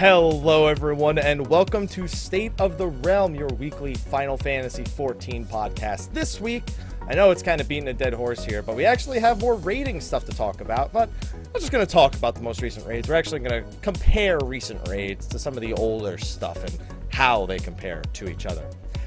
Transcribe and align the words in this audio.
Hello, 0.00 0.66
everyone, 0.66 1.18
and 1.18 1.46
welcome 1.48 1.86
to 1.88 2.08
State 2.08 2.52
of 2.58 2.78
the 2.78 2.86
Realm, 2.86 3.34
your 3.34 3.48
weekly 3.48 3.92
Final 3.92 4.38
Fantasy 4.38 4.82
XIV 4.82 5.44
podcast. 5.44 6.10
This 6.14 6.40
week, 6.40 6.62
I 7.06 7.12
know 7.12 7.30
it's 7.30 7.42
kind 7.42 7.60
of 7.60 7.68
beating 7.68 7.88
a 7.88 7.92
dead 7.92 8.14
horse 8.14 8.42
here, 8.42 8.62
but 8.62 8.76
we 8.76 8.86
actually 8.86 9.18
have 9.18 9.42
more 9.42 9.56
raiding 9.56 10.00
stuff 10.00 10.24
to 10.24 10.32
talk 10.32 10.62
about. 10.62 10.90
But 10.90 11.10
I'm 11.34 11.60
just 11.60 11.70
going 11.70 11.86
to 11.86 11.92
talk 11.92 12.14
about 12.14 12.34
the 12.34 12.40
most 12.40 12.62
recent 12.62 12.86
raids. 12.86 13.10
We're 13.10 13.16
actually 13.16 13.40
going 13.40 13.62
to 13.62 13.76
compare 13.82 14.38
recent 14.38 14.88
raids 14.88 15.26
to 15.26 15.38
some 15.38 15.52
of 15.52 15.60
the 15.60 15.74
older 15.74 16.16
stuff 16.16 16.64
and 16.64 16.78
how 17.10 17.44
they 17.44 17.58
compare 17.58 18.00
to 18.00 18.30
each 18.30 18.46
other. 18.46 18.64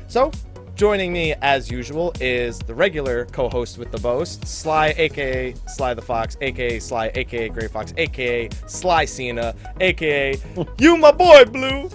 So, 0.08 0.32
Joining 0.76 1.14
me, 1.14 1.36
as 1.44 1.70
usual, 1.70 2.14
is 2.20 2.58
the 2.58 2.74
regular 2.74 3.26
co-host 3.26 3.78
with 3.78 3.92
the 3.92 4.02
most, 4.02 4.46
Sly, 4.48 4.94
aka 4.98 5.54
Sly 5.68 5.94
the 5.94 6.02
Fox, 6.02 6.36
aka 6.42 6.80
Sly, 6.80 7.12
aka 7.14 7.48
Gray 7.50 7.68
Fox, 7.68 7.94
aka 7.96 8.50
Sly 8.66 9.06
Cena, 9.06 9.54
aka 9.80 10.36
you 10.80 10.98
my 10.98 11.12
boy 11.12 11.46
Blue. 11.46 11.90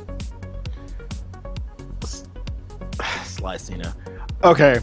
Sly 3.24 3.56
Cena. 3.56 3.94
Okay, 4.44 4.78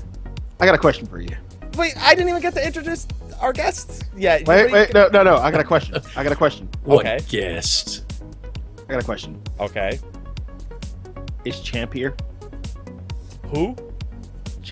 I 0.60 0.66
got 0.66 0.76
a 0.76 0.80
question 0.80 1.06
for 1.08 1.22
you. 1.22 1.30
Wait, 1.78 1.94
I 1.98 2.16
didn't 2.16 2.30
even 2.30 2.42
get 2.42 2.54
to 2.56 2.66
introduce 2.66 3.08
our 3.40 3.54
guests. 3.54 4.02
yet. 4.18 4.46
Wait, 4.46 4.72
wait, 4.74 4.94
no, 4.94 5.08
no, 5.08 5.24
no. 5.24 5.38
I 5.38 5.52
got 5.52 5.62
a 5.62 5.66
question. 5.66 5.96
I 6.18 6.24
got 6.24 6.34
a 6.34 6.36
question. 6.36 6.68
What 6.84 7.06
Okay. 7.06 7.20
guest? 7.30 8.04
I 8.90 8.92
got 8.94 9.02
a 9.02 9.06
question. 9.06 9.42
Okay. 9.60 10.00
Is 11.46 11.62
Champ 11.62 11.94
here? 11.94 12.14
Who? 13.54 13.76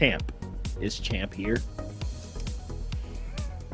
Champ. 0.04 0.34
Is 0.82 1.00
Champ 1.00 1.34
here? 1.34 1.56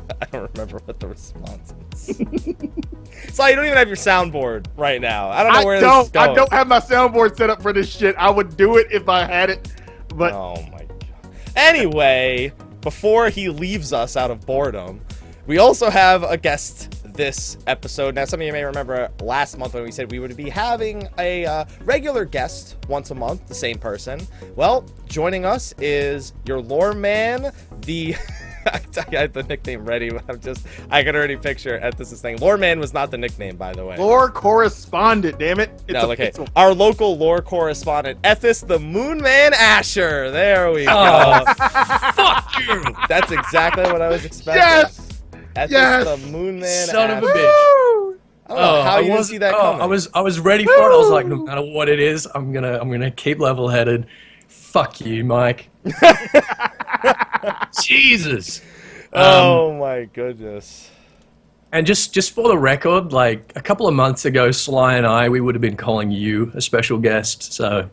I 0.22 0.26
don't 0.26 0.48
remember 0.52 0.80
what 0.84 1.00
the 1.00 1.08
response 1.08 1.74
is. 1.92 2.06
Sly, 3.34 3.48
you 3.48 3.56
don't 3.56 3.64
even 3.64 3.76
have 3.76 3.88
your 3.88 3.96
soundboard 3.96 4.66
right 4.76 5.00
now. 5.00 5.28
I 5.28 5.42
don't 5.42 5.54
know 5.54 5.64
where 5.64 5.80
this 5.80 6.06
is 6.06 6.10
going. 6.10 6.30
I 6.30 6.34
don't 6.34 6.52
have 6.52 6.68
my 6.68 6.78
soundboard 6.78 7.36
set 7.36 7.50
up 7.50 7.60
for 7.60 7.72
this 7.72 7.90
shit. 7.92 8.14
I 8.16 8.30
would 8.30 8.56
do 8.56 8.76
it 8.76 8.86
if 8.92 9.08
I 9.08 9.24
had 9.24 9.50
it, 9.50 9.72
but 10.14 10.32
Oh 10.32 10.64
my 10.70 10.84
god. 10.84 11.04
Anyway, 11.56 12.52
before 12.80 13.28
he 13.28 13.48
leaves 13.48 13.92
us 13.92 14.16
out 14.16 14.30
of 14.30 14.46
boredom, 14.46 15.00
we 15.48 15.58
also 15.58 15.90
have 15.90 16.22
a 16.22 16.36
guest 16.36 16.94
this 17.14 17.58
episode. 17.66 18.14
Now, 18.14 18.24
some 18.24 18.40
of 18.40 18.46
you 18.46 18.52
may 18.52 18.64
remember 18.64 19.10
last 19.22 19.58
month 19.58 19.74
when 19.74 19.82
we 19.84 19.92
said 19.92 20.10
we 20.10 20.18
would 20.18 20.36
be 20.36 20.48
having 20.48 21.08
a 21.18 21.44
uh, 21.46 21.64
regular 21.84 22.24
guest 22.24 22.76
once 22.88 23.10
a 23.10 23.14
month, 23.14 23.46
the 23.46 23.54
same 23.54 23.78
person. 23.78 24.20
Well, 24.56 24.84
joining 25.06 25.44
us 25.44 25.74
is 25.78 26.32
your 26.46 26.60
lore 26.60 26.92
man, 26.94 27.52
the. 27.82 28.14
I 28.66 28.78
had 29.10 29.32
the 29.32 29.42
nickname 29.44 29.86
ready, 29.86 30.10
but 30.10 30.22
I'm 30.28 30.38
just. 30.38 30.66
I 30.90 31.02
can 31.02 31.16
already 31.16 31.36
picture 31.38 31.78
at 31.78 31.96
this 31.96 32.20
thing. 32.20 32.36
Lore 32.36 32.58
man 32.58 32.78
was 32.78 32.92
not 32.92 33.10
the 33.10 33.16
nickname, 33.16 33.56
by 33.56 33.72
the 33.72 33.86
way. 33.86 33.96
lore 33.96 34.28
correspondent. 34.30 35.38
Damn 35.38 35.60
it! 35.60 35.70
It's 35.88 35.94
no, 35.94 36.10
a- 36.10 36.12
okay. 36.12 36.26
it's 36.26 36.38
a- 36.38 36.46
Our 36.56 36.74
local 36.74 37.16
lore 37.16 37.40
correspondent, 37.40 38.20
Ethis 38.20 38.66
the 38.66 38.78
Moon 38.78 39.22
Man 39.22 39.54
Asher. 39.54 40.30
There 40.30 40.70
we 40.72 40.84
go. 40.84 40.92
Oh, 40.94 41.54
fuck 42.12 42.52
you! 42.58 42.84
That's 43.08 43.32
exactly 43.32 43.84
what 43.84 44.02
I 44.02 44.08
was 44.08 44.26
expecting. 44.26 44.60
yes. 44.62 45.08
Ethis 45.56 45.70
yes! 45.70 46.04
the 46.04 46.16
Moon 46.30 46.60
Man 46.60 46.86
Son 46.86 47.10
of 47.10 47.22
a 47.22 47.26
bitch. 47.26 47.34
Woo! 47.34 48.18
I 48.46 48.48
don't 48.54 48.58
know 48.58 48.82
how 48.82 48.90
I 48.90 48.96
you 48.98 49.02
didn't 49.04 49.16
was- 49.18 49.28
see 49.28 49.38
that 49.38 49.54
oh, 49.54 49.60
coming. 49.60 49.80
I 49.82 49.86
was 49.86 50.08
I 50.14 50.20
was 50.20 50.40
ready 50.40 50.64
for 50.64 50.72
it. 50.72 50.92
I 50.94 50.96
was 50.96 51.10
like, 51.10 51.26
no 51.26 51.36
matter 51.44 51.62
what 51.62 51.88
it 51.88 52.00
is, 52.00 52.26
I'm 52.34 52.52
gonna 52.52 52.78
I'm 52.80 52.90
gonna 52.90 53.10
keep 53.10 53.38
level 53.38 53.68
headed. 53.68 54.06
Fuck 54.48 55.00
you, 55.00 55.24
Mike. 55.24 55.68
Jesus. 57.82 58.60
Um, 59.12 59.22
oh 59.24 59.76
my 59.78 60.04
goodness. 60.04 60.90
and 61.72 61.86
just 61.86 62.12
just 62.14 62.32
for 62.32 62.48
the 62.48 62.58
record, 62.58 63.12
like 63.12 63.52
a 63.56 63.60
couple 63.60 63.88
of 63.88 63.94
months 63.94 64.24
ago, 64.24 64.50
Sly 64.50 64.94
and 64.96 65.06
I, 65.06 65.28
we 65.28 65.40
would 65.40 65.54
have 65.54 65.62
been 65.62 65.76
calling 65.76 66.10
you 66.10 66.52
a 66.54 66.60
special 66.60 66.98
guest. 66.98 67.52
So 67.52 67.88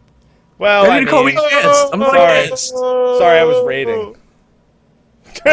Well, 0.60 0.84
Don't 0.86 0.94
I 0.94 1.00
need 1.00 1.06
to 1.06 1.12
call 1.12 1.24
me 1.24 1.34
mean, 1.36 1.50
guest. 1.50 1.90
I'm 1.94 2.00
not 2.00 2.10
a 2.16 2.18
sorry. 2.18 2.48
guest. 2.50 2.70
Sorry, 2.70 3.40
I 3.40 3.44
was 3.44 3.66
rating. 3.66 4.16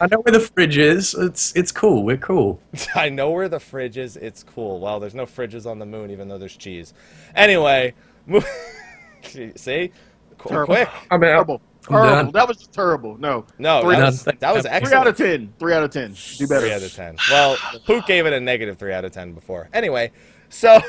I 0.00 0.06
know 0.10 0.20
where 0.20 0.32
the 0.32 0.40
fridge 0.40 0.76
is. 0.78 1.14
It's 1.14 1.52
it's 1.54 1.72
cool. 1.72 2.04
We're 2.04 2.16
cool. 2.16 2.60
I 2.94 3.08
know 3.08 3.30
where 3.30 3.48
the 3.48 3.60
fridge 3.60 3.96
is. 3.98 4.16
It's 4.16 4.42
cool. 4.42 4.80
Well, 4.80 5.00
there's 5.00 5.14
no 5.14 5.26
fridges 5.26 5.66
on 5.66 5.78
the 5.78 5.86
moon, 5.86 6.10
even 6.10 6.28
though 6.28 6.38
there's 6.38 6.56
cheese. 6.56 6.94
Anyway, 7.34 7.94
mo- 8.26 8.42
see, 9.22 9.92
Qu- 10.38 10.48
Terrible. 10.48 10.74
quick. 10.74 10.88
I'm 11.10 11.22
out. 11.22 11.26
Terrible. 11.28 11.60
I'm 11.88 11.92
Terrible. 11.94 12.10
done. 12.10 12.30
That 12.32 12.48
was 12.48 12.66
terrible. 12.66 13.16
No. 13.18 13.46
No, 13.58 13.82
Three 13.82 13.96
that 13.96 14.04
was, 14.06 14.24
that 14.24 14.54
was 14.54 14.62
Three 14.62 14.70
excellent. 14.70 14.88
Three 14.88 14.96
out 14.96 15.06
of 15.06 15.16
ten. 15.16 15.52
Three 15.58 15.72
out 15.72 15.82
of 15.84 15.90
ten. 15.90 16.14
Do 16.36 16.46
better. 16.46 16.60
Three 16.60 16.72
out 16.72 16.82
of 16.82 16.92
ten. 16.94 17.16
Well, 17.30 17.56
Pook 17.86 18.06
gave 18.06 18.26
it 18.26 18.32
a 18.32 18.40
negative 18.40 18.76
three 18.78 18.92
out 18.92 19.04
of 19.04 19.12
ten 19.12 19.32
before. 19.32 19.68
Anyway, 19.72 20.12
so 20.50 20.80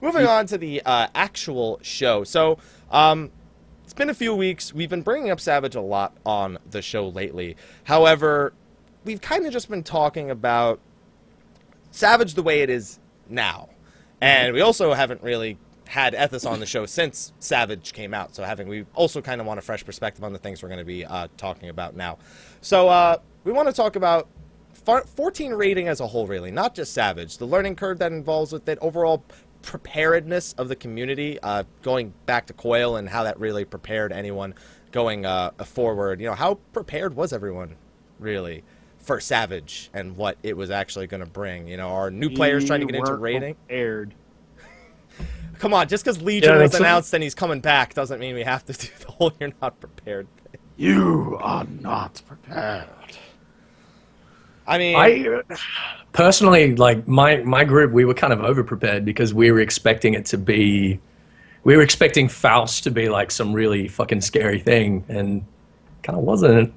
moving 0.00 0.26
on 0.26 0.46
to 0.46 0.58
the 0.58 0.82
uh, 0.84 1.06
actual 1.14 1.78
show. 1.82 2.24
So, 2.24 2.58
um, 2.90 3.30
it's 3.30 3.35
been 3.96 4.10
a 4.10 4.14
few 4.14 4.34
weeks. 4.34 4.72
We've 4.72 4.90
been 4.90 5.02
bringing 5.02 5.30
up 5.30 5.40
Savage 5.40 5.74
a 5.74 5.80
lot 5.80 6.16
on 6.24 6.58
the 6.70 6.82
show 6.82 7.08
lately. 7.08 7.56
However, 7.84 8.52
we've 9.04 9.20
kind 9.20 9.46
of 9.46 9.52
just 9.52 9.68
been 9.68 9.82
talking 9.82 10.30
about 10.30 10.80
Savage 11.90 12.34
the 12.34 12.42
way 12.42 12.60
it 12.60 12.70
is 12.70 12.98
now, 13.28 13.70
and 14.20 14.52
we 14.52 14.60
also 14.60 14.92
haven't 14.92 15.22
really 15.22 15.58
had 15.88 16.14
Ethis 16.14 16.48
on 16.48 16.60
the 16.60 16.66
show 16.66 16.84
since 16.84 17.32
Savage 17.38 17.92
came 17.92 18.12
out. 18.12 18.34
So 18.34 18.44
having 18.44 18.68
we 18.68 18.84
also 18.94 19.22
kind 19.22 19.40
of 19.40 19.46
want 19.46 19.58
a 19.58 19.62
fresh 19.62 19.84
perspective 19.84 20.24
on 20.24 20.32
the 20.32 20.38
things 20.38 20.62
we're 20.62 20.68
going 20.68 20.78
to 20.78 20.84
be 20.84 21.04
uh, 21.04 21.28
talking 21.36 21.68
about 21.68 21.96
now. 21.96 22.18
So 22.60 22.88
uh, 22.88 23.18
we 23.44 23.52
want 23.52 23.68
to 23.68 23.72
talk 23.72 23.96
about 23.96 24.28
14 24.74 25.52
raiding 25.52 25.88
as 25.88 26.00
a 26.00 26.06
whole, 26.06 26.26
really, 26.26 26.50
not 26.50 26.74
just 26.74 26.92
Savage. 26.92 27.38
The 27.38 27.46
learning 27.46 27.76
curve 27.76 27.98
that 27.98 28.12
involves 28.12 28.52
with 28.52 28.68
it, 28.68 28.78
overall 28.80 29.24
preparedness 29.66 30.54
of 30.54 30.68
the 30.68 30.76
community, 30.76 31.38
uh, 31.42 31.64
going 31.82 32.14
back 32.24 32.46
to 32.46 32.52
Coil 32.54 32.96
and 32.96 33.08
how 33.08 33.24
that 33.24 33.38
really 33.38 33.64
prepared 33.66 34.12
anyone 34.12 34.54
going 34.92 35.26
uh, 35.26 35.50
forward. 35.64 36.20
You 36.20 36.28
know, 36.28 36.34
how 36.34 36.54
prepared 36.72 37.14
was 37.14 37.32
everyone, 37.32 37.76
really, 38.18 38.62
for 38.98 39.20
Savage 39.20 39.90
and 39.92 40.16
what 40.16 40.38
it 40.42 40.56
was 40.56 40.70
actually 40.70 41.06
going 41.08 41.20
to 41.20 41.26
bring? 41.30 41.68
You 41.68 41.76
know, 41.76 41.88
are 41.88 42.10
new 42.10 42.30
players 42.30 42.64
trying 42.64 42.80
to 42.80 42.86
get 42.86 42.94
into 42.94 43.14
raiding? 43.14 43.56
Aired. 43.68 44.14
Come 45.58 45.74
on, 45.74 45.88
just 45.88 46.04
because 46.04 46.22
Legion 46.22 46.50
Yeah, 46.54 46.62
was 46.62 46.70
think 46.72 46.78
so. 46.78 46.84
announced 46.84 47.12
and 47.14 47.22
he's 47.22 47.34
coming 47.34 47.60
back 47.60 47.92
doesn't 47.94 48.20
mean 48.20 48.34
we 48.34 48.42
have 48.44 48.64
to 48.66 48.72
do 48.78 48.88
the 49.04 49.12
whole 49.12 49.32
"you're 49.40 49.52
not 49.60 49.78
prepared." 49.80 50.26
thing. 50.36 50.60
You 50.76 51.38
are 51.40 51.64
not 51.64 52.22
prepared. 52.26 52.88
I 54.66 54.78
mean, 54.78 54.96
I 54.96 55.42
personally 56.12 56.74
like 56.76 57.06
my 57.06 57.38
my 57.38 57.64
group. 57.64 57.92
We 57.92 58.04
were 58.04 58.14
kind 58.14 58.32
of 58.32 58.40
over 58.40 58.64
prepared 58.64 59.04
because 59.04 59.32
we 59.32 59.50
were 59.50 59.60
expecting 59.60 60.14
it 60.14 60.26
to 60.26 60.38
be. 60.38 61.00
We 61.64 61.76
were 61.76 61.82
expecting 61.82 62.28
Faust 62.28 62.84
to 62.84 62.90
be 62.90 63.08
like 63.08 63.30
some 63.30 63.52
really 63.52 63.88
fucking 63.88 64.20
scary 64.20 64.60
thing, 64.60 65.04
and 65.08 65.44
kind 66.02 66.18
of 66.18 66.24
wasn't. 66.24 66.72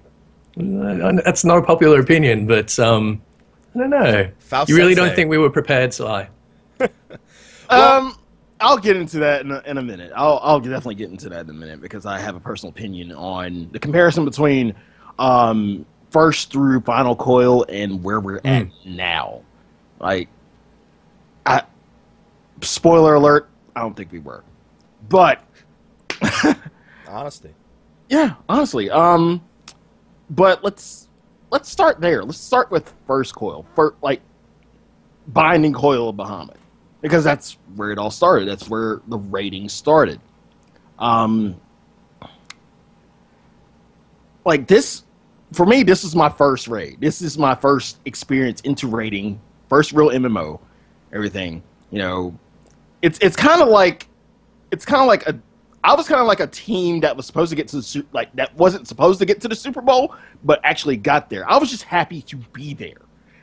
That's 0.55 1.45
not 1.45 1.57
a 1.57 1.61
popular 1.61 1.99
opinion, 1.99 2.47
but 2.47 2.78
um, 2.79 3.22
I 3.75 3.79
don't 3.79 3.89
know. 3.89 4.29
Faust 4.39 4.69
you 4.69 4.75
really 4.75 4.95
don't 4.95 5.16
think 5.16 5.29
we 5.29 5.38
were 5.38 5.49
prepared, 5.49 5.94
Sly? 5.94 6.29
Um, 7.69 8.16
I'll 8.61 8.78
get 8.78 8.97
into 8.97 9.19
that 9.19 9.41
in 9.41 9.52
a, 9.52 9.61
in 9.66 9.78
a 9.78 9.81
minute. 9.81 10.11
I'll 10.16 10.40
I'll 10.43 10.59
definitely 10.59 10.96
get 10.96 11.09
into 11.09 11.29
that 11.29 11.41
in 11.41 11.49
a 11.49 11.53
minute 11.53 11.81
because 11.81 12.05
I 12.05 12.19
have 12.19 12.35
a 12.35 12.40
personal 12.40 12.72
opinion 12.72 13.11
on 13.11 13.69
the 13.72 13.79
comparison 13.79 14.25
between 14.25 14.73
um 15.17 15.85
first 16.11 16.52
through 16.52 16.82
final 16.82 17.16
coil 17.16 17.66
and 17.70 18.03
where 18.03 18.20
we're 18.20 18.41
at 18.44 18.67
now. 18.85 19.41
Like, 20.00 20.29
I 21.46 21.64
spoiler 22.61 23.16
alert. 23.16 23.50
I 23.76 23.82
don't 23.82 23.96
think 23.96 24.11
we 24.11 24.20
were, 24.20 24.44
but 25.08 25.44
honesty. 27.08 27.53
yeah, 28.09 28.35
honestly. 28.47 28.90
Um, 28.90 29.41
but 30.29 30.64
let's 30.64 31.08
let's 31.52 31.70
start 31.70 32.00
there. 32.02 32.23
Let's 32.23 32.40
start 32.40 32.72
with 32.72 32.94
first 33.08 33.35
coil. 33.35 33.66
For 33.76 33.96
like 34.02 34.22
binding 35.28 35.73
coil 35.73 36.09
of 36.09 36.16
Bahamut, 36.16 36.55
because 37.02 37.23
that's 37.23 37.58
where 37.76 37.91
it 37.91 37.97
all 37.97 38.12
started. 38.12 38.47
That's 38.47 38.70
where 38.70 39.02
the 39.08 39.17
raiding 39.17 39.70
started. 39.70 40.20
Um, 40.97 41.59
like 44.46 44.67
this 44.67 45.03
for 45.53 45.66
me. 45.66 45.84
This 45.84 46.03
is 46.03 46.16
my 46.16 46.29
first 46.29 46.67
raid. 46.67 46.99
This 46.99 47.22
is 47.22 47.37
my 47.37 47.55
first 47.55 47.99
experience 48.05 48.61
into 48.61 48.87
raiding. 48.87 49.40
First 49.67 49.91
real 49.93 50.09
MMO. 50.09 50.59
Everything. 51.13 51.63
You 51.91 51.99
know, 51.99 52.40
it's 53.01 53.17
it's 53.19 53.35
kind 53.35 53.61
of 53.61 53.69
like 53.69 54.07
it's 54.72 54.85
kind 54.85 55.01
of 55.01 55.07
like 55.07 55.28
a 55.28 55.40
I 55.84 55.96
was 55.96 56.07
kind 56.07 56.19
of 56.19 56.28
like 56.28 56.40
a 56.40 56.47
team 56.47 56.99
that 57.01 57.16
was 57.16 57.25
supposed 57.25 57.49
to 57.51 57.55
get 57.55 57.67
to 57.69 57.78
the 57.78 58.05
like 58.11 58.34
that 58.35 58.55
wasn't 58.55 58.87
supposed 58.87 59.19
to 59.19 59.25
get 59.25 59.41
to 59.41 59.47
the 59.47 59.55
Super 59.55 59.81
Bowl, 59.81 60.16
but 60.43 60.59
actually 60.63 60.97
got 60.97 61.29
there. 61.29 61.49
I 61.49 61.57
was 61.57 61.69
just 61.69 61.84
happy 61.84 62.22
to 62.23 62.37
be 62.53 62.73
there. 62.73 63.02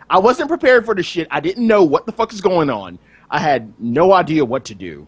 I 0.09 0.19
wasn't 0.19 0.49
prepared 0.49 0.85
for 0.85 0.95
the 0.95 1.03
shit. 1.03 1.27
I 1.31 1.41
didn't 1.41 1.67
know 1.67 1.83
what 1.83 2.07
the 2.07 2.13
fuck 2.13 2.33
is 2.33 2.41
going 2.41 2.71
on. 2.71 2.99
I 3.31 3.41
had 3.41 3.73
no 3.81 4.13
idea 4.13 4.45
what 4.45 4.65
to 4.67 4.75
do, 4.75 5.07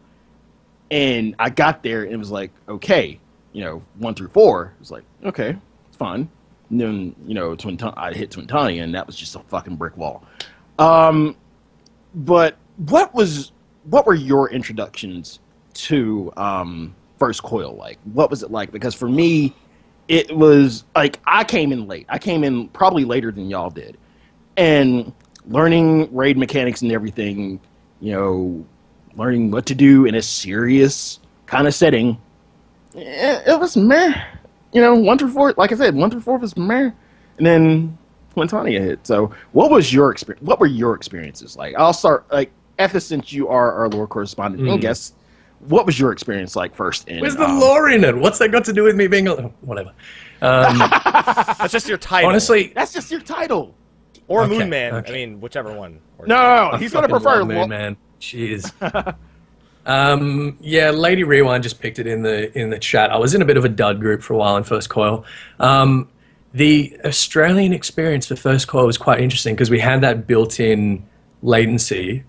and 0.90 1.36
I 1.38 1.50
got 1.50 1.82
there 1.82 2.02
and 2.02 2.12
it 2.12 2.16
was 2.16 2.30
like, 2.30 2.50
okay, 2.68 3.20
you 3.52 3.62
know, 3.62 3.82
one 3.98 4.14
through 4.14 4.28
four. 4.28 4.72
It 4.76 4.80
was 4.80 4.90
like, 4.90 5.04
okay, 5.24 5.56
it's 5.88 5.96
fine. 5.96 6.28
And 6.70 6.80
then 6.80 7.16
you 7.26 7.34
know, 7.34 7.54
Twin 7.54 7.78
I 7.96 8.12
hit 8.12 8.30
Twintania, 8.30 8.82
and 8.82 8.94
that 8.94 9.06
was 9.06 9.16
just 9.16 9.34
a 9.36 9.40
fucking 9.40 9.76
brick 9.76 9.96
wall. 9.96 10.24
Um, 10.78 11.36
but 12.14 12.56
what 12.76 13.14
was 13.14 13.52
what 13.84 14.06
were 14.06 14.14
your 14.14 14.50
introductions 14.50 15.40
to 15.74 16.32
um, 16.36 16.94
First 17.18 17.42
Coil 17.42 17.74
like? 17.74 17.98
What 18.04 18.30
was 18.30 18.42
it 18.42 18.50
like? 18.50 18.70
Because 18.70 18.94
for 18.94 19.08
me, 19.08 19.54
it 20.08 20.34
was 20.34 20.84
like 20.94 21.20
I 21.26 21.44
came 21.44 21.72
in 21.72 21.86
late. 21.86 22.06
I 22.08 22.18
came 22.18 22.44
in 22.44 22.68
probably 22.68 23.04
later 23.04 23.32
than 23.32 23.48
y'all 23.48 23.70
did, 23.70 23.96
and 24.56 25.12
learning 25.46 26.14
raid 26.14 26.36
mechanics 26.36 26.82
and 26.82 26.92
everything. 26.92 27.60
You 28.00 28.12
know, 28.12 28.66
learning 29.16 29.50
what 29.50 29.66
to 29.66 29.74
do 29.74 30.06
in 30.06 30.14
a 30.14 30.22
serious 30.22 31.18
kind 31.46 31.66
of 31.66 31.74
setting. 31.74 32.18
It, 32.94 33.48
it 33.48 33.60
was 33.60 33.76
meh. 33.76 34.14
You 34.72 34.80
know, 34.82 34.94
one 34.94 35.18
through 35.18 35.30
four. 35.32 35.54
Like 35.56 35.72
I 35.72 35.76
said, 35.76 35.94
one 35.94 36.10
through 36.10 36.20
four 36.20 36.38
was 36.38 36.56
meh, 36.56 36.90
and 37.38 37.46
then 37.46 37.98
Twintania 38.36 38.80
hit. 38.80 39.06
So, 39.06 39.32
what 39.52 39.70
was 39.70 39.92
your 39.92 40.10
experience? 40.10 40.44
What 40.46 40.60
were 40.60 40.66
your 40.66 40.94
experiences 40.94 41.56
like? 41.56 41.74
I'll 41.76 41.92
start 41.94 42.26
like 42.30 42.50
Ethis, 42.78 43.02
since 43.02 43.32
you 43.32 43.48
are 43.48 43.72
our 43.72 43.88
lore 43.88 44.06
correspondent 44.06 44.62
Mm. 44.64 44.72
and 44.74 44.80
guest. 44.80 45.14
What 45.60 45.86
was 45.86 45.98
your 45.98 46.12
experience 46.12 46.54
like 46.54 46.72
first? 46.74 47.08
In, 47.08 47.20
Where's 47.20 47.34
the 47.34 47.44
um, 47.48 47.58
lore 47.58 47.90
in 47.90 48.04
it? 48.04 48.16
What's 48.16 48.38
that 48.38 48.52
got 48.52 48.64
to 48.66 48.72
do 48.72 48.84
with 48.84 48.94
me 48.94 49.08
being 49.08 49.26
a 49.26 49.34
whatever? 49.62 49.90
Um, 50.40 50.78
That's 51.58 51.72
just 51.72 51.88
your 51.88 51.98
title. 51.98 52.30
honestly, 52.30 52.70
That's 52.76 52.92
just 52.92 53.10
your 53.10 53.20
title. 53.20 53.74
or 54.28 54.44
Okay, 54.44 54.56
Moon 54.58 54.70
Man. 54.70 54.94
okay. 54.94 55.10
I 55.10 55.12
mean, 55.12 55.40
whichever 55.40 55.72
one. 55.74 55.98
Or- 56.16 56.26
No, 56.28 56.36
no, 56.36 56.42
no. 56.42 56.70
I 56.72 56.78
he's 56.78 56.92
gonna 56.92 57.08
prefer 57.08 57.38
love 57.38 57.48
Moon 57.48 57.68
Man. 57.70 57.96
Jeez. 58.20 58.70
um, 59.88 60.56
yeah, 60.61 60.90
Lady 60.90 61.25
Rewind 61.25 61.62
just 61.62 61.81
picked 61.81 61.99
it 61.99 62.06
in 62.06 62.23
the 62.23 62.56
in 62.56 62.70
the 62.70 62.79
chat. 62.79 63.11
I 63.11 63.17
was 63.17 63.35
in 63.35 63.43
a 63.43 63.44
bit 63.44 63.56
of 63.56 63.64
a 63.64 63.69
dud 63.69 64.00
group 64.00 64.23
for 64.23 64.35
a 64.35 64.37
while 64.37 64.56
in 64.56 64.62
First 64.62 64.88
Coil. 64.90 65.25
Um, 65.58 66.08
the 66.52 66.96
Australian 67.05 67.73
experience 67.73 68.26
for 68.26 68.37
First 68.37 68.69
Coil 68.69 68.87
was 68.87 68.99
quite 68.99 69.20
interesting 69.20 69.55
because 69.55 69.70
we 69.70 69.81
had 69.81 70.02
that 70.02 70.26
built-in 70.26 71.06
latency, 71.43 72.23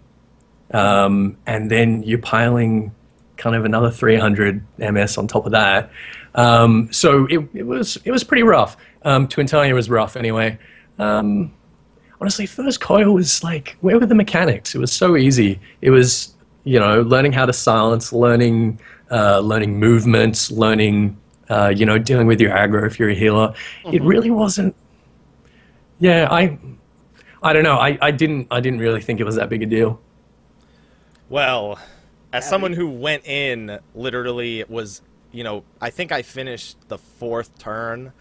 um, 0.72 1.38
and 1.46 1.70
then 1.70 2.02
you're 2.04 2.20
piling 2.20 2.96
kind 3.38 3.56
of 3.56 3.64
another 3.64 3.92
300 3.92 4.64
ms 4.78 5.18
on 5.18 5.28
top 5.28 5.46
of 5.46 5.52
that. 5.52 5.90
Um, 6.36 6.92
so 6.92 7.26
it, 7.26 7.40
it 7.54 7.64
was 7.64 7.98
it 8.06 8.12
was 8.12 8.24
pretty 8.24 8.44
rough. 8.44 8.78
Um, 9.04 9.28
Twintania 9.28 9.74
was 9.74 9.90
rough 9.90 10.16
anyway. 10.16 10.58
Um, 10.98 11.54
honestly, 12.22 12.46
first 12.46 12.80
coil 12.80 13.14
was 13.14 13.44
like, 13.44 13.78
where 13.82 14.00
were 14.00 14.06
the 14.06 14.16
mechanics? 14.16 14.76
It 14.76 14.80
was 14.80 14.92
so 14.92 15.16
easy. 15.16 15.60
It 15.82 15.90
was, 15.90 16.36
you 16.64 16.80
know, 16.80 17.02
learning 17.02 17.32
how 17.34 17.46
to 17.46 17.54
silence, 17.54 18.14
learning, 18.14 18.80
uh, 19.12 19.40
learning 19.40 19.80
movements, 19.80 20.52
learning, 20.52 21.18
uh, 21.50 21.74
you 21.76 21.86
know, 21.86 21.98
dealing 21.98 22.28
with 22.28 22.42
your 22.42 22.52
aggro 22.52 22.86
if 22.86 23.00
you're 23.00 23.10
a 23.10 23.16
healer. 23.16 23.54
It 23.92 24.04
really 24.04 24.30
wasn't. 24.32 24.76
Yeah, 26.00 26.28
I, 26.32 26.58
I 27.44 27.54
don't 27.54 27.64
know. 27.64 27.78
I, 27.78 27.98
I 28.02 28.12
didn't, 28.12 28.48
I 28.52 28.60
didn't 28.62 28.80
really 28.80 29.02
think 29.02 29.20
it 29.20 29.26
was 29.26 29.36
that 29.36 29.50
big 29.50 29.64
a 29.64 29.66
deal. 29.66 30.02
Well, 31.28 31.80
as 32.34 32.46
someone 32.46 32.74
who 32.74 32.90
went 32.90 33.26
in, 33.26 33.80
literally 33.94 34.60
it 34.60 34.70
was, 34.70 35.02
you 35.32 35.44
know, 35.44 35.66
I 35.82 35.90
think 35.90 36.12
I 36.12 36.22
finished 36.22 36.78
the 36.88 36.98
fourth 36.98 37.58
turn 37.58 38.14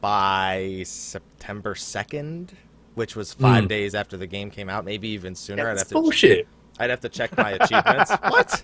by 0.00 0.82
September 0.86 1.74
2nd, 1.74 2.54
which 2.94 3.16
was 3.16 3.32
five 3.32 3.66
Hmm. 3.66 3.68
days 3.68 3.94
after 3.94 4.16
the 4.16 4.26
game 4.26 4.50
came 4.50 4.68
out, 4.68 4.84
maybe 4.84 5.08
even 5.08 5.34
sooner. 5.34 5.68
I'd 5.68 5.76
That's 5.76 5.78
have 5.78 5.88
to 5.88 5.98
bullshit. 6.00 6.48
I'd 6.78 6.90
have 6.90 7.00
to 7.00 7.08
check 7.08 7.36
my 7.36 7.52
achievements. 7.52 8.10
what? 8.28 8.62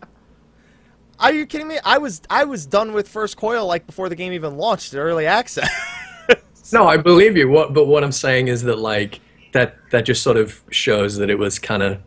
Are 1.20 1.32
you 1.32 1.46
kidding 1.46 1.68
me? 1.68 1.78
I 1.84 1.98
was 1.98 2.22
I 2.30 2.44
was 2.44 2.66
done 2.66 2.92
with 2.92 3.08
First 3.08 3.36
Coil 3.36 3.66
like 3.66 3.86
before 3.86 4.08
the 4.08 4.16
game 4.16 4.32
even 4.32 4.56
launched 4.56 4.92
in 4.92 4.98
early 4.98 5.26
access. 5.26 5.68
No, 6.72 6.86
I 6.86 6.96
believe 6.96 7.36
you. 7.36 7.48
What, 7.48 7.72
but 7.72 7.86
what 7.86 8.04
I'm 8.04 8.12
saying 8.12 8.48
is 8.48 8.62
that 8.64 8.78
like 8.78 9.20
that 9.52 9.76
that 9.90 10.04
just 10.04 10.22
sort 10.22 10.36
of 10.36 10.62
shows 10.70 11.16
that 11.16 11.30
it 11.30 11.38
was 11.38 11.58
kind 11.58 11.82
of. 11.82 11.98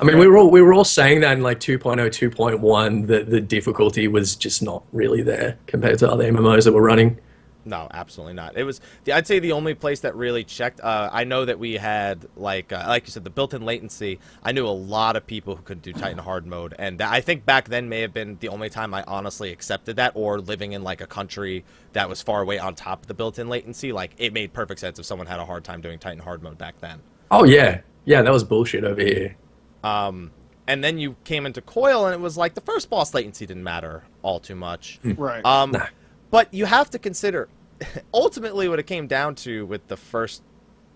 I 0.00 0.04
mean, 0.04 0.18
we 0.18 0.26
were 0.26 0.38
all 0.38 0.50
we 0.50 0.62
were 0.62 0.72
all 0.72 0.84
saying 0.84 1.20
that 1.20 1.36
in 1.36 1.42
like 1.42 1.60
2.0, 1.60 1.96
2.1 1.98 3.06
that 3.06 3.30
the 3.30 3.40
difficulty 3.40 4.08
was 4.08 4.34
just 4.34 4.62
not 4.62 4.82
really 4.92 5.22
there 5.22 5.58
compared 5.66 5.98
to 6.00 6.10
other 6.10 6.24
MMOs 6.24 6.64
that 6.64 6.72
were 6.72 6.82
running. 6.82 7.18
No, 7.64 7.88
absolutely 7.92 8.34
not. 8.34 8.56
It 8.56 8.64
was. 8.64 8.80
the- 9.04 9.12
I'd 9.12 9.26
say 9.26 9.38
the 9.38 9.52
only 9.52 9.74
place 9.74 10.00
that 10.00 10.16
really 10.16 10.42
checked. 10.42 10.80
Uh, 10.80 11.08
I 11.12 11.24
know 11.24 11.44
that 11.44 11.58
we 11.58 11.74
had 11.74 12.26
like, 12.36 12.72
uh, 12.72 12.84
like 12.88 13.06
you 13.06 13.12
said, 13.12 13.22
the 13.24 13.30
built-in 13.30 13.62
latency. 13.64 14.18
I 14.42 14.50
knew 14.52 14.66
a 14.66 14.70
lot 14.70 15.14
of 15.16 15.26
people 15.26 15.54
who 15.54 15.62
could 15.62 15.80
do 15.80 15.92
Titan 15.92 16.18
hard 16.18 16.44
mode, 16.46 16.74
and 16.78 17.00
I 17.00 17.20
think 17.20 17.44
back 17.46 17.68
then 17.68 17.88
may 17.88 18.00
have 18.00 18.12
been 18.12 18.36
the 18.40 18.48
only 18.48 18.68
time 18.68 18.92
I 18.94 19.04
honestly 19.06 19.52
accepted 19.52 19.96
that. 19.96 20.12
Or 20.16 20.40
living 20.40 20.72
in 20.72 20.82
like 20.82 21.00
a 21.00 21.06
country 21.06 21.64
that 21.92 22.08
was 22.08 22.20
far 22.20 22.42
away 22.42 22.58
on 22.58 22.74
top 22.74 23.02
of 23.02 23.06
the 23.06 23.14
built-in 23.14 23.48
latency, 23.48 23.92
like 23.92 24.12
it 24.18 24.32
made 24.32 24.52
perfect 24.52 24.80
sense 24.80 24.98
if 24.98 25.04
someone 25.06 25.28
had 25.28 25.38
a 25.38 25.44
hard 25.44 25.62
time 25.62 25.80
doing 25.80 25.98
Titan 26.00 26.18
hard 26.18 26.42
mode 26.42 26.58
back 26.58 26.80
then. 26.80 26.98
Oh 27.30 27.44
yeah, 27.44 27.82
yeah, 28.04 28.22
that 28.22 28.32
was 28.32 28.42
bullshit 28.44 28.82
over 28.84 29.00
here. 29.00 29.36
Um, 29.84 30.32
and 30.66 30.82
then 30.82 30.98
you 30.98 31.16
came 31.24 31.44
into 31.46 31.60
Coil, 31.60 32.06
and 32.06 32.14
it 32.14 32.20
was 32.20 32.36
like 32.36 32.54
the 32.54 32.60
first 32.60 32.88
boss 32.90 33.14
latency 33.14 33.46
didn't 33.46 33.64
matter 33.64 34.04
all 34.22 34.38
too 34.40 34.54
much. 34.54 34.98
Right. 35.04 35.44
Um, 35.44 35.72
Nah. 35.72 35.86
But 36.32 36.52
you 36.52 36.64
have 36.64 36.90
to 36.90 36.98
consider, 36.98 37.48
ultimately, 38.14 38.68
what 38.68 38.80
it 38.80 38.86
came 38.88 39.06
down 39.06 39.36
to 39.36 39.66
with 39.66 39.86
the 39.86 39.96
first 39.96 40.42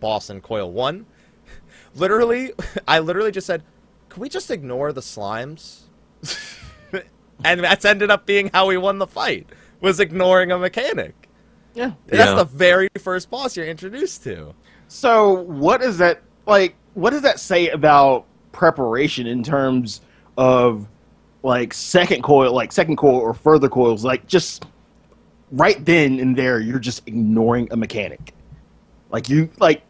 boss 0.00 0.30
in 0.30 0.40
Coil 0.40 0.72
1, 0.72 1.06
literally, 1.94 2.52
I 2.88 2.98
literally 2.98 3.30
just 3.30 3.46
said, 3.46 3.62
can 4.08 4.20
we 4.22 4.28
just 4.28 4.50
ignore 4.50 4.92
the 4.92 5.02
slimes? 5.02 5.82
and 7.44 7.60
that's 7.62 7.84
ended 7.84 8.10
up 8.10 8.24
being 8.26 8.50
how 8.54 8.66
we 8.66 8.78
won 8.78 8.98
the 8.98 9.06
fight, 9.06 9.46
was 9.80 10.00
ignoring 10.00 10.50
a 10.52 10.58
mechanic. 10.58 11.28
yeah. 11.74 11.92
That's 12.06 12.30
Yeah. 12.30 12.34
the 12.36 12.44
very 12.44 12.88
first 12.98 13.28
boss 13.30 13.56
you're 13.56 13.66
introduced 13.66 14.22
to. 14.24 14.54
So 14.88 15.42
what 15.42 15.82
is 15.82 15.98
that 15.98 16.22
like? 16.46 16.76
What 16.94 17.10
does 17.10 17.20
that 17.22 17.38
say 17.40 17.68
about 17.68 18.24
preparation 18.52 19.26
in 19.26 19.42
terms 19.42 20.00
of 20.38 20.86
like 21.42 21.74
second 21.74 22.22
coil, 22.22 22.54
like 22.54 22.72
second 22.72 22.96
coil 22.96 23.16
or 23.16 23.34
further 23.34 23.68
coils? 23.68 24.02
Like 24.04 24.26
just 24.26 24.64
right 25.50 25.82
then 25.84 26.18
and 26.20 26.36
there, 26.36 26.60
you're 26.60 26.78
just 26.78 27.06
ignoring 27.06 27.68
a 27.70 27.76
mechanic. 27.76 28.32
Like 29.10 29.28
you 29.28 29.48
like, 29.58 29.82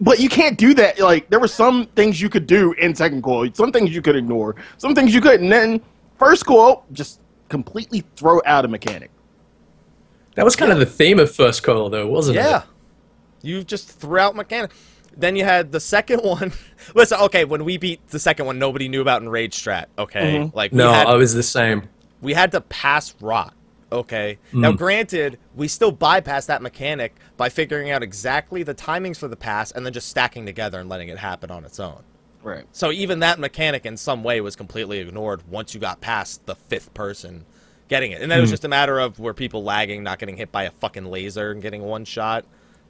but 0.00 0.20
you 0.20 0.28
can't 0.28 0.56
do 0.56 0.74
that. 0.74 0.98
Like 1.00 1.28
there 1.30 1.40
were 1.40 1.48
some 1.48 1.86
things 1.96 2.20
you 2.20 2.28
could 2.28 2.46
do 2.46 2.72
in 2.74 2.94
second 2.94 3.22
coil, 3.22 3.48
some 3.54 3.72
things 3.72 3.94
you 3.94 4.02
could 4.02 4.16
ignore, 4.16 4.56
some 4.78 4.94
things 4.94 5.12
you 5.14 5.20
couldn't. 5.20 5.44
And 5.44 5.52
then 5.52 5.80
first 6.18 6.46
coil, 6.46 6.84
just 6.92 7.20
completely 7.48 8.04
throw 8.16 8.40
out 8.46 8.64
a 8.64 8.68
mechanic. 8.68 9.10
That 10.36 10.44
was 10.44 10.54
kind 10.56 10.70
of 10.70 10.78
the 10.78 10.86
theme 10.86 11.18
of 11.18 11.34
First 11.34 11.64
Coil, 11.64 11.90
though, 11.90 12.06
wasn't 12.06 12.36
it? 12.38 12.40
Yeah. 12.40 12.62
You 13.42 13.64
just 13.64 13.90
threw 13.90 14.18
out 14.18 14.36
mechanic. 14.36 14.70
Then 15.16 15.34
you 15.34 15.44
had 15.44 15.72
the 15.72 15.80
second 15.80 16.20
one. 16.22 16.52
Listen, 16.94 17.18
okay, 17.22 17.44
when 17.44 17.64
we 17.64 17.76
beat 17.78 18.06
the 18.08 18.20
second 18.20 18.46
one, 18.46 18.58
nobody 18.58 18.88
knew 18.88 19.00
about 19.02 19.22
Enrage 19.22 19.60
Strat. 19.60 19.86
Okay, 19.98 20.36
Mhm. 20.38 20.54
like 20.54 20.70
we 20.70 20.78
No, 20.78 20.92
had, 20.92 21.08
I 21.08 21.16
was 21.16 21.34
the 21.34 21.42
same. 21.42 21.88
we 22.22 22.32
had 22.32 22.52
to 22.52 22.60
pass 22.60 23.12
rot. 23.20 23.52
Okay. 23.92 24.38
Mm. 24.52 24.60
Now, 24.60 24.72
granted, 24.72 25.38
we 25.54 25.68
still 25.68 25.92
bypass 25.92 26.46
that 26.46 26.62
mechanic 26.62 27.16
by 27.36 27.48
figuring 27.48 27.90
out 27.90 28.02
exactly 28.02 28.62
the 28.62 28.74
timings 28.74 29.16
for 29.16 29.28
the 29.28 29.36
pass 29.36 29.72
and 29.72 29.84
then 29.84 29.92
just 29.92 30.08
stacking 30.08 30.46
together 30.46 30.78
and 30.78 30.88
letting 30.88 31.08
it 31.08 31.18
happen 31.18 31.50
on 31.50 31.64
its 31.64 31.80
own. 31.80 32.02
Right. 32.42 32.64
So 32.72 32.90
even 32.90 33.20
that 33.20 33.38
mechanic 33.38 33.84
in 33.84 33.96
some 33.96 34.22
way 34.22 34.40
was 34.40 34.56
completely 34.56 34.98
ignored 34.98 35.42
once 35.48 35.74
you 35.74 35.80
got 35.80 36.00
past 36.00 36.46
the 36.46 36.54
fifth 36.54 36.94
person 36.94 37.44
getting 37.88 38.12
it. 38.12 38.22
And 38.22 38.30
then 38.30 38.38
it 38.38 38.40
was 38.40 38.50
mm. 38.50 38.54
just 38.54 38.64
a 38.64 38.68
matter 38.68 38.98
of 38.98 39.18
were 39.18 39.34
people 39.34 39.62
lagging, 39.62 40.02
not 40.02 40.18
getting 40.18 40.36
hit 40.36 40.50
by 40.50 40.62
a 40.62 40.70
fucking 40.70 41.04
laser 41.04 41.50
and 41.50 41.60
getting 41.60 41.82
one 41.82 42.04
shot, 42.04 42.44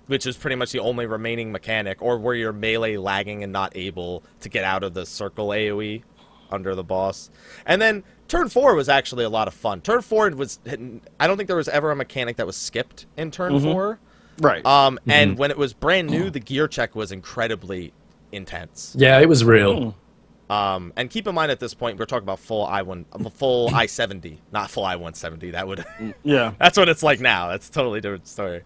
which 0.07 0.27
is 0.27 0.37
pretty 0.37 0.57
much 0.57 0.73
the 0.73 0.79
only 0.79 1.07
remaining 1.07 1.51
mechanic, 1.51 2.01
or 2.03 2.19
were 2.19 2.35
your 2.35 2.53
melee 2.53 2.97
lagging 2.97 3.43
and 3.43 3.53
not 3.53 3.77
able 3.77 4.23
to 4.41 4.49
get 4.49 4.63
out 4.63 4.85
of 4.85 4.95
the 4.95 5.07
circle 5.07 5.49
AoE 5.49 6.03
under 6.51 6.75
the 6.75 6.85
boss. 6.85 7.31
And 7.67 7.81
then 7.81 8.05
turn 8.31 8.49
four 8.49 8.75
was 8.75 8.89
actually 8.89 9.25
a 9.25 9.29
lot 9.29 9.49
of 9.49 9.55
fun. 9.55 9.81
Turn 9.83 10.01
four 10.01 10.31
was 10.31 10.61
I 10.67 11.27
don't 11.27 11.37
think 11.37 11.49
there 11.49 11.57
was 11.57 11.69
ever 11.69 11.91
a 11.91 11.97
mechanic 11.97 12.37
that 12.37 12.47
was 12.47 12.57
skipped 12.57 13.07
in 13.17 13.31
turn 13.31 13.61
four. 13.61 13.99
Right. 14.41 14.65
Um, 14.65 14.99
and 15.07 15.37
when 15.37 15.51
it 15.51 15.59
was 15.59 15.75
brand 15.75 16.09
new, 16.09 16.31
the 16.31 16.41
gear 16.41 16.67
check 16.67 16.95
was 16.95 17.13
incredibly 17.13 17.93
intense. 18.33 18.95
Yeah, 18.99 19.19
it 19.21 19.29
was 19.29 19.45
real. 19.45 19.91
Hmm. 19.91 20.53
Um, 20.53 20.93
and 20.97 21.09
keep 21.09 21.29
in 21.29 21.35
mind 21.35 21.53
at 21.53 21.61
this 21.61 21.75
point 21.75 21.97
we're 21.97 22.07
talking 22.07 22.25
about 22.25 22.41
full 22.41 22.67
i 22.67 22.83
one, 22.83 23.05
um, 23.13 23.25
full 23.31 23.71
i 23.75 23.87
seventy, 23.87 24.41
not 24.51 24.71
full 24.71 24.85
i 24.85 24.97
one 24.97 25.15
seventy. 25.15 25.51
That 25.51 25.69
would, 25.69 25.85
yeah. 26.23 26.55
that's 26.59 26.79
what 26.79 26.89
it's 26.89 27.03
like 27.03 27.21
now. 27.21 27.49
That's 27.49 27.69
a 27.69 27.73
totally 27.73 28.01
different 28.01 28.27
story. 28.27 28.63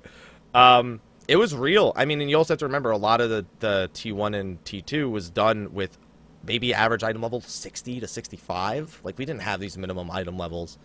Um, 0.54 1.00
it 1.26 1.37
was 1.37 1.54
real. 1.54 1.92
I 1.97 2.04
mean, 2.04 2.21
and 2.21 2.30
you 2.30 2.37
also 2.37 2.54
have 2.54 2.59
to 2.61 2.66
remember 2.66 2.90
a 2.90 2.97
lot 2.97 3.21
of 3.21 3.30
the 3.30 3.47
the 3.61 3.90
T 3.92 4.12
one 4.12 4.35
and 4.35 4.64
T 4.64 4.80
two 4.83 5.11
was 5.11 5.30
done 5.30 5.75
with 5.75 5.99
maybe 6.46 6.74
average 6.74 7.02
item 7.02 7.22
level 7.22 7.40
sixty 7.40 8.00
to 8.00 8.06
sixty 8.06 8.36
five. 8.36 8.98
Like 9.04 9.18
we 9.18 9.24
didn't 9.24 9.42
have 9.42 9.60
these 9.60 9.76
minimum 9.78 10.10
item 10.10 10.36
levels, 10.38 10.78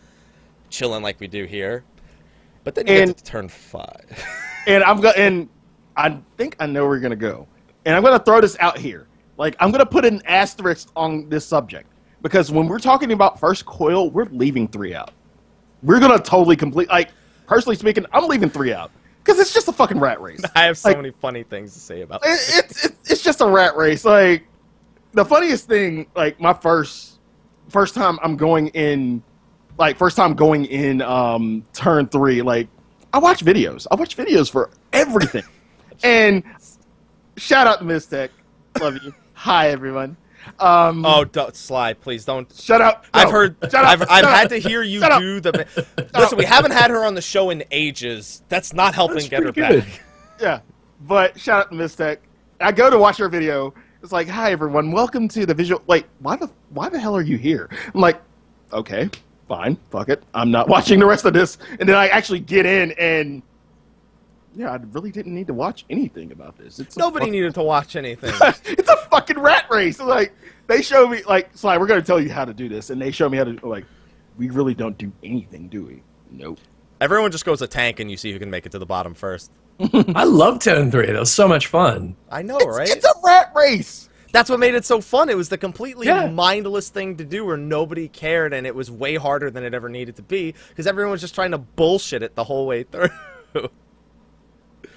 chilling 0.69 1.03
like 1.03 1.19
we 1.19 1.27
do 1.27 1.45
here. 1.45 1.83
But 2.63 2.75
then 2.75 2.87
you 2.87 2.93
And- 2.93 3.07
get 3.09 3.17
to 3.17 3.23
turn 3.23 3.47
five. 3.49 4.05
and 4.67 4.83
I'm 4.83 5.01
going 5.01 5.15
and 5.17 5.49
I 5.97 6.17
think 6.37 6.55
I 6.59 6.65
know 6.65 6.85
where 6.85 6.95
you're 6.95 7.01
gonna 7.01 7.15
go. 7.15 7.47
And 7.85 7.95
I'm 7.95 8.03
gonna 8.03 8.19
throw 8.19 8.41
this 8.41 8.57
out 8.59 8.77
here. 8.77 9.07
Like 9.37 9.55
I'm 9.59 9.71
gonna 9.71 9.85
put 9.85 10.05
an 10.05 10.21
asterisk 10.25 10.89
on 10.95 11.29
this 11.29 11.45
subject 11.45 11.87
because 12.21 12.51
when 12.51 12.67
we're 12.67 12.79
talking 12.79 13.11
about 13.11 13.39
first 13.39 13.65
coil, 13.65 14.09
we're 14.11 14.25
leaving 14.25 14.67
three 14.67 14.93
out. 14.93 15.11
We're 15.83 15.99
gonna 15.99 16.19
totally 16.19 16.55
complete. 16.57 16.89
Like 16.89 17.11
personally 17.47 17.75
speaking, 17.77 18.05
I'm 18.11 18.27
leaving 18.27 18.49
three 18.49 18.73
out 18.73 18.91
because 19.23 19.39
it's 19.39 19.53
just 19.53 19.67
a 19.69 19.71
fucking 19.71 19.99
rat 19.99 20.21
race. 20.21 20.41
I 20.55 20.63
have 20.65 20.77
so 20.77 20.89
Like- 20.89 20.97
many 20.97 21.11
funny 21.11 21.43
things 21.43 21.73
to 21.73 21.79
say 21.79 22.01
about 22.01 22.21
it, 22.25 22.29
it's 22.29 22.85
it's 22.85 23.11
it's 23.11 23.23
just 23.23 23.39
a 23.41 23.47
rat 23.47 23.75
race. 23.77 24.03
Like 24.05 24.45
the 25.13 25.25
funniest 25.25 25.67
thing, 25.67 26.07
like 26.15 26.39
my 26.39 26.53
first 26.53 27.19
first 27.69 27.95
time 27.95 28.19
I'm 28.23 28.35
going 28.37 28.67
in, 28.69 29.21
like 29.77 29.97
first 29.97 30.15
time 30.17 30.33
going 30.33 30.65
in 30.65 31.01
um, 31.01 31.63
turn 31.73 32.07
three. 32.07 32.41
Like 32.41 32.67
I 33.13 33.19
watch 33.19 33.43
videos. 33.43 33.87
I 33.91 33.95
watch 33.95 34.15
videos 34.17 34.49
for 34.51 34.69
everything. 34.93 35.43
and 36.03 36.43
shout 37.37 37.67
out 37.67 37.79
to 37.79 37.85
Mizzteq. 37.85 38.29
Love 38.79 38.97
you. 39.03 39.13
Hi 39.33 39.69
everyone. 39.69 40.17
Um, 40.57 41.05
Oh, 41.05 41.25
don't, 41.25 41.55
Sly, 41.55 41.93
please 41.93 42.23
don't. 42.25 42.51
shut 42.53 42.81
up. 42.81 43.05
I've 43.13 43.29
heard. 43.29 43.55
Shut 43.63 43.75
up. 43.75 43.85
I've, 43.87 44.01
I've 44.03 44.07
Shut 44.09 44.23
up. 44.25 44.29
had 44.37 44.49
to 44.49 44.57
hear 44.57 44.81
you 44.83 44.99
Shut 44.99 45.11
up. 45.11 45.19
do 45.19 45.39
the. 45.41 46.07
Listen, 46.13 46.37
we 46.37 46.45
haven't 46.45 46.71
had 46.71 46.89
her 46.91 47.03
on 47.05 47.13
the 47.13 47.21
show 47.21 47.49
in 47.49 47.63
ages. 47.71 48.41
That's 48.49 48.73
not 48.73 48.95
helping 48.95 49.17
That's 49.17 49.29
get 49.29 49.43
her 49.43 49.51
pretty 49.53 49.75
good. 49.81 49.83
back. 49.85 50.01
Yeah, 50.39 50.59
but 51.01 51.39
shout 51.39 51.65
out 51.65 51.71
to 51.71 51.75
Mizzteq. 51.77 52.17
I 52.61 52.71
go 52.71 52.89
to 52.89 52.97
watch 52.97 53.17
her 53.17 53.27
video. 53.29 53.73
It's 54.01 54.11
like, 54.13 54.27
hi 54.27 54.51
everyone, 54.51 54.91
welcome 54.91 55.27
to 55.29 55.45
the 55.45 55.53
visual. 55.53 55.81
Wait, 55.87 56.05
why 56.19 56.35
the 56.37 56.49
why 56.69 56.87
the 56.89 56.99
hell 56.99 57.15
are 57.15 57.21
you 57.21 57.37
here? 57.37 57.69
I'm 57.93 57.99
like, 57.99 58.21
okay, 58.71 59.09
fine, 59.47 59.77
fuck 59.91 60.07
it. 60.09 60.23
I'm 60.33 60.51
not 60.51 60.69
watching 60.75 60.99
the 60.99 61.05
rest 61.05 61.25
of 61.25 61.33
this. 61.33 61.57
And 61.79 61.89
then 61.89 61.95
I 61.95 62.07
actually 62.07 62.39
get 62.39 62.65
in, 62.65 62.91
and 62.93 63.41
yeah, 64.55 64.71
I 64.71 64.77
really 64.91 65.11
didn't 65.11 65.35
need 65.35 65.47
to 65.47 65.53
watch 65.53 65.83
anything 65.89 66.31
about 66.31 66.57
this. 66.57 66.79
It's 66.79 66.95
Nobody 66.95 67.25
fuck- 67.25 67.31
needed 67.31 67.53
to 67.55 67.63
watch 67.63 67.95
anything. 67.97 68.33
it's 68.65 68.89
a 68.89 68.97
fucking 69.09 69.37
rat 69.39 69.65
race. 69.69 69.99
Like 69.99 70.33
they 70.67 70.81
show 70.81 71.07
me, 71.09 71.21
like, 71.27 71.49
Sly, 71.57 71.77
we're 71.77 71.87
gonna 71.87 72.01
tell 72.01 72.21
you 72.21 72.31
how 72.31 72.45
to 72.45 72.53
do 72.53 72.69
this, 72.69 72.91
and 72.91 73.01
they 73.01 73.11
show 73.11 73.27
me 73.27 73.37
how 73.37 73.43
to. 73.43 73.67
Like, 73.67 73.85
we 74.37 74.49
really 74.49 74.73
don't 74.73 74.97
do 74.97 75.11
anything, 75.23 75.67
do 75.67 75.83
we? 75.83 76.03
Nope. 76.31 76.59
Everyone 77.01 77.31
just 77.31 77.43
goes 77.45 77.61
a 77.61 77.67
tank, 77.67 77.99
and 77.99 78.09
you 78.09 78.15
see 78.15 78.31
who 78.31 78.39
can 78.39 78.49
make 78.49 78.65
it 78.65 78.71
to 78.71 78.79
the 78.79 78.85
bottom 78.85 79.13
first. 79.13 79.51
I 79.79 80.23
love 80.25 80.59
Turn 80.59 80.91
3. 80.91 81.05
That 81.07 81.19
was 81.19 81.31
so 81.31 81.47
much 81.47 81.67
fun. 81.67 82.15
I 82.31 82.41
know, 82.41 82.57
It's, 82.57 82.77
right? 82.77 82.89
it's 82.89 83.05
a 83.05 83.13
rat 83.23 83.51
race. 83.55 84.09
That's 84.31 84.49
what 84.49 84.59
made 84.59 84.75
it 84.75 84.85
so 84.85 85.01
fun. 85.01 85.29
It 85.29 85.37
was 85.37 85.49
the 85.49 85.57
completely 85.57 86.05
Yeah. 86.07 86.27
mindless 86.29 86.89
thing 86.89 87.17
to 87.17 87.23
do 87.25 87.45
where 87.45 87.57
nobody 87.57 88.07
cared, 88.07 88.53
and 88.53 88.67
it 88.67 88.75
was 88.75 88.91
way 88.91 89.15
harder 89.15 89.49
than 89.49 89.63
it 89.63 89.73
ever 89.73 89.89
needed 89.89 90.17
to 90.17 90.21
be 90.21 90.53
because 90.69 90.85
everyone 90.85 91.11
was 91.11 91.21
just 91.21 91.33
trying 91.33 91.51
to 91.51 91.57
bullshit 91.57 92.21
it 92.21 92.35
the 92.35 92.43
whole 92.43 92.67
way 92.67 92.83
through. 92.83 93.09
it 93.53 94.89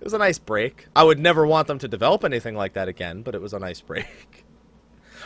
was 0.00 0.12
a 0.12 0.18
nice 0.18 0.38
break. 0.38 0.86
I 0.94 1.02
would 1.02 1.18
never 1.18 1.46
want 1.46 1.66
them 1.66 1.78
to 1.80 1.88
develop 1.88 2.24
anything 2.24 2.54
like 2.54 2.74
that 2.74 2.86
again, 2.88 3.22
but 3.22 3.34
it 3.34 3.40
was 3.40 3.52
a 3.52 3.58
nice 3.58 3.80
break. 3.80 4.37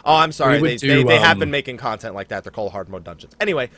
Oh, 0.05 0.17
I'm 0.17 0.33
sorry. 0.33 0.61
They, 0.61 0.77
do, 0.77 0.89
they, 0.89 1.05
they 1.05 1.19
have 1.19 1.33
um, 1.37 1.39
been 1.41 1.51
making 1.51 1.77
content 1.77 2.15
like 2.15 2.29
that. 2.29 2.43
They're 2.45 2.51
called 2.53 2.73
hard 2.73 2.89
mode 2.89 3.05
dungeons. 3.05 3.37
Anyway, 3.41 3.71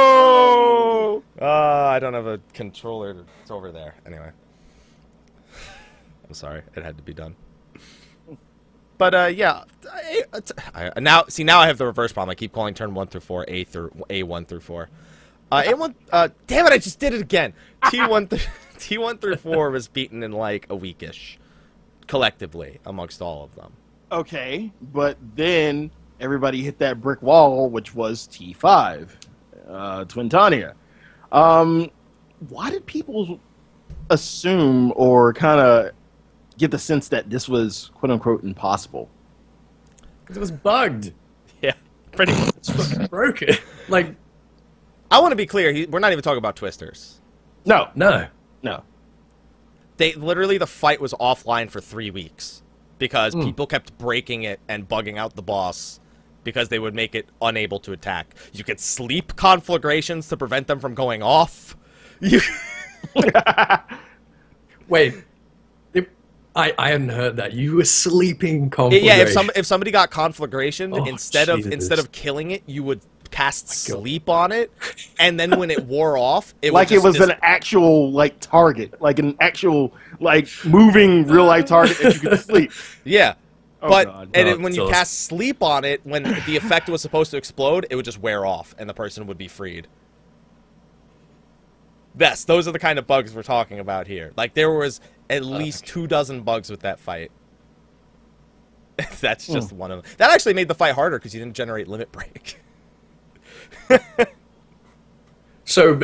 Oh. 0.00 1.22
uh, 1.40 1.44
I 1.44 1.98
don't 1.98 2.14
have 2.14 2.26
a 2.26 2.40
controller. 2.54 3.24
It's 3.42 3.50
over 3.50 3.70
there. 3.72 3.94
Anyway, 4.06 4.30
I'm 6.26 6.34
sorry. 6.34 6.62
It 6.76 6.82
had 6.82 6.96
to 6.96 7.02
be 7.02 7.12
done. 7.14 7.36
But 8.96 9.14
uh, 9.14 9.26
yeah, 9.26 9.62
I, 9.92 10.24
I, 10.74 10.98
now 11.00 11.24
see 11.28 11.44
now 11.44 11.60
I 11.60 11.68
have 11.68 11.78
the 11.78 11.86
reverse 11.86 12.12
problem. 12.12 12.30
I 12.32 12.34
keep 12.34 12.52
calling 12.52 12.74
turn 12.74 12.94
one 12.94 13.06
through 13.06 13.20
four 13.20 13.44
A 13.46 13.62
through 13.64 13.92
A 14.10 14.24
one 14.24 14.44
through 14.44 14.60
four. 14.60 14.90
Uh, 15.52 15.62
A 15.66 15.74
one. 15.76 15.94
Uh, 16.10 16.28
damn 16.48 16.66
it! 16.66 16.72
I 16.72 16.78
just 16.78 16.98
did 16.98 17.14
it 17.14 17.20
again. 17.20 17.52
T 17.90 18.04
one. 18.04 18.26
Th- 18.26 18.46
T 18.78 18.98
one 18.98 19.18
through 19.18 19.36
four 19.36 19.70
was 19.70 19.86
beaten 19.88 20.22
in 20.24 20.32
like 20.32 20.66
a 20.68 20.76
weekish, 20.76 21.36
collectively 22.08 22.80
amongst 22.84 23.22
all 23.22 23.44
of 23.44 23.54
them. 23.54 23.72
Okay, 24.10 24.72
but 24.80 25.18
then 25.34 25.90
everybody 26.18 26.62
hit 26.62 26.78
that 26.78 27.00
brick 27.00 27.20
wall, 27.20 27.68
which 27.68 27.94
was 27.94 28.26
T5, 28.28 29.10
uh, 29.68 30.04
Twintania. 30.06 30.72
Um, 31.30 31.90
why 32.48 32.70
did 32.70 32.86
people 32.86 33.38
assume 34.08 34.94
or 34.96 35.34
kind 35.34 35.60
of 35.60 35.90
get 36.56 36.70
the 36.70 36.78
sense 36.78 37.08
that 37.08 37.28
this 37.28 37.48
was 37.48 37.90
quote 37.94 38.10
unquote 38.10 38.44
impossible? 38.44 39.10
Because 40.22 40.36
it 40.36 40.40
was 40.40 40.52
bugged. 40.52 41.12
Yeah, 41.60 41.72
pretty 42.12 42.34
much. 42.34 42.50
It's 42.58 42.70
fucking 42.70 43.06
broken. 43.06 43.56
Like, 43.88 44.14
I 45.10 45.18
want 45.18 45.32
to 45.32 45.36
be 45.36 45.44
clear. 45.44 45.72
He, 45.72 45.86
we're 45.86 45.98
not 45.98 46.12
even 46.12 46.22
talking 46.22 46.38
about 46.38 46.54
twisters. 46.54 47.20
No, 47.64 47.88
no. 47.96 48.28
no. 48.62 48.84
They 49.96 50.12
literally 50.12 50.56
the 50.56 50.68
fight 50.68 51.00
was 51.00 51.14
offline 51.14 51.68
for 51.68 51.80
three 51.80 52.12
weeks 52.12 52.62
because 52.98 53.34
mm. 53.34 53.44
people 53.44 53.66
kept 53.66 53.96
breaking 53.98 54.42
it 54.42 54.60
and 54.68 54.88
bugging 54.88 55.16
out 55.16 55.36
the 55.36 55.42
boss 55.42 56.00
because 56.44 56.68
they 56.68 56.78
would 56.78 56.94
make 56.94 57.14
it 57.14 57.28
unable 57.42 57.78
to 57.80 57.92
attack. 57.92 58.34
You 58.52 58.64
could 58.64 58.80
sleep 58.80 59.36
conflagrations 59.36 60.28
to 60.28 60.36
prevent 60.36 60.66
them 60.66 60.80
from 60.80 60.94
going 60.94 61.22
off. 61.22 61.76
You, 62.20 62.40
Wait. 64.88 65.14
I, 66.56 66.74
I 66.76 66.90
hadn't 66.90 67.10
heard 67.10 67.36
that. 67.36 67.52
You 67.52 67.76
were 67.76 67.84
sleeping 67.84 68.68
conflagration. 68.68 69.06
yeah, 69.06 69.22
if 69.22 69.30
some 69.30 69.48
if 69.54 69.64
somebody 69.64 69.92
got 69.92 70.10
conflagration, 70.10 70.92
Oh, 70.92 71.04
instead 71.04 71.48
of 71.48 71.64
instead 71.72 72.00
of 72.00 72.10
killing 72.10 72.50
it, 72.50 72.64
you 72.66 72.82
would 72.82 73.00
cast 73.38 73.68
sleep 73.68 74.28
on 74.28 74.50
it, 74.50 74.72
and 75.20 75.38
then 75.38 75.60
when 75.60 75.70
it 75.70 75.84
wore 75.84 76.18
off, 76.18 76.54
it 76.60 76.72
was 76.72 76.74
like 76.74 76.90
would 76.90 76.96
it 76.96 77.02
was 77.04 77.16
dis- 77.16 77.28
an 77.28 77.36
actual 77.40 78.10
like 78.10 78.40
target, 78.40 79.00
like 79.00 79.20
an 79.20 79.36
actual 79.38 79.94
like 80.18 80.48
moving 80.64 81.24
real 81.24 81.44
life 81.44 81.66
target 81.66 81.96
that 81.98 82.14
you 82.14 82.20
could 82.20 82.40
sleep. 82.44 82.72
yeah. 83.04 83.34
Oh, 83.80 83.88
but 83.88 84.06
God. 84.06 84.30
and 84.34 84.48
Oh, 84.48 84.52
it, 84.52 84.60
when 84.60 84.74
you 84.74 84.86
so- 84.86 84.90
cast 84.90 85.20
sleep 85.20 85.62
on 85.62 85.84
it, 85.84 86.00
when 86.02 86.24
the 86.24 86.56
effect 86.56 86.88
was 86.88 87.00
supposed 87.00 87.30
to 87.30 87.36
explode, 87.36 87.86
it 87.90 87.94
would 87.94 88.04
just 88.04 88.18
wear 88.18 88.44
off, 88.44 88.74
and 88.76 88.90
the 88.90 88.94
person 88.94 89.28
would 89.28 89.38
be 89.38 89.46
freed. 89.46 89.86
Yes, 92.18 92.44
those 92.44 92.66
are 92.66 92.72
the 92.72 92.80
kind 92.80 92.98
of 92.98 93.06
bugs 93.06 93.32
we're 93.32 93.44
talking 93.44 93.78
about 93.78 94.08
here. 94.08 94.32
Like 94.36 94.54
there 94.54 94.72
was 94.72 95.00
at 95.30 95.42
oh, 95.42 95.46
least 95.46 95.86
two 95.86 96.08
dozen 96.08 96.42
bugs 96.42 96.70
with 96.70 96.80
that 96.80 96.98
fight. 96.98 97.30
That's 99.20 99.46
hmm. 99.46 99.52
just 99.52 99.70
one 99.70 99.92
of 99.92 100.02
them. 100.02 100.12
That 100.16 100.32
actually 100.32 100.54
made 100.54 100.66
the 100.66 100.74
fight 100.74 100.96
harder 100.96 101.20
because 101.20 101.32
you 101.32 101.38
didn't 101.38 101.54
generate 101.54 101.86
limit 101.86 102.10
break. 102.10 102.58
So, 105.64 106.00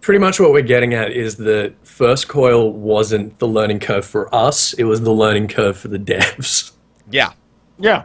pretty 0.00 0.20
much 0.20 0.38
what 0.38 0.52
we're 0.52 0.62
getting 0.62 0.94
at 0.94 1.10
is 1.10 1.36
that 1.38 1.74
first 1.84 2.28
coil 2.28 2.72
wasn't 2.72 3.36
the 3.40 3.48
learning 3.48 3.80
curve 3.80 4.04
for 4.06 4.32
us, 4.32 4.72
it 4.74 4.84
was 4.84 5.00
the 5.00 5.10
learning 5.10 5.48
curve 5.48 5.76
for 5.76 5.88
the 5.88 5.98
devs. 5.98 6.70
yeah, 7.10 7.32
Yeah, 7.76 8.04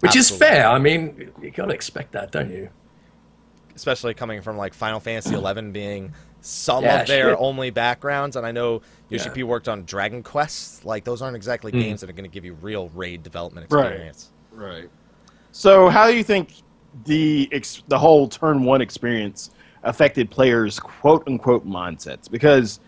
Which 0.00 0.16
is 0.16 0.30
fair. 0.30 0.66
I 0.66 0.78
mean, 0.78 1.30
you 1.42 1.50
gotta 1.50 1.74
expect 1.74 2.12
that, 2.12 2.32
don't 2.32 2.50
you? 2.50 2.70
especially 3.74 4.14
coming 4.14 4.40
from 4.40 4.56
like 4.56 4.72
Final 4.72 4.98
Fantasy 5.00 5.36
XI 5.36 5.60
being 5.70 6.14
some 6.40 6.82
Yeah, 6.82 7.02
of 7.02 7.06
their 7.06 7.30
shit. 7.32 7.38
only 7.38 7.68
backgrounds, 7.68 8.36
and 8.36 8.46
I 8.46 8.52
know 8.52 8.80
Yoshi 9.10 9.28
Yeah. 9.28 9.34
P 9.34 9.42
worked 9.42 9.68
on 9.68 9.84
Dragon 9.84 10.22
Quest. 10.22 10.86
Like 10.86 11.04
those 11.04 11.20
aren't 11.20 11.36
exactly 11.36 11.70
Mm. 11.72 11.80
games 11.80 12.00
that 12.00 12.08
are 12.08 12.14
going 12.14 12.24
to 12.24 12.32
give 12.32 12.46
you 12.46 12.54
real 12.54 12.88
raid 12.94 13.22
development 13.22 13.70
Right. 13.70 13.88
experience. 13.88 14.30
Right. 14.50 14.88
So, 15.52 15.90
how 15.90 16.06
do 16.06 16.16
you 16.16 16.24
think 16.24 16.54
the 17.04 17.48
ex- 17.52 17.82
the 17.88 17.98
whole 17.98 18.28
turn 18.28 18.64
one 18.64 18.80
experience 18.80 19.50
affected 19.82 20.30
players' 20.30 20.80
quote 20.80 21.26
unquote 21.26 21.66
mindsets? 21.66 22.30
Because 22.30 22.80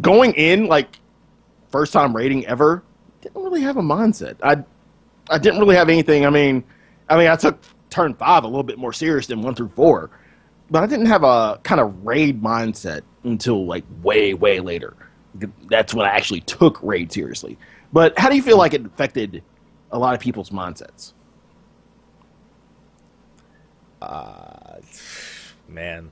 going 0.00 0.32
in 0.34 0.66
like 0.66 0.98
first 1.70 1.92
time 1.92 2.14
raiding 2.14 2.46
ever, 2.46 2.82
didn't 3.20 3.42
really 3.42 3.62
have 3.62 3.76
a 3.76 3.82
mindset. 3.82 4.36
I 4.42 4.64
I 5.30 5.38
didn't 5.38 5.60
really 5.60 5.76
have 5.76 5.88
anything. 5.88 6.26
I 6.26 6.30
mean, 6.30 6.64
I 7.08 7.16
mean, 7.16 7.28
I 7.28 7.36
took 7.36 7.58
turn 7.90 8.14
five 8.14 8.44
a 8.44 8.46
little 8.46 8.62
bit 8.62 8.78
more 8.78 8.92
serious 8.92 9.26
than 9.26 9.42
one 9.42 9.54
through 9.54 9.70
four, 9.74 10.10
but 10.70 10.82
I 10.82 10.86
didn't 10.86 11.06
have 11.06 11.24
a 11.24 11.60
kind 11.62 11.80
of 11.80 12.04
raid 12.04 12.42
mindset 12.42 13.02
until 13.24 13.66
like 13.66 13.84
way 14.02 14.34
way 14.34 14.60
later. 14.60 14.96
That's 15.68 15.94
when 15.94 16.06
I 16.06 16.10
actually 16.10 16.40
took 16.40 16.82
raid 16.82 17.12
seriously. 17.12 17.58
But 17.92 18.18
how 18.18 18.28
do 18.28 18.36
you 18.36 18.42
feel 18.42 18.58
like 18.58 18.74
it 18.74 18.84
affected 18.84 19.42
a 19.92 19.98
lot 19.98 20.14
of 20.14 20.20
people's 20.20 20.50
mindsets? 20.50 21.12
Man. 25.68 26.10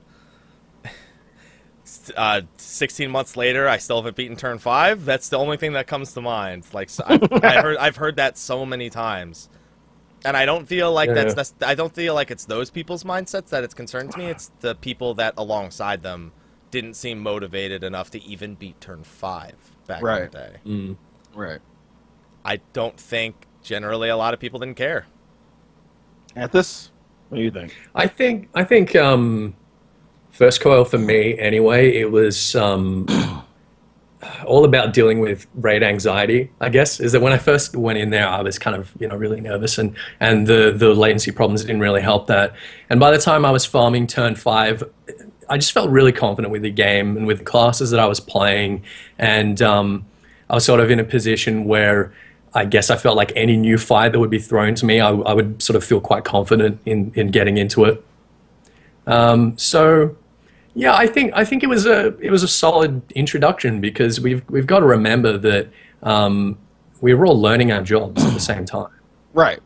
Uh, 2.15 2.41
16 2.57 3.09
months 3.09 3.35
later, 3.35 3.67
I 3.67 3.77
still 3.77 3.97
haven't 3.97 4.15
beaten 4.15 4.35
turn 4.35 4.59
five. 4.59 5.05
That's 5.05 5.29
the 5.29 5.37
only 5.37 5.57
thing 5.57 5.73
that 5.73 5.87
comes 5.87 6.13
to 6.13 6.21
mind. 6.21 6.65
Like 6.73 6.89
so 6.89 7.03
I've, 7.05 7.23
I 7.43 7.61
heard, 7.61 7.77
I've 7.77 7.95
heard 7.95 8.15
that 8.17 8.37
so 8.37 8.65
many 8.65 8.89
times, 8.89 9.49
and 10.23 10.37
I 10.37 10.45
don't 10.45 10.67
feel 10.67 10.91
like 10.91 11.07
Yeah. 11.07 11.15
that's, 11.15 11.33
that's. 11.33 11.53
I 11.61 11.75
don't 11.75 11.93
feel 11.93 12.13
like 12.13 12.29
it's 12.31 12.45
those 12.45 12.69
people's 12.69 13.03
mindsets 13.03 13.49
that 13.49 13.63
it's 13.63 13.73
concerns 13.73 14.15
me. 14.17 14.25
It's 14.25 14.51
the 14.59 14.75
people 14.75 15.15
that 15.15 15.33
alongside 15.37 16.03
them 16.03 16.31
didn't 16.71 16.93
seem 16.93 17.19
motivated 17.19 17.83
enough 17.83 18.11
to 18.11 18.23
even 18.23 18.53
beat 18.55 18.79
turn 18.79 19.03
five 19.03 19.55
back 19.87 20.01
in 20.01 20.05
the 20.05 20.37
day. 20.37 20.55
Mm. 20.65 20.97
Right. 21.35 21.59
I 22.45 22.57
don't 22.73 22.97
think 22.99 23.47
generally 23.63 24.09
a 24.09 24.17
lot 24.17 24.33
of 24.35 24.39
people 24.39 24.59
didn't 24.59 24.77
care. 24.77 25.05
At 26.35 26.51
this, 26.51 26.91
what 27.29 27.37
do 27.37 27.43
you 27.43 27.51
think? 27.51 27.75
I 27.95 28.07
think 28.07 28.49
I 28.55 28.63
think 28.63 28.95
um, 28.95 29.55
first 30.31 30.61
coil 30.61 30.83
for 30.83 30.97
me 30.97 31.37
anyway. 31.37 31.95
It 31.95 32.11
was 32.11 32.55
um, 32.55 33.07
all 34.45 34.65
about 34.65 34.93
dealing 34.93 35.19
with 35.19 35.47
raid 35.53 35.83
anxiety. 35.83 36.51
I 36.59 36.69
guess 36.69 36.99
is 36.99 37.11
that 37.11 37.21
when 37.21 37.31
I 37.31 37.37
first 37.37 37.75
went 37.75 37.99
in 37.99 38.09
there, 38.09 38.27
I 38.27 38.41
was 38.41 38.57
kind 38.57 38.75
of 38.75 38.91
you 38.99 39.07
know 39.07 39.15
really 39.15 39.41
nervous, 39.41 39.77
and 39.77 39.95
and 40.19 40.47
the 40.47 40.73
the 40.75 40.93
latency 40.93 41.31
problems 41.31 41.61
didn't 41.61 41.81
really 41.81 42.01
help 42.01 42.27
that. 42.27 42.55
And 42.89 42.99
by 42.99 43.11
the 43.11 43.19
time 43.19 43.45
I 43.45 43.51
was 43.51 43.65
farming 43.65 44.07
turn 44.07 44.35
five, 44.35 44.83
I 45.47 45.57
just 45.57 45.71
felt 45.71 45.89
really 45.89 46.11
confident 46.11 46.51
with 46.51 46.63
the 46.63 46.71
game 46.71 47.15
and 47.15 47.27
with 47.27 47.39
the 47.39 47.45
classes 47.45 47.91
that 47.91 47.99
I 47.99 48.07
was 48.07 48.19
playing, 48.19 48.83
and 49.19 49.61
um, 49.61 50.05
I 50.49 50.55
was 50.55 50.65
sort 50.65 50.79
of 50.79 50.89
in 50.89 50.99
a 50.99 51.03
position 51.03 51.65
where 51.65 52.11
I 52.53 52.65
guess 52.65 52.89
I 52.89 52.97
felt 52.97 53.15
like 53.15 53.31
any 53.35 53.55
new 53.57 53.77
fight 53.77 54.11
that 54.11 54.19
would 54.19 54.29
be 54.31 54.39
thrown 54.39 54.73
to 54.75 54.85
me, 54.85 54.99
I, 54.99 55.09
I 55.11 55.33
would 55.33 55.61
sort 55.61 55.75
of 55.75 55.83
feel 55.83 56.01
quite 56.01 56.23
confident 56.25 56.79
in 56.85 57.11
in 57.15 57.31
getting 57.31 57.57
into 57.57 57.85
it. 57.85 58.03
Um, 59.07 59.57
so 59.57 60.15
yeah, 60.75 60.93
I 60.95 61.07
think 61.07 61.31
I 61.35 61.45
think 61.45 61.63
it 61.63 61.67
was 61.67 61.85
a 61.85 62.17
it 62.19 62.31
was 62.31 62.43
a 62.43 62.47
solid 62.47 63.01
introduction 63.13 63.81
because 63.81 64.19
we've 64.19 64.43
we've 64.49 64.67
got 64.67 64.79
to 64.79 64.85
remember 64.85 65.37
that 65.37 65.69
um, 66.03 66.57
we 67.01 67.13
were 67.13 67.25
all 67.25 67.39
learning 67.39 67.71
our 67.71 67.81
jobs 67.81 68.23
at 68.23 68.33
the 68.33 68.39
same 68.39 68.65
time. 68.65 68.91
Right. 69.33 69.59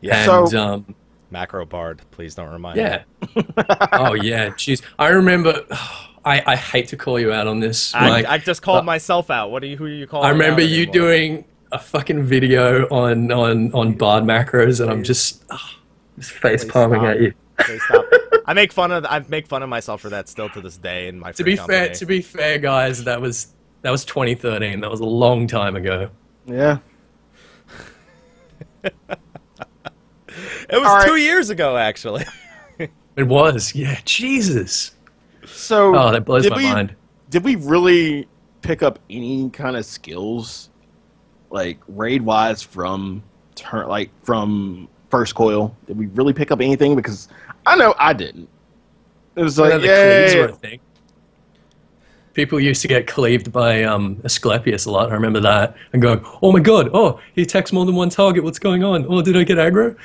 Yeah. 0.00 0.38
And 0.38 0.48
So- 0.48 0.58
um, 0.60 0.94
Macro 1.30 1.64
Bard, 1.64 2.00
please 2.12 2.34
don't 2.36 2.50
remind 2.52 2.76
yeah. 2.76 3.02
me. 3.34 3.44
oh 3.92 4.14
yeah, 4.14 4.50
jeez. 4.50 4.82
I 4.98 5.08
remember. 5.08 5.64
I, 6.24 6.42
I 6.46 6.56
hate 6.56 6.88
to 6.88 6.96
call 6.96 7.20
you 7.20 7.32
out 7.32 7.46
on 7.46 7.60
this, 7.60 7.94
I, 7.94 8.08
Mike. 8.08 8.26
I 8.26 8.38
just 8.38 8.62
called 8.62 8.84
myself 8.84 9.30
out. 9.30 9.50
What 9.50 9.62
are 9.62 9.66
you? 9.66 9.76
Who 9.76 9.84
are 9.84 9.88
you 9.88 10.06
calling? 10.06 10.26
I 10.26 10.30
remember 10.30 10.62
out 10.62 10.68
you 10.68 10.82
anymore? 10.82 10.92
doing 10.92 11.44
a 11.72 11.78
fucking 11.78 12.22
video 12.22 12.86
on 12.88 13.30
on 13.30 13.72
on 13.72 13.92
Bard 13.92 14.24
macros, 14.24 14.80
and 14.80 14.90
I'm 14.90 15.02
just, 15.02 15.44
oh, 15.50 15.70
just 16.18 16.30
face 16.32 16.64
Please 16.64 16.72
palming 16.72 17.00
stop. 17.00 17.10
at 17.10 17.20
you. 17.20 17.34
Stop. 17.78 18.06
I 18.46 18.54
make 18.54 18.72
fun 18.72 18.92
of 18.92 19.04
I 19.06 19.24
make 19.28 19.46
fun 19.46 19.62
of 19.62 19.68
myself 19.68 20.00
for 20.00 20.10
that 20.10 20.28
still 20.28 20.48
to 20.50 20.60
this 20.60 20.76
day 20.78 21.08
in 21.08 21.18
my. 21.18 21.32
To 21.32 21.42
free 21.42 21.52
be 21.52 21.56
fair, 21.56 21.90
to 21.90 22.06
be 22.06 22.22
fair, 22.22 22.58
guys, 22.58 23.04
that 23.04 23.20
was 23.20 23.54
that 23.82 23.90
was 23.90 24.04
2013. 24.06 24.80
That 24.80 24.90
was 24.90 25.00
a 25.00 25.04
long 25.04 25.46
time 25.46 25.76
ago. 25.76 26.10
Yeah. 26.46 26.78
it 28.82 28.92
was 30.70 30.86
All 30.86 30.96
right. 30.96 31.06
two 31.06 31.16
years 31.16 31.50
ago 31.50 31.76
actually. 31.76 32.24
It 33.16 33.28
was, 33.28 33.76
yeah. 33.76 34.00
Jesus. 34.04 34.93
So 35.46 35.94
Oh, 35.96 36.12
that 36.12 36.24
blows 36.24 36.44
did 36.44 36.52
my 36.52 36.56
we, 36.58 36.64
mind. 36.64 36.94
Did 37.30 37.44
we 37.44 37.56
really 37.56 38.28
pick 38.62 38.82
up 38.82 38.98
any 39.10 39.50
kind 39.50 39.76
of 39.76 39.84
skills, 39.84 40.70
like 41.50 41.78
raid 41.88 42.22
wise, 42.22 42.62
from 42.62 43.22
turn 43.54 43.88
like 43.88 44.10
from 44.22 44.88
first 45.10 45.34
coil? 45.34 45.76
Did 45.86 45.98
we 45.98 46.06
really 46.06 46.32
pick 46.32 46.50
up 46.50 46.60
anything? 46.60 46.96
Because 46.96 47.28
I 47.66 47.76
know 47.76 47.94
I 47.98 48.12
didn't. 48.12 48.48
It 49.36 49.42
was 49.42 49.58
like, 49.58 49.72
the 49.72 49.78
cleaves 49.80 50.34
were 50.34 50.48
yeah, 50.48 50.54
thing. 50.56 50.80
People 52.34 52.60
used 52.60 52.82
to 52.82 52.88
get 52.88 53.06
cleaved 53.06 53.52
by 53.52 53.84
um, 53.84 54.20
Asclepius 54.24 54.86
a 54.86 54.90
lot. 54.90 55.10
I 55.10 55.14
remember 55.14 55.40
that. 55.40 55.76
And 55.92 56.02
going, 56.02 56.24
oh 56.42 56.52
my 56.52 56.60
god, 56.60 56.90
oh, 56.92 57.20
he 57.32 57.42
attacks 57.42 57.72
more 57.72 57.84
than 57.84 57.94
one 57.94 58.10
target. 58.10 58.44
What's 58.44 58.58
going 58.58 58.82
on? 58.84 59.06
Oh, 59.08 59.22
did 59.22 59.36
I 59.36 59.44
get 59.44 59.58
aggro? 59.58 59.96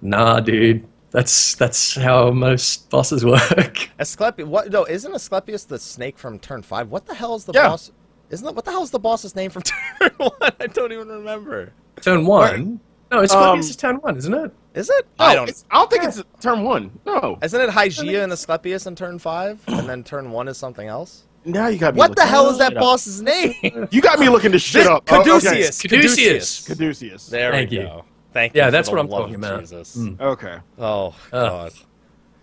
Nah, 0.00 0.40
dude. 0.40 0.86
That's 1.10 1.54
that's 1.54 1.94
how 1.94 2.30
most 2.30 2.90
bosses 2.90 3.24
work. 3.24 3.88
Asclepius. 3.98 4.46
What? 4.48 4.70
No, 4.70 4.84
isn't 4.84 5.14
Asclepius 5.14 5.64
the 5.64 5.78
snake 5.78 6.18
from 6.18 6.38
Turn 6.38 6.62
Five? 6.62 6.90
What 6.90 7.06
the 7.06 7.14
hell 7.14 7.34
is 7.34 7.44
the 7.44 7.52
Yeah. 7.54 7.68
boss? 7.68 7.90
Isn't 8.30 8.44
that 8.44 8.54
what 8.54 8.64
the 8.66 8.70
hell 8.70 8.82
is 8.82 8.90
the 8.90 8.98
boss's 8.98 9.34
name 9.34 9.50
from 9.50 9.62
Turn 10.00 10.10
One? 10.18 10.30
I 10.60 10.66
don't 10.66 10.92
even 10.92 11.08
remember. 11.08 11.72
turn 12.02 12.26
one? 12.26 12.80
No, 13.10 13.20
Asclepius 13.22 13.46
Um, 13.54 13.58
is 13.60 13.76
turn 13.76 13.96
one, 13.96 14.16
isn't 14.18 14.34
it? 14.34 14.52
Is 14.74 14.90
it? 14.90 15.06
No, 15.18 15.24
I 15.24 15.34
don't. 15.34 15.64
I 15.70 15.78
don't 15.78 15.90
think 15.90 16.04
it's 16.04 16.22
turn 16.40 16.62
one. 16.62 16.90
No. 17.06 17.38
Isn't 17.42 17.58
it 17.60 17.70
Hygeia 17.70 18.22
and 18.22 18.30
Asclepius 18.32 18.86
in 18.86 18.94
Turn 18.94 19.18
Five, 19.18 19.60
and 19.66 19.88
then 19.88 20.04
Turn 20.04 20.30
One 20.30 20.46
is 20.46 20.58
something 20.58 20.86
else? 20.88 21.24
Now 21.46 21.68
you 21.68 21.78
got 21.78 21.94
me. 21.94 21.98
What 21.98 22.14
the 22.16 22.26
hell 22.26 22.50
is 22.50 22.58
that 22.58 22.72
shit 22.72 22.76
up. 22.76 22.82
boss's 22.82 23.22
name? 23.22 23.54
You 23.90 24.02
got 24.02 24.18
me 24.18 24.28
looking 24.28 24.52
to 24.52 24.58
shit 24.58 24.86
up. 24.86 25.04
Oh, 25.10 25.20
okay. 25.22 25.30
Caduceus. 25.30 25.80
Caduceus. 25.80 26.66
Caduceus. 26.68 27.26
There 27.30 27.50
Thank 27.52 27.70
we 27.70 27.78
you. 27.80 28.02
Go. 28.28 28.32
Thank 28.32 28.54
you. 28.54 28.60
Yeah, 28.60 28.70
that's 28.70 28.88
what 28.90 28.98
I'm 28.98 29.08
love 29.08 29.22
talking 29.22 29.36
about. 29.36 29.60
Jesus. 29.60 29.96
Mm. 29.96 30.20
Okay. 30.20 30.58
Oh 30.78 31.08
Ugh. 31.08 31.14
god. 31.32 31.72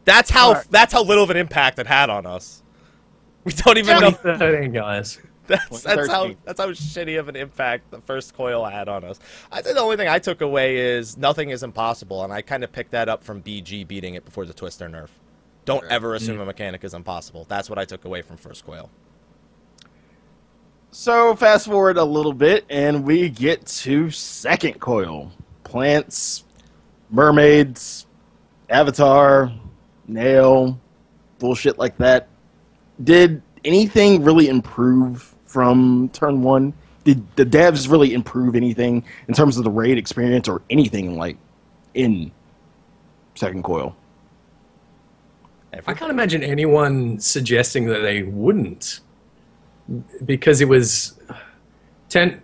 That's 0.05 0.29
how 0.29 0.49
Alright. 0.49 0.67
that's 0.69 0.93
how 0.93 1.03
little 1.03 1.23
of 1.23 1.29
an 1.29 1.37
impact 1.37 1.79
it 1.79 1.87
had 1.87 2.09
on 2.09 2.25
us. 2.25 2.61
We 3.43 3.53
don't 3.53 3.77
even 3.77 3.99
know. 3.99 4.09
2013, 4.11 4.71
guys. 4.71 5.19
That's 5.47 5.83
that's 5.83 6.07
how 6.07 6.31
that's 6.43 6.59
how 6.59 6.69
shitty 6.69 7.19
of 7.19 7.29
an 7.29 7.35
impact 7.35 7.91
the 7.91 8.01
first 8.01 8.33
coil 8.33 8.65
had 8.65 8.89
on 8.89 9.03
us. 9.03 9.19
I 9.51 9.61
think 9.61 9.75
the 9.75 9.81
only 9.81 9.95
thing 9.95 10.07
I 10.07 10.17
took 10.17 10.41
away 10.41 10.77
is 10.77 11.17
nothing 11.19 11.51
is 11.51 11.61
impossible, 11.61 12.23
and 12.23 12.33
I 12.33 12.41
kind 12.41 12.63
of 12.63 12.71
picked 12.71 12.89
that 12.91 13.09
up 13.09 13.23
from 13.23 13.43
BG 13.43 13.87
beating 13.87 14.15
it 14.15 14.25
before 14.25 14.45
the 14.45 14.55
Twister 14.55 14.89
nerf. 14.89 15.09
Don't 15.65 15.85
ever 15.91 16.15
assume 16.15 16.39
a 16.39 16.45
mechanic 16.45 16.83
is 16.83 16.95
impossible. 16.95 17.45
That's 17.47 17.69
what 17.69 17.77
I 17.77 17.85
took 17.85 18.05
away 18.05 18.23
from 18.23 18.37
first 18.37 18.65
coil. 18.65 18.89
So 20.89 21.35
fast 21.35 21.67
forward 21.67 21.97
a 21.97 22.03
little 22.03 22.33
bit, 22.33 22.65
and 22.67 23.03
we 23.03 23.29
get 23.29 23.67
to 23.67 24.09
second 24.09 24.79
coil. 24.79 25.31
Plants, 25.75 26.45
mermaids, 27.09 28.05
avatar, 28.69 29.51
nail, 30.07 30.79
bullshit 31.37 31.77
like 31.77 31.97
that. 31.97 32.29
Did 33.03 33.41
anything 33.65 34.23
really 34.23 34.47
improve 34.47 35.35
from 35.45 36.09
turn 36.13 36.41
one? 36.41 36.73
Did 37.03 37.29
the 37.35 37.45
devs 37.45 37.91
really 37.91 38.13
improve 38.13 38.55
anything 38.55 39.03
in 39.27 39.33
terms 39.33 39.57
of 39.57 39.65
the 39.65 39.69
raid 39.69 39.97
experience 39.97 40.47
or 40.47 40.61
anything 40.69 41.17
like 41.17 41.35
in 41.93 42.31
second 43.33 43.65
coil? 43.65 43.97
I 45.73 45.93
can't 45.93 46.09
imagine 46.09 46.41
anyone 46.41 47.19
suggesting 47.19 47.87
that 47.87 47.99
they 47.99 48.23
wouldn't, 48.23 49.01
because 50.23 50.61
it 50.61 50.69
was 50.69 51.19
ten. 52.07 52.41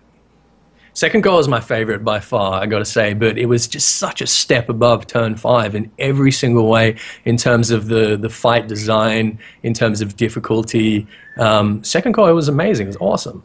Second 1.02 1.24
coil 1.24 1.40
is 1.40 1.48
my 1.48 1.60
favorite 1.60 2.04
by 2.04 2.20
far, 2.20 2.62
I 2.62 2.68
got 2.68 2.78
to 2.78 2.86
say, 2.86 3.16
but 3.16 3.36
it 3.36 3.48
was 3.48 3.68
just 3.68 3.96
such 3.96 4.22
a 4.22 4.28
step 4.28 4.70
above 4.70 5.08
turn 5.08 5.36
five 5.36 5.74
in 5.74 5.92
every 5.98 6.32
single 6.32 6.68
way 6.70 6.96
in 7.26 7.38
terms 7.38 7.72
of 7.72 7.88
the 7.88 8.16
the 8.16 8.30
fight 8.30 8.68
design, 8.68 9.40
in 9.64 9.74
terms 9.74 10.02
of 10.02 10.16
difficulty. 10.16 11.08
Um, 11.40 11.84
second 11.84 12.14
coil 12.14 12.36
was 12.36 12.50
amazing. 12.50 12.86
It 12.86 12.90
was 12.90 12.98
awesome, 12.98 13.42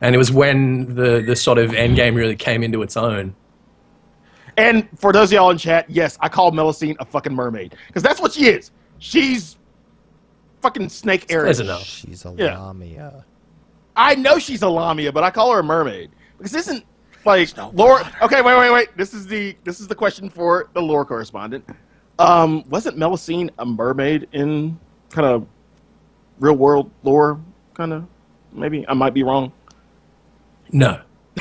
and 0.00 0.14
it 0.14 0.18
was 0.18 0.30
when 0.30 0.94
the 0.94 1.20
the 1.20 1.34
sort 1.34 1.58
of 1.58 1.74
end 1.74 1.96
game 1.96 2.14
really 2.14 2.36
came 2.36 2.62
into 2.62 2.80
its 2.82 2.96
own. 2.96 3.34
And 4.56 4.88
for 5.00 5.12
those 5.12 5.30
of 5.30 5.32
y'all 5.32 5.50
in 5.50 5.58
chat, 5.58 5.90
yes, 5.90 6.16
I 6.20 6.28
call 6.28 6.52
Melusine 6.52 6.94
a 7.00 7.04
fucking 7.04 7.34
mermaid 7.34 7.74
because 7.88 8.04
that's 8.04 8.20
what 8.20 8.34
she 8.34 8.46
is. 8.46 8.70
She's 9.00 9.56
fucking 10.62 10.90
snake 10.90 11.26
Close 11.26 11.42
Aries. 11.44 11.58
enough. 11.58 11.82
She's 11.82 12.24
a 12.24 12.32
Yeah. 12.38 12.56
Lamia. 12.56 13.24
I 13.96 14.14
know 14.14 14.38
she's 14.38 14.62
a 14.62 14.68
Lamia, 14.68 15.10
but 15.10 15.24
I 15.24 15.32
call 15.32 15.52
her 15.52 15.58
a 15.58 15.64
mermaid 15.64 16.12
because 16.38 16.52
this 16.52 16.68
isn't 16.68 16.84
like 17.24 17.54
no 17.56 17.70
lore. 17.74 18.00
Okay, 18.22 18.40
wait, 18.42 18.56
wait, 18.58 18.70
wait. 18.72 18.96
This 18.96 19.12
is 19.12 19.26
the 19.26 19.56
this 19.64 19.80
is 19.80 19.88
the 19.88 19.94
question 19.94 20.30
for 20.30 20.70
the 20.72 20.80
lore 20.80 21.04
correspondent. 21.04 21.64
Um, 22.18 22.64
wasn't 22.68 22.96
Melusine 22.96 23.50
a 23.58 23.66
mermaid 23.66 24.28
in 24.32 24.78
kind 25.10 25.26
of 25.26 25.46
real 26.40 26.54
world 26.54 26.90
lore? 27.02 27.40
Kind 27.74 27.92
of, 27.92 28.06
maybe 28.52 28.84
I 28.88 28.94
might 28.94 29.14
be 29.14 29.22
wrong. 29.22 29.52
No. 30.72 31.00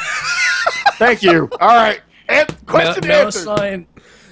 Thank 0.97 1.23
you. 1.23 1.49
All 1.59 1.67
right, 1.75 2.01
and 2.27 2.65
question 2.65 3.07
Mel- 3.07 3.25
answered. 3.25 3.47
Melusine, 3.47 3.85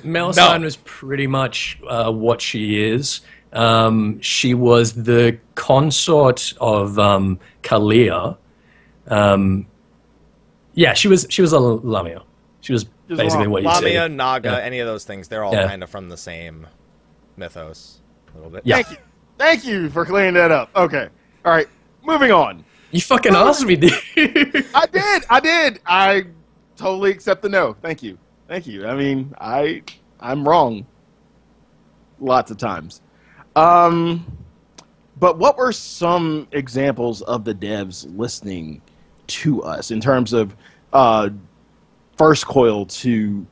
Melusine 0.04 0.60
No. 0.60 0.66
was 0.66 0.76
pretty 0.78 1.28
much 1.28 1.80
uh, 1.88 2.12
what 2.12 2.42
she 2.42 2.82
is. 2.84 3.22
Um, 3.54 4.20
she 4.22 4.54
was 4.54 4.94
the 4.94 5.40
consort 5.56 6.54
of 6.60 7.00
um, 7.00 7.40
Kaliya. 7.64 8.38
Um, 9.08 9.66
yeah, 10.76 10.94
she 10.94 11.08
was. 11.08 11.26
She 11.30 11.42
was 11.42 11.52
a 11.54 11.60
Lamia. 11.60 12.22
She 12.62 12.74
was 12.74 12.86
Just 13.08 13.20
basically 13.20 13.48
what 13.48 13.64
you 13.64 13.70
Lamia, 13.70 14.08
say. 14.08 14.14
Naga, 14.14 14.50
Yeah. 14.52 14.58
any 14.60 14.80
of 14.80 14.88
those 14.88 15.04
things, 15.04 15.28
they're 15.28 15.44
all 15.44 15.54
Yeah. 15.54 15.68
kind 15.68 15.84
of 15.84 15.90
from 15.90 16.10
the 16.10 16.18
same 16.18 16.68
mythos. 17.38 18.02
A 18.34 18.38
little 18.38 18.52
bit. 18.52 18.62
Yeah. 18.66 18.76
Thank 18.78 18.90
you, 18.92 18.98
thank 19.38 19.66
you 19.66 19.90
for 19.90 20.06
clearing 20.06 20.34
that 20.36 20.52
up. 20.52 20.70
Okay, 20.76 21.08
all 21.46 21.52
right, 21.52 21.68
moving 22.04 22.32
on. 22.32 22.64
You 22.92 23.02
fucking 23.02 23.36
asked 23.36 23.66
me, 23.66 23.76
dude. 23.76 23.92
I 24.74 24.86
did. 24.92 25.24
I 25.30 25.40
did. 25.42 25.80
I 25.86 26.26
totally 26.76 27.12
accept 27.12 27.42
the 27.42 27.50
no. 27.50 27.74
Thank 27.82 28.02
you. 28.04 28.18
Thank 28.48 28.68
you. 28.68 28.86
I 28.88 28.96
mean, 28.96 29.34
I 29.40 29.82
I'm 30.20 30.48
wrong 30.48 30.86
lots 32.20 32.52
of 32.52 32.58
times. 32.58 33.02
Um 33.56 34.26
but 35.20 35.38
what 35.38 35.58
were 35.58 35.72
some 35.72 36.48
examples 36.52 37.22
of 37.24 37.44
the 37.46 37.54
devs 37.56 38.06
listening 38.18 38.82
to 39.28 39.64
us 39.64 39.92
in 39.92 40.02
terms 40.02 40.34
of 40.34 40.56
uh 40.94 41.30
first 42.18 42.46
coil 42.46 42.86
to 42.86 43.46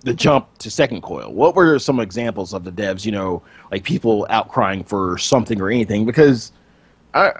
the 0.00 0.14
jump 0.14 0.46
to 0.58 0.70
second 0.70 1.02
coil? 1.02 1.32
What 1.32 1.54
were 1.54 1.78
some 1.78 2.00
examples 2.00 2.52
of 2.52 2.64
the 2.64 2.72
devs, 2.72 3.04
you 3.04 3.12
know, 3.12 3.42
like 3.70 3.84
people 3.84 4.26
outcrying 4.30 4.86
for 4.86 5.18
something 5.18 5.60
or 5.60 5.70
anything 5.70 6.04
because 6.06 6.52
I 7.14 7.32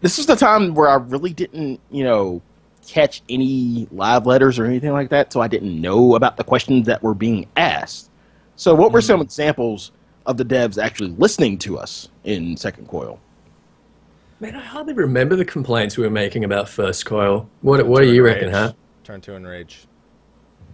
this 0.00 0.18
is 0.18 0.26
the 0.26 0.36
time 0.36 0.74
where 0.74 0.88
I 0.88 0.96
really 0.96 1.32
didn't, 1.32 1.80
you 1.90 2.04
know, 2.04 2.42
catch 2.86 3.22
any 3.28 3.88
live 3.90 4.26
letters 4.26 4.58
or 4.58 4.64
anything 4.64 4.92
like 4.92 5.10
that, 5.10 5.32
so 5.32 5.40
I 5.40 5.48
didn't 5.48 5.80
know 5.80 6.14
about 6.14 6.36
the 6.36 6.44
questions 6.44 6.86
that 6.86 7.02
were 7.02 7.14
being 7.14 7.46
asked. 7.56 8.10
So, 8.56 8.74
what 8.74 8.92
were 8.92 9.00
some 9.02 9.20
examples 9.20 9.92
of 10.24 10.36
the 10.36 10.44
devs 10.44 10.82
actually 10.82 11.10
listening 11.10 11.58
to 11.58 11.78
us 11.78 12.08
in 12.24 12.56
Second 12.56 12.88
Coil? 12.88 13.20
Man, 14.38 14.54
I 14.54 14.60
hardly 14.60 14.92
remember 14.92 15.34
the 15.36 15.44
complaints 15.44 15.96
we 15.96 16.04
were 16.04 16.10
making 16.10 16.44
about 16.44 16.68
First 16.68 17.06
Coil. 17.06 17.48
What 17.62 17.86
What 17.86 18.02
do 18.02 18.12
you 18.12 18.22
reckon, 18.22 18.50
huh? 18.50 18.72
Turn 19.04 19.20
to 19.22 19.34
enrage. 19.34 19.86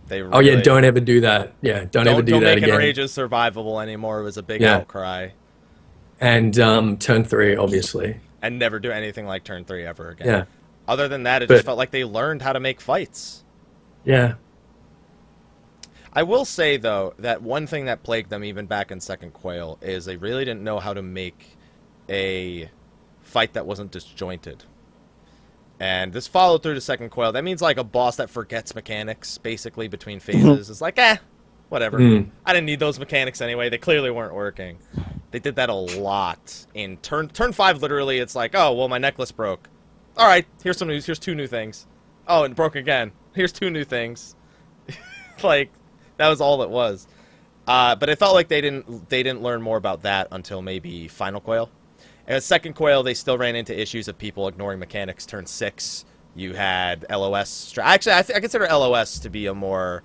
They 0.09 0.23
Oh 0.23 0.41
yeah, 0.41 0.61
don't 0.61 0.85
ever 0.85 1.01
do 1.01 1.21
that. 1.21 1.53
Yeah, 1.63 1.81
don't, 1.81 1.91
don't, 1.93 2.09
ever 2.09 2.23
do 2.23 2.33
don't 2.33 2.41
that 2.43 2.55
make 2.57 2.65
again. 2.65 2.75
enrages 2.75 3.13
survivable 3.13 3.81
anymore. 3.83 4.21
It 4.21 4.25
was 4.25 4.37
a 4.37 4.43
big 4.43 4.61
Yeah. 4.61 4.77
outcry. 4.79 5.29
And 6.21 6.59
um, 6.59 6.99
turn 6.99 7.25
three, 7.25 7.57
obviously. 7.57 8.19
And 8.43 8.59
never 8.59 8.81
do 8.81 8.91
anything 8.91 9.27
like 9.27 9.45
turn 9.45 9.65
three 9.65 9.85
ever 9.87 10.11
again. 10.11 10.27
Yeah. 10.27 10.45
Other 10.89 11.07
than 11.09 11.23
that, 11.25 11.43
it 11.43 11.49
But- 11.49 11.55
just 11.55 11.65
felt 11.67 11.79
like 11.79 11.93
they 11.93 12.05
learned 12.05 12.43
how 12.43 12.53
to 12.53 12.61
make 12.61 12.81
fights. 12.81 13.45
Yeah. 14.05 14.35
I 16.13 16.25
will 16.25 16.45
say 16.45 16.77
though 16.77 17.15
that 17.21 17.43
one 17.43 17.67
thing 17.69 17.85
that 17.87 18.03
plagued 18.03 18.29
them 18.29 18.43
even 18.45 18.67
back 18.67 18.91
in 18.91 19.01
Second 19.01 19.33
Coil 19.33 19.79
is 19.81 20.05
they 20.05 20.17
really 20.17 20.45
didn't 20.45 20.63
know 20.63 20.79
how 20.81 20.93
to 20.93 21.01
make 21.01 21.57
a 22.11 22.69
fight 23.33 23.55
that 23.55 23.67
wasn't 23.67 23.91
disjointed. 23.91 24.65
And 25.81 26.13
this 26.13 26.29
followed 26.29 26.63
through 26.63 26.75
to 26.75 26.81
Second 26.81 27.11
coil, 27.11 27.33
That 27.33 27.43
means 27.43 27.61
like 27.61 27.77
a 27.77 27.85
boss 27.85 28.17
that 28.17 28.31
forgets 28.31 28.75
mechanics 28.75 29.39
basically 29.39 29.89
between 29.89 30.21
phases. 30.21 30.71
It's 30.71 30.81
like, 30.81 30.99
eh, 30.99 31.17
whatever. 31.71 31.99
Mm. 31.99 32.31
I 32.45 32.53
didn't 32.53 32.67
need 32.67 32.79
those 32.79 32.99
mechanics 32.99 33.41
anyway. 33.41 33.69
They 33.69 33.79
clearly 33.79 34.11
weren't 34.11 34.35
working. 34.35 34.79
They 35.33 35.39
did 35.39 35.57
that 35.57 35.71
a 35.71 35.75
lot 35.75 36.67
in 36.75 36.99
turn 36.99 37.31
turn 37.31 37.53
five. 37.53 37.81
Literally, 37.81 38.19
it's 38.19 38.37
like, 38.37 38.55
oh 38.55 38.75
well, 38.75 38.89
my 38.89 38.99
necklace 38.99 39.33
broke. 39.33 39.71
All 40.19 40.27
right, 40.27 40.47
here's 40.63 40.77
some 40.77 40.89
news. 40.89 41.07
Here's 41.07 41.19
two 41.19 41.35
new 41.35 41.47
things. 41.47 41.87
Oh, 42.29 42.45
and 42.45 42.53
it 42.53 42.57
broke 42.57 42.77
again. 42.77 43.13
Here's 43.35 43.51
two 43.51 43.71
new 43.71 43.85
things. 43.85 44.37
like 45.43 45.71
that 46.19 46.29
was 46.29 46.43
all 46.43 46.63
it 46.63 46.69
was. 46.71 47.09
Uh, 47.67 47.97
but 47.97 48.09
it 48.09 48.19
felt 48.19 48.35
like 48.35 48.49
they 48.49 48.61
didn't 48.61 49.09
they 49.09 49.23
didn't 49.23 49.43
learn 49.43 49.63
more 49.63 49.79
about 49.79 50.03
that 50.03 50.29
until 50.31 50.61
maybe 50.61 51.09
Final 51.09 51.41
Coil. 51.41 51.71
And 52.27 52.37
with 52.37 52.45
Second 52.45 52.75
coil, 52.75 53.03
they 53.03 53.15
still 53.15 53.37
ran 53.39 53.57
into 53.57 53.79
issues 53.79 54.09
of 54.09 54.17
people 54.19 54.47
ignoring 54.49 54.79
mechanics. 54.79 55.27
Turn 55.27 55.47
six, 55.47 56.05
you 56.37 56.55
had 56.55 57.05
LOS. 57.11 57.77
Actually, 57.79 58.13
I, 58.13 58.19
I 58.19 58.41
consider 58.41 58.67
LOS 58.67 59.19
to 59.21 59.31
be 59.31 59.47
a 59.47 59.55
more 59.55 60.03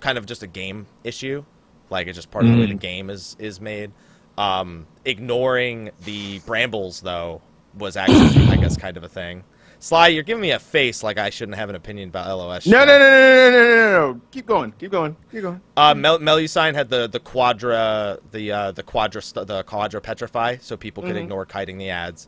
kind 0.00 0.18
of 0.18 0.26
just 0.26 0.42
a 0.42 0.46
game 0.46 0.86
issue. 1.04 1.44
Like 1.90 2.06
it's 2.06 2.16
just 2.16 2.30
part 2.30 2.44
of 2.44 2.52
the 2.52 2.58
way 2.58 2.66
the 2.66 2.74
Mm. 2.74 2.80
game 2.80 3.10
is 3.10 3.36
is 3.38 3.60
made. 3.60 3.92
Um, 4.36 4.86
ignoring 5.04 5.90
the 6.04 6.38
brambles 6.40 7.00
though 7.00 7.40
was 7.76 7.96
actually, 7.96 8.46
I 8.48 8.56
guess, 8.56 8.76
kind 8.76 8.96
of 8.96 9.04
a 9.04 9.08
thing. 9.08 9.44
Sly, 9.80 10.08
you're 10.08 10.24
giving 10.24 10.42
me 10.42 10.50
a 10.50 10.58
face 10.58 11.02
like 11.04 11.18
I 11.18 11.30
shouldn't 11.30 11.56
have 11.56 11.68
an 11.68 11.76
opinion 11.76 12.08
about 12.08 12.26
LOS. 12.36 12.66
No, 12.66 12.84
no, 12.84 12.98
no, 12.98 12.98
no, 12.98 13.50
no, 13.50 13.50
no, 13.50 13.50
no, 13.50 13.62
no, 13.62 14.12
no. 14.14 14.20
Keep 14.32 14.46
going. 14.46 14.72
Keep 14.72 14.90
going. 14.90 15.16
Keep 15.30 15.42
going. 15.42 15.60
Uh, 15.76 15.94
Mel- 15.94 16.18
Melusine 16.18 16.74
had 16.74 16.88
the 16.90 17.06
the 17.06 17.20
quadra 17.20 18.18
the 18.32 18.50
uh, 18.50 18.72
the 18.72 18.82
quadra 18.82 19.22
st- 19.22 19.46
the 19.46 19.62
quadra 19.64 20.00
petrify, 20.00 20.56
so 20.60 20.76
people 20.76 21.02
could 21.04 21.14
Mhm. 21.14 21.22
ignore 21.22 21.46
kiting 21.46 21.78
the 21.78 21.90
ads. 21.90 22.26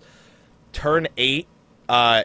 Turn 0.72 1.08
eight, 1.16 1.48
uh, 1.88 2.22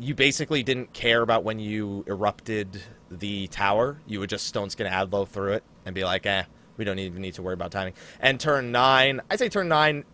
you 0.00 0.14
basically 0.16 0.64
didn't 0.64 0.92
care 0.92 1.22
about 1.22 1.44
when 1.44 1.60
you 1.60 2.04
erupted 2.08 2.82
the 3.08 3.46
tower. 3.46 4.00
You 4.06 4.18
would 4.18 4.30
just 4.30 4.46
stone 4.48 4.68
skin 4.70 4.88
Adlo 4.88 5.28
through 5.28 5.52
it 5.52 5.64
and 5.84 5.94
be 5.94 6.02
like, 6.04 6.26
eh, 6.26 6.42
we 6.76 6.84
don't 6.84 6.98
even 6.98 7.22
need 7.22 7.34
to 7.34 7.42
worry 7.42 7.54
about 7.54 7.70
timing. 7.70 7.94
And 8.18 8.40
turn 8.40 8.72
nine, 8.72 9.20
I 9.30 9.36
say 9.36 9.48
turn 9.48 9.68
nine 9.68 10.04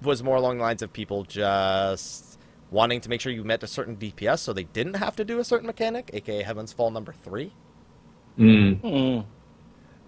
was 0.00 0.22
more 0.22 0.36
along 0.36 0.58
the 0.58 0.62
lines 0.62 0.80
of 0.82 0.92
people 0.92 1.24
just 1.24 2.33
wanting 2.74 3.00
to 3.00 3.08
make 3.08 3.20
sure 3.20 3.32
you 3.32 3.44
met 3.44 3.62
a 3.62 3.66
certain 3.66 3.96
DPS, 3.96 4.40
so 4.40 4.52
they 4.52 4.64
didn't 4.64 4.94
have 4.94 5.16
to 5.16 5.24
do 5.24 5.38
a 5.38 5.44
certain 5.44 5.66
mechanic, 5.66 6.10
aka 6.12 6.42
Heaven's 6.42 6.72
Fall 6.72 6.90
number 6.90 7.12
three. 7.12 7.52
Mm. 8.38 8.80
Mm. 8.80 9.24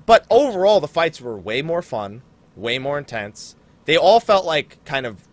But 0.05 0.27
overall, 0.29 0.81
the 0.81 0.89
fights 0.89 1.21
were 1.21 1.39
way 1.39 1.63
more 1.63 1.81
fun, 1.81 2.23
way 2.57 2.79
more 2.79 2.99
intense. 2.99 3.55
They 3.85 3.97
all 3.97 4.19
felt 4.21 4.45
like 4.45 4.85
kind 4.85 5.07
of 5.07 5.27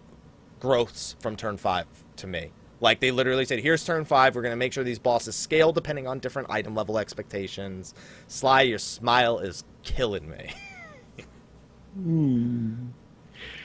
growths 0.59 1.15
from 1.19 1.35
turn 1.35 1.57
five 1.57 1.87
to 2.17 2.27
me. 2.27 2.51
Like 2.79 2.99
they 2.99 3.11
literally 3.11 3.45
said, 3.45 3.59
"Here's 3.59 3.83
turn 3.83 4.05
five. 4.05 4.35
We're 4.35 4.43
gonna 4.43 4.55
make 4.55 4.71
sure 4.71 4.83
these 4.83 4.99
bosses 4.99 5.35
scale 5.35 5.71
depending 5.71 6.05
on 6.07 6.19
different 6.19 6.49
item 6.51 6.75
level 6.75 6.99
expectations." 6.99 7.95
Sly, 8.27 8.61
your 8.61 8.79
smile 8.79 9.39
is 9.39 9.63
killing 9.81 10.29
me. 10.29 10.51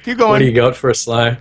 Keep 0.05 0.19
going. 0.19 0.31
What 0.31 0.39
do 0.39 0.45
you 0.47 0.53
going. 0.53 0.71
got 0.71 0.77
for 0.77 0.89
a 0.89 0.95
Sly? 0.95 1.39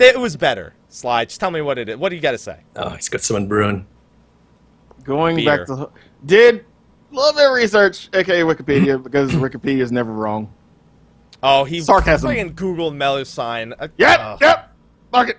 it 0.00 0.18
was 0.18 0.36
better. 0.36 0.74
Sly, 0.98 1.26
just 1.26 1.38
tell 1.38 1.52
me 1.52 1.60
what 1.60 1.78
it 1.78 1.88
is. 1.88 1.96
What 1.96 2.08
do 2.08 2.16
you 2.16 2.22
got 2.22 2.32
to 2.32 2.38
say? 2.38 2.58
Oh, 2.74 2.90
he's 2.90 3.08
got 3.08 3.20
someone 3.20 3.46
brewing. 3.46 3.86
Going 5.04 5.36
Beer. 5.36 5.58
back 5.58 5.66
to 5.68 5.90
did 6.26 6.64
love 7.12 7.36
that 7.36 7.46
research, 7.46 8.08
aka 8.12 8.40
Wikipedia, 8.40 9.00
because 9.02 9.30
Wikipedia 9.32 9.80
is 9.80 9.92
never 9.92 10.12
wrong. 10.12 10.52
Oh, 11.42 11.62
he 11.62 11.80
Sarcasm. 11.80 12.28
Friggin' 12.30 12.54
Googled 12.54 12.94
Melusine. 12.96 13.72
Uh, 13.78 13.86
Yep, 13.96 14.20
ugh. 14.20 14.38
yep. 14.40 14.74
Mark 15.12 15.28
it. 15.30 15.38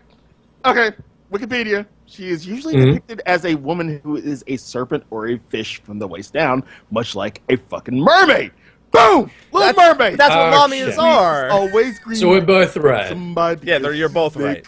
Okay, 0.66 0.92
Wikipedia. 1.32 1.86
She 2.06 2.30
is 2.30 2.48
usually 2.48 2.76
Mhm. 2.76 2.86
depicted 2.86 3.22
as 3.26 3.44
a 3.46 3.56
woman 3.56 4.00
who 4.04 4.16
is 4.16 4.44
a 4.48 4.56
serpent 4.56 5.04
or 5.12 5.28
a 5.28 5.38
fish 5.50 5.82
from 5.84 6.00
the 6.00 6.08
waist 6.08 6.34
down, 6.34 6.64
much 6.90 7.16
like 7.16 7.42
a 7.50 7.58
fucking 7.58 8.00
mermaid. 8.00 8.52
Boom! 8.92 9.30
Little 9.52 9.68
That's- 9.68 9.76
mermaid. 9.98 10.18
That's 10.18 10.34
what 10.34 10.54
Oh, 10.54 10.58
mommies 10.68 10.86
shit. 10.92 10.98
are. 11.00 11.50
always 11.50 12.00
green. 12.00 12.18
So 12.18 12.30
we're 12.30 12.42
both 12.42 12.76
right. 12.78 13.10
Somebody 13.10 13.68
Yeah, 13.68 13.78
they're, 13.78 13.94
you're 13.94 14.10
both 14.10 14.34
sick. 14.34 14.42
right. 14.42 14.68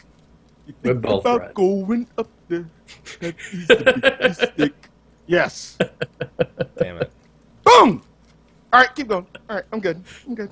You 0.68 0.74
We're 0.84 0.94
both 0.96 1.22
about 1.22 1.42
right. 1.42 1.54
going 1.54 2.08
up 2.18 2.28
there. 2.48 2.70
That 3.20 3.36
is 3.52 3.68
the 3.68 4.02
biggest 4.20 4.54
stick. 4.54 4.74
Yes. 5.28 5.78
Damn 6.78 6.98
it. 6.98 7.12
Boom! 7.64 8.02
All 8.74 8.80
right, 8.82 8.96
keep 8.96 9.08
going. 9.08 9.26
All 9.50 9.56
right, 9.58 9.66
I'm 9.72 9.80
good. 9.80 10.04
I'm 10.28 10.36
good. 10.36 10.52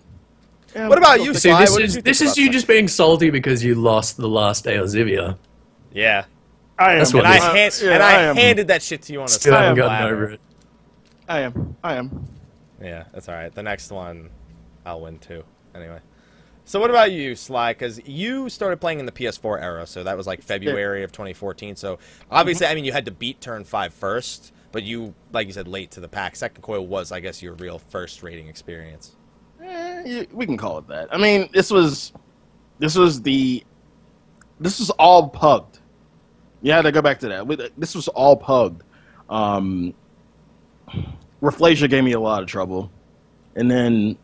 Yeah, 0.75 0.87
What 0.87 0.97
about 0.97 1.21
you, 1.23 1.31
okay. 1.31 1.39
See, 1.39 1.51
this 1.51 1.71
what 1.71 1.81
is 1.81 1.95
you 1.95 2.01
this 2.01 2.21
is 2.21 2.37
you 2.37 2.45
Sly? 2.45 2.53
just 2.53 2.67
being 2.67 2.87
salty 2.87 3.29
because 3.29 3.63
you 3.63 3.75
lost 3.75 4.17
the 4.17 4.27
last 4.29 4.65
Aozivia. 4.65 5.37
Yeah. 5.91 6.25
I 6.77 6.93
am. 6.93 6.97
That's 6.99 7.13
what 7.13 7.25
And 7.25 7.33
I, 7.33 7.35
it 7.35 7.39
is. 7.39 7.43
Uh, 7.43 7.53
hand, 7.53 7.73
yeah, 7.83 7.93
and 7.95 8.03
I, 8.03 8.21
am. 8.23 8.35
handed 8.35 8.67
that 8.67 8.81
shit 8.83 9.01
to 9.03 9.13
you 9.13 9.19
on 9.19 9.25
a 9.25 9.29
Still 9.29 9.51
silver 9.51 9.57
haven't 9.63 9.77
gotten 9.77 9.97
platter. 9.97 10.15
over 10.15 10.25
it. 10.33 10.39
I 11.27 11.39
am. 11.41 11.75
I 11.83 11.95
am. 11.95 12.27
Yeah, 12.81 13.03
that's 13.11 13.27
all 13.27 13.35
right. 13.35 13.53
The 13.53 13.63
next 13.63 13.91
one, 13.91 14.29
I'll 14.85 15.01
win 15.01 15.17
too. 15.19 15.43
Anyway. 15.75 15.99
So 16.69 16.79
what 16.79 16.91
about 16.91 17.11
you, 17.11 17.35
Sly? 17.35 17.73
Because 17.73 17.99
you 18.07 18.47
started 18.47 18.79
playing 18.79 18.99
in 18.99 19.07
the 19.07 19.11
PS4 19.11 19.59
era, 19.59 19.87
so 19.87 20.03
that 20.03 20.15
was 20.15 20.27
like 20.27 20.43
February 20.43 21.01
of 21.01 21.11
2014. 21.11 21.75
So 21.75 21.97
obviously, 22.29 22.67
I 22.67 22.75
mean, 22.75 22.85
you 22.85 22.91
had 22.91 23.05
to 23.05 23.11
beat 23.11 23.41
Turn 23.41 23.63
5 23.63 23.91
first, 23.91 24.53
but 24.71 24.83
you, 24.83 25.15
like 25.31 25.47
you 25.47 25.53
said, 25.53 25.67
late 25.67 25.89
to 25.89 25.99
the 25.99 26.07
pack. 26.07 26.35
Second 26.35 26.61
Coil 26.61 26.85
was, 26.85 27.11
I 27.11 27.21
guess, 27.21 27.41
your 27.41 27.55
real 27.55 27.79
first 27.79 28.21
raiding 28.21 28.49
experience. 28.49 29.15
Eh, 29.63 30.25
we 30.31 30.45
can 30.45 30.57
call 30.57 30.77
it 30.77 30.87
that. 30.89 31.11
I 31.11 31.17
mean, 31.17 31.49
this 31.55 31.71
was, 31.71 32.13
this 32.77 32.95
was 32.95 33.23
the, 33.23 33.63
this 34.59 34.77
was 34.77 34.91
all 34.91 35.27
pugged. 35.27 35.79
You 36.61 36.71
had 36.71 36.83
to 36.83 36.91
go 36.91 37.01
back 37.01 37.17
to 37.21 37.29
that. 37.29 37.71
This 37.79 37.95
was 37.95 38.09
all 38.09 38.37
pugged. 38.37 38.83
Um, 39.27 39.95
Rafflesia 41.41 41.89
gave 41.89 42.03
me 42.03 42.11
a 42.11 42.19
lot 42.19 42.43
of 42.43 42.47
trouble, 42.47 42.91
and 43.55 43.71
then 43.71 44.19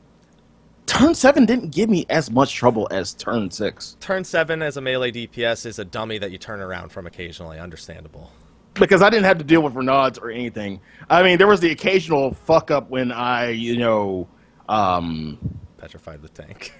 turn 0.97 1.13
seven 1.15 1.45
didn't 1.45 1.69
give 1.71 1.89
me 1.89 2.05
as 2.09 2.31
much 2.31 2.53
trouble 2.55 2.87
as 2.91 3.13
turn 3.13 3.49
six 3.51 3.97
Turn 3.99 4.23
7 4.23 4.61
as 4.61 4.77
a 4.77 4.81
melee 4.81 5.11
DPS 5.11 5.65
is 5.65 5.79
a 5.79 5.85
dummy 5.85 6.17
that 6.19 6.31
you 6.31 6.37
turn 6.37 6.59
around 6.61 6.89
from 6.89 7.05
occasionally. 7.07 7.59
Understandable. 7.59 8.31
because 8.73 9.01
I 9.01 9.09
didn't 9.09 9.25
have 9.25 9.37
to 9.37 9.43
deal 9.43 9.61
with 9.61 9.73
Renaud's 9.75 10.17
or 10.19 10.29
anything. 10.29 10.79
I 11.09 11.23
mean, 11.23 11.37
there 11.37 11.47
was 11.47 11.59
the 11.61 11.71
occasional 11.71 12.33
fuck 12.33 12.71
up 12.71 12.89
when 12.89 13.11
I, 13.11 13.49
you 13.51 13.77
know, 13.77 14.27
um, 14.67 15.37
Petrified 15.77 16.21
the 16.21 16.29
tank. 16.29 16.73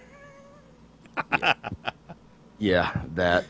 Yeah, 2.57 3.01
that. 3.15 3.43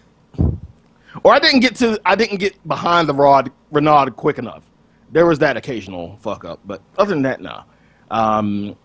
Or 1.23 1.31
I 1.33 1.37
didn't 1.39 1.59
get 1.59 1.75
to 1.75 1.99
I 2.05 2.15
didn't 2.15 2.37
get 2.37 2.67
behind 2.67 3.07
the 3.07 3.13
rod 3.13 3.51
Renaud 3.71 4.07
quick 4.11 4.39
enough. 4.39 4.63
There 5.11 5.27
was 5.27 5.37
that 5.39 5.57
occasional 5.57 6.17
fuck 6.21 6.43
up, 6.43 6.59
but 6.65 6.81
other 6.97 7.11
than 7.13 7.21
that, 7.21 7.39
no. 7.39 7.61
Um, 8.09 8.75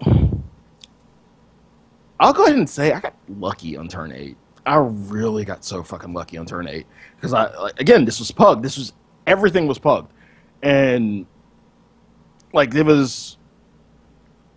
I'll 2.21 2.35
go 2.35 2.45
ahead 2.45 2.57
and 2.57 2.69
say 2.69 2.93
I 2.93 3.01
got 3.01 3.15
lucky 3.29 3.77
on 3.77 3.89
turn 3.89 4.13
eight. 4.13 4.37
I 4.67 4.77
really 4.77 5.45
got 5.45 5.65
so 5.65 5.83
fucking 5.83 6.13
lucky 6.13 6.37
on 6.37 6.45
turn 6.45 6.69
eight 6.69 6.87
because 7.17 7.33
I 7.33 7.53
like, 7.59 7.81
again 7.81 8.05
this 8.05 8.19
was 8.19 8.31
pug. 8.31 8.63
This 8.63 8.77
was 8.77 8.93
everything 9.27 9.67
was 9.67 9.79
pugged, 9.79 10.13
and 10.63 11.27
like 12.53 12.71
there 12.71 12.85
was 12.85 13.39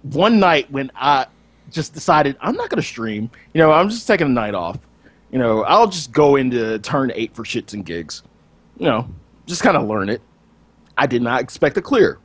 one 0.04 0.40
night 0.40 0.70
when 0.72 0.92
I 0.94 1.28
just 1.72 1.94
decided 1.94 2.36
I'm 2.42 2.56
not 2.56 2.70
gonna 2.70 2.82
stream. 2.82 3.32
You 3.54 3.60
know, 3.60 3.72
I'm 3.72 3.90
just 3.90 4.06
taking 4.06 4.28
a 4.28 4.30
night 4.30 4.54
off. 4.54 4.78
You 5.32 5.40
know, 5.40 5.64
I'll 5.64 5.88
just 5.88 6.12
go 6.12 6.36
into 6.36 6.78
turn 6.80 7.12
eight 7.16 7.34
for 7.34 7.44
shits 7.44 7.74
and 7.74 7.86
gigs. 7.86 8.24
You 8.78 8.86
know, 8.86 9.08
just 9.46 9.64
kind 9.64 9.78
of 9.78 9.88
learn 9.88 10.10
it. 10.10 10.22
I 10.98 11.08
did 11.08 11.22
not 11.22 11.42
expect 11.42 11.78
a 11.78 11.82
clear. 11.82 12.20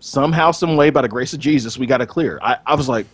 Somehow, 0.00 0.50
some 0.50 0.76
way, 0.76 0.90
by 0.90 1.02
the 1.02 1.08
grace 1.08 1.32
of 1.32 1.40
Jesus, 1.40 1.78
we 1.78 1.86
got 1.86 2.00
a 2.00 2.06
clear. 2.06 2.38
I, 2.42 2.58
I 2.66 2.74
was 2.74 2.88
like, 2.88 3.06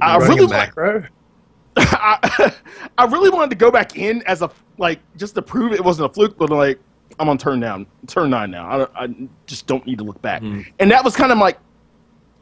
I 0.00 0.16
really 0.28 0.46
macro. 0.66 1.06
I, 1.76 2.52
I 2.98 3.04
really 3.06 3.30
wanted 3.30 3.50
to 3.50 3.56
go 3.56 3.70
back 3.70 3.96
in 3.96 4.22
as 4.26 4.42
a 4.42 4.50
like 4.78 5.00
just 5.16 5.34
to 5.36 5.42
prove 5.42 5.72
it 5.72 5.84
wasn't 5.84 6.10
a 6.10 6.12
fluke, 6.14 6.36
but 6.38 6.50
like 6.50 6.78
I'm 7.18 7.28
on 7.28 7.38
turn 7.38 7.60
down, 7.60 7.86
turn 8.06 8.30
nine 8.30 8.50
now. 8.50 8.86
I, 8.96 9.04
I 9.04 9.14
just 9.46 9.66
don't 9.66 9.84
need 9.86 9.98
to 9.98 10.04
look 10.04 10.20
back, 10.22 10.42
Mhm. 10.42 10.66
and 10.78 10.90
that 10.90 11.04
was 11.04 11.14
kind 11.16 11.32
of 11.32 11.38
like 11.38 11.58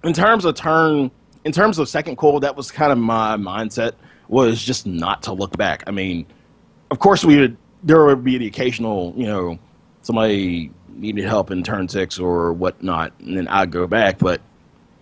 in 0.04 0.12
terms 0.12 0.44
of 0.44 0.54
turn, 0.54 1.10
in 1.44 1.52
terms 1.52 1.78
of 1.78 1.88
second 1.88 2.16
coil, 2.16 2.40
that 2.40 2.56
was 2.56 2.70
kind 2.70 2.90
of 2.92 2.98
my 2.98 3.36
mindset 3.36 3.92
was 4.28 4.62
just 4.62 4.86
not 4.86 5.22
to 5.24 5.32
look 5.32 5.56
back. 5.56 5.82
I 5.86 5.90
mean, 5.90 6.26
of 6.90 6.98
course 6.98 7.24
we 7.24 7.36
would 7.38 7.56
there 7.84 8.04
would 8.06 8.22
be 8.24 8.38
the 8.38 8.46
occasional, 8.46 9.12
you 9.16 9.26
know, 9.26 9.58
somebody 10.02 10.70
needed 10.88 11.24
help 11.24 11.50
in 11.50 11.62
turn 11.62 11.88
six 11.88 12.18
or 12.18 12.52
whatnot, 12.52 13.12
and 13.20 13.36
then 13.36 13.48
I'd 13.48 13.70
go 13.70 13.86
back, 13.86 14.18
but 14.18 14.40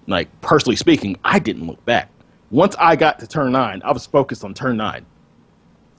like 0.07 0.29
personally 0.41 0.77
speaking, 0.77 1.17
I 1.25 1.39
didn't 1.39 1.67
look 1.67 1.85
back. 1.85 2.09
Once 2.51 2.75
I 2.79 2.97
got 2.97 3.19
to 3.21 3.27
turn 3.27 3.53
nine, 3.53 3.81
I 3.85 3.93
was 3.93 4.07
focused 4.07 4.45
on 4.45 4.55
turn 4.55 4.77
nine. 4.77 5.07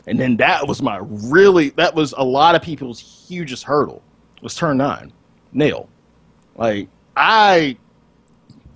And 0.08 0.20
then 0.20 0.36
that 0.38 0.68
was 0.68 0.82
my 0.82 1.00
really 1.02 1.70
that 1.72 1.94
was 1.94 2.14
a 2.18 2.24
lot 2.24 2.56
of 2.56 2.62
people's 2.62 3.00
hugest 3.00 3.64
hurdle 3.64 4.02
was 4.42 4.56
turn 4.56 4.78
nine, 4.78 5.14
nail. 5.54 5.88
Like 6.56 6.90
I 7.16 7.78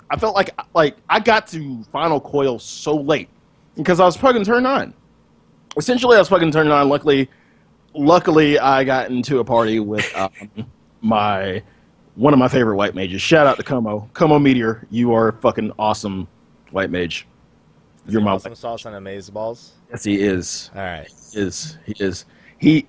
I 0.10 0.18
felt 0.18 0.36
like 0.36 0.52
like 0.74 0.98
I 1.10 1.20
got 1.20 1.48
to 1.48 1.84
final 1.92 2.20
coil 2.20 2.60
so 2.60 2.96
late 2.96 3.30
because 3.76 4.00
I 4.00 4.06
was 4.06 4.16
plugging 4.16 4.46
turn 4.46 4.64
nine. 4.64 4.94
Essentially, 5.78 6.16
I 6.16 6.20
was 6.20 6.28
plugging 6.28 6.52
turn 6.52 6.70
nine. 6.70 6.88
Luckily, 6.88 7.30
luckily 7.94 8.60
I 8.60 8.84
got 8.84 9.10
into 9.10 9.40
a 9.40 9.44
party 9.44 9.80
with 9.80 10.10
um, 10.16 10.32
my 11.02 11.62
one 12.16 12.34
of 12.34 12.40
my 12.40 12.48
favorite 12.48 12.76
white 12.76 12.96
mages. 12.96 13.22
Shout 13.22 13.46
out 13.48 13.58
to 13.58 13.64
Como, 13.64 14.10
Como 14.14 14.40
Meteor. 14.40 14.88
You 14.90 15.14
are 15.14 15.34
fucking 15.34 15.72
awesome 15.78 16.28
white 16.72 16.90
mage. 16.90 17.28
You're 18.08 18.22
my 18.22 18.32
awesome 18.34 18.56
sauce 18.56 18.86
and 18.86 18.96
amaze 18.96 19.30
balls. 19.30 19.74
yes, 19.90 20.04
he 20.04 20.22
is. 20.22 20.70
All 20.76 20.82
right. 20.82 21.08
He 21.34 21.40
is 21.40 21.78
he 21.86 21.94
is 22.00 22.26
he 22.60 22.86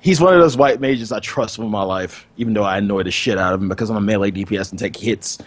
he's 0.00 0.20
one 0.20 0.34
of 0.34 0.40
those 0.40 0.56
white 0.56 0.80
mages 0.80 1.12
I 1.12 1.20
trust 1.20 1.58
with 1.58 1.68
my 1.68 1.82
life, 1.82 2.26
even 2.36 2.52
though 2.54 2.64
I 2.64 2.78
annoy 2.78 3.04
the 3.04 3.10
shit 3.10 3.38
out 3.38 3.54
of 3.54 3.62
him 3.62 3.68
because 3.68 3.90
I'm 3.90 3.96
a 3.96 4.00
melee 4.00 4.30
DPS 4.30 4.70
and 4.70 4.78
take 4.78 4.96
hits. 4.96 5.38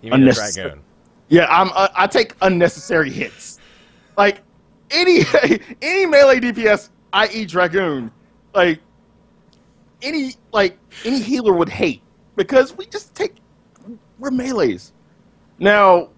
You 0.00 0.10
mean 0.10 0.12
a 0.12 0.14
Unnecessary- 0.22 0.68
dragoon? 0.70 0.84
Yeah, 1.28 1.46
I'm 1.48 1.70
uh, 1.74 1.88
I 1.94 2.06
take 2.06 2.34
unnecessary 2.42 3.10
hits. 3.10 3.58
Like 4.16 4.42
any 4.90 5.20
any 5.82 6.06
melee 6.06 6.40
DPS, 6.40 6.90
i.e. 7.14 7.44
dragoon, 7.46 8.10
like 8.54 8.80
any 10.02 10.34
like 10.52 10.78
any 11.04 11.20
healer 11.20 11.52
would 11.54 11.68
hate 11.68 12.02
because 12.36 12.76
we 12.76 12.86
just 12.86 13.14
take 13.14 13.34
we're 14.18 14.30
melees. 14.30 14.92
Now, 15.58 16.10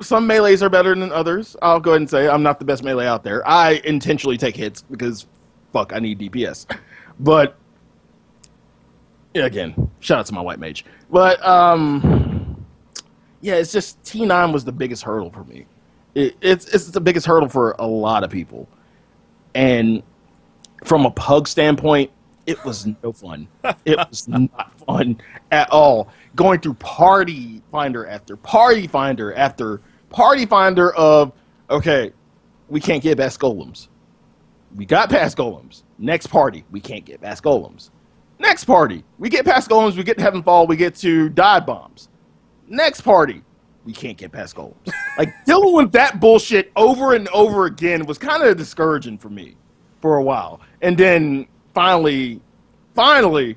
some 0.00 0.26
melees 0.26 0.62
are 0.62 0.68
better 0.68 0.94
than 0.94 1.12
others. 1.12 1.56
I'll 1.62 1.80
go 1.80 1.92
ahead 1.92 2.02
and 2.02 2.10
say 2.10 2.28
I'm 2.28 2.42
not 2.42 2.58
the 2.58 2.64
best 2.64 2.82
melee 2.82 3.06
out 3.06 3.22
there. 3.24 3.46
I 3.46 3.80
intentionally 3.84 4.36
take 4.36 4.56
hits 4.56 4.82
because 4.82 5.26
fuck, 5.72 5.92
I 5.92 5.98
need 5.98 6.18
DPS. 6.18 6.66
But 7.20 7.56
yeah, 9.34 9.46
again, 9.46 9.90
shout 10.00 10.18
out 10.18 10.26
to 10.26 10.34
my 10.34 10.40
white 10.40 10.58
mage. 10.58 10.84
But 11.10 11.44
um 11.46 12.64
yeah, 13.40 13.54
it's 13.54 13.72
just 13.72 14.02
T9 14.04 14.52
was 14.52 14.64
the 14.64 14.72
biggest 14.72 15.02
hurdle 15.02 15.30
for 15.30 15.44
me. 15.44 15.66
It, 16.14 16.36
it's 16.40 16.66
it's 16.66 16.86
the 16.90 17.00
biggest 17.00 17.26
hurdle 17.26 17.48
for 17.48 17.72
a 17.78 17.86
lot 17.86 18.24
of 18.24 18.30
people, 18.30 18.68
and 19.54 20.02
from 20.84 21.04
a 21.04 21.10
pug 21.10 21.46
standpoint, 21.46 22.10
it 22.46 22.62
was 22.64 22.86
no 23.02 23.12
fun. 23.12 23.48
It 23.84 23.98
was 23.98 24.28
not 24.28 24.72
fun 24.86 25.20
at 25.50 25.70
all. 25.70 26.08
Going 26.34 26.60
through 26.60 26.74
party 26.74 27.62
finder 27.70 28.06
after 28.06 28.36
party 28.36 28.86
finder 28.86 29.34
after 29.34 29.80
party 30.10 30.46
finder 30.46 30.94
of 30.94 31.32
okay, 31.70 32.12
we 32.68 32.80
can't 32.80 33.02
get 33.02 33.18
past 33.18 33.38
golems. 33.40 33.88
We 34.74 34.86
got 34.86 35.10
past 35.10 35.36
golems. 35.36 35.82
Next 35.98 36.26
party, 36.26 36.64
we 36.70 36.80
can't 36.80 37.04
get 37.04 37.20
past 37.20 37.44
golems. 37.44 37.90
Next 38.38 38.64
party, 38.64 39.04
we 39.18 39.28
get 39.28 39.44
past 39.44 39.70
golems. 39.70 39.96
We 39.96 40.02
get 40.02 40.18
to 40.18 40.24
heaven 40.24 40.42
fall. 40.42 40.66
We 40.66 40.76
get 40.76 40.96
to 40.96 41.28
dive 41.28 41.66
bombs. 41.66 42.08
Next 42.66 43.02
party, 43.02 43.42
we 43.84 43.92
can't 43.92 44.16
get 44.16 44.32
past 44.32 44.56
golems. 44.56 44.92
like 45.18 45.32
dealing 45.46 45.74
with 45.74 45.92
that 45.92 46.18
bullshit 46.20 46.72
over 46.74 47.14
and 47.14 47.28
over 47.28 47.66
again 47.66 48.06
was 48.06 48.18
kind 48.18 48.42
of 48.42 48.56
discouraging 48.56 49.18
for 49.18 49.28
me 49.28 49.56
for 50.00 50.16
a 50.16 50.22
while. 50.22 50.60
And 50.82 50.98
then 50.98 51.46
finally, 51.74 52.40
finally, 52.94 53.56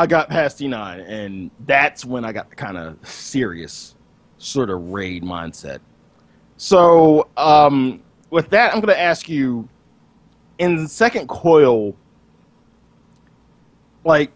I 0.00 0.06
got 0.06 0.30
past 0.30 0.58
T9, 0.58 1.06
and 1.06 1.50
that's 1.66 2.06
when 2.06 2.24
I 2.24 2.32
got 2.32 2.48
the 2.48 2.56
kind 2.56 2.78
of 2.78 2.96
serious 3.06 3.94
sort 4.38 4.70
of 4.70 4.92
raid 4.92 5.22
mindset. 5.22 5.80
So, 6.56 7.28
um, 7.36 8.02
with 8.30 8.48
that, 8.48 8.72
I'm 8.72 8.80
going 8.80 8.94
to 8.94 8.98
ask 8.98 9.28
you 9.28 9.68
in 10.58 10.88
second 10.88 11.28
coil, 11.28 11.94
like, 14.02 14.32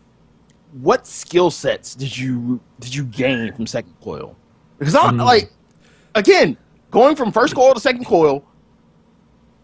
what 0.83 1.07
skill 1.07 1.51
sets 1.51 1.95
did 1.95 2.15
you 2.15 2.61
did 2.81 2.95
you 2.95 3.05
gain 3.05 3.51
from 3.55 3.67
second 3.67 3.95
coil? 4.03 4.37
Because 4.79 4.95
I'm 4.95 5.15
Hmm. 5.15 5.21
like, 5.21 5.51
again, 6.15 6.59
going 6.91 7.17
from 7.17 7.33
first 7.33 7.55
coil 7.55 7.73
to 7.73 7.81
second 7.81 8.05
coil, 8.05 8.45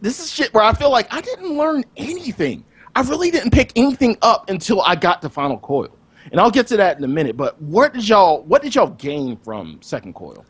this 0.00 0.18
is 0.18 0.32
shit 0.32 0.54
where 0.54 0.64
I 0.64 0.72
feel 0.72 0.90
like 0.90 1.12
I 1.12 1.20
didn't 1.20 1.58
learn 1.58 1.84
anything. 1.98 2.64
I 3.00 3.02
really 3.08 3.30
didn't 3.30 3.52
pick 3.52 3.72
anything 3.76 4.18
up 4.20 4.50
until 4.50 4.82
I 4.82 4.94
got 4.94 5.22
to 5.22 5.30
final 5.30 5.56
coil, 5.56 5.88
and 6.32 6.38
I'll 6.38 6.50
get 6.50 6.66
to 6.66 6.76
that 6.76 6.98
in 6.98 7.04
a 7.04 7.08
minute. 7.08 7.34
But 7.34 7.60
what 7.62 7.94
did 7.94 8.06
y'all 8.06 8.42
what 8.42 8.60
did 8.60 8.74
y'all 8.74 8.88
gain 8.90 9.38
from 9.38 9.78
second 9.80 10.14
coil? 10.14 10.44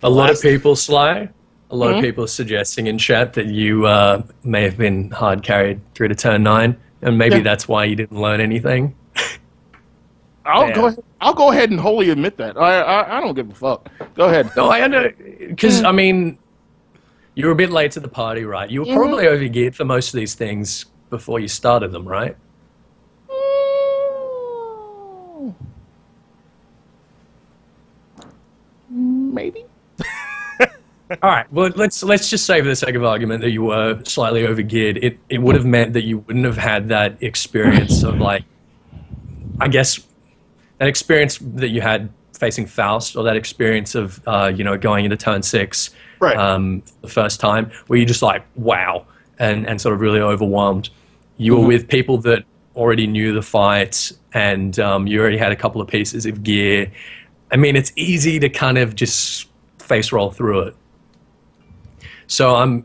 A 0.02 0.10
lot 0.10 0.28
of 0.30 0.40
people, 0.42 0.76
Sly, 0.76 1.28
a 1.70 1.76
lot 1.76 1.92
Mhm. 1.94 1.98
of 1.98 2.04
people 2.04 2.26
suggesting 2.26 2.86
in 2.86 2.96
chat 2.98 3.32
that 3.34 3.46
you 3.46 3.86
uh, 3.86 4.22
may 4.44 4.62
have 4.62 4.76
been 4.78 5.10
hard 5.10 5.42
carried 5.42 5.80
through 5.94 6.08
to 6.08 6.14
turn 6.14 6.42
nine, 6.42 6.76
and 7.02 7.16
maybe 7.18 7.36
Yeah. 7.36 7.42
that's 7.42 7.66
why 7.68 7.84
you 7.84 7.96
didn't 7.96 8.18
learn 8.20 8.40
anything. 8.40 8.94
I'll 10.46 10.68
Yeah. 10.68 10.74
go 10.74 10.86
ahead, 10.86 11.04
I'll 11.20 11.34
go 11.34 11.50
ahead 11.50 11.70
and 11.70 11.78
wholly 11.80 12.10
admit 12.10 12.36
that. 12.38 12.56
I 12.58 12.80
I, 12.80 13.18
I 13.18 13.20
don't 13.20 13.34
give 13.34 13.50
a 13.50 13.54
fuck. 13.54 13.88
Go 14.14 14.26
ahead. 14.26 14.50
No, 14.56 14.70
I 14.70 14.86
know, 14.86 15.10
because 15.48 15.82
I 15.84 15.92
mean, 15.92 16.38
you 17.40 17.46
were 17.46 17.52
a 17.52 17.56
bit 17.56 17.70
late 17.70 17.90
to 17.92 18.00
the 18.00 18.08
party, 18.08 18.44
right? 18.44 18.70
You 18.70 18.80
were 18.80 18.86
Mhm. 18.86 18.96
probably 18.96 19.24
overgeared 19.24 19.74
for 19.74 19.84
most 19.86 20.12
of 20.12 20.18
these 20.20 20.34
things 20.34 20.84
before 21.08 21.40
you 21.40 21.48
started 21.48 21.90
them, 21.90 22.06
right? 22.06 22.36
Maybe. 28.90 29.64
All 31.22 31.30
right. 31.30 31.50
Well, 31.50 31.70
let's 31.76 32.02
let's 32.02 32.28
just 32.28 32.44
say 32.44 32.60
for 32.60 32.68
the 32.68 32.76
sake 32.76 32.94
of 32.94 33.04
argument 33.04 33.40
that 33.40 33.50
you 33.50 33.62
were 33.62 34.00
slightly 34.04 34.42
overgeared. 34.42 35.02
It 35.02 35.18
it 35.30 35.38
would 35.38 35.54
have 35.54 35.64
meant 35.64 35.94
that 35.94 36.04
you 36.04 36.18
wouldn't 36.18 36.44
have 36.44 36.58
had 36.58 36.88
that 36.88 37.16
experience 37.22 38.02
of 38.04 38.20
like, 38.30 38.44
I 39.60 39.68
guess, 39.68 39.98
that 40.78 40.88
experience 40.88 41.38
that 41.38 41.68
you 41.70 41.80
had 41.80 42.10
facing 42.38 42.66
Faust, 42.66 43.16
or 43.16 43.22
that 43.24 43.36
experience 43.36 43.94
of 43.94 44.20
uh, 44.26 44.52
you 44.54 44.62
know 44.64 44.76
going 44.76 45.04
into 45.04 45.16
turn 45.16 45.42
six, 45.42 45.90
Right. 46.20 46.36
um, 46.36 46.82
the 47.02 47.08
first 47.08 47.40
time, 47.40 47.70
where 47.86 47.98
you're 47.98 48.06
just 48.06 48.22
like 48.22 48.44
wow, 48.56 49.06
and 49.38 49.66
and 49.66 49.80
sort 49.80 49.94
of 49.94 50.00
really 50.00 50.20
overwhelmed. 50.20 50.90
You 51.38 51.56
were 51.56 51.62
Mhm. 51.64 51.68
with 51.68 51.88
people 51.88 52.18
that 52.18 52.44
already 52.76 53.06
knew 53.06 53.32
the 53.32 53.42
fight, 53.42 54.12
and 54.34 54.78
um, 54.78 55.06
you 55.06 55.20
already 55.20 55.38
had 55.38 55.50
a 55.52 55.56
couple 55.56 55.80
of 55.80 55.88
pieces 55.88 56.26
of 56.26 56.42
gear. 56.42 56.90
I 57.50 57.56
mean, 57.56 57.74
it's 57.74 57.92
easy 57.96 58.38
to 58.40 58.48
kind 58.48 58.78
of 58.78 58.94
just 58.94 59.48
face 59.78 60.12
roll 60.12 60.30
through 60.30 60.60
it. 60.68 60.76
So 62.26 62.54
I'm, 62.54 62.84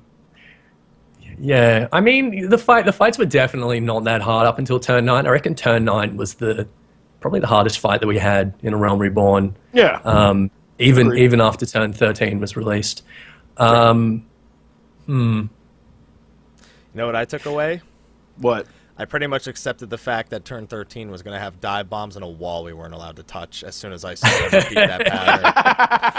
yeah. 1.39 1.87
I 1.91 1.99
mean, 2.01 2.49
the 2.49 2.57
fight, 2.57 2.85
the 2.85 2.93
fights 2.93 3.17
were 3.17 3.25
definitely 3.25 3.79
not 3.79 4.03
that 4.05 4.21
hard 4.21 4.47
up 4.47 4.57
until 4.57 4.79
turn 4.79 5.05
nine. 5.05 5.27
I 5.27 5.29
reckon 5.29 5.55
turn 5.55 5.85
nine 5.85 6.17
was 6.17 6.35
the 6.35 6.67
probably 7.19 7.39
the 7.39 7.47
hardest 7.47 7.79
fight 7.79 7.99
that 8.01 8.07
we 8.07 8.17
had 8.17 8.53
in 8.63 8.73
a 8.73 8.77
Realm 8.77 8.99
Reborn. 8.99 9.55
Yeah. 9.73 9.99
Um, 10.03 10.49
even 10.79 11.15
even 11.17 11.41
after 11.41 11.65
turn 11.65 11.93
thirteen 11.93 12.39
was 12.39 12.55
released. 12.57 13.03
Um, 13.57 14.25
hmm. 15.05 15.41
You 15.41 15.49
know 16.93 17.05
what 17.05 17.15
I 17.15 17.25
took 17.25 17.45
away? 17.45 17.81
what? 18.37 18.67
I 18.97 19.03
pretty 19.03 19.27
much 19.27 19.47
accepted 19.47 19.89
the 19.89 19.97
fact 19.97 20.29
that 20.29 20.45
turn 20.45 20.67
13 20.67 21.11
was 21.11 21.21
going 21.21 21.33
to 21.33 21.39
have 21.39 21.59
dive 21.59 21.89
bombs 21.89 22.15
and 22.15 22.23
a 22.23 22.27
wall 22.29 22.63
we 22.63 22.71
weren't 22.71 22.93
allowed 22.93 23.17
to 23.17 23.23
touch 23.23 23.61
as 23.61 23.75
soon 23.75 23.91
as 23.91 24.05
I 24.05 24.13
saw 24.13 24.27
them 24.29 24.51
repeat 24.53 24.75
that 24.75 25.05
pattern. 25.05 25.43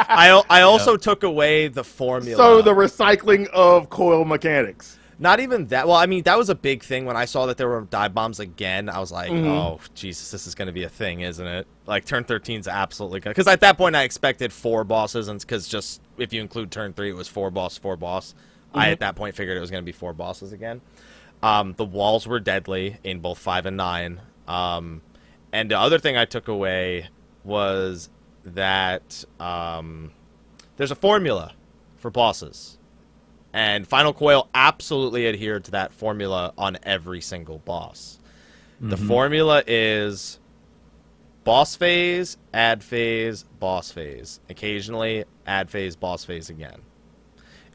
I, 0.08 0.42
I 0.50 0.60
also 0.60 0.98
took 0.98 1.22
away 1.22 1.68
the 1.68 1.84
formula. 1.84 2.36
So 2.36 2.60
the 2.60 2.74
recycling 2.74 3.48
of 3.48 3.88
coil 3.88 4.26
mechanics. 4.26 4.98
Not 5.18 5.40
even 5.40 5.66
that. 5.68 5.86
Well, 5.88 5.96
I 5.96 6.04
mean, 6.06 6.24
that 6.24 6.36
was 6.36 6.50
a 6.50 6.54
big 6.54 6.82
thing 6.82 7.06
when 7.06 7.16
I 7.16 7.24
saw 7.24 7.46
that 7.46 7.56
there 7.56 7.68
were 7.68 7.80
dive 7.82 8.12
bombs 8.12 8.38
again. 8.38 8.90
I 8.90 8.98
was 8.98 9.10
like, 9.10 9.30
Mhm. 9.30 9.46
oh, 9.46 9.80
Jesus, 9.94 10.30
this 10.30 10.46
is 10.46 10.54
going 10.54 10.66
to 10.66 10.72
be 10.72 10.82
a 10.84 10.90
thing, 10.90 11.20
isn't 11.20 11.46
it? 11.46 11.66
Like, 11.86 12.04
turn 12.04 12.24
13's 12.24 12.68
absolutely 12.68 13.20
going 13.20 13.32
to. 13.32 13.40
Because 13.40 13.50
at 13.50 13.60
that 13.60 13.78
point, 13.78 13.96
I 13.96 14.02
expected 14.02 14.52
four 14.52 14.84
bosses, 14.84 15.28
and 15.28 15.40
because 15.40 15.66
just 15.68 16.02
if 16.18 16.34
you 16.34 16.42
include 16.42 16.70
turn 16.70 16.92
three, 16.92 17.08
it 17.08 17.16
was 17.16 17.28
four 17.28 17.50
boss, 17.50 17.78
four 17.78 17.96
boss. 17.96 18.34
I, 18.74 18.88
Mhm. 18.88 18.92
at 18.92 19.00
that 19.00 19.16
point, 19.16 19.34
figured 19.36 19.56
it 19.56 19.60
was 19.60 19.70
going 19.70 19.82
to 19.82 19.86
be 19.86 19.92
four 19.92 20.12
bosses 20.12 20.52
again. 20.52 20.82
Um, 21.42 21.72
the 21.78 21.84
walls 21.84 22.26
were 22.26 22.40
deadly 22.40 22.98
in 23.02 23.20
both 23.20 23.38
five 23.38 23.64
and 23.64 23.76
nine. 23.76 24.20
Um, 24.46 25.00
and 25.50 25.70
the 25.70 25.78
other 25.78 25.98
thing 25.98 26.18
I 26.18 26.26
took 26.26 26.46
away 26.48 27.08
was 27.42 28.10
that 28.44 29.24
um, 29.40 30.10
there's 30.76 30.90
a 30.90 30.94
formula 30.94 31.52
for 31.96 32.10
bosses. 32.10 32.75
And 33.56 33.88
Final 33.88 34.12
Coil 34.12 34.50
absolutely 34.54 35.26
adhered 35.26 35.64
to 35.64 35.70
that 35.70 35.90
formula 35.90 36.52
on 36.58 36.76
every 36.82 37.22
single 37.22 37.58
boss. 37.60 38.18
The 38.82 38.96
Mhm. 38.96 39.08
formula 39.08 39.62
is 39.66 40.38
boss 41.42 41.74
phase, 41.74 42.36
ad 42.52 42.84
phase, 42.84 43.44
boss 43.58 43.90
phase. 43.90 44.40
Occasionally, 44.50 45.24
ad 45.46 45.70
phase, 45.70 45.96
boss 45.96 46.22
phase 46.22 46.50
again. 46.50 46.82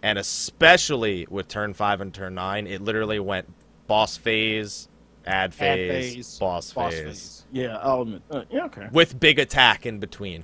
And 0.04 0.20
especially 0.20 1.26
with 1.32 1.48
turn 1.48 1.74
5 1.74 2.00
and 2.00 2.14
turn 2.14 2.36
9, 2.36 2.68
it 2.68 2.82
literally 2.84 3.20
went 3.20 3.52
boss 3.88 4.18
phase, 4.18 4.88
ad 5.26 5.52
phase, 5.52 6.14
phase, 6.14 6.38
boss, 6.40 6.72
Boss 6.74 6.94
phase, 6.94 7.04
phase. 7.06 7.46
Yeah, 7.52 7.78
I'll 7.78 8.04
admit. 8.04 8.22
Uh, 8.30 8.44
yeah, 8.52 8.66
okay. 8.66 8.88
with 8.92 9.20
big 9.20 9.40
attack 9.40 9.88
in 9.88 9.98
between. 9.98 10.44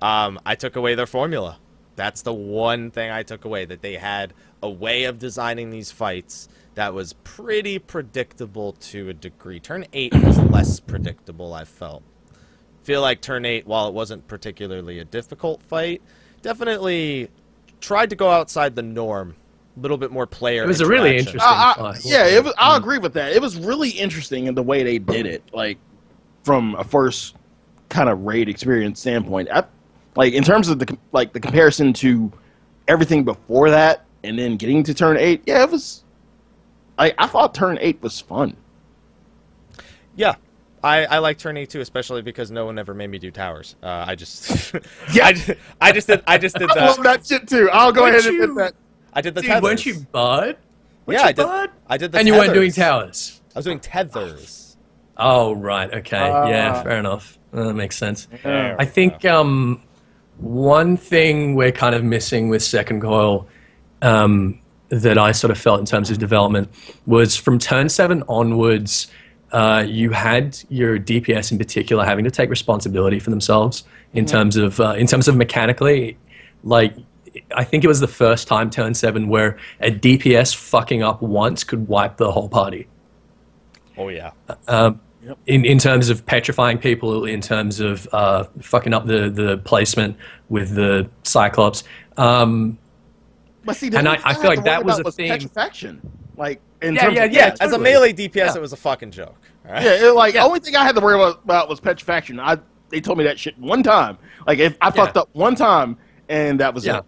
Um, 0.00 0.40
I 0.46 0.54
took 0.54 0.74
away 0.74 0.94
their 0.94 1.06
formula. 1.06 1.58
That's 2.02 2.22
the 2.22 2.34
one 2.34 2.90
thing 2.90 3.12
I 3.12 3.22
took 3.22 3.44
away 3.44 3.64
that 3.64 3.80
they 3.80 3.94
had 3.94 4.34
a 4.60 4.68
way 4.68 5.04
of 5.04 5.20
designing 5.20 5.70
these 5.70 5.92
fights 5.92 6.48
that 6.74 6.94
was 6.94 7.12
pretty 7.12 7.78
predictable 7.78 8.72
to 8.72 9.10
a 9.10 9.14
degree. 9.14 9.60
Turn 9.60 9.86
8 9.92 10.12
was 10.14 10.36
less 10.36 10.80
predictable, 10.80 11.54
I 11.54 11.64
felt. 11.64 12.02
Feel 12.82 13.02
like 13.02 13.20
turn 13.20 13.44
8 13.44 13.68
while 13.68 13.86
it 13.86 13.94
wasn't 13.94 14.26
particularly 14.26 14.98
a 14.98 15.04
difficult 15.04 15.62
fight, 15.62 16.02
definitely 16.42 17.28
tried 17.80 18.10
to 18.10 18.16
go 18.16 18.30
outside 18.32 18.74
the 18.74 18.82
norm. 18.82 19.36
A 19.76 19.80
little 19.80 19.96
bit 19.96 20.10
more 20.10 20.26
player 20.26 20.64
It 20.64 20.66
was 20.66 20.80
a 20.80 20.88
really 20.88 21.16
interesting 21.16 21.40
I, 21.40 21.74
I, 21.76 21.80
fight. 21.92 22.04
yeah, 22.04 22.26
it 22.26 22.42
was, 22.42 22.52
I'll 22.58 22.78
agree 22.78 22.98
with 22.98 23.12
that. 23.14 23.30
It 23.30 23.40
was 23.40 23.56
really 23.56 23.90
interesting 23.90 24.48
in 24.48 24.56
the 24.56 24.62
way 24.64 24.82
they 24.82 24.98
did 24.98 25.24
it, 25.26 25.44
like 25.52 25.78
from 26.42 26.74
a 26.74 26.82
first 26.82 27.36
kind 27.90 28.08
of 28.08 28.22
raid 28.22 28.48
experience 28.48 28.98
standpoint. 28.98 29.48
I, 29.52 29.62
like 30.16 30.32
in 30.34 30.44
terms 30.44 30.68
of 30.68 30.78
the 30.78 30.96
like 31.12 31.32
the 31.32 31.40
comparison 31.40 31.92
to 31.94 32.30
everything 32.88 33.24
before 33.24 33.70
that, 33.70 34.04
and 34.24 34.38
then 34.38 34.56
getting 34.56 34.82
to 34.84 34.94
turn 34.94 35.16
eight. 35.16 35.42
Yeah, 35.46 35.62
it 35.64 35.70
was. 35.70 36.04
I 36.98 37.14
I 37.18 37.26
thought 37.26 37.54
turn 37.54 37.78
eight 37.80 38.00
was 38.02 38.20
fun. 38.20 38.56
Yeah. 40.16 40.34
I, 40.84 41.04
I 41.04 41.18
like 41.18 41.38
turn 41.38 41.56
8 41.56 41.70
too, 41.70 41.80
especially 41.80 42.22
because 42.22 42.50
no 42.50 42.66
one 42.66 42.76
ever 42.76 42.92
made 42.92 43.08
me 43.08 43.16
do 43.20 43.30
towers. 43.30 43.76
Uh, 43.84 44.04
I 44.08 44.16
just, 44.16 44.74
Yeah. 45.14 45.26
I, 45.26 45.32
just, 45.32 45.50
I 45.80 45.92
just 45.92 46.06
did, 46.08 46.22
I 46.26 46.38
just 46.38 46.56
did 46.58 46.68
I 46.72 46.86
love 46.86 46.96
the, 46.96 47.02
that 47.04 47.24
shit 47.24 47.46
too. 47.48 47.70
I'll 47.72 47.92
go 47.92 48.02
Weren't 48.02 48.16
ahead 48.16 48.26
and 48.26 48.34
you- 48.36 48.42
admit 48.42 48.56
that. 48.56 48.74
I 49.12 49.20
did 49.20 49.36
the 49.36 49.42
Dude, 49.42 49.48
tethers. 49.50 49.62
weren't 49.62 49.86
you 49.86 49.94
bud? 50.10 50.56
Weren't 51.06 51.20
Yeah, 51.20 51.22
you 51.22 51.28
I 51.28 51.32
did. 51.32 51.42
bud? 51.46 51.70
I 51.88 51.96
did 51.98 52.10
the 52.10 52.18
and 52.18 52.26
you 52.26 52.34
weren't 52.34 52.52
doing 52.52 52.72
towers. 52.72 53.40
I 53.54 53.58
was 53.60 53.64
doing 53.64 53.78
tethers. 53.78 54.76
Oh 55.16 55.52
right, 55.52 55.92
okay, 55.94 56.18
yeah, 56.18 56.72
Ah. 56.74 56.82
fair 56.82 56.98
enough. 56.98 57.38
Uh, 57.52 57.62
that 57.68 57.74
makes 57.74 57.96
sense. 57.96 58.26
Yeah. 58.44 58.74
I 58.76 58.84
think 58.84 59.24
um, 59.24 59.82
one 60.42 60.96
thing 60.96 61.54
we're 61.54 61.72
kind 61.72 61.94
of 61.94 62.04
missing 62.04 62.48
with 62.48 62.62
Second 62.62 63.00
Coil 63.00 63.46
um, 64.02 64.60
that 64.88 65.18
I 65.18 65.32
sort 65.32 65.50
of 65.50 65.58
felt 65.58 65.80
in 65.80 65.86
terms 65.86 66.10
of 66.10 66.18
development 66.18 66.68
was 67.06 67.36
from 67.36 67.58
turn 67.58 67.88
seven 67.88 68.22
onwards. 68.28 69.08
Uh, 69.52 69.84
you 69.86 70.10
had 70.10 70.58
your 70.68 70.98
DPS 70.98 71.52
in 71.52 71.58
particular 71.58 72.04
having 72.04 72.24
to 72.24 72.30
take 72.30 72.50
responsibility 72.50 73.18
for 73.18 73.30
themselves 73.30 73.84
in 74.14 74.26
terms 74.26 74.56
of 74.56 74.80
uh, 74.80 74.94
in 74.96 75.06
terms 75.06 75.28
of 75.28 75.36
mechanically, 75.36 76.18
like. 76.64 76.94
I 77.56 77.64
think 77.64 77.82
it 77.82 77.86
was 77.86 78.00
the 78.00 78.08
first 78.08 78.46
time 78.46 78.68
turn 78.68 78.92
seven 78.92 79.26
where 79.26 79.56
a 79.80 79.90
DPS 79.90 80.54
fucking 80.54 81.02
up 81.02 81.22
once 81.22 81.64
could 81.64 81.88
wipe 81.88 82.18
the 82.18 82.30
whole 82.30 82.50
party 82.50 82.88
Oh 83.96 84.08
yeah. 84.08 84.32
In, 85.46 85.64
in 85.64 85.78
terms 85.78 86.08
of 86.10 86.24
petrifying 86.26 86.78
people, 86.78 87.24
in 87.24 87.40
terms 87.40 87.80
of 87.80 88.08
uh, 88.12 88.44
fucking 88.60 88.92
up 88.94 89.06
the, 89.06 89.30
the 89.30 89.58
placement 89.58 90.16
with 90.48 90.74
the 90.74 91.08
Cyclops. 91.22 91.84
Um, 92.16 92.78
But 93.64 93.76
see, 93.76 93.88
And 93.94 94.08
I- 94.08 94.18
I 94.24 94.34
feel 94.34 94.44
like 94.50 94.64
that 94.64 94.84
was 94.84 94.98
about 94.98 95.10
a 95.10 95.12
theme. 95.12 95.28
Petrifaction. 95.28 96.00
Like 96.36 96.60
in 96.80 96.94
Yeah, 96.94 97.00
terms 97.02 97.16
yeah, 97.16 97.24
of, 97.24 97.32
yeah, 97.32 97.46
As 97.60 97.70
a 97.70 97.76
totally. 97.76 97.82
melee 97.82 98.12
DPS, 98.12 98.34
Yeah. 98.34 98.54
it 98.56 98.60
was 98.60 98.72
a 98.72 98.76
fucking 98.76 99.10
joke. 99.12 99.36
all 99.66 99.72
right? 99.74 99.82
Yeah, 99.82 100.08
it, 100.08 100.14
like 100.14 100.34
Yeah. 100.34 100.44
only 100.44 100.60
thing 100.60 100.74
I 100.76 100.82
had 100.84 100.94
to 100.96 101.00
worry 101.00 101.14
about, 101.14 101.40
about 101.44 101.68
was 101.68 101.78
petrifaction. 101.80 102.40
I 102.40 102.58
they 102.88 103.00
told 103.00 103.16
me 103.16 103.24
that 103.24 103.38
shit 103.38 103.56
one 103.58 103.82
time. 103.82 104.18
Like 104.46 104.58
if 104.58 104.76
I 104.80 104.90
fucked 104.90 105.16
up 105.16 105.28
one 105.32 105.54
time 105.54 105.96
and 106.28 106.60
that 106.60 106.74
was 106.74 106.84
Yeah. 106.84 106.98
it. 106.98 107.04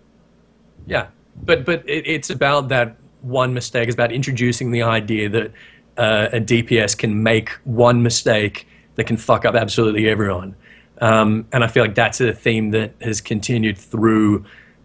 yeah, 0.86 1.06
but 1.44 1.64
but 1.66 1.86
it, 1.88 2.06
it's 2.06 2.30
about 2.30 2.68
that 2.68 2.96
one 3.22 3.52
mistake. 3.52 3.88
It's 3.88 3.94
about 3.94 4.12
introducing 4.12 4.70
the 4.70 4.82
idea 4.82 5.28
that 5.30 5.50
uh, 5.96 6.28
a 6.32 6.40
DPS 6.40 6.96
can 6.96 7.22
make 7.22 7.50
one 7.64 8.02
mistake 8.02 8.66
that 8.96 9.04
can 9.04 9.16
fuck 9.16 9.44
up 9.44 9.54
absolutely 9.54 10.08
everyone. 10.08 10.54
Um, 11.00 11.46
and 11.52 11.64
I 11.64 11.66
feel 11.66 11.82
like 11.82 11.94
that's 11.94 12.20
a 12.20 12.32
theme 12.32 12.70
that 12.70 12.94
has 13.00 13.20
continued 13.20 13.76
through 13.76 14.44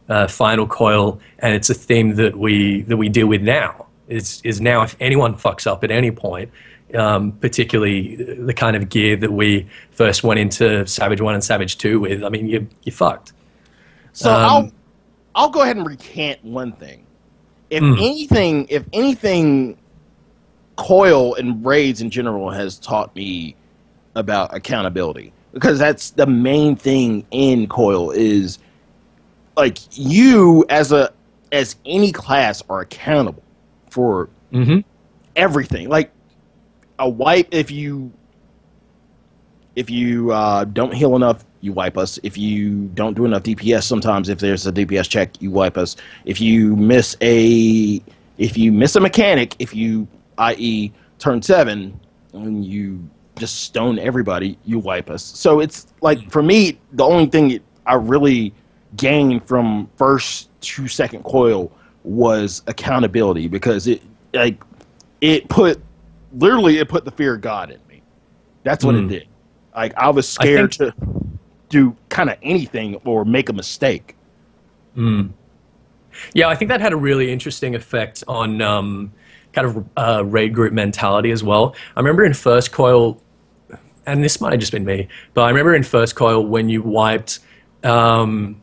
uh, 0.09 0.27
Final 0.27 0.65
Coil, 0.67 1.19
and 1.39 1.53
it's 1.53 1.69
a 1.69 1.73
theme 1.75 2.15
that 2.15 2.37
we 2.37 2.81
that 2.83 2.97
we 2.97 3.09
deal 3.09 3.27
with 3.27 3.41
now. 3.43 3.85
Is 4.07 4.41
is 4.43 4.59
now 4.59 4.81
if 4.81 4.95
anyone 4.99 5.35
fucks 5.35 5.67
up 5.67 5.83
at 5.83 5.91
any 5.91 6.09
point, 6.09 6.49
um, 6.95 7.31
particularly 7.33 8.15
the 8.15 8.53
kind 8.53 8.75
of 8.75 8.89
gear 8.89 9.15
that 9.17 9.31
we 9.31 9.67
first 9.91 10.23
went 10.23 10.39
into 10.39 10.85
Savage 10.87 11.21
One 11.21 11.35
and 11.35 11.43
Savage 11.43 11.77
Two 11.77 11.99
with, 11.99 12.23
I 12.23 12.29
mean, 12.29 12.47
you 12.47 12.67
you 12.83 12.91
fucked. 12.91 13.33
So 14.13 14.31
Um, 14.31 14.35
I'll 14.43 14.71
I'll 15.35 15.49
go 15.49 15.61
ahead 15.61 15.77
and 15.77 15.85
recant 15.85 16.43
one 16.43 16.71
thing. 16.71 17.05
If 17.69 17.83
Mm. 17.83 17.97
anything, 18.01 18.65
if 18.69 18.83
anything, 18.91 19.77
coil 20.79 21.35
and 21.35 21.63
raids 21.65 21.99
in 22.01 22.09
general 22.09 22.49
has 22.49 22.79
taught 22.79 23.13
me 23.13 23.53
about 24.15 24.55
accountability 24.55 25.33
because 25.53 25.77
that's 25.77 26.11
the 26.11 26.25
main 26.25 26.73
thing 26.77 27.25
in 27.31 27.67
coil 27.67 28.11
is 28.11 28.59
like 29.57 29.77
you 29.91 30.65
as 30.69 30.93
a 30.93 31.11
as 31.51 31.75
any 31.85 32.11
class 32.13 32.63
are 32.69 32.79
accountable 32.81 33.43
for 33.89 34.29
Mm-hmm. 34.53 34.79
everything. 35.35 35.89
Like 35.89 36.11
a 36.97 37.07
wipe 37.07 37.49
if 37.51 37.69
you 37.69 38.11
if 39.75 39.89
you 39.89 40.31
uh, 40.31 40.63
don't 40.63 40.93
heal 40.93 41.15
enough, 41.15 41.45
you 41.61 41.71
wipe 41.73 41.97
us. 41.97 42.19
If 42.23 42.37
you 42.37 42.87
don't 42.95 43.13
do 43.15 43.25
enough 43.25 43.43
DPS, 43.43 43.83
sometimes 43.83 44.29
if 44.29 44.39
there's 44.39 44.65
a 44.65 44.71
DPS 44.71 45.07
check, 45.09 45.39
you 45.41 45.51
wipe 45.51 45.77
us. 45.77 45.97
If 46.25 46.41
you 46.41 46.75
miss 46.77 47.15
a 47.21 48.01
if 48.39 48.57
you 48.57 48.71
miss 48.71 48.95
a 48.95 49.01
mechanic, 49.01 49.55
if 49.59 49.75
you 49.75 50.07
i.e. 50.39 50.91
turn 51.19 51.41
seven 51.41 51.99
and 52.33 52.65
you 52.65 53.07
just 53.37 53.61
stone 53.61 53.99
everybody, 53.99 54.57
you 54.65 54.79
wipe 54.79 55.09
us. 55.09 55.23
So 55.23 55.59
it's 55.59 55.87
like 56.01 56.29
for 56.31 56.41
me, 56.43 56.77
the 56.93 57.03
only 57.05 57.27
thing 57.27 57.59
I 57.85 57.95
really 57.95 58.53
gained 58.97 59.45
from 59.45 59.89
first 59.95 60.49
to 60.61 60.87
second 60.87 61.23
coil 61.23 61.71
was 62.03 62.63
accountability 62.67 63.47
because 63.47 63.87
it 63.87 64.01
like 64.33 64.61
it 65.21 65.47
put 65.49 65.81
literally 66.33 66.77
it 66.79 66.89
put 66.89 67.05
the 67.05 67.11
fear 67.11 67.35
of 67.35 67.41
God 67.41 67.71
in 67.71 67.79
me. 67.87 68.01
That's 68.63 68.83
what 68.83 68.95
it 68.95 69.05
Mm. 69.05 69.09
did. 69.09 69.27
Like 69.75 69.93
I 69.97 70.09
was 70.09 70.37
I 70.37 70.43
scared 70.43 70.75
think- 70.75 70.95
to 70.95 71.07
do 71.69 71.95
kind 72.09 72.29
of 72.29 72.37
anything 72.41 72.95
or 73.05 73.23
make 73.25 73.47
a 73.49 73.53
mistake. 73.53 74.15
Mm. 74.97 75.29
Yeah, 76.33 76.47
I 76.49 76.55
think 76.55 76.69
that 76.69 76.81
had 76.81 76.91
a 76.93 76.97
really 76.97 77.31
interesting 77.31 77.75
effect 77.75 78.23
on 78.27 78.61
um, 78.61 79.13
kind 79.53 79.67
of 79.67 79.85
uh, 79.97 80.23
raid 80.25 80.53
group 80.53 80.73
mentality 80.73 81.31
as 81.31 81.43
well. 81.43 81.75
I 81.95 81.99
remember 81.99 82.23
in 82.23 82.33
First 82.33 82.71
Coil, 82.71 83.21
and 84.05 84.23
this 84.23 84.41
might 84.41 84.51
have 84.51 84.59
just 84.59 84.71
been 84.71 84.85
me, 84.85 85.07
but 85.33 85.43
I 85.43 85.49
remember 85.49 85.75
in 85.75 85.83
First 85.83 86.15
Coil 86.15 86.45
when 86.45 86.69
you 86.69 86.81
wiped, 86.81 87.39
um, 87.83 88.61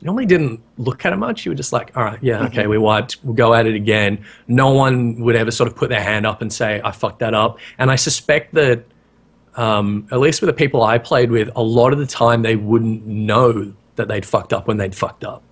you 0.00 0.06
normally 0.06 0.26
didn't 0.26 0.60
look 0.76 1.04
at 1.04 1.12
it 1.12 1.16
much. 1.16 1.44
You 1.44 1.50
were 1.50 1.56
just 1.56 1.72
like, 1.72 1.96
all 1.96 2.04
right, 2.04 2.18
yeah, 2.22 2.44
okay, 2.44 2.66
we 2.68 2.78
wiped, 2.78 3.16
we'll 3.24 3.34
go 3.34 3.52
at 3.54 3.66
it 3.66 3.74
again. 3.74 4.24
No 4.46 4.70
one 4.70 5.20
would 5.20 5.34
ever 5.34 5.50
sort 5.50 5.68
of 5.68 5.76
put 5.76 5.88
their 5.88 6.02
hand 6.02 6.24
up 6.24 6.40
and 6.40 6.52
say, 6.52 6.80
I 6.84 6.92
fucked 6.92 7.18
that 7.18 7.34
up. 7.34 7.58
And 7.78 7.90
I 7.90 7.96
suspect 7.96 8.54
that 8.54 8.84
um, 9.58 10.06
at 10.12 10.20
least 10.20 10.40
with 10.40 10.48
the 10.48 10.54
people 10.54 10.84
I 10.84 10.98
played 10.98 11.32
with, 11.32 11.50
a 11.56 11.62
lot 11.62 11.92
of 11.92 11.98
the 11.98 12.06
time 12.06 12.42
they 12.42 12.54
wouldn't 12.54 13.04
know 13.04 13.74
that 13.96 14.06
they'd 14.06 14.24
fucked 14.24 14.52
up 14.52 14.68
when 14.68 14.76
they'd 14.76 14.94
fucked 14.94 15.24
up. 15.24 15.42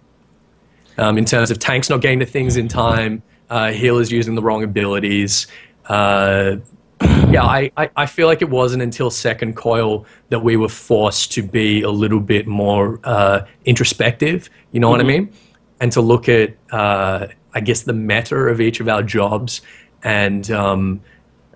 Um, 0.96 1.18
in 1.18 1.24
terms 1.24 1.50
of 1.50 1.58
tanks 1.58 1.90
not 1.90 2.00
getting 2.00 2.20
to 2.20 2.26
things 2.26 2.56
in 2.56 2.68
time, 2.68 3.22
uh, 3.50 3.72
healers 3.72 4.10
using 4.10 4.34
the 4.34 4.42
wrong 4.42 4.62
abilities. 4.62 5.46
Uh, 5.86 6.56
yeah, 7.02 7.44
I, 7.44 7.70
I, 7.76 7.90
I 7.96 8.06
feel 8.06 8.26
like 8.26 8.42
it 8.42 8.48
wasn't 8.50 8.82
until 8.82 9.10
second 9.10 9.56
coil 9.56 10.06
that 10.30 10.40
we 10.40 10.56
were 10.56 10.68
forced 10.68 11.32
to 11.32 11.42
be 11.42 11.82
a 11.82 11.90
little 11.90 12.20
bit 12.20 12.46
more 12.46 12.98
uh, 13.04 13.42
introspective. 13.64 14.48
You 14.72 14.80
know 14.80 14.90
what 14.90 15.00
I 15.00 15.04
mean? 15.04 15.32
And 15.80 15.92
to 15.92 16.00
look 16.00 16.28
at, 16.28 16.56
uh, 16.70 17.28
I 17.54 17.60
guess, 17.60 17.82
the 17.82 17.92
meta 17.92 18.36
of 18.36 18.60
each 18.60 18.80
of 18.80 18.88
our 18.88 19.02
jobs 19.02 19.60
and 20.02 20.50
um, 20.50 21.00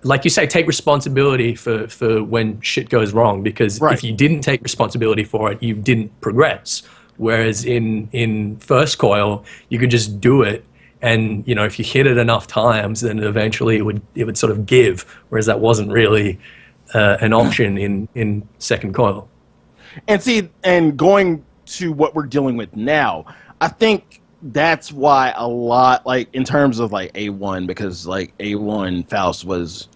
like 0.03 0.23
you 0.23 0.29
say, 0.29 0.47
take 0.47 0.67
responsibility 0.67 1.55
for, 1.55 1.87
for 1.87 2.23
when 2.23 2.59
shit 2.61 2.89
goes 2.89 3.13
wrong. 3.13 3.43
Because 3.43 3.79
Right. 3.79 3.93
if 3.93 4.03
you 4.03 4.13
didn't 4.13 4.41
take 4.41 4.61
responsibility 4.61 5.23
for 5.23 5.51
it, 5.51 5.61
you 5.61 5.73
didn't 5.73 6.19
progress. 6.21 6.83
Whereas 7.17 7.65
in 7.65 8.09
in 8.11 8.57
first 8.57 8.97
coil, 8.97 9.45
you 9.69 9.77
could 9.77 9.91
just 9.91 10.19
do 10.19 10.41
it, 10.41 10.65
and 11.01 11.47
you 11.47 11.55
know 11.55 11.65
if 11.65 11.79
you 11.79 11.85
hit 11.85 12.07
it 12.07 12.17
enough 12.17 12.47
times, 12.47 13.01
then 13.01 13.19
eventually 13.19 13.77
it 13.77 13.85
would 13.85 14.01
it 14.15 14.25
would 14.25 14.37
sort 14.37 14.51
of 14.51 14.65
give. 14.65 15.01
Whereas 15.29 15.45
that 15.45 15.59
wasn't 15.59 15.91
really 15.91 16.39
uh, 16.93 17.17
an 17.21 17.33
option 17.33 17.77
in 17.77 18.07
in 18.15 18.47
second 18.59 18.93
coil. 18.93 19.27
And 20.07 20.21
see, 20.21 20.49
and 20.63 20.97
going 20.97 21.43
to 21.65 21.91
what 21.91 22.15
we're 22.15 22.25
dealing 22.25 22.57
with 22.57 22.75
now, 22.75 23.25
I 23.59 23.67
think 23.67 24.21
that's 24.41 24.91
why 24.91 25.33
a 25.35 25.47
lot, 25.47 26.05
like 26.05 26.33
in 26.33 26.43
terms 26.43 26.79
of 26.79 26.91
like 26.91 27.13
A1, 27.13 27.67
because 27.67 28.07
like 28.07 28.37
A1 28.39 29.07
Faust 29.09 29.45
was 29.45 29.87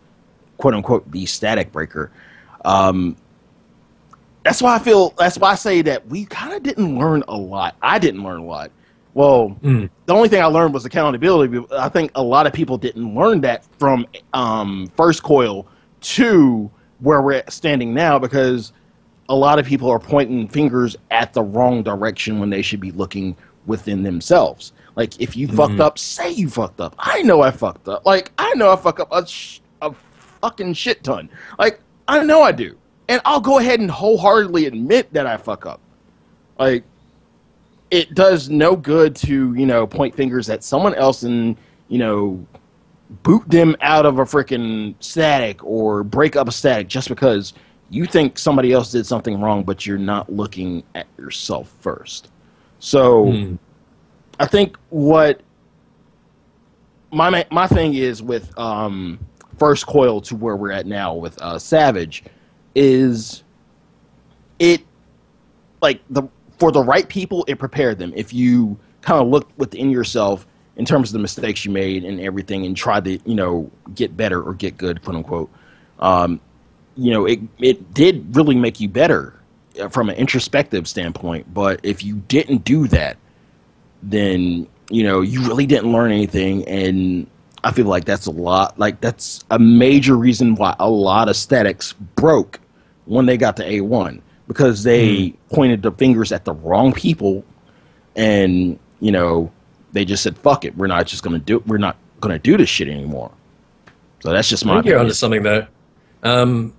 quote 0.57 0.73
unquote 0.73 1.09
the 1.11 1.25
static 1.25 1.71
breaker. 1.71 2.11
Um, 2.63 3.15
that's 4.43 4.61
why 4.61 4.75
I 4.75 4.79
feel, 4.79 5.11
that's 5.17 5.37
why 5.37 5.51
I 5.51 5.55
say 5.55 5.81
that 5.83 6.07
we 6.07 6.25
kind 6.25 6.53
of 6.53 6.61
didn't 6.61 6.97
learn 6.97 7.23
a 7.27 7.35
lot. 7.35 7.75
I 7.81 7.97
didn't 7.97 8.23
learn 8.23 8.41
a 8.41 8.45
lot. 8.45 8.71
Well, 9.15 9.57
Mm. 9.63 9.89
the 10.05 10.13
only 10.13 10.29
thing 10.29 10.41
I 10.41 10.45
learned 10.45 10.73
was 10.73 10.85
accountability. 10.85 11.59
I 11.71 11.89
think 11.89 12.11
a 12.15 12.21
lot 12.21 12.45
of 12.45 12.53
people 12.53 12.77
didn't 12.77 13.15
learn 13.15 13.41
that 13.41 13.63
from 13.79 14.05
um, 14.33 14.91
first 14.95 15.23
coil 15.23 15.65
to 16.01 16.69
where 16.99 17.21
we're 17.21 17.41
standing 17.49 17.93
now 17.93 18.19
because 18.19 18.71
a 19.29 19.35
lot 19.35 19.57
of 19.57 19.65
people 19.65 19.89
are 19.89 19.99
pointing 19.99 20.47
fingers 20.47 20.95
at 21.11 21.33
the 21.33 21.41
wrong 21.41 21.81
direction 21.81 22.39
when 22.39 22.49
they 22.51 22.61
should 22.61 22.79
be 22.81 22.91
looking 22.91 23.35
within 23.65 24.03
themselves. 24.03 24.73
Like 24.95 25.19
if 25.19 25.35
you 25.35 25.47
Mm-hmm. 25.47 25.57
fucked 25.57 25.79
up, 25.79 25.97
say 25.97 26.29
you 26.31 26.49
fucked 26.49 26.79
up. 26.81 26.93
I 26.99 27.21
know 27.23 27.41
I 27.41 27.51
fucked 27.51 27.87
up. 27.87 28.05
Like 28.05 28.31
I 28.37 28.53
know 28.55 28.69
I 28.71 28.75
fuck 28.75 28.99
up 28.99 29.07
a, 29.11 29.25
sh- 29.25 29.61
a 29.81 29.93
fucking 30.41 30.73
shit 30.73 31.03
ton. 31.03 31.29
Like 31.57 31.79
I 32.07 32.21
know 32.23 32.43
I 32.43 32.51
do, 32.51 32.75
and 33.07 33.19
I'll 33.25 33.41
go 33.41 33.59
ahead 33.59 33.79
and 33.79 33.89
wholeheartedly 33.89 34.65
admit 34.67 35.11
that 35.13 35.25
I 35.25 35.37
fuck 35.37 35.65
up. 35.65 35.79
Like 36.59 36.83
it 37.95 38.13
does 38.13 38.49
no 38.49 38.75
good 38.75 39.15
to 39.15 39.53
you 39.53 39.65
know 39.65 39.87
point 39.87 40.13
fingers 40.13 40.49
at 40.49 40.63
someone 40.63 40.93
else 40.95 41.23
and 41.23 41.55
you 41.87 41.97
know 41.97 42.45
boot 43.23 43.47
them 43.47 43.75
out 43.81 44.05
of 44.05 44.19
a 44.19 44.25
freaking 44.25 44.95
static 44.99 45.63
or 45.63 46.03
break 46.03 46.35
up 46.35 46.47
a 46.47 46.51
static 46.51 46.89
just 46.89 47.07
because 47.07 47.53
you 47.89 48.05
think 48.05 48.37
somebody 48.37 48.73
else 48.73 48.91
did 48.91 49.05
something 49.05 49.39
wrong, 49.39 49.63
but 49.63 49.85
you're 49.85 49.97
not 49.97 50.29
looking 50.31 50.83
at 50.95 51.07
yourself 51.17 51.73
first. 51.79 52.29
So 52.79 53.25
Mm. 53.25 53.59
I 54.39 54.45
think 54.45 54.75
what 54.89 55.41
my 57.11 57.45
my 57.51 57.67
thing 57.67 57.93
is 57.93 58.21
with 58.21 58.57
um, 58.59 59.19
first 59.57 59.87
coil 59.87 60.19
to 60.21 60.35
where 60.35 60.57
we're 60.57 60.71
at 60.71 60.85
now 60.85 61.13
with 61.13 61.41
uh, 61.41 61.57
Savage 61.57 62.23
is 62.75 63.43
it 64.59 64.81
like 65.81 66.01
the 66.09 66.23
for 66.59 66.71
the 66.71 66.83
right 66.83 67.07
people 67.07 67.45
it 67.47 67.59
prepared 67.59 67.99
them. 67.99 68.13
If 68.15 68.33
you 68.33 68.77
kind 69.01 69.21
of 69.21 69.27
look 69.27 69.49
within 69.57 69.89
yourself 69.89 70.47
in 70.77 70.85
terms 70.85 71.09
of 71.09 71.13
the 71.13 71.19
mistakes 71.19 71.63
you 71.63 71.71
made 71.71 72.03
and 72.03 72.19
everything, 72.19 72.65
and 72.65 72.75
try 72.75 72.99
to 72.99 73.19
you 73.25 73.35
know 73.35 73.69
get 73.93 74.15
better 74.17 74.41
or 74.41 74.53
get 74.53 74.77
good, 74.77 75.03
quote 75.03 75.17
unquote. 75.17 75.49
Um, 75.99 76.39
you 76.95 77.11
know, 77.11 77.25
it 77.25 77.39
it 77.59 77.93
did 77.93 78.35
really 78.35 78.55
make 78.55 78.79
you 78.79 78.89
better 78.89 79.33
uh, 79.79 79.89
from 79.89 80.09
an 80.09 80.15
introspective 80.15 80.87
standpoint. 80.87 81.53
But 81.53 81.79
if 81.83 82.03
you 82.03 82.15
didn't 82.27 82.63
do 82.63 82.87
that, 82.87 83.17
then 84.03 84.67
you 84.89 85.03
know 85.03 85.21
you 85.21 85.41
really 85.41 85.65
didn't 85.65 85.91
learn 85.91 86.11
anything 86.11 86.67
and 86.67 87.27
i 87.63 87.71
feel 87.71 87.85
like 87.85 88.05
that's 88.05 88.25
a 88.25 88.31
lot 88.31 88.77
like 88.77 88.99
that's 89.01 89.43
a 89.51 89.59
major 89.59 90.15
reason 90.15 90.55
why 90.55 90.75
a 90.79 90.89
lot 90.89 91.27
of 91.27 91.35
statics 91.35 91.93
broke 92.15 92.59
when 93.05 93.25
they 93.25 93.37
got 93.37 93.57
to 93.57 93.63
a1 93.63 94.21
because 94.47 94.83
they 94.83 95.33
pointed 95.51 95.81
the 95.81 95.91
fingers 95.91 96.31
at 96.31 96.45
the 96.45 96.53
wrong 96.53 96.93
people 96.93 97.43
and 98.15 98.79
you 98.99 99.11
know 99.11 99.51
they 99.91 100.05
just 100.05 100.23
said 100.23 100.37
fuck 100.37 100.65
it 100.65 100.75
we're 100.77 100.87
not 100.87 101.05
just 101.07 101.23
gonna 101.23 101.39
do 101.39 101.61
we're 101.65 101.77
not 101.77 101.97
gonna 102.21 102.39
do 102.39 102.57
this 102.57 102.69
shit 102.69 102.87
anymore 102.87 103.31
so 104.25 104.31
that's 104.31 104.49
just 104.49 104.65
I 104.65 104.69
my 104.69 104.75
think 104.77 104.87
you're 104.87 104.99
onto 104.99 105.13
something 105.13 105.43
there. 105.43 105.67
Um, 106.23 106.73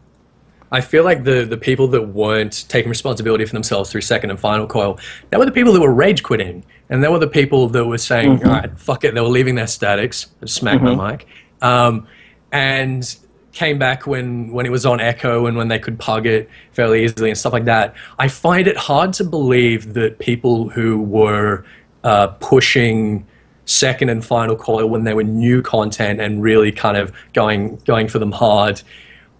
I 0.72 0.80
feel 0.80 1.04
like 1.04 1.22
the 1.22 1.44
the 1.44 1.56
people 1.56 1.86
that 1.88 2.08
weren't 2.08 2.68
taking 2.68 2.88
responsibility 2.88 3.44
for 3.44 3.52
themselves 3.52 3.92
through 3.92 4.00
second 4.00 4.30
and 4.30 4.40
final 4.40 4.66
coil, 4.66 4.98
they 5.30 5.36
were 5.36 5.44
the 5.44 5.52
people 5.52 5.72
that 5.72 5.80
were 5.80 5.94
rage 5.94 6.24
quitting, 6.24 6.64
and 6.88 7.04
they 7.04 7.08
were 7.08 7.20
the 7.20 7.28
people 7.28 7.68
that 7.68 7.84
were 7.84 7.98
saying, 7.98 8.38
Mm-hmm. 8.40 8.48
"All 8.48 8.54
right, 8.54 8.80
fuck 8.80 9.04
it," 9.04 9.14
they 9.14 9.20
were 9.20 9.28
leaving 9.28 9.54
their 9.54 9.68
statics. 9.68 10.26
Smack 10.44 10.82
my 10.82 11.12
mic, 11.12 11.28
um, 11.62 12.08
and 12.50 13.16
came 13.56 13.78
back 13.78 14.06
when 14.06 14.52
when 14.52 14.66
it 14.66 14.70
was 14.70 14.84
on 14.84 15.00
Echo 15.00 15.46
and 15.46 15.56
when 15.56 15.68
they 15.68 15.78
could 15.78 15.98
pug 15.98 16.26
it 16.26 16.48
fairly 16.72 17.04
easily 17.04 17.30
and 17.30 17.38
stuff 17.38 17.54
like 17.54 17.64
that. 17.64 17.94
I 18.18 18.28
find 18.28 18.68
it 18.68 18.76
hard 18.76 19.14
to 19.14 19.24
believe 19.24 19.94
that 19.94 20.18
people 20.18 20.68
who 20.68 21.00
were 21.00 21.64
uh, 22.04 22.28
pushing 22.38 23.26
second 23.64 24.10
and 24.10 24.22
final 24.24 24.56
coil 24.56 24.86
when 24.88 25.04
they 25.04 25.14
were 25.14 25.24
new 25.24 25.62
content 25.62 26.20
and 26.20 26.42
really 26.42 26.70
kind 26.70 26.98
of 26.98 27.12
going 27.32 27.76
going 27.86 28.08
for 28.08 28.18
them 28.18 28.30
hard. 28.30 28.82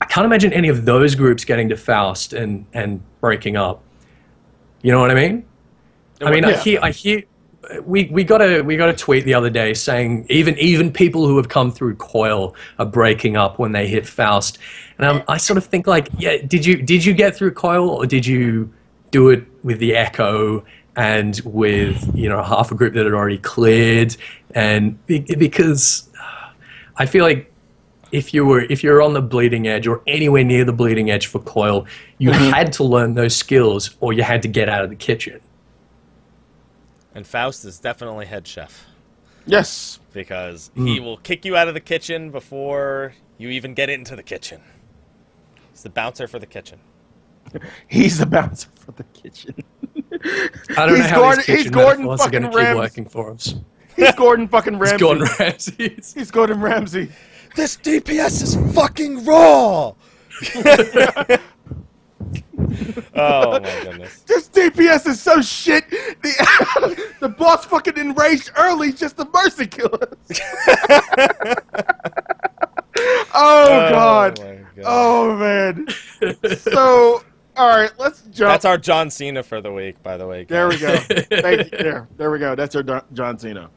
I 0.00 0.06
can't 0.06 0.24
imagine 0.24 0.50
any 0.54 0.70
of 0.70 0.86
those 0.86 1.14
groups 1.14 1.44
getting 1.44 1.68
to 1.68 1.76
Faust 1.76 2.32
and 2.32 2.64
and 2.72 3.02
breaking 3.20 3.58
up. 3.58 3.82
You 4.80 4.92
know 4.92 5.00
what 5.00 5.10
I 5.10 5.14
mean? 5.14 5.44
I 6.22 6.30
mean, 6.30 6.44
I 6.46 6.56
hear 6.56 6.80
I 6.82 6.90
hear 6.90 7.22
we 7.84 8.04
we 8.06 8.24
got 8.24 8.42
a 8.42 8.62
we 8.62 8.76
got 8.76 8.88
a 8.88 8.92
tweet 8.94 9.24
the 9.24 9.34
other 9.34 9.50
day 9.50 9.74
saying 9.74 10.26
even 10.28 10.58
even 10.58 10.92
people 10.92 11.26
who 11.26 11.36
have 11.36 11.48
come 11.48 11.70
through 11.70 11.96
Coil 11.96 12.54
are 12.78 12.86
breaking 12.86 13.36
up 13.36 13.58
when 13.58 13.72
they 13.72 13.86
hit 13.86 14.06
Faust, 14.06 14.58
and 14.98 15.06
um, 15.06 15.22
I 15.28 15.36
sort 15.36 15.56
of 15.56 15.64
think 15.64 15.86
like, 15.86 16.08
yeah, 16.18 16.38
did 16.38 16.64
you 16.64 16.80
did 16.82 17.04
you 17.04 17.12
get 17.12 17.36
through 17.36 17.52
Coil 17.52 17.88
or 17.88 18.06
did 18.06 18.26
you 18.26 18.72
do 19.10 19.30
it 19.30 19.44
with 19.62 19.78
the 19.78 19.96
Echo 19.96 20.64
and 20.96 21.40
with 21.44 22.14
you 22.16 22.28
know 22.28 22.42
half 22.42 22.70
a 22.70 22.74
group 22.74 22.94
that 22.94 23.04
had 23.04 23.14
already 23.14 23.38
cleared, 23.38 24.16
and 24.54 25.04
because 25.06 26.08
I 26.96 27.06
feel 27.06 27.24
like 27.24 27.52
if 28.12 28.32
you 28.32 28.44
were 28.46 28.60
if 28.60 28.82
you're 28.82 29.02
on 29.02 29.12
the 29.12 29.22
bleeding 29.22 29.66
edge 29.66 29.86
or 29.86 30.02
anywhere 30.06 30.44
near 30.44 30.64
the 30.64 30.72
bleeding 30.72 31.10
edge 31.10 31.26
for 31.26 31.40
coil, 31.40 31.86
you 32.18 32.30
had 32.30 32.72
to 32.74 32.84
learn 32.84 33.14
those 33.14 33.34
skills 33.34 33.96
or 34.00 34.12
you 34.12 34.22
had 34.22 34.42
to 34.42 34.48
get 34.48 34.68
out 34.68 34.84
of 34.84 34.90
the 34.90 34.96
kitchen. 34.96 35.40
And 37.16 37.26
Faust 37.26 37.64
is 37.64 37.80
definitely 37.80 38.26
head 38.26 38.46
chef 38.46 38.86
yes 39.46 39.98
because 40.12 40.70
Hmm. 40.74 40.86
he 40.86 41.00
will 41.00 41.16
kick 41.18 41.44
you 41.44 41.56
out 41.56 41.66
of 41.68 41.74
the 41.74 41.80
kitchen 41.80 42.30
before 42.30 43.14
you 43.38 43.48
even 43.50 43.74
get 43.74 43.88
into 43.90 44.14
the 44.16 44.22
kitchen. 44.22 44.60
He's 45.72 45.82
the 45.82 45.90
bouncer 45.90 46.26
for 46.28 46.38
the 46.38 46.46
kitchen. 46.46 46.78
he's 47.88 48.18
the 48.18 48.26
bouncer 48.26 48.68
for 48.74 48.92
the 48.92 49.04
kitchen 49.04 49.54
I 49.92 50.86
don't 50.86 50.90
He's 50.90 50.98
know 50.98 51.02
how 51.04 51.20
Gordon- 51.20 51.44
he's 51.46 51.56
kitchen 51.58 51.72
Gordon 51.72 52.04
metaphors 52.06 52.26
are 52.26 52.30
going 52.30 52.42
to 52.42 52.48
fucking 52.48 52.50
keep 52.50 52.56
Ramsay. 52.66 52.78
working 52.80 53.06
for 53.08 53.30
us. 53.32 53.54
he's 53.96 54.14
gordon 54.14 54.48
fucking 54.48 54.78
ramsay 54.78 54.94
It's 54.94 55.02
Gordon 55.02 55.28
Ramsay. 55.38 55.96
he's 56.14 56.30
gordon 56.30 56.60
ramsay 56.60 57.08
This 57.54 57.76
DPS 57.78 58.42
is 58.42 58.74
fucking 58.74 59.24
raw. 59.24 59.94
oh 63.14 63.60
my 63.60 63.80
goodness. 63.82 64.20
This 64.22 64.48
DPS 64.48 65.06
is 65.06 65.20
so 65.20 65.40
shit. 65.40 65.88
The, 65.90 67.10
the 67.20 67.28
boss 67.28 67.64
fucking 67.64 67.96
enraged 67.96 68.50
early 68.56 68.92
just 68.92 69.16
to 69.18 69.28
mercy 69.32 69.66
kill 69.66 69.90
us. 69.94 70.40
oh 73.34 73.90
god. 73.90 74.38
God. 74.38 74.66
Oh 74.84 75.36
man. 75.36 75.86
So 76.58 77.22
all 77.56 77.68
right, 77.68 77.90
let's 77.98 78.22
jump. 78.22 78.50
That's 78.50 78.64
our 78.64 78.76
John 78.76 79.10
Cena 79.10 79.42
for 79.42 79.60
the 79.62 79.72
week, 79.72 80.02
by 80.02 80.16
the 80.16 80.26
way. 80.26 80.44
there 80.44 80.68
we 80.68 80.76
go. 80.78 80.96
Thank 80.96 81.72
you. 81.72 81.78
There, 81.78 82.08
there 82.16 82.30
we 82.30 82.38
go. 82.38 82.54
That's 82.54 82.76
our 82.76 82.82
John 83.14 83.38
Cena. 83.38 83.70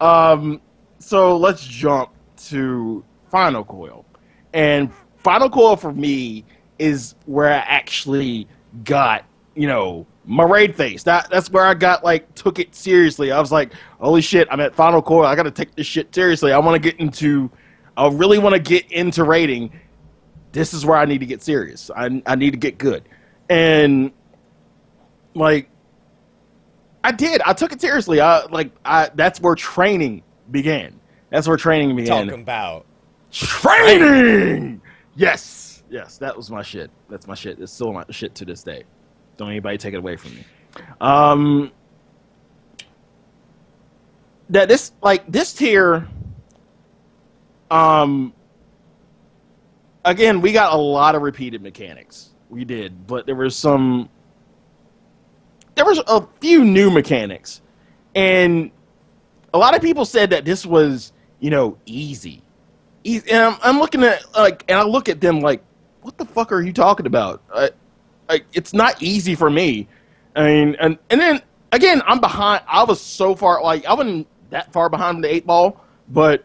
Um, 0.00 0.60
so 0.98 1.36
let's 1.36 1.64
jump 1.64 2.10
to 2.48 3.04
Final 3.30 3.64
Coil, 3.64 4.04
and 4.52 4.90
Final 5.18 5.48
Coil 5.48 5.76
for 5.76 5.92
me 5.92 6.44
is 6.80 7.14
where 7.26 7.50
I 7.50 7.58
actually 7.58 8.48
got, 8.84 9.24
you 9.54 9.68
know, 9.68 10.06
my 10.24 10.44
raid 10.44 10.76
face. 10.76 11.02
That 11.02 11.28
that's 11.30 11.50
where 11.50 11.64
I 11.64 11.74
got 11.74 12.02
like 12.04 12.34
took 12.34 12.58
it 12.58 12.74
seriously. 12.74 13.30
I 13.32 13.40
was 13.40 13.52
like, 13.52 13.72
holy 14.00 14.22
shit, 14.22 14.48
I'm 14.50 14.60
at 14.60 14.74
Final 14.74 15.02
Coil. 15.02 15.26
I 15.26 15.34
got 15.34 15.44
to 15.44 15.50
take 15.50 15.74
this 15.74 15.86
shit 15.86 16.14
seriously. 16.14 16.52
I 16.52 16.58
want 16.58 16.80
to 16.80 16.90
get 16.90 16.98
into, 17.00 17.50
I 17.96 18.08
really 18.08 18.38
want 18.38 18.54
to 18.54 18.60
get 18.60 18.90
into 18.90 19.24
raiding. 19.24 19.72
This 20.52 20.74
is 20.74 20.84
where 20.84 20.96
I 20.96 21.04
need 21.04 21.18
to 21.18 21.26
get 21.26 21.42
serious. 21.42 21.90
I 21.94 22.22
I 22.26 22.34
need 22.34 22.50
to 22.52 22.56
get 22.56 22.76
good, 22.76 23.08
and 23.48 24.10
like 25.34 25.70
I 27.04 27.12
did. 27.12 27.40
I 27.42 27.52
took 27.52 27.72
it 27.72 27.80
seriously. 27.80 28.20
I 28.20 28.46
like 28.46 28.72
I 28.84 29.10
that's 29.14 29.40
where 29.40 29.54
training 29.54 30.22
began. 30.50 30.98
That's 31.30 31.46
where 31.46 31.56
training 31.56 31.94
began. 31.94 32.26
Talking 32.26 32.42
about. 32.42 32.86
Training. 33.30 34.80
Yes. 35.14 35.69
Yes, 35.90 36.18
that 36.18 36.36
was 36.36 36.50
my 36.50 36.62
shit. 36.62 36.90
That's 37.08 37.26
my 37.26 37.34
shit. 37.34 37.58
It's 37.60 37.72
still 37.72 37.92
my 37.92 38.04
shit 38.10 38.34
to 38.36 38.44
this 38.44 38.62
day. 38.62 38.84
Don't 39.36 39.50
anybody 39.50 39.76
take 39.76 39.94
it 39.94 39.98
away 39.98 40.16
from 40.16 40.34
me. 40.36 40.44
Um 41.00 41.72
that 44.50 44.68
this 44.68 44.92
like 45.02 45.30
this 45.30 45.52
tier 45.52 46.08
um 47.70 48.32
again, 50.04 50.40
we 50.40 50.52
got 50.52 50.72
a 50.72 50.76
lot 50.76 51.14
of 51.14 51.22
repeated 51.22 51.62
mechanics. 51.62 52.30
We 52.48 52.64
did, 52.64 53.06
but 53.06 53.26
there 53.26 53.34
was 53.34 53.56
some 53.56 54.08
there 55.74 55.84
was 55.84 56.00
a 56.06 56.26
few 56.40 56.64
new 56.64 56.90
mechanics. 56.90 57.62
And 58.14 58.70
a 59.54 59.58
lot 59.58 59.74
of 59.74 59.82
people 59.82 60.04
said 60.04 60.30
that 60.30 60.44
this 60.44 60.66
was, 60.66 61.12
you 61.38 61.50
know, 61.50 61.78
easy. 61.86 62.42
easy. 63.04 63.30
And 63.30 63.42
I'm, 63.42 63.58
I'm 63.62 63.78
looking 63.78 64.02
at 64.04 64.22
like, 64.36 64.64
and 64.68 64.78
I 64.78 64.82
look 64.82 65.08
at 65.08 65.20
them 65.20 65.40
like, 65.40 65.62
what 66.02 66.18
the 66.18 66.24
fuck 66.24 66.52
are 66.52 66.60
you 66.60 66.72
talking 66.72 67.06
about? 67.06 67.42
I, 67.54 67.70
like, 68.28 68.46
it's 68.52 68.72
not 68.72 69.02
easy 69.02 69.34
for 69.34 69.50
me. 69.50 69.88
I 70.36 70.44
mean, 70.44 70.76
and 70.80 70.98
and 71.10 71.20
then 71.20 71.42
again, 71.72 72.02
I'm 72.06 72.20
behind. 72.20 72.62
I 72.68 72.84
was 72.84 73.00
so 73.00 73.34
far, 73.34 73.62
like, 73.62 73.84
I 73.86 73.94
wasn't 73.94 74.26
that 74.50 74.72
far 74.72 74.88
behind 74.88 75.22
the 75.24 75.32
eight 75.32 75.46
ball, 75.46 75.84
but 76.08 76.44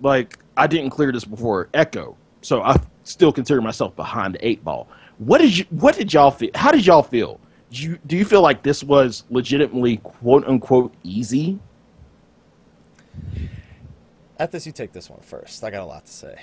like, 0.00 0.38
I 0.56 0.66
didn't 0.66 0.90
clear 0.90 1.12
this 1.12 1.24
before 1.24 1.68
Echo, 1.74 2.16
so 2.42 2.62
I 2.62 2.76
still 3.04 3.32
consider 3.32 3.60
myself 3.60 3.96
behind 3.96 4.34
the 4.34 4.46
eight 4.46 4.62
ball. 4.64 4.88
What 5.18 5.38
did 5.38 5.56
you? 5.56 5.64
What 5.70 5.96
did 5.96 6.12
y'all 6.12 6.30
feel? 6.30 6.50
How 6.54 6.70
did 6.72 6.84
y'all 6.86 7.02
feel? 7.02 7.40
Do 7.70 7.82
you, 7.82 7.98
do 8.06 8.16
you 8.16 8.24
feel 8.24 8.40
like 8.40 8.62
this 8.62 8.84
was 8.84 9.24
legitimately 9.30 9.96
quote 9.98 10.46
unquote 10.46 10.94
easy? 11.02 11.58
At 14.38 14.52
this, 14.52 14.66
you 14.66 14.72
take 14.72 14.92
this 14.92 15.08
one 15.08 15.20
first. 15.20 15.64
I 15.64 15.70
got 15.70 15.82
a 15.82 15.86
lot 15.86 16.04
to 16.06 16.12
say. 16.12 16.36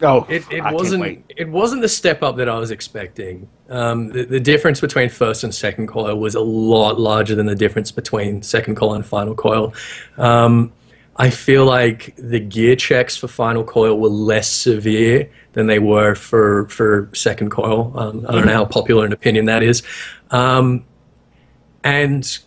Oh, 0.00 0.24
It, 0.28 0.44
it 0.50 0.62
wasn't 0.62 1.24
it 1.36 1.48
wasn't 1.48 1.82
the 1.82 1.88
step 1.88 2.22
up 2.22 2.36
that 2.36 2.48
I 2.48 2.58
was 2.58 2.70
expecting. 2.70 3.48
Um, 3.68 4.08
the, 4.08 4.24
the 4.24 4.40
difference 4.40 4.80
between 4.80 5.08
first 5.08 5.42
and 5.42 5.54
second 5.54 5.88
coil 5.88 6.18
was 6.18 6.34
a 6.34 6.40
lot 6.40 7.00
larger 7.00 7.34
than 7.34 7.46
the 7.46 7.56
difference 7.56 7.90
between 7.90 8.42
second 8.42 8.76
coil 8.76 8.94
and 8.94 9.04
final 9.04 9.34
coil. 9.34 9.74
Um, 10.16 10.72
I 11.16 11.30
feel 11.30 11.64
like 11.64 12.14
the 12.16 12.38
gear 12.38 12.76
checks 12.76 13.16
for 13.16 13.26
final 13.26 13.64
coil 13.64 13.98
were 13.98 14.08
less 14.08 14.48
severe 14.48 15.28
than 15.54 15.66
they 15.66 15.80
were 15.80 16.14
for 16.14 16.68
for 16.68 17.10
second 17.12 17.50
coil. 17.50 17.92
Um, 17.96 18.24
I 18.28 18.32
don't 18.32 18.46
know 18.46 18.52
how 18.52 18.64
popular 18.64 19.04
an 19.04 19.12
opinion 19.12 19.46
that 19.46 19.64
is, 19.64 19.82
um, 20.30 20.84
and 21.82 22.38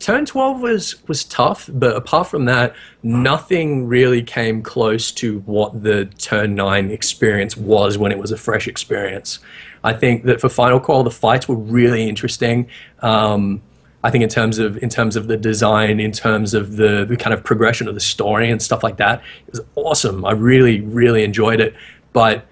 turn 0.00 0.24
12 0.24 0.60
was 0.60 1.06
was 1.06 1.24
tough 1.24 1.68
but 1.72 1.94
apart 1.94 2.26
from 2.26 2.46
that 2.46 2.74
nothing 3.02 3.86
really 3.86 4.22
came 4.22 4.62
close 4.62 5.12
to 5.12 5.40
what 5.40 5.82
the 5.82 6.06
turn 6.18 6.54
9 6.54 6.90
experience 6.90 7.56
was 7.56 7.98
when 7.98 8.10
it 8.10 8.18
was 8.18 8.32
a 8.32 8.36
fresh 8.36 8.66
experience. 8.66 9.38
I 9.84 9.92
think 9.92 10.24
that 10.24 10.40
for 10.40 10.48
final 10.48 10.80
coil 10.80 11.02
the 11.02 11.10
fights 11.10 11.48
were 11.48 11.56
really 11.56 12.08
interesting. 12.08 12.68
Um, 13.00 13.62
i 14.02 14.10
think 14.10 14.24
in 14.24 14.30
terms 14.30 14.58
of 14.58 14.78
in 14.78 14.88
terms 14.88 15.14
of 15.14 15.26
the 15.28 15.36
design 15.36 16.00
in 16.00 16.10
terms 16.10 16.54
of 16.54 16.76
the, 16.76 17.04
the 17.04 17.18
kind 17.18 17.34
of 17.34 17.44
progression 17.44 17.86
of 17.86 17.92
the 17.92 18.00
story 18.00 18.50
and 18.50 18.62
stuff 18.62 18.82
like 18.82 18.96
that 18.96 19.22
it 19.46 19.52
was 19.52 19.60
awesome. 19.74 20.24
I 20.24 20.32
really 20.32 20.80
really 20.80 21.22
enjoyed 21.22 21.60
it. 21.60 21.74
But 22.12 22.46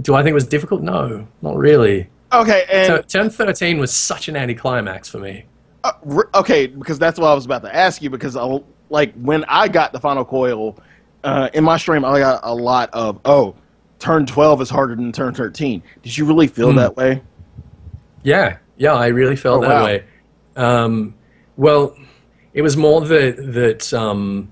do 0.00 0.14
i 0.14 0.22
think 0.22 0.32
it 0.32 0.40
was 0.42 0.46
difficult? 0.46 0.82
No 0.82 1.26
not 1.40 1.56
really. 1.56 2.10
Okay, 2.30 2.66
and 2.70 3.08
turn 3.08 3.30
13 3.30 3.78
was 3.78 3.90
such 3.90 4.28
an 4.28 4.36
anticlimax 4.36 5.08
for 5.08 5.18
me 5.18 5.46
Uh, 5.88 6.22
okay, 6.34 6.66
because 6.66 6.98
that's 6.98 7.18
what 7.18 7.28
I 7.28 7.34
was 7.34 7.44
about 7.44 7.62
to 7.62 7.74
ask 7.74 8.02
you. 8.02 8.10
Because 8.10 8.36
I, 8.36 8.60
like 8.90 9.14
when 9.14 9.44
I 9.48 9.68
got 9.68 9.92
the 9.92 10.00
final 10.00 10.24
coil 10.24 10.76
uh, 11.24 11.48
in 11.54 11.64
my 11.64 11.76
stream, 11.76 12.04
I 12.04 12.18
got 12.18 12.40
a 12.42 12.54
lot 12.54 12.90
of 12.92 13.20
oh, 13.24 13.54
turn 13.98 14.26
twelve 14.26 14.60
is 14.60 14.70
harder 14.70 14.94
than 14.96 15.12
turn 15.12 15.34
thirteen. 15.34 15.82
Did 16.02 16.16
you 16.16 16.24
really 16.24 16.46
feel 16.46 16.70
Hmm. 16.70 16.76
that 16.76 16.96
way? 16.96 17.22
Yeah, 18.22 18.58
yeah, 18.76 18.94
I 18.94 19.08
really 19.08 19.36
felt 19.36 19.64
Oh, 19.64 19.68
that 19.68 19.74
wow. 19.80 19.84
way. 19.84 20.04
Um, 20.56 21.14
well, 21.56 21.94
it 22.54 22.62
was 22.62 22.76
more 22.76 23.00
that 23.02 23.36
that 23.54 23.92
um, 23.94 24.50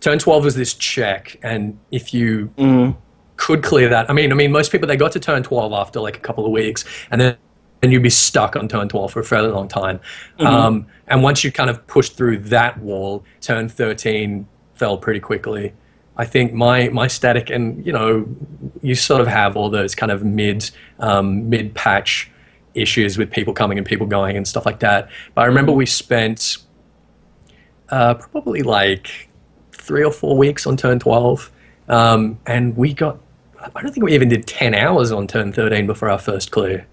turn 0.00 0.18
twelve 0.18 0.44
was 0.44 0.54
this 0.54 0.74
check, 0.74 1.38
and 1.42 1.78
if 1.90 2.12
you 2.12 2.50
Mm. 2.58 2.96
could 3.36 3.62
clear 3.62 3.88
that, 3.88 4.08
I 4.10 4.12
mean, 4.12 4.32
I 4.32 4.34
mean, 4.34 4.52
most 4.52 4.72
people 4.72 4.86
they 4.88 4.96
got 4.96 5.12
to 5.12 5.20
turn 5.20 5.42
twelve 5.42 5.72
after 5.72 6.00
like 6.00 6.16
a 6.16 6.20
couple 6.20 6.44
of 6.44 6.52
weeks, 6.52 6.84
and 7.10 7.20
then 7.20 7.36
and 7.82 7.92
you'd 7.92 8.02
be 8.02 8.10
stuck 8.10 8.56
on 8.56 8.68
turn 8.68 8.88
twelve 8.88 9.12
for 9.12 9.20
a 9.20 9.24
fairly 9.24 9.50
long 9.50 9.68
time. 9.68 10.00
Um, 10.38 10.86
and 11.06 11.22
once 11.22 11.44
you 11.44 11.52
kind 11.52 11.70
of 11.70 11.86
pushed 11.86 12.16
through 12.16 12.38
that 12.38 12.78
wall, 12.78 13.24
turn 13.40 13.68
thirteen 13.68 14.46
fell 14.74 14.98
pretty 14.98 15.20
quickly. 15.20 15.72
I 16.16 16.24
think 16.24 16.52
my 16.52 16.88
my 16.88 17.06
static 17.06 17.50
and 17.50 17.84
you 17.84 17.92
know 17.92 18.26
you 18.82 18.94
sort 18.94 19.20
of 19.20 19.26
have 19.26 19.56
all 19.56 19.68
those 19.68 19.94
kind 19.94 20.10
of 20.10 20.24
mid 20.24 20.70
um, 20.98 21.48
mid 21.50 21.74
patch 21.74 22.30
issues 22.74 23.18
with 23.18 23.30
people 23.30 23.52
coming 23.52 23.78
and 23.78 23.86
people 23.86 24.06
going 24.06 24.36
and 24.36 24.46
stuff 24.46 24.66
like 24.66 24.80
that. 24.80 25.08
But 25.34 25.42
I 25.42 25.44
remember 25.46 25.72
we 25.72 25.86
spent 25.86 26.58
uh, 27.90 28.14
probably 28.14 28.62
like 28.62 29.28
three 29.72 30.04
or 30.04 30.12
four 30.12 30.36
weeks 30.36 30.66
on 30.66 30.76
turn 30.76 30.98
twelve, 30.98 31.50
um, 31.88 32.38
and 32.46 32.76
we 32.76 32.94
got. 32.94 33.18
I 33.74 33.82
don't 33.82 33.92
think 33.92 34.04
we 34.04 34.14
even 34.14 34.28
did 34.28 34.46
ten 34.46 34.74
hours 34.74 35.12
on 35.12 35.26
turn 35.26 35.52
thirteen 35.52 35.86
before 35.86 36.08
our 36.08 36.18
first 36.18 36.50
clear. 36.50 36.86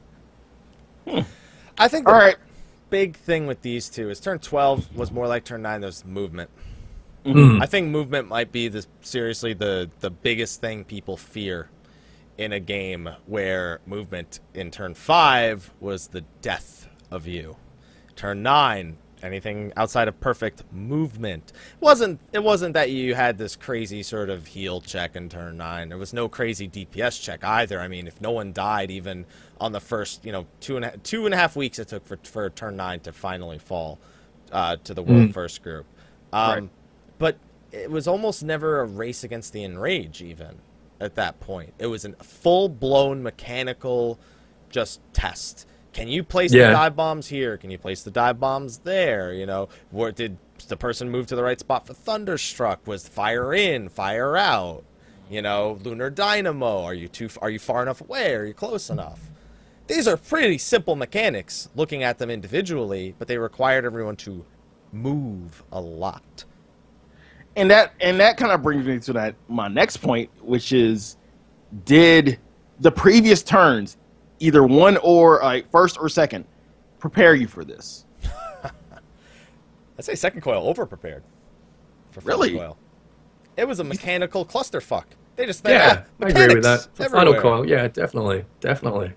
I 1.78 1.88
think 1.88 2.06
the 2.08 2.12
All 2.12 2.20
right. 2.20 2.38
big 2.90 3.16
thing 3.18 3.48
with 3.48 3.62
these 3.62 3.90
two 3.90 4.10
is 4.10 4.20
turn 4.20 4.40
12 4.40 4.96
was 4.96 5.12
more 5.12 5.28
like 5.28 5.44
turn 5.46 5.62
9 5.62 5.82
there's 5.82 6.06
movement. 6.06 6.50
Mm. 7.26 7.62
I 7.62 7.66
think 7.66 7.90
movement 7.90 8.28
might 8.28 8.52
be 8.52 8.68
the 8.68 8.86
seriously 9.02 9.54
the 9.54 9.90
the 10.02 10.10
biggest 10.12 10.60
thing 10.60 10.84
people 10.84 11.16
fear 11.16 11.70
in 12.38 12.52
a 12.52 12.60
game 12.60 13.10
where 13.26 13.80
movement 13.86 14.40
in 14.54 14.72
turn 14.72 14.94
5 14.94 15.72
was 15.80 16.08
the 16.08 16.22
death 16.42 16.88
of 17.12 17.28
you. 17.28 17.56
Turn 18.16 18.44
9 18.44 18.98
anything 19.24 19.72
outside 19.78 20.08
of 20.08 20.20
perfect 20.20 20.64
movement. 20.72 21.54
Wasn't 21.80 22.20
it 22.32 22.44
wasn't 22.44 22.74
that 22.74 22.92
you 22.92 23.16
had 23.16 23.38
this 23.38 23.56
crazy 23.56 24.04
sort 24.04 24.30
of 24.30 24.48
heal 24.48 24.82
check 24.82 25.16
in 25.16 25.30
turn 25.30 25.58
9 25.58 25.90
there 25.90 25.98
was 25.98 26.14
no 26.14 26.28
crazy 26.30 26.68
dps 26.68 27.22
check 27.22 27.44
either. 27.44 27.80
I 27.80 27.88
mean 27.88 28.06
if 28.08 28.20
no 28.22 28.32
one 28.32 28.54
died 28.54 28.92
even 28.92 29.26
on 29.60 29.72
the 29.72 29.80
first 29.80 30.26
you 30.26 30.32
know 30.32 30.46
two 30.60 30.76
and 30.76 30.86
a, 30.86 30.98
two 30.98 31.26
and 31.26 31.34
a 31.34 31.38
half 31.38 31.56
weeks 31.56 31.80
it 31.80 31.88
took 31.88 32.06
for, 32.06 32.18
for 32.24 32.50
turn 32.50 32.76
9 32.76 33.00
to 33.02 33.12
finally 33.14 33.58
fall 33.58 33.98
uh, 34.52 34.76
to 34.84 34.94
the 34.94 35.02
world 35.02 35.34
first 35.34 35.64
group. 35.64 35.86
Um, 36.32 36.50
Right. 36.52 36.70
but 37.18 37.38
it 37.72 37.90
was 37.90 38.08
almost 38.08 38.44
never 38.44 38.82
a 38.82 38.86
race 38.86 39.24
against 39.24 39.54
the 39.54 39.64
enrage 39.64 40.22
even 40.22 40.60
at 41.00 41.16
that 41.16 41.40
point. 41.40 41.74
It 41.80 41.88
was 41.88 42.06
a 42.06 42.12
full-blown 42.24 43.24
mechanical 43.24 44.20
just 44.70 45.02
test 45.14 45.68
can 45.94 46.08
you 46.08 46.24
place 46.24 46.52
Yeah. 46.54 46.68
the 46.68 46.74
dive 46.74 46.96
bombs 46.96 47.28
here? 47.28 47.58
Can 47.58 47.70
you 47.72 47.78
place 47.78 48.04
the 48.04 48.12
dive 48.12 48.40
bombs 48.40 48.80
there? 48.80 49.34
You 49.34 49.46
know 49.46 49.70
where 49.92 50.12
did 50.12 50.38
the 50.68 50.78
person 50.78 51.10
move 51.10 51.28
to 51.28 51.36
the 51.36 51.44
right 51.44 51.60
spot 51.60 51.86
for 51.88 51.94
thunderstruck? 51.94 52.86
Was 52.88 53.08
fire 53.08 53.54
in 53.54 53.90
fire 53.90 54.36
out? 54.36 54.84
You 55.30 55.42
know 55.42 55.80
lunar 55.84 56.10
dynamo 56.10 56.84
are 56.84 56.94
you 56.94 57.08
too 57.08 57.30
are 57.42 57.50
you 57.50 57.60
far 57.60 57.82
enough 57.82 58.02
away? 58.02 58.34
Are 58.36 58.46
you 58.46 58.54
close 58.54 58.90
enough? 58.90 59.30
These 59.88 60.08
are 60.08 60.18
pretty 60.18 60.58
simple 60.58 60.96
mechanics 60.96 61.70
looking 61.76 62.04
at 62.04 62.18
them 62.18 62.30
individually 62.30 63.16
but 63.20 63.28
they 63.28 63.38
required 63.38 63.86
everyone 63.86 64.16
to 64.18 64.46
move 64.92 65.64
a 65.72 65.80
lot. 65.82 66.46
And 67.56 67.70
that 67.72 67.94
and 68.02 68.20
that 68.20 68.38
kind 68.38 68.52
of 68.52 68.62
brings 68.64 68.86
me 68.86 69.00
to 69.00 69.14
that 69.14 69.36
my 69.48 69.68
next 69.68 69.98
point, 69.98 70.30
which 70.42 70.74
is, 70.74 71.18
did 71.86 72.40
the 72.80 72.92
previous 72.92 73.44
turns, 73.44 73.98
either 74.44 74.64
one 74.64 74.98
or 74.98 75.40
like 75.42 75.70
first 75.72 75.98
or 76.00 76.10
second, 76.10 76.46
prepare 77.00 77.34
you 77.34 77.48
for 77.48 77.64
this? 77.64 78.06
I'd 79.98 80.06
say 80.06 80.16
second 80.16 80.42
coil 80.42 80.68
over 80.68 80.86
prepared. 80.86 81.24
For 82.12 82.22
first 82.22 82.28
Really? 82.28 82.58
Coil. 82.58 82.78
It 83.56 83.68
was 83.68 83.80
a 83.80 83.84
mechanical 83.84 84.46
clusterfuck. 84.46 85.06
They 85.36 85.46
just 85.46 85.64
they 85.64 85.74
Yeah, 85.74 85.90
had 85.90 86.06
I 86.22 86.30
agree 86.30 86.56
with 86.56 86.64
that. 86.64 86.88
mechanics 86.92 87.14
Final 87.14 87.40
coil, 87.40 87.68
yeah, 87.68 87.88
definitely, 87.88 88.46
definitely. 88.60 89.14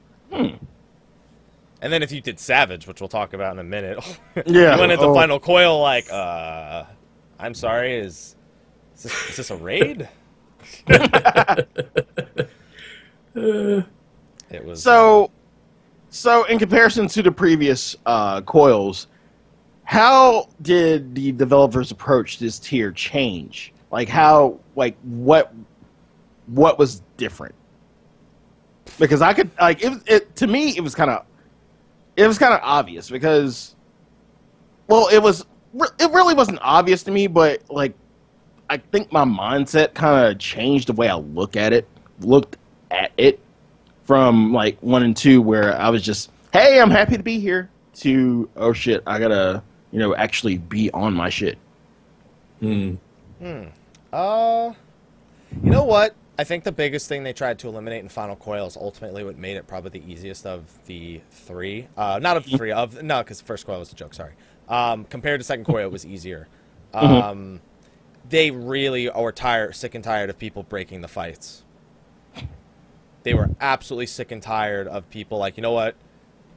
And 1.82 1.92
then 1.92 2.02
if 2.02 2.10
you 2.10 2.20
did 2.22 2.40
Savage, 2.40 2.86
which 2.86 3.00
we'll 3.00 3.08
talk 3.08 3.34
about 3.34 3.52
in 3.52 3.58
a 3.58 3.64
minute, 3.64 3.98
Yeah, 4.46 4.74
you 4.74 4.80
went 4.80 4.92
into 4.92 5.04
oh. 5.04 5.14
Final 5.14 5.38
Coil 5.38 5.80
like, 5.80 6.10
uh, 6.10 6.84
I'm 7.38 7.54
sorry, 7.54 7.98
is 7.98 8.34
is 8.96 9.02
this, 9.04 9.28
is 9.30 9.36
this 9.36 9.50
a 9.50 9.56
raid? 9.56 10.08
it 14.56 14.64
was 14.64 14.82
So, 14.82 15.30
so 16.10 16.44
in 16.44 16.58
comparison 16.58 17.06
to 17.08 17.22
the 17.22 17.32
previous 17.32 17.96
uh, 18.06 18.40
coils, 18.42 19.06
how 19.84 20.48
did 20.62 21.14
the 21.14 21.32
developers 21.32 21.90
approach 21.90 22.38
this 22.38 22.58
tier 22.58 22.90
change? 22.90 23.72
Like 23.90 24.08
how, 24.08 24.58
like 24.74 24.96
what, 25.02 25.52
what 26.46 26.78
was 26.78 27.02
different? 27.16 27.54
Because 28.98 29.22
I 29.22 29.32
could 29.32 29.50
like 29.60 29.82
it. 29.82 29.92
it 30.06 30.36
to 30.36 30.46
me, 30.46 30.76
it 30.76 30.80
was 30.80 30.94
kind 30.94 31.10
of, 31.10 31.24
it 32.16 32.26
was 32.26 32.38
kind 32.38 32.54
of 32.54 32.60
obvious 32.62 33.10
because, 33.10 33.74
well, 34.88 35.08
it 35.12 35.18
was. 35.18 35.44
It 36.00 36.10
really 36.10 36.32
wasn't 36.32 36.58
obvious 36.62 37.02
to 37.02 37.10
me, 37.10 37.26
but 37.26 37.60
like, 37.68 37.94
I 38.70 38.78
think 38.78 39.12
my 39.12 39.24
mindset 39.24 39.92
kind 39.92 40.26
of 40.26 40.38
changed 40.38 40.88
the 40.88 40.94
way 40.94 41.08
I 41.08 41.16
look 41.16 41.56
at 41.56 41.74
it, 41.74 41.86
looked 42.20 42.56
at 42.90 43.12
it 43.18 43.38
from 44.06 44.52
like 44.52 44.78
one 44.80 45.02
and 45.02 45.16
two 45.16 45.42
where 45.42 45.76
I 45.76 45.90
was 45.90 46.02
just, 46.02 46.30
hey, 46.52 46.80
I'm 46.80 46.90
happy 46.90 47.16
to 47.16 47.22
be 47.22 47.38
here 47.40 47.68
to 47.96 48.48
oh 48.56 48.72
shit, 48.72 49.02
I 49.06 49.18
gotta 49.18 49.62
you 49.90 49.98
know 49.98 50.14
actually 50.14 50.58
be 50.58 50.90
on 50.92 51.14
my 51.14 51.28
shit. 51.28 51.58
Mm. 52.62 52.98
Uh, 54.12 54.72
you 55.62 55.70
know 55.70 55.84
what? 55.84 56.14
I 56.38 56.44
think 56.44 56.64
the 56.64 56.72
biggest 56.72 57.08
thing 57.08 57.22
they 57.22 57.32
tried 57.32 57.58
to 57.60 57.68
eliminate 57.68 58.02
in 58.02 58.08
Final 58.08 58.36
Coil 58.36 58.66
is 58.66 58.76
ultimately 58.76 59.24
what 59.24 59.38
made 59.38 59.56
it 59.56 59.66
probably 59.66 60.00
the 60.00 60.10
easiest 60.12 60.46
of 60.46 60.64
the 60.86 61.20
three. 61.30 61.88
Uh, 61.96 62.18
not 62.20 62.36
of 62.36 62.44
the 62.44 62.56
three 62.56 62.72
of 62.72 63.02
no, 63.02 63.22
because 63.22 63.40
first 63.40 63.66
coil 63.66 63.78
was 63.78 63.92
a 63.92 63.94
joke. 63.94 64.14
Sorry. 64.14 64.32
Um, 64.68 65.04
compared 65.04 65.40
to 65.40 65.44
second 65.44 65.64
coil, 65.64 65.86
it 65.86 65.92
was 65.92 66.04
easier. 66.04 66.48
Um, 66.92 67.60
they 68.28 68.50
really 68.50 69.08
were 69.08 69.32
tired, 69.32 69.76
sick 69.76 69.94
and 69.94 70.02
tired 70.02 70.30
of 70.30 70.38
people 70.38 70.62
breaking 70.62 71.00
the 71.00 71.08
fights. 71.08 71.62
They 73.26 73.34
were 73.34 73.50
absolutely 73.60 74.06
sick 74.06 74.30
and 74.30 74.40
tired 74.40 74.86
of 74.86 75.10
people 75.10 75.38
like, 75.38 75.56
you 75.56 75.60
know 75.60 75.72
what? 75.72 75.96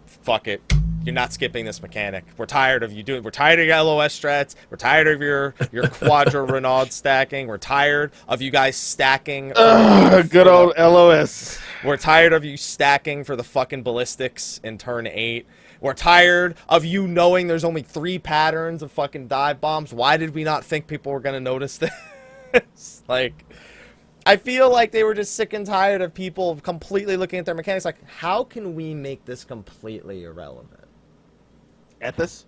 Fuck 0.05 0.47
it. 0.47 0.61
You're 1.03 1.15
not 1.15 1.33
skipping 1.33 1.65
this 1.65 1.81
mechanic. 1.81 2.25
We're 2.37 2.45
tired 2.45 2.83
of 2.83 2.91
you 2.93 3.01
doing. 3.01 3.23
We're 3.23 3.31
tired 3.31 3.59
of 3.59 3.65
your 3.65 3.81
LOS 3.81 4.19
strats. 4.19 4.53
We're 4.69 4.77
tired 4.77 5.07
of 5.07 5.19
your 5.19 5.55
your 5.71 5.87
Quadra 5.87 6.43
Renaud 6.43 6.89
stacking. 6.91 7.47
We're 7.47 7.57
tired 7.57 8.11
of 8.27 8.43
you 8.43 8.51
guys 8.51 8.77
stacking. 8.77 9.51
Ugh, 9.55 10.29
good 10.29 10.45
old 10.45 10.77
LOS. 10.77 11.57
We're 11.83 11.97
tired 11.97 12.33
of 12.33 12.45
you 12.45 12.55
stacking 12.55 13.23
for 13.23 13.35
the 13.35 13.43
fucking 13.43 13.81
ballistics 13.81 14.61
in 14.63 14.77
turn 14.77 15.07
eight. 15.07 15.47
We're 15.81 15.95
tired 15.95 16.55
of 16.67 16.85
you 16.85 17.07
knowing 17.07 17.47
there's 17.47 17.63
only 17.63 17.81
three 17.81 18.19
patterns 18.19 18.83
of 18.83 18.91
fucking 18.91 19.27
dive 19.27 19.59
bombs. 19.59 19.91
Why 19.91 20.17
did 20.17 20.35
we 20.35 20.43
not 20.43 20.63
think 20.63 20.85
people 20.85 21.13
were 21.13 21.19
gonna 21.19 21.39
notice 21.39 21.79
this? 22.53 23.01
like, 23.07 23.43
I 24.29 24.37
feel 24.37 24.71
like 24.71 24.91
they 24.91 25.03
were 25.03 25.15
just 25.15 25.33
sick 25.33 25.53
and 25.53 25.65
tired 25.65 26.01
of 26.01 26.13
people 26.13 26.55
completely 26.57 27.17
looking 27.17 27.39
at 27.39 27.45
their 27.47 27.55
mechanics 27.55 27.83
like, 27.83 27.97
how 28.07 28.43
can 28.43 28.75
we 28.75 28.93
make 28.93 29.25
this 29.25 29.43
completely 29.43 30.23
irrelevant? 30.23 30.85
Ethos. 32.07 32.45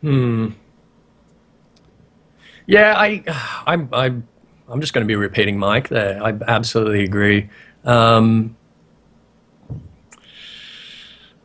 Hmm. 0.00 0.50
Yeah, 2.66 2.94
I, 2.96 3.24
I'm, 3.66 3.88
I'm, 3.92 4.28
I'm 4.68 4.80
just 4.80 4.92
going 4.92 5.04
to 5.04 5.08
be 5.08 5.16
repeating 5.16 5.58
Mike 5.58 5.88
there. 5.88 6.22
I 6.22 6.38
absolutely 6.46 7.02
agree. 7.02 7.50
Um, 7.84 8.56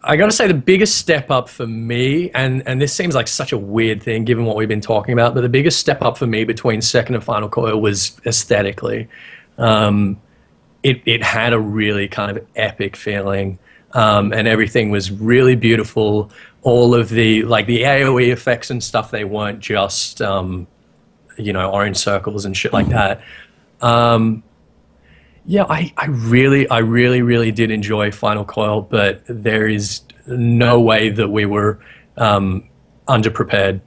I 0.07 0.15
got 0.15 0.27
to 0.27 0.31
say 0.31 0.47
the 0.47 0.53
biggest 0.53 0.97
step 0.97 1.29
up 1.29 1.49
for 1.49 1.67
me, 1.67 2.31
and 2.31 2.63
and 2.65 2.81
this 2.81 2.93
seems 2.93 3.13
like 3.13 3.27
such 3.27 3.51
a 3.51 3.57
weird 3.57 4.01
thing 4.01 4.23
given 4.23 4.45
what 4.45 4.55
we've 4.55 4.67
been 4.67 4.79
talking 4.79 5.11
about, 5.11 5.35
but 5.35 5.41
the 5.41 5.49
biggest 5.49 5.79
step 5.79 6.01
up 6.01 6.17
for 6.17 6.25
me 6.25 6.45
between 6.45 6.81
second 6.81 7.15
and 7.15 7.23
final 7.23 7.49
coil 7.49 7.81
was 7.81 8.17
aesthetically. 8.25 9.09
Um, 9.57 10.21
it 10.81 11.01
it 11.05 11.21
had 11.21 11.51
a 11.51 11.59
really 11.59 12.07
kind 12.07 12.37
of 12.37 12.47
epic 12.55 12.95
feeling, 12.95 13.59
um, 13.91 14.31
and 14.31 14.47
everything 14.47 14.91
was 14.91 15.11
really 15.11 15.57
beautiful. 15.57 16.31
All 16.61 16.95
of 16.95 17.09
the 17.09 17.43
like 17.43 17.67
the 17.67 17.83
AOE 17.83 18.31
effects 18.31 18.69
and 18.69 18.81
stuff, 18.81 19.11
they 19.11 19.25
weren't 19.25 19.59
just 19.59 20.21
um, 20.21 20.67
you 21.37 21.51
know 21.51 21.69
orange 21.69 21.97
circles 21.97 22.45
and 22.45 22.55
shit 22.55 22.71
like 22.71 22.87
that. 22.89 23.21
Um, 23.81 24.41
yeah, 25.47 25.63
I, 25.69 25.93
I 25.95 26.07
really, 26.07 26.67
I 26.69 26.79
really, 26.79 27.21
really 27.21 27.51
did 27.51 27.71
enjoy 27.71 28.11
Final 28.11 28.43
Coil, 28.43 28.81
but 28.81 29.23
there 29.27 29.65
is 29.67 30.01
no 30.27 30.79
way 30.79 31.09
that 31.09 31.29
we 31.29 31.45
were 31.45 31.79
um, 32.17 32.67
underprepared. 33.07 33.79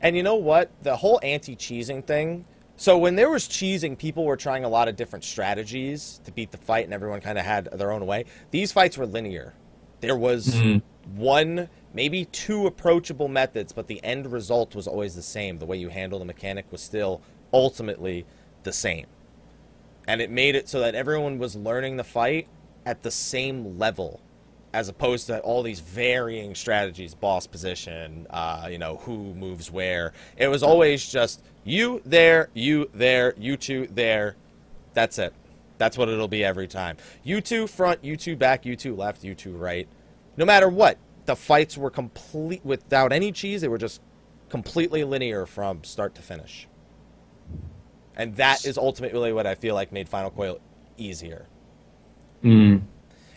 And 0.00 0.16
you 0.16 0.22
know 0.22 0.36
what? 0.36 0.70
The 0.82 0.96
whole 0.96 1.20
anti-cheesing 1.22 2.06
thing. 2.06 2.46
So 2.76 2.96
when 2.96 3.14
there 3.14 3.28
was 3.28 3.46
cheesing, 3.46 3.96
people 3.98 4.24
were 4.24 4.38
trying 4.38 4.64
a 4.64 4.68
lot 4.70 4.88
of 4.88 4.96
different 4.96 5.22
strategies 5.22 6.20
to 6.24 6.32
beat 6.32 6.50
the 6.50 6.56
fight, 6.56 6.86
and 6.86 6.94
everyone 6.94 7.20
kind 7.20 7.38
of 7.38 7.44
had 7.44 7.66
their 7.66 7.92
own 7.92 8.06
way. 8.06 8.24
These 8.50 8.72
fights 8.72 8.96
were 8.96 9.06
linear. 9.06 9.52
There 10.00 10.16
was 10.16 10.48
Mhm. 10.48 10.82
one, 11.14 11.68
maybe 11.92 12.24
two 12.24 12.66
approachable 12.66 13.28
methods, 13.28 13.72
but 13.74 13.86
the 13.86 14.02
end 14.02 14.32
result 14.32 14.74
was 14.74 14.88
always 14.88 15.14
the 15.14 15.22
same. 15.22 15.58
The 15.58 15.66
way 15.66 15.76
you 15.76 15.90
handle 15.90 16.18
the 16.18 16.24
mechanic 16.24 16.64
was 16.72 16.80
still 16.80 17.20
ultimately 17.52 18.24
the 18.62 18.72
same. 18.72 19.06
And 20.06 20.20
it 20.20 20.30
made 20.30 20.54
it 20.54 20.68
so 20.68 20.80
that 20.80 20.94
everyone 20.94 21.38
was 21.38 21.54
learning 21.54 21.96
the 21.96 22.04
fight 22.04 22.48
at 22.84 23.02
the 23.02 23.10
same 23.10 23.78
level 23.78 24.20
as 24.72 24.88
opposed 24.88 25.26
to 25.26 25.38
all 25.40 25.62
these 25.62 25.80
varying 25.80 26.54
strategies 26.54 27.14
boss 27.14 27.46
position 27.46 28.26
uh, 28.30 28.68
you 28.70 28.78
know 28.78 28.96
who 28.98 29.34
moves 29.34 29.70
where. 29.70 30.12
It 30.36 30.48
was 30.48 30.62
always 30.62 31.06
just 31.06 31.42
you 31.64 32.00
there 32.04 32.48
you 32.54 32.90
there 32.94 33.34
you 33.36 33.56
two 33.56 33.86
there. 33.88 34.36
That's 34.94 35.18
it. 35.18 35.34
That's 35.78 35.98
what 35.98 36.08
it'll 36.08 36.28
be 36.28 36.44
every 36.44 36.68
time. 36.68 36.96
You 37.22 37.40
two 37.40 37.66
front 37.66 38.04
you 38.04 38.16
two 38.16 38.36
back 38.36 38.64
you 38.64 38.76
two 38.76 38.94
left 38.94 39.24
you 39.24 39.34
two 39.34 39.52
right. 39.52 39.88
No 40.36 40.44
matter 40.44 40.68
what 40.68 40.98
the 41.26 41.36
fights 41.36 41.76
were 41.76 41.90
complete 41.90 42.64
without 42.64 43.12
any 43.12 43.30
cheese 43.30 43.60
they 43.60 43.68
were 43.68 43.78
just 43.78 44.00
completely 44.48 45.04
linear 45.04 45.46
from 45.46 45.84
start 45.84 46.14
to 46.14 46.22
finish 46.22 46.66
and 48.16 48.36
that 48.36 48.64
is 48.64 48.76
ultimately 48.78 49.32
what 49.32 49.46
i 49.46 49.54
feel 49.54 49.74
like 49.74 49.92
made 49.92 50.08
final 50.08 50.30
coil 50.30 50.58
easier 50.96 51.46
Mm. 52.42 52.82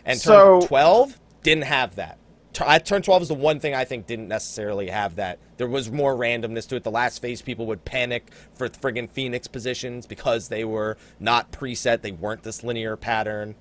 and 0.05 0.19
So- 0.19 0.59
turn 0.61 0.67
12 0.67 1.19
didn't 1.43 1.65
have 1.65 1.95
that. 1.95 2.17
I- 2.59 2.79
Turn 2.79 3.01
12 3.03 3.21
is 3.23 3.27
the 3.27 3.33
one 3.35 3.59
thing 3.59 3.75
I 3.75 3.83
think 3.85 4.07
didn't 4.07 4.29
necessarily 4.29 4.87
have 4.89 5.17
that. 5.17 5.37
There 5.57 5.67
was 5.67 5.91
more 5.91 6.15
randomness 6.15 6.67
to 6.69 6.75
it. 6.77 6.83
The 6.83 6.89
last 6.89 7.21
phase, 7.21 7.41
people 7.41 7.65
would 7.67 7.83
panic 7.85 8.31
for 8.55 8.67
friggin' 8.69 9.09
Phoenix 9.09 9.45
positions 9.47 10.07
because 10.07 10.47
they 10.47 10.63
were 10.63 10.97
not 11.19 11.51
preset. 11.51 12.01
They 12.01 12.13
weren't 12.13 12.41
this 12.43 12.63
linear 12.63 12.95
pattern. 12.95 13.53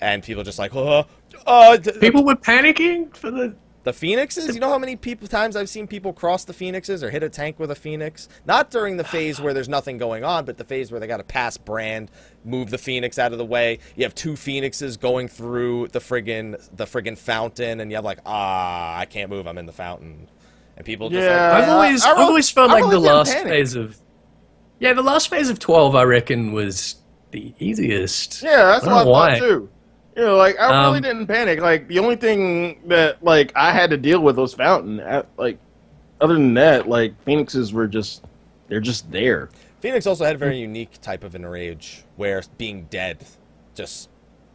And 0.00 0.22
people 0.22 0.42
just 0.44 0.58
like, 0.58 0.76
oh, 0.76 1.06
uh, 1.46 1.78
People 2.00 2.22
were 2.24 2.36
panicking 2.36 3.16
for 3.16 3.30
the. 3.32 3.54
The 3.84 3.92
Phoenixes? 3.92 4.54
You 4.54 4.60
know 4.60 4.68
how 4.68 4.78
many 4.78 4.96
people 4.96 5.26
times 5.28 5.56
I've 5.56 5.68
seen 5.68 5.86
people 5.86 6.12
cross 6.12 6.44
the 6.44 6.52
Phoenixes 6.52 7.02
or 7.02 7.10
hit 7.10 7.22
a 7.22 7.28
tank 7.28 7.58
with 7.58 7.70
a 7.70 7.74
Phoenix? 7.74 8.28
Not 8.46 8.70
during 8.70 8.96
the 8.96 9.04
phase 9.04 9.40
where 9.40 9.52
there's 9.52 9.68
nothing 9.68 9.98
going 9.98 10.24
on, 10.24 10.44
but 10.44 10.56
the 10.58 10.64
phase 10.64 10.90
where 10.90 11.00
they 11.00 11.06
got 11.06 11.16
to 11.18 11.24
pass 11.24 11.56
Brand, 11.56 12.10
move 12.44 12.70
the 12.70 12.78
Phoenix 12.78 13.18
out 13.18 13.32
of 13.32 13.38
the 13.38 13.44
way. 13.44 13.78
You 13.96 14.04
have 14.04 14.14
two 14.14 14.36
Phoenixes 14.36 14.96
going 14.96 15.28
through 15.28 15.88
the 15.88 15.98
friggin' 15.98 16.56
the 16.76 16.84
friggin' 16.84 17.18
fountain, 17.18 17.80
and 17.80 17.90
you 17.90 17.96
have 17.96 18.04
like, 18.04 18.20
ah, 18.26 18.96
I 18.98 19.04
can't 19.06 19.30
move. 19.30 19.46
I'm 19.46 19.58
in 19.58 19.66
the 19.66 19.72
fountain, 19.72 20.28
and 20.76 20.86
people 20.86 21.10
just 21.10 21.22
Yeah. 21.24 21.52
like, 21.52 21.62
I've 21.64 21.68
always, 21.70 22.04
I 22.04 22.10
I've 22.12 22.18
always 22.18 22.50
felt 22.50 22.70
I 22.70 22.80
like 22.80 22.90
the 22.90 22.98
last 23.00 23.32
panic. 23.32 23.48
phase 23.52 23.74
of. 23.74 23.98
Yeah, 24.78 24.94
the 24.94 25.02
last 25.02 25.28
phase 25.28 25.48
of 25.48 25.58
twelve, 25.58 25.94
I 25.94 26.02
reckon, 26.04 26.52
was 26.52 26.96
the 27.30 27.54
easiest. 27.58 28.42
Yeah, 28.42 28.64
that's 28.66 28.84
I 28.84 28.88
don't 28.88 28.94
what 28.94 29.00
I 29.00 29.04
know 29.04 29.04
thought 29.04 29.10
why. 29.10 29.38
too. 29.38 29.70
You 30.16 30.22
know, 30.22 30.36
like 30.36 30.58
I 30.58 30.84
really 30.84 30.98
Um, 30.98 31.02
didn't 31.02 31.26
panic. 31.26 31.60
Like 31.60 31.88
the 31.88 31.98
only 31.98 32.16
thing 32.16 32.80
that 32.86 33.22
like 33.24 33.52
I 33.56 33.72
had 33.72 33.90
to 33.90 33.96
deal 33.96 34.20
with 34.20 34.36
was 34.38 34.52
Fountain. 34.54 35.00
At, 35.00 35.26
like 35.38 35.58
other 36.20 36.34
than 36.34 36.54
that, 36.54 36.88
like 36.88 37.20
Phoenixes 37.24 37.72
were 37.72 37.86
just 37.86 38.24
they're 38.68 38.80
just 38.80 39.10
there. 39.10 39.48
Phoenix 39.80 40.06
also 40.06 40.24
had 40.24 40.34
a 40.36 40.38
very 40.38 40.58
unique 40.58 41.00
type 41.00 41.24
of 41.24 41.34
enrage 41.34 42.04
where 42.16 42.42
being 42.58 42.84
dead 42.90 43.24
just 43.74 44.10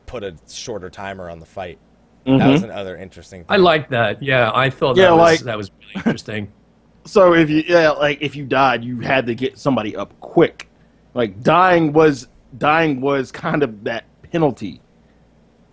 put 0.06 0.24
a 0.24 0.36
shorter 0.48 0.90
timer 0.90 1.30
on 1.30 1.40
the 1.40 1.46
fight. 1.46 1.80
That 2.26 2.52
was 2.52 2.64
another 2.64 2.98
interesting. 2.98 3.42
Thing. 3.42 3.48
I 3.50 3.56
like 3.58 3.90
that. 3.90 4.22
Yeah, 4.22 4.52
I 4.54 4.70
thought 4.70 4.98
Yeah, 4.98 5.06
that 5.06 5.12
was 5.14 5.20
like- 5.22 5.40
that 5.42 5.58
was 5.58 5.72
really 5.80 5.94
interesting. 6.06 6.52
So 7.06 7.34
if 7.34 7.50
you 7.50 7.64
yeah, 7.66 7.92
like 7.92 8.18
if 8.22 8.36
you 8.36 8.44
died, 8.44 8.84
you 8.84 9.00
had 9.00 9.28
to 9.28 9.34
get 9.36 9.58
somebody 9.58 9.96
up 9.96 10.14
quick. 10.20 10.70
Like 11.14 11.42
dying 11.42 11.94
was 11.94 12.28
dying 12.58 13.00
was 13.00 13.32
kind 13.32 13.64
of 13.64 13.86
that 13.86 14.04
penalty. 14.30 14.82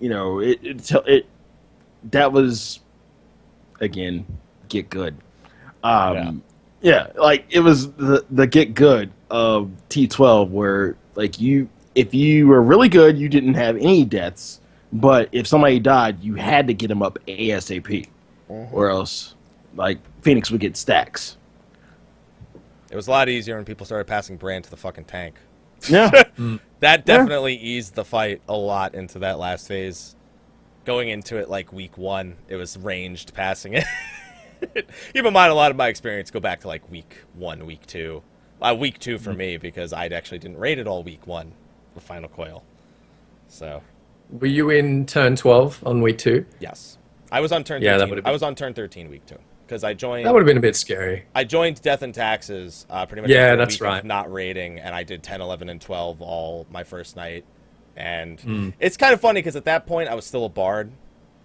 You 0.05 0.11
know, 0.11 0.39
it 0.39 0.59
it, 0.63 0.93
it 1.07 1.27
that 2.11 2.31
was 2.31 2.81
again 3.81 4.27
get 4.69 4.91
good. 4.91 5.17
Um, 5.83 6.43
yeah. 6.83 7.07
like 7.17 7.47
it 7.49 7.61
was 7.61 7.91
the 7.93 8.23
the 8.31 8.47
get 8.47 8.75
good 8.75 9.11
of 9.31 9.71
T12 9.89 10.51
where 10.51 10.99
like 11.15 11.41
you 11.41 11.71
if 11.95 12.13
you 12.13 12.49
were 12.49 12.61
really 12.61 12.91
good, 12.91 13.17
you 13.17 13.31
didn't 13.31 13.55
have 13.55 13.79
any 13.79 14.05
deaths, 14.05 14.61
but 14.93 15.31
if 15.33 15.47
somebody 15.47 15.81
died, 15.81 16.23
you 16.23 16.35
had 16.35 16.67
to 16.67 16.75
get 16.75 16.89
them 16.89 17.03
up 17.03 17.19
ASAP, 17.27 18.07
or 18.49 18.91
else 18.91 19.35
like 19.75 20.01
Phoenix 20.21 20.51
would 20.51 20.61
get 20.61 20.77
stacks. 20.77 21.39
It 22.91 22.97
was 22.97 23.09
a 23.09 23.11
lot 23.11 23.31
easier 23.31 23.57
when 23.57 23.65
people 23.65 23.87
started 23.87 24.05
passing 24.05 24.37
Brand 24.37 24.65
to 24.65 24.71
the 24.71 24.77
fucking 24.77 25.05
tank. 25.05 25.37
Yeah. 25.89 26.25
That 26.81 27.07
definitely 27.07 27.55
eased 27.55 27.95
the 27.95 28.05
fight 28.05 28.43
a 28.47 28.55
lot 28.55 28.95
into 28.95 29.21
that 29.21 29.39
last 29.39 29.69
phase. 29.69 30.17
Going 30.85 31.09
into 31.09 31.39
it 31.39 31.49
like 31.49 31.73
week 31.73 31.97
one, 31.97 32.37
it 32.47 32.57
was 32.57 32.77
ranged 32.77 33.33
passing 33.33 33.73
it. 33.73 33.85
Keep 35.15 35.25
in 35.25 35.33
mind, 35.33 35.51
a 35.51 35.55
lot 35.55 35.71
of 35.71 35.79
my 35.79 35.89
experience 35.89 36.31
go 36.31 36.41
back 36.41 36.61
to 36.61 36.69
like 36.69 36.91
week 36.91 37.17
one, 37.33 37.65
week 37.65 37.87
two. 37.87 38.23
Uh, 38.61 38.77
week 38.79 38.99
two 38.99 39.17
for 39.17 39.33
me 39.33 39.57
because 39.57 39.95
I 39.95 40.09
actually 40.09 40.41
didn't 40.41 40.59
rate 40.59 40.79
it 40.79 40.87
all 40.87 41.03
week 41.03 41.27
one, 41.27 41.53
the 41.95 42.01
final 42.01 42.29
coil. 42.29 42.63
So 43.49 43.83
Were 44.31 44.47
you 44.47 44.69
in 44.69 45.07
turn 45.07 45.37
twelve 45.37 45.83
on 45.87 46.03
week 46.03 46.19
two? 46.19 46.45
yes, 46.61 46.99
I 47.33 47.41
was 47.41 47.51
on 47.51 47.65
turn. 47.65 47.81
Yeah, 47.81 47.93
that 47.93 48.01
13. 48.01 48.11
would've 48.11 48.27
I 48.27 48.31
was 48.31 48.43
on 48.43 48.55
turn 48.55 48.75
thirteen 48.75 49.09
week 49.09 49.25
two 49.25 49.39
because 49.67 49.85
I 49.85 49.95
joined. 49.95 50.27
That 50.27 50.33
would 50.33 50.41
have 50.41 50.47
been 50.47 50.57
a 50.59 50.61
bit 50.61 50.77
scary. 50.77 51.25
I 51.35 51.45
joined 51.45 51.81
Death 51.83 52.03
and 52.03 52.15
Taxes 52.15 52.87
uh, 52.91 53.07
pretty 53.07 53.23
much. 53.23 53.31
Yeah, 53.31 53.57
that's 53.57 53.81
right. 53.81 54.05
Not 54.05 54.33
raiding, 54.33 54.79
and 54.79 54.95
I 54.95 55.03
did 55.05 55.23
10, 55.23 55.41
11, 55.41 55.69
and 55.69 55.81
12 55.81 56.21
all 56.23 56.67
my 56.71 56.85
first 56.85 57.17
night. 57.17 57.45
And 57.97 58.41
Hmm. 58.41 58.71
it's 58.81 58.97
kind 58.97 59.15
of 59.15 59.21
funny 59.21 59.39
because 59.41 59.57
at 59.57 59.65
that 59.67 59.87
point 59.87 60.09
I 60.09 60.15
was 60.15 60.25
still 60.27 60.45
a 60.45 60.49
bard, 60.49 60.91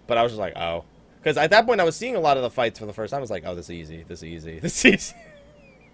but 0.06 0.18
I 0.18 0.22
was 0.22 0.32
just 0.32 0.40
like, 0.40 0.56
oh. 0.56 0.84
Because 1.22 1.36
at 1.36 1.50
that 1.50 1.66
point 1.66 1.80
I 1.80 1.84
was 1.84 1.96
seeing 1.96 2.16
a 2.16 2.20
lot 2.20 2.36
of 2.38 2.42
the 2.42 2.50
fights 2.50 2.78
for 2.78 2.86
the 2.86 2.92
first 2.92 3.10
time. 3.10 3.18
I 3.18 3.20
was 3.20 3.30
like, 3.30 3.44
oh, 3.46 3.54
this 3.54 3.66
is 3.66 3.70
easy. 3.72 4.04
This 4.08 4.20
is 4.20 4.24
easy. 4.24 4.58
This 4.62 4.84
is 4.84 4.94
easy. 4.94 5.14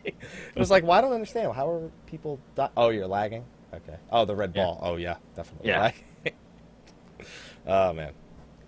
it 0.04 0.14
was 0.58 0.70
like, 0.70 0.82
well, 0.84 0.92
I 0.92 1.00
don't 1.00 1.12
understand. 1.12 1.52
How 1.52 1.68
are 1.68 1.90
people. 2.06 2.38
Di- 2.54 2.70
oh, 2.76 2.90
you're 2.90 3.06
lagging? 3.08 3.44
Okay. 3.74 3.96
Oh, 4.10 4.24
the 4.24 4.36
red 4.36 4.52
Yeah. 4.54 4.62
ball. 4.64 4.78
Oh, 4.80 4.96
yeah. 4.96 5.16
Definitely. 5.34 5.68
Yeah. 5.68 5.80
lagging. 5.80 6.04
oh, 7.66 7.92
man. 7.92 8.12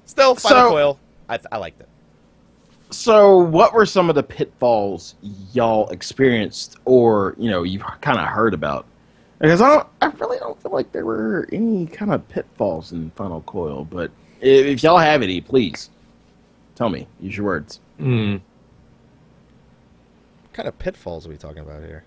Still, 0.05 0.35
Final 0.35 0.59
So- 0.65 0.69
Coil. 0.71 1.01
I, 1.29 1.39
I 1.53 1.59
liked 1.59 1.81
it. 1.81 1.89
So, 2.91 3.39
what 3.39 3.75
were 3.75 3.85
some 3.85 4.09
of 4.09 4.15
the 4.15 4.23
pitfalls 4.23 5.15
y'all 5.53 5.89
experienced, 5.91 6.77
or 6.85 7.35
you 7.39 7.51
know, 7.51 7.63
you've 7.63 7.83
kind 8.01 8.19
of 8.19 8.27
heard 8.27 8.55
about? 8.55 8.87
Because 9.39 9.61
I 9.61 9.69
don't, 9.69 9.87
I 10.01 10.07
really 10.19 10.39
don't 10.39 10.61
feel 10.61 10.73
like 10.73 10.91
there 10.93 11.05
were 11.05 11.49
any 11.53 11.87
kind 11.87 12.13
of 12.13 12.27
pitfalls 12.29 12.93
in 12.93 13.11
Final 13.11 13.43
Coil. 13.43 13.85
But 13.85 14.11
if, 14.41 14.67
if 14.67 14.83
y'all 14.83 14.99
have 14.99 15.23
any, 15.23 15.41
please 15.41 15.91
tell 16.75 16.89
me. 16.89 17.07
Use 17.21 17.37
your 17.37 17.47
words. 17.47 17.81
Mm. 18.01 18.41
What 20.43 20.53
kind 20.53 20.69
of 20.69 20.79
pitfalls 20.79 21.27
are 21.27 21.31
we 21.31 21.37
talking 21.37 21.59
about 21.59 21.83
here? 21.83 22.05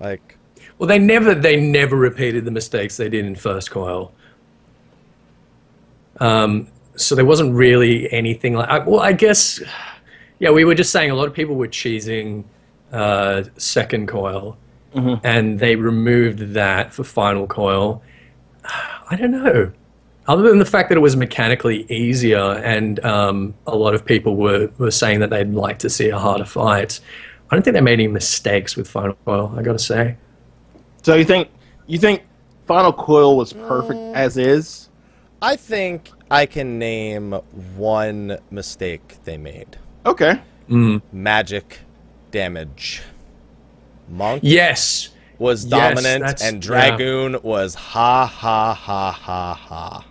Like, 0.00 0.36
Well, 0.78 0.88
they 0.88 0.98
never 0.98 1.34
they 1.34 1.56
never 1.60 1.96
repeated 1.96 2.44
the 2.44 2.50
mistakes 2.50 2.96
they 2.96 3.08
did 3.08 3.24
in 3.24 3.34
first 3.34 3.70
coil. 3.70 4.12
Um, 6.18 6.68
so 6.96 7.14
there 7.14 7.24
wasn't 7.24 7.54
really 7.54 8.12
anything 8.12 8.54
like. 8.54 8.68
I- 8.68 8.78
Well, 8.80 9.00
I 9.00 9.12
guess, 9.12 9.60
yeah, 10.38 10.50
we 10.50 10.64
were 10.64 10.74
just 10.74 10.90
saying 10.92 11.10
a 11.10 11.14
lot 11.14 11.26
of 11.26 11.34
people 11.34 11.54
were 11.56 11.68
cheesing. 11.68 12.44
uh, 12.92 13.42
second 13.56 14.06
coil, 14.06 14.54
Mhm. 14.94 15.18
and 15.24 15.58
they 15.58 15.76
removed 15.76 16.52
that 16.52 16.92
for 16.92 17.04
final 17.04 17.46
coil. 17.46 18.02
I 19.10 19.16
don't 19.16 19.30
know. 19.30 19.70
Other 20.28 20.42
than 20.42 20.58
the 20.58 20.66
fact 20.66 20.90
that 20.90 20.96
it 20.98 21.00
was 21.00 21.16
mechanically 21.16 21.86
easier, 21.88 22.38
and 22.62 23.02
um, 23.02 23.54
a 23.66 23.74
lot 23.74 23.94
of 23.94 24.04
people 24.04 24.36
were, 24.36 24.68
were 24.76 24.90
saying 24.90 25.20
that 25.20 25.30
they'd 25.30 25.54
like 25.54 25.78
to 25.78 25.88
see 25.88 26.10
a 26.10 26.18
harder 26.18 26.44
fight, 26.44 27.00
I 27.50 27.56
don't 27.56 27.62
think 27.62 27.72
they 27.74 27.80
made 27.80 27.94
any 27.94 28.08
mistakes 28.08 28.76
with 28.76 28.88
final 28.90 29.16
coil. 29.24 29.54
I 29.56 29.62
got 29.62 29.72
to 29.72 29.78
say. 29.78 30.16
So 31.02 31.14
you 31.14 31.24
think 31.24 31.48
you 31.86 31.98
think 31.98 32.22
Final 32.66 32.92
Coil 32.92 33.38
was 33.38 33.54
perfect 33.54 33.98
as 34.14 34.36
is? 34.36 34.90
I 35.42 35.56
think 35.56 36.10
I 36.30 36.46
can 36.46 36.78
name 36.78 37.32
one 37.76 38.38
mistake 38.50 39.16
they 39.24 39.36
made. 39.36 39.76
Okay. 40.06 40.40
Mm. 40.70 41.02
Magic 41.12 41.80
damage. 42.30 43.02
Monk 44.08 44.40
Yes. 44.44 45.10
was 45.38 45.64
dominant 45.64 46.24
that's- 46.24 46.42
and 46.42 46.56
yeah. 46.64 46.68
Dragoon 46.68 47.36
was 47.42 47.74
ha 47.74 48.24
ha 48.26 48.72
ha 48.72 49.10
ha 49.12 49.54
ha. 49.54 50.06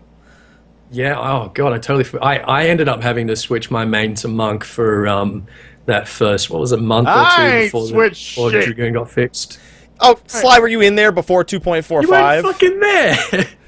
Yeah. 0.91 1.17
Oh 1.17 1.49
God, 1.53 1.71
I 1.71 1.77
totally. 1.77 2.19
I 2.21 2.39
I 2.39 2.65
ended 2.65 2.89
up 2.89 3.01
having 3.01 3.27
to 3.27 3.35
switch 3.37 3.71
my 3.71 3.85
main 3.85 4.13
to 4.15 4.27
monk 4.27 4.65
for 4.65 5.07
um 5.07 5.47
that 5.85 6.07
first 6.07 6.49
what 6.49 6.59
was 6.59 6.73
it 6.73 6.81
month 6.81 7.07
or 7.07 7.11
I 7.15 7.35
two 7.37 7.41
ain't 7.43 7.65
before 7.67 7.81
the, 7.83 7.87
switched 7.87 8.35
before 8.35 8.51
the 8.51 8.61
dragoon 8.65 8.93
got 8.93 9.09
fixed. 9.09 9.59
Oh, 10.01 10.19
Sly, 10.27 10.59
were 10.59 10.67
you 10.67 10.81
in 10.81 10.95
there 10.95 11.11
before 11.11 11.43
2.45? 11.45 12.01
You 12.03 12.09
weren't 12.09 12.43
fucking 12.43 12.79
there. 12.79 13.45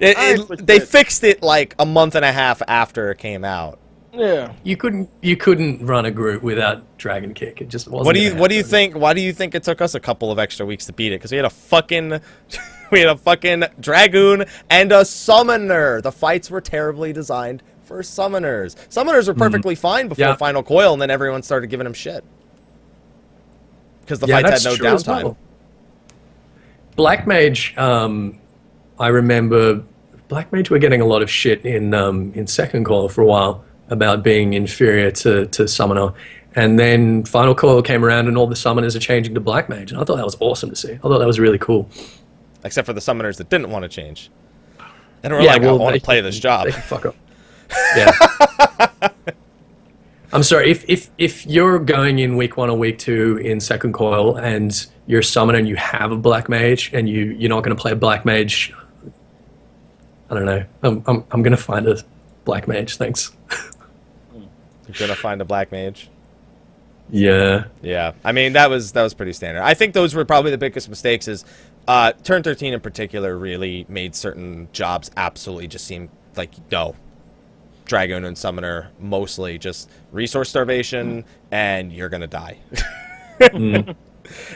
It- 0.00 0.16
it- 0.18 0.66
they 0.66 0.76
it. 0.78 0.88
fixed 0.88 1.22
it 1.24 1.42
like 1.42 1.74
a 1.78 1.86
month 1.86 2.14
and 2.14 2.24
a 2.24 2.32
half 2.32 2.62
after 2.66 3.10
it 3.10 3.18
came 3.18 3.44
out. 3.44 3.78
Yeah. 4.12 4.52
you 4.64 4.76
couldn't. 4.76 5.08
You 5.22 5.36
couldn't 5.36 5.86
run 5.86 6.04
a 6.04 6.10
group 6.10 6.42
without 6.42 6.82
dragon 6.98 7.32
kick. 7.32 7.60
It 7.60 7.68
just 7.68 7.86
wasn't. 7.86 8.06
What 8.06 8.14
do 8.16 8.20
you 8.20 8.34
What 8.34 8.48
do 8.50 8.56
you 8.56 8.64
think? 8.64 8.96
Why 8.96 9.12
do 9.14 9.20
you 9.20 9.32
think 9.32 9.54
it 9.54 9.62
took 9.62 9.80
us 9.80 9.94
a 9.94 10.00
couple 10.00 10.32
of 10.32 10.38
extra 10.40 10.66
weeks 10.66 10.86
to 10.86 10.92
beat 10.92 11.12
it? 11.12 11.16
Because 11.20 11.30
we 11.30 11.36
had 11.36 11.44
a 11.46 11.50
fucking, 11.50 12.20
we 12.90 13.00
had 13.00 13.08
a 13.08 13.16
fucking 13.16 13.64
dragoon 13.78 14.46
and 14.68 14.90
a 14.90 15.04
summoner. 15.04 16.00
The 16.00 16.10
fights 16.10 16.50
were 16.50 16.60
terribly 16.60 17.12
designed 17.12 17.62
for 17.84 18.00
summoners. 18.02 18.74
Summoners 18.88 19.28
were 19.28 19.34
perfectly 19.34 19.76
fine 19.76 20.08
before 20.08 20.24
Yeah. 20.26 20.34
Final 20.34 20.64
Coil, 20.64 20.92
and 20.92 21.00
then 21.00 21.10
everyone 21.10 21.42
started 21.44 21.68
giving 21.70 21.84
them 21.84 21.94
shit 21.94 22.24
because 24.00 24.18
the 24.18 24.26
Yeah, 24.26 24.40
fights 24.40 24.64
that's 24.64 24.76
had 24.76 24.82
no 24.82 24.96
downtime. 24.96 25.22
well. 25.22 25.36
Black 26.96 27.26
Mage, 27.28 27.74
um, 27.76 28.38
I 28.98 29.08
remember 29.08 29.82
Black 30.30 30.50
Mage 30.52 30.70
were 30.70 30.78
getting 30.78 31.00
a 31.00 31.04
lot 31.04 31.22
of 31.22 31.28
shit 31.30 31.66
in 31.66 31.92
um, 31.92 32.32
in 32.34 32.46
second 32.46 32.84
coil 32.84 33.08
for 33.08 33.20
a 33.20 33.26
while 33.26 33.64
about 33.88 34.22
being 34.22 34.54
inferior 34.54 35.10
to, 35.10 35.46
to 35.46 35.66
Summoner. 35.66 36.12
And 36.54 36.78
then 36.78 37.24
Final 37.24 37.54
Coil 37.54 37.82
came 37.82 38.04
around 38.04 38.28
and 38.28 38.38
all 38.38 38.46
the 38.46 38.54
summoners 38.54 38.94
are 38.94 39.00
changing 39.00 39.34
to 39.34 39.40
Black 39.40 39.68
Mage. 39.68 39.90
And 39.90 40.00
I 40.00 40.04
thought 40.04 40.16
that 40.16 40.24
was 40.24 40.36
awesome 40.40 40.70
to 40.70 40.76
see. 40.76 40.92
I 40.92 40.96
thought 40.98 41.18
that 41.18 41.26
was 41.26 41.40
really 41.40 41.58
cool. 41.58 41.88
Except 42.64 42.86
for 42.86 42.92
the 42.92 43.00
summoners 43.00 43.36
that 43.38 43.48
didn't 43.50 43.70
want 43.70 43.82
to 43.82 43.88
change. 43.88 44.30
And 45.24 45.32
were 45.32 45.40
Yeah, 45.40 45.54
like, 45.54 45.62
well, 45.62 45.74
I 45.74 45.78
want 45.82 45.94
to 45.96 46.00
play 46.00 46.16
can- 46.18 46.24
this 46.24 46.38
job. 46.38 46.66
They 46.66 46.72
can 46.72 46.82
fuck 46.82 47.06
up. 47.06 47.16
Yeah. 47.96 48.12
I'm 50.32 50.44
sorry, 50.44 50.70
if, 50.70 50.84
if 50.88 51.10
if 51.18 51.44
you're 51.44 51.80
going 51.80 52.20
in 52.20 52.36
week 52.36 52.56
one 52.56 52.70
or 52.70 52.78
week 52.78 52.98
two 53.00 53.38
in 53.38 53.58
second 53.58 53.92
coil 53.94 54.36
and 54.36 54.86
you're 55.08 55.20
a 55.20 55.24
summoner 55.24 55.58
and 55.58 55.68
you 55.68 55.74
have 55.74 56.12
a 56.12 56.16
black 56.16 56.48
mage 56.48 56.92
and 56.94 57.08
you, 57.08 57.24
you're 57.36 57.48
not 57.48 57.64
going 57.64 57.76
to 57.76 57.80
play 57.80 57.90
a 57.90 57.96
black 57.96 58.24
mage, 58.24 58.72
I 60.30 60.34
don't 60.34 60.44
know. 60.46 60.64
I'm, 60.82 61.02
I'm, 61.06 61.24
I'm 61.32 61.42
going 61.42 61.56
to 61.56 61.62
find 61.62 61.86
a 61.88 61.98
black 62.44 62.68
mage, 62.68 62.96
thanks. 62.96 63.32
You're 64.98 65.08
gonna 65.08 65.14
find 65.14 65.40
a 65.40 65.44
black 65.44 65.70
mage. 65.70 66.08
Yeah. 67.10 67.64
Yeah, 67.82 68.12
I 68.24 68.32
mean 68.32 68.54
that 68.54 68.70
was 68.70 68.92
that 68.92 69.02
was 69.02 69.14
pretty 69.14 69.32
standard. 69.32 69.62
I 69.62 69.74
think 69.74 69.94
those 69.94 70.14
were 70.14 70.24
probably 70.24 70.50
the 70.50 70.58
biggest 70.58 70.88
mistakes. 70.88 71.28
Is 71.28 71.44
uh, 71.86 72.12
turn 72.24 72.42
thirteen 72.42 72.72
in 72.72 72.80
particular 72.80 73.36
really 73.36 73.86
made 73.88 74.14
certain 74.14 74.68
jobs 74.72 75.10
absolutely 75.16 75.68
just 75.68 75.86
seem 75.86 76.10
like 76.36 76.50
no. 76.70 76.96
Dragoon 77.84 78.24
and 78.24 78.38
Summoner 78.38 78.90
mostly 79.00 79.58
just 79.58 79.90
resource 80.12 80.48
starvation, 80.48 81.24
and 81.50 81.92
you're 81.92 82.08
gonna 82.08 82.26
die. 82.26 82.58
Mm. 83.40 83.94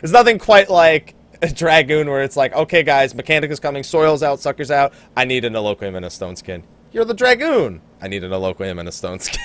It's 0.05 0.13
nothing 0.13 0.39
quite 0.39 0.71
like 0.71 1.17
Dragoon 1.53 2.09
where 2.09 2.23
it's 2.23 2.37
like, 2.37 2.53
okay, 2.55 2.83
guys, 2.83 3.15
mechanic 3.15 3.51
is 3.51 3.61
coming, 3.61 3.83
soil's 3.83 4.23
out, 4.23 4.41
sucker's 4.41 4.71
out. 4.71 4.93
I 5.17 5.25
need 5.25 5.45
an 5.45 5.55
Adloquium 5.55 5.97
and 5.97 6.05
a 6.05 6.11
stone 6.11 6.37
skin. 6.37 6.63
You're 6.93 7.05
the 7.05 7.15
Dragoon. 7.15 7.81
I 8.01 8.09
need 8.09 8.23
an 8.25 8.31
Adloquium 8.31 8.79
and 8.79 8.89
a 8.89 8.93
stone 8.93 9.19
skin. 9.21 9.41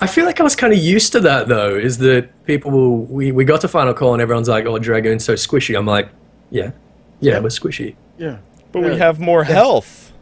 I 0.00 0.06
feel 0.08 0.24
like 0.26 0.40
I 0.40 0.42
was 0.42 0.56
kind 0.56 0.72
of 0.72 0.78
used 0.78 1.12
to 1.12 1.20
that 1.20 1.46
though, 1.48 1.74
is 1.76 1.98
that 1.98 2.28
people, 2.46 2.70
will, 2.70 2.96
we, 3.04 3.32
we 3.32 3.44
got 3.44 3.60
to 3.62 3.68
Final 3.68 3.94
Coil 3.94 4.12
and 4.14 4.20
everyone's 4.22 4.48
like, 4.48 4.66
oh, 4.66 4.78
Dragoon's 4.78 5.24
so 5.24 5.34
squishy. 5.34 5.76
I'm 5.78 5.86
like, 5.86 6.08
yeah, 6.50 6.72
yeah, 7.20 7.38
we're 7.38 7.48
squishy. 7.48 7.94
Yeah. 8.18 8.38
but 8.72 8.82
we 8.82 8.96
have 8.96 9.18
more 9.20 9.44
health. 9.44 10.12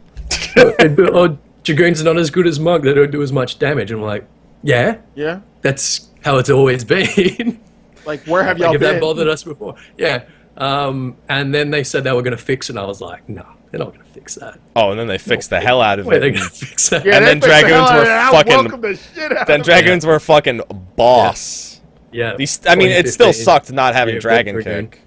And, 0.55 0.95
but, 0.95 1.13
oh, 1.13 1.37
Dragoon's 1.63 2.03
not 2.03 2.17
as 2.17 2.29
good 2.29 2.45
as 2.47 2.59
Monk. 2.59 2.83
They 2.83 2.93
don't 2.93 3.11
do 3.11 3.21
as 3.23 3.31
much 3.31 3.57
damage. 3.59 3.89
And 3.91 3.99
I'm 3.99 4.05
like, 4.05 4.25
yeah, 4.61 4.97
Yeah. 5.15 5.41
that's 5.61 6.09
how 6.23 6.37
it's 6.37 6.49
always 6.49 6.83
been. 6.85 7.59
Like 8.05 8.23
where 8.25 8.43
have 8.43 8.57
y'all 8.57 8.67
like 8.69 8.75
if 8.75 8.81
that 8.81 8.91
been? 8.93 9.01
bothered 9.01 9.27
us 9.27 9.43
before. 9.43 9.75
Yeah. 9.97 10.23
Um, 10.57 11.17
and 11.29 11.53
then 11.53 11.71
they 11.71 11.83
said 11.83 12.03
they 12.03 12.11
were 12.11 12.21
going 12.21 12.37
to 12.37 12.43
fix 12.43 12.69
it, 12.69 12.73
and 12.73 12.79
I 12.79 12.85
was 12.85 13.01
like, 13.01 13.27
no, 13.27 13.43
they're 13.71 13.79
not 13.79 13.89
going 13.93 14.05
to 14.05 14.11
fix 14.11 14.35
that. 14.35 14.59
Oh, 14.75 14.91
and 14.91 14.99
then 14.99 15.07
they 15.07 15.17
fixed 15.17 15.49
the 15.49 15.59
hell 15.59 15.81
out 15.81 15.97
of 15.97 16.05
Wait, 16.05 16.19
they're 16.19 16.29
it. 16.29 16.33
going 16.35 16.47
to 16.47 16.53
fix 16.55 16.89
that? 16.89 17.03
Yeah, 17.03 17.15
And 17.17 17.25
they 17.25 17.29
then 17.33 17.41
fixed 17.41 17.61
the 17.61 17.67
Dragoons 17.67 17.89
hell 17.89 17.99
out 17.99 17.99
of 17.99 18.05
were. 18.05 18.11
I 18.13 18.31
fucking- 18.31 18.53
welcome 18.57 18.81
the 18.81 18.95
shit 18.95 19.31
out 19.37 19.47
Then 19.47 19.61
of 19.61 19.65
it. 19.67 19.69
dragons 19.69 20.05
were 20.05 20.19
fucking 20.19 20.61
boss. 20.95 21.81
Yeah. 22.11 22.35
These, 22.35 22.59
I 22.67 22.75
mean, 22.75 22.89
it 22.89 23.09
still 23.09 23.33
sucked 23.33 23.71
not 23.71 23.95
having 23.95 24.13
Yeah, 24.15 24.19
dragon 24.21 24.61
kick. 24.61 24.99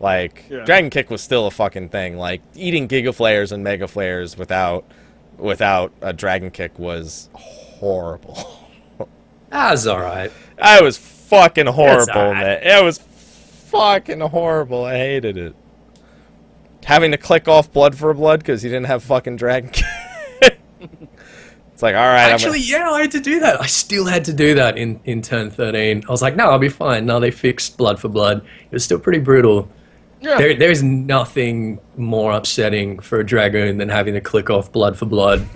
Like 0.00 0.44
Yeah. 0.50 0.64
dragon 0.64 0.90
kick 0.90 1.08
was 1.08 1.22
still 1.22 1.46
a 1.46 1.50
fucking 1.52 1.90
thing. 1.90 2.16
Like 2.18 2.42
eating 2.56 2.88
giga 2.88 3.14
flares 3.14 3.52
and 3.52 3.62
mega 3.62 3.86
flares 3.86 4.36
without 4.36 4.84
without 5.38 5.92
a 6.02 6.12
dragon 6.12 6.50
kick 6.50 6.76
was 6.80 7.28
horrible. 7.34 8.60
That's 9.50 9.86
all 9.86 10.00
right. 10.00 10.32
I 10.60 10.82
was 10.82 10.96
fucking 11.26 11.66
horrible, 11.66 12.12
alright. 12.12 12.62
man. 12.62 12.78
It 12.80 12.84
was 12.84 12.98
fucking 12.98 14.20
horrible. 14.20 14.84
I 14.84 14.96
hated 14.96 15.36
it. 15.36 15.56
Having 16.84 17.12
to 17.12 17.16
click 17.16 17.48
off 17.48 17.72
blood 17.72 17.96
for 17.96 18.12
blood 18.14 18.40
because 18.40 18.62
you 18.62 18.70
didn't 18.70 18.86
have 18.86 19.02
fucking 19.02 19.36
dragon 19.36 19.70
it's 20.80 21.82
like, 21.82 21.94
all 21.94 22.02
right, 22.02 22.30
Actually, 22.30 22.60
yeah, 22.60 22.90
I 22.90 23.00
had 23.00 23.10
to 23.12 23.20
do 23.20 23.40
that. 23.40 23.60
I 23.60 23.66
still 23.66 24.04
had 24.04 24.24
to 24.26 24.32
do 24.32 24.54
that 24.54 24.78
in, 24.78 25.00
in 25.04 25.22
turn 25.22 25.50
13. 25.50 26.04
I 26.06 26.10
was 26.10 26.22
like, 26.22 26.36
no, 26.36 26.50
I'll 26.50 26.58
be 26.58 26.68
fine. 26.68 27.06
No, 27.06 27.18
they 27.20 27.30
fixed 27.30 27.76
blood 27.76 27.98
for 27.98 28.08
blood. 28.08 28.38
It 28.38 28.72
was 28.72 28.84
still 28.84 28.98
pretty 28.98 29.18
brutal. 29.18 29.68
Yeah. 30.20 30.38
There, 30.38 30.54
there's 30.54 30.82
nothing 30.82 31.80
more 31.96 32.32
upsetting 32.32 33.00
for 33.00 33.20
a 33.20 33.26
dragoon 33.26 33.78
than 33.78 33.88
having 33.88 34.14
to 34.14 34.20
click 34.20 34.50
off 34.50 34.72
blood 34.72 34.96
for 34.96 35.06
blood. 35.06 35.46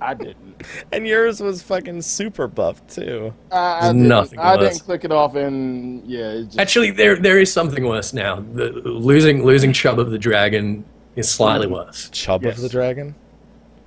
I 0.00 0.14
didn't. 0.14 0.45
I'm, 0.60 0.66
and 0.92 1.06
yours 1.06 1.40
was 1.40 1.62
fucking 1.62 2.02
super 2.02 2.48
buff 2.48 2.86
too. 2.86 3.32
I, 3.50 3.56
I 3.56 3.80
There's 3.80 3.92
didn't, 3.92 4.08
nothing 4.08 4.38
I 4.38 4.56
didn't 4.56 4.80
click 4.80 5.04
it 5.04 5.12
off, 5.12 5.34
and 5.34 6.04
yeah, 6.06 6.30
it 6.32 6.44
just, 6.44 6.58
Actually, 6.58 6.90
there 6.90 7.16
there 7.16 7.38
is 7.38 7.52
something 7.52 7.84
worse 7.84 8.12
now. 8.12 8.40
The, 8.40 8.70
losing 8.70 9.44
losing 9.44 9.72
Chub 9.72 9.98
of 9.98 10.10
the 10.10 10.18
Dragon 10.18 10.84
is 11.16 11.30
slightly 11.30 11.66
mm. 11.66 11.72
worse. 11.72 12.08
Chub 12.10 12.42
Yes. 12.44 12.56
of 12.56 12.62
the 12.62 12.68
dragon. 12.68 13.14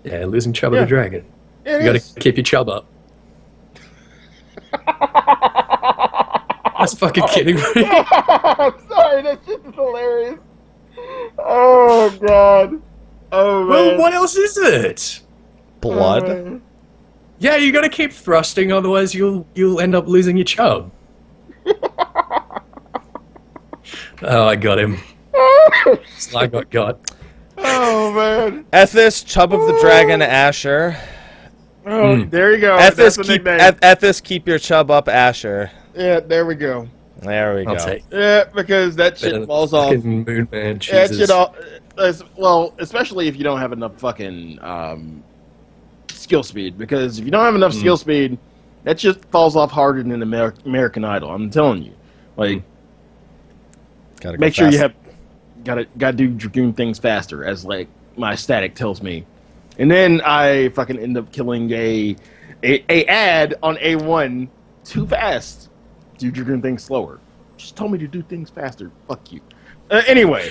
Yeah, 0.03 0.26
losing 0.26 0.53
Chub 0.53 0.74
Yeah. 0.74 0.80
of 0.80 0.86
the 0.86 0.89
Dragon. 0.89 1.26
it 1.65 1.80
You 1.80 1.86
gotta 1.86 2.20
keep 2.20 2.38
your 2.38 2.43
Chub 2.43 2.70
up. 2.70 2.86
That's 6.80 6.93
fucking 6.93 7.28
kidding 7.28 7.55
me. 7.55 7.61
Sorry, 7.74 9.22
that's 9.22 9.45
just 9.45 9.65
hilarious. 9.76 10.39
Oh 11.38 12.17
god. 12.26 12.82
Oh 13.34 13.59
man. 13.59 13.67
well, 13.67 13.97
what 13.97 14.13
else 14.13 14.36
is 14.38 14.57
it? 14.57 15.22
Blood. 15.82 16.30
Uh, 16.30 16.60
Yeah, 17.40 17.56
you 17.56 17.72
got 17.72 17.82
to 17.82 17.90
keep 17.90 18.12
thrusting, 18.12 18.72
otherwise 18.72 19.14
you'll 19.16 19.48
you'll 19.56 19.80
end 19.80 19.96
up 19.96 20.08
losing 20.08 20.36
your 20.38 20.44
chub. 20.46 20.92
oh, 24.22 24.46
I 24.48 24.56
got 24.56 24.80
him. 24.80 24.98
I 26.36 26.48
got 26.48 26.70
got. 26.70 27.00
oh 27.58 28.14
man. 28.14 28.66
Ethis, 28.74 29.26
Chub 29.26 29.54
of 29.54 29.62
the 29.68 29.78
Dragon, 29.82 30.22
Asher. 30.22 30.98
Oh, 31.86 32.18
Hmm. 32.24 32.30
there 32.30 32.54
you 32.54 32.60
go. 32.62 32.78
Ethis, 32.78 33.22
keep. 33.24 33.48
Eth- 33.48 33.80
Ethis, 33.82 34.22
keep 34.22 34.48
your 34.48 34.60
Chub 34.60 34.92
up, 34.92 35.08
Asher. 35.08 35.72
yeah, 35.96 36.20
there 36.20 36.46
we 36.46 36.56
go. 36.56 36.88
There 37.22 37.56
we 37.56 37.66
I'll 37.66 37.76
go. 37.76 37.86
take. 37.86 38.04
Yeah, 38.12 38.46
because 38.54 38.96
that 38.98 39.18
shit 39.18 39.28
Better 39.32 39.40
than 39.40 39.48
falls 39.48 39.74
off. 39.74 39.94
fucking 39.94 40.24
Moon 40.26 40.48
Man. 40.52 40.80
Yeah, 40.88 41.08
that 41.08 41.16
shit 41.16 41.30
all. 41.30 41.56
Well, 42.38 42.74
especially 42.80 43.28
if 43.28 43.36
you 43.36 43.44
don't 43.44 43.60
have 43.60 43.74
enough 43.74 44.00
fucking 44.00 44.58
um, 44.62 45.22
skill 46.30 46.44
speed. 46.44 46.78
Because 46.78 47.18
if 47.18 47.26
you 47.26 47.32
don't 47.32 47.44
have 47.44 47.56
enough 47.56 47.74
Mm. 47.74 47.80
skill 47.80 47.98
speed, 47.98 48.38
that 48.84 49.00
just 49.00 49.26
falls 49.32 49.56
off 49.56 49.72
harder 49.72 50.04
than 50.04 50.22
Amer- 50.22 50.54
American 50.64 51.04
Idol. 51.04 51.32
I'm 51.32 51.50
telling 51.50 51.82
you. 51.84 51.94
Like, 52.38 52.62
Gotta 54.22 54.38
go 54.38 54.42
make 54.42 54.54
sure 54.54 54.70
you 54.70 54.78
have 54.78 54.94
gotta 55.64 55.88
gotta 55.98 56.16
do 56.18 56.28
dragoon 56.30 56.74
things 56.74 57.00
faster 57.00 57.44
as 57.46 57.66
like 57.66 57.88
my 58.18 58.36
static 58.36 58.76
tells 58.76 59.02
me 59.02 59.26
and 59.78 59.90
then 59.92 60.22
i 60.26 60.70
fucking 60.70 60.98
end 61.00 61.18
up 61.18 61.32
killing 61.34 61.70
a 61.72 62.16
a, 62.64 62.84
a 62.90 63.06
ad 63.06 63.56
on 63.64 63.76
a1 63.78 64.48
too 64.86 65.06
fast 65.08 65.70
Dude, 66.18 66.36
you're 66.36 66.46
doing 66.46 66.62
things 66.62 66.84
slower. 66.84 67.18
Just 67.56 67.78
told 67.78 67.94
me 67.94 67.98
to 67.98 68.08
do 68.08 68.22
things 68.22 68.50
faster. 68.50 68.92
Fuck 69.08 69.32
you. 69.32 69.40
Uh, 69.90 70.02
anyway, 70.06 70.50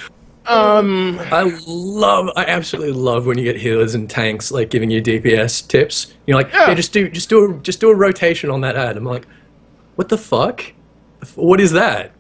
um, 0.49 1.18
I 1.30 1.42
love, 1.66 2.30
I 2.36 2.44
absolutely 2.46 2.92
love 2.92 3.26
when 3.26 3.38
you 3.38 3.44
get 3.44 3.57
healers 3.57 3.94
and 3.94 4.09
tanks 4.09 4.51
like 4.51 4.70
giving 4.70 4.90
you 4.90 5.03
DPS 5.03 5.66
tips. 5.68 6.14
You're 6.26 6.36
like, 6.36 6.53
Yeah. 6.53 6.68
yeah, 6.68 6.74
just 6.74 6.92
do, 6.92 7.09
just 7.09 7.28
do, 7.28 7.51
a, 7.53 7.59
just 7.59 7.80
do 7.80 7.90
a 7.90 7.94
rotation 7.94 8.51
on 8.51 8.61
that 8.62 8.76
ad. 8.76 8.96
I'm 8.96 9.05
like, 9.05 9.26
what 9.96 10.09
the 10.09 10.18
fuck? 10.18 10.64
What 11.34 11.61
is 11.61 11.72
that? 11.72 12.12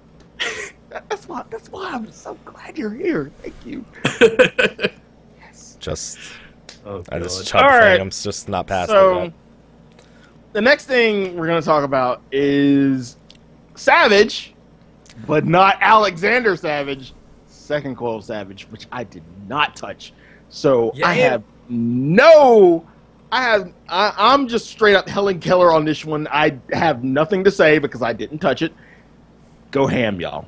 that's 0.90 1.28
why. 1.28 1.44
That's 1.50 1.70
why 1.70 1.90
I'm 1.92 2.10
so 2.12 2.34
glad 2.44 2.76
you're 2.76 2.90
here. 2.92 3.30
Thank 3.42 3.54
you. 3.64 3.84
yes. 5.40 5.76
Just 5.80 6.18
Oh, 6.86 7.02
I 7.10 7.18
just 7.18 7.38
God. 7.40 7.46
chub 7.46 7.62
All 7.62 7.68
right. 7.78 8.00
I'm 8.00 8.10
just 8.10 8.48
not 8.48 8.66
passing. 8.66 8.94
So, 8.94 9.22
yet. 9.24 9.32
the 10.52 10.60
next 10.60 10.86
thing 10.86 11.36
we're 11.36 11.46
going 11.46 11.60
to 11.60 11.64
talk 11.66 11.84
about 11.84 12.22
is 12.32 13.16
Savage, 13.74 14.54
but 15.26 15.44
not 15.44 15.76
Alexander 15.80 16.56
Savage, 16.56 17.12
second 17.68 17.96
coil 17.96 18.20
Savage, 18.22 18.66
which 18.70 18.86
I 18.90 19.04
did 19.04 19.22
not 19.46 19.76
touch. 19.76 20.12
So 20.48 20.90
Yeah, 20.94 21.08
I 21.08 21.14
yeah. 21.14 21.30
have 21.30 21.42
no. 21.68 22.84
I 23.30 23.42
have. 23.42 23.72
I, 23.90 24.14
I'm 24.16 24.48
just 24.48 24.68
straight 24.70 24.94
up 24.96 25.06
Helen 25.06 25.38
Keller 25.38 25.70
on 25.70 25.84
this 25.84 26.02
one. 26.02 26.26
I 26.30 26.58
have 26.72 27.04
nothing 27.04 27.44
to 27.44 27.50
say 27.50 27.78
because 27.78 28.00
I 28.00 28.14
didn't 28.14 28.38
touch 28.38 28.62
it. 28.62 28.72
Go 29.70 29.86
ham, 29.86 30.18
y'all. 30.18 30.46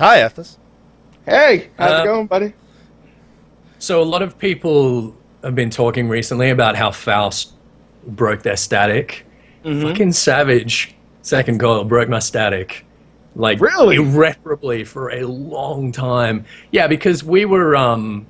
Hi, 0.00 0.24
Ethos. 0.24 0.58
Hey, 1.26 1.68
how's 1.78 1.92
Uh, 1.92 2.02
it 2.02 2.04
going, 2.06 2.26
buddy? 2.26 2.54
So 3.78 4.00
a 4.00 4.04
lot 4.04 4.22
of 4.22 4.38
people 4.38 5.14
have 5.42 5.54
been 5.54 5.68
talking 5.70 6.08
recently 6.08 6.48
about 6.48 6.76
how 6.76 6.90
Faust 6.90 7.52
broke 8.06 8.42
their 8.42 8.56
static. 8.56 9.26
Mm-hmm. 9.64 9.82
Fucking 9.86 10.12
Savage, 10.12 10.94
second 11.20 11.60
coil, 11.60 11.84
broke 11.84 12.08
my 12.08 12.18
static. 12.18 12.86
Like 13.36 13.60
Really? 13.60 13.96
irreparably 13.96 14.84
for 14.84 15.10
a 15.10 15.24
long 15.26 15.92
time. 15.92 16.44
Yeah, 16.70 16.86
because 16.86 17.24
we 17.24 17.44
were 17.44 17.74
um 17.76 18.26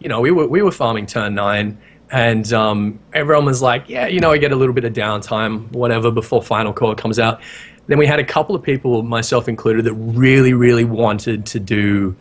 you 0.00 0.08
know, 0.08 0.20
we 0.20 0.30
were 0.30 0.46
we 0.46 0.62
were 0.62 0.72
farming 0.72 1.06
turn 1.06 1.34
nine 1.34 1.78
and 2.10 2.52
um 2.52 2.98
everyone 3.12 3.44
was 3.44 3.62
like, 3.62 3.88
Yeah, 3.88 4.06
you 4.06 4.20
know, 4.20 4.32
I 4.32 4.38
get 4.38 4.52
a 4.52 4.56
little 4.56 4.74
bit 4.74 4.84
of 4.84 4.92
downtime, 4.92 5.70
whatever, 5.72 6.10
before 6.10 6.42
final 6.42 6.72
coil 6.72 6.94
comes 6.94 7.18
out. 7.18 7.40
Then 7.86 7.98
we 7.98 8.06
had 8.06 8.20
a 8.20 8.24
couple 8.24 8.54
of 8.54 8.62
people, 8.62 9.02
myself 9.02 9.48
included, 9.48 9.84
that 9.86 9.94
really, 9.94 10.54
really 10.54 10.84
wanted 10.84 11.44
to 11.46 11.58
do 11.60 12.14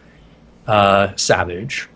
uh, 0.67 1.15
Savage. 1.15 1.87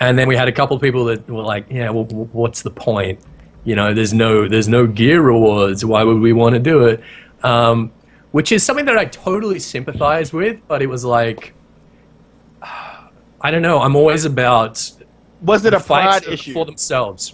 And 0.00 0.18
then 0.18 0.26
we 0.28 0.36
had 0.36 0.48
a 0.48 0.52
couple 0.52 0.76
of 0.76 0.82
people 0.82 1.04
that 1.06 1.28
were 1.28 1.42
like, 1.42 1.66
"Yeah, 1.70 1.90
well, 1.90 2.04
what's 2.04 2.62
the 2.62 2.70
point? 2.70 3.20
You 3.64 3.76
know, 3.76 3.94
there's 3.94 4.12
no 4.12 4.48
there's 4.48 4.68
no 4.68 4.86
gear 4.86 5.22
rewards. 5.22 5.84
Why 5.84 6.02
would 6.04 6.18
we 6.20 6.32
want 6.32 6.54
to 6.54 6.58
do 6.58 6.84
it?" 6.86 7.02
Um, 7.42 7.92
which 8.36 8.52
is 8.52 8.62
something 8.62 8.84
that 8.84 8.98
I 8.98 9.06
totally 9.06 9.58
sympathize 9.58 10.30
with, 10.30 10.60
but 10.68 10.82
it 10.82 10.88
was 10.88 11.06
like, 11.06 11.54
I 12.60 13.50
don't 13.50 13.62
know. 13.62 13.80
I'm 13.80 13.96
always 13.96 14.26
about 14.26 14.92
Was 15.40 15.64
it 15.64 15.72
a 15.72 15.80
pride 15.80 16.26
issue? 16.26 16.52
for 16.52 16.66
themselves. 16.66 17.32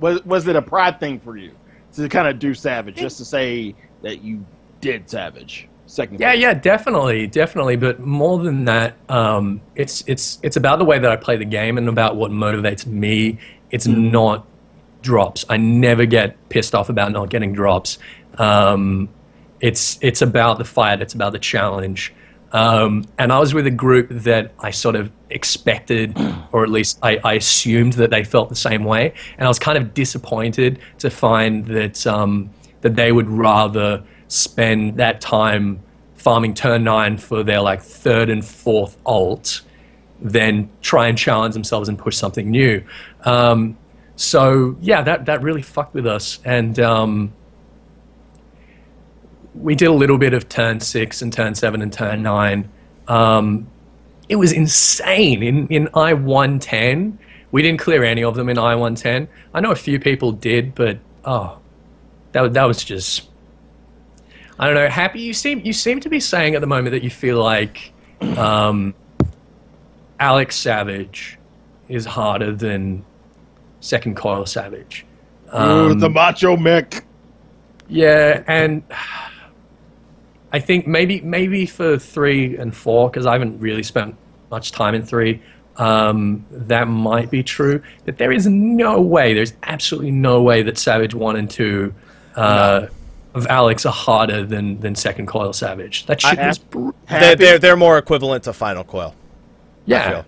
was 0.00 0.24
was 0.24 0.48
it 0.48 0.56
a 0.56 0.62
pride 0.62 0.98
thing 0.98 1.20
for 1.20 1.36
you 1.36 1.52
to 1.92 2.08
kind 2.08 2.26
of 2.26 2.40
do 2.40 2.52
Savage, 2.52 2.96
just 2.96 3.16
to 3.18 3.24
say 3.24 3.76
that 4.02 4.24
you 4.24 4.44
did 4.80 5.08
Savage? 5.08 5.68
Second. 5.86 6.18
Yeah, 6.18 6.32
yeah, 6.32 6.54
definitely, 6.54 7.28
definitely. 7.28 7.76
But 7.76 8.00
more 8.00 8.42
than 8.42 8.64
that, 8.64 8.96
um, 9.08 9.60
it's 9.76 10.02
it's 10.08 10.40
it's 10.42 10.56
about 10.56 10.80
the 10.80 10.84
way 10.84 10.98
that 10.98 11.12
I 11.12 11.14
play 11.14 11.36
the 11.36 11.44
game 11.44 11.78
and 11.78 11.88
about 11.88 12.16
what 12.16 12.32
motivates 12.32 12.86
me. 12.86 13.38
It's 13.70 13.86
not 13.86 14.44
drops. 15.00 15.44
I 15.48 15.58
never 15.58 16.06
get 16.06 16.48
pissed 16.48 16.74
off 16.74 16.88
about 16.88 17.12
not 17.12 17.30
getting 17.30 17.52
drops. 17.52 17.98
Um, 18.36 19.10
it's 19.60 19.98
it's 20.00 20.22
about 20.22 20.58
the 20.58 20.64
fight. 20.64 21.00
It's 21.00 21.14
about 21.14 21.32
the 21.32 21.38
challenge. 21.38 22.12
Um, 22.52 23.04
and 23.16 23.32
I 23.32 23.38
was 23.38 23.54
with 23.54 23.66
a 23.66 23.70
group 23.70 24.08
that 24.10 24.52
I 24.58 24.72
sort 24.72 24.96
of 24.96 25.12
expected, 25.30 26.16
or 26.52 26.64
at 26.64 26.70
least 26.70 26.98
I, 27.02 27.20
I 27.22 27.34
assumed 27.34 27.94
that 27.94 28.10
they 28.10 28.24
felt 28.24 28.48
the 28.48 28.56
same 28.56 28.84
way. 28.84 29.14
And 29.38 29.44
I 29.44 29.48
was 29.48 29.58
kind 29.58 29.78
of 29.78 29.94
disappointed 29.94 30.80
to 30.98 31.10
find 31.10 31.66
that 31.66 32.06
um, 32.06 32.50
that 32.80 32.96
they 32.96 33.12
would 33.12 33.28
rather 33.28 34.02
spend 34.28 34.96
that 34.96 35.20
time 35.20 35.80
farming 36.16 36.54
turn 36.54 36.84
nine 36.84 37.16
for 37.16 37.42
their 37.42 37.60
like 37.60 37.82
third 37.82 38.28
and 38.28 38.44
fourth 38.44 38.96
alt 39.06 39.62
than 40.20 40.68
try 40.82 41.08
and 41.08 41.16
challenge 41.16 41.54
themselves 41.54 41.88
and 41.88 41.98
push 41.98 42.16
something 42.16 42.50
new. 42.50 42.84
Um, 43.24 43.76
so 44.16 44.76
yeah, 44.80 45.02
that 45.02 45.26
that 45.26 45.42
really 45.42 45.62
fucked 45.62 45.94
with 45.94 46.06
us, 46.06 46.40
and 46.44 46.78
um, 46.78 47.32
we 49.54 49.74
did 49.74 49.86
a 49.88 49.92
little 49.92 50.18
bit 50.18 50.32
of 50.34 50.48
turn 50.48 50.80
six 50.80 51.22
and 51.22 51.32
turn 51.32 51.54
seven 51.54 51.82
and 51.82 51.92
turn 51.92 52.22
nine. 52.22 52.68
Um, 53.08 53.66
it 54.28 54.36
was 54.36 54.52
insane 54.52 55.42
in 55.42 55.66
in 55.68 55.88
I 55.94 56.14
one 56.14 56.58
ten. 56.60 57.18
We 57.52 57.62
didn't 57.62 57.80
clear 57.80 58.04
any 58.04 58.22
of 58.22 58.36
them 58.36 58.48
in 58.48 58.58
I 58.58 58.76
one 58.76 58.94
ten. 58.94 59.26
I 59.52 59.60
know 59.60 59.72
a 59.72 59.76
few 59.76 59.98
people 59.98 60.30
did, 60.32 60.74
but 60.74 60.98
oh, 61.24 61.58
that 62.32 62.42
was- 62.42 62.52
that 62.52 62.64
was 62.64 62.84
just. 62.84 63.28
I 64.58 64.66
don't 64.66 64.74
know. 64.74 64.88
Happy, 64.88 65.20
you 65.20 65.32
seem 65.32 65.60
you 65.64 65.72
seem 65.72 66.00
to 66.00 66.08
be 66.10 66.20
saying 66.20 66.54
at 66.54 66.60
the 66.60 66.66
moment 66.66 66.92
that 66.92 67.02
you 67.02 67.08
feel 67.10 67.42
like 67.42 67.92
um, 68.36 68.94
Alex 70.20 70.54
Savage 70.56 71.38
is 71.88 72.04
harder 72.04 72.52
than 72.52 73.04
Second 73.80 74.16
Coil 74.16 74.44
Savage. 74.46 75.06
Ooh, 75.54 75.56
Um, 75.58 75.98
the 75.98 76.10
Macho 76.10 76.56
Mick. 76.56 77.02
yeah, 77.88 78.44
and 78.46 78.82
I 80.52 80.58
think 80.60 80.86
maybe 80.86 81.20
maybe 81.20 81.66
for 81.66 81.98
three 81.98 82.56
and 82.56 82.74
four 82.74 83.08
because 83.10 83.26
I 83.26 83.32
haven't 83.32 83.60
really 83.60 83.82
spent 83.82 84.16
much 84.50 84.72
time 84.72 84.94
in 84.94 85.04
three. 85.04 85.40
Um, 85.76 86.44
that 86.50 86.88
might 86.88 87.30
be 87.30 87.42
true. 87.42 87.82
But 88.04 88.18
there 88.18 88.32
is 88.32 88.46
no 88.46 89.00
way. 89.00 89.32
There's 89.32 89.54
absolutely 89.62 90.10
no 90.10 90.42
way 90.42 90.62
that 90.62 90.76
Savage 90.76 91.14
one 91.14 91.36
and 91.36 91.48
two 91.48 91.94
uh, 92.36 92.88
of 93.34 93.46
Alex 93.46 93.86
are 93.86 93.92
harder 93.92 94.44
than 94.44 94.80
than 94.80 94.94
Second 94.96 95.26
Coil 95.26 95.52
Savage. 95.52 96.06
That 96.06 96.20
shit 96.20 96.38
I- 96.38 96.48
was 96.48 96.58
br- 96.58 96.90
They're, 97.08 97.36
they're 97.36 97.58
they're 97.58 97.76
more 97.76 97.96
equivalent 97.98 98.44
to 98.44 98.52
Final 98.52 98.84
Coil. 98.84 99.14
I 99.16 99.82
yeah 99.86 100.10
feel. 100.10 100.24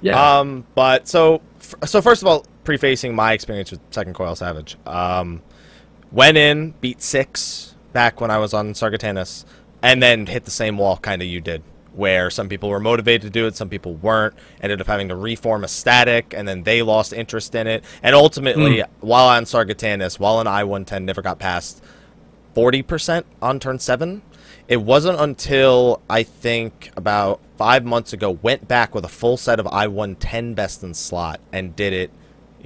yeah. 0.00 0.38
Um, 0.40 0.64
but 0.74 1.06
so 1.06 1.42
so 1.84 2.00
first 2.00 2.22
of 2.22 2.28
all, 2.28 2.46
prefacing 2.64 3.14
my 3.14 3.34
experience 3.34 3.70
with 3.70 3.80
Second 3.90 4.14
Coil 4.14 4.34
Savage, 4.34 4.76
um, 4.86 5.42
went 6.10 6.36
in, 6.38 6.72
beat 6.80 7.02
six 7.02 7.74
back 7.92 8.20
when 8.20 8.30
I 8.30 8.38
was 8.38 8.54
on 8.54 8.72
Sargatanas, 8.72 9.44
and 9.82 10.02
then 10.02 10.26
hit 10.26 10.44
the 10.44 10.50
same 10.50 10.78
wall 10.78 10.96
kind 10.96 11.22
of 11.22 11.28
you 11.28 11.40
did, 11.40 11.62
where 11.92 12.30
some 12.30 12.48
people 12.48 12.68
were 12.68 12.80
motivated 12.80 13.22
to 13.22 13.30
do 13.30 13.46
it, 13.46 13.56
some 13.56 13.68
people 13.68 13.94
weren't. 13.94 14.34
Ended 14.60 14.80
up 14.80 14.86
having 14.86 15.08
to 15.08 15.16
reform 15.16 15.64
a 15.64 15.68
static, 15.68 16.34
and 16.36 16.46
then 16.46 16.62
they 16.64 16.82
lost 16.82 17.12
interest 17.12 17.54
in 17.54 17.66
it. 17.66 17.84
And 18.02 18.14
ultimately, 18.14 18.82
while 19.00 19.28
on 19.28 19.44
Sargatanas, 19.44 20.18
while 20.18 20.36
on 20.36 20.46
I 20.46 20.64
one 20.64 20.84
ten 20.84 21.04
never 21.04 21.22
got 21.22 21.38
past 21.38 21.82
forty 22.54 22.82
percent 22.82 23.26
on 23.40 23.60
turn 23.60 23.78
seven. 23.78 24.22
It 24.66 24.82
wasn't 24.82 25.18
until 25.18 26.02
I 26.10 26.22
think 26.22 26.90
about 26.94 27.40
five 27.56 27.84
months 27.86 28.12
ago 28.12 28.30
went 28.30 28.68
back 28.68 28.94
with 28.94 29.04
a 29.04 29.08
full 29.08 29.38
set 29.38 29.58
of 29.58 29.66
I 29.66 29.86
one 29.86 30.14
ten 30.16 30.52
best 30.54 30.82
in 30.82 30.92
slot 30.92 31.40
and 31.52 31.74
did 31.74 31.92
it 31.94 32.10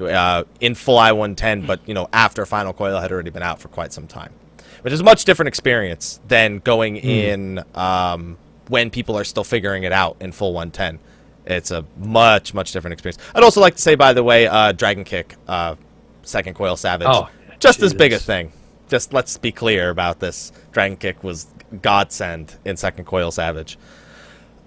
uh, 0.02 0.44
in 0.60 0.74
full 0.74 0.98
I 0.98 1.12
one 1.12 1.36
ten, 1.36 1.64
but 1.64 1.80
you 1.86 1.94
know 1.94 2.08
after 2.12 2.44
Final 2.44 2.72
Coil 2.72 3.00
had 3.00 3.12
already 3.12 3.30
been 3.30 3.42
out 3.42 3.60
for 3.60 3.68
quite 3.68 3.92
some 3.92 4.06
time, 4.06 4.32
which 4.82 4.92
is 4.92 5.00
a 5.00 5.04
much 5.04 5.24
different 5.24 5.48
experience 5.48 6.20
than 6.28 6.58
going 6.58 6.96
in 6.96 7.62
um, 7.74 8.36
when 8.68 8.90
people 8.90 9.16
are 9.16 9.24
still 9.24 9.44
figuring 9.44 9.84
it 9.84 9.92
out 9.92 10.16
in 10.20 10.32
full 10.32 10.52
one 10.52 10.70
ten. 10.70 10.98
It's 11.46 11.70
a 11.70 11.84
much 11.98 12.54
much 12.54 12.72
different 12.72 12.92
experience. 12.92 13.18
I'd 13.34 13.42
also 13.42 13.60
like 13.60 13.74
to 13.76 13.82
say, 13.82 13.94
by 13.94 14.12
the 14.12 14.22
way, 14.22 14.46
uh, 14.46 14.72
Dragon 14.72 15.04
Kick, 15.04 15.34
uh, 15.48 15.74
Second 16.22 16.54
Coil 16.54 16.76
Savage, 16.76 17.08
Oh, 17.10 17.28
just 17.58 17.82
as 17.82 17.94
big 17.94 18.12
a 18.12 18.18
thing. 18.18 18.52
Just 18.88 19.12
let's 19.12 19.38
be 19.38 19.50
clear 19.52 19.90
about 19.90 20.20
this. 20.20 20.52
Dragon 20.70 20.96
Kick 20.96 21.24
was 21.24 21.46
godsend 21.80 22.56
in 22.64 22.76
Second 22.76 23.06
Coil 23.06 23.30
Savage. 23.30 23.78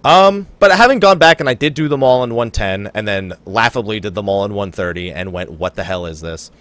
Um, 0.04 0.48
but 0.60 0.72
having 0.72 1.00
gone 1.00 1.18
back 1.18 1.40
and 1.40 1.50
I 1.50 1.54
did 1.56 1.74
do 1.74 1.88
them 1.88 2.04
all 2.04 2.24
in 2.24 2.36
110, 2.36 2.92
and 2.94 3.08
then 3.08 3.34
laughably 3.46 4.00
did 4.00 4.14
them 4.14 4.30
all 4.30 4.46
in 4.46 4.54
130, 4.54 5.12
and 5.12 5.32
went, 5.34 5.52
"What 5.52 5.76
the 5.76 5.84
hell 5.84 6.06
is 6.06 6.22
this?" 6.22 6.52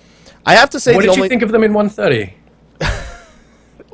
I 0.46 0.54
have 0.54 0.70
to 0.70 0.80
say, 0.80 0.94
what 0.94 1.02
did 1.02 1.10
only 1.10 1.22
you 1.22 1.28
think 1.28 1.42
of 1.42 1.52
them 1.52 1.62
in 1.62 1.72
130? 1.74 2.34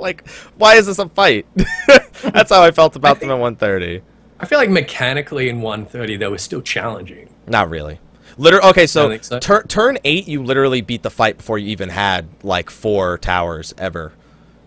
Like, 0.00 0.28
why 0.56 0.76
is 0.76 0.86
this 0.86 0.98
a 0.98 1.08
fight? 1.08 1.46
That's 2.22 2.50
how 2.50 2.62
I 2.62 2.70
felt 2.70 2.96
about 2.96 3.20
them 3.20 3.30
in 3.30 3.38
130. 3.38 4.02
I 4.40 4.46
feel 4.46 4.58
like 4.58 4.70
mechanically 4.70 5.48
in 5.48 5.60
130 5.60 6.16
they 6.16 6.26
were 6.28 6.38
still 6.38 6.62
challenging. 6.62 7.28
Not 7.46 7.68
really. 7.70 8.00
Liter- 8.38 8.62
okay, 8.64 8.86
so, 8.86 9.08
think 9.08 9.24
so. 9.24 9.38
tur- 9.38 9.64
turn 9.64 9.98
eight, 10.04 10.26
you 10.28 10.42
literally 10.42 10.80
beat 10.80 11.02
the 11.02 11.10
fight 11.10 11.36
before 11.38 11.58
you 11.58 11.68
even 11.68 11.88
had 11.90 12.26
like 12.42 12.70
four 12.70 13.18
towers 13.18 13.74
ever. 13.76 14.12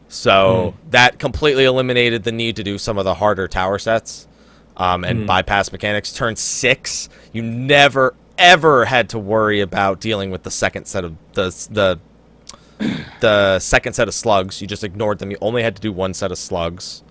So 0.09 0.75
Hmm. 0.83 0.89
that 0.91 1.17
completely 1.19 1.63
eliminated 1.65 2.23
the 2.23 2.31
need 2.31 2.55
to 2.57 2.63
do 2.63 2.77
some 2.77 2.97
of 2.97 3.05
the 3.05 3.15
harder 3.15 3.47
tower 3.47 3.79
sets 3.79 4.27
um, 4.77 5.03
and 5.03 5.21
Hmm. 5.21 5.25
bypass 5.25 5.71
mechanics. 5.71 6.11
Turn 6.13 6.35
six, 6.35 7.09
you 7.31 7.41
never 7.41 8.13
ever 8.37 8.85
had 8.85 9.09
to 9.09 9.19
worry 9.19 9.61
about 9.61 9.99
dealing 9.99 10.31
with 10.31 10.41
the 10.43 10.51
second 10.51 10.85
set 10.85 11.03
of 11.05 11.15
the 11.33 11.45
the 11.71 11.99
the 13.19 13.59
second 13.59 13.93
set 13.93 14.07
of 14.07 14.13
slugs. 14.13 14.61
You 14.61 14.67
just 14.67 14.83
ignored 14.83 15.19
them. 15.19 15.31
You 15.31 15.37
only 15.41 15.63
had 15.63 15.75
to 15.75 15.81
do 15.81 15.91
one 15.91 16.13
set 16.13 16.31
of 16.31 16.37
slugs, 16.37 17.03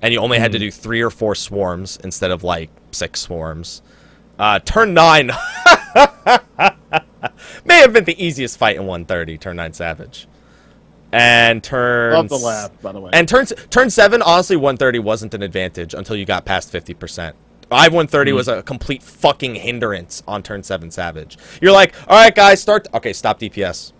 and 0.00 0.12
you 0.14 0.20
only 0.20 0.38
had 0.38 0.52
to 0.52 0.58
do 0.58 0.70
three 0.70 1.00
or 1.02 1.10
four 1.10 1.34
swarms 1.34 1.98
instead 2.02 2.30
of 2.30 2.42
like 2.44 2.70
six 2.90 3.20
swarms. 3.20 3.82
Uh, 4.38 4.58
turn 4.60 4.94
nine 4.94 5.26
may 7.64 7.78
have 7.80 7.92
been 7.92 8.04
the 8.04 8.16
easiest 8.24 8.58
fight 8.58 8.76
in 8.76 8.82
130. 8.86 9.38
Turn 9.38 9.56
nine 9.56 9.72
Savage, 9.72 10.26
and 11.12 11.62
turn 11.62 12.14
Love 12.14 12.28
the 12.28 12.36
laugh, 12.38 12.70
by 12.82 12.92
the 12.92 13.00
way. 13.00 13.10
and 13.12 13.28
turn 13.28 13.46
turn 13.46 13.90
seven, 13.90 14.22
honestly, 14.22 14.56
130 14.56 14.98
wasn't 15.00 15.34
an 15.34 15.42
advantage 15.42 15.94
until 15.94 16.16
you 16.16 16.24
got 16.24 16.44
past 16.44 16.72
50%. 16.72 17.34
I 17.70 17.84
130 17.88 18.32
was 18.32 18.48
a 18.48 18.62
complete 18.62 19.02
fucking 19.02 19.54
hindrance 19.54 20.22
on 20.26 20.42
turn 20.42 20.62
seven 20.62 20.90
Savage. 20.90 21.38
You're 21.60 21.72
like, 21.72 21.94
all 22.08 22.16
right, 22.22 22.34
guys, 22.34 22.60
start. 22.60 22.86
Okay, 22.92 23.12
stop 23.12 23.38
DPS. 23.40 23.92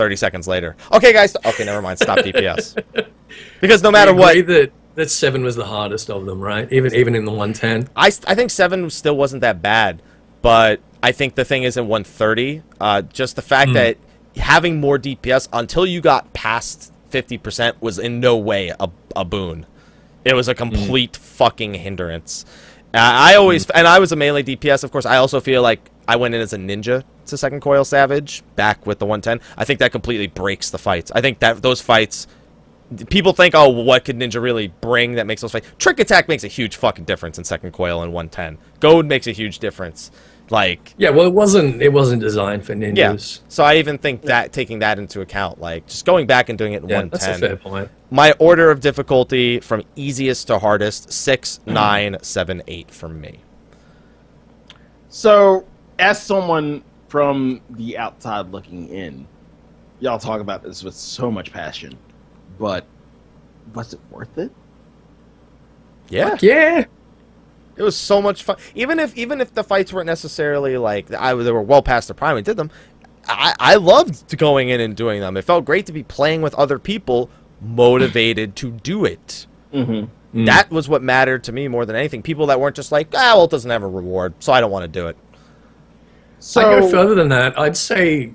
30 0.00 0.16
seconds 0.16 0.48
later. 0.48 0.76
Okay, 0.90 1.12
guys. 1.12 1.36
Okay, 1.44 1.62
never 1.62 1.82
mind. 1.82 1.98
Stop 1.98 2.20
DPS. 2.20 2.82
Because 3.60 3.80
no 3.80 3.92
matter 3.92 4.12
what, 4.12 4.34
that 4.48 4.72
that 4.96 5.08
seven 5.08 5.44
was 5.44 5.54
the 5.54 5.66
hardest 5.66 6.10
of 6.10 6.26
them, 6.26 6.40
right? 6.40 6.66
Even 6.72 6.92
even 6.94 7.14
in 7.14 7.24
the 7.24 7.30
110. 7.30 7.88
I, 7.94 8.06
I 8.06 8.34
think 8.34 8.50
seven 8.50 8.90
still 8.90 9.16
wasn't 9.16 9.42
that 9.42 9.62
bad, 9.62 10.02
but 10.42 10.80
I 11.00 11.12
think 11.12 11.36
the 11.36 11.44
thing 11.44 11.62
is 11.62 11.76
in 11.76 11.86
130, 11.86 12.62
uh, 12.80 13.02
just 13.02 13.36
the 13.36 13.42
fact 13.42 13.72
that 13.74 13.98
having 14.36 14.80
more 14.80 14.98
DPS 14.98 15.48
until 15.52 15.86
you 15.86 16.00
got 16.00 16.32
past 16.32 16.92
50% 17.12 17.74
was 17.80 18.00
in 18.00 18.18
no 18.18 18.36
way 18.36 18.72
a, 18.80 18.90
a 19.14 19.24
boon. 19.24 19.64
It 20.24 20.34
was 20.34 20.48
a 20.48 20.54
complete 20.54 21.16
fucking 21.16 21.74
hindrance. 21.74 22.44
Uh, 22.92 22.98
I 22.98 23.36
always, 23.36 23.70
and 23.70 23.86
I 23.86 24.00
was 24.00 24.10
a 24.10 24.16
melee 24.16 24.42
DPS, 24.42 24.82
of 24.82 24.90
course. 24.90 25.06
I 25.06 25.18
also 25.18 25.40
feel 25.40 25.62
like 25.62 25.88
I 26.10 26.16
went 26.16 26.34
in 26.34 26.40
as 26.40 26.52
a 26.52 26.58
ninja 26.58 27.04
to 27.26 27.36
second 27.38 27.60
coil 27.60 27.84
savage 27.84 28.42
back 28.56 28.84
with 28.84 28.98
the 28.98 29.06
110. 29.06 29.40
I 29.56 29.64
think 29.64 29.78
that 29.78 29.92
completely 29.92 30.26
breaks 30.26 30.70
the 30.70 30.78
fights. 30.78 31.12
I 31.14 31.20
think 31.20 31.38
that 31.38 31.62
those 31.62 31.80
fights 31.80 32.26
people 33.08 33.32
think, 33.32 33.54
oh, 33.54 33.68
what 33.68 34.04
could 34.04 34.18
Ninja 34.18 34.42
really 34.42 34.66
bring 34.80 35.12
that 35.12 35.24
makes 35.24 35.40
those 35.42 35.52
fight? 35.52 35.62
Trick 35.78 36.00
attack 36.00 36.26
makes 36.26 36.42
a 36.42 36.48
huge 36.48 36.74
fucking 36.74 37.04
difference 37.04 37.38
in 37.38 37.44
second 37.44 37.70
coil 37.70 38.02
and 38.02 38.12
110. 38.12 38.58
Goad 38.80 39.06
makes 39.06 39.28
a 39.28 39.30
huge 39.30 39.60
difference. 39.60 40.10
Like, 40.50 40.94
Yeah, 40.98 41.10
well, 41.10 41.28
it 41.28 41.32
wasn't 41.32 41.80
it 41.80 41.90
wasn't 41.92 42.20
designed 42.20 42.66
for 42.66 42.74
ninjas. 42.74 42.96
yeah. 42.96 43.16
So 43.48 43.62
I 43.62 43.76
even 43.76 43.98
think 43.98 44.22
that 44.22 44.52
taking 44.52 44.80
that 44.80 44.98
into 44.98 45.20
account, 45.20 45.60
like 45.60 45.86
just 45.86 46.04
going 46.04 46.26
back 46.26 46.48
and 46.48 46.58
doing 46.58 46.72
it 46.72 46.82
in 46.82 46.88
Yeah, 46.88 47.02
that's 47.02 47.24
a 47.26 47.30
110. 47.30 47.48
fair 47.48 47.56
point. 47.56 47.88
My 48.10 48.32
order 48.40 48.72
of 48.72 48.80
difficulty 48.80 49.60
from 49.60 49.84
easiest 49.94 50.48
to 50.48 50.58
hardest: 50.58 51.12
six, 51.12 51.60
nine, 51.66 52.16
seven, 52.22 52.64
eight 52.66 52.90
for 52.90 53.08
me. 53.08 53.38
So, 55.08 55.66
as 56.00 56.22
someone 56.22 56.82
from 57.08 57.60
the 57.70 57.98
outside 57.98 58.50
looking 58.50 58.88
in, 58.88 59.26
y'all 60.00 60.18
talk 60.18 60.40
about 60.40 60.62
this 60.62 60.82
with 60.82 60.94
so 60.94 61.30
much 61.30 61.52
passion, 61.52 61.96
but 62.58 62.84
was 63.74 63.92
it 63.92 64.00
worth 64.10 64.38
it? 64.38 64.50
Yeah, 66.08 66.36
Yeah. 66.40 66.84
it 67.76 67.82
was 67.82 67.96
so 67.96 68.20
much 68.20 68.42
fun. 68.42 68.56
Even 68.74 68.98
if 68.98 69.16
even 69.16 69.40
if 69.40 69.54
the 69.54 69.62
fights 69.62 69.92
weren't 69.92 70.06
necessarily 70.06 70.76
like 70.76 71.12
I 71.12 71.34
they 71.34 71.52
were 71.52 71.62
well 71.62 71.82
past 71.82 72.08
the 72.08 72.14
prime 72.14 72.36
and 72.36 72.44
did 72.44 72.56
them, 72.56 72.70
I 73.28 73.54
I 73.60 73.74
loved 73.76 74.36
going 74.36 74.70
in 74.70 74.80
and 74.80 74.96
doing 74.96 75.20
them. 75.20 75.36
It 75.36 75.44
felt 75.44 75.64
great 75.64 75.86
to 75.86 75.92
be 75.92 76.02
playing 76.02 76.42
with 76.42 76.54
other 76.54 76.78
people, 76.80 77.30
motivated 77.60 78.56
to 78.56 78.72
do 78.72 79.04
it. 79.04 79.46
Mm-hmm. 79.72 80.44
That 80.46 80.70
was 80.70 80.88
what 80.88 81.02
mattered 81.02 81.44
to 81.44 81.52
me 81.52 81.68
more 81.68 81.84
than 81.84 81.96
anything. 81.96 82.22
People 82.22 82.46
that 82.46 82.60
weren't 82.60 82.76
just 82.76 82.92
like, 82.92 83.08
ah, 83.14 83.34
well, 83.36 83.44
it 83.44 83.50
doesn't 83.50 83.70
have 83.70 83.82
a 83.82 83.88
reward, 83.88 84.34
so 84.40 84.52
I 84.52 84.60
don't 84.60 84.70
want 84.70 84.84
to 84.84 84.88
do 84.88 85.08
it. 85.08 85.16
So, 86.40 86.60
I 86.60 86.64
go 86.80 86.90
further 86.90 87.14
than 87.14 87.28
that. 87.28 87.58
I'd 87.58 87.76
say 87.76 88.32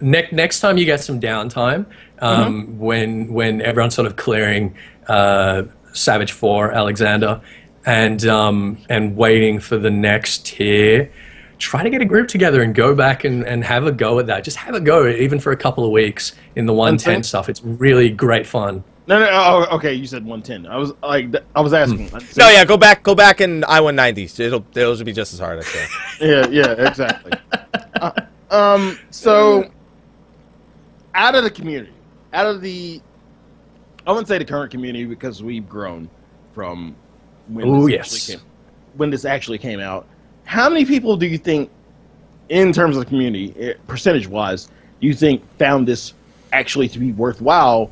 next 0.00 0.32
next 0.32 0.60
time 0.60 0.78
you 0.78 0.84
get 0.84 1.00
some 1.00 1.20
downtime, 1.20 1.86
um, 2.20 2.78
when 2.78 3.32
when 3.32 3.60
everyone's 3.60 3.94
sort 3.94 4.06
of 4.06 4.16
clearing 4.16 4.76
uh, 5.08 5.64
Savage 5.92 6.32
Four, 6.32 6.72
Alexander, 6.72 7.40
and 7.84 8.24
um, 8.26 8.78
and 8.88 9.16
waiting 9.16 9.58
for 9.60 9.76
the 9.76 9.90
next 9.90 10.46
tier, 10.46 11.10
try 11.58 11.82
to 11.82 11.90
get 11.90 12.00
a 12.00 12.04
group 12.04 12.28
together 12.28 12.62
and 12.62 12.74
go 12.74 12.94
back 12.94 13.24
and, 13.24 13.44
and 13.44 13.64
have 13.64 13.86
a 13.86 13.92
go 13.92 14.18
at 14.18 14.26
that. 14.26 14.44
Just 14.44 14.56
have 14.58 14.74
a 14.74 14.80
go, 14.80 15.06
even 15.08 15.38
for 15.40 15.52
a 15.52 15.56
couple 15.56 15.84
of 15.84 15.90
weeks 15.90 16.32
in 16.54 16.66
the 16.66 16.72
one 16.72 16.96
ten 16.96 17.14
Okay. 17.16 17.22
stuff. 17.22 17.48
It's 17.48 17.62
really 17.62 18.08
great 18.10 18.46
fun. 18.46 18.84
No, 19.08 19.20
no, 19.20 19.28
oh, 19.30 19.76
okay, 19.76 19.94
you 19.94 20.06
said 20.06 20.24
110. 20.24 20.66
I 20.70 20.76
was 20.76 20.92
like, 21.02 21.32
I 21.54 21.60
was 21.60 21.72
asking. 21.72 22.10
No, 22.36 22.48
yeah, 22.48 22.64
go 22.64 22.76
back, 22.76 23.04
go 23.04 23.14
back 23.14 23.40
in 23.40 23.62
I 23.64 23.80
one 23.80 23.94
ninety. 23.94 24.24
It'll 24.24 24.64
it'll 24.74 25.04
be 25.04 25.12
just 25.12 25.32
as 25.32 25.38
hard. 25.38 25.64
Yeah, 26.20 26.46
yeah, 26.48 26.72
exactly. 26.72 27.32
Uh, 28.00 28.10
um, 28.50 28.98
so 29.10 29.70
out 31.14 31.34
of 31.34 31.44
the 31.44 31.50
community, 31.50 31.92
out 32.32 32.46
of 32.46 32.60
the, 32.62 33.00
I 34.06 34.12
wouldn't 34.12 34.28
say 34.28 34.38
the 34.38 34.44
current 34.44 34.70
community 34.70 35.04
because 35.04 35.42
we've 35.42 35.68
grown 35.68 36.08
from 36.52 36.96
when 37.48 37.66
Ooh, 37.68 37.86
this 37.86 37.92
yes. 37.92 38.26
came, 38.26 38.40
when 38.94 39.10
this 39.10 39.24
actually 39.24 39.58
came 39.58 39.78
out. 39.78 40.06
How 40.44 40.68
many 40.68 40.84
people 40.84 41.16
do 41.16 41.26
you 41.26 41.38
think, 41.38 41.70
in 42.48 42.72
terms 42.72 42.96
of 42.96 43.04
the 43.04 43.08
community, 43.08 43.74
percentage 43.86 44.26
wise, 44.26 44.66
do 45.00 45.06
you 45.06 45.14
think 45.14 45.42
found 45.58 45.86
this 45.86 46.14
actually 46.52 46.88
to 46.88 46.98
be 46.98 47.12
worthwhile 47.12 47.90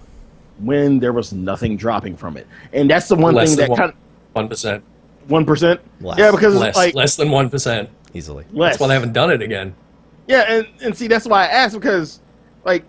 when 0.59 0.99
there 0.99 1.13
was 1.13 1.33
nothing 1.33 1.77
dropping 1.77 2.17
from 2.17 2.37
it? 2.37 2.47
And 2.73 2.89
that's 2.91 3.09
the 3.09 3.17
one 3.17 3.35
Less 3.35 3.51
thing 3.51 3.59
that 3.59 3.69
one- 3.71 3.79
kind 3.79 3.91
of 3.91 3.97
One 4.33 4.49
percent, 4.49 4.83
one 5.29 5.45
percent. 5.45 5.81
Yeah, 6.01 6.31
because 6.31 6.55
less 6.57 6.75
like 6.77 6.95
less 6.95 7.17
than 7.17 7.31
one 7.31 7.49
percent. 7.51 7.89
Easily. 8.15 8.45
less. 8.53 8.75
That's 8.75 8.81
why 8.81 8.89
they 8.89 8.95
haven't 8.95 9.13
done 9.13 9.31
it 9.33 9.43
again. 9.43 9.75
Yeah, 10.29 10.43
and, 10.49 10.67
and 10.83 10.97
see, 10.97 11.09
that's 11.09 11.27
why 11.27 11.43
I 11.45 11.47
asked 11.49 11.75
because, 11.75 12.21
like, 12.65 12.85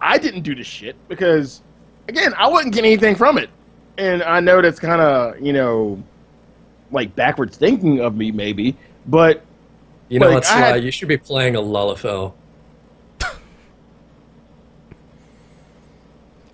I 0.00 0.18
didn't 0.18 0.42
do 0.42 0.54
the 0.54 0.64
shit 0.64 0.96
because, 1.08 1.62
again, 2.08 2.34
I 2.36 2.48
wouldn't 2.48 2.74
get 2.74 2.84
anything 2.84 3.14
from 3.14 3.38
it. 3.38 3.48
And 3.98 4.22
I 4.24 4.40
know 4.40 4.60
that's 4.60 4.80
kind 4.80 5.00
of, 5.00 5.40
you 5.40 5.52
know, 5.52 6.02
like 6.90 7.14
backwards 7.16 7.56
thinking 7.56 8.00
of 8.00 8.16
me, 8.16 8.32
maybe, 8.32 8.76
but 9.06 9.42
You 10.08 10.18
know 10.18 10.26
Like, 10.26 10.34
what, 10.42 10.46
I 10.50 10.58
had- 10.58 10.84
You 10.84 10.90
should 10.90 11.08
be 11.08 11.16
playing 11.16 11.54
a 11.56 11.60
Lalafell. 11.60 12.34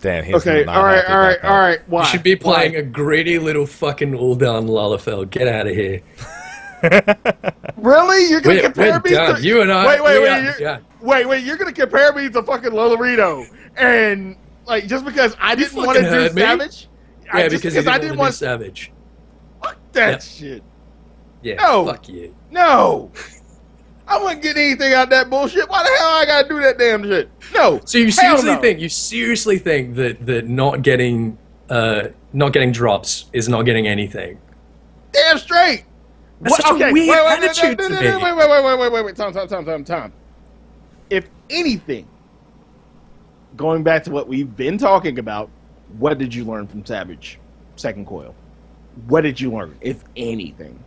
Damn. 0.00 0.24
He's 0.24 0.34
okay, 0.36 0.64
not 0.64 0.76
all 0.76 0.84
right, 0.84 0.96
happy 1.04 1.12
all 1.12 1.18
right, 1.20 1.44
all 1.44 1.58
right. 1.58 1.88
Why? 1.88 2.00
You 2.02 2.06
should 2.08 2.22
be 2.22 2.34
Why? 2.36 2.54
playing 2.54 2.76
a 2.76 2.82
greedy 2.82 3.38
little 3.38 3.66
fucking 3.66 4.12
Ul'dahn 4.12 4.66
Lalafell. 4.68 5.28
Get 5.28 5.46
out 5.48 5.66
of 5.66 5.74
here. 5.74 6.00
Really? 7.76 8.28
You're 8.30 8.40
gonna 8.40 8.56
We're, 8.56 8.62
compare 8.62 8.90
we're 8.92 9.00
me 9.00 9.10
done. 9.10 9.36
to 9.36 9.42
You 9.42 9.62
and 9.62 9.72
I. 9.72 9.86
Wait, 9.86 10.02
wait, 10.02 10.22
wait, 10.22 10.42
you're- 10.42 10.54
yeah. 10.60 10.78
wait, 11.00 11.26
wait. 11.26 11.44
You're 11.44 11.56
gonna 11.56 11.72
compare 11.72 12.12
me 12.12 12.28
to 12.30 12.42
fucking 12.42 12.70
Lolorito, 12.70 13.46
and 13.76 14.36
like 14.66 14.86
just 14.86 15.04
because 15.04 15.34
I 15.40 15.54
didn't 15.54 15.76
want 15.76 15.96
to 15.98 16.04
do 16.04 16.08
heard 16.10 16.34
me. 16.34 16.40
Savage? 16.42 16.88
I, 17.32 17.42
Yeah, 17.42 17.48
just 17.48 17.62
because, 17.62 17.74
because 17.74 17.84
you 17.84 17.90
I 17.90 17.94
didn't 17.94 18.00
didn't 18.02 18.18
want 18.18 18.18
want 18.18 18.34
to 18.34 18.40
be 18.40 18.46
savage. 18.46 18.92
fuck 19.62 19.78
that 19.92 20.10
Yeah. 20.10 20.18
shit. 20.50 20.62
Yeah. 21.42 21.54
No. 21.56 21.84
Fuck 21.86 22.08
you. 22.08 22.34
No. 22.50 23.12
I 24.10 24.20
wouldn't 24.20 24.42
get 24.42 24.56
anything 24.56 24.92
out 24.92 25.04
of 25.04 25.10
that 25.10 25.30
bullshit. 25.30 25.68
Why 25.68 25.84
the 25.84 25.90
hell 25.98 26.10
I 26.10 26.26
gotta 26.26 26.48
do 26.48 26.60
that 26.60 26.78
damn 26.78 27.04
shit? 27.04 27.30
No. 27.54 27.80
So 27.84 27.98
you 27.98 28.10
seriously 28.10 28.50
no. 28.50 28.60
think 28.60 28.80
you 28.80 28.88
seriously 28.88 29.56
think 29.56 29.94
that 29.94 30.26
that 30.26 30.48
not 30.48 30.82
getting 30.82 31.38
uh 31.68 32.08
not 32.32 32.52
getting 32.52 32.72
drops 32.72 33.26
is 33.32 33.48
not 33.48 33.62
getting 33.62 33.86
anything? 33.86 34.40
Damn 35.12 35.38
straight. 35.38 35.84
That's 36.40 36.56
such 36.56 36.70
a 36.72 36.74
weird 36.74 36.92
wait, 36.92 37.08
wait, 37.08 37.24
wait, 37.24 37.44
attitude 37.44 37.78
no, 37.78 37.88
to 37.88 37.94
no, 37.94 38.00
be. 38.00 38.08
no, 38.08 38.18
Wait, 38.18 38.36
wait, 38.36 38.50
wait, 38.50 38.64
wait, 38.64 38.78
wait, 38.80 38.92
wait, 38.92 39.04
wait. 39.04 39.16
Time, 39.16 39.32
time, 39.32 39.46
time, 39.46 39.64
time, 39.64 39.84
time. 39.84 40.12
If 41.08 41.28
anything, 41.48 42.08
going 43.56 43.82
back 43.82 44.02
to 44.04 44.10
what 44.10 44.26
we've 44.26 44.56
been 44.56 44.78
talking 44.78 45.18
about, 45.18 45.50
what 45.98 46.18
did 46.18 46.34
you 46.34 46.44
learn 46.44 46.66
from 46.66 46.84
Savage 46.84 47.38
Second 47.76 48.06
Coil? 48.06 48.34
What 49.06 49.20
did 49.20 49.40
you 49.40 49.52
learn, 49.52 49.76
if 49.80 50.02
anything? 50.16 50.82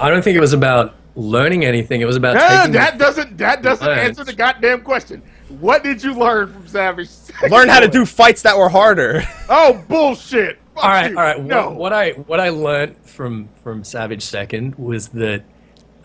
I 0.00 0.10
don't 0.10 0.22
think 0.22 0.36
it 0.36 0.40
was 0.40 0.52
about 0.52 0.96
learning 1.14 1.64
anything. 1.64 2.00
It 2.00 2.06
was 2.06 2.16
about 2.16 2.34
taking. 2.38 2.72
that 2.72 2.98
doesn't 2.98 3.36
that 3.38 3.62
doesn't 3.62 3.86
Learn. 3.86 3.98
answer 3.98 4.24
the 4.24 4.32
goddamn 4.32 4.82
question. 4.82 5.22
What 5.60 5.82
did 5.84 6.02
you 6.02 6.14
learn 6.14 6.52
from 6.52 6.66
Savage? 6.66 7.08
Second 7.08 7.50
Learn 7.52 7.68
how 7.68 7.80
to 7.80 7.88
do 7.88 8.06
fights 8.06 8.42
that 8.42 8.56
were 8.56 8.68
harder. 8.68 9.22
Oh 9.48 9.84
bullshit! 9.86 10.58
Fuck 10.74 10.84
all 10.84 10.90
right, 10.90 11.10
you. 11.10 11.18
all 11.18 11.24
right. 11.24 11.44
No. 11.44 11.68
What, 11.68 11.76
what 11.78 11.92
I 11.92 12.10
what 12.12 12.40
I 12.40 12.48
learned 12.48 12.96
from 13.04 13.48
from 13.62 13.84
Savage 13.84 14.22
Second 14.22 14.74
was 14.76 15.08
that 15.08 15.44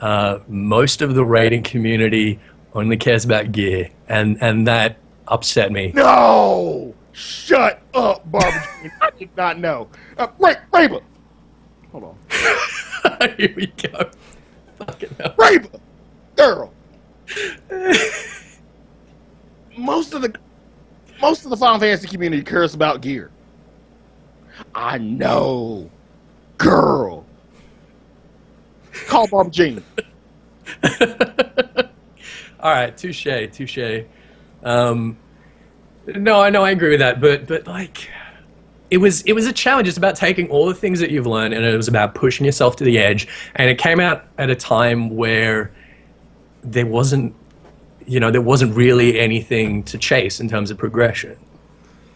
uh, 0.01 0.39
most 0.49 1.01
of 1.01 1.15
the 1.15 1.23
raiding 1.23 1.63
community 1.63 2.39
only 2.73 2.97
cares 2.97 3.23
about 3.23 3.51
gear, 3.53 3.89
and 4.09 4.37
and 4.41 4.67
that 4.67 4.97
upset 5.29 5.71
me. 5.71 5.91
No! 5.95 6.93
Shut 7.13 7.81
up, 7.93 8.29
Barbara. 8.29 8.63
I 9.01 9.09
did 9.17 9.29
not 9.37 9.57
know. 9.59 9.87
Uh, 10.17 10.27
wait, 10.37 10.57
Raber. 10.73 11.01
Hold 11.91 12.03
on. 12.03 12.17
Here 13.37 13.53
we 13.55 13.67
go. 13.67 14.09
Fucking 14.77 15.15
hell. 15.19 15.33
Raber! 15.37 15.79
Girl. 16.35 16.71
most 19.77 20.13
of 20.13 20.21
the 20.21 20.33
most 21.21 21.43
of 21.45 21.49
the 21.49 21.57
Final 21.57 21.79
Fantasy 21.79 22.07
community 22.07 22.43
cares 22.43 22.73
about 22.75 23.01
gear. 23.01 23.31
I 24.75 24.97
know. 24.97 25.89
Girl. 26.57 27.25
Call 29.07 29.27
Barbara 29.27 29.51
Jean. 29.53 29.83
All 32.59 32.71
right, 32.71 32.95
touche, 32.97 33.27
touche. 33.51 34.03
Um, 34.63 35.17
No, 36.07 36.41
I 36.41 36.49
know 36.49 36.63
I 36.63 36.71
agree 36.71 36.89
with 36.91 36.99
that, 36.99 37.19
but 37.21 37.47
but 37.47 37.67
like 37.67 38.09
it 38.89 38.97
was 38.97 39.21
it 39.23 39.33
was 39.33 39.45
a 39.45 39.53
challenge. 39.53 39.87
It's 39.87 39.97
about 39.97 40.15
taking 40.15 40.49
all 40.49 40.65
the 40.67 40.73
things 40.73 40.99
that 40.99 41.11
you've 41.11 41.27
learned 41.27 41.53
and 41.53 41.65
it 41.65 41.75
was 41.75 41.87
about 41.87 42.15
pushing 42.15 42.45
yourself 42.45 42.75
to 42.77 42.83
the 42.83 42.97
edge. 42.97 43.27
And 43.55 43.69
it 43.69 43.77
came 43.77 43.99
out 43.99 44.25
at 44.37 44.49
a 44.49 44.55
time 44.55 45.09
where 45.15 45.71
there 46.63 46.85
wasn't 46.85 47.33
you 48.05 48.21
know, 48.21 48.31
there 48.31 48.41
wasn't 48.41 48.73
really 48.73 49.19
anything 49.19 49.83
to 49.83 49.97
chase 49.97 50.39
in 50.39 50.47
terms 50.47 50.71
of 50.71 50.77
progression. 50.77 51.37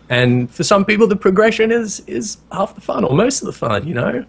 And 0.09 0.49
for 0.49 0.63
some 0.63 0.85
people 0.85 1.07
the 1.07 1.15
progression 1.17 1.71
is 1.71 2.01
is 2.07 2.37
half 2.51 2.75
the 2.75 2.81
fun 2.81 3.03
or 3.03 3.15
most 3.15 3.41
of 3.41 3.47
the 3.47 3.53
fun, 3.53 3.87
you 3.87 3.93
know. 3.93 4.25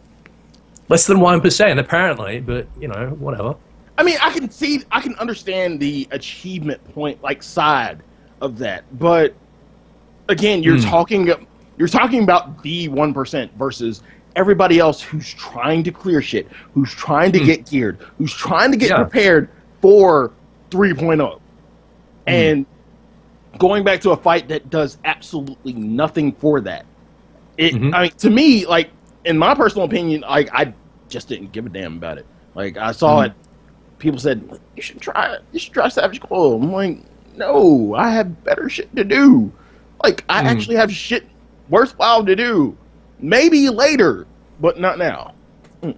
Less 0.88 1.06
than 1.06 1.20
one 1.20 1.40
percent 1.40 1.78
apparently, 1.78 2.40
but 2.40 2.66
you 2.80 2.88
know, 2.88 3.10
whatever. 3.20 3.54
I 3.98 4.02
mean, 4.02 4.16
I 4.20 4.32
can 4.32 4.50
see, 4.50 4.82
I 4.90 5.00
can 5.00 5.14
understand 5.16 5.78
the 5.78 6.08
achievement 6.10 6.82
point 6.94 7.22
like 7.22 7.42
side 7.42 8.02
of 8.40 8.58
that, 8.58 8.84
but 8.98 9.34
again, 10.28 10.62
you're 10.62 10.78
Hmm. 10.78 10.88
talking, 10.88 11.30
you're 11.82 11.88
talking 11.88 12.22
about 12.22 12.62
the 12.62 12.86
one 12.86 13.12
percent 13.12 13.50
versus 13.58 14.04
everybody 14.36 14.78
else 14.78 15.00
who's 15.02 15.34
trying 15.34 15.82
to 15.82 15.90
clear 15.90 16.22
shit, 16.22 16.46
who's 16.74 16.94
trying 16.94 17.32
to 17.32 17.40
get 17.40 17.66
geared, 17.68 17.98
who's 18.18 18.32
trying 18.32 18.70
to 18.70 18.76
get. 18.76 18.90
Yeah. 18.90 18.98
prepared 18.98 19.48
for 19.80 20.30
3.0, 20.70 21.34
Hmm. 21.34 21.38
and 22.28 22.66
going 23.58 23.82
back 23.82 24.00
to 24.02 24.12
a 24.12 24.16
fight 24.16 24.46
that 24.46 24.70
does 24.70 24.96
absolutely 25.04 25.72
nothing 25.72 26.30
for 26.34 26.60
that. 26.60 26.86
It, 27.58 27.74
Mhm. 27.74 27.92
I 27.92 28.02
mean, 28.02 28.10
to 28.18 28.30
me, 28.30 28.64
like 28.64 28.90
in 29.24 29.36
my 29.36 29.54
personal 29.56 29.84
opinion, 29.86 30.20
like 30.20 30.48
I 30.52 30.72
just 31.08 31.26
didn't 31.28 31.50
give 31.50 31.66
a 31.66 31.68
damn 31.68 31.96
about 31.96 32.18
it. 32.18 32.26
Like 32.54 32.76
I 32.76 32.92
saw 32.92 33.22
Mhm. 33.22 33.26
it, 33.26 33.32
people 33.98 34.20
said 34.20 34.48
you 34.76 34.82
should 34.82 35.00
try 35.00 35.32
it. 35.34 35.40
You 35.52 35.58
should 35.58 35.72
try 35.72 35.88
Savage 35.88 36.20
Coil. 36.20 36.54
I'm 36.62 36.72
like, 36.72 37.00
no, 37.36 37.94
I 37.96 38.10
have 38.10 38.44
better 38.44 38.68
shit 38.68 38.94
to 38.94 39.02
do. 39.04 39.50
Like 40.02 40.24
I 40.28 40.42
Mm. 40.42 40.46
actually 40.46 40.76
have 40.76 40.92
shit 40.92 41.26
worthwhile 41.68 42.24
to 42.24 42.36
do. 42.36 42.76
Maybe 43.18 43.68
later, 43.68 44.26
but 44.60 44.80
not 44.80 44.98
now. 44.98 45.34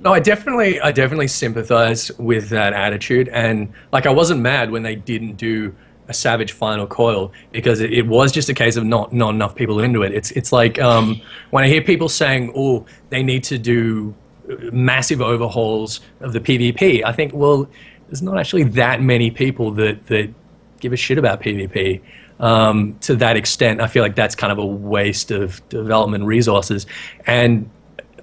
No, 0.01 0.15
I 0.15 0.21
definitely, 0.21 0.81
I 0.81 0.93
definitely 0.93 1.29
sympathize 1.29 2.11
with 2.19 2.49
that 2.49 2.73
attitude, 2.73 3.29
and 3.29 3.73
like 3.93 4.07
I 4.07 4.11
wasn't 4.11 4.41
mad 4.41 4.71
when 4.71 4.83
they 4.83 4.95
didn't 4.95 5.35
do 5.35 5.75
a 6.09 6.15
Savage 6.15 6.53
Final 6.53 6.87
Coil 6.87 7.33
because 7.53 7.81
it, 7.81 7.93
it 7.93 8.07
was 8.07 8.33
just 8.33 8.49
a 8.49 8.55
case 8.55 8.77
of 8.77 8.85
not 8.85 9.13
not 9.13 9.35
enough 9.35 9.55
people 9.55 9.81
into 9.81 10.03
it. 10.03 10.13
It's 10.13 10.31
it's 10.33 10.53
like 10.53 10.81
um, 10.81 11.21
when 11.51 11.65
I 11.65 11.69
hear 11.69 11.83
people 11.83 12.09
saying, 12.09 12.53
"Oh, 12.57 12.87
they 13.11 13.23
need 13.23 13.45
to 13.45 13.59
do 13.59 14.15
uh, 14.51 14.55
massive 14.73 15.21
overhauls 15.21 16.01
of 16.21 16.33
the 16.33 16.41
PvP." 16.41 17.05
I 17.05 17.13
think, 17.13 17.33
well, 17.35 17.69
there's 18.07 18.23
not 18.23 18.39
actually 18.39 18.65
that 18.65 19.03
many 19.03 19.31
people 19.31 19.71
that 19.73 20.07
that 20.07 20.33
give 20.81 20.93
a 20.93 20.97
shit 20.97 21.19
about 21.19 21.43
PvP. 21.43 22.01
Um, 22.41 22.99
to 23.03 23.15
that 23.17 23.37
extent, 23.37 23.81
I 23.81 23.87
feel 23.87 24.03
like 24.03 24.17
that's 24.17 24.35
kind 24.35 24.51
of 24.53 24.59
a 24.59 24.67
waste 24.67 25.31
of 25.31 25.67
development 25.69 26.25
resources. 26.25 26.87
And 27.27 27.71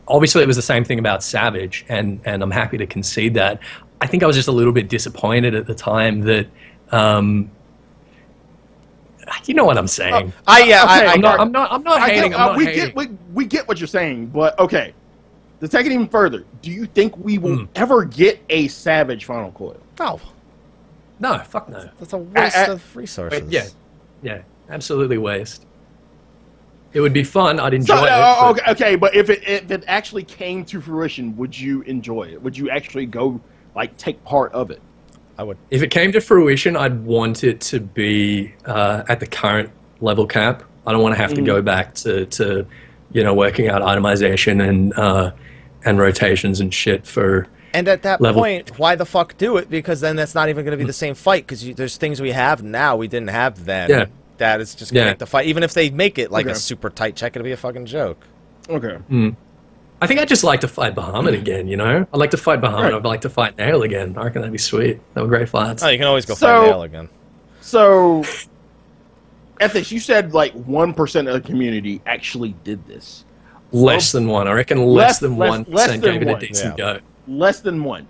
obviously 0.08 0.44
it 0.44 0.48
was 0.48 0.58
the 0.58 0.62
same 0.62 0.84
thing 0.84 1.00
about 1.00 1.24
Savage, 1.24 1.86
and 1.88 2.20
and 2.26 2.44
I'm 2.44 2.52
happy 2.52 2.78
to 2.78 2.86
concede 2.86 3.36
that. 3.36 3.60
I 4.02 4.08
think 4.08 4.22
I 4.24 4.28
was 4.28 4.36
just 4.36 4.48
a 4.50 4.52
little 4.52 4.74
bit 4.74 4.90
disappointed 4.90 5.56
at 5.56 5.66
the 5.68 5.76
time 5.76 6.22
that, 6.22 6.48
um, 6.92 7.50
you 9.46 9.54
know 9.54 9.64
what 9.64 9.78
I'm 9.78 9.88
saying. 9.88 10.34
I 10.48 10.64
yeah, 10.64 10.84
Okay, 10.84 10.92
I, 10.94 11.00
I 11.06 11.14
I'm 11.14 11.22
not. 11.22 11.38
got- 11.38 11.40
I'm 11.42 11.52
not. 11.52 11.72
I'm 11.72 11.84
not 11.84 12.00
I 12.02 12.10
hating. 12.10 12.32
get, 12.32 12.40
I'm 12.40 12.46
uh, 12.46 12.50
not 12.52 12.58
we 12.58 12.66
hating. 12.66 12.86
get 12.88 12.96
we, 12.96 13.08
we 13.34 13.46
get 13.46 13.68
what 13.68 13.80
you're 13.80 13.88
saying, 13.88 14.28
but 14.28 14.58
okay. 14.60 14.94
To 15.62 15.68
take 15.68 15.86
it 15.86 15.92
even 15.92 16.08
further, 16.08 16.44
do 16.64 16.72
you 16.72 16.86
think 16.88 17.16
we 17.18 17.38
will 17.38 17.58
Hmm. 17.60 17.66
ever 17.76 18.04
get 18.04 18.42
a 18.50 18.68
Savage 18.68 19.26
Final 19.26 19.52
Coil? 19.52 19.78
no, 20.00 20.20
no, 21.20 21.38
fuck 21.44 21.70
no. 21.70 21.88
that's 22.00 22.14
a 22.14 22.18
waste 22.18 22.58
I- 22.58 22.64
I- 22.64 22.68
of 22.72 22.96
resources. 22.96 23.42
Wait, 23.44 23.52
yeah, 23.52 23.68
yeah, 24.22 24.42
absolutely 24.70 25.18
waste. 25.18 25.66
It 26.94 27.00
would 27.00 27.14
be 27.14 27.24
fun. 27.24 27.60
I'd 27.60 27.74
enjoy 27.74 27.96
So, 27.96 28.04
it. 28.04 28.10
uh, 28.10 28.50
okay, 28.50 28.72
okay, 28.72 28.96
but 28.96 29.16
if 29.16 29.30
it 29.30 29.48
if 29.48 29.72
it 29.72 29.84
actually 29.88 30.24
came 30.24 30.66
to 30.66 30.82
fruition, 30.82 31.36
would 31.38 31.58
you 31.58 31.82
enjoy 31.84 32.24
it? 32.24 32.42
Would 32.42 32.58
you 32.58 32.70
actually 32.70 33.06
go 33.06 33.40
like 33.76 33.96
take 33.98 34.22
part 34.26 34.52
of 34.52 34.72
it? 34.72 34.82
I 35.38 35.44
would. 35.44 35.58
If 35.70 35.82
it 35.82 35.90
came 35.90 36.12
to 36.12 36.20
fruition, 36.20 36.76
I'd 36.76 37.04
want 37.06 37.44
it 37.44 37.62
to 37.62 37.80
be 37.80 38.54
uh, 38.66 39.04
at 39.08 39.20
the 39.22 39.26
current 39.28 39.72
level 40.02 40.28
cap. 40.28 40.64
I 40.86 40.92
don't 40.92 41.02
want 41.02 41.16
to 41.16 41.22
have 41.22 41.34
to 41.36 41.42
go 41.42 41.62
back 41.62 41.94
to, 41.96 42.26
to, 42.26 42.66
you 43.12 43.24
know, 43.24 43.34
working 43.34 43.70
out 43.70 43.82
itemization 43.82 44.68
and 44.68 44.94
uh, 44.98 45.32
and 45.86 45.98
rotations 46.00 46.60
and 46.60 46.74
shit 46.74 47.08
for. 47.08 47.48
And 47.74 47.88
at 47.88 48.02
that 48.04 48.20
Level- 48.22 48.42
point, 48.42 48.78
why 48.78 48.96
the 48.96 49.06
fuck 49.06 49.38
do 49.38 49.58
it? 49.58 49.70
Because 49.70 50.02
then 50.02 50.16
that's 50.16 50.36
not 50.36 50.50
even 50.50 50.66
going 50.66 50.78
to 50.78 50.84
be 50.84 50.88
the 50.88 50.92
same 50.94 51.16
fight. 51.16 51.48
Because 51.48 51.64
there's 51.76 51.98
things 51.98 52.22
we 52.22 52.32
have 52.32 52.62
now 52.64 52.96
we 52.98 53.08
didn't 53.08 53.30
have 53.30 53.64
then. 53.66 53.90
Yeah. 53.90 54.06
That 54.38 54.60
is 54.60 54.74
just 54.76 54.92
going 54.94 55.04
to 55.04 55.06
Yeah. 55.06 55.12
make 55.12 55.20
the 55.20 55.26
fight. 55.28 55.46
Even 55.48 55.64
if 55.64 55.74
they 55.74 55.90
make 55.90 56.18
it 56.18 56.32
like 56.32 56.46
Okay. 56.48 56.54
a 56.54 56.56
super 56.56 56.90
tight 56.90 57.16
check, 57.16 57.36
it'll 57.36 57.44
be 57.46 57.52
a 57.52 57.58
fucking 57.58 57.86
joke. 57.86 58.20
Okay. 58.70 58.96
Hmm. 58.96 59.30
I 60.02 60.08
think 60.08 60.20
I'd 60.20 60.28
just 60.28 60.44
like 60.44 60.62
to 60.62 60.68
fight 60.68 60.96
Bahamut 60.96 61.38
again. 61.40 61.68
You 61.68 61.78
know, 61.78 62.08
I'd 62.12 62.18
like 62.18 62.32
to 62.32 62.38
fight 62.38 62.60
Bahamut. 62.60 62.82
Right. 62.84 62.94
I'd 62.96 63.06
like 63.06 63.22
to 63.22 63.30
fight 63.30 63.56
Nael 63.58 63.84
again. 63.86 64.16
I 64.18 64.24
reckon 64.24 64.42
that'd 64.42 64.52
be 64.52 64.58
sweet. 64.58 65.00
They 65.14 65.22
were 65.22 65.28
great 65.28 65.48
fights. 65.48 65.84
Oh, 65.84 65.90
you 65.90 65.98
can 66.00 66.08
always 66.08 66.26
go 66.26 66.34
So- 66.34 66.48
find 66.64 66.74
Nael 66.74 66.84
again. 66.86 67.10
So, 67.62 68.24
Ethis, 69.60 69.92
you 69.92 70.00
said 70.00 70.34
like 70.34 70.54
one 70.54 70.94
percent 70.94 71.28
of 71.28 71.36
the 71.36 71.42
community 71.42 72.02
actually 72.08 72.56
did 72.64 72.86
this. 72.88 73.26
Less 73.72 74.12
than 74.12 74.28
one. 74.28 74.48
I 74.48 74.54
reckon 74.54 74.80
less, 74.84 75.08
Less- 75.08 75.20
than 75.20 75.38
less- 75.38 75.50
one 75.50 75.66
less 75.70 75.88
than 75.92 76.02
gave 76.02 76.22
it 76.24 76.28
a 76.28 76.32
one, 76.32 76.40
decent 76.42 76.80
yeah. 76.80 76.94
go. 76.96 77.00
Less 77.28 77.60
than 77.62 77.84
one. 77.84 78.08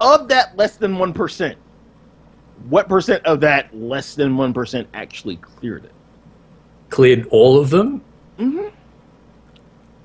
Of 0.00 0.28
that 0.28 0.56
less 0.56 0.76
than 0.76 0.98
one 0.98 1.12
percent, 1.12 1.56
what 2.68 2.88
percent 2.88 3.24
of 3.24 3.40
that 3.40 3.74
less 3.76 4.14
than 4.14 4.36
one 4.36 4.52
percent 4.52 4.88
actually 4.94 5.36
cleared 5.36 5.84
it? 5.84 5.92
Cleared 6.90 7.26
all 7.30 7.58
of 7.58 7.70
them. 7.70 8.02
Mm-hmm. 8.38 8.68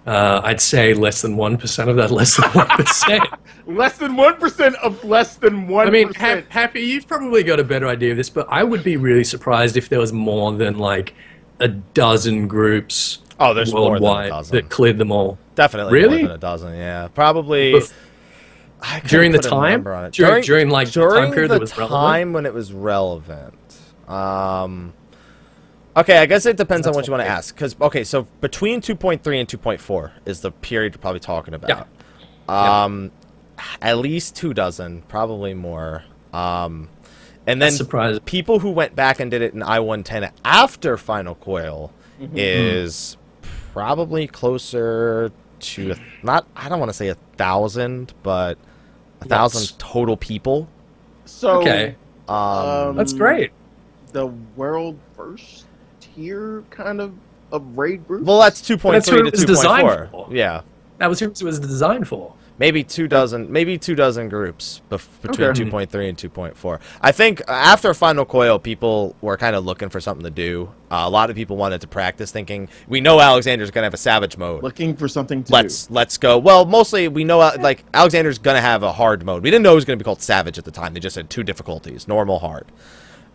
Uh, 0.05 0.41
I'd 0.43 0.61
say 0.61 0.93
less 0.93 1.21
than 1.21 1.35
one 1.37 1.57
percent 1.57 1.89
of 1.89 1.95
that. 1.97 2.11
Less 2.11 2.37
than 2.37 2.49
one 2.51 2.67
percent. 2.67 3.23
Less 3.67 3.97
than 3.99 4.15
one 4.15 4.35
percent 4.37 4.75
of 4.77 5.03
less 5.03 5.35
than 5.35 5.67
one. 5.67 5.85
I 5.87 5.91
mean, 5.91 6.11
ha- 6.15 6.41
Happy, 6.49 6.81
you've 6.81 7.07
probably 7.07 7.43
got 7.43 7.59
a 7.59 7.63
better 7.63 7.87
idea 7.87 8.09
of 8.09 8.17
this, 8.17 8.27
but 8.29 8.47
I 8.49 8.63
would 8.63 8.83
be 8.83 8.97
really 8.97 9.23
surprised 9.23 9.77
if 9.77 9.89
there 9.89 9.99
was 9.99 10.11
more 10.11 10.51
than 10.53 10.79
like 10.79 11.13
a 11.59 11.67
dozen 11.67 12.47
groups 12.47 13.19
Oh, 13.39 13.53
there's 13.53 13.71
more 13.71 13.81
than 13.81 13.87
a 13.89 13.91
worldwide 13.91 14.29
dozen. 14.29 14.55
that 14.55 14.69
cleared 14.69 14.97
them 14.97 15.11
all. 15.11 15.37
Definitely 15.53 15.93
Really? 15.93 16.17
more 16.19 16.27
than 16.29 16.35
a 16.37 16.39
dozen. 16.39 16.75
Yeah, 16.75 17.09
probably. 17.13 17.73
Bef- 17.73 17.83
I 17.83 17.85
couldn't 17.91 18.08
during 19.07 19.31
the 19.31 19.39
time? 19.39 19.85
it. 19.85 20.13
During- 20.13 20.43
during, 20.43 20.69
like, 20.69 20.89
the 20.91 21.01
time 21.01 21.09
during 21.09 21.33
period 21.33 21.49
the 21.51 21.55
that 21.55 21.61
was 21.61 21.77
relevant? 21.77 21.99
time 22.01 22.33
when 22.33 22.45
it 22.45 22.53
was 22.53 22.73
relevant. 22.73 23.55
Um. 24.07 24.93
Okay, 25.97 26.17
I 26.19 26.25
guess 26.27 26.45
it 26.45 26.55
depends 26.55 26.87
on 26.87 26.93
what 26.93 27.07
you 27.07 27.11
want 27.11 27.23
to 27.23 27.29
ask. 27.29 27.53
Because 27.53 27.75
okay, 27.81 28.03
so 28.03 28.27
between 28.41 28.79
2.3 28.79 29.39
and 29.39 29.47
2.4 29.49 30.11
is 30.25 30.41
the 30.41 30.51
period 30.51 30.93
you're 30.93 31.01
probably 31.01 31.19
talking 31.19 31.53
about. 31.53 31.87
Yeah. 32.47 32.83
Um, 32.83 33.11
at 33.81 33.97
least 33.97 34.35
two 34.35 34.53
dozen, 34.53 35.01
probably 35.09 35.53
more. 35.53 36.03
Um, 36.31 36.89
and 37.45 37.61
then 37.61 37.73
That's 37.75 38.19
people 38.25 38.59
who 38.59 38.69
went 38.69 38.95
back 38.95 39.19
and 39.19 39.29
did 39.29 39.41
it 39.41 39.53
in 39.53 39.61
I-110 39.63 40.31
after 40.45 40.95
Final 40.97 41.35
Coil 41.35 41.91
Mm-hmm. 42.21 42.35
is 42.37 43.15
probably 43.71 44.27
closer 44.27 45.31
to 45.59 45.91
a, 45.91 45.95
not 46.21 46.45
I 46.53 46.67
don't 46.67 46.77
want 46.79 46.89
to 46.89 46.93
say 46.93 47.07
a 47.07 47.15
thousand, 47.37 48.13
but 48.23 48.57
a 49.21 49.25
thousand 49.25 49.77
total 49.79 50.17
people. 50.17 50.67
so 51.25 51.59
okay, 51.61 51.95
Um, 52.27 52.35
Um, 52.35 52.95
that's 52.95 53.13
great. 53.13 53.51
the 54.13 54.27
world 54.55 54.97
first 55.15 55.65
tier 55.99 56.63
kind 56.69 57.01
of 57.01 57.13
of 57.51 57.63
raid 57.77 58.07
group. 58.07 58.23
well, 58.25 58.39
that's 58.39 58.61
two 58.61 58.77
point 58.77 58.93
That's 58.95 59.09
three 59.09 59.23
what 59.23 59.33
to 59.33 59.41
it 59.41 59.45
two 59.45 59.51
was 59.51 59.59
point 59.59 59.79
designed 59.81 60.09
four. 60.11 60.25
for. 60.27 60.33
Yeah, 60.35 60.61
That 60.99 61.07
was 61.09 61.19
who 61.19 61.31
it 61.31 61.41
was 61.41 61.59
designed 61.59 62.07
for. 62.07 62.33
Maybe 62.59 62.83
two 62.83 63.07
dozen, 63.07 63.51
maybe 63.51 63.77
two 63.77 63.95
dozen 63.95 64.29
groups 64.29 64.81
bef- 64.91 65.07
between 65.21 65.47
Okay. 65.49 65.63
two 65.63 65.71
point 65.71 65.89
three 65.89 66.07
and 66.09 66.17
two 66.17 66.29
point 66.29 66.55
four. 66.55 66.79
I 67.01 67.11
think 67.11 67.41
after 67.47 67.93
Final 67.93 68.25
Coil, 68.25 68.59
people 68.59 69.15
were 69.21 69.37
kind 69.37 69.55
of 69.55 69.65
looking 69.65 69.89
for 69.89 69.99
something 69.99 70.23
to 70.25 70.29
do. 70.29 70.69
Uh, 70.91 71.03
a 71.05 71.09
lot 71.09 71.29
of 71.29 71.35
people 71.35 71.55
wanted 71.57 71.81
to 71.81 71.87
practice, 71.87 72.31
thinking 72.31 72.67
we 72.87 72.99
know 73.01 73.19
Alexander's 73.19 73.71
gonna 73.71 73.85
have 73.85 73.93
a 73.93 73.97
Savage 73.97 74.37
mode. 74.37 74.61
looking 74.63 74.95
for 74.95 75.07
something 75.07 75.43
to 75.43 75.51
let's 75.53 75.89
let's 75.89 76.17
go. 76.17 76.37
Well, 76.37 76.65
mostly 76.65 77.07
we 77.07 77.23
know 77.23 77.39
uh, 77.39 77.57
like 77.59 77.83
Alexander's 77.93 78.37
gonna 78.37 78.61
have 78.61 78.83
a 78.83 78.91
hard 78.91 79.23
mode. 79.25 79.41
We 79.43 79.49
didn't 79.49 79.63
know 79.63 79.71
it 79.71 79.75
was 79.75 79.85
gonna 79.85 79.97
be 79.97 80.03
called 80.03 80.21
Savage 80.21 80.57
at 80.57 80.65
the 80.65 80.71
time. 80.71 80.93
They 80.93 80.99
just 80.99 81.15
had 81.15 81.29
two 81.29 81.43
difficulties: 81.43 82.07
normal, 82.07 82.39
hard. 82.39 82.65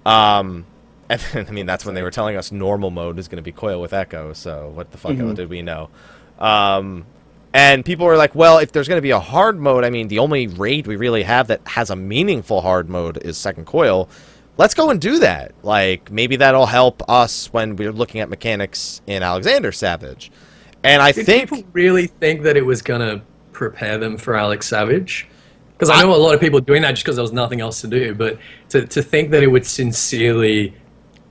Um, 0.07 0.67
and 1.11 1.21
then, 1.33 1.47
I 1.49 1.51
mean 1.51 1.67
that's 1.67 1.85
when 1.85 1.95
they 1.95 2.03
were 2.03 2.11
telling 2.11 2.37
us 2.37 2.51
normal 2.51 2.91
mode 2.91 3.19
is 3.19 3.29
gonna 3.29 3.43
be 3.43 3.53
Coil 3.53 3.81
with 3.81 3.93
Echo. 3.93 4.33
So 4.33 4.71
what 4.75 4.91
the 4.91 4.99
fuck 4.99 5.13
Mhm. 5.13 5.35
did 5.35 5.49
we 5.51 5.63
know? 5.63 5.91
Um, 6.39 7.07
and 7.55 7.85
people 7.85 8.05
were 8.05 8.17
like, 8.19 8.35
well, 8.35 8.59
if 8.59 8.73
there's 8.73 8.89
gonna 8.89 9.01
be 9.01 9.13
a 9.13 9.21
hard 9.21 9.59
mode, 9.59 9.85
I 9.85 9.91
mean 9.91 10.09
the 10.09 10.19
only 10.19 10.49
raid 10.49 10.87
we 10.87 10.97
really 10.97 11.23
have 11.23 11.47
that 11.47 11.67
has 11.69 11.89
a 11.89 11.97
meaningful 11.97 12.61
hard 12.61 12.91
mode 12.91 13.17
is 13.25 13.39
Second 13.39 13.65
Coil. 13.65 14.11
Let's 14.57 14.75
go 14.75 14.91
and 14.91 15.01
do 15.01 15.21
that. 15.21 15.53
Like 15.63 16.11
maybe 16.11 16.37
that'll 16.37 16.67
help 16.67 17.03
us 17.09 17.53
when 17.53 17.77
we're 17.77 17.93
looking 17.93 18.21
at 18.21 18.29
mechanics 18.29 19.01
in 19.07 19.23
Alexander 19.23 19.73
Savage. 19.73 20.31
And 20.83 21.01
I 21.01 21.13
Did 21.13 21.27
think 21.27 21.49
people 21.51 21.65
really 21.73 22.09
think 22.09 22.43
that 22.43 22.57
it 22.57 22.67
was 22.67 22.83
gonna 22.83 23.23
prepare 23.53 23.99
them 23.99 24.19
for 24.19 24.37
Alex 24.37 24.67
Savage? 24.67 25.29
Because 25.73 25.91
I 25.91 26.03
know 26.03 26.15
a 26.15 26.17
lot 26.17 26.35
of 26.35 26.41
people 26.41 26.61
doing 26.61 26.83
that 26.83 26.91
just 26.93 27.05
because 27.05 27.17
there 27.17 27.23
was 27.23 27.33
nothing 27.33 27.61
else 27.61 27.81
to 27.81 27.89
do. 27.89 28.15
But 28.15 28.39
to, 28.71 28.87
to 28.87 29.03
think 29.03 29.31
that 29.31 29.43
it 29.43 29.49
would 29.49 29.67
sincerely 29.67 30.75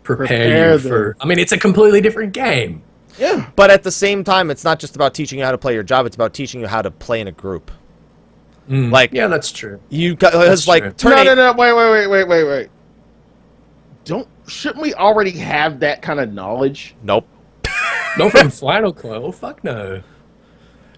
prepare, 0.03 0.27
Prepare 0.27 0.71
you 0.73 0.77
them. 0.79 0.89
for. 0.89 1.17
I 1.21 1.25
mean, 1.25 1.39
it's 1.39 1.53
a 1.53 1.57
completely 1.57 2.01
different 2.01 2.33
game. 2.33 2.81
Yeah. 3.19 3.49
But 3.56 3.69
at 3.69 3.84
the 3.84 3.91
same 3.91 4.23
time, 4.23 4.49
it's 4.52 4.64
not 4.64 4.80
just 4.80 4.95
about 4.95 5.14
teaching 5.14 5.40
you 5.40 5.45
how 5.45 5.52
to 5.52 5.57
play 5.57 5.73
your 5.73 5.84
job; 5.84 6.06
it's 6.06 6.15
about 6.15 6.34
teaching 6.34 6.60
you 6.61 6.68
how 6.68 6.81
to 6.81 6.90
play 6.91 7.22
in 7.22 7.27
a 7.27 7.31
group. 7.31 7.72
Like 8.68 9.11
Yeah, 9.14 9.27
that's 9.27 9.52
true. 9.52 9.80
you, 9.90 10.15
got, 10.15 10.31
That's 10.31 10.61
it's 10.61 10.68
like 10.69 10.84
true. 10.84 10.91
turn 10.94 11.26
no, 11.26 11.35
no, 11.35 11.35
no. 11.35 11.53
Wait, 11.53 11.73
wait, 11.73 11.91
wait, 11.91 12.07
wait, 12.07 12.27
wait, 12.27 12.44
wait. 12.45 12.69
Don't 14.06 14.27
shouldn't 14.48 14.81
we 14.81 14.94
already 14.94 15.31
have 15.31 15.80
that 15.81 16.02
kind 16.02 16.19
of 16.19 16.31
knowledge? 16.34 16.95
Nope. 17.03 17.27
Not 18.18 18.31
from 18.31 18.49
Final 18.49 18.94
Coil. 18.94 19.31
Fuck 19.31 19.64
no. 19.64 20.02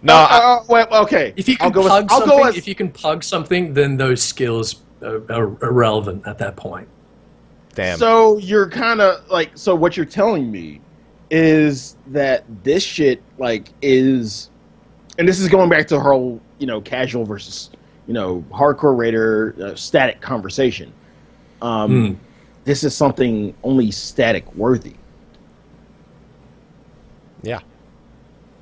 No, 0.04 0.14
Uh, 0.14 0.28
I- 0.30 0.38
uh, 0.60 0.64
well, 0.70 0.88
okay. 1.04 1.34
If 1.36 1.48
you 1.50 1.56
I'll 1.60 1.72
can 1.72 1.74
go 1.74 1.80
with- 1.82 1.90
plug 1.90 2.08
I'll 2.12 2.20
go 2.20 2.26
something, 2.28 2.46
with- 2.46 2.58
if 2.58 2.68
you 2.68 2.76
can 2.76 2.92
plug 2.92 3.24
something, 3.24 3.74
then 3.74 3.98
those 3.98 4.22
skills 4.22 4.84
are, 5.02 5.24
are 5.32 5.58
irrelevant 5.64 6.26
at 6.28 6.38
that 6.38 6.56
point. 6.56 6.88
damn. 7.74 7.98
So 7.98 8.38
you're 8.38 8.70
kind 8.70 9.02
of 9.02 9.28
like 9.30 9.52
so 9.56 9.74
what 9.76 9.98
you're 9.98 10.06
telling 10.06 10.52
me 10.52 10.82
is 11.30 11.96
that 12.08 12.44
this 12.64 12.84
shit 12.84 13.22
like 13.38 13.70
is 13.82 14.50
and 15.18 15.28
this 15.28 15.40
is 15.40 15.48
going 15.48 15.70
back 15.70 15.88
to 15.88 16.00
her 16.00 16.12
whole, 16.12 16.42
you 16.60 16.68
know, 16.68 16.82
casual 16.82 17.26
versus, 17.26 17.70
you 18.08 18.14
know, 18.14 18.44
hardcore 18.52 18.98
raider 18.98 19.56
uh, 19.64 19.76
static 19.76 20.22
conversation. 20.22 20.92
Um 21.62 21.90
Hmm. 22.10 22.14
this 22.66 22.84
is 22.84 22.96
something 22.96 23.54
only 23.64 23.92
static 23.92 24.54
worthy. 24.56 24.94
yeah. 27.44 27.60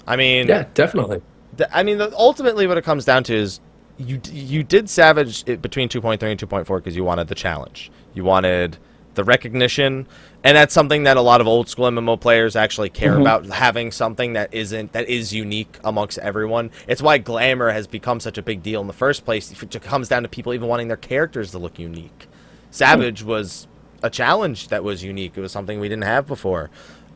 I 0.05 0.15
mean, 0.17 0.47
Yeah, 0.47 0.65
definitely. 0.73 1.21
th- 1.57 1.69
I 1.73 1.83
mean, 1.83 1.97
the, 1.97 2.13
ultimately, 2.17 2.67
what 2.67 2.77
it 2.77 2.83
comes 2.83 3.05
down 3.05 3.23
to 3.25 3.33
is 3.35 3.61
you 3.97 4.19
you 4.31 4.63
did 4.63 4.89
Savage 4.89 5.43
it 5.47 5.61
between 5.61 5.87
2.3 5.87 6.21
and 6.23 6.39
2.4 6.39 6.77
because 6.77 6.95
you 6.95 7.03
wanted 7.05 7.27
the 7.29 7.35
challenge, 7.35 7.91
you 8.13 8.23
wanted 8.25 8.77
the 9.13 9.23
recognition, 9.23 10.05
and 10.43 10.57
that's 10.57 10.73
something 10.73 11.03
that 11.03 11.15
a 11.17 11.21
lot 11.21 11.39
of 11.41 11.47
old 11.47 11.69
school 11.69 11.85
MMO 11.85 12.17
players 12.19 12.55
actually 12.55 12.89
care 12.89 13.13
Mhm. 13.13 13.21
about 13.21 13.45
having 13.47 13.91
something 13.91 14.33
that 14.33 14.53
isn't 14.53 14.91
that 14.93 15.07
is 15.07 15.33
unique 15.33 15.77
amongst 15.83 16.17
everyone. 16.19 16.69
It's 16.87 17.01
why 17.01 17.17
glamour 17.17 17.71
has 17.71 17.87
become 17.87 18.19
such 18.19 18.37
a 18.37 18.41
big 18.41 18.61
deal 18.63 18.81
in 18.81 18.87
the 18.87 18.93
first 18.93 19.25
place. 19.25 19.51
If 19.51 19.63
It 19.63 19.81
comes 19.81 20.09
down 20.09 20.23
to 20.23 20.29
people 20.29 20.53
even 20.53 20.67
wanting 20.67 20.87
their 20.89 20.97
characters 20.97 21.51
to 21.51 21.57
look 21.59 21.79
unique. 21.79 22.27
Savage 22.71 23.23
was 23.23 23.67
a 24.01 24.09
challenge 24.09 24.67
that 24.67 24.83
was 24.83 25.03
unique. 25.03 25.33
It 25.37 25.41
was 25.41 25.51
something 25.51 25.79
we 25.79 25.87
didn't 25.87 26.03
have 26.03 26.27
before. 26.27 26.69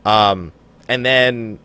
Um, 0.06 0.52
and 0.88 1.04
then 1.04 1.58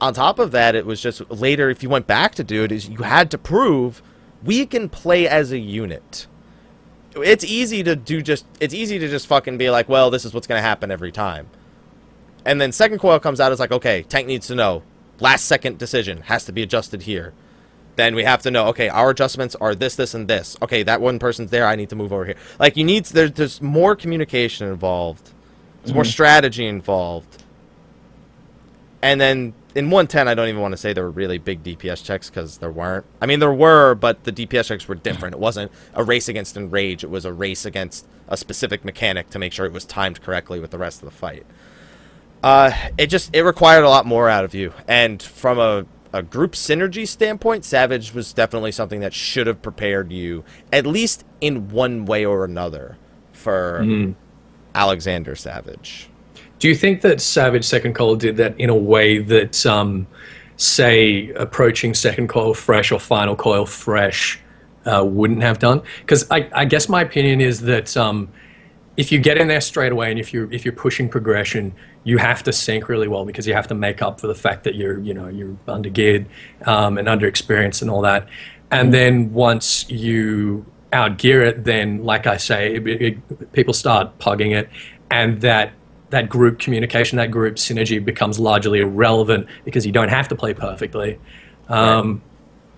on 0.00 0.14
top 0.14 0.38
of 0.38 0.52
that, 0.52 0.74
it 0.74 0.86
was 0.86 1.00
just 1.00 1.28
later, 1.30 1.70
if 1.70 1.82
you 1.82 1.88
went 1.88 2.06
back 2.06 2.34
to 2.36 2.44
do 2.44 2.62
it, 2.62 2.70
is 2.70 2.88
you 2.88 2.98
had 2.98 3.30
to 3.32 3.38
prove 3.38 4.02
we 4.44 4.66
can 4.66 4.88
play 4.88 5.26
as 5.26 5.50
a 5.50 5.58
unit. 5.58 6.26
It's 7.16 7.44
easy 7.44 7.82
to 7.84 7.94
do 7.96 8.22
just, 8.22 8.44
it's 8.60 8.74
easy 8.74 8.98
to 8.98 9.08
just 9.08 9.26
fucking 9.26 9.58
be 9.58 9.70
like, 9.70 9.88
well, 9.88 10.10
this 10.10 10.24
is 10.24 10.34
what's 10.34 10.46
going 10.46 10.58
to 10.58 10.62
happen 10.62 10.90
every 10.90 11.12
time. 11.12 11.48
And 12.44 12.60
then 12.60 12.72
second 12.72 12.98
coil 12.98 13.18
comes 13.20 13.40
out, 13.40 13.52
it's 13.52 13.60
like, 13.60 13.72
okay, 13.72 14.02
tank 14.02 14.26
needs 14.26 14.46
to 14.48 14.54
know. 14.54 14.82
Last 15.20 15.44
second 15.44 15.78
decision 15.78 16.22
has 16.22 16.44
to 16.46 16.52
be 16.52 16.62
adjusted 16.62 17.02
here. 17.02 17.32
Then 17.96 18.14
we 18.16 18.24
have 18.24 18.42
to 18.42 18.50
know, 18.50 18.66
okay, 18.68 18.88
our 18.88 19.10
adjustments 19.10 19.54
are 19.56 19.74
this, 19.74 19.94
this, 19.94 20.14
and 20.14 20.26
this. 20.26 20.56
Okay, 20.60 20.82
that 20.82 21.00
one 21.00 21.18
person's 21.20 21.50
there, 21.50 21.66
I 21.66 21.76
need 21.76 21.90
to 21.90 21.96
move 21.96 22.12
over 22.12 22.24
here. 22.24 22.36
Like, 22.58 22.76
you 22.76 22.84
need, 22.84 23.04
there's, 23.06 23.32
there's 23.32 23.62
more 23.62 23.94
communication 23.94 24.68
involved. 24.68 25.30
There's 25.82 25.94
more 25.94 26.02
mm-hmm. 26.02 26.10
strategy 26.10 26.66
involved. 26.66 27.44
And 29.00 29.20
then 29.20 29.54
in 29.74 29.90
110, 29.90 30.28
I 30.28 30.34
don't 30.34 30.48
even 30.48 30.60
want 30.60 30.72
to 30.72 30.76
say 30.78 30.92
there 30.92 31.04
were 31.04 31.10
really 31.10 31.38
big 31.38 31.62
DPS 31.62 32.04
checks 32.04 32.30
because 32.30 32.58
there 32.58 32.70
weren't. 32.70 33.04
I 33.20 33.26
mean, 33.26 33.40
there 33.40 33.52
were, 33.52 33.94
but 33.94 34.24
the 34.24 34.32
DPS 34.32 34.66
checks 34.66 34.86
were 34.88 34.94
different. 34.94 35.34
It 35.34 35.40
wasn't 35.40 35.72
a 35.94 36.04
race 36.04 36.28
against 36.28 36.56
enrage. 36.56 37.02
It 37.02 37.10
was 37.10 37.24
a 37.24 37.32
race 37.32 37.64
against 37.64 38.06
a 38.28 38.36
specific 38.36 38.84
mechanic 38.84 39.30
to 39.30 39.38
make 39.38 39.52
sure 39.52 39.66
it 39.66 39.72
was 39.72 39.84
timed 39.84 40.22
correctly 40.22 40.60
with 40.60 40.70
the 40.70 40.78
rest 40.78 41.02
of 41.02 41.06
the 41.06 41.14
fight. 41.14 41.44
Uh, 42.42 42.72
it 42.98 43.06
just 43.06 43.34
it 43.34 43.42
required 43.42 43.84
a 43.84 43.88
lot 43.88 44.06
more 44.06 44.28
out 44.28 44.44
of 44.44 44.54
you, 44.54 44.72
and 44.86 45.22
from 45.22 45.58
a 45.58 45.86
a 46.12 46.22
group 46.22 46.52
synergy 46.52 47.08
standpoint, 47.08 47.64
Savage 47.64 48.14
was 48.14 48.32
definitely 48.32 48.70
something 48.70 49.00
that 49.00 49.12
should 49.12 49.48
have 49.48 49.60
prepared 49.62 50.12
you 50.12 50.44
at 50.72 50.86
least 50.86 51.24
in 51.40 51.70
one 51.70 52.04
way 52.04 52.24
or 52.24 52.44
another 52.44 52.96
for 53.32 53.80
Mm. 53.82 54.14
Alexander 54.76 55.34
Savage. 55.34 56.08
Do 56.64 56.70
you 56.70 56.74
think 56.74 57.02
that 57.02 57.20
Savage 57.20 57.62
Second 57.62 57.94
Coil 57.94 58.16
did 58.16 58.38
that 58.38 58.58
in 58.58 58.70
a 58.70 58.74
way 58.74 59.18
that, 59.18 59.66
um, 59.66 60.06
say, 60.56 61.28
approaching 61.32 61.92
Second 61.92 62.30
Coil 62.30 62.54
Fresh 62.54 62.90
or 62.90 62.98
Final 62.98 63.36
Coil 63.36 63.66
Fresh 63.66 64.40
uh, 64.86 65.04
wouldn't 65.04 65.42
have 65.42 65.58
done? 65.58 65.82
Because 66.00 66.26
I, 66.30 66.48
I 66.54 66.64
guess 66.64 66.88
my 66.88 67.02
opinion 67.02 67.42
is 67.42 67.60
that 67.60 67.94
um, 67.98 68.32
if 68.96 69.12
you 69.12 69.18
get 69.18 69.36
in 69.36 69.46
there 69.46 69.60
straight 69.60 69.92
away 69.92 70.10
and 70.10 70.18
if 70.18 70.32
you're 70.32 70.50
if 70.50 70.64
you're 70.64 70.72
pushing 70.72 71.06
progression, 71.06 71.74
you 72.02 72.16
have 72.16 72.42
to 72.44 72.50
sync 72.50 72.88
really 72.88 73.08
well 73.08 73.26
because 73.26 73.46
you 73.46 73.52
have 73.52 73.68
to 73.68 73.74
make 73.74 74.00
up 74.00 74.18
for 74.18 74.26
the 74.26 74.34
fact 74.34 74.64
that 74.64 74.74
you're 74.74 74.98
you 75.00 75.12
know 75.12 75.28
you're 75.28 75.54
under 75.68 75.90
geared 75.90 76.24
um, 76.64 76.96
and 76.96 77.10
under 77.10 77.26
experienced 77.26 77.82
and 77.82 77.90
all 77.90 78.00
that. 78.00 78.26
And 78.70 78.90
then 78.90 79.34
once 79.34 79.86
you 79.90 80.64
outgear 80.94 81.46
it, 81.46 81.64
then 81.64 82.04
like 82.04 82.26
I 82.26 82.38
say, 82.38 82.76
it, 82.76 82.86
it, 82.86 83.52
people 83.52 83.74
start 83.74 84.18
pugging 84.18 84.56
it, 84.56 84.70
and 85.10 85.42
that 85.42 85.74
that 86.14 86.28
group 86.28 86.58
communication, 86.58 87.16
that 87.18 87.30
group 87.30 87.56
synergy 87.56 88.02
becomes 88.04 88.38
largely 88.38 88.80
irrelevant 88.80 89.46
because 89.64 89.84
you 89.86 89.92
don't 89.92 90.08
have 90.10 90.28
to 90.28 90.34
play 90.34 90.54
perfectly. 90.54 91.18
Um, 91.68 92.22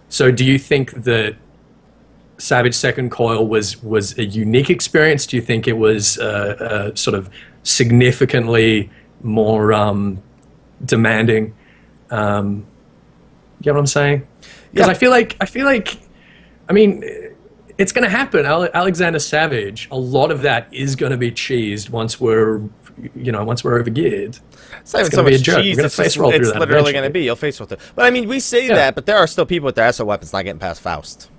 So, 0.08 0.30
do 0.30 0.44
you 0.44 0.58
think 0.58 0.92
that 1.04 1.34
Savage 2.38 2.74
Second 2.74 3.10
Coil 3.10 3.46
was 3.48 3.82
was 3.82 4.16
a 4.18 4.24
unique 4.24 4.70
experience? 4.70 5.26
Do 5.26 5.36
you 5.36 5.42
think 5.42 5.66
it 5.66 5.76
was 5.78 6.18
uh, 6.18 6.92
uh, 6.92 6.94
sort 6.94 7.16
of 7.16 7.28
significantly 7.62 8.90
more 9.22 9.72
um, 9.72 10.22
demanding? 10.84 11.54
Um, 12.10 12.66
you 13.58 13.64
get 13.64 13.74
what 13.74 13.80
I'm 13.80 13.86
saying? 13.86 14.26
Because 14.72 14.86
Yeah. 14.86 14.92
I 14.92 14.94
feel 14.94 15.10
like 15.10 15.36
I 15.40 15.46
feel 15.46 15.64
like, 15.64 15.98
I 16.68 16.72
mean, 16.72 17.02
it's 17.78 17.92
going 17.92 18.04
to 18.04 18.10
happen. 18.10 18.44
Alexander 18.46 19.18
Savage, 19.18 19.88
a 19.90 19.98
lot 19.98 20.30
of 20.30 20.42
that 20.42 20.68
is 20.72 20.94
going 20.96 21.12
to 21.12 21.18
be 21.18 21.30
cheesed 21.32 21.90
once 21.90 22.20
we're, 22.20 22.60
you 23.14 23.32
know, 23.32 23.44
once 23.44 23.62
we're 23.62 23.82
overgeared. 23.82 24.40
It's 24.80 24.92
not 24.94 25.02
It's 25.02 25.10
so 25.10 25.16
gonna 25.18 25.28
be 25.28 25.34
a 25.34 25.38
joke. 25.38 25.56
We're 25.58 25.74
gonna 25.76 25.86
It's, 25.86 25.96
face 25.96 26.06
just, 26.06 26.16
roll 26.16 26.30
through 26.30 26.40
it's 26.40 26.52
that 26.52 26.60
literally 26.60 26.92
going 26.92 27.04
to 27.04 27.10
be. 27.10 27.24
You'll 27.24 27.36
face 27.36 27.60
roll 27.60 27.68
it. 27.70 27.78
But 27.94 28.06
I 28.06 28.10
mean, 28.10 28.28
we 28.28 28.40
say 28.40 28.66
Yeah. 28.68 28.74
that, 28.76 28.94
but 28.94 29.06
there 29.06 29.16
are 29.18 29.26
still 29.26 29.44
people 29.46 29.66
with 29.66 29.74
their 29.74 29.92
SO 29.92 30.04
weapons 30.04 30.32
not 30.32 30.42
getting 30.44 30.58
past 30.58 30.80
Faust. 30.80 31.30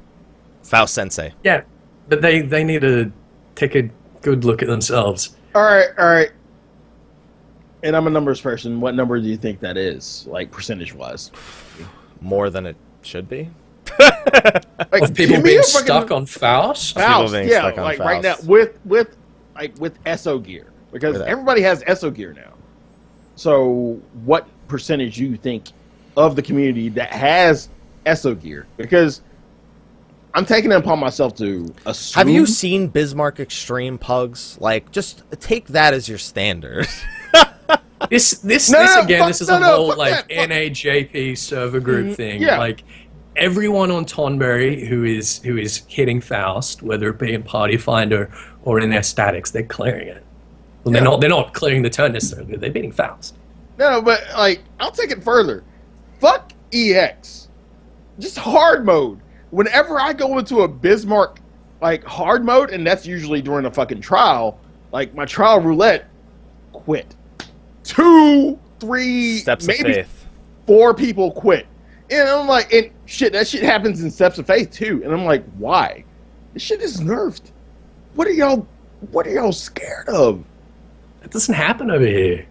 Faust 0.63 0.93
Sensei. 0.93 1.33
Yeah, 1.43 1.61
but 2.09 2.21
they 2.21 2.41
they 2.41 2.63
need 2.63 2.81
to 2.81 3.11
take 3.55 3.75
a 3.75 3.89
good 4.21 4.45
look 4.45 4.61
at 4.61 4.67
themselves. 4.67 5.35
All 5.55 5.63
right, 5.63 5.87
all 5.97 6.05
right. 6.07 6.31
And 7.83 7.95
I'm 7.95 8.07
a 8.07 8.09
numbers 8.09 8.41
person. 8.41 8.81
What 8.81 8.95
number 8.95 9.19
do 9.19 9.27
you 9.27 9.37
think 9.37 9.59
that 9.61 9.77
is, 9.77 10.25
like 10.29 10.51
percentage 10.51 10.93
wise? 10.93 11.31
More 12.21 12.49
than 12.49 12.65
it 12.65 12.75
should 13.01 13.29
be. 13.29 13.49
Like 14.91 15.01
Of 15.01 15.15
people 15.15 15.41
being 15.41 15.59
a 15.59 15.63
fucking- 15.63 15.85
stuck 15.85 16.11
on 16.11 16.25
Faust. 16.27 16.95
People 16.95 17.09
Faust, 17.09 17.33
being 17.33 17.47
yeah, 17.49 17.59
stuck 17.59 17.77
on 17.79 17.83
like 17.83 17.99
right 17.99 18.21
now 18.21 18.35
with 18.45 18.77
with 18.85 19.17
like 19.55 19.75
with 19.79 19.97
ESO 20.05 20.37
gear 20.39 20.67
because 20.91 21.21
everybody 21.21 21.61
has 21.61 21.83
ESO 21.87 22.11
gear 22.11 22.33
now. 22.33 22.53
So, 23.35 24.01
what 24.25 24.47
percentage 24.67 25.17
do 25.17 25.25
you 25.25 25.37
think 25.37 25.65
of 26.15 26.35
the 26.35 26.41
community 26.41 26.89
that 26.89 27.11
has 27.11 27.69
ESO 28.05 28.35
gear? 28.35 28.65
Because 28.77 29.21
I'm 30.33 30.45
taking 30.45 30.71
it 30.71 30.75
upon 30.75 30.99
myself 30.99 31.35
to 31.37 31.73
assume. 31.85 32.19
Have 32.19 32.29
you 32.29 32.45
seen 32.45 32.87
Bismarck 32.87 33.39
Extreme 33.39 33.97
Pugs? 33.99 34.57
Like, 34.59 34.91
just 34.91 35.23
take 35.39 35.67
that 35.67 35.93
as 35.93 36.07
your 36.09 36.17
standard. 36.17 36.87
This 38.11 38.31
this 38.39 38.69
No, 38.69 38.79
this 38.79 38.95
no, 38.95 39.01
again. 39.01 39.19
fuck- 39.19 39.27
this 39.29 39.41
is 39.41 39.47
no, 39.49 39.57
a 39.57 39.59
no, 39.59 39.65
whole 39.75 39.97
like 39.97 40.27
that, 40.27 40.31
fuck- 40.33 40.49
NAJP 40.51 41.35
server 41.37 41.79
group 41.79 42.07
mm, 42.07 42.15
thing. 42.15 42.41
yeah. 42.41 42.59
Like 42.59 42.83
everyone 43.35 43.89
on 43.89 44.05
Tonberry 44.05 44.87
who 44.87 45.03
is 45.03 45.39
who 45.39 45.57
is 45.57 45.77
hitting 45.87 46.21
Faust, 46.21 46.83
whether 46.83 47.09
it 47.09 47.17
be 47.17 47.33
in 47.33 47.41
Party 47.41 47.75
Finder 47.75 48.31
or 48.61 48.79
in 48.79 48.91
their 48.91 49.01
statics, 49.01 49.49
they're 49.49 49.63
clearing 49.63 50.07
it. 50.09 50.23
Well, 50.87 50.93
they're 50.93 51.01
Yeah. 51.03 51.09
not 51.09 51.21
they're 51.21 51.29
not 51.29 51.53
clearing 51.53 51.81
the 51.81 51.89
turn 51.89 52.13
necessarily. 52.13 52.55
They're 52.55 52.71
beating 52.71 52.91
Faust. 52.91 53.35
No, 53.77 53.89
no, 53.91 54.01
but 54.01 54.21
like 54.37 54.61
I'll 54.79 54.91
take 54.91 55.11
it 55.11 55.23
further. 55.23 55.63
Fuck 56.19 56.53
EX. 56.73 57.49
Just 58.19 58.37
hard 58.37 58.85
mode. 58.85 59.19
Whenever 59.51 59.99
I 59.99 60.13
go 60.13 60.37
into 60.39 60.61
a 60.61 60.67
Bismarck 60.67 61.39
like 61.81 62.03
hard 62.03 62.43
mode, 62.45 62.71
and 62.71 62.85
that's 62.87 63.05
usually 63.05 63.41
during 63.41 63.65
a 63.65 63.71
fucking 63.71 64.01
trial, 64.01 64.59
like 64.91 65.13
my 65.13 65.25
trial 65.25 65.59
roulette, 65.61 66.05
quit. 66.71 67.15
Two, 67.83 68.57
three, 68.79 69.37
Steps 69.39 69.67
maybe 69.67 69.89
of 69.91 69.95
faith. 69.95 70.25
four 70.65 70.93
people 70.93 71.31
quit. 71.31 71.67
And 72.09 72.27
I'm 72.27 72.47
like, 72.47 72.71
and 72.73 72.89
shit, 73.05 73.33
that 73.33 73.47
shit 73.47 73.63
happens 73.63 74.01
in 74.01 74.09
Steps 74.09 74.37
of 74.37 74.47
Faith 74.47 74.71
too. 74.71 75.01
And 75.03 75.13
I'm 75.13 75.25
like, 75.25 75.43
why? 75.57 76.03
This 76.53 76.63
shit 76.63 76.81
is 76.81 76.99
nerfed. 77.01 77.51
What 78.15 78.27
are 78.27 78.31
y'all 78.31 78.65
what 79.11 79.27
are 79.27 79.31
y'all 79.31 79.51
scared 79.51 80.09
of? 80.09 80.43
That 81.27 81.33
doesn't 81.33 81.55
happen 81.55 81.91
over 81.91 82.05
here. 82.05 82.45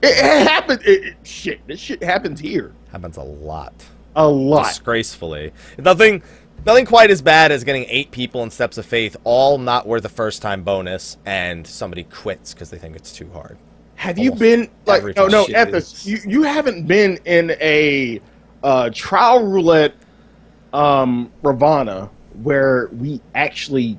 It, 0.00 0.06
it 0.06 0.48
happened 0.48 0.80
it, 0.86 1.04
it- 1.04 1.16
shit, 1.22 1.60
this 1.66 1.78
shit 1.78 2.02
happens 2.02 2.40
here. 2.40 2.72
Happens 2.92 3.18
a 3.18 3.22
lot. 3.22 3.74
A 4.16 4.26
lot. 4.26 4.68
Disgracefully. 4.68 5.52
The 5.76 5.94
thing, 5.94 6.22
nothing 6.64 6.86
quite 6.86 7.10
as 7.10 7.20
bad 7.20 7.52
as 7.52 7.62
getting 7.62 7.84
eight 7.88 8.10
people 8.10 8.42
in 8.42 8.50
Steps 8.50 8.78
of 8.78 8.86
Faith, 8.86 9.18
all 9.22 9.58
not 9.58 9.86
worth 9.86 10.02
a 10.06 10.08
first 10.08 10.40
time 10.40 10.62
bonus, 10.62 11.18
and 11.26 11.66
somebody 11.66 12.04
quits 12.04 12.54
because 12.54 12.70
they 12.70 12.78
think 12.78 12.96
it's 12.96 13.12
too 13.12 13.28
hard. 13.32 13.58
Have 13.96 14.16
you 14.16 14.32
been 14.32 14.70
like 14.86 15.00
every 15.00 15.12
no 15.14 15.26
no 15.26 15.44
shit 15.44 15.68
Ethos, 15.68 16.06
you 16.06 16.20
you 16.26 16.42
haven't 16.42 16.86
been 16.86 17.18
in 17.26 17.50
a 17.60 18.18
uh, 18.62 18.88
trial 18.94 19.46
roulette 19.46 19.92
um 20.72 21.30
Ravana 21.42 22.08
where 22.42 22.88
we 22.94 23.20
actually 23.34 23.98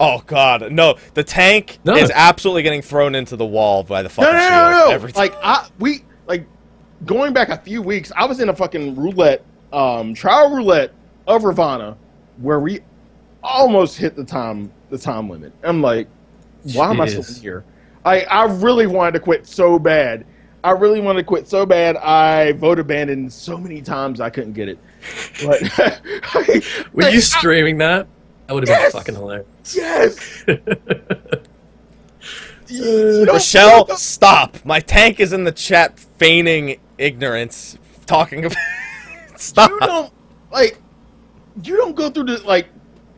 Oh 0.00 0.22
god, 0.26 0.70
no! 0.70 0.96
The 1.14 1.24
tank 1.24 1.78
No. 1.84 1.96
is 1.96 2.10
absolutely 2.14 2.62
getting 2.62 2.82
thrown 2.82 3.14
into 3.14 3.36
the 3.36 3.46
wall 3.46 3.82
by 3.82 4.02
the 4.02 4.08
fucking 4.08 4.32
no 4.32 4.38
shield 4.38 4.52
no 4.52 4.70
no 4.86 4.90
every 4.92 5.12
time. 5.12 5.22
like 5.28 5.34
I 5.42 5.68
we 5.78 6.04
like 6.26 6.46
going 7.04 7.32
back 7.32 7.48
a 7.48 7.56
few 7.56 7.82
weeks 7.82 8.12
I 8.16 8.24
was 8.26 8.38
in 8.40 8.48
a 8.48 8.54
fucking 8.54 8.94
roulette 8.96 9.44
um 9.72 10.14
trial 10.14 10.54
roulette 10.54 10.92
of 11.26 11.44
Ravana 11.44 11.96
where 12.38 12.60
we 12.60 12.80
almost 13.42 13.98
hit 13.98 14.14
the 14.16 14.24
time 14.24 14.70
the 14.90 14.98
time 14.98 15.28
limit. 15.28 15.52
I'm 15.62 15.82
like, 15.82 16.06
why 16.74 16.90
am 16.90 17.00
I 17.00 17.06
still 17.06 17.24
in 17.36 17.40
here? 17.42 17.64
I 18.04 18.22
I 18.22 18.44
really 18.44 18.86
wanted 18.86 19.12
to 19.12 19.20
quit 19.20 19.46
so 19.46 19.78
bad. 19.78 20.24
I 20.64 20.70
really 20.72 21.00
wanted 21.00 21.20
to 21.22 21.24
quit 21.26 21.48
so 21.48 21.64
bad. 21.66 21.96
I 21.96 22.52
vote 22.52 22.78
abandoned 22.78 23.32
so 23.32 23.58
many 23.58 23.80
times 23.82 24.20
I 24.20 24.30
couldn't 24.30 24.54
get 24.54 24.68
it. 24.68 24.78
But 25.44 25.62
Were 26.92 27.08
you 27.10 27.20
streaming 27.20 27.78
that? 27.78 28.06
That 28.46 28.54
would 28.54 28.66
have 28.66 28.76
Yes! 28.80 28.92
been 28.92 29.00
fucking 29.00 29.14
hilarious. 29.14 29.46
Yes. 29.76 30.44
You 32.70 33.24
don't- 33.24 33.28
Rochelle, 33.34 33.96
stop! 33.96 34.62
My 34.64 34.78
tank 34.80 35.20
is 35.20 35.32
in 35.32 35.44
the 35.44 35.52
chat 35.52 35.98
feigning 35.98 36.78
ignorance, 36.98 37.78
talking 38.04 38.44
about. 38.44 38.58
stop! 39.36 39.70
you 39.70 39.78
don't 39.80 40.12
like 40.52 40.78
you 41.62 41.76
don't 41.76 41.96
go 41.96 42.10
through 42.10 42.24
the 42.24 42.38
like 42.44 42.68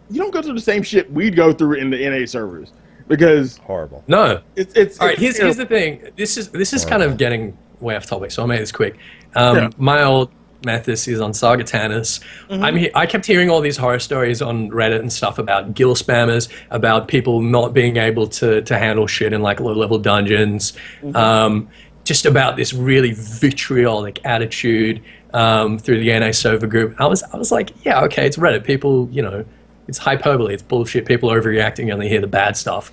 you 0.09 0.21
don't 0.21 0.31
go 0.33 0.41
through 0.41 0.55
the 0.55 0.61
same 0.61 0.85
shit 0.85 1.11
we'd 1.13 1.35
go 1.35 1.53
through 1.53 1.75
in 1.75 1.91
the 1.91 1.99
NA 2.09 2.27
servers 2.27 2.73
because 3.09 3.57
Horrible. 3.59 4.05
No. 4.07 4.41
it's 4.55 4.73
it's 4.75 5.01
All 5.01 5.09
right. 5.09 5.15
it's, 5.15 5.21
Here's 5.23 5.39
here's 5.39 5.57
the 5.57 5.67
thing. 5.67 6.09
This 6.15 6.37
is 6.37 6.51
this 6.51 6.73
is 6.73 6.85
kind 6.85 7.03
of 7.03 7.17
getting 7.17 7.59
way 7.81 7.97
off 7.97 8.07
topic, 8.07 8.31
so 8.31 8.43
I'll 8.43 8.49
make 8.49 8.61
this 8.61 8.71
quick. 8.71 8.99
Um, 9.35 9.57
Yeah. 9.57 9.71
My 9.79 10.05
old 10.05 10.31
Mathis 10.65 11.09
is 11.09 11.21
on 11.21 11.33
Sargatanas. 11.33 12.21
Mm-hmm. 12.49 12.63
I'm 12.63 12.77
he- 12.77 12.95
I 12.95 13.07
kept 13.07 13.27
hearing 13.27 13.51
all 13.51 13.61
these 13.61 13.77
horror 13.77 13.99
stories 13.99 14.43
on 14.43 14.71
Reddit 14.71 15.01
and 15.01 15.13
stuff 15.13 15.39
about 15.39 15.75
gil 15.75 15.95
spammers, 15.95 16.49
about 16.71 17.09
people 17.09 17.41
not 17.41 17.73
being 17.73 17.97
able 17.97 18.27
to 18.29 18.63
to 18.63 18.79
handle 18.79 19.07
shit 19.07 19.33
in 19.33 19.43
like 19.43 19.61
low 19.61 19.73
level 19.73 19.99
dungeons. 19.99 20.73
Mm-hmm. 21.03 21.17
Um, 21.17 21.69
just 22.05 22.27
about 22.27 22.57
this 22.57 22.73
really 22.73 23.13
vitriolic 23.13 24.21
attitude 24.25 25.03
um, 25.35 25.79
through 25.79 26.01
the 26.01 26.19
NA 26.19 26.33
server 26.33 26.67
group. 26.67 27.01
I 27.01 27.07
was 27.07 27.23
I 27.23 27.37
was 27.37 27.53
like, 27.53 27.73
yeah, 27.85 28.03
okay, 28.05 28.27
it's 28.27 28.37
Reddit. 28.37 28.65
People, 28.65 29.09
you 29.11 29.23
know, 29.23 29.45
it's 29.87 29.99
hyperbole, 29.99 30.55
it's 30.55 30.63
bullshit. 30.63 31.07
People 31.07 31.31
are 31.31 31.41
overreacting 31.41 31.93
and 31.93 32.01
they 32.01 32.09
hear 32.09 32.21
the 32.21 32.27
bad 32.27 32.57
stuff. 32.57 32.93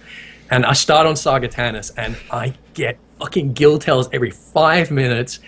And 0.49 0.65
I 0.65 0.73
start 0.73 1.05
on 1.05 1.15
Sargatanas 1.15 1.91
and 1.97 2.17
I 2.31 2.53
get 2.73 2.97
fucking 3.19 3.53
gil 3.53 3.79
tells 3.79 4.09
every 4.13 4.31
five 4.31 4.91
minutes. 4.91 5.39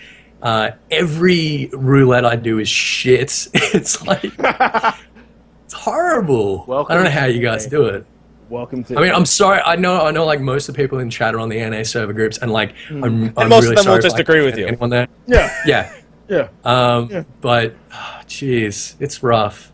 Uh, 0.42 0.70
every 0.90 1.68
roulette 1.72 2.24
I 2.24 2.36
do 2.36 2.58
is 2.58 2.68
shit. 2.68 3.48
It's 3.54 4.04
like 4.06 4.24
it's 4.24 5.74
horrible. 5.74 6.64
Welcome 6.66 6.92
I 6.92 6.94
don't 6.96 7.04
know 7.04 7.10
how 7.10 7.26
you 7.26 7.40
guys 7.40 7.66
do 7.66 7.84
it. 7.86 8.04
welcome 8.48 8.82
to 8.84 8.98
I 8.98 9.02
mean, 9.02 9.12
I'm 9.12 9.26
sorry. 9.26 9.60
I 9.64 9.76
know, 9.76 10.00
I 10.04 10.10
know. 10.10 10.24
Like 10.24 10.40
most 10.40 10.68
of 10.68 10.74
the 10.74 10.82
people 10.82 10.98
in 10.98 11.10
chat 11.10 11.34
are 11.34 11.38
on 11.40 11.48
the 11.48 11.58
NA 11.68 11.82
server 11.84 12.12
groups, 12.12 12.38
and 12.38 12.50
like, 12.50 12.74
I'm, 12.88 13.04
I'm 13.04 13.28
Hmm. 13.34 13.48
most 13.48 13.66
of 13.68 13.68
them 13.68 13.76
will 13.76 13.82
sorry 13.82 13.96
if 13.98 14.02
just 14.02 14.16
I 14.16 14.20
agree 14.20 14.44
with 14.44 14.58
you. 14.58 14.66
Anyone 14.66 14.90
there? 14.90 15.06
yeah 15.26 15.52
Yeah. 15.66 15.92
yeah 16.28 16.48
Um, 16.64 17.08
Yeah. 17.10 17.22
But, 17.40 17.74
jeez, 18.26 18.94
it's 19.00 19.22
rough. 19.22 19.72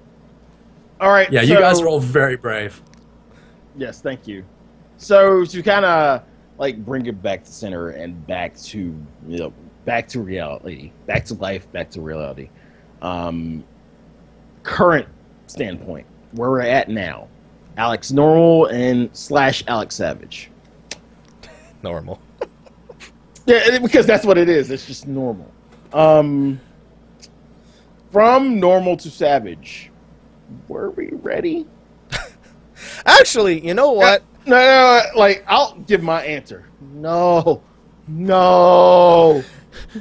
all 1.01 1.10
right 1.10 1.30
Yeah, 1.32 1.43
you 1.43 1.59
guys 1.59 1.80
are 1.80 1.88
all 1.88 2.01
very 2.01 2.36
brave. 2.36 2.82
yes 3.78 4.01
thank 4.01 4.26
you 4.26 4.44
so 4.98 5.44
to 5.44 5.62
kind 5.62 5.84
of 5.84 6.22
like 6.59 6.82
bring 6.84 7.05
it 7.06 7.22
back 7.22 7.44
to 7.44 7.52
center 7.52 7.90
and 7.90 8.26
back 8.26 8.56
to 8.56 8.78
you 9.28 9.38
know 9.38 9.52
back 9.87 10.07
to 10.09 10.21
reality 10.21 10.93
back 11.07 11.25
to 11.25 11.35
life 11.35 11.71
back 11.73 11.89
to 11.91 12.03
reality 12.03 12.51
um 13.01 13.65
current 14.63 15.09
standpoint 15.47 16.07
where 16.33 16.51
we're 16.51 16.61
at 16.61 16.91
now 16.91 17.27
alex 17.79 18.13
normal 18.13 18.67
and 18.67 19.09
slash 19.15 19.65
alex 19.69 19.95
savage 19.95 20.51
Normal. 21.83 22.21
Yeah, 23.49 23.79
because 23.79 24.07
that's 24.07 24.27
what 24.27 24.39
it 24.39 24.49
is. 24.49 24.73
It's 24.73 24.87
just 24.87 25.07
normal. 25.07 25.49
Um, 25.93 26.61
from 28.11 28.59
normal 28.59 28.97
to 28.97 29.09
savage, 29.09 29.93
were 30.67 30.91
we 30.91 31.11
ready? 31.13 31.65
Actually, 33.07 33.65
you 33.65 33.73
know 33.73 33.93
what? 33.93 34.25
No, 34.47 34.57
no, 34.57 34.59
no, 34.59 35.03
like 35.17 35.45
I'll 35.47 35.77
give 35.87 36.03
my 36.03 36.25
answer. 36.25 36.65
No, 36.81 37.63
no. 38.09 39.45